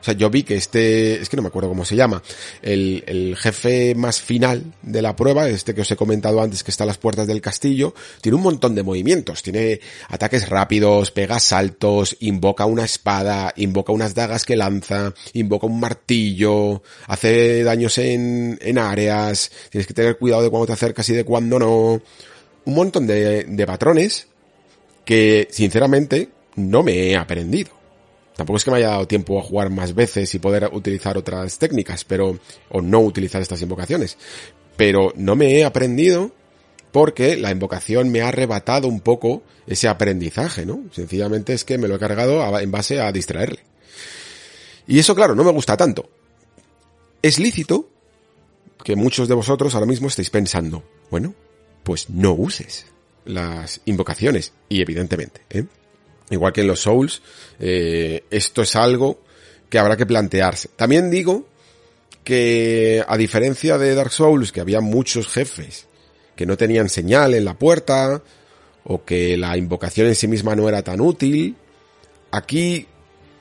O 0.00 0.04
sea, 0.04 0.14
yo 0.14 0.30
vi 0.30 0.42
que 0.42 0.56
este, 0.56 1.20
es 1.20 1.28
que 1.28 1.36
no 1.36 1.42
me 1.42 1.48
acuerdo 1.48 1.68
cómo 1.68 1.84
se 1.84 1.96
llama, 1.96 2.22
el, 2.62 3.04
el 3.06 3.36
jefe 3.36 3.94
más 3.94 4.20
final 4.20 4.72
de 4.82 5.02
la 5.02 5.14
prueba, 5.14 5.48
este 5.48 5.74
que 5.74 5.82
os 5.82 5.90
he 5.90 5.96
comentado 5.96 6.40
antes 6.40 6.64
que 6.64 6.70
está 6.70 6.84
a 6.84 6.86
las 6.86 6.98
puertas 6.98 7.26
del 7.26 7.40
castillo, 7.40 7.94
tiene 8.20 8.36
un 8.36 8.42
montón 8.42 8.74
de 8.74 8.82
movimientos, 8.82 9.42
tiene 9.42 9.80
ataques 10.08 10.48
rápidos, 10.48 11.10
pega 11.10 11.38
saltos, 11.38 12.16
invoca 12.20 12.64
una 12.64 12.84
espada, 12.84 13.52
invoca 13.56 13.92
unas 13.92 14.14
dagas 14.14 14.44
que 14.44 14.56
lanza, 14.56 15.12
invoca 15.34 15.66
un 15.66 15.80
martillo, 15.80 16.82
hace 17.06 17.62
daños 17.62 17.98
en, 17.98 18.58
en 18.62 18.78
áreas, 18.78 19.50
tienes 19.70 19.86
que 19.86 19.94
tener 19.94 20.18
cuidado 20.18 20.42
de 20.42 20.50
cuando 20.50 20.66
te 20.66 20.72
acercas 20.72 21.08
y 21.10 21.14
de 21.14 21.24
cuando 21.24 21.58
no. 21.58 22.02
Un 22.64 22.74
montón 22.74 23.06
de, 23.06 23.44
de 23.44 23.66
patrones 23.66 24.28
que, 25.04 25.48
sinceramente, 25.50 26.28
no 26.56 26.82
me 26.82 27.10
he 27.10 27.16
aprendido. 27.16 27.79
Tampoco 28.40 28.56
es 28.56 28.64
que 28.64 28.70
me 28.70 28.78
haya 28.78 28.88
dado 28.88 29.06
tiempo 29.06 29.38
a 29.38 29.42
jugar 29.42 29.68
más 29.68 29.94
veces 29.94 30.34
y 30.34 30.38
poder 30.38 30.70
utilizar 30.72 31.18
otras 31.18 31.58
técnicas, 31.58 32.06
pero, 32.06 32.38
o 32.70 32.80
no 32.80 33.00
utilizar 33.00 33.42
estas 33.42 33.60
invocaciones. 33.60 34.16
Pero 34.78 35.12
no 35.14 35.36
me 35.36 35.58
he 35.58 35.64
aprendido 35.66 36.32
porque 36.90 37.36
la 37.36 37.50
invocación 37.50 38.08
me 38.08 38.22
ha 38.22 38.28
arrebatado 38.28 38.88
un 38.88 39.00
poco 39.00 39.42
ese 39.66 39.88
aprendizaje, 39.88 40.64
¿no? 40.64 40.84
Sencillamente 40.90 41.52
es 41.52 41.64
que 41.64 41.76
me 41.76 41.86
lo 41.86 41.96
he 41.96 41.98
cargado 41.98 42.58
en 42.58 42.70
base 42.70 42.98
a 42.98 43.12
distraerle. 43.12 43.60
Y 44.86 44.98
eso, 44.98 45.14
claro, 45.14 45.34
no 45.34 45.44
me 45.44 45.52
gusta 45.52 45.76
tanto. 45.76 46.08
Es 47.20 47.38
lícito 47.38 47.90
que 48.82 48.96
muchos 48.96 49.28
de 49.28 49.34
vosotros 49.34 49.74
ahora 49.74 49.86
mismo 49.86 50.08
estéis 50.08 50.30
pensando, 50.30 50.82
bueno, 51.10 51.34
pues 51.84 52.08
no 52.08 52.32
uses 52.32 52.86
las 53.26 53.82
invocaciones. 53.84 54.54
Y 54.70 54.80
evidentemente, 54.80 55.42
¿eh? 55.50 55.66
Igual 56.30 56.52
que 56.52 56.62
en 56.62 56.66
los 56.66 56.80
Souls, 56.80 57.22
eh, 57.58 58.24
esto 58.30 58.62
es 58.62 58.76
algo 58.76 59.20
que 59.68 59.78
habrá 59.78 59.96
que 59.96 60.06
plantearse. 60.06 60.68
También 60.76 61.10
digo 61.10 61.46
que 62.24 63.04
a 63.06 63.16
diferencia 63.16 63.78
de 63.78 63.94
Dark 63.94 64.12
Souls, 64.12 64.52
que 64.52 64.60
había 64.60 64.80
muchos 64.80 65.28
jefes 65.28 65.86
que 66.36 66.46
no 66.46 66.56
tenían 66.56 66.88
señal 66.88 67.34
en 67.34 67.44
la 67.44 67.58
puerta, 67.58 68.22
o 68.84 69.04
que 69.04 69.36
la 69.36 69.56
invocación 69.56 70.06
en 70.06 70.14
sí 70.14 70.26
misma 70.26 70.56
no 70.56 70.68
era 70.68 70.82
tan 70.82 71.00
útil, 71.00 71.56
aquí 72.30 72.86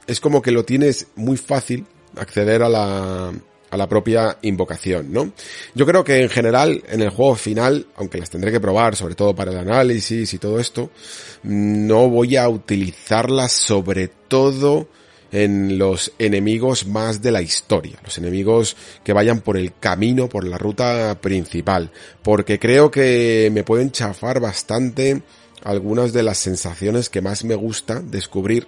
es 0.07 0.19
como 0.19 0.41
que 0.41 0.51
lo 0.51 0.65
tienes 0.65 1.07
muy 1.15 1.37
fácil 1.37 1.85
acceder 2.15 2.61
a 2.61 2.69
la, 2.69 3.33
a 3.69 3.77
la 3.77 3.87
propia 3.87 4.37
invocación, 4.41 5.11
¿no? 5.11 5.31
Yo 5.75 5.85
creo 5.85 6.03
que 6.03 6.21
en 6.21 6.29
general, 6.29 6.83
en 6.89 7.01
el 7.01 7.09
juego 7.09 7.35
final, 7.35 7.87
aunque 7.95 8.17
las 8.17 8.29
tendré 8.29 8.51
que 8.51 8.59
probar, 8.59 8.95
sobre 8.95 9.15
todo 9.15 9.35
para 9.35 9.51
el 9.51 9.57
análisis 9.57 10.33
y 10.33 10.37
todo 10.37 10.59
esto, 10.59 10.91
no 11.43 12.09
voy 12.09 12.35
a 12.35 12.49
utilizarlas 12.49 13.51
sobre 13.51 14.07
todo 14.07 14.87
en 15.31 15.77
los 15.77 16.11
enemigos 16.17 16.87
más 16.87 17.21
de 17.21 17.31
la 17.31 17.41
historia, 17.41 17.99
los 18.03 18.17
enemigos 18.17 18.75
que 19.03 19.13
vayan 19.13 19.41
por 19.41 19.57
el 19.57 19.77
camino, 19.79 20.27
por 20.27 20.43
la 20.43 20.57
ruta 20.57 21.19
principal, 21.21 21.91
porque 22.23 22.57
creo 22.59 22.89
que 22.89 23.49
me 23.53 23.63
pueden 23.63 23.91
chafar 23.91 24.39
bastante 24.39 25.21
algunas 25.63 26.13
de 26.13 26.23
las 26.23 26.37
sensaciones 26.37 27.09
que 27.09 27.21
más 27.21 27.43
me 27.43 27.55
gusta 27.55 28.01
descubrir 28.01 28.67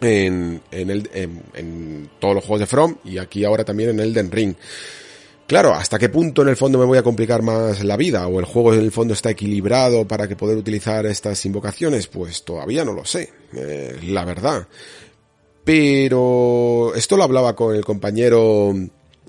en, 0.00 0.60
en, 0.70 0.90
el, 0.90 1.10
en, 1.12 2.10
todos 2.18 2.34
los 2.34 2.44
juegos 2.44 2.60
de 2.60 2.66
From 2.66 2.96
y 3.04 3.18
aquí 3.18 3.44
ahora 3.44 3.64
también 3.64 3.90
en 3.90 4.00
Elden 4.00 4.30
Ring. 4.30 4.54
Claro, 5.46 5.72
¿hasta 5.74 5.98
qué 5.98 6.08
punto 6.08 6.42
en 6.42 6.48
el 6.48 6.56
fondo 6.56 6.78
me 6.78 6.84
voy 6.84 6.98
a 6.98 7.04
complicar 7.04 7.42
más 7.42 7.84
la 7.84 7.96
vida? 7.96 8.26
¿O 8.26 8.40
el 8.40 8.46
juego 8.46 8.74
en 8.74 8.80
el 8.80 8.90
fondo 8.90 9.14
está 9.14 9.30
equilibrado 9.30 10.06
para 10.06 10.26
que 10.26 10.34
poder 10.34 10.56
utilizar 10.56 11.06
estas 11.06 11.44
invocaciones? 11.46 12.08
Pues 12.08 12.42
todavía 12.42 12.84
no 12.84 12.92
lo 12.92 13.04
sé, 13.04 13.30
eh, 13.54 13.96
la 14.06 14.24
verdad. 14.24 14.66
Pero 15.62 16.92
esto 16.96 17.16
lo 17.16 17.22
hablaba 17.22 17.54
con 17.54 17.76
el 17.76 17.84
compañero 17.84 18.74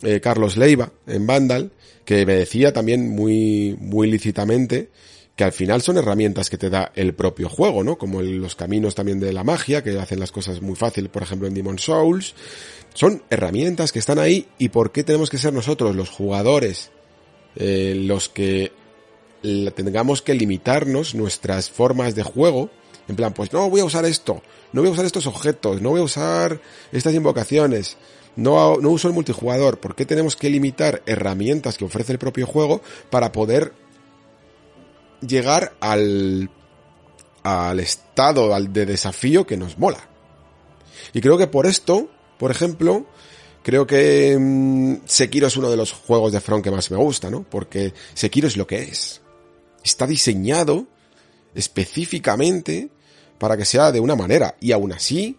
eh, 0.02 0.20
Carlos 0.20 0.58
Leiva 0.58 0.92
en 1.06 1.28
Vandal, 1.28 1.72
que 2.04 2.26
me 2.26 2.34
decía 2.34 2.74
también 2.74 3.10
muy, 3.10 3.78
muy 3.80 4.10
lícitamente 4.10 4.90
que 5.38 5.43
al 5.43 5.51
final 5.51 5.83
son 5.83 5.98
herramientas 5.98 6.49
que 6.49 6.57
te 6.57 6.72
da 6.72 6.91
el 6.95 7.14
propio 7.14 7.48
juego, 7.48 7.83
¿no? 7.83 7.99
Como 7.99 8.24
los 8.24 8.56
caminos 8.56 8.95
también 8.95 9.19
de 9.19 9.32
la 9.32 9.43
magia, 9.43 9.83
que 9.83 9.98
hacen 9.99 10.19
las 10.19 10.32
cosas 10.32 10.64
muy 10.64 10.75
fácil, 10.75 11.09
por 11.09 11.22
ejemplo 11.22 11.48
en 11.48 11.53
Demon 11.53 11.77
Souls. 11.77 12.33
Son 12.95 13.22
herramientas 13.30 13.91
que 13.91 13.99
están 13.99 14.17
ahí 14.17 14.48
y 14.57 14.69
por 14.69 14.91
qué 14.91 15.03
tenemos 15.03 15.30
que 15.30 15.38
ser 15.38 15.53
nosotros, 15.53 15.95
los 15.95 16.09
jugadores, 16.09 16.90
eh, 17.56 17.93
los 17.95 18.30
que 18.30 18.72
tengamos 19.75 20.24
que 20.24 20.33
limitarnos 20.33 21.14
nuestras 21.14 21.69
formas 21.69 22.16
de 22.16 22.24
juego. 22.24 22.72
En 23.07 23.16
plan, 23.16 23.32
pues 23.32 23.53
no 23.53 23.69
voy 23.69 23.82
a 23.82 23.85
usar 23.85 24.06
esto, 24.06 24.41
no 24.74 24.82
voy 24.82 24.90
a 24.90 24.93
usar 24.93 25.06
estos 25.06 25.27
objetos, 25.27 25.83
no 25.83 25.91
voy 25.91 26.01
a 26.01 26.03
usar 26.03 26.59
estas 26.91 27.14
invocaciones, 27.14 27.98
no, 28.35 28.77
no 28.77 28.90
uso 28.90 29.07
el 29.07 29.14
multijugador. 29.14 29.80
¿Por 29.80 29.93
qué 29.93 30.03
tenemos 30.03 30.35
que 30.35 30.49
limitar 30.49 31.03
herramientas 31.06 31.77
que 31.77 31.85
ofrece 31.85 32.11
el 32.11 32.17
propio 32.17 32.48
juego 32.48 32.82
para 33.11 33.32
poder 33.32 33.74
llegar 35.22 35.76
al, 35.80 36.50
al 37.44 37.80
estado 37.80 38.60
de 38.60 38.86
desafío 38.86 39.46
que 39.46 39.58
nos 39.58 39.78
mola? 39.78 40.08
Y 41.14 41.22
creo 41.22 41.38
que 41.38 41.48
por 41.48 41.66
esto, 41.66 42.10
por 42.38 42.52
ejemplo, 42.52 43.06
creo 43.64 43.88
que 43.88 44.38
mm, 44.40 45.06
Sekiro 45.06 45.48
es 45.48 45.58
uno 45.58 45.70
de 45.70 45.78
los 45.78 45.92
juegos 45.92 46.32
de 46.32 46.42
Front 46.42 46.64
que 46.64 46.72
más 46.72 46.92
me 46.92 46.98
gusta, 46.98 47.30
¿no? 47.30 47.44
Porque 47.44 47.94
Sekiro 48.14 48.48
es 48.48 48.58
lo 48.58 48.68
que 48.68 48.84
es 48.84 49.22
está 49.88 50.06
diseñado 50.06 50.86
específicamente 51.56 52.90
para 53.40 53.58
que 53.58 53.66
sea 53.66 53.92
de 53.92 54.00
una 54.00 54.16
manera. 54.16 54.56
Y 54.60 54.72
aún 54.72 54.94
así, 54.94 55.38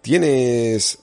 tienes 0.00 0.98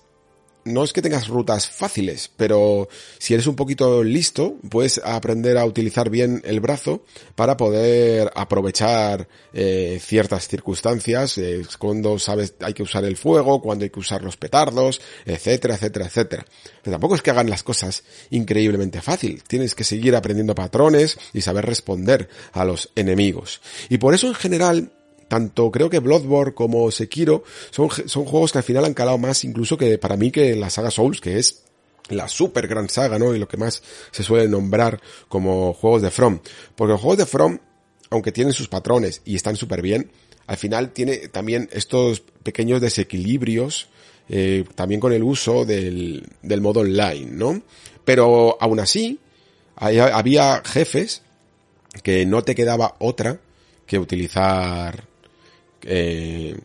no 0.69 0.83
es 0.83 0.93
que 0.93 1.01
tengas 1.01 1.27
rutas 1.27 1.67
fáciles, 1.67 2.31
pero 2.35 2.88
si 3.17 3.33
eres 3.33 3.48
un 3.48 3.56
poquito 3.56 4.03
listo, 4.03 4.57
puedes 4.69 4.99
aprender 5.03 5.57
a 5.57 5.65
utilizar 5.65 6.09
bien 6.09 6.41
el 6.45 6.59
brazo 6.59 7.03
para 7.35 7.57
poder 7.57 8.31
aprovechar 8.35 9.27
eh, 9.53 9.99
ciertas 10.01 10.48
circunstancias, 10.48 11.38
eh, 11.38 11.65
cuando 11.77 12.19
sabes 12.19 12.53
hay 12.61 12.73
que 12.73 12.83
usar 12.83 13.03
el 13.06 13.17
fuego, 13.17 13.61
cuando 13.61 13.83
hay 13.83 13.89
que 13.89 13.99
usar 13.99 14.23
los 14.23 14.38
petardos, 14.38 15.01
etcétera, 15.25 15.75
etcétera, 15.75 16.06
etcétera. 16.06 16.45
Pero 16.83 16.93
tampoco 16.93 17.15
es 17.15 17.22
que 17.22 17.31
hagan 17.31 17.49
las 17.49 17.64
cosas 17.64 18.03
increíblemente 18.30 19.01
fácil, 19.01 19.43
tienes 19.43 19.75
que 19.75 19.83
seguir 19.83 20.15
aprendiendo 20.15 20.56
patrones 20.56 21.17
y 21.33 21.41
saber 21.41 21.65
responder 21.65 22.30
a 22.53 22.65
los 22.65 22.91
enemigos. 22.95 23.61
Y 23.89 23.98
por 23.98 24.14
eso 24.14 24.27
en 24.27 24.35
general 24.35 24.91
tanto 25.30 25.72
creo 25.72 25.90
que 25.90 25.99
Bloodborne 25.99 26.53
como 26.53 26.91
Sekiro 26.91 27.43
son, 27.69 27.90
son 27.90 28.25
juegos 28.25 28.51
que 28.51 28.58
al 28.58 28.64
final 28.66 28.83
han 28.83 28.93
calado 28.93 29.17
más 29.17 29.45
incluso 29.45 29.77
que 29.77 29.98
para 29.98 30.17
mí 30.17 30.32
que 30.32 30.56
la 30.56 30.69
saga 30.69 30.91
Souls, 30.91 31.22
que 31.22 31.40
es 31.40 31.64
la 32.09 32.27
super 32.27 32.67
gran 32.67 32.90
saga, 32.90 33.17
¿no? 33.19 33.33
Y 33.33 33.40
lo 33.40 33.48
que 33.48 33.58
más 33.58 33.82
se 34.11 34.24
suele 34.24 34.49
nombrar 34.49 34.99
como 35.27 35.74
juegos 35.74 36.01
de 36.01 36.11
From. 36.11 36.40
Porque 36.75 36.93
los 36.93 37.01
juegos 37.01 37.19
de 37.19 37.25
From, 37.25 37.59
aunque 38.09 38.32
tienen 38.32 38.53
sus 38.53 38.67
patrones 38.67 39.22
y 39.25 39.35
están 39.35 39.56
súper 39.56 39.82
bien, 39.82 40.11
al 40.48 40.58
final 40.58 40.91
tiene 40.91 41.27
también 41.27 41.69
estos 41.72 42.22
pequeños 42.41 42.82
desequilibrios, 42.82 43.90
eh, 44.27 44.66
también 44.75 44.99
con 44.99 45.14
el 45.14 45.24
uso 45.24 45.66
del, 45.66 46.27
del 46.41 46.61
modo 46.61 46.80
online, 46.80 47.27
¿no? 47.32 47.61
Pero 48.03 48.58
aún 48.59 48.80
así, 48.80 49.19
había 49.75 50.61
jefes 50.66 51.22
que 52.03 52.25
no 52.25 52.43
te 52.43 52.56
quedaba 52.56 52.95
otra 52.99 53.40
que 53.85 53.99
utilizar 53.99 55.08
eh, 55.83 56.58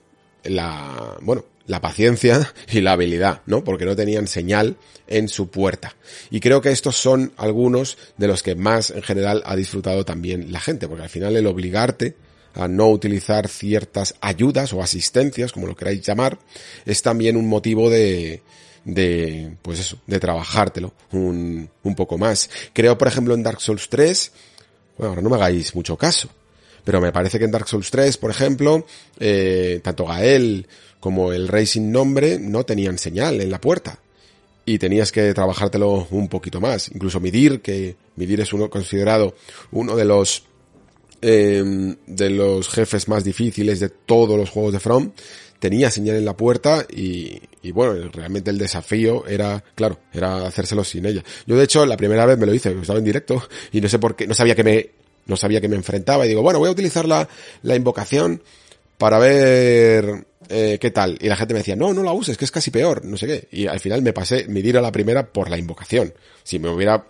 la, 0.45 1.17
bueno, 1.21 1.45
la 1.67 1.81
paciencia 1.81 2.53
y 2.71 2.81
la 2.81 2.93
habilidad, 2.93 3.43
¿no? 3.47 3.65
Porque 3.65 3.85
no 3.85 3.97
tenían 3.97 4.27
señal 4.27 4.77
en 5.07 5.29
su 5.29 5.49
puerta. 5.49 5.97
Y 6.31 6.41
creo 6.41 6.61
que 6.61 6.71
estos 6.71 6.97
son 6.97 7.33
algunos 7.37 7.99
de 8.17 8.29
los 8.29 8.43
que 8.43 8.55
más 8.55 8.91
en 8.91 9.03
general 9.03 9.43
ha 9.47 9.57
disfrutado 9.57 10.05
también 10.05 10.53
la 10.53 10.61
gente, 10.61 10.89
porque 10.89 11.05
al 11.05 11.11
final 11.11 11.37
el 11.37 11.47
obligarte 11.47 12.17
a 12.55 12.69
no 12.69 12.89
utilizar 12.89 13.49
ciertas 13.49 14.15
ayudas 14.21 14.73
o 14.73 14.83
asistencias, 14.83 15.53
como 15.53 15.67
lo 15.67 15.77
queráis 15.77 16.03
llamar, 16.03 16.39
es 16.87 17.03
también 17.03 17.37
un 17.37 17.49
motivo 17.49 17.91
de, 17.91 18.43
de, 18.85 19.57
pues 19.61 19.81
eso, 19.81 19.99
de 20.07 20.21
trabajártelo 20.21 20.95
un, 21.13 21.69
un 21.83 21.95
poco 21.95 22.17
más. 22.17 22.49
Creo, 22.73 22.97
por 22.97 23.09
ejemplo, 23.09 23.35
en 23.35 23.43
Dark 23.43 23.61
Souls 23.61 23.89
3, 23.89 24.33
bueno, 24.99 25.11
ahora 25.11 25.23
no 25.23 25.31
me 25.31 25.37
hagáis 25.37 25.75
mucho 25.75 25.97
caso, 25.97 26.29
pero 26.85 27.01
me 27.01 27.13
parece 27.13 27.39
que 27.39 27.47
en 27.47 27.51
Dark 27.51 27.67
Souls 27.67 27.91
3, 27.91 28.17
por 28.19 28.31
ejemplo, 28.31 28.87
eh, 29.19 29.81
tanto 29.83 30.05
Gael 30.05 30.67
como 31.01 31.33
el 31.33 31.49
rey 31.49 31.67
sin 31.67 31.91
nombre 31.91 32.39
no 32.39 32.65
tenían 32.65 32.99
señal 32.99 33.41
en 33.41 33.51
la 33.51 33.61
puerta. 33.61 33.99
Y 34.67 34.79
tenías 34.79 35.13
que 35.13 35.35
trabajártelo 35.35 36.07
un 36.11 36.29
poquito 36.29 36.61
más. 36.61 36.89
Incluso 36.89 37.21
Midir, 37.21 37.61
que 37.61 37.97
Midir 38.17 38.41
es 38.41 38.53
uno 38.53 38.71
considerado 38.71 39.35
uno 39.73 39.97
de 39.97 40.07
los 40.07 40.45
em, 41.21 41.97
de 42.07 42.31
los 42.31 42.69
jefes 42.69 43.09
más 43.09 43.25
difíciles 43.25 43.81
de 43.81 43.91
todos 43.91 44.39
los 44.39 44.49
juegos 44.49 44.73
de 44.73 44.81
From, 44.81 45.13
tenía 45.59 45.91
señal 45.91 46.17
en 46.17 46.25
la 46.25 46.37
puerta 46.37 46.87
y, 46.91 47.41
y, 47.63 47.73
bueno, 47.73 48.11
realmente 48.13 48.51
el 48.51 48.59
desafío 48.59 49.27
era, 49.27 49.63
claro, 49.75 49.99
era 50.13 50.47
hacérselo 50.47 50.85
sin 50.85 51.07
ella. 51.07 51.23
Yo 51.47 51.57
de 51.57 51.65
hecho 51.65 51.87
la 51.87 51.97
primera 51.97 52.27
vez 52.27 52.39
me 52.39 52.47
lo 52.47 52.55
hice, 52.55 52.73
estaba 52.73 52.99
en 52.99 53.05
directo 53.05 53.43
y 53.73 53.81
no 53.81 53.89
sé 53.89 53.99
por 53.99 54.17
qué, 54.17 54.27
no 54.27 54.35
sabía 54.35 54.55
que 54.55 54.65
me 54.65 54.91
no 55.27 55.37
sabía 55.37 55.61
que 55.61 55.69
me 55.69 55.77
enfrentaba 55.77 56.25
y 56.25 56.29
digo, 56.29 56.43
bueno, 56.43 56.59
voy 56.59 56.69
a 56.69 56.73
utilizar 56.73 57.07
la, 57.07 57.29
la 57.63 57.77
invocación 57.77 58.43
para 58.99 59.19
ver 59.19 60.27
eh, 60.49 60.79
qué 60.81 60.91
tal. 60.91 61.19
Y 61.21 61.29
la 61.29 61.37
gente 61.37 61.55
me 61.55 61.61
decía, 61.61 61.77
no, 61.77 61.93
no 61.93 62.03
la 62.03 62.13
uses, 62.13 62.37
que 62.37 62.45
es 62.45 62.51
casi 62.51 62.71
peor, 62.71 63.05
no 63.05 63.17
sé 63.17 63.27
qué. 63.27 63.49
Y 63.51 63.67
al 63.67 63.81
final 63.81 64.03
me 64.03 64.13
pasé, 64.13 64.47
me 64.49 64.61
a 64.61 64.83
la 64.83 64.93
primera 64.93 65.33
por 65.33 65.51
la 65.51 65.59
invocación. 65.59 66.15
Si 66.43 66.59
me 66.59 66.69
hubiera, 66.69 67.07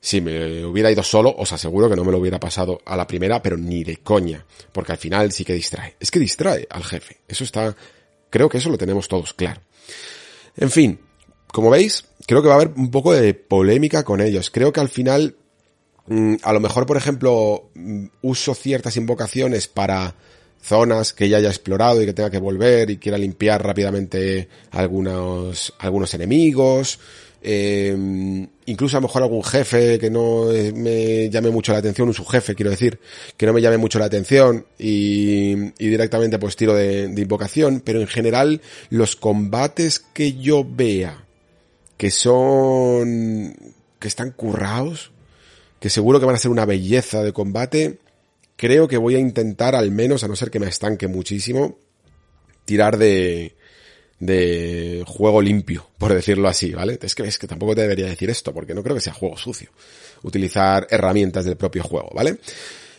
si 0.00 0.20
me 0.20 0.64
hubiera 0.64 0.90
ido 0.90 1.02
solo, 1.02 1.34
os 1.36 1.52
aseguro 1.52 1.88
que 1.88 1.96
no 1.96 2.04
me 2.04 2.12
lo 2.12 2.18
hubiera 2.18 2.40
pasado 2.40 2.80
a 2.84 2.96
la 2.96 3.06
primera, 3.06 3.42
pero 3.42 3.56
ni 3.56 3.84
de 3.84 3.98
coña. 3.98 4.44
Porque 4.72 4.92
al 4.92 4.98
final 4.98 5.32
sí 5.32 5.44
que 5.44 5.54
distrae. 5.54 5.96
Es 6.00 6.10
que 6.10 6.18
distrae 6.18 6.66
al 6.70 6.84
jefe. 6.84 7.18
Eso 7.28 7.44
está, 7.44 7.74
creo 8.30 8.48
que 8.48 8.58
eso 8.58 8.70
lo 8.70 8.78
tenemos 8.78 9.08
todos 9.08 9.34
claro. 9.34 9.60
En 10.56 10.70
fin, 10.70 10.98
como 11.46 11.70
veis, 11.70 12.04
creo 12.26 12.42
que 12.42 12.48
va 12.48 12.54
a 12.54 12.56
haber 12.60 12.72
un 12.76 12.90
poco 12.90 13.12
de 13.12 13.34
polémica 13.34 14.04
con 14.04 14.20
ellos. 14.20 14.50
Creo 14.50 14.72
que 14.72 14.80
al 14.80 14.88
final 14.88 15.36
a 16.42 16.52
lo 16.52 16.60
mejor, 16.60 16.86
por 16.86 16.96
ejemplo, 16.96 17.70
mm, 17.74 18.06
uso 18.22 18.54
ciertas 18.54 18.96
invocaciones 18.96 19.68
para 19.68 20.14
zonas 20.60 21.12
que 21.12 21.28
ya 21.28 21.38
haya 21.38 21.48
explorado 21.48 22.02
y 22.02 22.06
que 22.06 22.12
tenga 22.12 22.30
que 22.30 22.38
volver 22.38 22.90
y 22.90 22.98
quiera 22.98 23.18
limpiar 23.18 23.64
rápidamente 23.64 24.48
algunos, 24.70 25.72
algunos 25.78 26.12
enemigos. 26.14 26.98
Eh, 27.40 27.96
incluso 28.66 28.96
a 28.96 29.00
lo 29.00 29.06
mejor 29.06 29.22
algún 29.22 29.44
jefe 29.44 29.96
que 30.00 30.10
no 30.10 30.46
me 30.74 31.30
llame 31.30 31.50
mucho 31.50 31.72
la 31.72 31.78
atención, 31.78 32.08
un 32.08 32.14
subjefe 32.14 32.56
quiero 32.56 32.70
decir, 32.70 32.98
que 33.36 33.46
no 33.46 33.52
me 33.52 33.60
llame 33.60 33.78
mucho 33.78 34.00
la 34.00 34.06
atención 34.06 34.66
y, 34.76 35.52
y 35.52 35.88
directamente 35.88 36.40
pues 36.40 36.56
tiro 36.56 36.74
de, 36.74 37.06
de 37.06 37.22
invocación, 37.22 37.80
pero 37.84 38.00
en 38.00 38.08
general 38.08 38.60
los 38.90 39.14
combates 39.14 40.00
que 40.00 40.32
yo 40.32 40.66
vea 40.68 41.28
que 41.98 42.10
son, 42.10 43.54
que 43.98 44.08
están 44.08 44.30
currados, 44.30 45.10
que 45.80 45.90
seguro 45.90 46.18
que 46.20 46.26
van 46.26 46.34
a 46.34 46.38
ser 46.38 46.50
una 46.50 46.64
belleza 46.64 47.22
de 47.22 47.32
combate. 47.32 47.98
Creo 48.56 48.88
que 48.88 48.96
voy 48.96 49.14
a 49.14 49.20
intentar, 49.20 49.74
al 49.74 49.90
menos, 49.90 50.24
a 50.24 50.28
no 50.28 50.36
ser 50.36 50.50
que 50.50 50.58
me 50.58 50.68
estanque 50.68 51.06
muchísimo, 51.06 51.78
tirar 52.64 52.98
de, 52.98 53.56
de 54.18 55.04
juego 55.06 55.40
limpio, 55.40 55.86
por 55.96 56.12
decirlo 56.12 56.48
así, 56.48 56.72
¿vale? 56.72 56.98
Es 57.00 57.14
que 57.14 57.22
es 57.22 57.38
que 57.38 57.46
tampoco 57.46 57.74
te 57.74 57.82
debería 57.82 58.06
decir 58.06 58.30
esto, 58.30 58.52
porque 58.52 58.74
no 58.74 58.82
creo 58.82 58.96
que 58.96 59.00
sea 59.00 59.12
juego 59.12 59.36
sucio. 59.36 59.70
Utilizar 60.22 60.86
herramientas 60.90 61.44
del 61.44 61.56
propio 61.56 61.84
juego, 61.84 62.10
¿vale? 62.12 62.38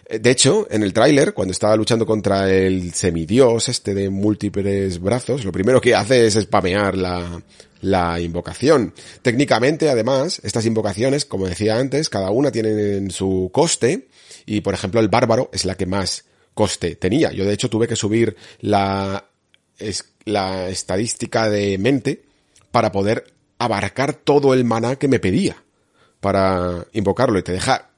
Eh, 0.06 0.20
de 0.20 0.32
hecho, 0.32 0.68
en 0.72 0.84
el 0.84 0.94
tráiler, 0.94 1.34
cuando 1.34 1.52
estaba 1.52 1.76
luchando 1.76 2.06
contra 2.06 2.50
el 2.50 2.94
semidios 2.94 3.68
este 3.68 3.94
de 3.94 4.10
múltiples 4.10 5.00
brazos, 5.00 5.44
lo 5.44 5.52
primero 5.52 5.82
que 5.82 5.94
hace 5.94 6.26
es 6.26 6.36
spamear 6.36 6.96
la, 6.96 7.42
la 7.82 8.20
invocación. 8.20 8.94
Técnicamente, 9.22 9.90
además, 9.90 10.42
estas 10.44 10.66
invocaciones, 10.66 11.26
como 11.26 11.48
decía 11.48 11.78
antes, 11.78 12.10
cada 12.10 12.32
una 12.32 12.52
tiene 12.52 13.10
su 13.10 13.50
coste 13.54 14.08
y, 14.46 14.62
por 14.62 14.74
ejemplo, 14.74 15.00
el 15.00 15.10
bárbaro 15.10 15.50
es 15.54 15.66
la 15.66 15.76
que 15.76 15.86
más 15.86 16.26
coste 16.54 16.96
tenía. 16.96 17.32
Yo, 17.32 17.46
de 17.46 17.54
hecho, 17.54 17.70
tuve 17.70 17.88
que 17.88 17.96
subir 17.96 18.36
la, 18.60 19.26
la 20.26 20.70
estadística 20.70 21.50
de 21.50 21.78
mente 21.78 22.24
para 22.72 22.92
poder 22.92 23.34
abarcar 23.58 24.14
todo 24.14 24.54
el 24.54 24.66
maná 24.66 24.96
que 24.96 25.08
me 25.08 25.20
pedía 25.20 25.64
para 26.20 26.86
invocarlo 26.94 27.40
y 27.40 27.44
te 27.44 27.52
deja 27.52 27.90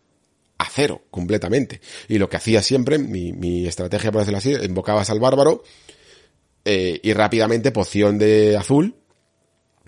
a 0.58 0.66
cero 0.69 1.01
completamente. 1.10 1.82
Y 2.08 2.19
lo 2.19 2.30
que 2.30 2.38
hacía 2.38 2.61
siempre, 2.61 3.00
mi, 3.00 3.34
mi 3.34 3.68
estrategia, 3.68 4.11
por 4.11 4.22
decirlo 4.22 4.38
así, 4.38 4.53
invocabas 4.64 5.10
al 5.10 5.19
bárbaro 5.19 5.64
eh, 6.66 7.00
y 7.01 7.14
rápidamente 7.14 7.72
poción 7.72 8.19
de 8.19 8.56
azul 8.58 9.01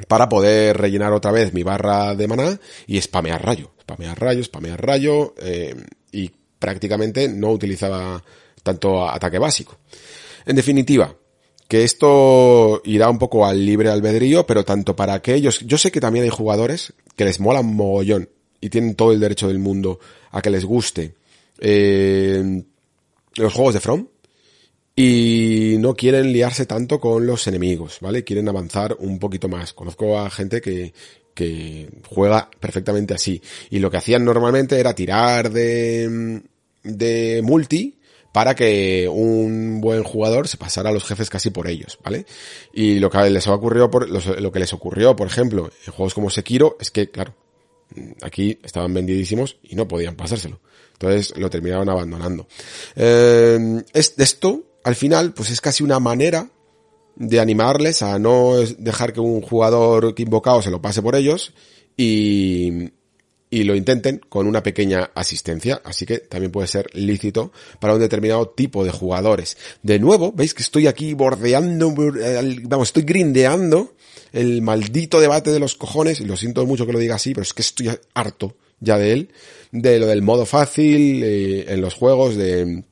para 0.08 0.30
poder 0.30 0.78
rellenar 0.78 1.14
otra 1.14 1.32
vez 1.32 1.54
mi 1.54 1.64
barra 1.64 2.16
de 2.16 2.28
maná 2.28 2.60
y 2.88 3.00
spamear 3.00 3.44
rayo, 3.44 3.72
spamear 3.82 4.20
rayo, 4.20 4.44
spamear 4.44 4.86
rayo 4.86 5.34
eh, 5.38 5.76
y 6.12 6.32
prácticamente 6.60 7.28
no 7.28 7.52
utilizaba 7.52 8.24
tanto 8.64 9.08
ataque 9.08 9.40
básico. 9.40 9.78
En 10.46 10.56
definitiva, 10.56 11.16
que 11.68 11.84
esto 11.84 12.82
irá 12.86 13.10
un 13.10 13.20
poco 13.20 13.46
al 13.46 13.66
libre 13.66 13.90
albedrío, 13.90 14.46
pero 14.46 14.64
tanto 14.64 14.96
para 14.96 15.14
aquellos, 15.14 15.60
yo 15.62 15.78
sé 15.78 15.92
que 15.92 16.02
también 16.02 16.24
hay 16.24 16.30
jugadores 16.30 16.94
que 17.16 17.26
les 17.26 17.40
molan 17.40 17.66
mogollón 17.66 18.30
y 18.62 18.70
tienen 18.70 18.96
todo 18.96 19.12
el 19.12 19.20
derecho 19.20 19.48
del 19.48 19.60
mundo 19.60 20.00
a 20.32 20.42
que 20.42 20.50
les 20.50 20.66
guste. 20.66 21.16
Eh, 21.60 22.64
los 23.36 23.54
juegos 23.54 23.74
de 23.74 23.80
From 23.80 24.08
y 24.96 25.76
no 25.80 25.96
quieren 25.96 26.32
liarse 26.32 26.66
tanto 26.66 27.00
con 27.00 27.26
los 27.26 27.48
enemigos, 27.48 27.98
¿vale? 28.02 28.24
Quieren 28.24 28.48
avanzar 28.50 28.96
un 29.00 29.20
poquito 29.20 29.48
más. 29.50 29.74
Conozco 29.74 30.20
a 30.20 30.30
gente 30.30 30.62
que, 30.62 30.94
que 31.34 31.90
juega 32.08 32.50
perfectamente 32.60 33.14
así. 33.14 33.42
Y 33.70 33.80
lo 33.80 33.90
que 33.90 33.98
hacían 33.98 34.24
normalmente 34.24 34.80
era 34.80 34.94
tirar 34.94 35.52
de, 35.52 36.42
de 36.84 37.42
multi 37.44 37.98
para 38.34 38.56
que 38.56 39.08
un 39.08 39.80
buen 39.80 40.04
jugador 40.04 40.48
se 40.48 40.58
pasara 40.58 40.90
a 40.90 40.94
los 40.94 41.06
jefes 41.06 41.30
casi 41.30 41.52
por 41.52 41.68
ellos, 41.68 42.00
¿vale? 42.04 42.26
Y 42.74 43.00
lo 43.00 43.10
que 43.10 43.30
les 43.30 43.48
ocurrió 43.48 43.92
por, 43.92 44.10
lo 44.10 44.52
que 44.52 44.60
les 44.60 44.74
ocurrió, 44.74 45.16
por 45.16 45.28
ejemplo, 45.28 45.72
en 45.86 45.94
juegos 45.94 46.16
como 46.16 46.32
Sekiro, 46.32 46.76
es 46.80 46.90
que, 46.90 47.12
claro, 47.12 47.36
aquí 48.22 48.60
estaban 48.64 48.94
vendidísimos 48.94 49.58
y 49.62 49.76
no 49.76 49.88
podían 49.88 50.16
pasárselo. 50.16 50.60
Entonces 50.94 51.38
lo 51.38 51.50
terminaron 51.50 51.90
abandonando. 51.90 52.48
Eh, 52.96 53.84
es, 53.94 54.16
esto, 54.18 54.64
al 54.84 54.96
final, 54.96 55.34
pues 55.34 55.50
es 55.50 55.62
casi 55.62 55.84
una 55.84 56.00
manera 56.00 56.50
de 57.16 57.40
animarles 57.40 58.02
a 58.02 58.18
no 58.20 58.56
dejar 58.78 59.14
que 59.14 59.20
un 59.20 59.42
jugador 59.42 60.14
invocado 60.18 60.62
se 60.62 60.72
lo 60.72 60.82
pase 60.82 61.02
por 61.02 61.16
ellos 61.16 61.54
y, 61.96 62.90
y 63.54 63.66
lo 63.66 63.76
intenten 63.76 64.20
con 64.30 64.48
una 64.48 64.64
pequeña 64.64 65.12
asistencia, 65.14 65.80
así 65.86 66.08
que 66.08 66.18
también 66.18 66.52
puede 66.52 66.68
ser 66.68 66.90
lícito 66.94 67.52
para 67.80 67.94
un 67.94 68.00
determinado 68.00 68.50
tipo 68.50 68.84
de 68.84 68.92
jugadores. 68.92 69.58
De 69.84 70.00
nuevo, 70.00 70.32
veis 70.32 70.56
que 70.56 70.64
estoy 70.64 70.88
aquí 70.88 71.14
bordeando, 71.14 71.94
vamos, 72.64 72.88
estoy 72.88 73.04
grindeando 73.04 73.94
el 74.32 74.64
maldito 74.64 75.22
debate 75.22 75.52
de 75.52 75.60
los 75.60 75.76
cojones, 75.76 76.20
y 76.20 76.26
lo 76.26 76.36
siento 76.36 76.66
mucho 76.66 76.88
que 76.88 76.94
lo 76.94 77.00
diga 77.00 77.16
así, 77.16 77.36
pero 77.36 77.44
es 77.44 77.54
que 77.54 77.62
estoy 77.62 77.92
harto 78.16 78.56
ya 78.80 78.98
de 78.98 79.14
él, 79.14 79.30
de 79.72 80.00
lo 80.00 80.08
del 80.08 80.24
modo 80.24 80.48
fácil 80.48 81.24
eh, 81.24 81.66
en 81.68 81.80
los 81.80 81.94
juegos 81.94 82.36
de, 82.36 82.84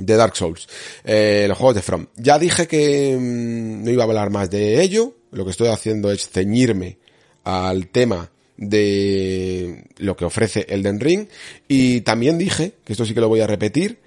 de 0.00 0.16
Dark 0.16 0.36
Souls, 0.36 0.68
eh, 1.04 1.46
los 1.48 1.56
juegos 1.56 1.76
de 1.76 1.82
From. 1.82 2.06
Ya 2.16 2.38
dije 2.38 2.66
que 2.66 3.16
mm, 3.18 3.84
no 3.84 3.90
iba 3.90 4.02
a 4.02 4.06
hablar 4.06 4.30
más 4.30 4.50
de 4.50 4.82
ello, 4.82 5.14
lo 5.30 5.44
que 5.44 5.50
estoy 5.50 5.68
haciendo 5.68 6.10
es 6.10 6.28
ceñirme 6.28 6.98
al 7.44 7.88
tema 7.88 8.30
de 8.56 9.84
lo 9.96 10.16
que 10.16 10.24
ofrece 10.24 10.66
Elden 10.68 11.00
Ring 11.00 11.28
y 11.66 12.02
también 12.02 12.38
dije, 12.38 12.74
que 12.84 12.92
esto 12.92 13.04
sí 13.04 13.14
que 13.14 13.20
lo 13.20 13.28
voy 13.28 13.40
a 13.40 13.46
repetir, 13.46 14.00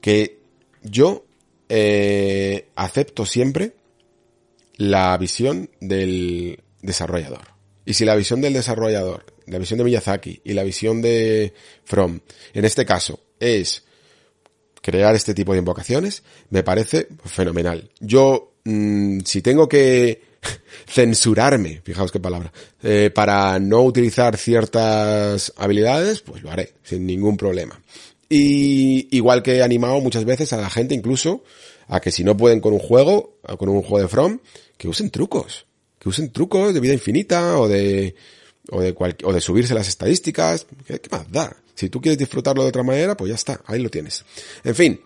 que 0.00 0.40
yo 0.82 1.24
eh, 1.68 2.68
acepto 2.74 3.24
siempre 3.24 3.74
la 4.76 5.16
visión 5.16 5.70
del 5.80 6.60
desarrollador. 6.80 7.52
Y 7.84 7.94
si 7.94 8.04
la 8.04 8.16
visión 8.16 8.40
del 8.40 8.52
desarrollador, 8.52 9.24
la 9.46 9.58
visión 9.58 9.78
de 9.78 9.84
Miyazaki 9.84 10.40
y 10.44 10.52
la 10.52 10.64
visión 10.64 11.02
de 11.02 11.52
From, 11.84 12.20
en 12.52 12.64
este 12.64 12.84
caso, 12.84 13.20
es 13.38 13.84
crear 14.82 15.14
este 15.14 15.32
tipo 15.32 15.52
de 15.52 15.60
invocaciones, 15.60 16.22
me 16.50 16.62
parece 16.62 17.08
fenomenal. 17.24 17.88
Yo, 18.00 18.52
mm, 18.64 19.20
si 19.24 19.40
tengo 19.40 19.68
que 19.68 20.20
censurarme, 20.86 21.80
fijaos 21.82 22.12
qué 22.12 22.20
palabra, 22.20 22.52
eh, 22.82 23.10
para 23.14 23.58
no 23.58 23.82
utilizar 23.82 24.36
ciertas 24.36 25.52
habilidades, 25.56 26.20
pues 26.20 26.42
lo 26.42 26.50
haré, 26.50 26.74
sin 26.82 27.06
ningún 27.06 27.36
problema. 27.36 27.80
Y 28.28 29.08
igual 29.16 29.42
que 29.42 29.56
he 29.56 29.62
animado 29.62 30.00
muchas 30.00 30.24
veces 30.24 30.52
a 30.52 30.56
la 30.56 30.70
gente 30.70 30.94
incluso 30.94 31.44
a 31.88 32.00
que 32.00 32.10
si 32.10 32.24
no 32.24 32.36
pueden 32.36 32.60
con 32.60 32.72
un 32.72 32.78
juego, 32.78 33.38
con 33.58 33.68
un 33.68 33.82
juego 33.82 34.00
de 34.00 34.08
From, 34.08 34.40
que 34.76 34.88
usen 34.88 35.10
trucos, 35.10 35.66
que 35.98 36.08
usen 36.08 36.32
trucos 36.32 36.72
de 36.72 36.80
vida 36.80 36.94
infinita 36.94 37.58
o 37.58 37.68
de 37.68 38.14
o 38.70 38.80
de 38.80 38.94
o 39.24 39.32
de 39.32 39.40
subirse 39.40 39.74
las 39.74 39.88
estadísticas, 39.88 40.66
¿qué, 40.86 40.98
¿qué, 41.00 41.10
más 41.10 41.30
da? 41.30 41.54
Si 41.74 41.88
tú 41.88 42.00
quieres 42.00 42.18
disfrutarlo 42.18 42.62
de 42.62 42.68
otra 42.68 42.82
manera, 42.82 43.16
pues 43.16 43.30
ya 43.30 43.34
está, 43.34 43.60
ahí 43.66 43.80
lo 43.80 43.88
tienes. 43.88 44.24
En 44.64 44.74
fin, 44.74 45.00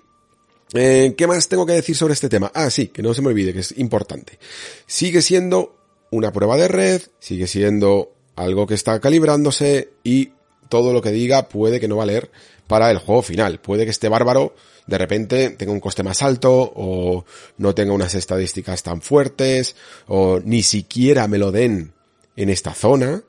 eh, 0.74 1.14
¿qué 1.16 1.26
más 1.26 1.48
tengo 1.48 1.64
que 1.64 1.74
decir 1.74 1.96
sobre 1.96 2.14
este 2.14 2.28
tema? 2.28 2.50
Ah, 2.54 2.70
sí, 2.70 2.88
que 2.88 3.02
no 3.02 3.14
se 3.14 3.22
me 3.22 3.28
olvide, 3.28 3.52
que 3.52 3.60
es 3.60 3.76
importante. 3.78 4.38
Sigue 4.86 5.22
siendo 5.22 5.76
una 6.10 6.32
prueba 6.32 6.56
de 6.56 6.68
red, 6.68 7.02
sigue 7.18 7.46
siendo 7.46 8.12
algo 8.34 8.66
que 8.66 8.74
está 8.74 9.00
calibrándose 9.00 9.90
y 10.02 10.32
todo 10.68 10.92
lo 10.92 11.00
que 11.02 11.12
diga 11.12 11.48
puede 11.48 11.80
que 11.80 11.88
no 11.88 11.96
valer 11.96 12.30
para 12.66 12.90
el 12.90 12.98
juego 12.98 13.22
final. 13.22 13.60
Puede 13.60 13.84
que 13.84 13.90
este 13.90 14.08
bárbaro 14.08 14.54
de 14.86 14.98
repente 14.98 15.50
tenga 15.50 15.72
un 15.72 15.80
coste 15.80 16.02
más 16.02 16.22
alto 16.22 16.72
o 16.74 17.24
no 17.58 17.74
tenga 17.74 17.92
unas 17.92 18.14
estadísticas 18.14 18.82
tan 18.82 19.00
fuertes 19.00 19.76
o 20.06 20.40
ni 20.44 20.62
siquiera 20.62 21.28
me 21.28 21.38
lo 21.38 21.52
den 21.52 21.92
en 22.36 22.50
esta 22.50 22.74
zona 22.74 23.22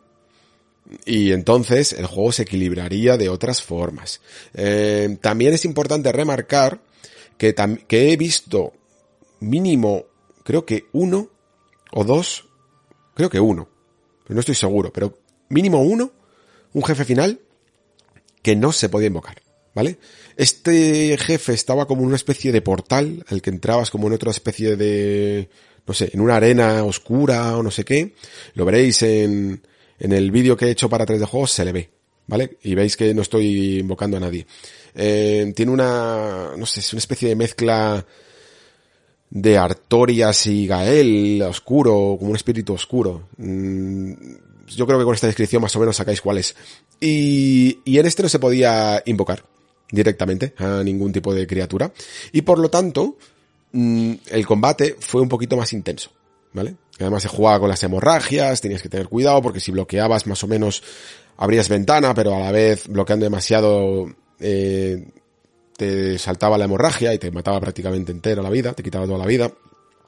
y 1.06 1.32
entonces 1.32 1.94
el 1.94 2.06
juego 2.06 2.32
se 2.32 2.44
equilibraría 2.44 3.18
de 3.18 3.30
otras 3.30 3.62
formas. 3.62 4.22
Eh, 4.54 5.18
también 5.22 5.54
es 5.54 5.66
importante 5.66 6.12
remarcar 6.12 6.82
que, 7.38 7.54
que 7.88 8.14
he 8.14 8.18
visto 8.18 8.74
mínimo, 9.40 10.06
creo 10.44 10.66
que 10.66 10.86
uno 10.94 11.30
o 11.92 12.04
dos, 12.04 12.48
creo 13.14 13.30
que 13.30 13.40
uno, 13.40 13.70
no 14.28 14.40
estoy 14.40 14.56
seguro, 14.56 14.92
pero 14.92 15.18
mínimo 15.50 15.82
uno, 15.82 16.12
un 16.74 16.84
jefe 16.84 17.06
final 17.06 17.40
que 18.42 18.56
no 18.56 18.72
se 18.72 18.90
podía 18.90 19.08
invocar, 19.08 19.42
¿vale? 19.74 19.98
Este 20.36 21.18
jefe 21.18 21.54
estaba 21.54 21.88
como 21.88 22.02
en 22.02 22.08
una 22.08 22.16
especie 22.16 22.52
de 22.52 22.62
portal 22.62 23.26
al 23.28 23.42
que 23.42 23.50
entrabas 23.50 23.90
como 23.90 24.08
en 24.08 24.14
otra 24.14 24.32
especie 24.32 24.76
de, 24.76 25.50
no 25.86 25.94
sé, 25.94 26.12
en 26.14 26.22
una 26.22 26.36
arena 26.38 26.84
oscura 26.84 27.58
o 27.58 27.64
no 27.64 27.72
sé 27.72 27.84
qué. 27.84 28.14
Lo 28.54 28.66
veréis 28.66 29.02
en, 29.02 29.62
en 30.00 30.12
el 30.12 30.32
vídeo 30.32 30.56
que 30.56 30.66
he 30.66 30.72
hecho 30.72 30.90
para 30.90 31.06
3D 31.06 31.26
Juegos, 31.26 31.52
se 31.52 31.66
le 31.66 31.72
ve, 31.72 31.90
¿vale? 32.28 32.58
Y 32.64 32.76
veis 32.76 32.96
que 32.96 33.14
no 33.14 33.22
estoy 33.22 33.80
invocando 33.80 34.18
a 34.18 34.20
nadie. 34.20 34.46
Eh, 34.96 35.52
tiene 35.56 35.72
una, 35.72 36.52
no 36.58 36.66
sé, 36.66 36.80
es 36.80 36.94
una 36.94 37.00
especie 37.00 37.30
de 37.30 37.36
mezcla 37.36 38.06
de 39.30 39.58
Artorias 39.58 40.48
y 40.48 40.68
Gael, 40.68 41.42
oscuro, 41.44 42.16
como 42.18 42.32
un 42.32 42.36
espíritu 42.36 42.74
oscuro. 42.74 43.30
Mm, 43.38 44.14
yo 44.68 44.86
creo 44.86 45.00
que 45.00 45.06
con 45.06 45.16
esta 45.16 45.28
descripción 45.28 45.62
más 45.62 45.76
o 45.76 45.80
menos 45.80 45.96
sacáis 45.96 46.22
cuál 46.22 46.38
es. 46.38 46.56
Y, 47.00 47.80
y 47.86 48.00
en 48.00 48.06
este 48.06 48.24
no 48.24 48.30
se 48.30 48.40
podía 48.40 49.02
invocar 49.06 49.44
directamente 49.92 50.54
a 50.58 50.84
ningún 50.84 51.12
tipo 51.12 51.34
de 51.34 51.48
criatura. 51.48 51.92
Y 52.32 52.42
por 52.42 52.60
lo 52.60 52.70
tanto, 52.70 53.18
mm, 53.72 54.14
el 54.32 54.46
combate 54.46 54.96
fue 55.00 55.22
un 55.22 55.30
poquito 55.30 55.58
más 55.58 55.74
intenso. 55.74 56.12
¿Vale? 56.54 56.76
Además 57.00 57.24
se 57.24 57.30
jugaba 57.30 57.60
con 57.60 57.70
las 57.70 57.84
hemorragias, 57.84 58.62
tenías 58.62 58.82
que 58.82 58.90
tener 58.90 59.08
cuidado 59.08 59.42
porque 59.42 59.60
si 59.60 59.72
bloqueabas 59.72 60.28
más 60.28 60.44
o 60.44 60.48
menos 60.48 60.84
abrías 61.38 61.70
ventana, 61.70 62.14
pero 62.14 62.36
a 62.36 62.40
la 62.40 62.52
vez 62.52 62.88
bloqueando 62.88 63.26
demasiado 63.26 64.08
eh, 64.40 65.08
te 65.78 66.18
saltaba 66.18 66.58
la 66.58 66.66
hemorragia 66.66 67.14
y 67.14 67.20
te 67.20 67.32
mataba 67.32 67.60
prácticamente 67.60 68.12
entero 68.12 68.42
la 68.42 68.50
vida, 68.50 68.74
te 68.74 68.84
quitaba 68.84 69.06
toda 69.06 69.20
la 69.20 69.26
vida. 69.26 69.52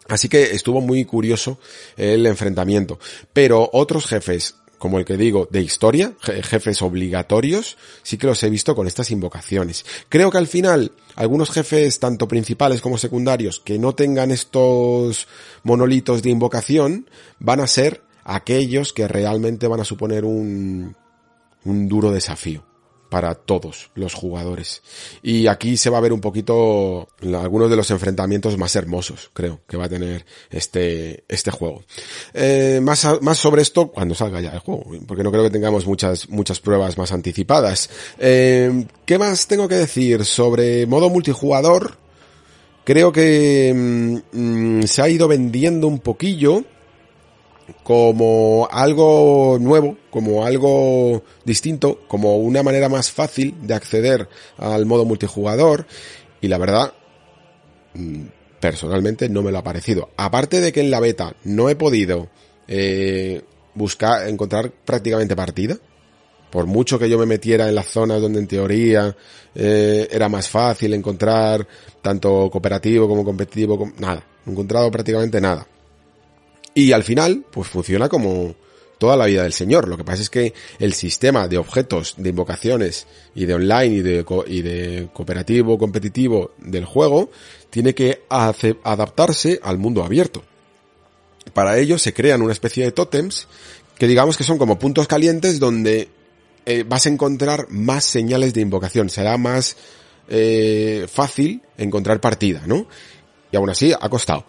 Así 0.09 0.27
que 0.27 0.43
estuvo 0.43 0.81
muy 0.81 1.05
curioso 1.05 1.59
el 1.95 2.25
enfrentamiento. 2.25 2.99
Pero 3.31 3.69
otros 3.71 4.07
jefes 4.07 4.55
como 4.79 4.97
el 4.97 5.05
que 5.05 5.17
digo, 5.17 5.47
de 5.51 5.61
historia, 5.61 6.13
jefes 6.21 6.81
obligatorios, 6.81 7.77
sí 8.01 8.17
que 8.17 8.27
los 8.27 8.41
he 8.41 8.49
visto 8.49 8.75
con 8.75 8.87
estas 8.87 9.11
invocaciones. 9.11 9.85
Creo 10.07 10.31
que 10.31 10.37
al 10.37 10.47
final, 10.47 10.93
algunos 11.15 11.51
jefes, 11.51 11.99
tanto 11.99 12.27
principales 12.27 12.81
como 12.81 12.97
secundarios, 12.97 13.59
que 13.59 13.77
no 13.77 13.93
tengan 13.93 14.31
estos 14.31 15.27
monolitos 15.63 16.23
de 16.23 16.31
invocación, 16.31 17.09
van 17.39 17.59
a 17.59 17.67
ser 17.67 18.01
aquellos 18.23 18.93
que 18.93 19.07
realmente 19.07 19.67
van 19.67 19.81
a 19.81 19.85
suponer 19.85 20.25
un, 20.25 20.95
un 21.65 21.87
duro 21.87 22.11
desafío 22.11 22.68
para 23.09 23.35
todos 23.35 23.89
los 23.95 24.13
jugadores. 24.13 24.81
Y 25.21 25.47
aquí 25.47 25.77
se 25.77 25.89
va 25.89 25.97
a 25.97 26.01
ver 26.01 26.13
un 26.13 26.21
poquito 26.21 27.07
algunos 27.21 27.69
de 27.69 27.75
los 27.75 27.91
enfrentamientos 27.91 28.57
más 28.57 28.75
hermosos, 28.75 29.31
creo, 29.33 29.61
que 29.67 29.77
va 29.77 29.85
a 29.85 29.89
tener 29.89 30.25
este, 30.49 31.23
este 31.27 31.51
juego. 31.51 31.83
Eh, 32.33 32.79
más, 32.81 33.07
más 33.21 33.37
sobre 33.37 33.63
esto 33.63 33.87
cuando 33.87 34.15
salga 34.15 34.41
ya 34.41 34.51
el 34.51 34.59
juego, 34.59 34.85
porque 35.07 35.23
no 35.23 35.31
creo 35.31 35.43
que 35.43 35.49
tengamos 35.49 35.85
muchas, 35.85 36.29
muchas 36.29 36.59
pruebas 36.59 36.97
más 36.97 37.11
anticipadas. 37.11 37.89
Eh, 38.19 38.85
¿Qué 39.05 39.17
más 39.17 39.47
tengo 39.47 39.67
que 39.67 39.75
decir 39.75 40.23
sobre 40.23 40.85
modo 40.85 41.09
multijugador? 41.09 41.97
Creo 42.83 43.11
que 43.11 43.73
mm, 44.33 44.79
mm, 44.79 44.83
se 44.83 45.01
ha 45.01 45.09
ido 45.09 45.27
vendiendo 45.27 45.87
un 45.87 45.99
poquillo 45.99 46.63
como 47.83 48.67
algo 48.71 49.57
nuevo, 49.59 49.97
como 50.09 50.45
algo 50.45 51.23
distinto, 51.45 52.01
como 52.07 52.37
una 52.37 52.63
manera 52.63 52.89
más 52.89 53.11
fácil 53.11 53.55
de 53.61 53.73
acceder 53.73 54.27
al 54.57 54.85
modo 54.85 55.05
multijugador 55.05 55.85
y 56.41 56.47
la 56.47 56.57
verdad, 56.57 56.93
mm, 57.93 58.23
personalmente 58.59 59.29
no 59.29 59.41
me 59.41 59.51
lo 59.51 59.59
ha 59.59 59.63
parecido. 59.63 60.09
Aparte 60.17 60.61
de 60.61 60.71
que 60.71 60.81
en 60.81 60.91
la 60.91 60.99
beta 60.99 61.35
no 61.43 61.69
he 61.69 61.75
podido 61.75 62.29
eh, 62.67 63.41
buscar, 63.73 64.27
encontrar 64.27 64.71
prácticamente 64.71 65.35
partida, 65.35 65.77
por 66.49 66.65
mucho 66.65 66.97
que 66.97 67.09
yo 67.09 67.17
me 67.17 67.25
metiera 67.25 67.69
en 67.69 67.75
las 67.75 67.87
zonas 67.87 68.21
donde 68.21 68.39
en 68.39 68.47
teoría 68.47 69.15
eh, 69.53 70.07
era 70.11 70.29
más 70.29 70.49
fácil 70.49 70.93
encontrar 70.93 71.67
tanto 72.01 72.49
cooperativo 72.51 73.07
como 73.07 73.23
competitivo, 73.23 73.91
nada, 73.99 74.23
no 74.45 74.51
he 74.51 74.53
encontrado 74.53 74.89
prácticamente 74.91 75.39
nada. 75.39 75.67
Y 76.73 76.91
al 76.91 77.03
final, 77.03 77.43
pues 77.51 77.67
funciona 77.67 78.09
como, 78.09 78.55
toda 78.99 79.17
la 79.17 79.25
vida 79.25 79.41
del 79.41 79.53
Señor. 79.53 79.87
Lo 79.87 79.97
que 79.97 80.03
pasa 80.03 80.21
es 80.21 80.29
que 80.29 80.53
el 80.77 80.93
sistema 80.93 81.47
de 81.47 81.57
objetos, 81.57 82.13
de 82.17 82.29
invocaciones 82.29 83.07
y 83.33 83.45
de 83.45 83.55
online 83.55 83.95
y 83.95 84.01
de, 84.61 85.09
cooperativo, 85.11 85.79
competitivo 85.79 86.51
del 86.59 86.85
juego, 86.85 87.31
tiene 87.71 87.95
que 87.95 88.23
adaptarse 88.29 89.59
al 89.63 89.79
mundo 89.79 90.03
abierto. 90.03 90.43
Para 91.53 91.79
ello 91.79 91.97
se 91.97 92.13
crean 92.13 92.43
una 92.43 92.51
especie 92.51 92.83
de 92.83 92.91
tótems 92.91 93.47
que 93.97 94.07
digamos 94.07 94.37
que 94.37 94.43
son 94.43 94.59
como 94.59 94.77
puntos 94.77 95.07
calientes 95.07 95.59
donde 95.59 96.09
eh, 96.65 96.83
vas 96.87 97.05
a 97.05 97.09
encontrar 97.09 97.67
más 97.69 98.03
señales 98.03 98.53
de 98.53 98.61
invocación. 98.61 99.09
Será 99.09 99.37
más 99.37 99.77
eh, 100.27 101.07
fácil 101.11 101.61
encontrar 101.77 102.21
partida, 102.21 102.63
¿no? 102.67 102.85
Y 103.51 103.57
aún 103.57 103.69
así 103.69 103.93
ha 103.99 104.09
costado. 104.09 104.45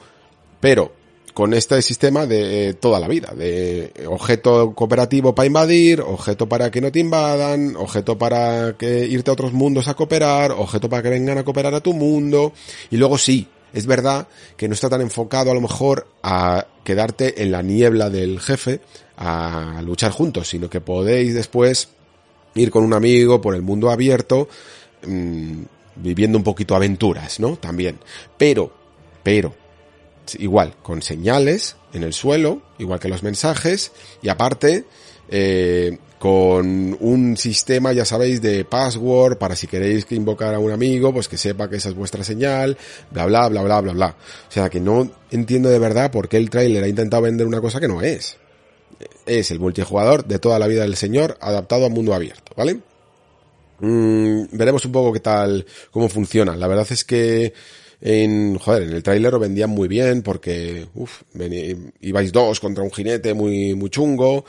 Pero 0.61 0.93
con 1.35 1.55
este 1.55 1.81
sistema 1.83 2.27
de 2.27 2.69
eh, 2.69 2.75
toda 2.75 3.01
la 3.01 3.09
vida, 3.09 3.33
de 3.35 3.93
objeto 4.07 4.75
cooperativo 4.75 5.35
para 5.35 5.47
invadir, 5.47 6.01
objeto 6.01 6.49
para 6.49 6.71
que 6.71 6.81
no 6.81 6.91
te 6.91 7.01
invadan, 7.01 7.77
objeto 7.77 8.19
para 8.19 8.75
que 8.77 9.07
irte 9.07 9.31
a 9.31 9.35
otros 9.35 9.53
mundos 9.53 9.89
a 9.89 9.95
cooperar, 9.95 10.53
objeto 10.53 10.89
para 10.89 11.03
que 11.03 11.11
vengan 11.11 11.39
a 11.39 11.45
cooperar 11.45 11.75
a 11.75 11.81
tu 11.81 11.93
mundo, 11.93 12.53
y 12.91 12.97
luego 12.97 13.19
sí, 13.19 13.49
es 13.73 13.87
verdad 13.87 14.27
que 14.57 14.69
no 14.69 14.75
está 14.75 14.89
tan 14.89 15.01
enfocado 15.01 15.51
a 15.51 15.55
lo 15.55 15.61
mejor 15.61 16.09
a 16.23 16.67
quedarte 16.85 17.43
en 17.43 17.53
la 17.53 17.63
niebla 17.63 18.11
del 18.11 18.41
jefe, 18.41 18.81
a 19.17 19.81
luchar 19.85 20.11
juntos, 20.13 20.49
sino 20.49 20.69
que 20.69 20.81
podéis 20.81 21.35
después 21.35 21.89
ir 22.55 22.71
con 22.71 22.85
un 22.85 22.95
amigo 22.95 23.41
por 23.41 23.55
el 23.55 23.63
mundo 23.63 23.91
abierto, 23.91 24.49
mmm, 25.07 25.63
viviendo 25.97 26.39
un 26.39 26.45
poquito 26.45 26.75
aventuras, 26.75 27.39
¿no? 27.39 27.57
También. 27.57 27.99
Pero, 28.37 28.73
pero, 29.23 29.55
igual, 30.39 30.75
con 30.83 31.03
señales 31.03 31.77
en 31.93 32.03
el 32.03 32.13
suelo, 32.13 32.63
igual 32.79 33.01
que 33.01 33.09
los 33.09 33.23
mensajes, 33.23 33.93
y 34.23 34.29
aparte, 34.29 34.85
eh, 35.29 35.99
con 36.19 36.97
un 37.01 37.37
sistema, 37.39 37.95
ya 37.95 38.05
sabéis, 38.05 38.43
de 38.43 38.67
password 38.67 39.39
para 39.39 39.57
si 39.57 39.67
queréis 39.67 40.05
que 40.05 40.15
invocar 40.15 40.55
a 40.55 40.59
un 40.59 40.71
amigo, 40.71 41.15
pues 41.15 41.29
que 41.29 41.39
sepa 41.39 41.71
que 41.71 41.77
esa 41.77 41.89
es 41.89 41.95
vuestra 41.95 42.23
señal, 42.23 42.77
bla, 43.11 43.25
bla, 43.25 43.49
bla, 43.49 43.63
bla, 43.63 43.81
bla, 43.81 43.93
bla. 43.93 44.17
O 44.47 44.53
sea 44.53 44.69
que 44.69 44.81
no 44.81 45.11
entiendo 45.31 45.71
de 45.71 45.79
verdad 45.79 46.11
por 46.11 46.29
qué 46.29 46.37
el 46.37 46.51
trailer 46.51 46.85
ha 46.85 46.89
intentado 46.89 47.23
vender 47.23 47.47
una 47.47 47.63
cosa 47.63 47.81
que 47.81 47.89
no 47.89 48.03
es. 48.03 48.37
Es 49.25 49.51
el 49.51 49.61
multijugador 49.61 50.27
de 50.27 50.39
toda 50.39 50.59
la 50.59 50.67
vida 50.67 50.83
del 50.83 50.97
señor 50.97 51.39
adaptado 51.41 51.87
a 51.87 51.89
mundo 51.89 52.13
abierto, 52.13 52.53
¿vale? 52.55 52.81
Mm, 53.81 54.45
veremos 54.53 54.85
un 54.85 54.93
poco 54.93 55.15
qué 55.15 55.21
tal, 55.21 55.65
cómo 55.91 56.11
funciona. 56.11 56.55
La 56.55 56.67
verdad 56.67 56.87
es 56.91 57.05
que 57.05 57.55
en, 58.01 58.59
joder, 58.59 58.85
en 58.85 58.93
el 58.93 59.03
tráiler 59.03 59.33
lo 59.33 59.39
vendían 59.39 59.71
muy 59.71 59.89
bien 59.89 60.23
porque, 60.23 60.87
uff, 60.95 61.23
ibais 62.01 62.33
dos 62.33 62.61
contra 62.61 62.83
un 62.83 62.91
jinete 62.91 63.35
muy, 63.35 63.75
muy 63.75 63.91
chungo 63.91 64.45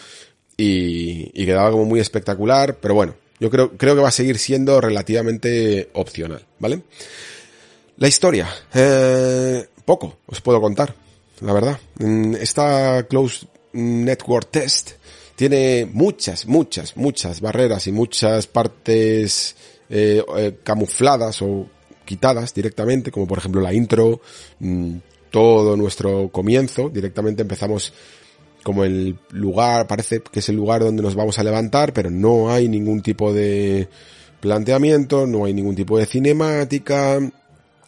y, 0.57 1.31
y 1.33 1.45
quedaba 1.45 1.71
como 1.71 1.85
muy 1.85 1.99
espectacular, 1.99 2.77
pero 2.79 2.93
bueno, 2.93 3.15
yo 3.41 3.49
creo, 3.49 3.75
creo 3.75 3.95
que 3.95 4.01
va 4.01 4.09
a 4.09 4.11
seguir 4.11 4.37
siendo 4.37 4.79
relativamente 4.79 5.89
opcional, 5.93 6.45
¿vale? 6.59 6.83
La 7.97 8.07
historia, 8.07 8.47
eh, 8.73 9.67
poco 9.83 10.19
os 10.27 10.39
puedo 10.41 10.61
contar, 10.61 10.93
la 11.41 11.51
verdad. 11.51 11.79
Mm, 11.97 12.35
esta 12.35 13.03
Close 13.09 13.47
Network 13.73 14.51
Test 14.51 14.91
tiene 15.35 15.89
muchas, 15.91 16.45
muchas, 16.45 16.95
muchas 16.95 17.41
barreras 17.41 17.87
y 17.87 17.91
muchas 17.91 18.45
partes 18.45 19.55
eh, 19.89 20.23
eh, 20.37 20.57
camufladas 20.63 21.41
o 21.41 21.67
quitadas 22.11 22.53
directamente, 22.53 23.09
como 23.09 23.25
por 23.25 23.37
ejemplo 23.37 23.61
la 23.61 23.73
intro, 23.73 24.19
mm, 24.59 24.95
todo 25.29 25.77
nuestro 25.77 26.27
comienzo, 26.29 26.89
directamente 26.89 27.41
empezamos 27.41 27.93
como 28.63 28.83
el 28.83 29.17
lugar, 29.29 29.87
parece 29.87 30.21
que 30.21 30.39
es 30.39 30.49
el 30.49 30.57
lugar 30.57 30.81
donde 30.81 31.01
nos 31.01 31.15
vamos 31.15 31.39
a 31.39 31.43
levantar, 31.43 31.93
pero 31.93 32.09
no 32.09 32.51
hay 32.51 32.67
ningún 32.67 33.01
tipo 33.01 33.31
de 33.31 33.87
planteamiento, 34.41 35.25
no 35.25 35.45
hay 35.45 35.53
ningún 35.53 35.73
tipo 35.73 35.97
de 35.97 36.05
cinemática, 36.05 37.17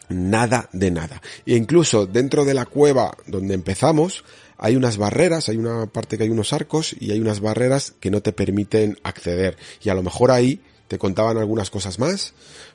nada 0.08 0.70
de 0.72 0.90
nada. 0.90 1.22
E 1.46 1.58
incluso 1.58 2.06
dentro 2.06 2.46
de 2.46 2.54
la 2.54 2.66
cueva 2.66 3.18
donde 3.28 3.56
empezamos, 3.56 4.24
hay 4.58 4.78
unas 4.78 4.96
barreras, 4.96 5.50
hay 5.50 5.58
una 5.58 5.88
parte 5.88 6.18
que 6.18 6.24
hay 6.24 6.30
unos 6.30 6.54
arcos 6.54 6.96
y 6.98 7.12
hay 7.12 7.20
unas 7.20 7.42
barreras 7.42 7.94
que 8.00 8.10
no 8.10 8.22
te 8.22 8.32
permiten 8.32 8.98
acceder. 9.04 9.58
Y 9.84 9.90
a 9.90 9.96
lo 9.96 10.02
mejor 10.02 10.32
ahí 10.32 10.62
te 10.88 10.98
contaban 10.98 11.38
algunas 11.38 11.70
cosas 11.70 12.00
más, 12.00 12.34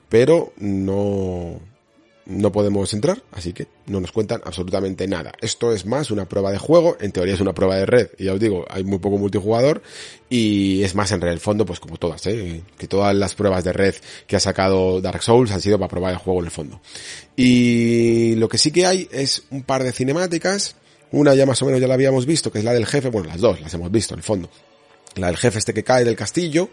pero 0.09 0.53
no, 0.59 1.61
no 2.29 2.53
podemos 2.53 2.93
entrar, 2.93 3.23
así 3.33 3.55
que 3.55 3.67
no 3.87 4.01
nos 4.01 4.13
cuentan 4.13 4.43
absolutamente 4.45 5.09
nada. 5.09 5.33
Esto 5.41 5.73
es 5.73 5.87
más 5.87 6.11
una 6.11 6.29
prueba 6.29 6.53
de 6.53 6.59
juego, 6.59 6.97
en 7.01 7.11
teoría 7.11 7.35
es 7.35 7.41
una 7.41 7.55
prueba 7.55 7.77
de 7.77 7.87
red, 7.87 8.09
y 8.19 8.25
ya 8.25 8.35
os 8.35 8.41
digo, 8.41 8.67
hay 8.69 8.85
muy 8.85 8.99
poco 8.99 9.17
multijugador, 9.17 9.83
y 10.29 10.83
es 10.83 10.95
más 10.95 11.11
en 11.13 11.23
el 11.23 11.41
fondo, 11.41 11.65
pues 11.65 11.81
como 11.81 11.97
todas, 11.97 12.27
¿eh? 12.27 12.63
que 12.77 12.87
todas 12.87 13.15
las 13.17 13.35
pruebas 13.35 13.65
de 13.65 13.73
red 13.73 13.95
que 14.27 14.37
ha 14.37 14.41
sacado 14.41 15.01
Dark 15.01 15.23
Souls 15.23 15.51
han 15.51 15.61
sido 15.63 15.79
para 15.79 15.89
probar 15.89 16.13
el 16.13 16.19
juego 16.19 16.41
en 16.41 16.47
el 16.47 16.51
fondo. 16.51 16.81
Y 17.35 18.35
lo 18.37 18.49
que 18.49 18.59
sí 18.59 18.73
que 18.73 18.85
hay 18.85 19.09
es 19.11 19.45
un 19.51 19.63
par 19.63 19.83
de 19.83 19.93
cinemáticas, 19.93 20.77
una 21.11 21.35
ya 21.35 21.47
más 21.47 21.63
o 21.63 21.65
menos 21.65 21.81
ya 21.81 21.89
la 21.89 21.95
habíamos 21.95 22.27
visto, 22.27 22.53
que 22.53 22.59
es 22.59 22.65
la 22.65 22.75
del 22.75 22.87
jefe, 22.87 23.09
bueno, 23.09 23.29
las 23.29 23.41
dos 23.41 23.61
las 23.63 23.73
hemos 23.73 23.91
visto 23.91 24.13
en 24.15 24.19
el 24.19 24.25
fondo. 24.25 24.51
La 25.15 25.29
del 25.29 25.39
jefe 25.39 25.59
este 25.59 25.73
que 25.73 25.83
cae 25.83 26.05
del 26.05 26.15
castillo 26.15 26.69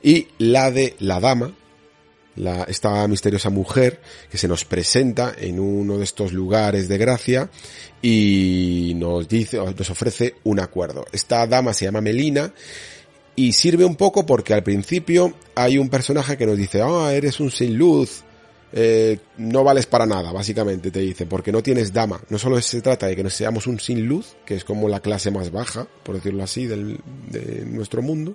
y 0.00 0.28
la 0.38 0.70
de 0.70 0.94
la 1.00 1.18
dama, 1.18 1.52
la, 2.36 2.64
esta 2.64 3.06
misteriosa 3.08 3.50
mujer 3.50 4.00
que 4.30 4.38
se 4.38 4.48
nos 4.48 4.64
presenta 4.64 5.34
en 5.38 5.60
uno 5.60 5.98
de 5.98 6.04
estos 6.04 6.32
lugares 6.32 6.88
de 6.88 6.98
gracia 6.98 7.50
y 8.00 8.92
nos 8.96 9.28
dice, 9.28 9.58
nos 9.58 9.90
ofrece 9.90 10.36
un 10.44 10.60
acuerdo. 10.60 11.04
Esta 11.12 11.46
dama 11.46 11.74
se 11.74 11.84
llama 11.84 12.00
Melina 12.00 12.52
y 13.36 13.52
sirve 13.52 13.84
un 13.84 13.96
poco 13.96 14.26
porque 14.26 14.54
al 14.54 14.62
principio 14.62 15.34
hay 15.54 15.78
un 15.78 15.88
personaje 15.88 16.36
que 16.36 16.46
nos 16.46 16.56
dice, 16.56 16.82
ah, 16.82 17.12
eres 17.12 17.40
un 17.40 17.50
sin 17.50 17.76
luz, 17.76 18.24
eh, 18.74 19.18
no 19.36 19.64
vales 19.64 19.86
para 19.86 20.06
nada, 20.06 20.32
básicamente 20.32 20.90
te 20.90 21.00
dice, 21.00 21.26
porque 21.26 21.52
no 21.52 21.62
tienes 21.62 21.92
dama. 21.92 22.22
No 22.30 22.38
solo 22.38 22.60
se 22.60 22.80
trata 22.80 23.06
de 23.06 23.16
que 23.16 23.22
nos 23.22 23.34
seamos 23.34 23.66
un 23.66 23.78
sin 23.80 24.06
luz, 24.06 24.36
que 24.46 24.54
es 24.54 24.64
como 24.64 24.88
la 24.88 25.00
clase 25.00 25.30
más 25.30 25.50
baja, 25.50 25.86
por 26.02 26.14
decirlo 26.14 26.42
así, 26.42 26.66
del, 26.66 26.98
de 27.28 27.64
nuestro 27.66 28.02
mundo, 28.02 28.34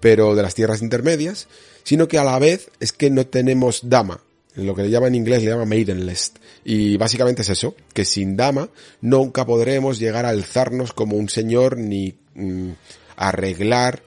pero 0.00 0.34
de 0.34 0.42
las 0.42 0.54
tierras 0.54 0.82
intermedias, 0.82 1.48
sino 1.84 2.08
que 2.08 2.18
a 2.18 2.24
la 2.24 2.38
vez 2.38 2.70
es 2.80 2.92
que 2.92 3.10
no 3.10 3.26
tenemos 3.26 3.88
dama. 3.88 4.20
Lo 4.56 4.74
que 4.74 4.82
le 4.82 4.90
llama 4.90 5.08
en 5.08 5.16
inglés 5.16 5.42
le 5.42 5.50
llama 5.50 5.64
maidenless. 5.64 6.32
Y 6.64 6.96
básicamente 6.96 7.42
es 7.42 7.48
eso, 7.48 7.74
que 7.92 8.04
sin 8.04 8.36
dama 8.36 8.68
nunca 9.00 9.44
podremos 9.44 9.98
llegar 9.98 10.26
a 10.26 10.30
alzarnos 10.30 10.92
como 10.92 11.16
un 11.16 11.28
señor 11.28 11.76
ni 11.76 12.14
mm, 12.34 12.70
arreglar 13.16 14.02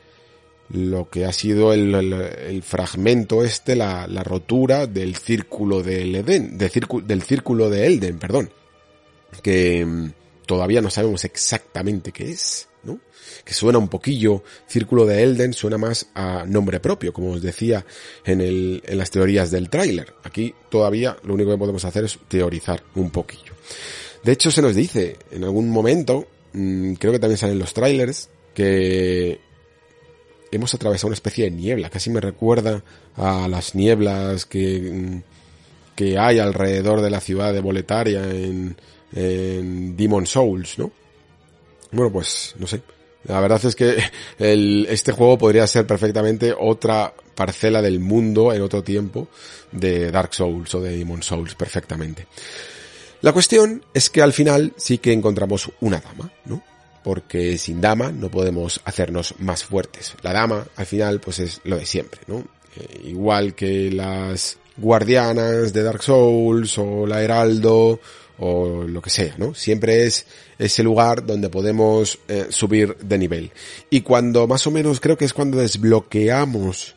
lo 0.69 1.09
que 1.09 1.25
ha 1.25 1.31
sido 1.31 1.73
el, 1.73 2.61
fragmento 2.63 3.43
este, 3.43 3.75
la, 3.75 4.05
rotura 4.23 4.87
del 4.87 5.15
círculo 5.15 5.81
del 5.81 6.15
Edén, 6.15 6.57
de 6.57 6.69
del 7.05 7.21
círculo 7.21 7.69
de 7.69 7.87
Elden, 7.87 8.17
perdón, 8.17 8.51
que 9.41 9.85
mm, 9.85 10.11
todavía 10.45 10.81
no 10.81 10.89
sabemos 10.89 11.23
exactamente 11.25 12.11
qué 12.11 12.31
es. 12.31 12.67
Que 13.47 13.53
suena 13.53 13.77
un 13.77 13.87
poquillo, 13.87 14.43
círculo 14.67 15.05
de 15.05 15.23
Elden 15.23 15.53
suena 15.53 15.77
más 15.77 16.07
a 16.13 16.43
nombre 16.45 16.81
propio, 16.81 17.13
como 17.13 17.31
os 17.31 17.41
decía 17.41 17.85
en, 18.25 18.41
el, 18.41 18.83
en 18.85 18.97
las 18.97 19.09
teorías 19.09 19.51
del 19.51 19.69
tráiler. 19.69 20.15
Aquí 20.23 20.53
todavía 20.69 21.15
lo 21.23 21.33
único 21.33 21.51
que 21.51 21.57
podemos 21.57 21.85
hacer 21.85 22.03
es 22.03 22.19
teorizar 22.27 22.83
un 22.95 23.09
poquillo. 23.09 23.53
De 24.21 24.33
hecho 24.33 24.51
se 24.51 24.61
nos 24.61 24.75
dice 24.75 25.15
en 25.31 25.45
algún 25.45 25.69
momento, 25.69 26.27
mmm, 26.51 26.95
creo 26.95 27.13
que 27.13 27.19
también 27.19 27.37
salen 27.37 27.57
los 27.57 27.73
trailers, 27.73 28.27
que 28.53 29.39
hemos 30.51 30.73
atravesado 30.73 31.07
una 31.07 31.15
especie 31.15 31.45
de 31.45 31.51
niebla, 31.51 31.89
casi 31.89 32.09
me 32.09 32.19
recuerda 32.19 32.83
a 33.15 33.47
las 33.47 33.75
nieblas 33.75 34.45
que, 34.45 35.21
que 35.95 36.17
hay 36.19 36.39
alrededor 36.39 36.99
de 36.99 37.11
la 37.11 37.21
ciudad 37.21 37.53
de 37.53 37.61
Boletaria 37.61 38.29
en, 38.29 38.75
en 39.13 39.95
Demon 39.95 40.27
Souls, 40.27 40.77
¿no? 40.77 40.91
Bueno, 41.93 42.11
pues 42.11 42.53
no 42.59 42.67
sé. 42.67 42.81
La 43.27 43.39
verdad 43.39 43.63
es 43.65 43.75
que 43.75 43.97
este 44.39 45.11
juego 45.11 45.37
podría 45.37 45.67
ser 45.67 45.85
perfectamente 45.85 46.53
otra 46.57 47.13
parcela 47.35 47.81
del 47.81 47.99
mundo 47.99 48.53
en 48.53 48.61
otro 48.61 48.83
tiempo 48.83 49.27
de 49.71 50.11
Dark 50.11 50.33
Souls 50.33 50.73
o 50.75 50.81
de 50.81 50.97
Demon 50.97 51.21
Souls, 51.21 51.55
perfectamente. 51.55 52.27
La 53.21 53.33
cuestión 53.33 53.83
es 53.93 54.09
que 54.09 54.21
al 54.21 54.33
final 54.33 54.73
sí 54.77 54.99
que 54.99 55.11
encontramos 55.11 55.69
una 55.81 55.99
dama, 55.99 56.31
¿no? 56.45 56.63
porque 57.07 57.57
sin 57.57 57.79
dama 57.79 58.11
no 58.11 58.29
podemos 58.29 58.81
hacernos 58.83 59.35
más 59.39 59.63
fuertes. 59.63 60.13
La 60.23 60.33
dama, 60.33 60.67
al 60.75 60.85
final, 60.85 61.21
pues 61.21 61.39
es 61.39 61.61
lo 61.63 61.77
de 61.77 61.85
siempre, 61.85 62.19
¿no? 62.27 62.39
Eh, 62.75 63.03
igual 63.05 63.55
que 63.55 63.89
las 63.89 64.57
guardianas 64.75 65.71
de 65.71 65.83
Dark 65.83 66.03
Souls 66.03 66.77
o 66.77 67.07
la 67.07 67.23
Heraldo 67.23 68.01
o 68.39 68.83
lo 68.83 69.01
que 69.01 69.09
sea, 69.09 69.35
¿no? 69.37 69.53
Siempre 69.53 70.05
es 70.05 70.25
ese 70.59 70.83
lugar 70.83 71.25
donde 71.25 71.49
podemos 71.49 72.19
eh, 72.27 72.47
subir 72.49 72.95
de 72.97 73.17
nivel. 73.17 73.51
Y 73.89 74.01
cuando 74.01 74.47
más 74.47 74.67
o 74.67 74.71
menos 74.71 74.99
creo 74.99 75.17
que 75.17 75.25
es 75.25 75.33
cuando 75.33 75.57
desbloqueamos 75.57 76.95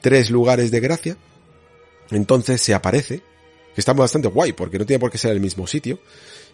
tres 0.00 0.30
lugares 0.30 0.70
de 0.70 0.80
gracia, 0.80 1.16
entonces 2.10 2.60
se 2.60 2.74
aparece 2.74 3.22
que 3.74 3.80
está 3.80 3.92
bastante 3.92 4.28
guay, 4.28 4.52
porque 4.52 4.78
no 4.78 4.86
tiene 4.86 5.00
por 5.00 5.10
qué 5.10 5.18
ser 5.18 5.32
el 5.32 5.40
mismo 5.40 5.66
sitio. 5.66 6.00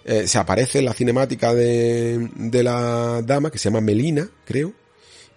Eh, 0.05 0.27
se 0.29 0.39
aparece 0.39 0.83
la 0.83 0.93
cinemática 0.93 1.55
de, 1.55 2.31
de 2.37 2.63
la 2.63 3.23
dama, 3.23 3.51
que 3.51 3.59
se 3.59 3.65
llama 3.65 3.81
Melina, 3.81 4.29
creo, 4.45 4.73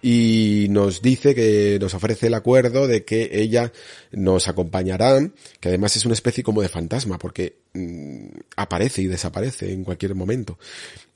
y 0.02 0.66
nos 0.70 1.02
dice 1.02 1.34
que 1.34 1.78
nos 1.80 1.94
ofrece 1.94 2.28
el 2.28 2.34
acuerdo 2.34 2.86
de 2.86 3.04
que 3.04 3.30
ella 3.32 3.72
nos 4.12 4.48
acompañará, 4.48 5.20
que 5.60 5.68
además 5.68 5.96
es 5.96 6.04
una 6.04 6.14
especie 6.14 6.42
como 6.44 6.62
de 6.62 6.68
fantasma, 6.68 7.18
porque 7.18 7.56
mm, 7.74 8.26
aparece 8.56 9.02
y 9.02 9.06
desaparece 9.06 9.72
en 9.72 9.84
cualquier 9.84 10.14
momento, 10.14 10.58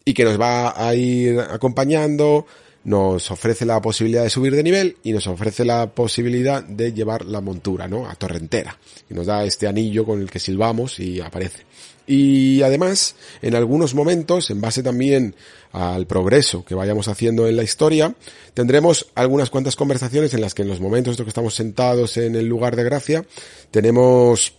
y 0.05 0.15
que 0.15 0.25
nos 0.25 0.41
va 0.41 0.75
a 0.77 0.95
ir 0.95 1.41
acompañando, 1.41 2.47
nos 2.85 3.31
ofrece 3.31 3.65
la 3.65 3.81
posibilidad 3.81 4.23
de 4.23 4.31
subir 4.31 4.55
de 4.55 4.63
nivel 4.63 4.99
y 5.03 5.13
nos 5.13 5.27
ofrece 5.27 5.65
la 5.65 5.91
posibilidad 5.91 6.63
de 6.63 6.93
llevar 6.93 7.25
la 7.25 7.41
montura, 7.41 7.89
¿no? 7.89 8.07
A 8.09 8.15
torrentera. 8.15 8.79
Y 9.09 9.15
nos 9.15 9.27
da 9.27 9.45
este 9.45 9.67
anillo 9.67 10.05
con 10.05 10.21
el 10.21 10.31
que 10.31 10.39
silbamos 10.39 11.01
y 11.01 11.21
aparece. 11.21 11.65
Y 12.07 12.63
además, 12.63 13.17
en 13.41 13.55
algunos 13.55 13.95
momentos, 13.95 14.51
en 14.51 14.61
base 14.61 14.83
también 14.83 15.35
al 15.73 16.07
progreso 16.07 16.65
que 16.65 16.75
vayamos 16.75 17.09
haciendo 17.09 17.49
en 17.49 17.57
la 17.57 17.63
historia, 17.63 18.15
tendremos 18.53 19.11
algunas 19.15 19.51
cuantas 19.51 19.77
conversaciones 19.77 20.35
en 20.35 20.41
las 20.41 20.55
que 20.55 20.63
en 20.63 20.69
los 20.69 20.81
momentos 20.81 21.19
en 21.19 21.25
que 21.25 21.31
estamos 21.31 21.55
sentados 21.55 22.17
en 22.17 22.37
el 22.37 22.47
lugar 22.47 22.77
de 22.77 22.85
gracia, 22.85 23.25
tenemos 23.71 24.55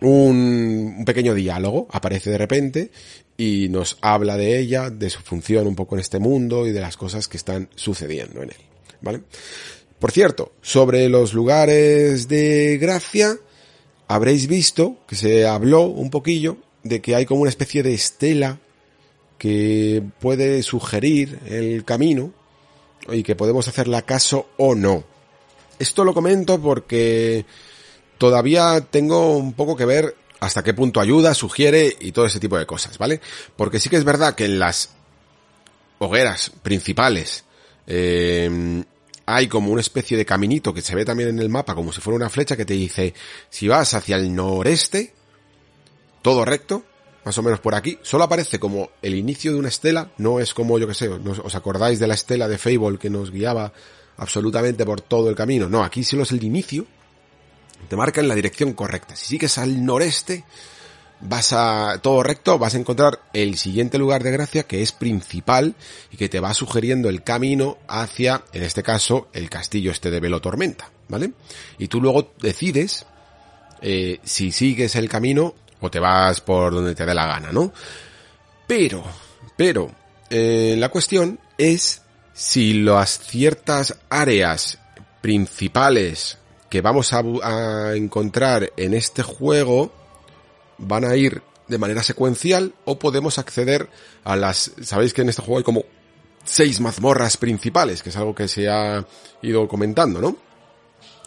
un, 0.00 0.96
un, 0.98 1.04
pequeño 1.04 1.34
diálogo, 1.34 1.86
aparece 1.90 2.30
de 2.30 2.38
repente 2.38 2.90
y 3.36 3.68
nos 3.68 3.98
habla 4.00 4.36
de 4.36 4.58
ella, 4.58 4.90
de 4.90 5.10
su 5.10 5.20
función 5.20 5.66
un 5.66 5.76
poco 5.76 5.94
en 5.94 6.00
este 6.00 6.18
mundo 6.18 6.66
y 6.66 6.72
de 6.72 6.80
las 6.80 6.96
cosas 6.96 7.28
que 7.28 7.36
están 7.36 7.68
sucediendo 7.76 8.42
en 8.42 8.50
él. 8.50 8.56
¿Vale? 9.00 9.22
Por 10.02 10.10
cierto, 10.10 10.52
sobre 10.62 11.08
los 11.08 11.32
lugares 11.32 12.26
de 12.26 12.76
gracia, 12.80 13.36
habréis 14.14 14.46
visto 14.46 14.98
que 15.06 15.16
se 15.16 15.46
habló 15.46 15.82
un 15.84 16.10
poquillo 16.10 16.58
de 16.82 17.00
que 17.00 17.14
hay 17.14 17.24
como 17.24 17.40
una 17.40 17.50
especie 17.50 17.82
de 17.82 17.94
estela 17.94 18.58
que 19.38 20.02
puede 20.20 20.62
sugerir 20.62 21.38
el 21.46 21.84
camino 21.84 22.30
y 23.10 23.22
que 23.22 23.34
podemos 23.34 23.68
hacerle 23.68 24.02
caso 24.02 24.50
o 24.58 24.74
no. 24.74 25.04
Esto 25.78 26.04
lo 26.04 26.12
comento 26.12 26.60
porque 26.60 27.46
todavía 28.18 28.82
tengo 28.82 29.34
un 29.36 29.54
poco 29.54 29.76
que 29.76 29.86
ver 29.86 30.14
hasta 30.40 30.62
qué 30.62 30.74
punto 30.74 31.00
ayuda, 31.00 31.32
sugiere 31.34 31.96
y 31.98 32.12
todo 32.12 32.26
ese 32.26 32.38
tipo 32.38 32.58
de 32.58 32.66
cosas, 32.66 32.98
¿vale? 32.98 33.20
Porque 33.56 33.80
sí 33.80 33.88
que 33.88 33.96
es 33.96 34.04
verdad 34.04 34.34
que 34.34 34.44
en 34.44 34.58
las 34.58 34.90
hogueras 35.98 36.52
principales 36.62 37.44
eh, 37.86 38.84
hay 39.26 39.48
como 39.48 39.72
una 39.72 39.80
especie 39.80 40.16
de 40.16 40.26
caminito 40.26 40.74
que 40.74 40.82
se 40.82 40.94
ve 40.94 41.04
también 41.04 41.28
en 41.28 41.38
el 41.38 41.48
mapa 41.48 41.74
como 41.74 41.92
si 41.92 42.00
fuera 42.00 42.16
una 42.16 42.30
flecha 42.30 42.56
que 42.56 42.64
te 42.64 42.74
dice 42.74 43.14
si 43.50 43.68
vas 43.68 43.94
hacia 43.94 44.16
el 44.16 44.34
noreste, 44.34 45.14
todo 46.22 46.44
recto, 46.44 46.84
más 47.24 47.36
o 47.38 47.42
menos 47.42 47.60
por 47.60 47.74
aquí, 47.74 47.98
solo 48.02 48.24
aparece 48.24 48.58
como 48.58 48.90
el 49.00 49.14
inicio 49.14 49.52
de 49.52 49.58
una 49.58 49.68
estela, 49.68 50.10
no 50.18 50.40
es 50.40 50.54
como 50.54 50.78
yo 50.78 50.88
que 50.88 50.94
sé, 50.94 51.08
os 51.08 51.54
acordáis 51.54 51.98
de 51.98 52.06
la 52.06 52.14
estela 52.14 52.48
de 52.48 52.58
Fable 52.58 52.98
que 52.98 53.10
nos 53.10 53.30
guiaba 53.30 53.72
absolutamente 54.16 54.84
por 54.84 55.00
todo 55.00 55.28
el 55.28 55.36
camino, 55.36 55.68
no, 55.68 55.84
aquí 55.84 56.04
solo 56.04 56.24
es 56.24 56.32
el 56.32 56.42
inicio, 56.42 56.86
te 57.88 57.96
marca 57.96 58.20
en 58.20 58.28
la 58.28 58.34
dirección 58.34 58.72
correcta, 58.72 59.16
si 59.16 59.26
sigues 59.26 59.58
al 59.58 59.84
noreste, 59.84 60.44
vas 61.22 61.52
a 61.52 62.00
todo 62.02 62.22
recto, 62.22 62.58
vas 62.58 62.74
a 62.74 62.78
encontrar 62.78 63.20
el 63.32 63.56
siguiente 63.56 63.98
lugar 63.98 64.22
de 64.22 64.32
gracia 64.32 64.64
que 64.64 64.82
es 64.82 64.92
principal 64.92 65.74
y 66.10 66.16
que 66.16 66.28
te 66.28 66.40
va 66.40 66.52
sugiriendo 66.52 67.08
el 67.08 67.22
camino 67.22 67.78
hacia, 67.88 68.42
en 68.52 68.62
este 68.64 68.82
caso, 68.82 69.28
el 69.32 69.48
castillo 69.48 69.92
este 69.92 70.10
de 70.10 70.20
Velo 70.20 70.40
Tormenta, 70.40 70.90
¿vale? 71.08 71.32
Y 71.78 71.88
tú 71.88 72.00
luego 72.00 72.32
decides 72.40 73.06
eh, 73.80 74.18
si 74.24 74.52
sigues 74.52 74.96
el 74.96 75.08
camino 75.08 75.54
o 75.80 75.90
te 75.90 76.00
vas 76.00 76.40
por 76.40 76.74
donde 76.74 76.94
te 76.94 77.06
dé 77.06 77.14
la 77.14 77.26
gana, 77.26 77.52
¿no? 77.52 77.72
Pero, 78.66 79.04
pero, 79.56 79.90
eh, 80.28 80.74
la 80.78 80.88
cuestión 80.88 81.38
es 81.56 82.02
si 82.32 82.74
las 82.74 83.18
ciertas 83.20 83.96
áreas 84.08 84.78
principales 85.20 86.38
que 86.68 86.80
vamos 86.80 87.12
a, 87.12 87.22
a 87.42 87.94
encontrar 87.94 88.72
en 88.76 88.94
este 88.94 89.22
juego 89.22 90.01
van 90.82 91.04
a 91.04 91.16
ir 91.16 91.42
de 91.68 91.78
manera 91.78 92.02
secuencial 92.02 92.74
o 92.84 92.98
podemos 92.98 93.38
acceder 93.38 93.88
a 94.24 94.36
las, 94.36 94.72
sabéis 94.82 95.14
que 95.14 95.22
en 95.22 95.28
este 95.28 95.42
juego 95.42 95.58
hay 95.58 95.64
como 95.64 95.84
seis 96.44 96.80
mazmorras 96.80 97.36
principales, 97.36 98.02
que 98.02 98.10
es 98.10 98.16
algo 98.16 98.34
que 98.34 98.48
se 98.48 98.68
ha 98.68 99.06
ido 99.42 99.66
comentando, 99.68 100.20
¿no? 100.20 100.36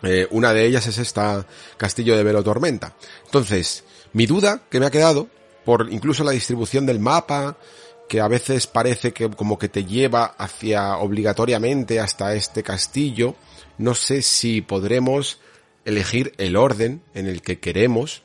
Eh, 0.04 0.28
una 0.32 0.54
de 0.54 0.66
ellas 0.66 0.86
es 0.88 0.98
esta 0.98 1.48
Castillo 1.78 2.16
de 2.16 2.24
Velo 2.24 2.44
Tormenta. 2.44 2.96
Entonces, 3.26 3.84
mi 4.14 4.26
duda 4.26 4.62
que 4.70 4.80
me 4.80 4.86
ha 4.86 4.92
quedado, 4.92 5.30
por 5.64 5.92
incluso 5.92 6.24
la 6.24 6.32
distribución 6.32 6.86
del 6.86 7.00
mapa, 7.00 7.58
que 8.08 8.22
a 8.22 8.28
veces 8.28 8.68
parece 8.68 9.14
que 9.14 9.30
como 9.32 9.58
que 9.58 9.70
te 9.70 9.86
lleva 9.86 10.26
hacia 10.38 10.98
obligatoriamente 10.98 12.00
hasta 12.00 12.36
este 12.36 12.62
castillo, 12.62 13.36
no 13.78 13.96
sé 13.96 14.22
si 14.22 14.62
podremos 14.62 15.40
elegir 15.86 16.34
el 16.38 16.56
orden 16.56 17.02
en 17.14 17.28
el 17.28 17.42
que 17.42 17.60
queremos 17.60 18.25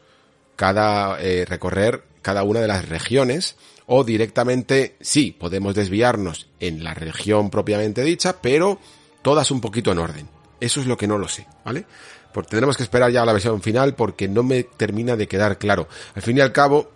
cada 0.60 1.18
eh, 1.22 1.46
recorrer 1.46 2.04
cada 2.20 2.42
una 2.42 2.60
de 2.60 2.68
las 2.68 2.86
regiones 2.86 3.56
o 3.86 4.04
directamente 4.04 4.94
sí 5.00 5.30
podemos 5.32 5.74
desviarnos 5.74 6.48
en 6.60 6.84
la 6.84 6.92
región 6.92 7.48
propiamente 7.48 8.04
dicha 8.04 8.42
pero 8.42 8.78
todas 9.22 9.50
un 9.50 9.62
poquito 9.62 9.90
en 9.90 9.98
orden. 9.98 10.28
Eso 10.60 10.82
es 10.82 10.86
lo 10.86 10.98
que 10.98 11.06
no 11.06 11.16
lo 11.16 11.28
sé 11.28 11.46
vale 11.64 11.86
porque 12.34 12.50
tendremos 12.50 12.76
que 12.76 12.82
esperar 12.82 13.10
ya 13.10 13.22
a 13.22 13.24
la 13.24 13.32
versión 13.32 13.62
final 13.62 13.94
porque 13.94 14.28
no 14.28 14.42
me 14.42 14.64
termina 14.64 15.16
de 15.16 15.28
quedar 15.28 15.56
claro. 15.56 15.88
Al 16.14 16.20
fin 16.20 16.36
y 16.36 16.42
al 16.42 16.52
cabo 16.52 16.90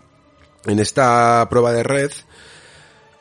en 0.67 0.78
esta 0.78 1.47
prueba 1.49 1.73
de 1.73 1.84
red 1.84 2.12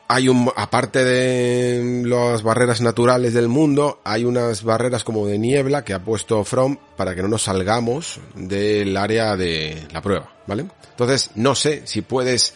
hay 0.08 0.28
un, 0.28 0.50
aparte 0.54 1.04
de 1.04 2.02
las 2.04 2.42
barreras 2.42 2.82
naturales 2.82 3.32
del 3.32 3.48
mundo, 3.48 4.00
hay 4.04 4.24
unas 4.24 4.62
barreras 4.62 5.04
como 5.04 5.26
de 5.26 5.38
niebla 5.38 5.84
que 5.84 5.94
ha 5.94 6.04
puesto 6.04 6.44
From 6.44 6.76
para 6.96 7.14
que 7.14 7.22
no 7.22 7.28
nos 7.28 7.44
salgamos 7.44 8.20
del 8.34 8.96
área 8.96 9.36
de 9.36 9.88
la 9.92 10.02
prueba, 10.02 10.33
¿vale? 10.46 10.66
Entonces, 10.90 11.30
no 11.34 11.54
sé 11.54 11.82
si 11.86 12.02
puedes 12.02 12.54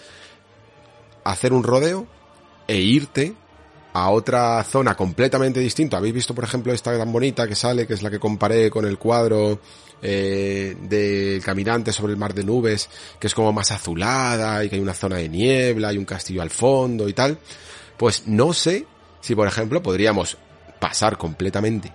hacer 1.24 1.52
un 1.52 1.62
rodeo 1.62 2.06
e 2.66 2.76
irte 2.76 3.34
a 3.92 4.10
otra 4.10 4.62
zona 4.64 4.94
completamente 4.94 5.60
distinta. 5.60 5.96
Habéis 5.96 6.14
visto, 6.14 6.34
por 6.34 6.44
ejemplo, 6.44 6.72
esta 6.72 6.96
tan 6.96 7.12
bonita 7.12 7.48
que 7.48 7.54
sale, 7.54 7.86
que 7.86 7.94
es 7.94 8.02
la 8.02 8.10
que 8.10 8.18
comparé 8.18 8.70
con 8.70 8.84
el 8.84 8.98
cuadro 8.98 9.60
eh, 10.00 10.76
del 10.80 11.42
caminante 11.42 11.92
sobre 11.92 12.12
el 12.12 12.18
mar 12.18 12.34
de 12.34 12.44
nubes, 12.44 12.88
que 13.18 13.26
es 13.26 13.34
como 13.34 13.52
más 13.52 13.72
azulada 13.72 14.64
y 14.64 14.68
que 14.68 14.76
hay 14.76 14.82
una 14.82 14.94
zona 14.94 15.16
de 15.16 15.28
niebla 15.28 15.92
y 15.92 15.98
un 15.98 16.04
castillo 16.04 16.42
al 16.42 16.50
fondo 16.50 17.08
y 17.08 17.12
tal. 17.12 17.38
Pues 17.96 18.26
no 18.26 18.52
sé 18.52 18.86
si, 19.20 19.34
por 19.34 19.48
ejemplo, 19.48 19.82
podríamos 19.82 20.36
pasar 20.78 21.18
completamente 21.18 21.92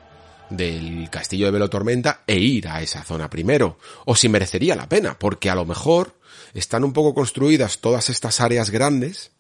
del 0.56 1.10
castillo 1.10 1.46
de 1.46 1.52
Velo 1.52 1.70
Tormenta 1.70 2.24
e 2.28 2.38
ir 2.38 2.68
a 2.68 2.82
esa 2.82 3.04
zona 3.04 3.30
primero, 3.30 3.78
o 4.06 4.16
si 4.16 4.30
merecería 4.30 4.76
la 4.76 4.90
pena, 4.90 5.18
porque 5.18 5.50
a 5.50 5.56
lo 5.56 5.66
mejor 5.66 6.16
están 6.54 6.84
un 6.84 6.94
poco 6.94 7.14
construidas 7.14 7.80
todas 7.80 8.10
estas 8.10 8.40
áreas 8.42 8.70
grandes 8.70 9.32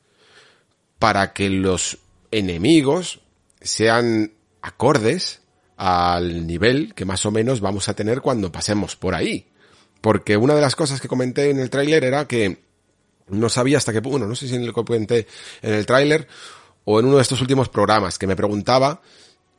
para 0.99 1.33
que 1.33 1.49
los 1.49 1.99
enemigos 2.31 3.21
sean 3.61 4.33
acordes 4.61 5.41
al 5.77 6.47
nivel 6.47 6.93
que 6.95 7.05
más 7.05 7.25
o 7.25 7.31
menos 7.31 7.61
vamos 7.61 7.89
a 7.89 7.93
tener 7.93 8.21
cuando 8.21 8.51
pasemos 8.51 8.95
por 8.95 9.15
ahí. 9.15 9.47
Porque 10.01 10.37
una 10.37 10.55
de 10.55 10.61
las 10.61 10.75
cosas 10.75 10.99
que 10.99 11.07
comenté 11.07 11.49
en 11.49 11.59
el 11.59 11.69
tráiler 11.69 12.03
era 12.03 12.27
que 12.27 12.63
no 13.27 13.49
sabía 13.49 13.77
hasta 13.77 13.93
qué 13.93 14.01
punto, 14.01 14.27
no 14.27 14.35
sé 14.35 14.47
si 14.47 14.57
lo 14.59 14.73
comenté 14.73 15.27
en 15.61 15.73
el 15.73 15.85
tráiler 15.85 16.27
o 16.85 16.99
en 16.99 17.05
uno 17.05 17.17
de 17.17 17.21
estos 17.21 17.41
últimos 17.41 17.69
programas, 17.69 18.19
que 18.19 18.27
me 18.27 18.35
preguntaba 18.35 19.01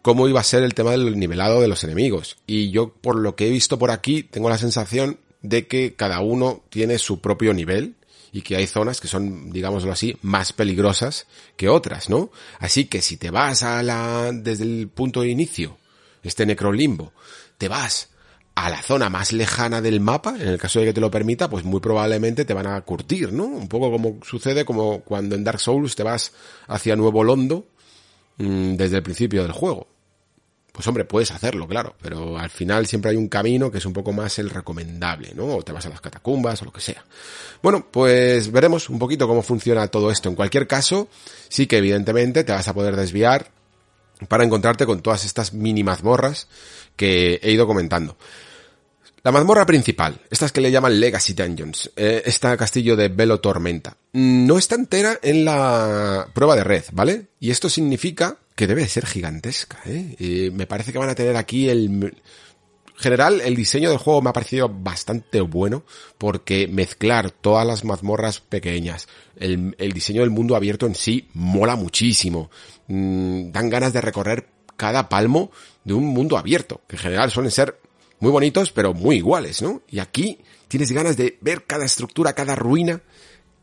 cómo 0.05 0.29
iba 0.29 0.39
a 0.39 0.45
ser 0.45 0.63
el 0.63 0.75
tema 0.75 0.91
del 0.91 1.19
nivelado 1.19 1.63
de 1.63 1.67
los 1.67 1.83
enemigos. 1.83 2.37
Y 2.47 2.71
yo, 2.71 2.93
por 2.93 3.17
lo 3.17 3.37
que 3.37 3.47
he 3.47 3.51
visto 3.51 3.79
por 3.79 3.91
aquí, 3.91 4.23
tengo 4.23 4.51
la 4.51 4.59
sensación 4.59 5.19
de 5.41 5.67
que 5.67 5.95
cada 5.95 6.21
uno 6.21 6.63
tiene 6.69 6.99
su 6.99 7.23
propio 7.23 7.55
nivel 7.55 7.95
y 8.31 8.43
que 8.43 8.57
hay 8.57 8.67
zonas 8.67 9.01
que 9.01 9.09
son, 9.09 9.51
digámoslo 9.51 9.91
así, 9.91 10.19
más 10.21 10.53
peligrosas 10.53 11.27
que 11.57 11.71
otras, 11.71 12.11
¿no? 12.11 12.31
Así 12.59 12.85
que 12.85 13.01
si 13.01 13.17
te 13.17 13.31
vas 13.31 13.63
a 13.63 13.83
la, 13.83 14.31
desde 14.31 14.65
el 14.65 14.89
punto 14.89 15.23
de 15.23 15.31
inicio, 15.31 15.79
este 16.23 16.45
necrolimbo, 16.45 17.15
te 17.57 17.69
vas 17.69 18.11
a 18.57 18.69
la 18.69 18.83
zona 18.83 19.09
más 19.09 19.33
lejana 19.33 19.81
del 19.81 20.01
mapa, 20.01 20.37
en 20.39 20.49
el 20.49 20.59
caso 20.59 20.81
de 20.81 20.85
que 20.85 20.93
te 20.93 21.01
lo 21.01 21.11
permita, 21.11 21.49
pues 21.49 21.65
muy 21.65 21.81
probablemente 21.81 22.45
te 22.45 22.53
van 22.53 22.67
a 22.67 22.79
curtir, 22.83 23.33
¿no? 23.33 23.47
Un 23.47 23.69
poco 23.69 23.91
como 23.91 24.19
sucede 24.23 24.67
como 24.67 25.01
cuando 25.01 25.35
en 25.35 25.45
Dark 25.45 25.61
Souls 25.61 25.97
te 25.97 26.03
vas 26.03 26.33
hacia 26.67 26.95
Nuevo 26.95 27.25
Londo 27.25 27.69
mmm, 28.37 28.75
desde 28.75 28.99
el 28.99 29.03
principio 29.03 29.41
del 29.43 29.53
juego. 29.53 29.94
Pues 30.75 30.89
hombre, 30.89 31.05
puedes 31.05 31.31
hacerlo, 31.31 31.69
claro, 31.69 31.95
pero 32.03 32.37
al 32.37 32.51
final 32.51 32.85
siempre 32.89 33.13
hay 33.13 33.17
un 33.17 33.29
camino 33.29 33.71
que 33.71 33.79
es 33.79 33.87
un 33.87 33.93
poco 33.93 34.13
más 34.13 34.41
el 34.41 34.51
recomendable, 34.51 35.33
¿no? 35.33 35.47
O 35.47 35.63
te 35.63 35.71
vas 35.71 35.87
a 35.87 35.89
las 35.89 36.01
catacumbas 36.01 36.61
o 36.63 36.65
lo 36.65 36.73
que 36.73 36.81
sea. 36.81 37.05
Bueno, 37.63 37.87
pues 37.89 38.51
veremos 38.51 38.89
un 38.89 38.99
poquito 38.99 39.29
cómo 39.29 39.45
funciona 39.45 39.87
todo 39.87 40.11
esto. 40.11 40.29
En 40.29 40.35
cualquier 40.35 40.67
caso, 40.67 41.07
sí 41.49 41.69
que 41.69 41.79
evidentemente 41.79 42.43
te 42.43 42.51
vas 42.51 42.67
a 42.67 42.75
poder 42.75 42.97
desviar 42.97 43.53
para 44.27 44.43
encontrarte 44.43 44.85
con 44.85 45.01
todas 45.01 45.25
estas 45.25 45.53
mini 45.53 45.85
mazmorras 45.85 46.49
que 46.97 47.39
he 47.41 47.53
ido 47.53 47.69
comentando. 47.69 48.17
La 49.23 49.31
mazmorra 49.31 49.67
principal, 49.67 50.23
estas 50.29 50.51
que 50.51 50.61
le 50.61 50.73
llaman 50.73 50.99
Legacy 50.99 51.35
Dungeons, 51.35 51.93
eh, 51.95 52.23
este 52.27 52.57
castillo 52.57 52.97
de 52.97 53.11
Velo 53.11 53.39
Tormenta, 53.39 53.97
no 54.13 54.59
está 54.59 54.75
entera 54.75 55.21
en 55.23 55.45
la 55.45 56.27
prueba 56.35 56.57
de 56.57 56.65
red, 56.65 56.85
¿vale? 56.91 57.29
Y 57.39 57.53
esto 57.53 57.71
significa 57.71 58.39
que 58.55 58.67
debe 58.67 58.87
ser 58.89 59.07
gigantesca, 59.07 59.81
¿eh? 59.87 60.51
Me 60.53 60.67
parece 60.67 60.93
que 60.93 60.99
van 60.99 61.11
a 61.11 61.15
tener 61.15 61.37
aquí 61.37 61.69
el... 61.69 62.15
General, 62.97 63.41
el 63.41 63.57
diseño 63.57 63.91
del 63.91 63.99
juego 63.99 64.23
me 64.23 64.31
ha 64.31 64.33
parecido 64.33 64.69
bastante 64.69 65.41
bueno 65.41 65.83
porque 66.17 66.69
mezclar 66.69 67.33
todas 67.33 67.67
las 67.67 67.85
mazmorras 67.85 68.39
pequeñas, 68.39 69.09
el, 69.37 69.75
el 69.79 69.93
diseño 69.93 70.21
del 70.21 70.31
mundo 70.31 70.55
abierto 70.55 70.87
en 70.87 70.95
sí 70.95 71.29
mola 71.35 71.75
muchísimo. 71.75 72.53
Mm, 72.87 73.51
dan 73.51 73.69
ganas 73.69 73.93
de 73.93 74.01
recorrer 74.01 74.49
cada 74.77 75.09
palmo 75.09 75.51
de 75.83 75.95
un 75.95 76.07
mundo 76.07 76.39
abierto, 76.39 76.83
que 76.87 76.95
en 76.95 77.03
general 77.03 77.33
suelen 77.33 77.51
ser 77.51 77.81
muy 78.21 78.31
bonitos, 78.31 78.71
pero 78.71 78.95
muy 78.95 79.17
iguales, 79.17 79.61
¿no? 79.61 79.83
Y 79.91 79.99
aquí 79.99 80.39
tienes 80.69 80.93
ganas 80.93 81.17
de 81.17 81.37
ver 81.41 81.65
cada 81.65 81.85
estructura, 81.85 82.33
cada 82.35 82.55
ruina, 82.55 83.03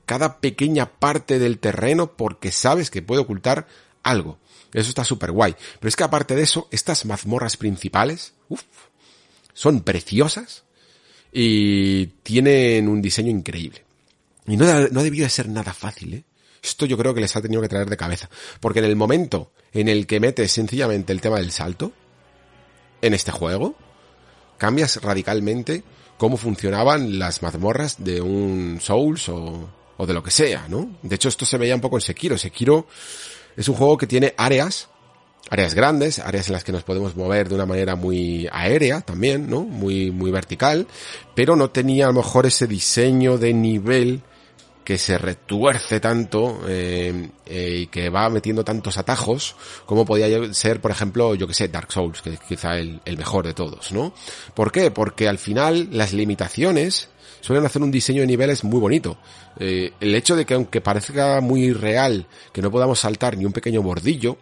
cada 0.06 0.40
pequeña 0.40 0.88
parte 0.88 1.40
del 1.40 1.60
terreno, 1.60 2.18
porque 2.18 2.52
sabes 2.52 2.92
que 2.92 3.02
puede 3.02 3.22
ocultar 3.22 3.66
algo. 4.04 4.40
Eso 4.74 4.90
está 4.90 5.04
súper 5.04 5.32
guay. 5.32 5.56
Pero 5.80 5.90
es 5.90 5.96
que 5.96 6.04
aparte 6.04 6.36
de 6.36 6.44
eso, 6.44 6.68
estas 6.72 7.06
mazmorras 7.06 7.58
principales, 7.58 8.34
uff, 8.50 8.64
son 9.54 9.82
preciosas 9.82 10.64
y 11.32 12.08
tienen 12.24 12.88
un 12.88 13.02
diseño 13.02 13.30
increíble. 13.30 13.84
Y 14.48 14.58
no, 14.58 14.66
no 14.90 15.04
debió 15.04 15.24
de 15.24 15.30
ser 15.30 15.50
nada 15.50 15.74
fácil, 15.74 16.14
¿eh? 16.14 16.24
Esto 16.64 16.86
yo 16.86 16.98
creo 16.98 17.14
que 17.14 17.22
les 17.22 17.36
ha 17.36 17.42
tenido 17.42 17.62
que 17.62 17.70
traer 17.70 17.90
de 17.90 17.98
cabeza. 17.98 18.30
Porque 18.60 18.80
en 18.80 18.86
el 18.86 18.96
momento 18.96 19.52
en 19.74 19.88
el 19.88 20.06
que 20.06 20.20
metes 20.20 20.52
sencillamente 20.52 21.12
el 21.12 21.22
tema 21.22 21.38
del 21.38 21.52
salto, 21.52 21.92
en 23.02 23.14
este 23.14 23.32
juego, 23.32 23.76
cambias 24.58 25.02
radicalmente 25.02 25.84
cómo 26.18 26.38
funcionaban 26.38 27.18
las 27.18 27.42
mazmorras 27.42 28.04
de 28.04 28.22
un 28.22 28.80
Souls 28.80 29.28
o, 29.30 29.70
o 29.98 30.06
de 30.06 30.14
lo 30.14 30.22
que 30.22 30.30
sea, 30.30 30.68
¿no? 30.68 30.98
De 31.02 31.16
hecho, 31.16 31.30
esto 31.30 31.46
se 31.46 31.58
veía 31.58 31.74
un 31.74 31.82
poco 31.82 31.98
en 31.98 32.02
Sekiro. 32.02 32.38
Sekiro 32.38 32.88
es 33.58 33.68
un 33.68 33.76
juego 33.76 33.98
que 33.98 34.08
tiene 34.08 34.34
áreas, 34.38 34.90
áreas 35.50 35.74
grandes, 35.74 36.20
áreas 36.20 36.48
en 36.48 36.54
las 36.54 36.64
que 36.64 36.72
nos 36.72 36.84
podemos 36.84 37.16
mover 37.16 37.50
de 37.50 37.56
una 37.56 37.66
manera 37.66 37.96
muy 37.96 38.48
aérea 38.52 39.02
también, 39.02 39.50
¿no? 39.50 39.62
Muy, 39.62 40.12
muy 40.12 40.32
vertical, 40.32 40.88
pero 41.36 41.56
no 41.56 41.70
tenía 41.70 42.06
a 42.06 42.08
lo 42.08 42.16
mejor 42.16 42.46
ese 42.46 42.68
diseño 42.68 43.38
de 43.38 43.54
nivel 43.54 44.22
que 44.84 44.98
se 44.98 45.18
retuerce 45.18 46.00
tanto 46.00 46.62
eh, 46.68 47.30
eh, 47.46 47.78
y 47.82 47.88
que 47.88 48.10
va 48.10 48.30
metiendo 48.30 48.64
tantos 48.64 48.98
atajos 48.98 49.56
como 49.86 50.06
podía 50.06 50.54
ser, 50.54 50.82
por 50.82 50.90
ejemplo, 50.92 51.36
yo 51.36 51.48
que 51.48 51.54
sé, 51.54 51.68
Dark 51.68 51.92
Souls, 51.92 52.22
que 52.22 52.32
es 52.32 52.40
quizá 52.40 52.78
el, 52.78 53.00
el 53.06 53.18
mejor 53.18 53.46
de 53.46 53.54
todos, 53.54 53.92
¿no? 53.92 54.14
¿Por 54.56 54.72
qué? 54.72 54.90
Porque 54.90 55.28
al 55.28 55.38
final 55.38 55.90
las 55.92 56.14
limitaciones 56.14 57.11
suelen 57.42 57.66
hacer 57.66 57.82
un 57.82 57.92
diseño 57.92 58.22
de 58.22 58.28
niveles 58.28 58.64
muy 58.64 58.80
bonito. 58.80 59.18
Eh, 59.60 59.92
el 60.00 60.16
hecho 60.16 60.36
de 60.36 60.46
que 60.46 60.54
aunque 60.54 60.82
parezca 60.82 61.42
muy 61.42 61.74
real 61.74 62.28
que 62.54 62.62
no 62.62 62.72
podamos 62.72 63.00
saltar 63.00 63.38
ni 63.38 63.46
un 63.46 63.52
pequeño 63.52 63.82
bordillo, 63.82 64.38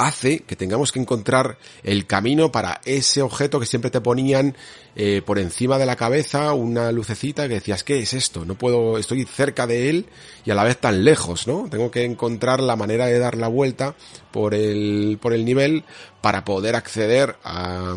hace 0.00 0.40
que 0.40 0.56
tengamos 0.56 0.92
que 0.92 0.98
encontrar 0.98 1.58
el 1.82 2.06
camino 2.06 2.50
para 2.50 2.80
ese 2.84 3.20
objeto 3.20 3.60
que 3.60 3.66
siempre 3.66 3.90
te 3.90 4.00
ponían 4.00 4.56
eh, 4.96 5.20
por 5.24 5.38
encima 5.38 5.76
de 5.76 5.84
la 5.84 5.96
cabeza, 5.96 6.54
una 6.54 6.90
lucecita 6.90 7.46
que 7.46 7.54
decías, 7.54 7.84
¿qué 7.84 7.98
es 8.00 8.14
esto? 8.14 8.46
No 8.46 8.54
puedo, 8.54 8.96
estoy 8.96 9.24
cerca 9.24 9.66
de 9.66 9.90
él 9.90 10.06
y 10.46 10.50
a 10.50 10.54
la 10.54 10.64
vez 10.64 10.78
tan 10.78 11.04
lejos, 11.04 11.46
¿no? 11.46 11.68
Tengo 11.70 11.90
que 11.90 12.04
encontrar 12.04 12.60
la 12.60 12.76
manera 12.76 13.06
de 13.06 13.18
dar 13.18 13.36
la 13.36 13.48
vuelta 13.48 13.94
por 14.32 14.54
el, 14.54 15.18
por 15.20 15.34
el 15.34 15.44
nivel 15.44 15.84
para 16.22 16.46
poder 16.46 16.76
acceder 16.76 17.36
a, 17.44 17.94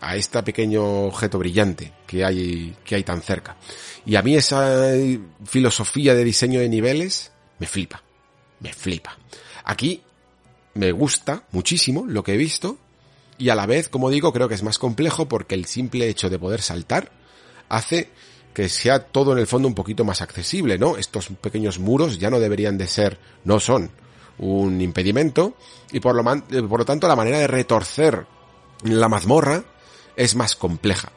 a 0.00 0.16
este 0.16 0.42
pequeño 0.42 1.06
objeto 1.06 1.38
brillante 1.38 1.92
que 2.06 2.24
hay, 2.24 2.76
que 2.84 2.94
hay 2.94 3.04
tan 3.04 3.22
cerca. 3.22 3.56
Y 4.06 4.16
a 4.16 4.22
mí 4.22 4.36
esa 4.36 4.92
filosofía 5.44 6.14
de 6.14 6.24
diseño 6.24 6.60
de 6.60 6.68
niveles 6.68 7.32
me 7.58 7.66
flipa, 7.66 8.02
me 8.60 8.72
flipa. 8.72 9.16
Aquí 9.64 10.02
me 10.74 10.92
gusta 10.92 11.44
muchísimo 11.52 12.06
lo 12.06 12.22
que 12.22 12.34
he 12.34 12.36
visto 12.36 12.78
y 13.38 13.50
a 13.50 13.54
la 13.54 13.66
vez, 13.66 13.88
como 13.88 14.10
digo, 14.10 14.32
creo 14.32 14.48
que 14.48 14.54
es 14.54 14.62
más 14.62 14.78
complejo 14.78 15.28
porque 15.28 15.54
el 15.54 15.66
simple 15.66 16.08
hecho 16.08 16.28
de 16.28 16.38
poder 16.38 16.60
saltar 16.60 17.12
hace 17.68 18.10
que 18.52 18.68
sea 18.68 19.04
todo 19.04 19.32
en 19.32 19.38
el 19.38 19.46
fondo 19.46 19.68
un 19.68 19.74
poquito 19.74 20.04
más 20.04 20.20
accesible, 20.20 20.78
¿no? 20.78 20.96
Estos 20.96 21.28
pequeños 21.28 21.78
muros 21.78 22.18
ya 22.18 22.30
no 22.30 22.40
deberían 22.40 22.76
de 22.76 22.88
ser, 22.88 23.18
no 23.44 23.60
son 23.60 23.90
un 24.38 24.80
impedimento 24.80 25.54
y 25.92 26.00
por 26.00 26.14
lo, 26.14 26.24
por 26.68 26.80
lo 26.80 26.84
tanto 26.84 27.06
la 27.06 27.16
manera 27.16 27.38
de 27.38 27.46
retorcer 27.46 28.26
la 28.82 29.08
mazmorra 29.08 29.64
es 30.18 30.34
más 30.34 30.56
compleja. 30.56 31.10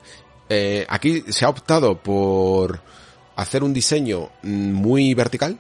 Eh, 0.48 0.86
aquí 0.88 1.24
se 1.28 1.44
ha 1.44 1.50
optado 1.50 2.02
por 2.02 2.82
hacer 3.36 3.64
un 3.64 3.74
diseño 3.74 4.30
muy 4.44 5.14
vertical, 5.14 5.60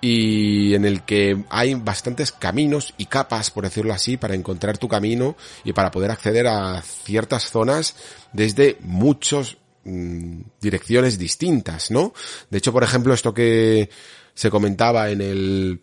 y 0.00 0.74
en 0.74 0.84
el 0.84 1.02
que 1.02 1.44
hay 1.48 1.74
bastantes 1.74 2.30
caminos 2.30 2.94
y 2.98 3.06
capas, 3.06 3.50
por 3.50 3.64
decirlo 3.64 3.92
así, 3.92 4.16
para 4.16 4.34
encontrar 4.34 4.78
tu 4.78 4.88
camino 4.88 5.36
y 5.64 5.72
para 5.72 5.90
poder 5.90 6.10
acceder 6.10 6.46
a 6.46 6.82
ciertas 6.82 7.50
zonas 7.50 7.96
desde 8.32 8.76
muchas 8.82 9.56
mm, 9.84 10.40
direcciones 10.60 11.18
distintas, 11.18 11.90
¿no? 11.90 12.12
De 12.50 12.58
hecho, 12.58 12.72
por 12.72 12.84
ejemplo, 12.84 13.14
esto 13.14 13.32
que 13.32 13.88
se 14.34 14.50
comentaba 14.50 15.10
en 15.10 15.22
el 15.22 15.80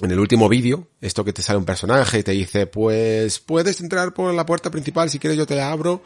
en 0.00 0.10
el 0.10 0.18
último 0.18 0.48
vídeo, 0.48 0.86
esto 1.00 1.24
que 1.24 1.32
te 1.32 1.42
sale 1.42 1.58
un 1.58 1.64
personaje 1.64 2.20
y 2.20 2.22
te 2.22 2.32
dice, 2.32 2.66
pues 2.66 3.40
puedes 3.40 3.80
entrar 3.80 4.14
por 4.14 4.32
la 4.32 4.46
puerta 4.46 4.70
principal, 4.70 5.10
si 5.10 5.18
quieres 5.18 5.36
yo 5.36 5.46
te 5.46 5.56
la 5.56 5.70
abro, 5.70 6.02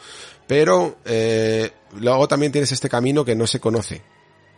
pero 0.47 0.99
eh, 1.05 1.71
luego 1.99 2.27
también 2.27 2.53
tienes 2.53 2.73
este 2.73 2.89
camino 2.89 3.25
que 3.25 3.35
no 3.35 3.47
se 3.47 3.61
conoce 3.61 4.03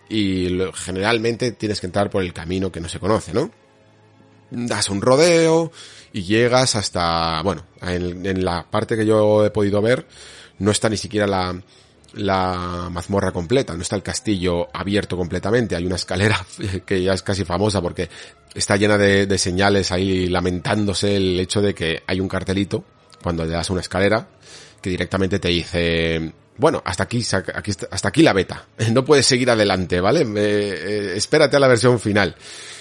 y 0.09 0.59
generalmente 0.75 1.53
tienes 1.53 1.81
que 1.81 1.87
entrar 1.87 2.11
por 2.11 2.23
el 2.23 2.33
camino 2.33 2.71
que 2.71 2.81
no 2.81 2.89
se 2.89 3.01
conoce, 3.01 3.33
¿no? 3.33 3.51
Das 4.51 4.89
un 4.89 5.01
rodeo 5.01 5.73
y 6.13 6.23
llegas 6.23 6.77
hasta, 6.77 7.43
bueno, 7.43 7.65
en, 7.83 8.45
la 8.45 8.71
parte 8.71 8.97
que 8.97 9.07
yo 9.07 9.45
he 9.45 9.51
podido 9.51 9.83
ver, 9.83 10.07
no 10.59 10.71
está 10.71 10.89
ni 10.89 10.97
siquiera 10.97 11.27
la, 11.27 11.61
la 12.17 12.89
mazmorra 12.91 13.33
completa, 13.33 13.75
no 13.75 13.83
está 13.83 13.97
el 13.97 14.03
castillo 14.03 14.69
abierto 14.73 15.17
completamente, 15.17 15.77
hay 15.77 15.87
una 15.87 15.97
escalera 15.97 16.45
que 16.87 17.03
ya 17.03 17.13
es 17.13 17.23
casi 17.23 17.45
famosa 17.45 17.81
porque 17.81 18.09
está 18.55 18.77
llena 18.77 18.97
de, 18.99 19.39
señales 19.39 19.93
ahí 19.93 20.29
lamentándose 20.29 21.17
el 21.17 21.39
hecho 21.41 21.61
de 21.61 21.75
que 21.75 22.03
hay 22.07 22.21
un 22.21 22.29
cartelito 22.29 22.85
cuando 23.23 23.45
le 23.45 23.53
das 23.53 23.71
una 23.71 23.81
escalera 23.81 24.29
que 24.81 24.91
directamente 24.91 25.39
te 25.39 25.49
dice 25.49 26.33
bueno, 26.57 26.81
hasta 26.85 27.03
aquí, 27.03 27.21
hasta 27.21 28.09
aquí 28.09 28.23
la 28.23 28.33
beta. 28.33 28.67
No 28.93 29.05
puedes 29.05 29.27
seguir 29.27 29.51
adelante, 29.51 30.01
¿vale? 30.01 30.25
Eh, 30.37 31.15
espérate 31.17 31.57
a 31.57 31.61
la 31.61 31.67
versión 31.67 31.99
final. 31.99 32.37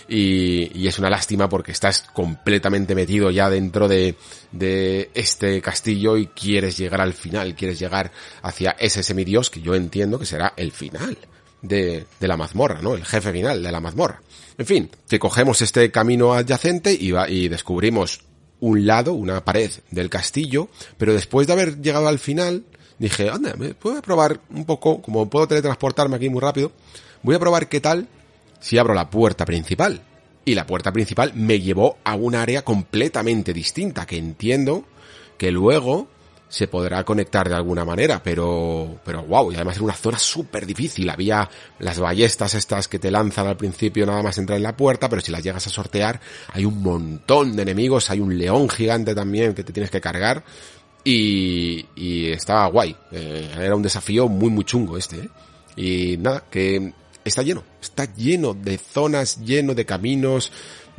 Y, 0.07 0.77
y, 0.77 0.87
es 0.87 0.99
una 0.99 1.09
lástima 1.09 1.47
porque 1.47 1.71
estás 1.71 2.01
completamente 2.13 2.93
metido 2.93 3.31
ya 3.31 3.49
dentro 3.49 3.87
de, 3.87 4.15
de 4.51 5.09
este 5.13 5.61
castillo 5.61 6.17
y 6.17 6.27
quieres 6.27 6.77
llegar 6.77 6.99
al 6.99 7.13
final, 7.13 7.55
quieres 7.55 7.79
llegar 7.79 8.11
hacia 8.41 8.71
ese 8.71 9.01
semidios 9.01 9.49
que 9.49 9.61
yo 9.61 9.75
entiendo 9.75 10.19
que 10.19 10.25
será 10.25 10.53
el 10.57 10.73
final 10.73 11.17
de, 11.63 12.05
la 12.19 12.37
mazmorra, 12.37 12.81
¿no? 12.81 12.93
El 12.93 13.05
jefe 13.05 13.31
final 13.31 13.63
de 13.63 13.71
la 13.71 13.79
mazmorra. 13.79 14.21
En 14.57 14.65
fin, 14.65 14.91
que 15.09 15.17
cogemos 15.17 15.61
este 15.61 15.89
camino 15.89 16.33
adyacente 16.33 16.93
y, 16.93 17.11
va, 17.11 17.29
y 17.29 17.47
descubrimos 17.47 18.21
un 18.59 18.85
lado, 18.85 19.13
una 19.13 19.43
pared 19.43 19.71
del 19.89 20.09
castillo, 20.09 20.69
pero 20.97 21.13
después 21.13 21.47
de 21.47 21.53
haber 21.53 21.81
llegado 21.81 22.07
al 22.07 22.19
final, 22.19 22.63
dije, 22.99 23.29
anda, 23.29 23.55
me 23.57 23.73
puedo 23.73 24.01
probar 24.01 24.41
un 24.51 24.65
poco, 24.65 25.01
como 25.01 25.29
puedo 25.29 25.47
teletransportarme 25.47 26.17
aquí 26.17 26.29
muy 26.29 26.41
rápido, 26.41 26.71
voy 27.23 27.35
a 27.35 27.39
probar 27.39 27.67
qué 27.67 27.79
tal 27.79 28.07
si 28.63 28.77
abro 28.77 28.93
la 28.93 29.09
puerta 29.09 29.43
principal. 29.43 30.01
Y 30.45 30.55
la 30.55 30.65
puerta 30.65 30.91
principal 30.93 31.33
me 31.35 31.59
llevó 31.59 31.97
a 32.05 32.15
un 32.15 32.33
área 32.33 32.63
completamente 32.63 33.53
distinta, 33.53 34.05
que 34.05 34.17
entiendo 34.17 34.85
que 35.37 35.51
luego 35.51 36.07
se 36.47 36.69
podrá 36.69 37.03
conectar 37.03 37.49
de 37.49 37.55
alguna 37.55 37.83
manera, 37.83 38.21
pero, 38.23 38.99
pero 39.03 39.23
wow, 39.23 39.51
y 39.51 39.55
además 39.55 39.75
era 39.75 39.85
una 39.85 39.93
zona 39.93 40.17
súper 40.17 40.65
difícil. 40.65 41.09
Había 41.09 41.49
las 41.79 41.99
ballestas 41.99 42.53
estas 42.53 42.87
que 42.87 42.99
te 42.99 43.11
lanzan 43.11 43.47
al 43.47 43.57
principio 43.57 44.05
nada 44.05 44.23
más 44.23 44.37
entrar 44.37 44.57
en 44.57 44.63
la 44.63 44.77
puerta, 44.77 45.09
pero 45.09 45.21
si 45.21 45.31
las 45.31 45.43
llegas 45.43 45.67
a 45.67 45.69
sortear, 45.69 46.21
hay 46.53 46.63
un 46.63 46.81
montón 46.81 47.55
de 47.57 47.63
enemigos, 47.63 48.09
hay 48.11 48.21
un 48.21 48.37
león 48.37 48.69
gigante 48.69 49.13
también 49.13 49.53
que 49.53 49.65
te 49.65 49.73
tienes 49.73 49.91
que 49.91 49.99
cargar. 49.99 50.43
Y, 51.03 51.85
y 51.95 52.31
estaba 52.31 52.67
guay. 52.67 52.95
Eh, 53.11 53.55
era 53.59 53.75
un 53.75 53.81
desafío 53.81 54.29
muy, 54.29 54.49
muy 54.49 54.63
chungo 54.63 54.97
este. 54.97 55.17
¿eh? 55.17 55.29
Y 55.75 56.17
nada, 56.17 56.45
que 56.49 56.93
está 57.29 57.41
lleno. 57.43 57.63
Está 57.81 58.13
lleno 58.15 58.53
de 58.53 58.77
zonas, 58.77 59.39
lleno 59.43 59.75
de 59.75 59.85
caminos, 59.85 60.51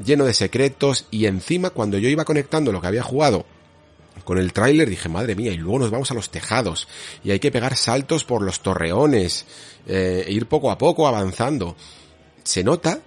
lleno 0.05 0.25
de 0.25 0.35
secretos. 0.35 1.07
Y 1.11 1.27
encima, 1.27 1.71
cuando 1.71 1.99
yo 1.99 2.09
iba 2.09 2.25
conectando 2.25 2.73
lo 2.73 2.81
que 2.81 2.87
había 2.87 3.03
jugado 3.03 3.47
con 4.25 4.39
el 4.39 4.53
tráiler, 4.53 4.89
dije, 4.89 5.09
madre 5.09 5.35
mía, 5.35 5.53
y 5.53 5.57
luego 5.57 5.81
nos 5.81 5.91
vamos 5.91 6.11
a 6.11 6.15
los 6.15 6.31
tejados. 6.31 6.89
Y 7.23 7.31
hay 7.31 7.41
que 7.41 7.51
pegar 7.51 7.77
saltos 7.77 8.25
por 8.25 8.43
los 8.43 8.61
torreones. 8.61 9.47
Eh, 9.87 10.25
e 10.27 10.33
ir 10.33 10.47
poco 10.47 10.71
a 10.71 10.79
poco 10.79 11.07
avanzando. 11.07 11.77
Se 12.43 12.65
nota 12.65 13.01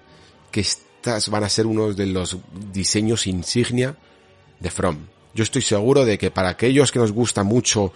que 0.52 0.62
estas 0.62 1.30
van 1.30 1.44
a 1.44 1.50
ser 1.50 1.66
unos 1.66 1.96
de 1.96 2.08
los 2.08 2.38
diseños 2.72 3.28
insignia 3.28 3.96
de 4.60 4.70
From 4.70 4.98
yo 5.38 5.44
estoy 5.44 5.62
seguro 5.62 6.04
de 6.04 6.18
que 6.18 6.32
para 6.32 6.50
aquellos 6.50 6.92
que 6.92 6.98
nos 6.98 7.12
gusta 7.12 7.44
mucho 7.44 7.94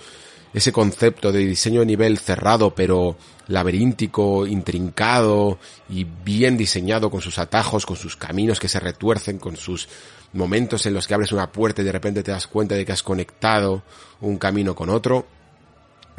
ese 0.54 0.72
concepto 0.72 1.32
de 1.32 1.40
diseño 1.40 1.80
de 1.82 1.86
nivel 1.86 2.18
cerrado 2.18 2.76
pero 2.76 3.16
laberíntico, 3.48 4.46
intrincado 4.46 5.60
y 5.90 6.04
bien 6.04 6.58
diseñado 6.58 7.10
con 7.10 7.22
sus 7.22 7.38
atajos, 7.38 7.86
con 7.86 7.98
sus 7.98 8.16
caminos 8.16 8.60
que 8.60 8.68
se 8.68 8.80
retuercen, 8.80 9.40
con 9.40 9.58
sus 9.58 9.88
momentos 10.34 10.86
en 10.86 10.94
los 10.94 11.08
que 11.08 11.14
abres 11.14 11.32
una 11.32 11.52
puerta 11.52 11.82
y 11.82 11.86
de 11.86 11.92
repente 11.92 12.24
te 12.24 12.32
das 12.32 12.48
cuenta 12.48 12.76
de 12.76 12.86
que 12.86 12.92
has 12.92 13.04
conectado 13.04 13.84
un 14.22 14.38
camino 14.38 14.76
con 14.76 14.90
otro. 14.90 15.26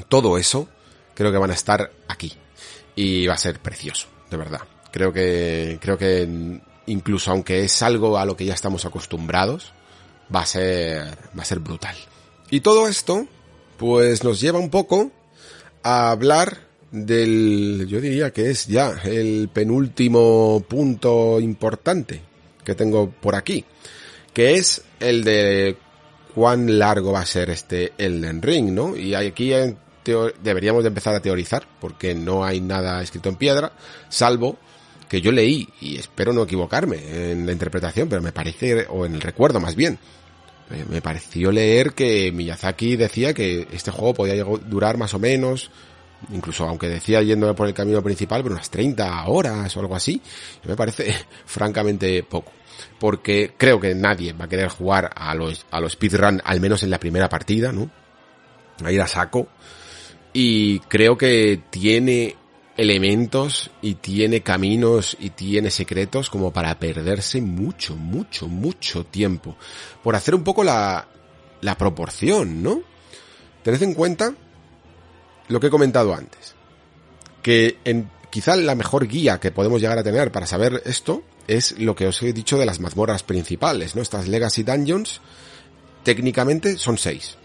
Todo 0.09 0.39
eso 0.39 0.69
creo 1.15 1.33
que 1.33 1.39
van 1.39 1.51
a 1.51 1.55
estar 1.55 1.91
aquí 2.09 2.33
y 2.95 3.27
va 3.27 3.35
a 3.35 3.39
ser 3.39 3.61
precioso, 3.61 4.09
de 4.31 4.37
verdad. 4.37 4.61
Creo 4.91 5.13
que 5.13 5.79
creo 5.81 5.97
que 5.97 6.61
incluso 6.87 7.31
aunque 7.31 7.65
es 7.65 7.83
algo 7.83 8.19
a 8.19 8.27
lo 8.27 8.37
que 8.37 8.45
ya 8.45 8.55
estamos 8.55 8.85
acostumbrados, 8.85 9.73
va 10.35 10.41
a 10.41 10.47
ser 10.47 11.17
va 11.37 11.43
a 11.43 11.47
ser 11.47 11.61
brutal. 11.61 11.97
Y 12.51 12.61
todo 12.61 12.89
esto 12.89 13.27
pues 13.83 14.23
nos 14.23 14.41
lleva 14.41 14.61
un 14.61 14.71
poco 14.71 15.11
a 15.83 16.13
hablar 16.13 16.69
del, 16.93 17.85
yo 17.89 18.01
diría 18.01 18.31
que 18.31 18.49
es 18.49 18.69
ya 18.69 18.93
el 19.03 19.51
penúltimo 19.53 20.65
punto 20.69 21.41
importante 21.41 22.21
que 22.65 22.77
tengo 22.77 23.11
por 23.11 23.35
aquí, 23.35 23.65
que 24.33 24.55
es 24.55 24.83
el 25.01 25.25
de 25.25 25.77
cuán 26.33 26.79
largo 26.79 27.11
va 27.11 27.23
a 27.23 27.27
ser 27.27 27.51
este 27.51 27.93
Elden 27.99 28.41
Ring, 28.41 28.73
¿no? 28.73 28.97
Y 28.97 29.17
aquí 29.17 29.51
deberíamos 30.41 30.85
de 30.85 30.89
empezar 30.89 31.17
a 31.17 31.21
teorizar, 31.21 31.67
porque 31.81 32.15
no 32.15 32.45
hay 32.45 32.61
nada 32.61 33.03
escrito 33.03 33.31
en 33.31 33.35
piedra, 33.35 33.73
salvo 34.09 34.59
que 35.09 35.21
yo 35.21 35.33
leí, 35.33 35.69
y 35.81 35.97
espero 35.97 36.33
no 36.33 36.45
equivocarme 36.45 37.33
en 37.33 37.47
la 37.47 37.51
interpretación, 37.51 38.09
pero 38.09 38.23
me 38.23 38.31
parece, 38.31 38.87
o 38.89 39.05
en 39.07 39.15
el 39.17 39.21
recuerdo 39.21 39.59
más 39.59 39.75
bien, 39.75 39.99
me 40.89 41.03
pareció 41.03 41.53
leer 41.53 41.93
que 41.93 42.33
Miyazaki 42.33 42.97
decía 42.97 43.35
que 43.35 43.69
este 43.73 43.91
juego 43.91 44.15
podía 44.15 44.43
durar 44.45 44.97
más 44.97 45.15
o 45.15 45.19
menos, 45.19 45.71
incluso 46.31 46.67
aunque 46.67 46.89
decía 46.89 47.23
yendo 47.23 47.55
por 47.55 47.67
el 47.69 47.75
camino 47.75 48.03
principal, 48.03 48.43
pero 48.43 48.55
unas 48.55 48.71
30 48.71 49.27
horas 49.27 49.77
o 49.77 49.81
algo 49.81 49.95
así, 49.95 50.21
me 50.65 50.77
parece 50.77 51.15
francamente 51.47 52.23
poco. 52.23 52.53
Porque 52.99 53.55
creo 53.57 53.79
que 53.79 53.95
nadie 53.95 54.33
va 54.33 54.47
a 54.47 54.49
querer 54.49 54.69
jugar 54.69 55.11
a 55.15 55.35
los, 55.35 55.67
a 55.71 55.81
los 55.81 55.93
speedrun, 55.93 56.41
al 56.45 56.61
menos 56.61 56.83
en 56.83 56.91
la 56.91 56.99
primera 56.99 57.29
partida, 57.29 57.71
¿no? 57.71 57.91
A 58.83 58.91
ir 58.91 59.01
a 59.01 59.07
saco. 59.07 59.49
Y 60.33 60.81
creo 60.81 61.17
que 61.17 61.61
tiene 61.71 62.37
elementos 62.77 63.71
y 63.83 63.95
tiene 63.95 64.43
caminos 64.43 65.17
y 65.21 65.31
tiene 65.31 65.71
secretos 65.71 66.31
como 66.31 66.53
para 66.53 66.79
perderse 66.79 67.41
mucho, 67.41 67.97
mucho, 67.97 68.49
mucho 68.49 69.05
tiempo. 69.05 69.57
Por 70.03 70.17
hacer 70.17 70.35
un 70.35 70.45
poco 70.45 70.65
la, 70.65 71.07
la 71.61 71.77
proporción, 71.77 72.63
¿no? 72.63 72.83
Tened 73.63 73.83
en 73.83 73.95
cuenta 73.95 74.35
lo 75.49 75.61
que 75.61 75.67
he 75.69 75.71
comentado 75.71 76.15
antes. 76.15 76.55
Que 77.43 77.79
en, 77.85 78.11
quizá 78.31 78.57
la 78.57 78.75
mejor 78.75 79.07
guía 79.07 79.39
que 79.39 79.51
podemos 79.51 79.81
llegar 79.81 79.99
a 79.99 80.03
tener 80.03 80.33
para 80.33 80.47
saber 80.47 80.83
esto 80.87 81.23
es 81.47 81.79
lo 81.79 81.95
que 81.95 82.07
os 82.07 82.23
he 82.23 82.33
dicho 82.33 82.59
de 82.59 82.67
las 82.67 82.81
mazmorras 82.81 83.23
principales, 83.23 83.95
¿no? 83.95 84.03
Estas 84.03 84.29
Legacy 84.29 84.63
Dungeons, 84.63 85.21
técnicamente 86.05 86.79
son 86.79 86.99
seis. 86.99 87.37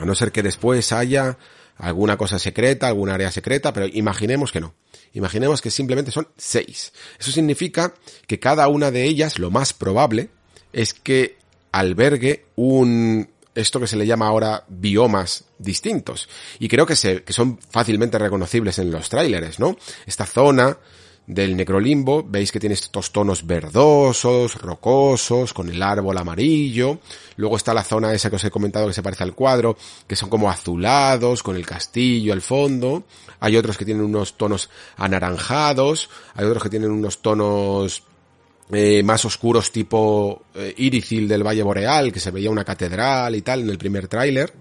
A 0.00 0.04
no 0.04 0.14
ser 0.14 0.32
que 0.32 0.42
después 0.42 0.92
haya 0.92 1.38
alguna 1.76 2.16
cosa 2.16 2.38
secreta, 2.38 2.88
alguna 2.88 3.14
área 3.14 3.30
secreta, 3.30 3.72
pero 3.72 3.86
imaginemos 3.86 4.52
que 4.52 4.60
no. 4.60 4.74
Imaginemos 5.12 5.60
que 5.60 5.70
simplemente 5.70 6.10
son 6.10 6.28
seis. 6.36 6.92
Eso 7.18 7.30
significa 7.30 7.94
que 8.26 8.38
cada 8.38 8.68
una 8.68 8.90
de 8.90 9.04
ellas, 9.04 9.38
lo 9.38 9.50
más 9.50 9.72
probable, 9.72 10.30
es 10.72 10.94
que 10.94 11.36
albergue 11.72 12.46
un, 12.56 13.28
esto 13.54 13.80
que 13.80 13.86
se 13.86 13.96
le 13.96 14.06
llama 14.06 14.26
ahora 14.26 14.64
biomas 14.68 15.44
distintos. 15.58 16.28
Y 16.58 16.68
creo 16.68 16.86
que, 16.86 16.96
se, 16.96 17.22
que 17.22 17.32
son 17.32 17.58
fácilmente 17.70 18.18
reconocibles 18.18 18.78
en 18.78 18.90
los 18.90 19.08
tráileres, 19.08 19.58
¿no? 19.58 19.76
Esta 20.06 20.26
zona 20.26 20.78
del 21.26 21.56
necrolimbo, 21.56 22.22
veis 22.22 22.52
que 22.52 22.60
tiene 22.60 22.74
estos 22.74 23.10
tonos 23.10 23.46
verdosos, 23.46 24.56
rocosos, 24.56 25.54
con 25.54 25.70
el 25.70 25.82
árbol 25.82 26.18
amarillo. 26.18 26.98
Luego 27.36 27.56
está 27.56 27.72
la 27.72 27.82
zona 27.82 28.12
esa 28.12 28.28
que 28.28 28.36
os 28.36 28.44
he 28.44 28.50
comentado 28.50 28.86
que 28.86 28.92
se 28.92 29.02
parece 29.02 29.24
al 29.24 29.34
cuadro, 29.34 29.76
que 30.06 30.16
son 30.16 30.28
como 30.28 30.50
azulados, 30.50 31.42
con 31.42 31.56
el 31.56 31.64
castillo 31.64 32.32
al 32.32 32.42
fondo. 32.42 33.04
Hay 33.40 33.56
otros 33.56 33.78
que 33.78 33.84
tienen 33.84 34.04
unos 34.04 34.36
tonos 34.36 34.68
anaranjados, 34.96 36.10
hay 36.34 36.44
otros 36.44 36.62
que 36.62 36.70
tienen 36.70 36.90
unos 36.90 37.22
tonos 37.22 38.02
eh, 38.72 39.02
más 39.02 39.24
oscuros 39.24 39.70
tipo 39.72 40.42
eh, 40.54 40.74
Irithil 40.76 41.26
del 41.26 41.46
Valle 41.46 41.62
Boreal, 41.62 42.12
que 42.12 42.20
se 42.20 42.30
veía 42.30 42.50
una 42.50 42.64
catedral 42.64 43.34
y 43.34 43.42
tal 43.42 43.60
en 43.62 43.70
el 43.70 43.78
primer 43.78 44.08
tráiler. 44.08 44.52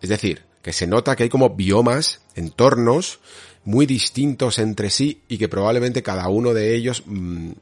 Es 0.00 0.08
decir, 0.08 0.44
que 0.62 0.72
se 0.72 0.86
nota 0.86 1.16
que 1.16 1.24
hay 1.24 1.28
como 1.28 1.50
biomas, 1.50 2.20
entornos, 2.36 3.18
muy 3.64 3.86
distintos 3.86 4.58
entre 4.58 4.90
sí 4.90 5.22
y 5.28 5.38
que 5.38 5.48
probablemente 5.48 6.02
cada 6.02 6.28
uno 6.28 6.52
de 6.54 6.74
ellos 6.74 7.02
mm, 7.06 7.52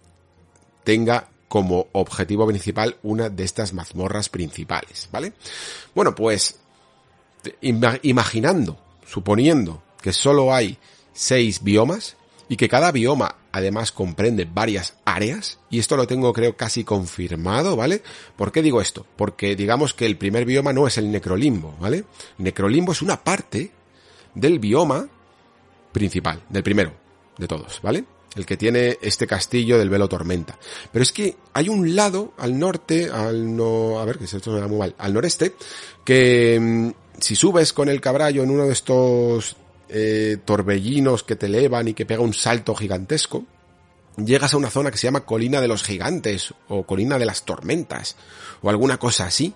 tenga 0.84 1.28
como 1.48 1.88
objetivo 1.92 2.46
principal 2.46 2.96
una 3.02 3.28
de 3.28 3.44
estas 3.44 3.72
mazmorras 3.72 4.28
principales, 4.28 5.08
¿vale? 5.10 5.32
Bueno, 5.94 6.14
pues 6.14 6.60
imaginando, 8.02 8.78
suponiendo 9.04 9.82
que 10.00 10.12
solo 10.12 10.54
hay 10.54 10.78
seis 11.12 11.62
biomas 11.62 12.16
y 12.48 12.56
que 12.56 12.68
cada 12.68 12.92
bioma 12.92 13.36
además 13.52 13.90
comprende 13.92 14.44
varias 14.44 14.94
áreas, 15.04 15.58
y 15.70 15.80
esto 15.80 15.96
lo 15.96 16.06
tengo 16.06 16.32
creo 16.32 16.56
casi 16.56 16.84
confirmado, 16.84 17.76
¿vale? 17.76 18.02
¿Por 18.36 18.52
qué 18.52 18.62
digo 18.62 18.80
esto? 18.80 19.06
Porque 19.16 19.56
digamos 19.56 19.92
que 19.92 20.06
el 20.06 20.16
primer 20.16 20.44
bioma 20.44 20.72
no 20.72 20.86
es 20.86 20.98
el 20.98 21.10
necrolimbo, 21.10 21.74
¿vale? 21.80 22.04
Necrolimbo 22.38 22.92
es 22.92 23.02
una 23.02 23.22
parte 23.22 23.72
del 24.34 24.60
bioma 24.60 25.08
principal, 25.92 26.42
del 26.48 26.62
primero 26.62 26.92
de 27.38 27.48
todos, 27.48 27.80
¿vale? 27.82 28.04
El 28.36 28.46
que 28.46 28.56
tiene 28.56 28.98
este 29.02 29.26
castillo 29.26 29.78
del 29.78 29.90
velo 29.90 30.08
tormenta. 30.08 30.58
Pero 30.92 31.02
es 31.02 31.10
que 31.10 31.36
hay 31.52 31.68
un 31.68 31.96
lado 31.96 32.32
al 32.38 32.58
norte, 32.58 33.10
al 33.10 33.56
no, 33.56 33.98
a 33.98 34.04
ver, 34.04 34.18
que 34.18 34.24
esto 34.24 34.52
me 34.52 34.60
da 34.60 34.68
muy 34.68 34.78
mal, 34.78 34.94
al 34.98 35.12
noreste, 35.12 35.54
que 36.04 36.58
mm, 36.60 36.90
si 37.20 37.34
subes 37.34 37.72
con 37.72 37.88
el 37.88 38.00
caballo 38.00 38.42
en 38.42 38.50
uno 38.50 38.66
de 38.66 38.72
estos 38.72 39.56
eh, 39.88 40.38
torbellinos 40.44 41.24
que 41.24 41.36
te 41.36 41.46
elevan 41.46 41.88
y 41.88 41.94
que 41.94 42.06
pega 42.06 42.22
un 42.22 42.34
salto 42.34 42.74
gigantesco, 42.74 43.44
llegas 44.16 44.54
a 44.54 44.56
una 44.56 44.70
zona 44.70 44.90
que 44.90 44.98
se 44.98 45.06
llama 45.06 45.24
Colina 45.24 45.60
de 45.60 45.68
los 45.68 45.82
Gigantes 45.82 46.54
o 46.68 46.84
Colina 46.84 47.18
de 47.18 47.26
las 47.26 47.44
Tormentas 47.44 48.16
o 48.62 48.70
alguna 48.70 48.98
cosa 48.98 49.26
así, 49.26 49.54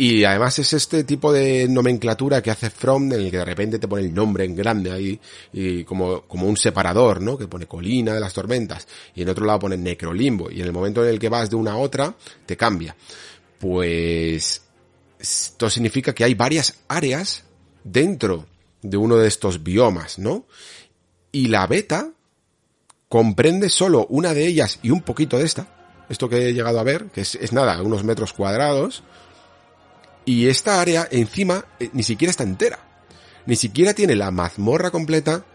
y 0.00 0.22
además 0.22 0.56
es 0.60 0.72
este 0.74 1.02
tipo 1.02 1.32
de 1.32 1.66
nomenclatura 1.68 2.40
que 2.40 2.52
hace 2.52 2.70
From 2.70 3.12
en 3.12 3.20
el 3.20 3.30
que 3.32 3.38
de 3.38 3.44
repente 3.44 3.80
te 3.80 3.88
pone 3.88 4.04
el 4.04 4.14
nombre 4.14 4.44
en 4.44 4.54
grande 4.54 4.92
ahí 4.92 5.20
y 5.52 5.82
como, 5.82 6.22
como 6.22 6.46
un 6.46 6.56
separador, 6.56 7.20
¿no? 7.20 7.36
Que 7.36 7.48
pone 7.48 7.66
colina 7.66 8.14
de 8.14 8.20
las 8.20 8.32
tormentas 8.32 8.86
y 9.16 9.22
en 9.22 9.28
otro 9.28 9.44
lado 9.44 9.58
pone 9.58 9.76
necrolimbo 9.76 10.52
y 10.52 10.60
en 10.60 10.66
el 10.66 10.72
momento 10.72 11.02
en 11.02 11.10
el 11.10 11.18
que 11.18 11.28
vas 11.28 11.50
de 11.50 11.56
una 11.56 11.72
a 11.72 11.76
otra 11.78 12.14
te 12.46 12.56
cambia. 12.56 12.94
Pues 13.58 14.62
esto 15.18 15.68
significa 15.68 16.14
que 16.14 16.22
hay 16.22 16.34
varias 16.34 16.74
áreas 16.86 17.42
dentro 17.82 18.46
de 18.80 18.96
uno 18.96 19.16
de 19.16 19.26
estos 19.26 19.64
biomas, 19.64 20.20
¿no? 20.20 20.46
Y 21.32 21.48
la 21.48 21.66
beta 21.66 22.12
comprende 23.08 23.68
solo 23.68 24.06
una 24.10 24.32
de 24.32 24.46
ellas 24.46 24.78
y 24.80 24.90
un 24.90 25.02
poquito 25.02 25.38
de 25.38 25.44
esta, 25.44 26.06
esto 26.08 26.28
que 26.28 26.48
he 26.48 26.54
llegado 26.54 26.78
a 26.78 26.84
ver, 26.84 27.06
que 27.06 27.22
es, 27.22 27.34
es 27.34 27.52
nada, 27.52 27.82
unos 27.82 28.04
metros 28.04 28.32
cuadrados, 28.32 29.02
y 30.28 30.46
esta 30.48 30.78
área 30.78 31.08
encima 31.10 31.64
eh, 31.80 31.88
ni 31.94 32.02
siquiera 32.02 32.30
está 32.30 32.44
entera. 32.44 32.78
Ni 33.46 33.56
siquiera 33.56 33.94
tiene 33.94 34.14
la 34.14 34.30
mazmorra 34.30 34.90
completa, 34.90 35.46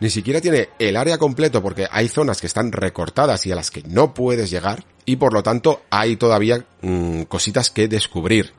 ni 0.00 0.08
siquiera 0.08 0.40
tiene 0.40 0.70
el 0.78 0.96
área 0.96 1.18
completo 1.18 1.62
porque 1.62 1.86
hay 1.90 2.08
zonas 2.08 2.40
que 2.40 2.46
están 2.46 2.72
recortadas 2.72 3.44
y 3.44 3.52
a 3.52 3.54
las 3.54 3.70
que 3.70 3.82
no 3.82 4.14
puedes 4.14 4.50
llegar 4.50 4.86
y 5.04 5.16
por 5.16 5.34
lo 5.34 5.42
tanto 5.42 5.82
hay 5.90 6.16
todavía 6.16 6.64
mm, 6.80 7.24
cositas 7.24 7.68
que 7.68 7.88
descubrir. 7.88 8.54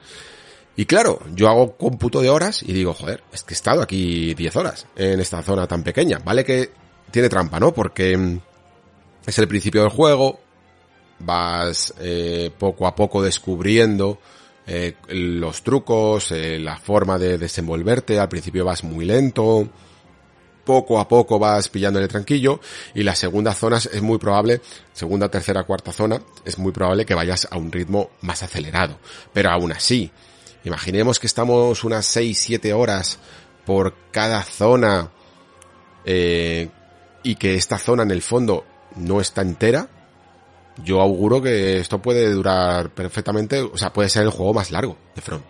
Y 0.75 0.85
claro, 0.85 1.19
yo 1.33 1.49
hago 1.49 1.75
cómputo 1.75 2.21
de 2.21 2.29
horas 2.29 2.61
y 2.61 2.71
digo, 2.71 2.93
joder, 2.93 3.23
es 3.31 3.41
que 3.41 3.55
he 3.55 3.57
estado 3.57 3.81
aquí 3.81 4.35
10 4.35 4.55
horas 4.55 4.85
en 4.95 5.19
esta 5.19 5.41
zona 5.41 5.67
tan 5.67 5.81
pequeña. 5.81 6.19
Vale 6.19 6.45
que 6.45 6.69
tiene 7.09 7.29
trampa, 7.29 7.59
¿no? 7.59 7.73
Porque 7.73 8.15
mm, 8.15 8.39
es 9.25 9.39
el 9.39 9.47
principio 9.47 9.81
del 9.81 9.89
juego, 9.89 10.39
vas 11.17 11.95
eh, 11.99 12.51
poco 12.59 12.85
a 12.85 12.95
poco 12.95 13.23
descubriendo 13.23 14.19
eh, 14.65 14.95
los 15.09 15.63
trucos, 15.63 16.31
eh, 16.31 16.59
la 16.59 16.77
forma 16.77 17.17
de 17.17 17.37
desenvolverte, 17.37 18.19
al 18.19 18.29
principio 18.29 18.63
vas 18.63 18.83
muy 18.83 19.05
lento, 19.05 19.69
poco 20.63 20.99
a 20.99 21.07
poco 21.07 21.39
vas 21.39 21.69
pillando 21.69 21.99
el 21.99 22.07
tranquillo 22.07 22.59
y 22.93 23.03
las 23.03 23.19
segundas 23.19 23.57
zonas 23.57 23.89
es 23.91 24.01
muy 24.01 24.17
probable, 24.17 24.61
segunda, 24.93 25.29
tercera, 25.29 25.63
cuarta 25.63 25.91
zona, 25.91 26.21
es 26.45 26.57
muy 26.57 26.71
probable 26.71 27.05
que 27.05 27.13
vayas 27.13 27.47
a 27.51 27.57
un 27.57 27.71
ritmo 27.71 28.11
más 28.21 28.43
acelerado. 28.43 28.97
Pero 29.33 29.51
aún 29.51 29.71
así, 29.71 30.11
imaginemos 30.63 31.19
que 31.19 31.27
estamos 31.27 31.83
unas 31.83 32.05
6, 32.05 32.37
7 32.37 32.73
horas 32.73 33.19
por 33.65 33.93
cada 34.11 34.43
zona 34.43 35.11
eh, 36.05 36.69
y 37.23 37.35
que 37.35 37.55
esta 37.55 37.77
zona 37.77 38.03
en 38.03 38.11
el 38.11 38.21
fondo 38.21 38.65
no 38.95 39.19
está 39.19 39.41
entera, 39.41 39.89
yo 40.77 41.01
auguro 41.01 41.41
que 41.41 41.77
esto 41.79 42.01
puede 42.01 42.31
durar 42.31 42.89
perfectamente, 42.89 43.61
o 43.61 43.77
sea, 43.77 43.93
puede 43.93 44.09
ser 44.09 44.23
el 44.23 44.29
juego 44.29 44.53
más 44.53 44.71
largo 44.71 44.97
de 45.15 45.21
From. 45.21 45.41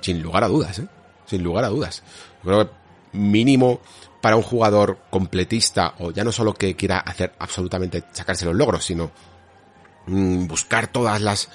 Sin 0.00 0.22
lugar 0.22 0.44
a 0.44 0.48
dudas, 0.48 0.78
¿eh? 0.78 0.88
sin 1.26 1.42
lugar 1.42 1.64
a 1.64 1.68
dudas. 1.68 2.02
Creo 2.42 2.66
que 2.66 2.74
mínimo 3.12 3.80
para 4.20 4.36
un 4.36 4.42
jugador 4.42 4.98
completista, 5.10 5.94
o 5.98 6.10
ya 6.10 6.24
no 6.24 6.32
solo 6.32 6.54
que 6.54 6.76
quiera 6.76 6.98
hacer 6.98 7.32
absolutamente 7.38 8.04
sacarse 8.12 8.44
los 8.44 8.54
logros, 8.54 8.84
sino 8.84 9.10
mm, 10.06 10.46
buscar 10.46 10.88
todas 10.88 11.20
las 11.20 11.48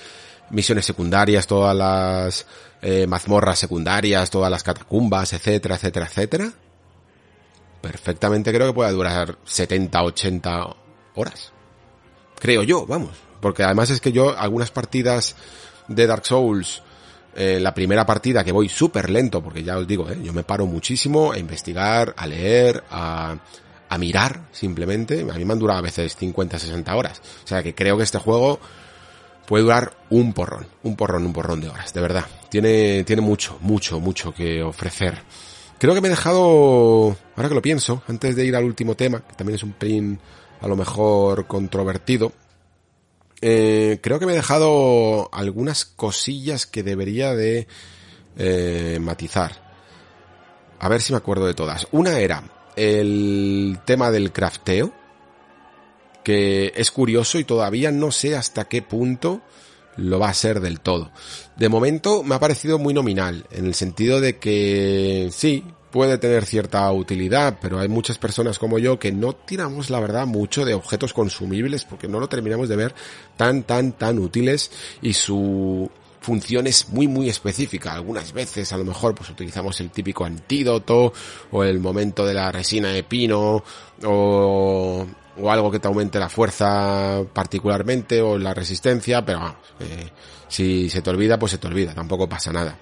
misiones 0.50 0.86
secundarias, 0.86 1.48
todas 1.48 1.76
las 1.76 2.46
eh, 2.82 3.08
mazmorras 3.08 3.60
secundarias, 3.60 4.30
todas 4.30 4.50
las 4.52 4.64
catacumbas, 4.64 5.34
etcétera, 5.34 5.76
etcétera, 5.76 6.06
etcétera. 6.08 6.54
Perfectamente 7.82 8.52
creo 8.52 8.68
que 8.68 8.74
pueda 8.74 8.92
durar 8.92 9.38
70, 9.44 10.04
80 10.04 10.76
horas. 11.16 11.55
Creo 12.46 12.62
yo, 12.62 12.86
vamos. 12.86 13.10
Porque 13.42 13.64
además 13.64 13.90
es 13.90 14.00
que 14.00 14.12
yo 14.12 14.38
algunas 14.38 14.70
partidas 14.70 15.36
de 15.88 16.06
Dark 16.06 16.28
Souls 16.28 16.84
eh, 17.36 17.58
la 17.60 17.74
primera 17.74 18.06
partida 18.06 18.44
que 18.44 18.52
voy 18.52 18.70
súper 18.70 19.10
lento, 19.10 19.42
porque 19.42 19.64
ya 19.64 19.80
os 19.80 19.88
digo, 19.88 20.08
eh, 20.12 20.20
yo 20.24 20.32
me 20.32 20.44
paro 20.44 20.68
muchísimo 20.68 21.32
a 21.32 21.40
investigar, 21.40 22.14
a 22.16 22.28
leer, 22.28 22.84
a, 22.92 23.36
a 23.90 23.98
mirar 23.98 24.42
simplemente. 24.52 25.22
A 25.22 25.34
mí 25.34 25.44
me 25.44 25.54
han 25.54 25.60
durado 25.60 25.80
a 25.80 25.82
veces 25.82 26.16
50, 26.16 26.60
60 26.60 26.96
horas. 26.96 27.20
O 27.44 27.48
sea 27.48 27.64
que 27.64 27.74
creo 27.74 27.98
que 27.98 28.04
este 28.04 28.20
juego 28.20 28.60
puede 29.48 29.64
durar 29.64 29.98
un 30.12 30.32
porrón, 30.32 30.68
un 30.84 30.96
porrón, 30.96 31.26
un 31.26 31.34
porrón 31.34 31.62
de 31.62 31.70
horas, 31.70 31.96
de 31.96 32.02
verdad. 32.02 32.26
Tiene, 32.50 33.04
tiene 33.06 33.24
mucho, 33.24 33.58
mucho, 33.62 34.00
mucho 34.00 34.36
que 34.36 34.62
ofrecer. 34.62 35.18
Creo 35.80 35.96
que 35.96 36.02
me 36.02 36.10
he 36.10 36.12
dejado, 36.12 37.18
ahora 37.36 37.50
que 37.50 37.56
lo 37.56 37.64
pienso, 37.64 38.04
antes 38.08 38.36
de 38.36 38.46
ir 38.46 38.56
al 38.56 38.66
último 38.66 38.94
tema, 38.94 39.22
que 39.22 39.34
también 39.34 39.56
es 39.56 39.64
un 39.64 39.74
pelín 39.74 40.20
a 40.66 40.68
lo 40.68 40.76
mejor 40.76 41.46
controvertido, 41.46 42.32
eh, 43.40 44.00
creo 44.02 44.18
que 44.18 44.26
me 44.26 44.32
he 44.32 44.36
dejado 44.38 45.30
algunas 45.32 45.86
cosillas 45.86 46.66
que 46.66 46.82
debería 46.82 47.36
de 47.36 47.68
eh, 48.36 48.98
matizar. 49.00 49.62
A 50.80 50.90
ver 50.90 51.04
si 51.04 51.14
me 51.14 51.18
acuerdo 51.18 51.46
de 51.46 51.54
todas. 51.54 51.88
Una 51.92 52.18
era 52.18 52.72
el 52.76 53.78
tema 53.86 54.10
del 54.10 54.32
crafteo, 54.32 54.92
que 56.24 56.74
es 56.76 56.90
curioso 56.90 57.38
y 57.38 57.44
todavía 57.44 57.92
no 57.92 58.10
sé 58.10 58.36
hasta 58.36 58.66
qué 58.66 58.82
punto 58.82 59.42
lo 59.98 60.18
va 60.18 60.30
a 60.30 60.34
ser 60.34 60.62
del 60.62 60.80
todo. 60.80 61.12
De 61.58 61.70
momento 61.70 62.24
me 62.24 62.34
ha 62.34 62.40
parecido 62.40 62.80
muy 62.80 62.96
nominal, 62.96 63.46
en 63.52 63.68
el 63.68 63.76
sentido 63.76 64.20
de 64.20 64.40
que 64.40 65.30
sí, 65.32 65.64
puede 65.96 66.18
tener 66.18 66.44
cierta 66.46 66.92
utilidad, 66.92 67.58
pero 67.62 67.80
hay 67.80 67.88
muchas 67.88 68.18
personas 68.18 68.60
como 68.60 68.80
yo 68.80 69.00
que 69.00 69.14
no 69.14 69.32
tiramos 69.32 69.90
la 69.90 70.02
verdad 70.02 70.28
mucho 70.28 70.66
de 70.66 70.74
objetos 70.74 71.14
consumibles 71.14 71.86
porque 71.86 72.10
no 72.10 72.20
lo 72.20 72.28
terminamos 72.28 72.68
de 72.68 72.76
ver 72.76 72.94
tan, 73.38 73.64
tan, 73.64 73.94
tan 73.94 74.20
útiles 74.20 74.72
y 75.02 75.14
su 75.14 75.90
función 76.20 76.68
es 76.68 76.90
muy 76.90 77.08
muy 77.08 77.30
específica. 77.30 77.94
Algunas 77.94 78.34
veces 78.34 78.74
a 78.74 78.78
lo 78.78 78.84
mejor 78.84 79.16
pues 79.16 79.30
utilizamos 79.30 79.80
el 79.80 79.90
típico 79.90 80.26
antídoto 80.26 81.14
o 81.52 81.64
el 81.64 81.80
momento 81.80 82.26
de 82.26 82.34
la 82.34 82.52
resina 82.52 82.90
de 82.90 83.04
pino 83.04 83.64
o, 84.04 85.06
o 85.38 85.50
algo 85.50 85.72
que 85.72 85.80
te 85.80 85.88
aumente 85.88 86.20
la 86.20 86.28
fuerza 86.28 87.24
particularmente 87.32 88.22
o 88.22 88.38
la 88.38 88.54
resistencia, 88.54 89.24
pero 89.24 89.56
eh, 89.80 90.10
si 90.50 90.90
se 90.90 91.02
te 91.02 91.10
olvida 91.10 91.40
pues 91.40 91.54
se 91.54 91.58
te 91.58 91.68
olvida, 91.68 91.94
tampoco 91.94 92.28
pasa 92.28 92.52
nada. 92.52 92.78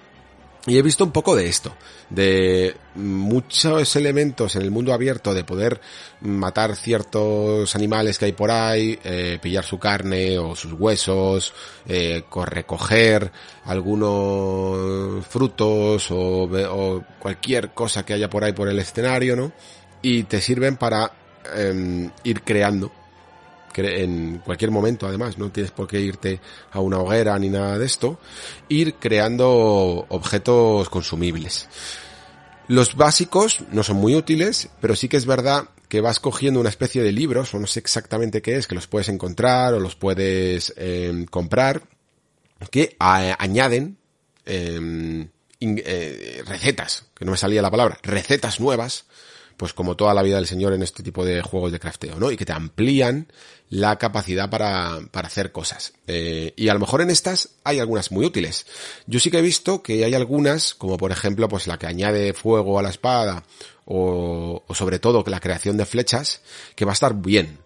Y 0.66 0.78
he 0.78 0.82
visto 0.82 1.04
un 1.04 1.12
poco 1.12 1.36
de 1.36 1.46
esto, 1.46 1.76
de 2.08 2.74
muchos 2.94 3.96
elementos 3.96 4.56
en 4.56 4.62
el 4.62 4.70
mundo 4.70 4.94
abierto 4.94 5.34
de 5.34 5.44
poder 5.44 5.78
matar 6.22 6.74
ciertos 6.74 7.74
animales 7.74 8.18
que 8.18 8.24
hay 8.26 8.32
por 8.32 8.50
ahí, 8.50 8.98
eh, 9.04 9.38
pillar 9.42 9.64
su 9.64 9.78
carne 9.78 10.38
o 10.38 10.56
sus 10.56 10.72
huesos, 10.72 11.52
eh, 11.86 12.24
recoger 12.46 13.30
algunos 13.66 15.26
frutos 15.26 16.10
o, 16.10 16.44
o, 16.44 17.04
cualquier 17.18 17.74
cosa 17.74 18.06
que 18.06 18.14
haya 18.14 18.30
por 18.30 18.42
ahí 18.42 18.54
por 18.54 18.68
el 18.68 18.78
escenario, 18.78 19.36
¿no? 19.36 19.52
Y 20.00 20.22
te 20.22 20.40
sirven 20.40 20.78
para 20.78 21.12
eh, 21.54 22.08
ir 22.24 22.42
creando 22.42 22.90
en 23.76 24.38
cualquier 24.44 24.70
momento 24.70 25.06
además, 25.06 25.38
no 25.38 25.50
tienes 25.50 25.72
por 25.72 25.86
qué 25.86 26.00
irte 26.00 26.40
a 26.72 26.80
una 26.80 26.98
hoguera 26.98 27.38
ni 27.38 27.48
nada 27.48 27.78
de 27.78 27.86
esto, 27.86 28.18
ir 28.68 28.94
creando 28.94 30.06
objetos 30.08 30.88
consumibles. 30.88 31.68
Los 32.68 32.94
básicos 32.94 33.60
no 33.72 33.82
son 33.82 33.96
muy 33.96 34.14
útiles, 34.14 34.68
pero 34.80 34.96
sí 34.96 35.08
que 35.08 35.18
es 35.18 35.26
verdad 35.26 35.68
que 35.88 36.00
vas 36.00 36.18
cogiendo 36.18 36.60
una 36.60 36.70
especie 36.70 37.02
de 37.02 37.12
libros, 37.12 37.52
o 37.54 37.58
no 37.58 37.66
sé 37.66 37.80
exactamente 37.80 38.42
qué 38.42 38.56
es, 38.56 38.66
que 38.66 38.74
los 38.74 38.86
puedes 38.86 39.08
encontrar 39.08 39.74
o 39.74 39.80
los 39.80 39.94
puedes 39.94 40.72
eh, 40.76 41.26
comprar, 41.30 41.82
que 42.70 42.96
añaden 42.98 43.98
eh, 44.46 45.28
eh, 45.60 46.42
recetas, 46.46 47.06
que 47.14 47.24
no 47.24 47.32
me 47.32 47.36
salía 47.36 47.62
la 47.62 47.70
palabra, 47.70 47.98
recetas 48.02 48.60
nuevas, 48.60 49.04
pues 49.56 49.72
como 49.72 49.96
toda 49.96 50.14
la 50.14 50.22
vida 50.22 50.36
del 50.36 50.46
señor 50.46 50.72
en 50.72 50.82
este 50.82 51.02
tipo 51.02 51.24
de 51.24 51.42
juegos 51.42 51.70
de 51.70 51.78
crafteo, 51.78 52.18
¿no? 52.18 52.30
Y 52.30 52.36
que 52.36 52.44
te 52.44 52.52
amplían 52.52 53.28
la 53.70 53.96
capacidad 53.96 54.50
para, 54.50 55.00
para 55.10 55.28
hacer 55.28 55.52
cosas. 55.52 55.94
Eh, 56.06 56.52
y 56.56 56.68
a 56.68 56.74
lo 56.74 56.80
mejor 56.80 57.00
en 57.00 57.10
estas 57.10 57.50
hay 57.64 57.80
algunas 57.80 58.12
muy 58.12 58.24
útiles. 58.24 58.66
Yo 59.06 59.20
sí 59.20 59.30
que 59.30 59.38
he 59.38 59.42
visto 59.42 59.82
que 59.82 60.04
hay 60.04 60.14
algunas, 60.14 60.74
como 60.74 60.96
por 60.96 61.12
ejemplo, 61.12 61.48
pues 61.48 61.66
la 61.66 61.78
que 61.78 61.86
añade 61.86 62.34
fuego 62.34 62.78
a 62.78 62.82
la 62.82 62.90
espada, 62.90 63.44
o, 63.84 64.62
o 64.66 64.74
sobre 64.74 64.98
todo 64.98 65.24
la 65.26 65.40
creación 65.40 65.76
de 65.76 65.86
flechas, 65.86 66.42
que 66.76 66.84
va 66.84 66.92
a 66.92 66.94
estar 66.94 67.14
bien. 67.14 67.58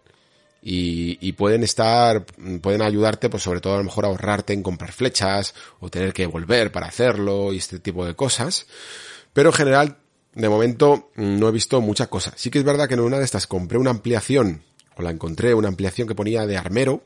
Y, 0.60 1.18
y, 1.20 1.32
pueden 1.32 1.62
estar, 1.62 2.26
pueden 2.60 2.82
ayudarte, 2.82 3.30
pues 3.30 3.44
sobre 3.44 3.60
todo 3.60 3.74
a 3.74 3.78
lo 3.78 3.84
mejor 3.84 4.04
ahorrarte 4.04 4.52
en 4.52 4.62
comprar 4.62 4.92
flechas, 4.92 5.54
o 5.78 5.88
tener 5.88 6.12
que 6.12 6.26
volver 6.26 6.72
para 6.72 6.88
hacerlo, 6.88 7.52
y 7.52 7.58
este 7.58 7.78
tipo 7.78 8.04
de 8.04 8.14
cosas. 8.14 8.66
Pero 9.32 9.50
en 9.50 9.54
general, 9.54 9.98
de 10.34 10.48
momento, 10.48 11.10
no 11.14 11.48
he 11.48 11.52
visto 11.52 11.80
mucha 11.80 12.08
cosa. 12.08 12.32
Sí 12.36 12.50
que 12.50 12.58
es 12.58 12.64
verdad 12.64 12.88
que 12.88 12.94
en 12.94 13.00
una 13.00 13.18
de 13.18 13.24
estas 13.24 13.46
compré 13.46 13.78
una 13.78 13.90
ampliación 13.90 14.64
o 14.98 15.02
la 15.02 15.10
encontré, 15.10 15.54
una 15.54 15.68
ampliación 15.68 16.06
que 16.08 16.14
ponía 16.14 16.44
de 16.46 16.56
armero, 16.56 17.02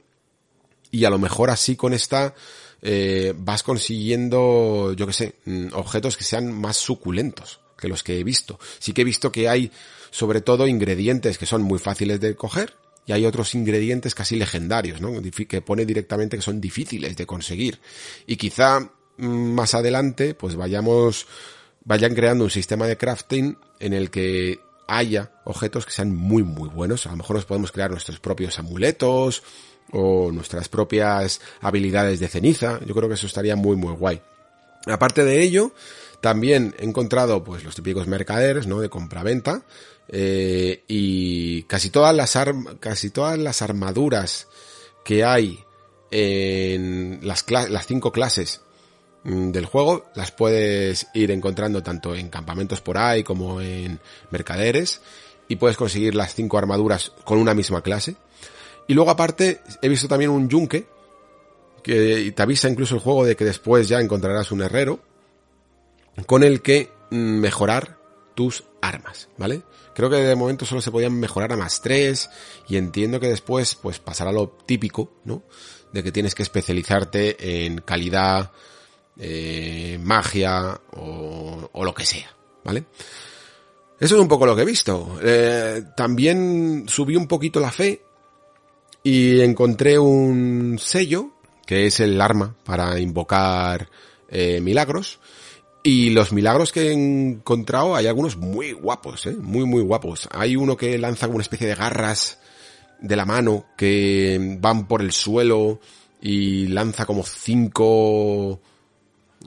y 0.90 1.04
a 1.04 1.10
lo 1.10 1.18
mejor 1.18 1.50
así 1.50 1.76
con 1.76 1.92
esta 1.92 2.34
eh, 2.82 3.34
vas 3.36 3.62
consiguiendo, 3.62 4.92
yo 4.94 5.06
que 5.06 5.12
sé, 5.12 5.34
mm, 5.44 5.68
objetos 5.74 6.16
que 6.16 6.24
sean 6.24 6.52
más 6.52 6.76
suculentos 6.76 7.60
que 7.78 7.88
los 7.88 8.02
que 8.02 8.18
he 8.18 8.24
visto. 8.24 8.58
Sí 8.78 8.92
que 8.92 9.02
he 9.02 9.04
visto 9.04 9.30
que 9.30 9.48
hay 9.48 9.70
sobre 10.10 10.40
todo 10.40 10.66
ingredientes 10.66 11.38
que 11.38 11.46
son 11.46 11.62
muy 11.62 11.78
fáciles 11.78 12.20
de 12.20 12.34
coger 12.34 12.74
y 13.06 13.12
hay 13.12 13.24
otros 13.24 13.54
ingredientes 13.54 14.14
casi 14.14 14.36
legendarios, 14.36 15.00
¿no? 15.00 15.10
Que 15.48 15.62
pone 15.62 15.86
directamente 15.86 16.36
que 16.36 16.42
son 16.42 16.60
difíciles 16.60 17.16
de 17.16 17.26
conseguir. 17.26 17.80
Y 18.26 18.36
quizá 18.36 18.80
mm, 19.16 19.26
más 19.26 19.74
adelante 19.74 20.34
pues 20.34 20.56
vayamos 20.56 21.26
vayan 21.84 22.14
creando 22.14 22.44
un 22.44 22.50
sistema 22.50 22.86
de 22.86 22.96
crafting 22.96 23.56
en 23.80 23.92
el 23.92 24.10
que 24.10 24.60
haya 24.86 25.32
objetos 25.44 25.86
que 25.86 25.92
sean 25.92 26.14
muy 26.14 26.42
muy 26.42 26.68
buenos. 26.68 27.06
A 27.06 27.10
lo 27.10 27.16
mejor 27.16 27.36
nos 27.36 27.44
podemos 27.44 27.72
crear 27.72 27.90
nuestros 27.90 28.20
propios 28.20 28.58
amuletos 28.58 29.42
o 29.92 30.30
nuestras 30.32 30.68
propias 30.68 31.40
habilidades 31.60 32.20
de 32.20 32.28
ceniza. 32.28 32.80
Yo 32.84 32.94
creo 32.94 33.08
que 33.08 33.14
eso 33.14 33.26
estaría 33.26 33.56
muy 33.56 33.76
muy 33.76 33.94
guay. 33.94 34.20
Aparte 34.86 35.24
de 35.24 35.42
ello, 35.42 35.72
también 36.20 36.74
he 36.78 36.84
encontrado 36.84 37.44
pues 37.44 37.64
los 37.64 37.74
típicos 37.74 38.06
mercaderes, 38.06 38.66
¿no? 38.66 38.80
De 38.80 38.88
compra-venta. 38.88 39.62
Eh, 40.08 40.82
y 40.88 41.62
casi 41.64 41.90
todas 41.90 42.14
las 42.14 42.36
casi 42.80 43.10
todas 43.10 43.38
las 43.38 43.62
armaduras 43.62 44.48
que 45.04 45.24
hay 45.24 45.64
en 46.10 47.20
las, 47.22 47.44
las 47.50 47.86
cinco 47.86 48.12
clases 48.12 48.61
del 49.24 49.66
juego 49.66 50.06
las 50.14 50.32
puedes 50.32 51.06
ir 51.14 51.30
encontrando 51.30 51.82
tanto 51.82 52.14
en 52.14 52.28
campamentos 52.28 52.80
por 52.80 52.98
ahí 52.98 53.22
como 53.22 53.60
en 53.60 54.00
mercaderes 54.30 55.00
y 55.48 55.56
puedes 55.56 55.76
conseguir 55.76 56.14
las 56.14 56.34
cinco 56.34 56.58
armaduras 56.58 57.12
con 57.24 57.38
una 57.38 57.54
misma 57.54 57.82
clase. 57.82 58.16
Y 58.88 58.94
luego 58.94 59.10
aparte 59.10 59.60
he 59.80 59.88
visto 59.88 60.08
también 60.08 60.30
un 60.30 60.48
yunque 60.48 60.86
que 61.82 62.32
te 62.34 62.42
avisa 62.42 62.68
incluso 62.68 62.94
el 62.94 63.00
juego 63.00 63.24
de 63.24 63.36
que 63.36 63.44
después 63.44 63.88
ya 63.88 64.00
encontrarás 64.00 64.52
un 64.52 64.62
herrero 64.62 65.00
con 66.26 66.42
el 66.42 66.62
que 66.62 66.90
mm, 67.10 67.16
mejorar 67.16 67.98
tus 68.34 68.64
armas, 68.80 69.28
¿vale? 69.36 69.62
Creo 69.94 70.08
que 70.08 70.16
de 70.16 70.34
momento 70.34 70.64
solo 70.64 70.80
se 70.80 70.90
podían 70.90 71.18
mejorar 71.18 71.52
a 71.52 71.56
más 71.56 71.82
3 71.82 72.30
y 72.68 72.76
entiendo 72.76 73.20
que 73.20 73.28
después 73.28 73.74
pues 73.74 73.98
pasará 73.98 74.32
lo 74.32 74.48
típico, 74.48 75.12
¿no? 75.24 75.42
De 75.92 76.02
que 76.02 76.12
tienes 76.12 76.34
que 76.34 76.42
especializarte 76.42 77.64
en 77.66 77.78
calidad, 77.78 78.52
eh, 79.18 79.98
magia 80.02 80.80
o, 80.96 81.68
o, 81.72 81.84
lo 81.84 81.94
que 81.94 82.04
sea, 82.04 82.34
¿vale? 82.64 82.84
Eso 84.02 84.16
es 84.16 84.20
un 84.20 84.26
poco 84.26 84.46
lo 84.46 84.56
que 84.56 84.62
he 84.62 84.66
visto. 84.66 85.18
Eh, 85.22 85.82
también 85.96 86.86
subí 86.88 87.14
un 87.14 87.28
poquito 87.28 87.60
la 87.60 87.70
fe 87.70 88.02
y 89.04 89.40
encontré 89.40 89.96
un 89.96 90.76
sello, 90.80 91.30
que 91.64 91.86
es 91.86 92.00
el 92.00 92.20
arma 92.20 92.56
para 92.64 92.98
invocar 92.98 93.88
eh, 94.28 94.60
milagros. 94.60 95.20
Y 95.84 96.10
los 96.10 96.32
milagros 96.32 96.72
que 96.72 96.88
he 96.88 96.92
encontrado, 96.92 97.94
hay 97.94 98.06
algunos 98.08 98.36
muy 98.36 98.72
guapos, 98.72 99.26
¿eh? 99.26 99.36
muy 99.36 99.66
muy 99.66 99.82
guapos. 99.82 100.28
Hay 100.32 100.56
uno 100.56 100.76
que 100.76 100.98
lanza 100.98 101.28
una 101.28 101.42
especie 101.42 101.68
de 101.68 101.74
garras 101.74 102.40
de 103.00 103.16
la 103.16 103.24
mano 103.24 103.66
que 103.76 104.56
van 104.60 104.88
por 104.88 105.00
el 105.00 105.12
suelo 105.12 105.80
y 106.20 106.66
lanza 106.68 107.06
como 107.06 107.24
cinco 107.24 108.60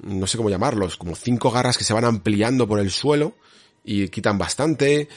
no 0.03 0.27
sé 0.27 0.37
cómo 0.37 0.49
llamarlos, 0.49 0.97
como 0.97 1.15
cinco 1.15 1.51
garras 1.51 1.77
que 1.77 1.83
se 1.83 1.93
van 1.93 2.05
ampliando 2.05 2.67
por 2.67 2.79
el 2.79 2.91
suelo 2.91 3.33
y 3.83 4.07
quitan 4.09 4.37
bastante. 4.37 5.07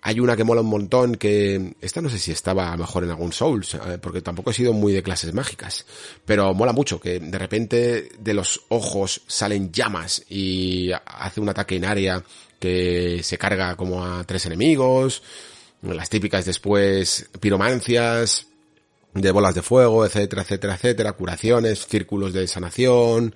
Hay 0.00 0.20
una 0.20 0.36
que 0.36 0.44
mola 0.44 0.60
un 0.60 0.68
montón 0.68 1.16
que, 1.16 1.74
esta 1.80 2.00
no 2.00 2.08
sé 2.08 2.18
si 2.18 2.30
estaba 2.30 2.76
mejor 2.76 3.02
en 3.02 3.10
algún 3.10 3.32
Souls, 3.32 3.74
eh, 3.74 3.98
porque 4.00 4.22
tampoco 4.22 4.50
he 4.50 4.54
sido 4.54 4.72
muy 4.72 4.92
de 4.92 5.02
clases 5.02 5.34
mágicas, 5.34 5.84
pero 6.24 6.54
mola 6.54 6.72
mucho 6.72 7.00
que 7.00 7.18
de 7.18 7.38
repente 7.38 8.08
de 8.18 8.34
los 8.34 8.62
ojos 8.68 9.22
salen 9.26 9.72
llamas 9.72 10.24
y 10.28 10.90
hace 11.04 11.40
un 11.40 11.48
ataque 11.48 11.76
en 11.76 11.84
área 11.84 12.22
que 12.60 13.22
se 13.22 13.38
carga 13.38 13.76
como 13.76 14.04
a 14.04 14.22
tres 14.24 14.46
enemigos, 14.46 15.22
las 15.82 16.08
típicas 16.08 16.44
después 16.44 17.28
piromancias, 17.40 18.46
de 19.14 19.30
bolas 19.30 19.54
de 19.54 19.62
fuego, 19.62 20.04
etcétera, 20.04 20.42
etcétera, 20.42 20.74
etcétera, 20.74 21.12
curaciones, 21.12 21.86
círculos 21.86 22.32
de 22.32 22.46
sanación, 22.46 23.34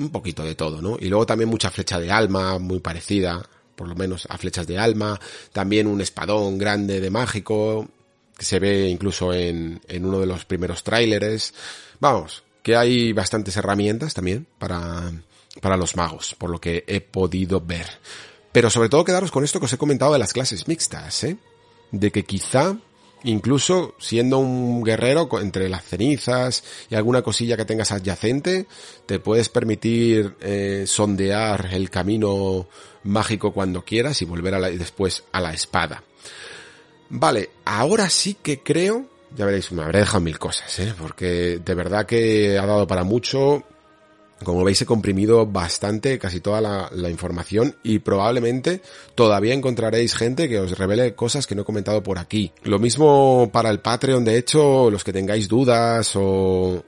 un 0.00 0.10
poquito 0.10 0.42
de 0.42 0.54
todo, 0.54 0.80
¿no? 0.82 0.96
Y 0.98 1.08
luego 1.08 1.26
también 1.26 1.48
mucha 1.48 1.70
flecha 1.70 1.98
de 1.98 2.10
alma, 2.10 2.58
muy 2.58 2.80
parecida, 2.80 3.42
por 3.76 3.88
lo 3.88 3.94
menos 3.94 4.26
a 4.28 4.36
flechas 4.38 4.66
de 4.66 4.78
alma, 4.78 5.18
también 5.52 5.86
un 5.86 6.00
espadón 6.00 6.58
grande 6.58 7.00
de 7.00 7.10
mágico, 7.10 7.88
que 8.36 8.44
se 8.44 8.58
ve 8.58 8.88
incluso 8.88 9.32
en, 9.32 9.80
en 9.88 10.04
uno 10.04 10.20
de 10.20 10.26
los 10.26 10.44
primeros 10.44 10.82
tráileres. 10.82 11.54
Vamos, 11.98 12.42
que 12.62 12.76
hay 12.76 13.12
bastantes 13.12 13.56
herramientas 13.56 14.14
también 14.14 14.46
para, 14.58 15.12
para 15.60 15.76
los 15.76 15.96
magos, 15.96 16.34
por 16.36 16.50
lo 16.50 16.60
que 16.60 16.84
he 16.86 17.00
podido 17.00 17.60
ver. 17.60 17.86
Pero 18.52 18.70
sobre 18.70 18.88
todo 18.88 19.04
quedaros 19.04 19.30
con 19.30 19.44
esto 19.44 19.60
que 19.60 19.66
os 19.66 19.72
he 19.72 19.78
comentado 19.78 20.12
de 20.12 20.18
las 20.18 20.32
clases 20.32 20.66
mixtas, 20.68 21.24
¿eh? 21.24 21.36
De 21.92 22.10
que 22.10 22.24
quizá 22.24 22.76
incluso 23.24 23.94
siendo 23.98 24.38
un 24.38 24.82
guerrero 24.82 25.28
entre 25.40 25.68
las 25.68 25.84
cenizas 25.84 26.64
y 26.88 26.94
alguna 26.94 27.22
cosilla 27.22 27.56
que 27.56 27.64
tengas 27.64 27.92
adyacente, 27.92 28.66
te 29.06 29.18
puedes 29.18 29.48
permitir 29.48 30.36
eh, 30.40 30.84
sondear 30.86 31.68
el 31.72 31.90
camino 31.90 32.66
mágico 33.04 33.52
cuando 33.52 33.84
quieras 33.84 34.20
y 34.22 34.24
volver 34.24 34.78
después 34.78 35.24
a 35.32 35.40
la 35.40 35.52
espada. 35.52 36.02
Vale, 37.08 37.50
ahora 37.64 38.08
sí 38.08 38.36
que 38.40 38.62
creo, 38.62 39.06
ya 39.36 39.44
veréis, 39.44 39.72
me 39.72 39.82
habré 39.82 40.00
dejado 40.00 40.20
mil 40.20 40.38
cosas, 40.38 40.78
¿eh? 40.78 40.94
porque 40.96 41.60
de 41.64 41.74
verdad 41.74 42.06
que 42.06 42.58
ha 42.58 42.66
dado 42.66 42.86
para 42.86 43.04
mucho 43.04 43.64
como 44.44 44.64
veis 44.64 44.80
he 44.82 44.86
comprimido 44.86 45.46
bastante 45.46 46.18
casi 46.18 46.40
toda 46.40 46.60
la, 46.60 47.10
información 47.10 47.76
y 47.82 47.98
probablemente 47.98 48.80
todavía 49.14 49.54
encontraréis 49.54 50.14
gente 50.14 50.48
que 50.48 50.60
os 50.60 50.78
revele 50.78 51.14
cosas 51.14 51.46
que 51.46 51.54
no 51.54 51.62
he 51.62 51.64
comentado 51.64 52.02
por 52.02 52.18
aquí. 52.18 52.52
Lo 52.62 52.78
mismo 52.78 53.50
para 53.52 53.70
el 53.70 53.80
Patreon, 53.80 54.24
de 54.24 54.38
hecho, 54.38 54.90
los 54.90 55.04
que 55.04 55.12
tengáis 55.12 55.48
dudas 55.48 56.12
o, 56.14 56.84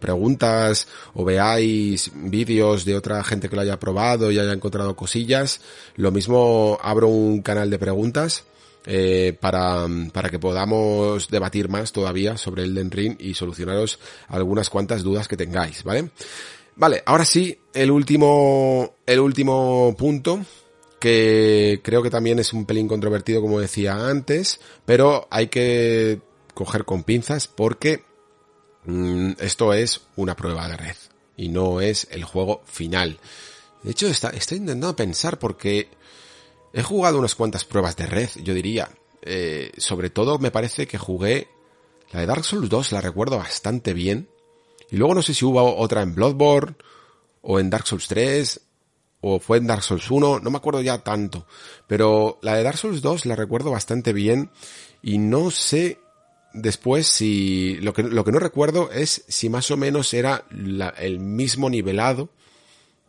preguntas 0.00 0.86
o 1.14 1.24
veáis 1.24 2.10
vídeos 2.14 2.84
de 2.84 2.96
otra 2.96 3.24
gente 3.24 3.48
que 3.48 3.56
lo 3.56 3.62
haya 3.62 3.78
probado 3.78 4.30
y 4.30 4.38
haya 4.38 4.52
encontrado 4.52 4.94
cosillas, 4.94 5.60
lo 5.96 6.10
mismo 6.10 6.78
abro 6.82 7.08
un 7.08 7.42
canal 7.42 7.70
de 7.70 7.78
preguntas 7.78 8.44
eh, 8.84 9.36
para, 9.40 9.86
para 10.12 10.28
que 10.28 10.38
podamos 10.38 11.28
debatir 11.28 11.68
más 11.68 11.92
todavía 11.92 12.36
sobre 12.36 12.64
el 12.64 12.90
Ring 12.90 13.16
y 13.18 13.34
solucionaros 13.34 13.98
algunas 14.28 14.70
cuantas 14.70 15.02
dudas 15.02 15.28
que 15.28 15.36
tengáis, 15.36 15.84
¿vale? 15.84 16.10
Vale, 16.76 17.02
ahora 17.04 17.24
sí, 17.24 17.58
el 17.74 17.90
último, 17.90 18.94
el 19.06 19.20
último 19.20 19.94
punto, 19.98 20.44
que 20.98 21.80
creo 21.82 22.02
que 22.02 22.10
también 22.10 22.38
es 22.38 22.52
un 22.52 22.64
pelín 22.64 22.88
controvertido 22.88 23.40
como 23.40 23.60
decía 23.60 24.08
antes, 24.08 24.60
pero 24.84 25.26
hay 25.30 25.48
que 25.48 26.20
coger 26.54 26.84
con 26.84 27.02
pinzas 27.02 27.48
porque 27.48 28.04
mm, 28.84 29.32
esto 29.40 29.72
es 29.72 30.02
una 30.16 30.36
prueba 30.36 30.68
de 30.68 30.76
red 30.76 30.96
y 31.36 31.48
no 31.48 31.80
es 31.80 32.06
el 32.10 32.24
juego 32.24 32.62
final. 32.66 33.18
De 33.82 33.90
hecho, 33.90 34.06
está, 34.06 34.30
estoy 34.30 34.58
intentando 34.58 34.94
pensar 34.94 35.38
porque 35.38 35.88
he 36.72 36.82
jugado 36.82 37.18
unas 37.18 37.34
cuantas 37.34 37.64
pruebas 37.64 37.96
de 37.96 38.06
red, 38.06 38.30
yo 38.42 38.54
diría. 38.54 38.88
Eh, 39.22 39.72
sobre 39.76 40.10
todo 40.10 40.38
me 40.38 40.50
parece 40.50 40.86
que 40.86 40.98
jugué 40.98 41.48
la 42.12 42.20
de 42.20 42.26
Dark 42.26 42.44
Souls 42.44 42.68
2, 42.68 42.92
la 42.92 43.00
recuerdo 43.00 43.38
bastante 43.38 43.92
bien. 43.92 44.28
Y 44.92 44.98
luego 44.98 45.14
no 45.14 45.22
sé 45.22 45.32
si 45.32 45.46
hubo 45.46 45.78
otra 45.78 46.02
en 46.02 46.14
Bloodborne, 46.14 46.76
o 47.40 47.58
en 47.58 47.70
Dark 47.70 47.86
Souls 47.86 48.06
3, 48.08 48.60
o 49.22 49.40
fue 49.40 49.56
en 49.56 49.66
Dark 49.66 49.82
Souls 49.82 50.10
1, 50.10 50.40
no 50.40 50.50
me 50.50 50.58
acuerdo 50.58 50.82
ya 50.82 50.98
tanto. 50.98 51.46
Pero 51.86 52.38
la 52.42 52.56
de 52.56 52.62
Dark 52.62 52.76
Souls 52.76 53.00
2 53.00 53.24
la 53.24 53.34
recuerdo 53.34 53.70
bastante 53.70 54.12
bien, 54.12 54.50
y 55.00 55.16
no 55.16 55.50
sé 55.50 55.98
después 56.52 57.06
si, 57.06 57.76
lo 57.76 57.94
que, 57.94 58.02
lo 58.02 58.22
que 58.22 58.32
no 58.32 58.38
recuerdo 58.38 58.90
es 58.92 59.24
si 59.28 59.48
más 59.48 59.70
o 59.70 59.78
menos 59.78 60.12
era 60.12 60.44
el 60.98 61.20
mismo 61.20 61.70
nivelado 61.70 62.28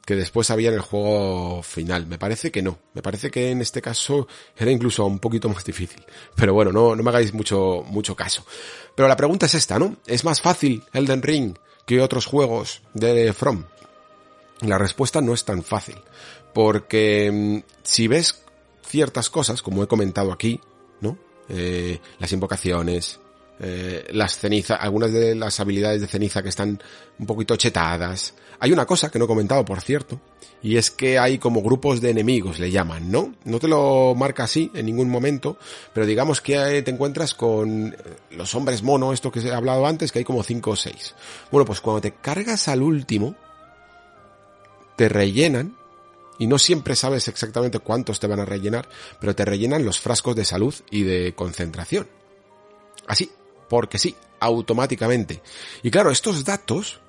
que 0.05 0.15
después 0.15 0.51
había 0.51 0.69
en 0.69 0.75
el 0.75 0.81
juego 0.81 1.63
final. 1.63 2.07
Me 2.07 2.17
parece 2.17 2.49
que 2.49 2.61
no. 2.61 2.79
Me 2.93 3.01
parece 3.01 3.29
que 3.29 3.51
en 3.51 3.61
este 3.61 3.81
caso 3.81 4.29
era 4.55 4.71
incluso 4.71 5.05
un 5.05 5.19
poquito 5.19 5.49
más 5.49 5.65
difícil. 5.65 6.05
Pero 6.35 6.53
bueno, 6.53 6.71
no, 6.71 6.95
no 6.95 7.03
me 7.03 7.09
hagáis 7.09 7.33
mucho, 7.33 7.83
mucho 7.87 8.15
caso. 8.15 8.45
Pero 8.95 9.09
la 9.09 9.17
pregunta 9.17 9.47
es 9.47 9.55
esta, 9.55 9.77
¿no? 9.77 9.97
¿Es 10.07 10.23
más 10.23 10.39
fácil 10.39 10.81
Elden 10.93 11.21
Ring 11.21 11.57
que 11.85 12.01
otros 12.01 12.25
juegos 12.25 12.81
de 12.93 13.33
From? 13.33 13.65
La 14.61 14.77
respuesta 14.77 15.21
no 15.21 15.33
es 15.33 15.45
tan 15.45 15.63
fácil, 15.63 15.97
porque 16.53 17.31
mm, 17.31 17.71
si 17.83 18.07
ves 18.07 18.43
ciertas 18.85 19.29
cosas, 19.29 19.61
como 19.61 19.83
he 19.83 19.87
comentado 19.87 20.31
aquí, 20.31 20.61
¿no? 21.01 21.17
Eh, 21.49 21.99
las 22.19 22.31
invocaciones, 22.31 23.19
eh, 23.59 24.07
las 24.11 24.37
cenizas, 24.37 24.79
algunas 24.81 25.11
de 25.13 25.35
las 25.35 25.59
habilidades 25.59 26.01
de 26.01 26.07
ceniza 26.07 26.41
que 26.41 26.49
están 26.49 26.81
un 27.19 27.25
poquito 27.25 27.55
chetadas. 27.55 28.33
Hay 28.59 28.71
una 28.71 28.85
cosa 28.85 29.11
que 29.11 29.19
no 29.19 29.25
he 29.25 29.27
comentado, 29.27 29.63
por 29.63 29.81
cierto, 29.81 30.19
y 30.61 30.77
es 30.77 30.89
que 30.89 31.19
hay 31.19 31.37
como 31.37 31.61
grupos 31.61 32.01
de 32.01 32.09
enemigos, 32.09 32.59
le 32.59 32.71
llaman, 32.71 33.11
¿no? 33.11 33.35
No 33.43 33.59
te 33.59 33.67
lo 33.67 34.15
marca 34.15 34.45
así 34.45 34.71
en 34.73 34.85
ningún 34.85 35.09
momento, 35.09 35.57
pero 35.93 36.05
digamos 36.05 36.41
que 36.41 36.81
te 36.81 36.91
encuentras 36.91 37.33
con 37.33 37.89
eh, 37.89 37.95
los 38.31 38.55
hombres 38.55 38.81
mono, 38.81 39.13
esto 39.13 39.31
que 39.31 39.39
he 39.41 39.51
hablado 39.51 39.85
antes, 39.85 40.11
que 40.11 40.19
hay 40.19 40.25
como 40.25 40.43
5 40.43 40.71
o 40.71 40.75
6. 40.75 41.15
Bueno, 41.51 41.65
pues 41.65 41.81
cuando 41.81 42.01
te 42.01 42.13
cargas 42.13 42.67
al 42.69 42.81
último, 42.81 43.35
te 44.95 45.09
rellenan, 45.09 45.75
y 46.39 46.47
no 46.47 46.57
siempre 46.57 46.95
sabes 46.95 47.27
exactamente 47.27 47.79
cuántos 47.79 48.19
te 48.19 48.27
van 48.27 48.39
a 48.39 48.45
rellenar, 48.45 48.87
pero 49.19 49.35
te 49.35 49.45
rellenan 49.45 49.85
los 49.85 49.99
frascos 49.99 50.35
de 50.35 50.45
salud 50.45 50.73
y 50.89 51.03
de 51.03 51.33
concentración. 51.35 52.07
Así, 53.07 53.29
porque 53.73 53.97
sí, 53.97 54.15
automáticamente. 54.39 55.41
Y 55.81 55.89
claro, 55.89 56.11
estos 56.11 56.45
datos, 56.45 56.99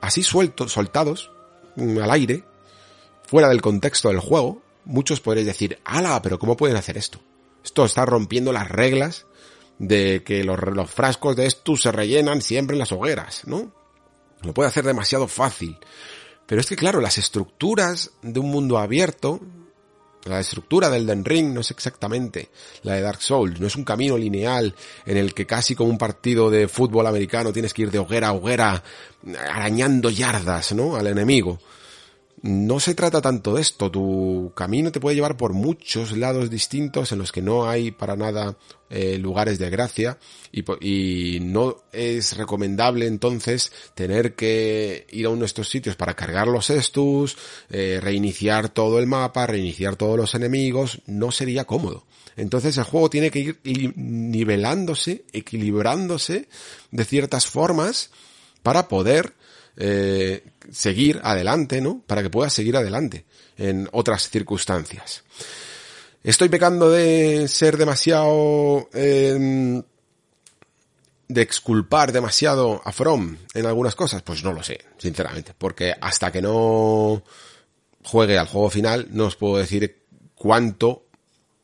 así 0.00 0.22
sueltos, 0.22 0.72
soltados, 0.72 1.30
mm, 1.76 1.98
al 1.98 2.10
aire, 2.12 2.44
fuera 3.28 3.50
del 3.50 3.60
contexto 3.60 4.08
del 4.08 4.18
juego, 4.18 4.62
muchos 4.86 5.20
podréis 5.20 5.48
decir, 5.48 5.80
ala, 5.84 6.22
pero 6.22 6.38
¿cómo 6.38 6.56
pueden 6.56 6.78
hacer 6.78 6.96
esto? 6.96 7.20
Esto 7.62 7.84
está 7.84 8.06
rompiendo 8.06 8.54
las 8.54 8.70
reglas 8.70 9.26
de 9.78 10.22
que 10.24 10.44
los, 10.44 10.58
los 10.58 10.90
frascos 10.90 11.36
de 11.36 11.44
estos 11.44 11.82
se 11.82 11.92
rellenan 11.92 12.40
siempre 12.40 12.74
en 12.74 12.78
las 12.78 12.92
hogueras, 12.92 13.42
¿no? 13.44 13.70
Lo 14.40 14.54
puede 14.54 14.70
hacer 14.70 14.86
demasiado 14.86 15.28
fácil. 15.28 15.76
Pero 16.46 16.62
es 16.62 16.66
que 16.68 16.76
claro, 16.76 17.02
las 17.02 17.18
estructuras 17.18 18.12
de 18.22 18.40
un 18.40 18.50
mundo 18.50 18.78
abierto, 18.78 19.40
la 20.24 20.40
estructura 20.40 20.88
del 20.88 21.06
Den 21.06 21.24
Ring 21.24 21.52
no 21.52 21.60
es 21.60 21.70
exactamente 21.70 22.48
la 22.82 22.94
de 22.94 23.00
Dark 23.00 23.22
Souls, 23.22 23.60
no 23.60 23.66
es 23.66 23.76
un 23.76 23.84
camino 23.84 24.16
lineal 24.16 24.74
en 25.04 25.16
el 25.16 25.34
que 25.34 25.46
casi 25.46 25.74
como 25.74 25.90
un 25.90 25.98
partido 25.98 26.50
de 26.50 26.68
fútbol 26.68 27.06
americano 27.06 27.52
tienes 27.52 27.74
que 27.74 27.82
ir 27.82 27.90
de 27.90 27.98
hoguera 27.98 28.28
a 28.28 28.32
hoguera 28.32 28.82
arañando 29.50 30.10
yardas, 30.10 30.72
¿no? 30.72 30.96
al 30.96 31.06
enemigo 31.06 31.58
no 32.42 32.80
se 32.80 32.94
trata 32.94 33.20
tanto 33.20 33.54
de 33.54 33.62
esto. 33.62 33.90
Tu 33.90 34.52
camino 34.54 34.90
te 34.90 35.00
puede 35.00 35.14
llevar 35.14 35.36
por 35.36 35.52
muchos 35.52 36.16
lados 36.16 36.50
distintos 36.50 37.12
en 37.12 37.18
los 37.18 37.30
que 37.30 37.40
no 37.40 37.68
hay 37.68 37.92
para 37.92 38.16
nada 38.16 38.56
eh, 38.90 39.16
lugares 39.16 39.58
de 39.58 39.70
gracia 39.70 40.18
y, 40.50 41.38
no 41.40 41.84
es 41.92 42.36
recomendable 42.36 43.06
entonces 43.06 43.72
tener 43.94 44.34
que 44.34 45.06
ir 45.10 45.26
a 45.26 45.30
uno 45.30 45.40
de 45.40 45.46
estos 45.46 45.68
sitios 45.68 45.94
para 45.94 46.14
cargar 46.14 46.48
los 46.48 46.68
estus, 46.68 47.36
eh, 47.70 48.00
reiniciar 48.02 48.68
todo 48.68 48.98
el 48.98 49.06
mapa, 49.06 49.46
reiniciar 49.46 49.94
todos 49.94 50.16
los 50.16 50.34
enemigos. 50.34 51.00
No 51.06 51.30
sería 51.30 51.64
cómodo. 51.64 52.06
Entonces 52.36 52.76
el 52.76 52.84
juego 52.84 53.08
tiene 53.08 53.30
que 53.30 53.56
ir 53.62 53.96
nivelándose, 53.96 55.24
equilibrándose 55.32 56.48
de 56.90 57.04
ciertas 57.04 57.46
formas 57.46 58.10
para 58.62 58.88
poder 58.88 59.34
eh, 59.76 60.51
seguir 60.70 61.20
adelante, 61.22 61.80
¿no? 61.80 62.02
Para 62.06 62.22
que 62.22 62.30
puedas 62.30 62.52
seguir 62.52 62.76
adelante 62.76 63.24
en 63.56 63.88
otras 63.92 64.28
circunstancias. 64.28 65.24
¿Estoy 66.22 66.48
pecando 66.48 66.90
de 66.90 67.48
ser 67.48 67.76
demasiado... 67.76 68.88
Em, 68.92 69.82
de 71.28 71.40
exculpar 71.40 72.12
demasiado 72.12 72.82
a 72.84 72.92
From 72.92 73.38
en 73.54 73.64
algunas 73.64 73.94
cosas? 73.94 74.20
Pues 74.22 74.44
no 74.44 74.52
lo 74.52 74.62
sé, 74.62 74.80
sinceramente, 74.98 75.54
porque 75.56 75.94
hasta 75.98 76.30
que 76.30 76.42
no 76.42 77.22
juegue 78.04 78.38
al 78.38 78.48
juego 78.48 78.68
final 78.68 79.08
no 79.10 79.26
os 79.26 79.36
puedo 79.36 79.56
decir 79.56 80.02
cuánto 80.34 81.06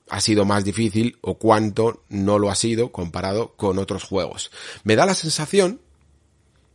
ha 0.08 0.22
sido 0.22 0.46
más 0.46 0.64
difícil 0.64 1.18
o 1.20 1.34
cuánto 1.34 2.02
no 2.08 2.38
lo 2.38 2.50
ha 2.50 2.54
sido 2.54 2.92
comparado 2.92 3.54
con 3.56 3.78
otros 3.78 4.04
juegos. 4.04 4.50
Me 4.84 4.96
da 4.96 5.04
la 5.04 5.14
sensación 5.14 5.82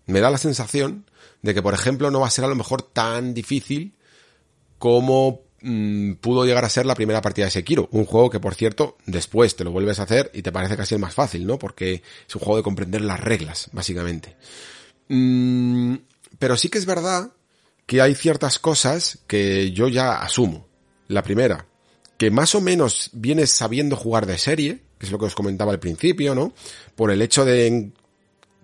me 0.06 0.19
da 0.19 0.30
la 0.30 0.38
sensación 0.38 1.06
de 1.44 1.54
que, 1.54 1.62
por 1.62 1.76
ejemplo, 1.76 2.10
no 2.10 2.22
va 2.22 2.28
a 2.28 2.32
ser 2.32 2.46
a 2.46 2.48
lo 2.48 2.56
mejor 2.56 2.82
tan 2.82 3.34
difícil 3.34 3.94
como 4.80 5.42
mm, 5.62 6.14
pudo 6.14 6.46
llegar 6.46 6.66
a 6.66 6.70
ser 6.70 6.86
la 6.86 6.96
primera 6.96 7.22
partida 7.22 7.46
de 7.46 7.52
Sekiro. 7.52 7.90
Un 7.92 8.06
juego 8.06 8.30
que, 8.30 8.40
por 8.40 8.56
cierto, 8.56 8.98
después 9.06 9.56
te 9.56 9.66
lo 9.66 9.72
vuelves 9.72 10.00
a 10.00 10.04
hacer 10.04 10.32
y 10.34 10.42
te 10.42 10.52
parece 10.52 10.78
casi 10.78 10.96
el 10.96 11.02
más 11.02 11.14
fácil, 11.14 11.46
¿no? 11.46 11.60
Porque 11.60 12.02
es 12.28 12.36
un 12.36 12.42
juego 12.42 12.58
de 12.58 12.64
comprender 12.64 13.02
las 13.02 13.20
reglas, 13.20 13.70
básicamente. 13.74 14.38
Mm, 15.10 15.96
pero 16.40 16.58
sí 16.58 16.70
que 16.70 16.78
es 16.78 16.86
verdad 16.86 17.32
que 17.86 18.02
hay 18.02 18.16
ciertas 18.16 18.58
cosas 18.58 19.20
que 19.28 19.74
yo 19.74 19.90
ya 19.90 20.22
asumo. 20.22 20.66
La 21.10 21.24
primera, 21.24 21.68
que 22.18 22.32
más 22.32 22.56
o 22.56 22.62
menos 22.62 23.10
vienes 23.12 23.52
sabiendo 23.52 23.98
jugar 23.98 24.26
de 24.26 24.38
serie, 24.38 24.80
que 24.98 25.06
es 25.06 25.12
lo 25.12 25.20
que 25.20 25.26
os 25.26 25.36
comentaba 25.36 25.74
al 25.74 25.80
principio, 25.82 26.34
¿no? 26.34 26.54
Por 26.96 27.12
el 27.12 27.22
hecho 27.22 27.44
de 27.44 27.92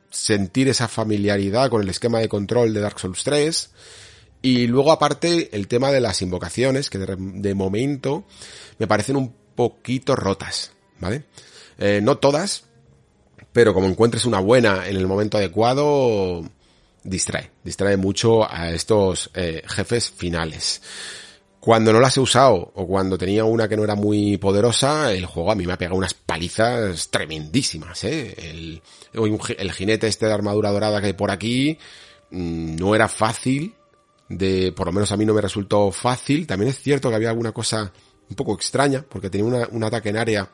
sentir 0.09 0.67
esa 0.69 0.87
familiaridad 0.87 1.69
con 1.69 1.81
el 1.81 1.89
esquema 1.89 2.19
de 2.19 2.29
control 2.29 2.73
de 2.73 2.81
Dark 2.81 2.99
Souls 2.99 3.23
3. 3.23 3.69
Y 4.41 4.67
luego 4.67 4.91
aparte 4.91 5.55
el 5.55 5.67
tema 5.67 5.91
de 5.91 6.01
las 6.01 6.21
invocaciones, 6.21 6.89
que 6.89 6.97
de, 6.97 7.53
momento 7.55 8.23
me 8.77 8.87
parecen 8.87 9.17
un 9.17 9.33
poquito 9.55 10.15
rotas, 10.15 10.71
¿vale? 10.99 11.23
Eh, 11.77 11.99
no 12.01 12.17
todas, 12.17 12.63
pero 13.51 13.73
como 13.73 13.87
encuentres 13.87 14.25
una 14.25 14.39
buena 14.39 14.87
en 14.87 14.95
el 14.95 15.07
momento 15.07 15.37
adecuado, 15.37 16.43
distrae, 17.03 17.51
distrae 17.63 17.97
mucho 17.97 18.49
a 18.49 18.71
estos 18.71 19.29
eh, 19.33 19.61
jefes 19.67 20.09
finales. 20.09 20.81
Cuando 21.59 21.91
no 21.91 21.99
las 21.99 22.15
he 22.15 22.21
usado 22.21 22.71
o 22.73 22.87
cuando 22.87 23.17
tenía 23.17 23.43
una 23.43 23.67
que 23.67 23.75
no 23.75 23.83
era 23.83 23.95
muy 23.95 24.37
poderosa, 24.37 25.11
el 25.11 25.25
juego 25.25 25.51
a 25.51 25.55
mí 25.55 25.65
me 25.65 25.73
ha 25.73 25.77
pegado 25.77 25.97
unas 25.97 26.13
palizas 26.13 27.09
tremendísimas, 27.09 28.03
¿eh? 28.05 28.33
El, 28.37 28.81
el 29.13 29.71
jinete 29.73 30.07
este 30.07 30.25
de 30.25 30.33
armadura 30.33 30.71
dorada 30.71 31.01
que 31.01 31.07
hay 31.07 31.13
por 31.13 31.31
aquí 31.31 31.77
mm, 32.31 32.75
no 32.77 32.95
era 32.95 33.09
fácil 33.09 33.75
de, 34.29 34.71
por 34.71 34.87
lo 34.87 34.93
menos 34.93 35.11
a 35.11 35.17
mí 35.17 35.25
no 35.25 35.33
me 35.33 35.41
resultó 35.41 35.91
fácil. 35.91 36.47
También 36.47 36.69
es 36.69 36.79
cierto 36.79 37.09
que 37.09 37.15
había 37.15 37.29
alguna 37.29 37.51
cosa 37.51 37.91
un 38.29 38.35
poco 38.35 38.53
extraña 38.53 39.03
porque 39.07 39.29
tenía 39.29 39.67
un 39.69 39.83
ataque 39.83 40.09
en 40.09 40.17
área 40.17 40.49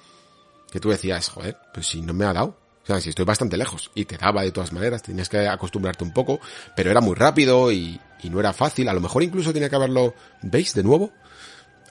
que 0.72 0.80
tú 0.80 0.90
decías, 0.90 1.30
joder, 1.30 1.58
pues 1.74 1.88
si 1.88 2.02
no 2.02 2.14
me 2.14 2.26
ha 2.26 2.34
dado. 2.34 2.58
O 2.84 2.88
sea, 2.88 3.02
si 3.02 3.10
estoy 3.10 3.26
bastante 3.26 3.58
lejos 3.58 3.90
y 3.96 4.06
te 4.06 4.16
daba 4.16 4.44
de 4.44 4.52
todas 4.52 4.72
maneras, 4.72 5.02
tenías 5.02 5.28
que 5.28 5.48
acostumbrarte 5.48 6.04
un 6.04 6.14
poco, 6.14 6.40
pero 6.76 6.92
era 6.92 7.02
muy 7.02 7.16
rápido 7.16 7.72
y, 7.72 8.00
y 8.24 8.30
no 8.30 8.40
era 8.40 8.54
fácil. 8.54 8.88
A 8.90 8.94
lo 8.94 9.02
mejor 9.02 9.24
incluso 9.24 9.54
tenía 9.54 9.70
que 9.70 9.76
haberlo, 9.76 10.14
¿veis 10.42 10.74
de 10.74 10.84
nuevo? 10.84 11.12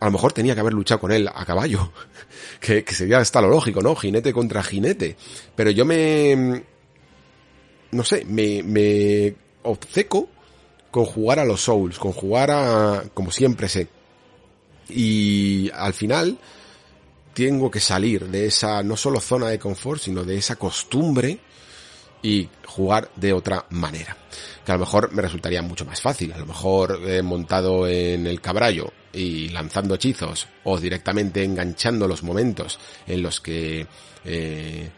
A 0.01 0.07
lo 0.07 0.13
mejor 0.13 0.33
tenía 0.33 0.55
que 0.55 0.61
haber 0.61 0.75
luchado 0.75 1.01
con 1.01 1.13
él 1.13 1.29
a 1.33 1.45
caballo, 1.45 1.93
que, 2.61 2.85
que 2.85 2.95
sería 2.95 3.19
hasta 3.19 3.41
lo 3.41 3.49
lógico, 3.49 3.81
¿no? 3.81 3.95
Jinete 3.95 4.33
contra 4.33 4.63
jinete. 4.63 5.17
Pero 5.55 5.71
yo 5.71 5.85
me, 5.85 6.63
no 7.93 8.05
sé, 8.05 8.25
me, 8.25 8.63
me 8.63 9.35
obceco 9.63 10.29
con 10.91 11.07
jugar 11.07 11.39
a 11.39 11.45
los 11.45 11.63
Souls, 11.63 11.99
con 11.99 12.13
jugar 12.13 12.51
a, 12.51 13.05
como 13.15 13.31
siempre 13.31 13.69
sé. 13.69 13.89
Y 14.89 15.71
al 15.75 15.95
final, 15.95 16.39
tengo 17.35 17.71
que 17.71 17.81
salir 17.81 18.29
de 18.29 18.47
esa 18.47 18.83
no 18.83 18.97
solo 18.97 19.21
zona 19.21 19.49
de 19.49 19.59
confort, 19.59 20.01
sino 20.01 20.25
de 20.25 20.37
esa 20.37 20.57
costumbre 20.57 21.41
y 22.25 22.49
jugar 22.67 23.11
de 23.17 23.35
otra 23.35 23.67
manera. 23.69 24.17
Que 24.65 24.73
a 24.73 24.77
lo 24.77 24.81
mejor 24.81 25.13
me 25.13 25.21
resultaría 25.21 25.61
mucho 25.61 25.85
más 25.85 26.01
fácil. 26.01 26.33
A 26.33 26.39
lo 26.39 26.47
mejor 26.47 26.99
montado 27.23 27.87
en 27.87 28.27
el 28.27 28.41
cabrallo 28.41 28.91
y 29.13 29.51
lanzando 29.51 29.95
hechizos 29.95 30.49
o 30.65 30.81
directamente 30.81 31.45
enganchando 31.45 32.09
los 32.09 32.23
momentos 32.23 32.81
en 33.07 33.23
los 33.23 33.43
que 33.43 33.87
eh, 34.25 34.91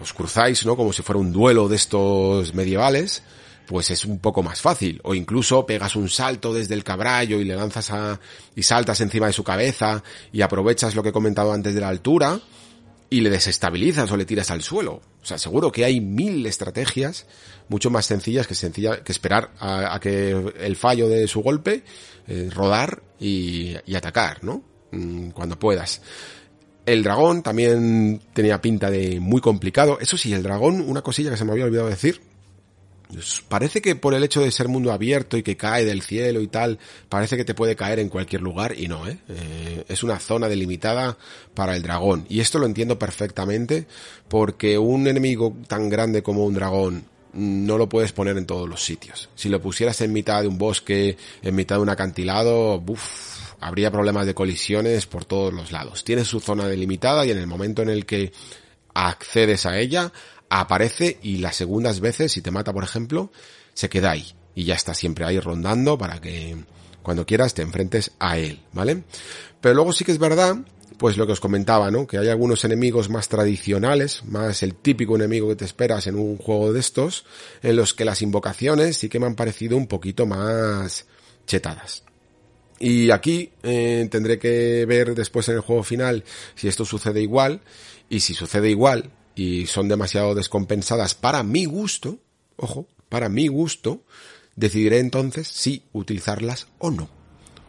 os 0.00 0.14
cruzáis, 0.14 0.64
¿no? 0.64 0.76
Como 0.76 0.94
si 0.94 1.02
fuera 1.02 1.20
un 1.20 1.30
duelo 1.30 1.68
de 1.68 1.76
estos 1.76 2.54
medievales 2.54 3.22
pues 3.66 3.90
es 3.92 4.04
un 4.04 4.18
poco 4.18 4.42
más 4.42 4.60
fácil. 4.60 4.98
O 5.04 5.14
incluso 5.14 5.64
pegas 5.64 5.94
un 5.94 6.08
salto 6.08 6.52
desde 6.52 6.74
el 6.74 6.82
cabrallo 6.82 7.38
y 7.38 7.44
le 7.44 7.54
lanzas 7.54 7.90
a, 7.92 8.18
y 8.56 8.64
saltas 8.64 9.00
encima 9.00 9.26
de 9.26 9.32
su 9.32 9.44
cabeza 9.44 10.02
y 10.32 10.40
aprovechas 10.40 10.96
lo 10.96 11.04
que 11.04 11.10
he 11.10 11.12
comentado 11.12 11.52
antes 11.52 11.74
de 11.74 11.80
la 11.80 11.88
altura 11.88 12.40
y 13.10 13.20
le 13.20 13.30
desestabilizas 13.30 14.10
o 14.10 14.16
le 14.16 14.24
tiras 14.24 14.50
al 14.50 14.62
suelo. 14.62 15.02
O 15.20 15.24
sea, 15.24 15.36
seguro 15.36 15.72
que 15.72 15.84
hay 15.84 16.00
mil 16.00 16.46
estrategias 16.46 17.26
mucho 17.68 17.90
más 17.90 18.06
sencillas 18.06 18.46
que 18.46 18.54
sencilla, 18.54 19.02
que 19.02 19.12
esperar 19.12 19.50
a, 19.58 19.98
que 20.00 20.30
el 20.30 20.76
fallo 20.76 21.08
de 21.08 21.28
su 21.28 21.42
golpe, 21.42 21.82
eh, 22.26 22.48
rodar 22.52 23.02
y, 23.18 23.74
y 23.84 23.94
atacar, 23.96 24.42
¿no? 24.42 24.64
Mm, 24.92 25.30
cuando 25.30 25.58
puedas. 25.58 26.00
El 26.86 27.02
dragón 27.02 27.42
también 27.42 28.22
tenía 28.32 28.60
pinta 28.60 28.90
de 28.90 29.20
muy 29.20 29.40
complicado. 29.40 29.98
Eso 30.00 30.16
sí, 30.16 30.32
el 30.32 30.42
dragón, 30.42 30.80
una 30.80 31.02
cosilla 31.02 31.30
que 31.30 31.36
se 31.36 31.44
me 31.44 31.52
había 31.52 31.66
olvidado 31.66 31.88
decir, 31.88 32.20
Parece 33.48 33.82
que 33.82 33.96
por 33.96 34.14
el 34.14 34.24
hecho 34.24 34.40
de 34.40 34.50
ser 34.50 34.68
mundo 34.68 34.92
abierto 34.92 35.36
y 35.36 35.42
que 35.42 35.56
cae 35.56 35.84
del 35.84 36.02
cielo 36.02 36.40
y 36.40 36.48
tal, 36.48 36.78
parece 37.08 37.36
que 37.36 37.44
te 37.44 37.54
puede 37.54 37.76
caer 37.76 37.98
en 37.98 38.08
cualquier 38.08 38.42
lugar 38.42 38.78
y 38.78 38.88
no, 38.88 39.06
¿eh? 39.08 39.18
¿eh? 39.28 39.84
es 39.88 40.02
una 40.02 40.18
zona 40.18 40.48
delimitada 40.48 41.18
para 41.54 41.76
el 41.76 41.82
dragón. 41.82 42.26
Y 42.28 42.40
esto 42.40 42.58
lo 42.58 42.66
entiendo 42.66 42.98
perfectamente 42.98 43.86
porque 44.28 44.78
un 44.78 45.06
enemigo 45.06 45.56
tan 45.66 45.88
grande 45.88 46.22
como 46.22 46.44
un 46.44 46.54
dragón 46.54 47.04
no 47.32 47.78
lo 47.78 47.88
puedes 47.88 48.12
poner 48.12 48.36
en 48.36 48.46
todos 48.46 48.68
los 48.68 48.82
sitios. 48.82 49.28
Si 49.34 49.48
lo 49.48 49.60
pusieras 49.60 50.00
en 50.00 50.12
mitad 50.12 50.42
de 50.42 50.48
un 50.48 50.58
bosque, 50.58 51.16
en 51.42 51.54
mitad 51.54 51.76
de 51.76 51.82
un 51.82 51.88
acantilado, 51.88 52.82
uff, 52.86 53.54
habría 53.60 53.90
problemas 53.90 54.26
de 54.26 54.34
colisiones 54.34 55.06
por 55.06 55.24
todos 55.24 55.52
los 55.52 55.70
lados. 55.70 56.04
Tiene 56.04 56.24
su 56.24 56.40
zona 56.40 56.66
delimitada 56.66 57.24
y 57.24 57.30
en 57.30 57.38
el 57.38 57.46
momento 57.46 57.82
en 57.82 57.90
el 57.90 58.06
que 58.06 58.32
accedes 58.94 59.66
a 59.66 59.78
ella, 59.78 60.12
aparece 60.50 61.18
y 61.22 61.38
las 61.38 61.56
segundas 61.56 62.00
veces, 62.00 62.32
si 62.32 62.42
te 62.42 62.50
mata 62.50 62.74
por 62.74 62.84
ejemplo, 62.84 63.32
se 63.72 63.88
queda 63.88 64.10
ahí. 64.10 64.34
Y 64.54 64.64
ya 64.64 64.74
está 64.74 64.92
siempre 64.92 65.24
ahí 65.24 65.38
rondando 65.40 65.96
para 65.96 66.20
que 66.20 66.56
cuando 67.02 67.24
quieras 67.24 67.54
te 67.54 67.62
enfrentes 67.62 68.12
a 68.18 68.36
él, 68.36 68.60
¿vale? 68.72 69.04
Pero 69.60 69.74
luego 69.74 69.92
sí 69.92 70.04
que 70.04 70.12
es 70.12 70.18
verdad, 70.18 70.56
pues 70.98 71.16
lo 71.16 71.26
que 71.26 71.32
os 71.32 71.40
comentaba, 71.40 71.90
¿no? 71.90 72.06
Que 72.06 72.18
hay 72.18 72.28
algunos 72.28 72.64
enemigos 72.64 73.08
más 73.08 73.28
tradicionales, 73.28 74.24
más 74.24 74.62
el 74.62 74.74
típico 74.74 75.16
enemigo 75.16 75.48
que 75.48 75.56
te 75.56 75.64
esperas 75.64 76.06
en 76.08 76.16
un 76.16 76.36
juego 76.36 76.72
de 76.72 76.80
estos, 76.80 77.24
en 77.62 77.76
los 77.76 77.94
que 77.94 78.04
las 78.04 78.20
invocaciones 78.20 78.98
sí 78.98 79.08
que 79.08 79.20
me 79.20 79.26
han 79.26 79.36
parecido 79.36 79.76
un 79.76 79.86
poquito 79.86 80.26
más 80.26 81.06
chetadas. 81.46 82.02
Y 82.78 83.10
aquí 83.10 83.52
eh, 83.62 84.08
tendré 84.10 84.38
que 84.38 84.84
ver 84.86 85.14
después 85.14 85.48
en 85.48 85.56
el 85.56 85.60
juego 85.60 85.82
final 85.84 86.24
si 86.54 86.66
esto 86.66 86.84
sucede 86.84 87.22
igual, 87.22 87.60
y 88.08 88.20
si 88.20 88.34
sucede 88.34 88.68
igual, 88.70 89.10
y 89.34 89.66
son 89.66 89.88
demasiado 89.88 90.34
descompensadas 90.34 91.14
para 91.14 91.42
mi 91.42 91.64
gusto, 91.64 92.18
ojo, 92.56 92.86
para 93.08 93.28
mi 93.28 93.48
gusto, 93.48 94.02
decidiré 94.56 94.98
entonces 94.98 95.48
si 95.48 95.84
utilizarlas 95.92 96.68
o 96.78 96.90
no. 96.90 97.08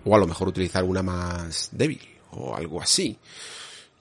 O 0.03 0.15
a 0.15 0.19
lo 0.19 0.27
mejor 0.27 0.48
utilizar 0.48 0.83
una 0.83 1.03
más 1.03 1.69
débil 1.72 2.01
o 2.31 2.56
algo 2.56 2.81
así. 2.81 3.17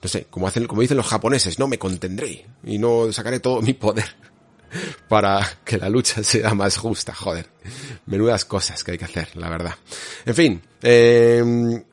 No 0.01 0.09
sé, 0.09 0.25
como 0.29 0.47
hacen, 0.47 0.65
como 0.65 0.81
dicen 0.81 0.97
los 0.97 1.07
japoneses, 1.07 1.59
no 1.59 1.67
me 1.67 1.77
contendré 1.77 2.45
y 2.63 2.79
no 2.79 3.11
sacaré 3.13 3.39
todo 3.39 3.61
mi 3.61 3.73
poder 3.73 4.05
para 5.07 5.59
que 5.63 5.77
la 5.77 5.89
lucha 5.89 6.23
sea 6.23 6.53
más 6.55 6.77
justa, 6.77 7.13
joder. 7.13 7.47
Menudas 8.07 8.45
cosas 8.45 8.83
que 8.83 8.91
hay 8.91 8.97
que 8.97 9.05
hacer, 9.05 9.35
la 9.35 9.49
verdad. 9.49 9.75
En 10.25 10.35
fin, 10.35 10.61
eh, 10.81 11.43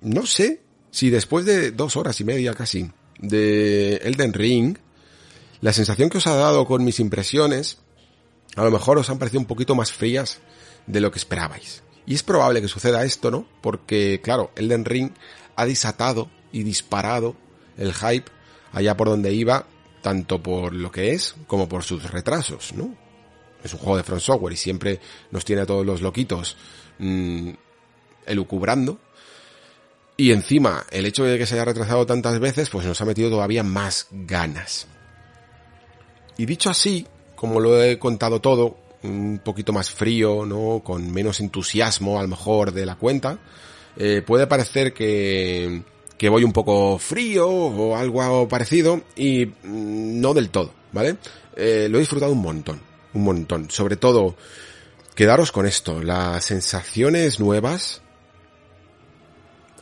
no 0.00 0.26
sé 0.26 0.62
si 0.90 1.10
después 1.10 1.44
de 1.44 1.72
dos 1.72 1.97
horas 1.97 2.18
y 2.20 2.24
media 2.24 2.55
casi 2.55 2.90
de 3.18 3.97
Elden 3.97 4.32
Ring, 4.32 4.78
la 5.60 5.72
sensación 5.72 6.08
que 6.08 6.18
os 6.18 6.26
ha 6.26 6.36
dado 6.36 6.66
con 6.66 6.84
mis 6.84 7.00
impresiones, 7.00 7.78
a 8.56 8.64
lo 8.64 8.70
mejor 8.70 8.98
os 8.98 9.10
han 9.10 9.18
parecido 9.18 9.40
un 9.40 9.46
poquito 9.46 9.74
más 9.74 9.92
frías 9.92 10.38
de 10.86 11.00
lo 11.00 11.10
que 11.10 11.18
esperabais. 11.18 11.82
Y 12.06 12.14
es 12.14 12.22
probable 12.22 12.62
que 12.62 12.68
suceda 12.68 13.04
esto, 13.04 13.30
¿no? 13.30 13.46
Porque, 13.60 14.20
claro, 14.22 14.50
Elden 14.56 14.84
Ring 14.84 15.12
ha 15.56 15.66
desatado 15.66 16.30
y 16.52 16.62
disparado 16.62 17.36
el 17.76 17.92
hype 17.92 18.30
allá 18.72 18.96
por 18.96 19.08
donde 19.08 19.32
iba, 19.32 19.66
tanto 20.00 20.42
por 20.42 20.72
lo 20.72 20.90
que 20.90 21.12
es 21.12 21.34
como 21.46 21.68
por 21.68 21.82
sus 21.82 22.10
retrasos, 22.10 22.72
¿no? 22.72 22.94
Es 23.62 23.74
un 23.74 23.80
juego 23.80 23.96
de 23.96 24.04
Front 24.04 24.22
Software 24.22 24.54
y 24.54 24.56
siempre 24.56 25.00
nos 25.30 25.44
tiene 25.44 25.62
a 25.62 25.66
todos 25.66 25.84
los 25.84 26.00
loquitos 26.00 26.56
mmm, 26.98 27.50
elucubrando. 28.24 28.98
Y 30.16 30.32
encima, 30.32 30.86
el 30.90 31.06
hecho 31.06 31.24
de 31.24 31.38
que 31.38 31.46
se 31.46 31.54
haya 31.54 31.64
retrasado 31.64 32.06
tantas 32.06 32.38
veces, 32.40 32.70
pues 32.70 32.86
nos 32.86 33.00
ha 33.00 33.04
metido 33.04 33.30
todavía 33.30 33.62
más 33.62 34.06
ganas. 34.10 34.86
Y 36.39 36.47
dicho 36.47 36.70
así, 36.70 37.07
como 37.34 37.60
lo 37.60 37.83
he 37.83 37.99
contado 37.99 38.41
todo, 38.41 38.76
un 39.02 39.41
poquito 39.44 39.73
más 39.73 39.91
frío, 39.91 40.47
¿no? 40.47 40.81
Con 40.84 41.12
menos 41.12 41.41
entusiasmo 41.41 42.18
a 42.18 42.23
lo 42.23 42.28
mejor 42.28 42.73
de 42.73 42.86
la 42.86 42.94
cuenta, 42.94 43.39
eh, 43.97 44.23
puede 44.25 44.47
parecer 44.47 44.94
que, 44.94 45.83
que 46.17 46.28
voy 46.28 46.44
un 46.44 46.52
poco 46.52 46.99
frío 46.99 47.49
o 47.49 47.97
algo 47.97 48.49
parecido 48.49 49.02
y 49.17 49.47
mm, 49.47 50.20
no 50.20 50.33
del 50.33 50.50
todo, 50.50 50.73
¿vale? 50.92 51.17
Eh, 51.57 51.89
lo 51.91 51.99
he 51.99 52.00
disfrutado 52.00 52.33
un 52.33 52.42
montón, 52.42 52.81
un 53.15 53.25
montón. 53.25 53.68
Sobre 53.68 53.97
todo, 53.97 54.36
quedaros 55.17 55.50
con 55.50 55.67
esto, 55.67 56.02
las 56.02 56.44
sensaciones 56.44 57.41
nuevas 57.41 58.00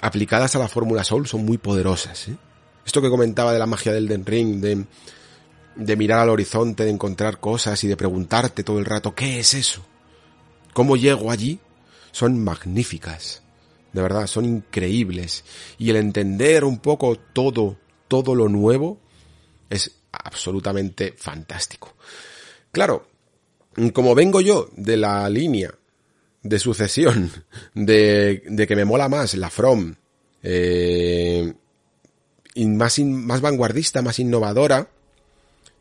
aplicadas 0.00 0.56
a 0.56 0.58
la 0.58 0.68
Fórmula 0.68 1.04
Soul 1.04 1.26
son 1.26 1.44
muy 1.44 1.58
poderosas, 1.58 2.28
¿eh? 2.28 2.36
Esto 2.86 3.02
que 3.02 3.10
comentaba 3.10 3.52
de 3.52 3.58
la 3.58 3.66
magia 3.66 3.92
del 3.92 4.06
Den 4.08 4.24
Ring, 4.24 4.60
de 4.60 4.84
de 5.76 5.96
mirar 5.96 6.20
al 6.20 6.30
horizonte, 6.30 6.84
de 6.84 6.90
encontrar 6.90 7.38
cosas 7.38 7.82
y 7.84 7.88
de 7.88 7.96
preguntarte 7.96 8.64
todo 8.64 8.78
el 8.78 8.84
rato, 8.84 9.14
¿qué 9.14 9.38
es 9.38 9.54
eso? 9.54 9.84
¿Cómo 10.72 10.96
llego 10.96 11.30
allí? 11.30 11.58
Son 12.12 12.42
magníficas. 12.42 13.42
De 13.92 14.02
verdad, 14.02 14.26
son 14.26 14.44
increíbles. 14.44 15.44
Y 15.78 15.90
el 15.90 15.96
entender 15.96 16.64
un 16.64 16.78
poco 16.78 17.16
todo, 17.16 17.78
todo 18.08 18.34
lo 18.34 18.48
nuevo, 18.48 18.98
es 19.70 19.90
absolutamente 20.12 21.14
fantástico. 21.16 21.94
Claro, 22.72 23.08
como 23.92 24.14
vengo 24.14 24.40
yo 24.40 24.68
de 24.76 24.96
la 24.96 25.28
línea 25.28 25.74
de 26.42 26.58
sucesión 26.58 27.30
de, 27.74 28.42
de 28.46 28.66
que 28.66 28.76
me 28.76 28.84
mola 28.84 29.08
más 29.08 29.34
la 29.34 29.50
From, 29.50 29.94
eh, 30.42 31.54
más, 32.56 32.98
más 33.00 33.40
vanguardista, 33.40 34.02
más 34.02 34.18
innovadora, 34.18 34.90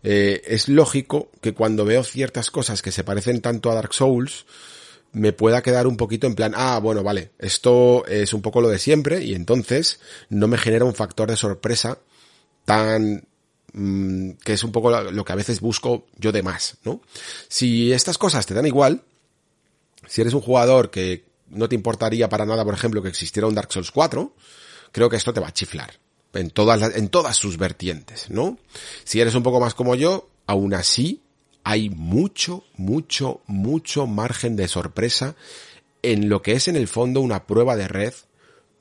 eh, 0.07 0.43
es 0.45 0.69
lógico 0.69 1.31
que 1.41 1.55
cuando 1.55 1.83
veo 1.83 2.03
ciertas 2.03 2.51
cosas 2.51 2.83
que 2.83 2.91
se 2.91 3.03
parecen 3.03 3.41
tanto 3.41 3.71
a 3.71 3.73
Dark 3.73 3.91
Souls, 3.91 4.45
me 5.13 5.33
pueda 5.33 5.63
quedar 5.63 5.87
un 5.87 5.97
poquito 5.97 6.27
en 6.27 6.35
plan, 6.35 6.53
ah, 6.55 6.77
bueno, 6.79 7.01
vale, 7.01 7.31
esto 7.39 8.05
es 8.05 8.31
un 8.31 8.43
poco 8.43 8.61
lo 8.61 8.69
de 8.69 8.77
siempre 8.77 9.23
y 9.23 9.33
entonces 9.33 9.99
no 10.29 10.47
me 10.47 10.59
genera 10.59 10.85
un 10.85 10.93
factor 10.93 11.31
de 11.31 11.35
sorpresa 11.35 11.97
tan 12.65 13.27
mm, 13.73 14.31
que 14.43 14.53
es 14.53 14.63
un 14.63 14.71
poco 14.71 14.91
lo 15.01 15.25
que 15.25 15.33
a 15.33 15.37
veces 15.37 15.59
busco 15.59 16.05
yo 16.19 16.31
de 16.31 16.43
más, 16.43 16.77
¿no? 16.83 17.01
Si 17.47 17.91
estas 17.91 18.19
cosas 18.19 18.45
te 18.45 18.53
dan 18.53 18.67
igual, 18.67 19.01
si 20.07 20.21
eres 20.21 20.35
un 20.35 20.41
jugador 20.41 20.91
que 20.91 21.25
no 21.49 21.67
te 21.67 21.73
importaría 21.73 22.29
para 22.29 22.45
nada, 22.45 22.63
por 22.63 22.75
ejemplo, 22.75 23.01
que 23.01 23.09
existiera 23.09 23.47
un 23.47 23.55
Dark 23.55 23.73
Souls 23.73 23.89
4, 23.89 24.35
creo 24.91 25.09
que 25.09 25.17
esto 25.17 25.33
te 25.33 25.39
va 25.39 25.47
a 25.47 25.53
chiflar 25.53 26.04
en 26.35 26.49
todas, 26.49 26.95
en 26.95 27.09
todas 27.09 27.37
sus 27.37 27.57
vertientes, 27.57 28.29
¿no? 28.29 28.57
Si 29.03 29.19
eres 29.19 29.35
un 29.35 29.43
poco 29.43 29.59
más 29.59 29.73
como 29.73 29.95
yo, 29.95 30.29
aún 30.45 30.73
así 30.73 31.21
hay 31.63 31.89
mucho, 31.89 32.63
mucho, 32.77 33.41
mucho 33.47 34.05
margen 34.05 34.55
de 34.55 34.67
sorpresa 34.67 35.35
en 36.03 36.29
lo 36.29 36.41
que 36.41 36.53
es 36.53 36.67
en 36.67 36.75
el 36.75 36.87
fondo 36.87 37.21
una 37.21 37.47
prueba 37.47 37.75
de 37.75 37.87
red 37.87 38.13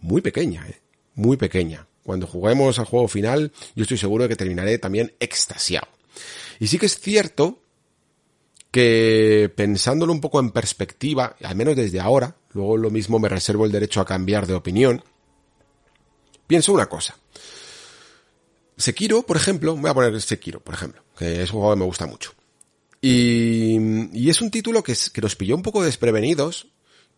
muy 0.01 0.21
pequeña, 0.21 0.67
¿eh? 0.69 0.81
muy 1.15 1.37
pequeña. 1.39 1.87
Cuando 2.03 2.27
juguemos 2.27 2.79
al 2.79 2.85
juego 2.85 3.09
final, 3.09 3.53
yo 3.75 3.83
estoy 3.83 3.97
seguro 3.97 4.25
de 4.25 4.29
que 4.29 4.37
terminaré 4.37 4.79
también 4.79 5.15
extasiado. 5.19 5.89
Y 6.61 6.67
sí 6.67 6.79
que 6.79 6.87
es 6.87 7.01
cierto 7.01 7.63
que 8.71 9.51
pensándolo 9.57 10.13
un 10.13 10.21
poco 10.21 10.41
en 10.41 10.51
perspectiva, 10.51 11.37
al 11.43 11.57
menos 11.57 11.77
desde 11.77 12.01
ahora, 12.01 12.37
luego 12.53 12.77
lo 12.77 12.91
mismo 12.91 13.19
me 13.19 13.31
reservo 13.31 13.65
el 13.65 13.73
derecho 13.73 14.01
a 14.01 14.05
cambiar 14.05 14.47
de 14.47 14.55
opinión, 14.55 15.03
pienso 16.47 16.73
una 16.73 16.87
cosa. 16.87 17.17
Sekiro, 18.77 19.23
por 19.23 19.37
ejemplo, 19.37 19.77
voy 19.77 19.91
a 19.91 19.95
poner 19.95 20.21
Sekiro, 20.21 20.61
por 20.61 20.75
ejemplo, 20.75 21.03
que 21.17 21.43
es 21.43 21.53
un 21.53 21.61
juego 21.61 21.75
que 21.75 21.79
me 21.81 21.85
gusta 21.87 22.07
mucho. 22.07 22.33
Y, 23.01 24.29
es 24.29 24.41
un 24.41 24.51
título 24.51 24.83
que, 24.83 24.95
que 25.13 25.21
nos 25.21 25.37
pilló 25.37 25.55
un 25.55 25.63
poco 25.63 25.85
desprevenidos, 25.85 26.69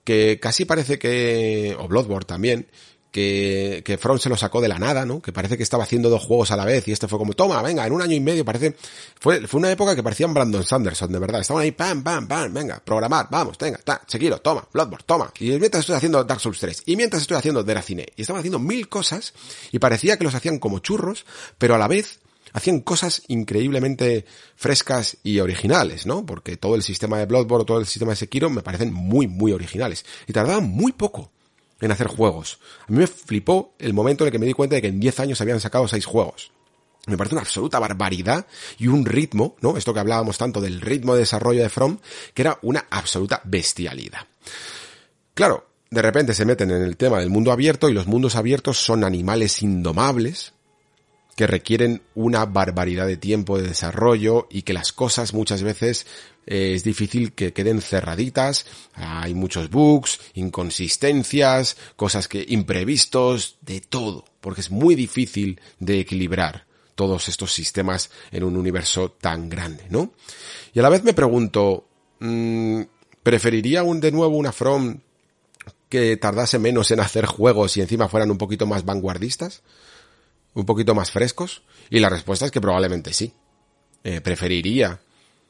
que 0.04 0.38
casi 0.40 0.64
parece 0.64 0.98
que, 0.98 1.76
o 1.78 1.88
Bloodborne 1.88 2.26
también, 2.26 2.68
que, 3.16 3.80
que 3.82 3.96
Front 3.96 4.20
se 4.20 4.28
lo 4.28 4.36
sacó 4.36 4.60
de 4.60 4.68
la 4.68 4.78
nada, 4.78 5.06
¿no? 5.06 5.22
Que 5.22 5.32
parece 5.32 5.56
que 5.56 5.62
estaba 5.62 5.84
haciendo 5.84 6.10
dos 6.10 6.22
juegos 6.22 6.50
a 6.50 6.56
la 6.56 6.66
vez 6.66 6.86
y 6.86 6.92
este 6.92 7.08
fue 7.08 7.18
como, 7.18 7.32
toma, 7.32 7.62
venga, 7.62 7.86
en 7.86 7.94
un 7.94 8.02
año 8.02 8.14
y 8.14 8.20
medio 8.20 8.44
parece, 8.44 8.76
fue, 9.18 9.46
fue 9.46 9.58
una 9.58 9.70
época 9.70 9.96
que 9.96 10.02
parecían 10.02 10.34
Brandon 10.34 10.62
Sanderson, 10.62 11.10
de 11.10 11.18
verdad. 11.18 11.40
Estaban 11.40 11.62
ahí, 11.62 11.72
pam, 11.72 12.02
pam, 12.02 12.28
pam, 12.28 12.52
venga, 12.52 12.78
programar, 12.84 13.28
vamos, 13.30 13.56
venga, 13.56 13.78
ta, 13.78 14.02
Sekiro, 14.06 14.38
toma, 14.42 14.68
Bloodborne, 14.70 15.04
toma. 15.06 15.32
Y 15.40 15.48
mientras 15.58 15.80
estoy 15.80 15.96
haciendo 15.96 16.22
Dark 16.24 16.40
Souls 16.42 16.60
3, 16.60 16.82
y 16.84 16.96
mientras 16.96 17.22
estoy 17.22 17.38
haciendo 17.38 17.64
Deracine, 17.64 18.06
y 18.16 18.20
estaban 18.20 18.40
haciendo 18.40 18.58
mil 18.58 18.86
cosas, 18.90 19.32
y 19.72 19.78
parecía 19.78 20.18
que 20.18 20.24
los 20.24 20.34
hacían 20.34 20.58
como 20.58 20.80
churros, 20.80 21.24
pero 21.56 21.74
a 21.74 21.78
la 21.78 21.88
vez, 21.88 22.18
hacían 22.52 22.80
cosas 22.80 23.22
increíblemente 23.28 24.26
frescas 24.56 25.16
y 25.22 25.40
originales, 25.40 26.04
¿no? 26.04 26.26
Porque 26.26 26.58
todo 26.58 26.74
el 26.74 26.82
sistema 26.82 27.16
de 27.18 27.24
Bloodborne, 27.24 27.64
todo 27.64 27.78
el 27.78 27.86
sistema 27.86 28.12
de 28.12 28.16
Sekiro 28.16 28.50
me 28.50 28.60
parecen 28.60 28.92
muy, 28.92 29.26
muy 29.26 29.52
originales. 29.52 30.04
Y 30.26 30.34
tardaban 30.34 30.64
muy 30.64 30.92
poco 30.92 31.32
en 31.80 31.92
hacer 31.92 32.06
juegos. 32.06 32.58
A 32.88 32.92
mí 32.92 32.98
me 32.98 33.06
flipó 33.06 33.74
el 33.78 33.92
momento 33.92 34.24
en 34.24 34.28
el 34.28 34.32
que 34.32 34.38
me 34.38 34.46
di 34.46 34.52
cuenta 34.52 34.76
de 34.76 34.82
que 34.82 34.88
en 34.88 35.00
10 35.00 35.20
años 35.20 35.40
habían 35.40 35.60
sacado 35.60 35.88
6 35.88 36.04
juegos. 36.04 36.52
Me 37.06 37.16
parece 37.16 37.36
una 37.36 37.42
absoluta 37.42 37.78
barbaridad 37.78 38.46
y 38.78 38.88
un 38.88 39.06
ritmo, 39.06 39.56
¿no? 39.60 39.76
Esto 39.76 39.94
que 39.94 40.00
hablábamos 40.00 40.38
tanto 40.38 40.60
del 40.60 40.80
ritmo 40.80 41.14
de 41.14 41.20
desarrollo 41.20 41.62
de 41.62 41.68
From, 41.68 41.98
que 42.34 42.42
era 42.42 42.58
una 42.62 42.86
absoluta 42.90 43.40
bestialidad. 43.44 44.26
Claro, 45.34 45.66
de 45.90 46.02
repente 46.02 46.34
se 46.34 46.44
meten 46.44 46.70
en 46.72 46.82
el 46.82 46.96
tema 46.96 47.20
del 47.20 47.30
mundo 47.30 47.52
abierto 47.52 47.88
y 47.88 47.94
los 47.94 48.08
mundos 48.08 48.34
abiertos 48.34 48.78
son 48.78 49.04
animales 49.04 49.62
indomables 49.62 50.52
que 51.36 51.46
requieren 51.46 52.02
una 52.14 52.46
barbaridad 52.46 53.06
de 53.06 53.18
tiempo 53.18 53.58
de 53.58 53.68
desarrollo 53.68 54.48
y 54.50 54.62
que 54.62 54.72
las 54.72 54.92
cosas 54.92 55.34
muchas 55.34 55.62
veces 55.62 56.06
es 56.46 56.84
difícil 56.84 57.32
que 57.32 57.52
queden 57.52 57.80
cerraditas, 57.80 58.66
hay 58.94 59.34
muchos 59.34 59.68
bugs, 59.68 60.20
inconsistencias, 60.34 61.76
cosas 61.96 62.28
que 62.28 62.44
imprevistos, 62.48 63.58
de 63.62 63.80
todo, 63.80 64.24
porque 64.40 64.60
es 64.60 64.70
muy 64.70 64.94
difícil 64.94 65.60
de 65.78 66.00
equilibrar 66.00 66.66
todos 66.94 67.28
estos 67.28 67.52
sistemas 67.52 68.10
en 68.30 68.44
un 68.44 68.56
universo 68.56 69.10
tan 69.10 69.48
grande, 69.48 69.84
¿no? 69.90 70.12
Y 70.72 70.78
a 70.78 70.82
la 70.82 70.88
vez 70.88 71.04
me 71.04 71.14
pregunto, 71.14 71.86
mmm, 72.20 72.82
¿preferiría 73.22 73.82
un, 73.82 74.00
de 74.00 74.12
nuevo 74.12 74.36
una 74.36 74.52
From 74.52 75.00
que 75.88 76.16
tardase 76.16 76.58
menos 76.58 76.90
en 76.90 77.00
hacer 77.00 77.26
juegos 77.26 77.76
y 77.76 77.80
encima 77.80 78.08
fueran 78.08 78.30
un 78.30 78.38
poquito 78.38 78.66
más 78.66 78.84
vanguardistas? 78.84 79.62
un 80.56 80.64
poquito 80.64 80.94
más 80.94 81.10
frescos? 81.12 81.62
Y 81.90 82.00
la 82.00 82.08
respuesta 82.08 82.46
es 82.46 82.50
que 82.50 82.60
probablemente 82.60 83.12
sí. 83.12 83.32
Eh, 84.02 84.20
preferiría 84.20 84.98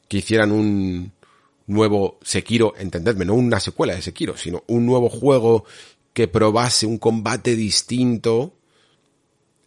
que 0.07 0.17
hicieran 0.17 0.51
un 0.51 1.11
nuevo 1.67 2.19
Sekiro, 2.21 2.73
entendedme, 2.77 3.25
no 3.25 3.33
una 3.35 3.59
secuela 3.59 3.95
de 3.95 4.01
Sekiro, 4.01 4.37
sino 4.37 4.63
un 4.67 4.85
nuevo 4.85 5.09
juego 5.09 5.65
que 6.13 6.27
probase 6.27 6.85
un 6.85 6.97
combate 6.97 7.55
distinto 7.55 8.53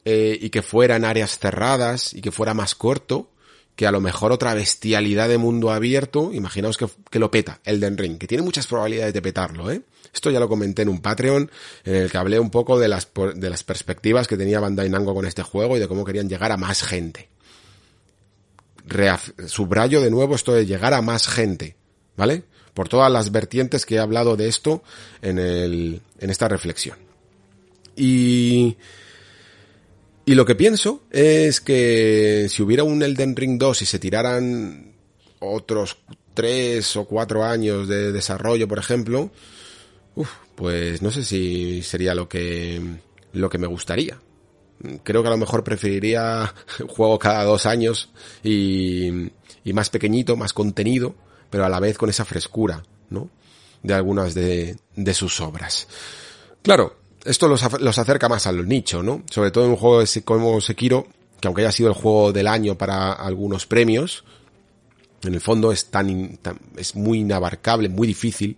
eh, 0.05 0.39
y 0.41 0.51
que 0.51 0.63
fuera 0.63 0.97
en 0.97 1.05
áreas 1.05 1.39
cerradas 1.39 2.15
y 2.15 2.21
que 2.21 2.33
fuera 2.33 2.55
más 2.55 2.75
corto 2.75 3.31
que 3.77 3.87
a 3.87 3.93
lo 3.93 4.01
mejor 4.03 4.31
otra 4.31 4.53
bestialidad 4.53 5.29
de 5.29 5.39
mundo 5.39 5.71
abierto, 5.71 6.35
imaginaos 6.35 6.77
que, 6.77 6.87
que 7.11 7.19
lo 7.19 7.31
peta 7.31 7.61
Elden 7.65 7.97
Ring, 7.97 8.19
que 8.19 8.27
tiene 8.27 8.45
muchas 8.45 8.67
probabilidades 8.67 9.15
de 9.15 9.23
petarlo, 9.23 9.71
¿eh? 9.71 9.81
Esto 10.13 10.31
ya 10.31 10.39
lo 10.39 10.51
comenté 10.51 10.83
en 10.83 10.91
un 10.91 11.01
Patreon, 11.01 11.51
en 11.85 11.95
el 11.95 12.11
que 12.11 12.19
hablé 12.19 12.39
un 12.39 12.51
poco 12.51 12.79
de 12.79 12.89
las, 12.89 13.09
de 13.37 13.49
las 13.49 13.63
perspectivas 13.63 14.29
que 14.29 14.37
tenía 14.37 14.61
Bandai 14.61 14.91
Namco 14.91 15.15
con 15.15 15.25
este 15.25 15.43
juego 15.43 15.79
y 15.79 15.81
de 15.81 15.89
cómo 15.89 16.05
querían 16.05 16.29
llegar 16.29 16.53
a 16.53 16.59
más 16.59 16.83
gente. 16.83 17.30
Subrayo 19.47 20.01
de 20.01 20.11
nuevo 20.11 20.35
esto 20.35 20.53
de 20.53 20.67
llegar 20.67 20.95
a 20.95 21.03
más 21.03 21.29
gente, 21.29 21.77
¿vale? 22.17 22.45
Por 22.75 22.89
todas 22.89 23.11
las 23.11 23.33
vertientes 23.33 23.87
que 23.87 23.97
he 23.97 23.99
hablado 23.99 24.37
de 24.37 24.49
esto 24.49 24.83
en, 25.23 25.39
el, 25.39 26.01
en 26.19 26.31
esta 26.31 26.49
reflexión. 26.49 26.99
Y, 27.97 28.77
y 30.25 30.35
lo 30.35 30.45
que 30.45 30.55
pienso 30.55 31.03
es 31.11 31.61
que 31.61 32.47
si 32.49 32.63
hubiera 32.63 32.85
un 32.85 33.03
Elden 33.03 33.37
Ring 33.37 33.59
2 33.59 33.83
y 33.83 33.87
se 33.87 33.99
tiraran 33.99 34.93
otros 35.41 35.99
tres 36.35 36.97
o 36.97 37.05
cuatro 37.05 37.45
años 37.45 37.89
de 37.89 38.13
desarrollo, 38.13 38.69
por 38.69 38.79
ejemplo, 38.79 39.31
pues 40.55 41.03
no 41.03 41.11
sé 41.11 41.25
si 41.25 41.83
sería 41.83 42.15
lo 42.15 42.29
que, 42.29 42.81
lo 43.33 43.49
que 43.49 43.59
me 43.59 43.67
gustaría. 43.67 44.19
Creo 45.03 45.23
que 45.23 45.29
a 45.29 45.33
lo 45.33 45.37
mejor 45.37 45.65
preferiría 45.65 46.55
un 46.81 46.89
juego 46.89 47.19
cada 47.19 47.45
dos 47.45 47.67
años 47.67 48.11
y, 48.43 49.31
y 49.65 49.73
más 49.73 49.91
pequeñito, 49.91 50.37
más 50.37 50.53
contenido, 50.53 51.15
pero 51.51 51.65
a 51.65 51.69
la 51.69 51.81
vez 51.81 51.99
con 51.99 52.09
esa 52.09 52.25
frescura, 52.25 52.83
¿no? 53.11 53.29
De 53.83 53.95
algunas 53.95 54.35
de, 54.35 54.77
de 54.97 55.15
sus 55.15 55.41
obras. 55.41 55.89
Claro, 56.63 56.97
esto 57.25 57.49
los, 57.49 57.81
los 57.81 57.99
acerca 57.99 58.29
más 58.29 58.47
al 58.47 58.67
nicho, 58.67 59.03
¿no? 59.03 59.23
Sobre 59.31 59.51
todo 59.51 59.65
en 59.65 59.71
un 59.71 59.77
juego 59.77 60.03
como 60.25 60.61
Sekiro, 60.61 61.07
que 61.41 61.49
aunque 61.49 61.63
haya 61.63 61.73
sido 61.73 61.89
el 61.89 61.95
juego 61.95 62.33
del 62.33 62.47
año 62.47 62.77
para 62.77 63.13
algunos 63.13 63.67
premios, 63.67 64.25
en 65.23 65.35
el 65.35 65.41
fondo 65.41 65.73
es 65.73 65.87
tan, 65.87 66.37
tan, 66.39 66.59
es 66.77 66.95
muy 66.95 67.21
inabarcable, 67.21 67.89
muy 67.89 68.07
difícil 68.07 68.57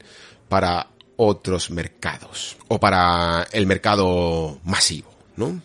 para 0.48 0.88
otros 1.16 1.70
mercados 1.70 2.56
o 2.68 2.78
para 2.78 3.46
el 3.52 3.66
mercado 3.66 4.58
masivo, 4.64 5.10
¿no? 5.36 5.60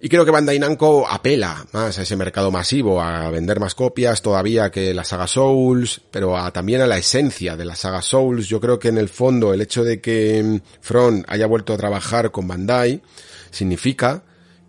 Y 0.00 0.08
creo 0.08 0.24
que 0.24 0.30
Bandai 0.30 0.58
Namco 0.60 1.08
apela 1.08 1.66
más 1.72 1.98
a 1.98 2.02
ese 2.02 2.14
mercado 2.14 2.52
masivo, 2.52 3.02
a 3.02 3.30
vender 3.30 3.58
más 3.58 3.74
copias 3.74 4.22
todavía 4.22 4.70
que 4.70 4.94
la 4.94 5.02
saga 5.02 5.26
Souls, 5.26 6.00
pero 6.12 6.36
a, 6.36 6.52
también 6.52 6.80
a 6.80 6.86
la 6.86 6.98
esencia 6.98 7.56
de 7.56 7.64
la 7.64 7.74
saga 7.74 8.00
Souls. 8.00 8.46
Yo 8.46 8.60
creo 8.60 8.78
que 8.78 8.88
en 8.88 8.98
el 8.98 9.08
fondo 9.08 9.52
el 9.52 9.60
hecho 9.60 9.82
de 9.82 10.00
que 10.00 10.60
Front 10.80 11.24
haya 11.28 11.46
vuelto 11.46 11.72
a 11.72 11.76
trabajar 11.76 12.30
con 12.30 12.46
Bandai 12.46 13.02
significa 13.50 14.22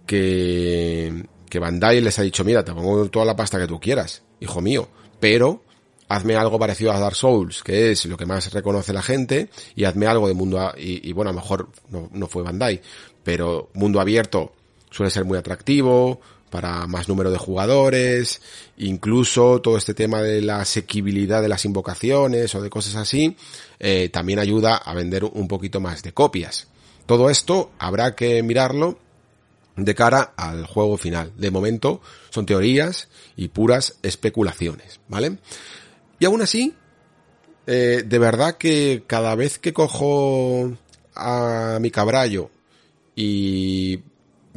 que, 0.08 1.25
que 1.48 1.59
Bandai 1.59 2.01
les 2.01 2.17
ha 2.17 2.24
dicho, 2.24 2.43
mira, 2.43 2.66
te 2.66 2.74
pongo 2.74 3.08
toda 3.09 3.25
la 3.25 3.35
pasta 3.35 3.59
que 3.59 3.67
tú 3.67 3.80
quieras, 3.80 4.24
hijo 4.40 4.61
mío, 4.61 4.90
pero 5.19 5.64
hazme 6.08 6.35
algo 6.35 6.58
parecido 6.58 6.91
a 6.91 6.99
Dark 6.99 7.16
Souls, 7.16 7.61
que 7.61 7.91
es 7.91 8.06
lo 8.06 8.17
que 8.17 8.25
más 8.25 8.51
reconoce 8.51 8.93
la 8.93 9.03
gente, 9.03 9.49
y 9.75 9.83
hazme 9.83 10.08
algo 10.08 10.27
de 10.27 10.33
mundo, 10.33 10.74
y, 10.75 11.14
bueno, 11.14 11.30
a 11.30 11.33
lo 11.33 11.40
mejor 11.40 11.69
no, 11.90 12.27
fue 12.27 12.41
Bandai, 12.41 12.82
pero 13.24 13.69
mundo 13.75 14.01
abierto 14.01 14.53
suele 14.90 15.09
ser 15.09 15.26
muy 15.26 15.38
atractivo 15.38 16.19
para 16.50 16.88
más 16.88 17.08
número 17.08 17.32
de 17.32 17.38
jugadores, 17.38 18.42
incluso 18.77 19.61
todo 19.61 19.77
este 19.77 19.93
tema 19.93 20.22
de 20.22 20.42
la 20.42 20.61
asequibilidad 20.61 21.42
de 21.42 21.50
las 21.50 21.66
invocaciones 21.66 22.53
o 22.56 22.61
de 22.61 22.69
cosas 22.69 22.95
así, 22.95 23.35
eh, 23.80 24.09
también 24.09 24.40
ayuda 24.40 24.76
a 24.77 24.93
vender 24.93 25.24
un 25.26 25.48
poquito 25.48 25.80
más 25.80 26.01
de 26.01 26.11
copias. 26.11 26.68
Todo 27.06 27.30
esto 27.30 27.72
habrá 27.80 28.16
que 28.16 28.42
mirarlo 28.43 28.98
de 29.76 29.95
cara 29.95 30.34
al 30.38 30.66
juego 30.66 30.98
final. 30.98 31.32
De 31.38 31.51
momento 31.51 32.01
son 32.30 32.45
teorías 32.45 33.09
y 33.35 33.50
puras 33.50 33.98
especulaciones, 34.03 35.00
¿vale? 35.08 35.38
Y 36.19 36.26
aún 36.26 36.42
así, 36.42 36.74
eh, 37.66 38.03
de 38.06 38.19
verdad 38.19 38.58
que 38.58 39.03
cada 39.08 39.35
vez 39.35 39.59
que 39.59 39.74
cojo 39.74 40.72
a 41.16 41.77
mi 41.80 41.92
cabrallo 41.92 42.50
y 43.16 44.00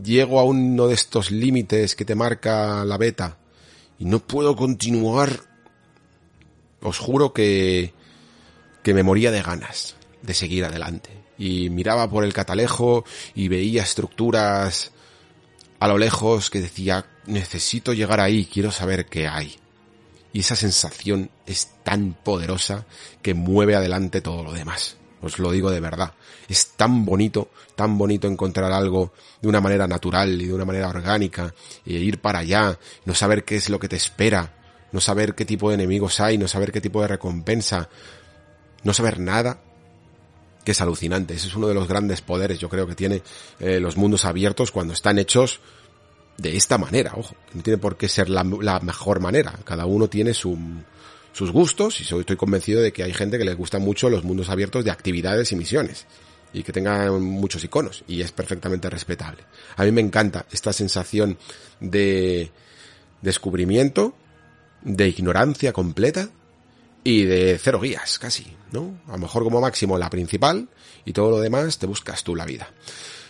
llego 0.03 0.41
a 0.41 0.45
uno 0.45 0.89
de 0.89 0.95
estos 0.95 1.31
límites 1.31 1.97
que 1.97 2.05
te 2.05 2.15
marca 2.15 2.85
la 2.85 2.99
beta 2.99 3.39
y 3.99 4.05
no 4.05 4.21
puedo 4.21 4.57
continuar, 4.57 5.41
os 6.81 6.99
juro 6.99 7.33
que, 7.33 7.93
que 8.83 8.95
me 8.95 9.03
moría 9.03 9.31
de 9.31 9.43
ganas 9.43 9.97
de 10.23 10.35
seguir 10.35 10.65
adelante. 10.65 11.11
Y 11.39 11.71
miraba 11.71 12.09
por 12.09 12.25
el 12.25 12.33
catalejo 12.33 13.05
y 13.35 13.49
veía 13.49 13.83
estructuras 13.83 14.93
a 15.81 15.89
lo 15.89 15.99
lejos 15.99 16.51
que 16.51 16.61
decía, 16.61 17.07
necesito 17.27 17.93
llegar 17.93 18.21
ahí, 18.21 18.47
quiero 18.47 18.71
saber 18.71 19.07
qué 19.07 19.27
hay. 19.27 19.57
Y 20.33 20.41
esa 20.41 20.57
sensación 20.57 21.31
es 21.47 21.71
tan 21.83 22.15
poderosa 22.15 22.87
que 23.21 23.35
mueve 23.35 23.75
adelante 23.75 24.21
todo 24.21 24.45
lo 24.45 24.53
demás. 24.53 24.97
Os 25.23 25.39
lo 25.39 25.51
digo 25.53 25.71
de 25.71 25.81
verdad. 25.81 26.13
Es 26.49 26.73
tan 26.77 27.05
bonito, 27.05 27.51
tan 27.75 27.97
bonito 27.97 28.27
encontrar 28.27 28.73
algo 28.73 29.13
de 29.41 29.49
una 29.49 29.61
manera 29.61 29.87
natural 29.87 30.41
y 30.41 30.47
de 30.47 30.53
una 30.53 30.65
manera 30.65 30.89
orgánica, 30.89 31.55
e 31.87 31.93
ir 31.93 32.21
para 32.21 32.41
allá, 32.41 32.79
no 33.05 33.15
saber 33.15 33.45
qué 33.45 33.57
es 33.57 33.71
lo 33.71 33.79
que 33.79 33.89
te 33.89 33.97
espera, 33.97 34.53
no 34.91 35.01
saber 35.01 35.35
qué 35.35 35.45
tipo 35.45 35.69
de 35.69 35.77
enemigos 35.77 36.21
hay, 36.21 36.37
no 36.39 36.49
saber 36.49 36.73
qué 36.73 36.81
tipo 36.81 37.01
de 37.01 37.09
recompensa, 37.09 37.89
no 38.83 38.93
saber 38.93 39.21
nada, 39.21 39.61
que 40.65 40.73
es 40.73 40.81
alucinante. 40.81 41.35
Ese 41.35 41.49
es 41.49 41.55
uno 41.55 41.69
de 41.69 41.75
los 41.75 41.89
grandes 41.89 42.21
poderes, 42.21 42.59
yo 42.59 42.69
creo 42.69 42.87
que 42.87 42.95
tiene 42.95 43.23
eh, 43.61 43.81
los 43.81 43.97
mundos 43.97 44.25
abiertos 44.25 44.73
cuando 44.73 44.93
están 44.93 45.19
hechos 45.19 45.61
de 46.37 46.57
esta 46.57 46.79
manera, 46.79 47.13
ojo, 47.17 47.37
no 47.53 47.63
tiene 47.63 47.79
por 47.79 47.97
qué 47.97 48.09
ser 48.09 48.29
la, 48.29 48.43
la 48.43 48.81
mejor 48.81 49.21
manera, 49.21 49.59
cada 49.65 49.87
uno 49.87 50.09
tiene 50.09 50.35
su, 50.35 50.59
sus 51.33 51.51
gustos 51.51 52.01
y 52.01 52.03
estoy 52.03 52.37
convencido 52.37 52.81
de 52.81 52.93
que 52.93 53.03
hay 53.03 53.13
gente 53.13 53.39
que 53.39 53.45
le 53.45 53.55
gusta 53.55 53.79
mucho 53.79 54.11
los 54.11 54.25
mundos 54.25 54.51
abiertos 54.51 54.85
de 54.85 54.91
actividades 54.91 55.51
y 55.53 55.57
misiones 55.57 56.07
y 56.53 56.63
que 56.63 56.73
tengan 56.73 57.23
muchos 57.23 57.65
iconos 57.65 58.05
y 58.07 58.21
es 58.21 58.33
perfectamente 58.33 58.91
respetable. 58.91 59.43
A 59.77 59.85
mí 59.85 59.93
me 59.93 60.03
encanta 60.03 60.45
esta 60.53 60.73
sensación 60.73 61.39
de 61.81 62.51
descubrimiento, 63.23 64.15
de 64.83 65.09
ignorancia 65.09 65.73
completa 65.73 66.29
y 67.03 67.25
de 67.25 67.59
cero 67.59 67.81
guías, 67.81 68.19
casi, 68.19 68.55
¿no? 68.71 69.01
A 69.09 69.13
lo 69.13 69.19
mejor 69.19 69.45
como 69.45 69.61
máximo 69.61 69.97
la 69.97 70.11
principal 70.11 70.69
y 71.05 71.13
todo 71.13 71.31
lo 71.31 71.41
demás 71.41 71.79
te 71.79 71.87
buscas 71.87 72.23
tú 72.23 72.37
la 72.37 72.45
vida. 72.45 72.69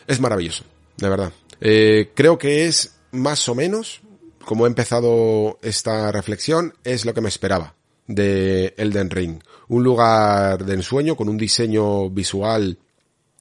Es 0.09 0.19
maravilloso, 0.19 0.65
de 0.97 1.09
verdad. 1.09 1.33
Eh, 1.61 2.11
creo 2.15 2.37
que 2.39 2.67
es 2.67 2.97
más 3.13 3.49
o 3.49 3.55
menos, 3.55 4.01
como 4.45 4.67
he 4.67 4.69
empezado 4.69 5.61
esta 5.63 6.11
reflexión, 6.11 6.75
es 6.83 7.05
lo 7.05 7.15
que 7.15 7.21
me 7.21 7.29
esperaba 7.29 7.77
de 8.07 8.75
Elden 8.77 9.11
Ring. 9.11 9.43
Un 9.69 9.83
lugar 9.83 10.65
de 10.65 10.75
ensueño 10.75 11.17
con 11.17 11.29
un 11.29 11.39
diseño 11.39 12.11
visual 12.11 12.79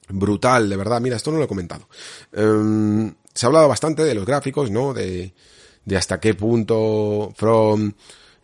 brutal, 0.08 0.68
de 0.68 0.76
verdad. 0.76 1.00
Mira, 1.00 1.16
esto 1.16 1.30
no 1.30 1.38
lo 1.38 1.44
he 1.44 1.48
comentado. 1.48 1.88
Em, 2.32 3.14
se 3.34 3.46
ha 3.46 3.48
hablado 3.48 3.68
bastante 3.68 4.04
de 4.04 4.14
los 4.14 4.26
gráficos, 4.26 4.70
¿no? 4.70 4.92
De, 4.92 5.32
de 5.84 5.96
hasta 5.96 6.20
qué 6.20 6.34
punto 6.34 7.32
From 7.36 7.92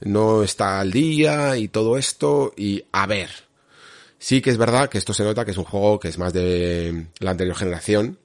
no 0.00 0.42
está 0.42 0.80
al 0.80 0.90
día 0.90 1.56
y 1.56 1.68
todo 1.68 1.96
esto. 1.98 2.52
Y 2.56 2.84
a 2.92 3.06
ver, 3.06 3.30
sí 4.18 4.40
que 4.40 4.50
es 4.50 4.58
verdad 4.58 4.88
que 4.88 4.98
esto 4.98 5.14
se 5.14 5.24
nota 5.24 5.44
que 5.44 5.52
es 5.52 5.58
un 5.58 5.64
juego 5.64 5.98
que 5.98 6.08
es 6.08 6.18
más 6.18 6.32
de 6.32 7.08
la 7.20 7.30
anterior 7.30 7.56
generación 7.56 8.18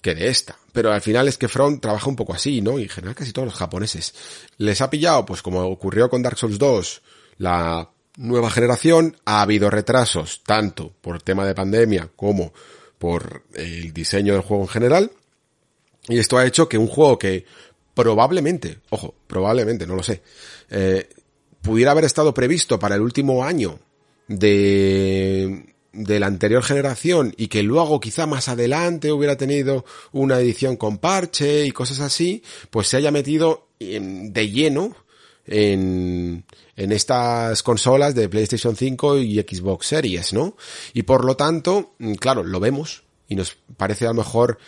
que 0.00 0.14
de 0.14 0.28
esta. 0.28 0.56
Pero 0.72 0.92
al 0.92 1.00
final 1.00 1.28
es 1.28 1.38
que 1.38 1.48
Front 1.48 1.80
trabaja 1.82 2.08
un 2.08 2.16
poco 2.16 2.34
así, 2.34 2.60
¿no? 2.60 2.78
Y 2.78 2.84
en 2.84 2.88
general 2.88 3.14
casi 3.14 3.32
todos 3.32 3.46
los 3.46 3.54
japoneses. 3.54 4.14
Les 4.58 4.80
ha 4.80 4.90
pillado, 4.90 5.24
pues 5.26 5.42
como 5.42 5.60
ocurrió 5.62 6.08
con 6.08 6.22
Dark 6.22 6.38
Souls 6.38 6.58
2, 6.58 7.02
la 7.38 7.90
nueva 8.16 8.50
generación, 8.50 9.16
ha 9.24 9.42
habido 9.42 9.70
retrasos, 9.70 10.42
tanto 10.44 10.92
por 11.00 11.22
tema 11.22 11.46
de 11.46 11.54
pandemia 11.54 12.10
como 12.16 12.52
por 12.98 13.44
el 13.54 13.92
diseño 13.92 14.32
del 14.32 14.42
juego 14.42 14.64
en 14.64 14.68
general. 14.68 15.12
Y 16.08 16.18
esto 16.18 16.38
ha 16.38 16.46
hecho 16.46 16.68
que 16.68 16.78
un 16.78 16.88
juego 16.88 17.18
que 17.18 17.44
probablemente, 17.94 18.78
ojo, 18.90 19.14
probablemente, 19.26 19.86
no 19.86 19.94
lo 19.94 20.02
sé, 20.02 20.22
eh, 20.70 21.08
pudiera 21.62 21.90
haber 21.92 22.04
estado 22.04 22.32
previsto 22.32 22.78
para 22.78 22.94
el 22.94 23.02
último 23.02 23.44
año 23.44 23.78
de 24.26 25.74
de 25.92 26.20
la 26.20 26.26
anterior 26.26 26.62
generación 26.62 27.34
y 27.36 27.48
que 27.48 27.62
luego 27.62 28.00
quizá 28.00 28.26
más 28.26 28.48
adelante 28.48 29.12
hubiera 29.12 29.36
tenido 29.36 29.84
una 30.12 30.38
edición 30.38 30.76
con 30.76 30.98
parche 30.98 31.66
y 31.66 31.72
cosas 31.72 32.00
así, 32.00 32.42
pues 32.70 32.88
se 32.88 32.98
haya 32.98 33.10
metido 33.10 33.68
de 33.78 34.50
lleno 34.50 34.94
en, 35.46 36.44
en 36.76 36.92
estas 36.92 37.62
consolas 37.62 38.14
de 38.14 38.28
PlayStation 38.28 38.76
5 38.76 39.18
y 39.18 39.40
Xbox 39.40 39.86
Series, 39.86 40.32
¿no? 40.32 40.56
Y 40.92 41.02
por 41.02 41.24
lo 41.24 41.36
tanto, 41.36 41.94
mm, 41.98 42.14
claro, 42.14 42.44
lo 42.44 42.60
vemos 42.60 43.02
y 43.28 43.34
nos 43.34 43.56
parece 43.76 44.04
a 44.04 44.08
lo 44.08 44.14
mejor 44.14 44.58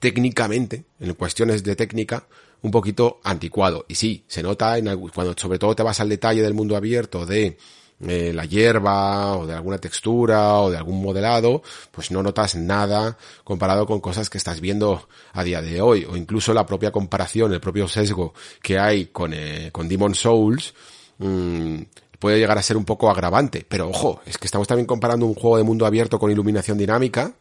técnicamente, 0.00 0.84
en 0.98 1.14
cuestiones 1.14 1.62
de 1.62 1.76
técnica, 1.76 2.26
un 2.62 2.70
poquito 2.70 3.20
anticuado. 3.22 3.84
Y 3.88 3.94
sí, 3.94 4.24
se 4.26 4.42
nota 4.42 4.76
en, 4.78 4.86
cuando 5.10 5.34
sobre 5.36 5.58
todo 5.58 5.76
te 5.76 5.82
vas 5.82 6.00
al 6.00 6.08
detalle 6.08 6.42
del 6.42 6.54
mundo 6.54 6.76
abierto 6.76 7.26
de 7.26 7.56
eh, 8.06 8.32
la 8.34 8.44
hierba 8.44 9.36
o 9.36 9.46
de 9.46 9.54
alguna 9.54 9.78
textura 9.78 10.54
o 10.60 10.70
de 10.70 10.76
algún 10.76 11.02
modelado, 11.02 11.62
pues 11.90 12.10
no 12.10 12.22
notas 12.22 12.56
nada 12.56 13.16
comparado 13.44 13.86
con 13.86 14.00
cosas 14.00 14.28
que 14.28 14.38
estás 14.38 14.60
viendo 14.60 15.08
a 15.32 15.44
día 15.44 15.62
de 15.62 15.80
hoy 15.80 16.04
o 16.08 16.16
incluso 16.16 16.52
la 16.52 16.66
propia 16.66 16.90
comparación, 16.90 17.52
el 17.52 17.60
propio 17.60 17.86
sesgo 17.86 18.34
que 18.60 18.78
hay 18.78 19.06
con, 19.06 19.32
eh, 19.34 19.70
con 19.72 19.88
Demon 19.88 20.14
Souls, 20.14 20.74
mmm, 21.18 21.80
puede 22.18 22.38
llegar 22.38 22.58
a 22.58 22.62
ser 22.62 22.76
un 22.76 22.84
poco 22.84 23.10
agravante. 23.10 23.64
Pero 23.68 23.88
ojo, 23.88 24.20
es 24.26 24.38
que 24.38 24.46
estamos 24.46 24.66
también 24.66 24.86
comparando 24.86 25.26
un 25.26 25.34
juego 25.34 25.56
de 25.56 25.64
mundo 25.64 25.86
abierto 25.86 26.18
con 26.18 26.30
iluminación 26.30 26.78
dinámica, 26.78 27.32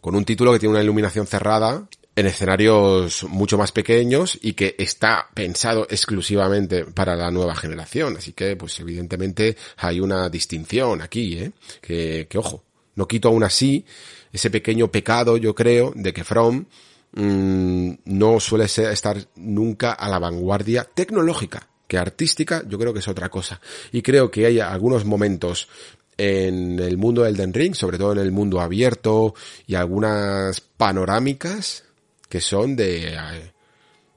con 0.00 0.14
un 0.14 0.24
título 0.24 0.52
que 0.52 0.58
tiene 0.58 0.74
una 0.74 0.82
iluminación 0.82 1.26
cerrada 1.26 1.86
en 2.14 2.26
escenarios 2.26 3.24
mucho 3.24 3.56
más 3.56 3.72
pequeños 3.72 4.38
y 4.42 4.52
que 4.52 4.74
está 4.78 5.28
pensado 5.34 5.86
exclusivamente 5.88 6.84
para 6.84 7.16
la 7.16 7.30
nueva 7.30 7.54
generación. 7.54 8.16
Así 8.16 8.32
que, 8.32 8.56
pues 8.56 8.78
evidentemente 8.80 9.56
hay 9.78 10.00
una 10.00 10.28
distinción 10.28 11.00
aquí, 11.00 11.38
¿eh? 11.38 11.52
Que, 11.80 12.26
que 12.28 12.38
ojo, 12.38 12.64
no 12.94 13.08
quito 13.08 13.28
aún 13.28 13.44
así 13.44 13.84
ese 14.32 14.50
pequeño 14.50 14.88
pecado, 14.88 15.36
yo 15.36 15.54
creo, 15.54 15.92
de 15.94 16.12
que 16.12 16.24
From 16.24 16.66
mmm, 17.12 17.92
no 18.04 18.40
suele 18.40 18.68
ser, 18.68 18.92
estar 18.92 19.16
nunca 19.36 19.92
a 19.92 20.08
la 20.08 20.18
vanguardia 20.18 20.84
tecnológica, 20.84 21.68
que 21.86 21.98
artística 21.98 22.62
yo 22.66 22.78
creo 22.78 22.92
que 22.92 23.00
es 23.00 23.08
otra 23.08 23.28
cosa. 23.28 23.60
Y 23.92 24.02
creo 24.02 24.30
que 24.30 24.46
hay 24.46 24.60
algunos 24.60 25.04
momentos 25.04 25.68
en 26.16 26.78
el 26.78 26.98
mundo 26.98 27.22
del 27.22 27.36
Den 27.36 27.54
Ring, 27.54 27.74
sobre 27.74 27.98
todo 27.98 28.12
en 28.12 28.18
el 28.18 28.32
mundo 28.32 28.60
abierto 28.60 29.34
y 29.66 29.74
algunas 29.74 30.60
panorámicas 30.60 31.84
que 32.32 32.40
son 32.40 32.74
de, 32.74 33.14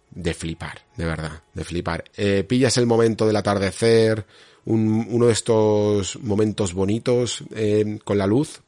de 0.09 0.33
flipar, 0.33 0.79
de 0.95 1.03
verdad, 1.03 1.43
de 1.53 1.65
flipar. 1.65 2.05
Eh, 2.15 2.45
pillas 2.47 2.77
el 2.77 2.85
momento 2.85 3.27
del 3.27 3.35
atardecer, 3.35 4.25
un, 4.63 5.05
uno 5.09 5.25
de 5.25 5.33
estos 5.33 6.17
momentos 6.21 6.73
bonitos 6.73 7.43
eh, 7.53 7.99
con 8.05 8.17
la 8.17 8.25
luz, 8.25 8.61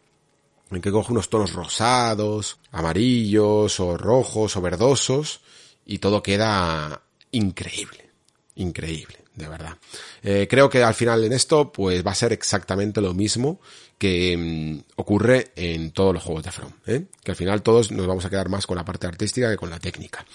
en 0.69 0.81
que 0.81 0.91
coge 0.91 1.13
unos 1.13 1.29
tonos 1.29 1.53
rosados, 1.53 2.59
amarillos 2.71 3.79
o 3.79 3.95
rojos 3.95 4.57
o 4.57 4.61
verdosos, 4.61 5.39
y 5.85 5.99
todo 5.99 6.21
queda 6.21 7.03
increíble, 7.31 8.09
increíble, 8.55 9.19
de 9.33 9.47
verdad. 9.47 9.77
Eh, 10.23 10.45
creo 10.49 10.69
que 10.69 10.83
al 10.83 10.93
final 10.93 11.23
en 11.23 11.31
esto, 11.31 11.71
pues 11.71 12.05
va 12.05 12.11
a 12.11 12.15
ser 12.15 12.33
exactamente 12.33 12.99
lo 12.99 13.13
mismo 13.13 13.61
que 13.97 14.37
mm, 14.37 14.91
ocurre 14.95 15.51
en 15.55 15.91
todos 15.91 16.13
los 16.13 16.23
juegos 16.23 16.43
de 16.43 16.51
From, 16.51 16.71
¿eh? 16.85 17.05
que 17.23 17.31
al 17.31 17.37
final 17.37 17.61
todos 17.61 17.91
nos 17.91 18.07
vamos 18.07 18.25
a 18.25 18.29
quedar 18.29 18.49
más 18.49 18.67
con 18.67 18.77
la 18.77 18.85
parte 18.85 19.07
artística 19.07 19.49
que 19.49 19.57
con 19.57 19.69
la 19.69 19.79
técnica. 19.79 20.25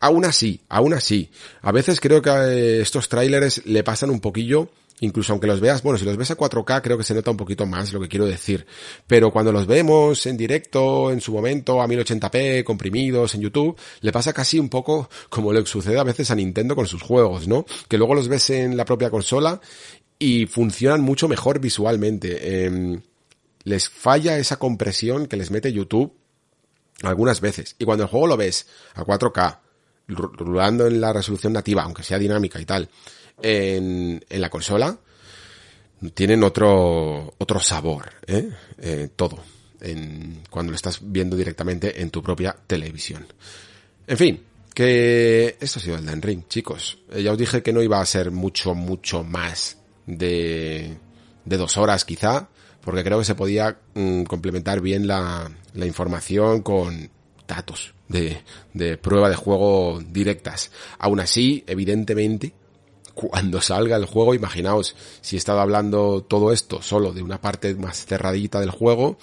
Aún 0.00 0.24
así, 0.24 0.60
aún 0.68 0.94
así, 0.94 1.30
a 1.62 1.72
veces 1.72 2.00
creo 2.00 2.22
que 2.22 2.30
eh, 2.30 2.80
estos 2.80 3.08
trailers 3.08 3.64
le 3.66 3.82
pasan 3.82 4.10
un 4.10 4.20
poquillo 4.20 4.70
incluso 5.00 5.32
aunque 5.32 5.46
los 5.46 5.60
veas, 5.60 5.82
bueno, 5.82 5.98
si 5.98 6.04
los 6.04 6.16
ves 6.16 6.30
a 6.30 6.36
4K 6.36 6.82
creo 6.82 6.98
que 6.98 7.04
se 7.04 7.14
nota 7.14 7.30
un 7.30 7.36
poquito 7.36 7.66
más 7.66 7.92
lo 7.92 8.00
que 8.00 8.08
quiero 8.08 8.26
decir, 8.26 8.66
pero 9.06 9.30
cuando 9.30 9.52
los 9.52 9.66
vemos 9.66 10.26
en 10.26 10.36
directo, 10.36 11.10
en 11.10 11.20
su 11.20 11.32
momento, 11.32 11.80
a 11.80 11.86
1080p, 11.86 12.64
comprimidos 12.64 13.34
en 13.34 13.42
YouTube, 13.42 13.76
le 14.00 14.12
pasa 14.12 14.32
casi 14.32 14.58
un 14.58 14.68
poco 14.68 15.08
como 15.28 15.52
lo 15.52 15.64
sucede 15.66 15.98
a 15.98 16.04
veces 16.04 16.30
a 16.30 16.34
Nintendo 16.34 16.74
con 16.74 16.86
sus 16.86 17.02
juegos, 17.02 17.48
¿no? 17.48 17.64
Que 17.88 17.98
luego 17.98 18.14
los 18.14 18.28
ves 18.28 18.50
en 18.50 18.76
la 18.76 18.84
propia 18.84 19.10
consola 19.10 19.60
y 20.18 20.46
funcionan 20.46 21.00
mucho 21.00 21.28
mejor 21.28 21.60
visualmente. 21.60 22.38
Eh, 22.40 23.00
les 23.64 23.88
falla 23.88 24.38
esa 24.38 24.58
compresión 24.58 25.26
que 25.26 25.36
les 25.36 25.50
mete 25.50 25.72
YouTube 25.72 26.12
Algunas 27.02 27.40
veces. 27.40 27.76
Y 27.78 27.84
cuando 27.84 28.04
el 28.04 28.10
juego 28.10 28.26
lo 28.26 28.36
ves 28.36 28.66
a 28.94 29.04
4K, 29.04 29.58
rulando 30.08 30.86
en 30.86 31.00
la 31.00 31.12
resolución 31.12 31.52
nativa, 31.52 31.82
aunque 31.82 32.02
sea 32.02 32.18
dinámica 32.18 32.60
y 32.60 32.64
tal, 32.64 32.88
en, 33.40 34.24
en 34.28 34.40
la 34.40 34.50
consola, 34.50 34.98
tienen 36.14 36.42
otro, 36.42 37.34
otro 37.38 37.60
sabor, 37.60 38.10
¿eh? 38.26 38.48
eh 38.78 39.08
todo, 39.14 39.38
en, 39.80 40.42
cuando 40.50 40.72
lo 40.72 40.76
estás 40.76 41.00
viendo 41.02 41.36
directamente 41.36 42.00
en 42.00 42.10
tu 42.10 42.22
propia 42.22 42.56
televisión. 42.66 43.26
En 44.06 44.16
fin, 44.16 44.42
que 44.74 45.56
esto 45.60 45.78
ha 45.78 45.82
sido 45.82 45.96
el 45.96 46.06
Den 46.06 46.22
Ring, 46.22 46.48
chicos. 46.48 46.98
Eh, 47.10 47.22
ya 47.22 47.32
os 47.32 47.38
dije 47.38 47.62
que 47.62 47.72
no 47.72 47.82
iba 47.82 48.00
a 48.00 48.06
ser 48.06 48.30
mucho, 48.30 48.74
mucho 48.74 49.22
más 49.22 49.78
de, 50.08 50.96
de 51.44 51.56
dos 51.56 51.76
horas 51.76 52.04
quizá, 52.04 52.48
porque 52.80 53.04
creo 53.04 53.18
que 53.18 53.24
se 53.24 53.34
podía 53.34 53.78
mm, 53.94 54.22
complementar 54.24 54.80
bien 54.80 55.06
la, 55.06 55.50
la 55.74 55.86
información 55.86 56.62
con 56.62 57.10
datos 57.46 57.94
de, 58.08 58.42
de 58.72 58.96
prueba 58.96 59.28
de 59.28 59.36
juego 59.36 60.00
directas. 60.00 60.70
Aún 60.98 61.20
así, 61.20 61.64
evidentemente, 61.66 62.54
cuando 63.14 63.60
salga 63.60 63.96
el 63.96 64.06
juego, 64.06 64.34
imaginaos 64.34 64.96
si 65.20 65.36
he 65.36 65.38
estado 65.38 65.60
hablando 65.60 66.22
todo 66.22 66.52
esto 66.52 66.82
solo 66.82 67.12
de 67.12 67.22
una 67.22 67.40
parte 67.40 67.74
más 67.74 68.06
cerradita 68.06 68.60
del 68.60 68.70
juego, 68.70 69.18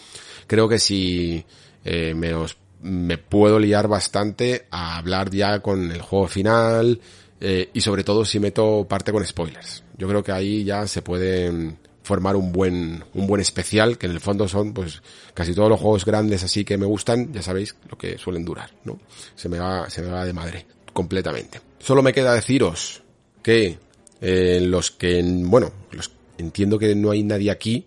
creo 0.48 0.68
que 0.68 0.80
si 0.80 1.46
eh, 1.84 2.14
me, 2.14 2.34
os, 2.34 2.58
me 2.82 3.18
puedo 3.18 3.58
liar 3.58 3.88
bastante 3.88 4.68
a 4.70 4.98
hablar 4.98 5.32
ya 5.32 5.62
con 5.62 5.92
el 5.92 6.02
juego 6.02 6.28
final 6.28 7.00
eh, 7.40 7.70
y 7.74 7.82
sobre 7.82 8.04
todo 8.04 8.26
si 8.26 8.40
meto 8.40 8.86
parte 8.88 9.12
con 9.12 9.26
spoilers. 9.26 9.85
Yo 9.98 10.08
creo 10.08 10.24
que 10.24 10.32
ahí 10.32 10.64
ya 10.64 10.88
se 10.88 11.02
puede 11.02 11.76
formar 12.04 12.36
un 12.36 12.52
buen, 12.52 13.04
un 13.14 13.28
buen 13.28 13.42
especial, 13.42 13.98
que 13.98 14.06
en 14.06 14.12
el 14.14 14.20
fondo 14.20 14.48
son 14.48 14.74
pues 14.74 15.02
casi 15.34 15.54
todos 15.54 15.70
los 15.70 15.80
juegos 15.80 16.06
grandes 16.06 16.44
así 16.44 16.64
que 16.64 16.78
me 16.78 16.86
gustan, 16.86 17.34
ya 17.34 17.42
sabéis 17.42 17.76
lo 17.90 17.98
que 17.98 18.18
suelen 18.18 18.46
durar, 18.46 18.70
¿no? 18.84 19.00
Se 19.36 19.50
me 19.50 19.58
va, 19.58 19.90
se 19.90 20.02
me 20.02 20.10
va 20.10 20.24
de 20.24 20.34
madre, 20.34 20.66
completamente. 20.94 21.60
Solo 21.80 22.04
me 22.04 22.14
queda 22.14 22.34
deciros 22.34 23.02
que 23.42 23.80
eh, 24.22 24.62
los 24.62 24.92
que, 24.92 25.22
bueno, 25.24 25.72
los, 25.92 26.12
entiendo 26.38 26.78
que 26.78 26.94
no 26.96 27.12
hay 27.12 27.24
nadie 27.24 27.50
aquí 27.50 27.86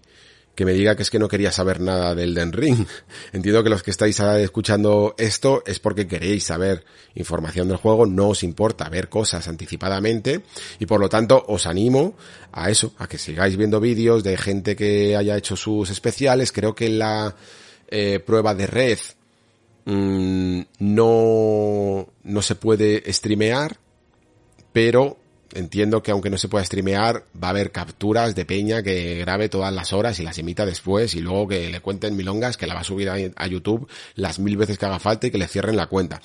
que 0.59 0.65
me 0.65 0.73
diga 0.73 0.97
que 0.97 1.05
es 1.05 1.11
que 1.11 1.21
no 1.21 1.29
quería 1.29 1.53
saber 1.53 1.79
nada 1.79 2.17
del 2.17 2.35
Den 2.35 2.53
Ring. 2.53 2.85
Entiendo 3.33 3.63
que 3.63 3.71
los 3.71 3.85
que 3.85 3.93
estáis 3.93 4.19
escuchando 4.19 5.15
esto 5.17 5.63
es 5.65 5.79
porque 5.79 6.09
queréis 6.09 6.43
saber 6.43 6.85
información 7.15 7.69
del 7.69 7.77
juego, 7.77 8.07
no 8.07 8.31
os 8.31 8.43
importa 8.43 8.89
ver 8.89 9.09
cosas 9.09 9.47
anticipadamente 9.47 10.43
y 10.81 10.87
por 10.87 10.99
lo 10.99 11.09
tanto 11.09 11.45
os 11.47 11.69
animo 11.69 12.17
a 12.51 12.71
eso, 12.71 12.93
a 12.99 13.07
que 13.07 13.19
sigáis 13.19 13.57
viendo 13.57 13.79
vídeos 13.79 14.25
de 14.25 14.37
gente 14.37 14.75
que 14.75 15.15
haya 15.15 15.37
hecho 15.37 15.55
sus 15.55 15.91
especiales. 15.91 16.51
Creo 16.51 16.75
que 16.75 16.89
la 16.89 17.37
eh, 17.87 18.19
prueba 18.19 18.53
de 18.53 18.67
red 18.67 18.99
mmm, 19.85 20.63
no, 20.81 22.09
no 22.25 22.43
se 22.43 22.57
puede 22.57 23.13
streamear, 23.13 23.77
pero 24.73 25.19
entiendo 25.55 26.03
que 26.03 26.11
aunque 26.11 26.31
no 26.31 26.39
se 26.39 26.49
pueda 26.49 26.65
streamear, 26.65 27.25
va 27.43 27.49
a 27.49 27.51
haber 27.51 27.73
capturas 27.73 28.35
de 28.35 28.45
Peña 28.45 28.83
que 28.83 29.17
grabe 29.17 29.49
todas 29.49 29.73
las 29.73 29.93
horas 29.93 30.19
y 30.19 30.23
las 30.23 30.39
emita 30.39 30.67
después 30.67 31.15
y 31.15 31.21
luego 31.21 31.49
que 31.49 31.69
le 31.71 31.81
cuenten 31.81 32.17
milongas 32.17 32.57
que 32.57 32.67
la 32.67 32.75
va 32.75 32.81
a 32.81 32.85
subir 32.85 33.09
a, 33.09 33.47
YouTube 33.47 33.89
las 34.15 34.39
mil 34.39 34.57
veces 34.57 34.79
que 34.79 34.87
haga 34.87 34.99
falta 34.99 35.27
y 35.27 35.31
que 35.31 35.39
le 35.39 35.49
cierren 35.49 35.77
la 35.77 35.87
cuenta. 35.87 36.21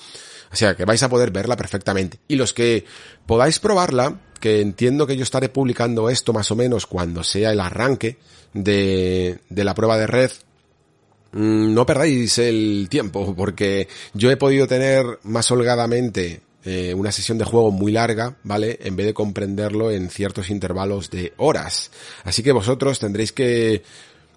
O 0.52 0.56
sea, 0.56 0.74
que 0.76 0.84
vais 0.84 1.02
a 1.02 1.08
poder 1.08 1.30
verla 1.30 1.56
perfectamente. 1.56 2.18
Y 2.28 2.36
los 2.36 2.52
que 2.52 2.84
podáis 3.26 3.58
probarla, 3.58 4.20
que 4.40 4.60
entiendo 4.60 5.06
que 5.06 5.16
yo 5.16 5.22
estaré 5.22 5.48
publicando 5.48 6.10
esto 6.10 6.32
más 6.32 6.50
o 6.50 6.56
menos 6.56 6.86
cuando 6.86 7.24
sea 7.24 7.50
el 7.50 7.60
arranque 7.60 8.18
de, 8.52 9.38
de 9.48 9.64
la 9.64 9.74
prueba 9.74 9.96
de 9.96 10.06
red, 10.06 10.30
mm, 11.32 11.72
no 11.74 11.86
perdáis 11.86 12.38
el 12.38 12.88
tiempo, 12.90 13.34
porque 13.34 13.88
yo 14.12 14.30
he 14.30 14.36
podido 14.36 14.66
tener 14.66 15.18
más 15.22 15.50
holgadamente 15.50 16.42
eh, 16.64 16.94
una 16.94 17.12
sesión 17.12 17.38
de 17.38 17.44
juego 17.44 17.70
muy 17.70 17.92
larga, 17.92 18.36
¿vale? 18.42 18.78
En 18.82 18.96
vez 18.96 19.06
de 19.06 19.14
comprenderlo 19.14 19.90
en 19.90 20.08
ciertos 20.10 20.50
intervalos 20.50 21.10
de 21.10 21.32
horas. 21.36 21.90
Así 22.24 22.42
que 22.42 22.52
vosotros 22.52 22.98
tendréis 22.98 23.32
que, 23.32 23.82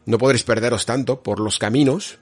no 0.05 0.17
podréis 0.17 0.43
perderos 0.43 0.85
tanto 0.85 1.21
por 1.21 1.39
los 1.39 1.59
caminos, 1.59 2.19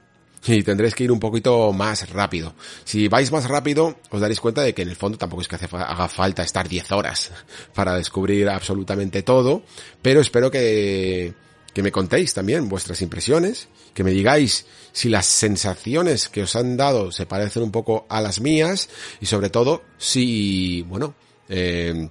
y 0.48 0.64
tendréis 0.64 0.94
que 0.94 1.04
ir 1.04 1.12
un 1.12 1.20
poquito 1.20 1.72
más 1.74 2.10
rápido. 2.10 2.54
Si 2.84 3.08
vais 3.08 3.32
más 3.32 3.48
rápido, 3.48 3.98
os 4.10 4.22
daréis 4.22 4.40
cuenta 4.40 4.62
de 4.62 4.74
que 4.74 4.84
en 4.84 4.90
el 4.90 4.96
fondo 4.96 5.18
tampoco 5.18 5.42
es 5.42 5.48
que 5.48 5.56
haga 5.56 6.08
falta 6.08 6.44
estar 6.44 6.68
10 6.68 6.92
horas 6.92 7.32
para 7.74 7.96
descubrir 7.96 8.50
absolutamente 8.50 9.24
todo, 9.24 9.64
pero 10.02 10.22
espero 10.22 10.52
que, 10.52 11.34
que 11.76 11.84
me 11.84 11.92
contéis 11.92 12.34
también 12.34 12.70
vuestras 12.70 13.02
impresiones, 13.02 13.68
que 13.94 14.06
me 14.06 14.12
digáis 14.12 14.66
si 14.94 15.10
las 15.10 15.26
sensaciones 15.26 16.30
que 16.30 16.44
os 16.44 16.56
han 16.56 16.78
dado 16.78 17.12
se 17.12 17.26
parecen 17.26 17.64
un 17.64 17.72
poco 17.72 18.06
a 18.08 18.22
las 18.22 18.40
mías 18.40 18.88
y 19.20 19.26
sobre 19.26 19.50
todo 19.50 19.82
si, 19.98 20.84
bueno, 20.84 21.16
eh, 21.50 22.10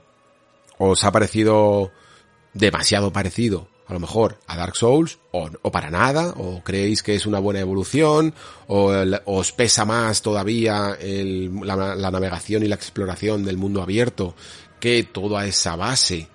os 0.77 1.03
ha 1.03 1.11
parecido 1.11 1.91
demasiado 2.53 3.11
parecido 3.11 3.69
a 3.87 3.95
lo 3.95 4.01
mejor 4.01 4.39
a 4.47 4.55
Dark 4.59 4.77
Souls 4.77 5.19
o, 5.33 5.49
o, 5.63 5.73
para 5.73 5.89
nada, 5.91 6.35
o 6.37 6.63
creéis 6.63 7.03
que 7.03 7.15
es 7.15 7.25
una 7.25 7.39
buena 7.39 7.61
evolución, 7.61 8.35
o 8.67 8.93
os 9.25 9.53
pesa 9.53 9.87
más 9.87 10.21
todavía 10.21 10.99
la, 11.01 11.95
la, 11.97 12.11
navegación 12.11 12.65
y 12.65 12.69
la 12.69 12.75
exploración 12.75 13.47
del 13.47 13.57
mundo 13.57 13.81
abierto 13.81 14.35
que 14.79 15.05
toda 15.05 15.47
esa 15.47 15.75
base 15.75 16.29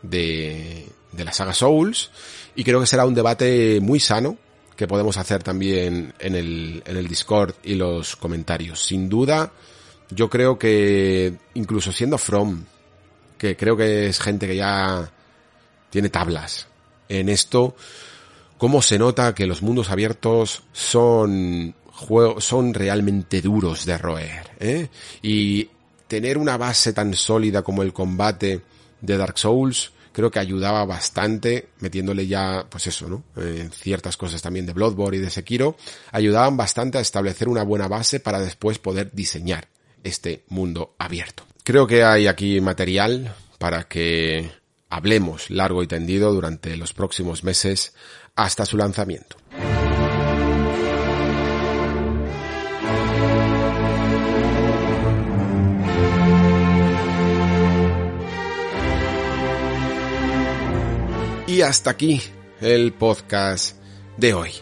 de, 0.00 0.86
de 1.12 1.24
la 1.24 1.32
saga 1.32 1.52
Souls 1.52 2.10
y 2.54 2.64
creo 2.64 2.80
que 2.80 2.86
será 2.86 3.04
un 3.04 3.14
debate 3.14 3.80
muy 3.80 4.00
sano 4.00 4.36
que 4.76 4.86
podemos 4.86 5.16
hacer 5.16 5.42
también 5.42 6.14
en 6.18 6.34
el, 6.34 6.82
en 6.86 6.96
el 6.96 7.08
Discord 7.08 7.54
y 7.62 7.74
los 7.74 8.16
comentarios. 8.16 8.84
Sin 8.84 9.08
duda, 9.08 9.52
yo 10.10 10.28
creo 10.28 10.58
que 10.58 11.34
incluso 11.54 11.92
siendo 11.92 12.18
From, 12.18 12.64
que 13.38 13.56
creo 13.56 13.76
que 13.76 14.06
es 14.06 14.20
gente 14.20 14.46
que 14.46 14.56
ya 14.56 15.10
tiene 15.90 16.08
tablas 16.08 16.66
en 17.08 17.28
esto, 17.28 17.76
cómo 18.58 18.80
se 18.82 18.98
nota 18.98 19.34
que 19.34 19.46
los 19.46 19.62
mundos 19.62 19.90
abiertos 19.90 20.62
son 20.72 21.74
juegos, 21.92 22.44
son 22.44 22.74
realmente 22.74 23.42
duros 23.42 23.84
de 23.84 23.98
roer, 23.98 24.50
¿eh? 24.58 24.88
Y 25.22 25.68
tener 26.08 26.38
una 26.38 26.56
base 26.56 26.92
tan 26.92 27.14
sólida 27.14 27.62
como 27.62 27.82
el 27.82 27.92
combate 27.92 28.62
de 29.00 29.16
Dark 29.16 29.38
Souls, 29.38 29.92
creo 30.12 30.30
que 30.30 30.38
ayudaba 30.38 30.84
bastante, 30.84 31.68
metiéndole 31.80 32.26
ya, 32.26 32.66
pues 32.68 32.86
eso, 32.86 33.08
¿no? 33.08 33.24
Eh, 33.36 33.68
ciertas 33.72 34.16
cosas 34.16 34.42
también 34.42 34.66
de 34.66 34.72
Bloodborne 34.72 35.16
y 35.16 35.20
de 35.20 35.30
Sekiro, 35.30 35.76
ayudaban 36.10 36.56
bastante 36.56 36.98
a 36.98 37.00
establecer 37.00 37.48
una 37.48 37.64
buena 37.64 37.88
base 37.88 38.20
para 38.20 38.40
después 38.40 38.78
poder 38.78 39.10
diseñar 39.12 39.68
este 40.04 40.44
mundo 40.48 40.94
abierto. 40.98 41.44
Creo 41.64 41.86
que 41.86 42.04
hay 42.04 42.26
aquí 42.26 42.60
material 42.60 43.34
para 43.58 43.84
que 43.84 44.50
hablemos 44.88 45.50
largo 45.50 45.82
y 45.82 45.86
tendido 45.86 46.32
durante 46.32 46.76
los 46.76 46.92
próximos 46.92 47.44
meses 47.44 47.94
hasta 48.34 48.66
su 48.66 48.76
lanzamiento. 48.76 49.36
Y 61.52 61.60
hasta 61.60 61.90
aquí 61.90 62.18
el 62.62 62.94
podcast 62.94 63.76
de 64.16 64.32
hoy. 64.32 64.52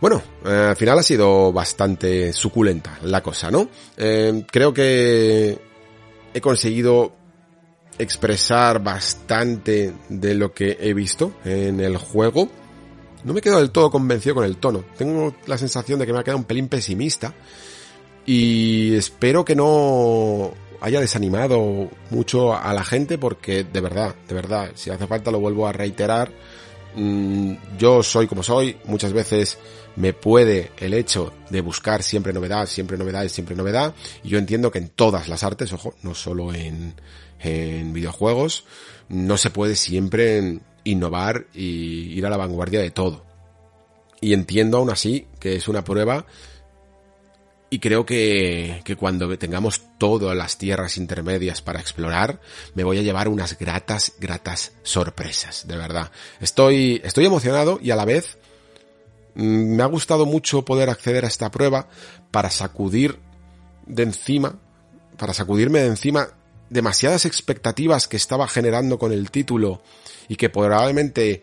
Bueno, 0.00 0.20
eh, 0.44 0.66
al 0.70 0.74
final 0.74 0.98
ha 0.98 1.02
sido 1.04 1.52
bastante 1.52 2.32
suculenta 2.32 2.98
la 3.04 3.22
cosa, 3.22 3.52
¿no? 3.52 3.68
Eh, 3.96 4.44
creo 4.50 4.74
que 4.74 5.56
he 6.34 6.40
conseguido 6.40 7.12
expresar 8.00 8.82
bastante 8.82 9.92
de 10.08 10.34
lo 10.34 10.52
que 10.52 10.76
he 10.80 10.92
visto 10.92 11.34
en 11.44 11.78
el 11.78 11.96
juego. 11.98 12.48
No 13.22 13.32
me 13.32 13.40
quedo 13.40 13.60
del 13.60 13.70
todo 13.70 13.88
convencido 13.92 14.34
con 14.34 14.44
el 14.44 14.56
tono. 14.56 14.84
Tengo 14.98 15.36
la 15.46 15.56
sensación 15.56 16.00
de 16.00 16.06
que 16.06 16.12
me 16.12 16.18
ha 16.18 16.24
quedado 16.24 16.38
un 16.38 16.46
pelín 16.46 16.66
pesimista. 16.66 17.32
Y 18.26 18.96
espero 18.96 19.44
que 19.44 19.54
no 19.54 20.52
haya 20.82 21.00
desanimado 21.00 21.88
mucho 22.10 22.54
a 22.54 22.74
la 22.74 22.84
gente 22.84 23.16
porque 23.16 23.62
de 23.64 23.80
verdad, 23.80 24.16
de 24.28 24.34
verdad, 24.34 24.72
si 24.74 24.90
hace 24.90 25.06
falta 25.06 25.30
lo 25.30 25.38
vuelvo 25.38 25.68
a 25.68 25.72
reiterar, 25.72 26.32
mm, 26.96 27.52
yo 27.78 28.02
soy 28.02 28.26
como 28.26 28.42
soy, 28.42 28.76
muchas 28.84 29.12
veces 29.12 29.58
me 29.94 30.12
puede 30.12 30.72
el 30.78 30.92
hecho 30.94 31.32
de 31.50 31.60
buscar 31.60 32.02
siempre 32.02 32.32
novedad, 32.32 32.66
siempre 32.66 32.98
novedad, 32.98 33.28
siempre 33.28 33.54
novedad, 33.54 33.94
y 34.24 34.30
yo 34.30 34.38
entiendo 34.38 34.72
que 34.72 34.78
en 34.78 34.88
todas 34.88 35.28
las 35.28 35.44
artes, 35.44 35.72
ojo, 35.72 35.94
no 36.02 36.14
solo 36.14 36.52
en, 36.52 36.94
en 37.38 37.92
videojuegos, 37.92 38.64
no 39.08 39.36
se 39.36 39.50
puede 39.50 39.76
siempre 39.76 40.58
innovar 40.82 41.46
y 41.54 42.12
ir 42.18 42.26
a 42.26 42.30
la 42.30 42.36
vanguardia 42.36 42.80
de 42.80 42.90
todo. 42.90 43.24
Y 44.20 44.34
entiendo 44.34 44.78
aún 44.78 44.90
así 44.90 45.26
que 45.38 45.54
es 45.54 45.68
una 45.68 45.84
prueba 45.84 46.26
y 47.72 47.78
creo 47.78 48.04
que, 48.04 48.82
que, 48.84 48.96
cuando 48.96 49.36
tengamos 49.38 49.82
todas 49.98 50.36
las 50.36 50.58
tierras 50.58 50.96
intermedias 50.96 51.62
para 51.62 51.80
explorar, 51.80 52.40
me 52.74 52.84
voy 52.84 52.98
a 52.98 53.02
llevar 53.02 53.28
unas 53.28 53.58
gratas, 53.58 54.12
gratas 54.20 54.72
sorpresas, 54.82 55.66
de 55.66 55.76
verdad. 55.76 56.12
Estoy, 56.40 57.00
estoy 57.02 57.26
emocionado 57.26 57.78
y 57.82 57.90
a 57.90 57.96
la 57.96 58.04
vez 58.04 58.38
Mm, 59.34 59.76
me 59.76 59.82
ha 59.82 59.86
gustado 59.86 60.26
mucho 60.26 60.64
poder 60.64 60.90
acceder 60.90 61.24
a 61.24 61.28
esta 61.28 61.50
prueba 61.50 61.88
para 62.30 62.50
sacudir 62.50 63.18
de 63.86 64.02
encima, 64.02 64.58
para 65.16 65.34
sacudirme 65.34 65.80
de 65.80 65.88
encima 65.88 66.28
demasiadas 66.70 67.26
expectativas 67.26 68.08
que 68.08 68.16
estaba 68.16 68.48
generando 68.48 68.98
con 68.98 69.12
el 69.12 69.30
título 69.30 69.82
y 70.28 70.36
que 70.36 70.48
probablemente 70.48 71.42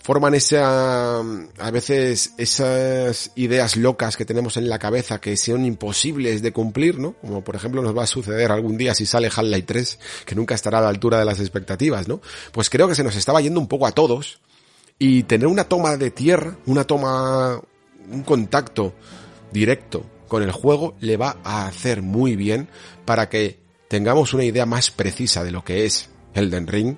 forman 0.00 0.34
esa, 0.34 1.18
a 1.18 1.70
veces 1.70 2.32
esas 2.38 3.32
ideas 3.34 3.76
locas 3.76 4.16
que 4.16 4.24
tenemos 4.24 4.56
en 4.56 4.68
la 4.68 4.78
cabeza 4.78 5.20
que 5.20 5.36
son 5.36 5.64
imposibles 5.64 6.42
de 6.42 6.52
cumplir, 6.52 6.98
¿no? 6.98 7.12
Como 7.20 7.44
por 7.44 7.54
ejemplo 7.54 7.82
nos 7.82 7.96
va 7.96 8.04
a 8.04 8.06
suceder 8.06 8.50
algún 8.50 8.78
día 8.78 8.94
si 8.94 9.06
sale 9.06 9.28
Half-Life 9.28 9.66
3, 9.66 9.98
que 10.24 10.34
nunca 10.34 10.54
estará 10.54 10.78
a 10.78 10.82
la 10.82 10.88
altura 10.88 11.18
de 11.18 11.24
las 11.24 11.38
expectativas, 11.40 12.08
¿no? 12.08 12.20
Pues 12.52 12.70
creo 12.70 12.88
que 12.88 12.94
se 12.94 13.04
nos 13.04 13.14
estaba 13.14 13.40
yendo 13.40 13.60
un 13.60 13.68
poco 13.68 13.86
a 13.86 13.92
todos 13.92 14.40
y 14.98 15.24
tener 15.24 15.46
una 15.46 15.64
toma 15.64 15.96
de 15.96 16.10
tierra, 16.10 16.56
una 16.66 16.84
toma, 16.84 17.60
un 18.10 18.22
contacto 18.22 18.94
directo 19.52 20.04
con 20.28 20.42
el 20.42 20.52
juego 20.52 20.94
le 21.00 21.16
va 21.16 21.38
a 21.44 21.66
hacer 21.66 22.02
muy 22.02 22.36
bien 22.36 22.68
para 23.04 23.28
que 23.28 23.58
tengamos 23.88 24.32
una 24.32 24.44
idea 24.44 24.64
más 24.64 24.90
precisa 24.90 25.44
de 25.44 25.50
lo 25.50 25.64
que 25.64 25.84
es 25.84 26.08
Elden 26.34 26.68
Ring 26.68 26.96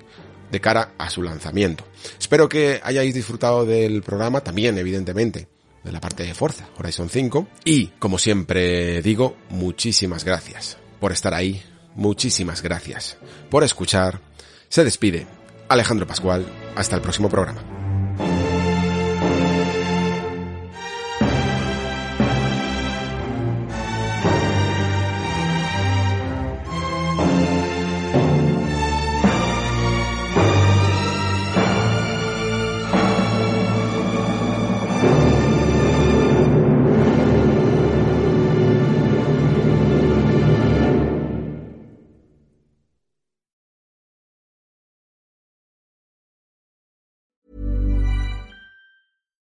de 0.53 0.61
cara 0.61 0.93
a 0.99 1.09
su 1.09 1.23
lanzamiento. 1.23 1.83
Espero 2.19 2.47
que 2.47 2.79
hayáis 2.83 3.13
disfrutado 3.13 3.65
del 3.65 4.03
programa, 4.03 4.41
también 4.41 4.77
evidentemente 4.77 5.47
de 5.83 5.91
la 5.91 5.99
parte 5.99 6.23
de 6.23 6.33
Forza 6.35 6.69
Horizon 6.77 7.09
5 7.09 7.47
y 7.65 7.87
como 7.99 8.19
siempre 8.19 9.01
digo, 9.01 9.35
muchísimas 9.49 10.23
gracias 10.23 10.77
por 11.01 11.11
estar 11.11 11.33
ahí, 11.33 11.61
muchísimas 11.95 12.61
gracias 12.61 13.17
por 13.49 13.63
escuchar. 13.63 14.21
Se 14.69 14.83
despide 14.83 15.25
Alejandro 15.69 16.05
Pascual, 16.05 16.45
hasta 16.75 16.95
el 16.95 17.01
próximo 17.01 17.29
programa. 17.29 17.82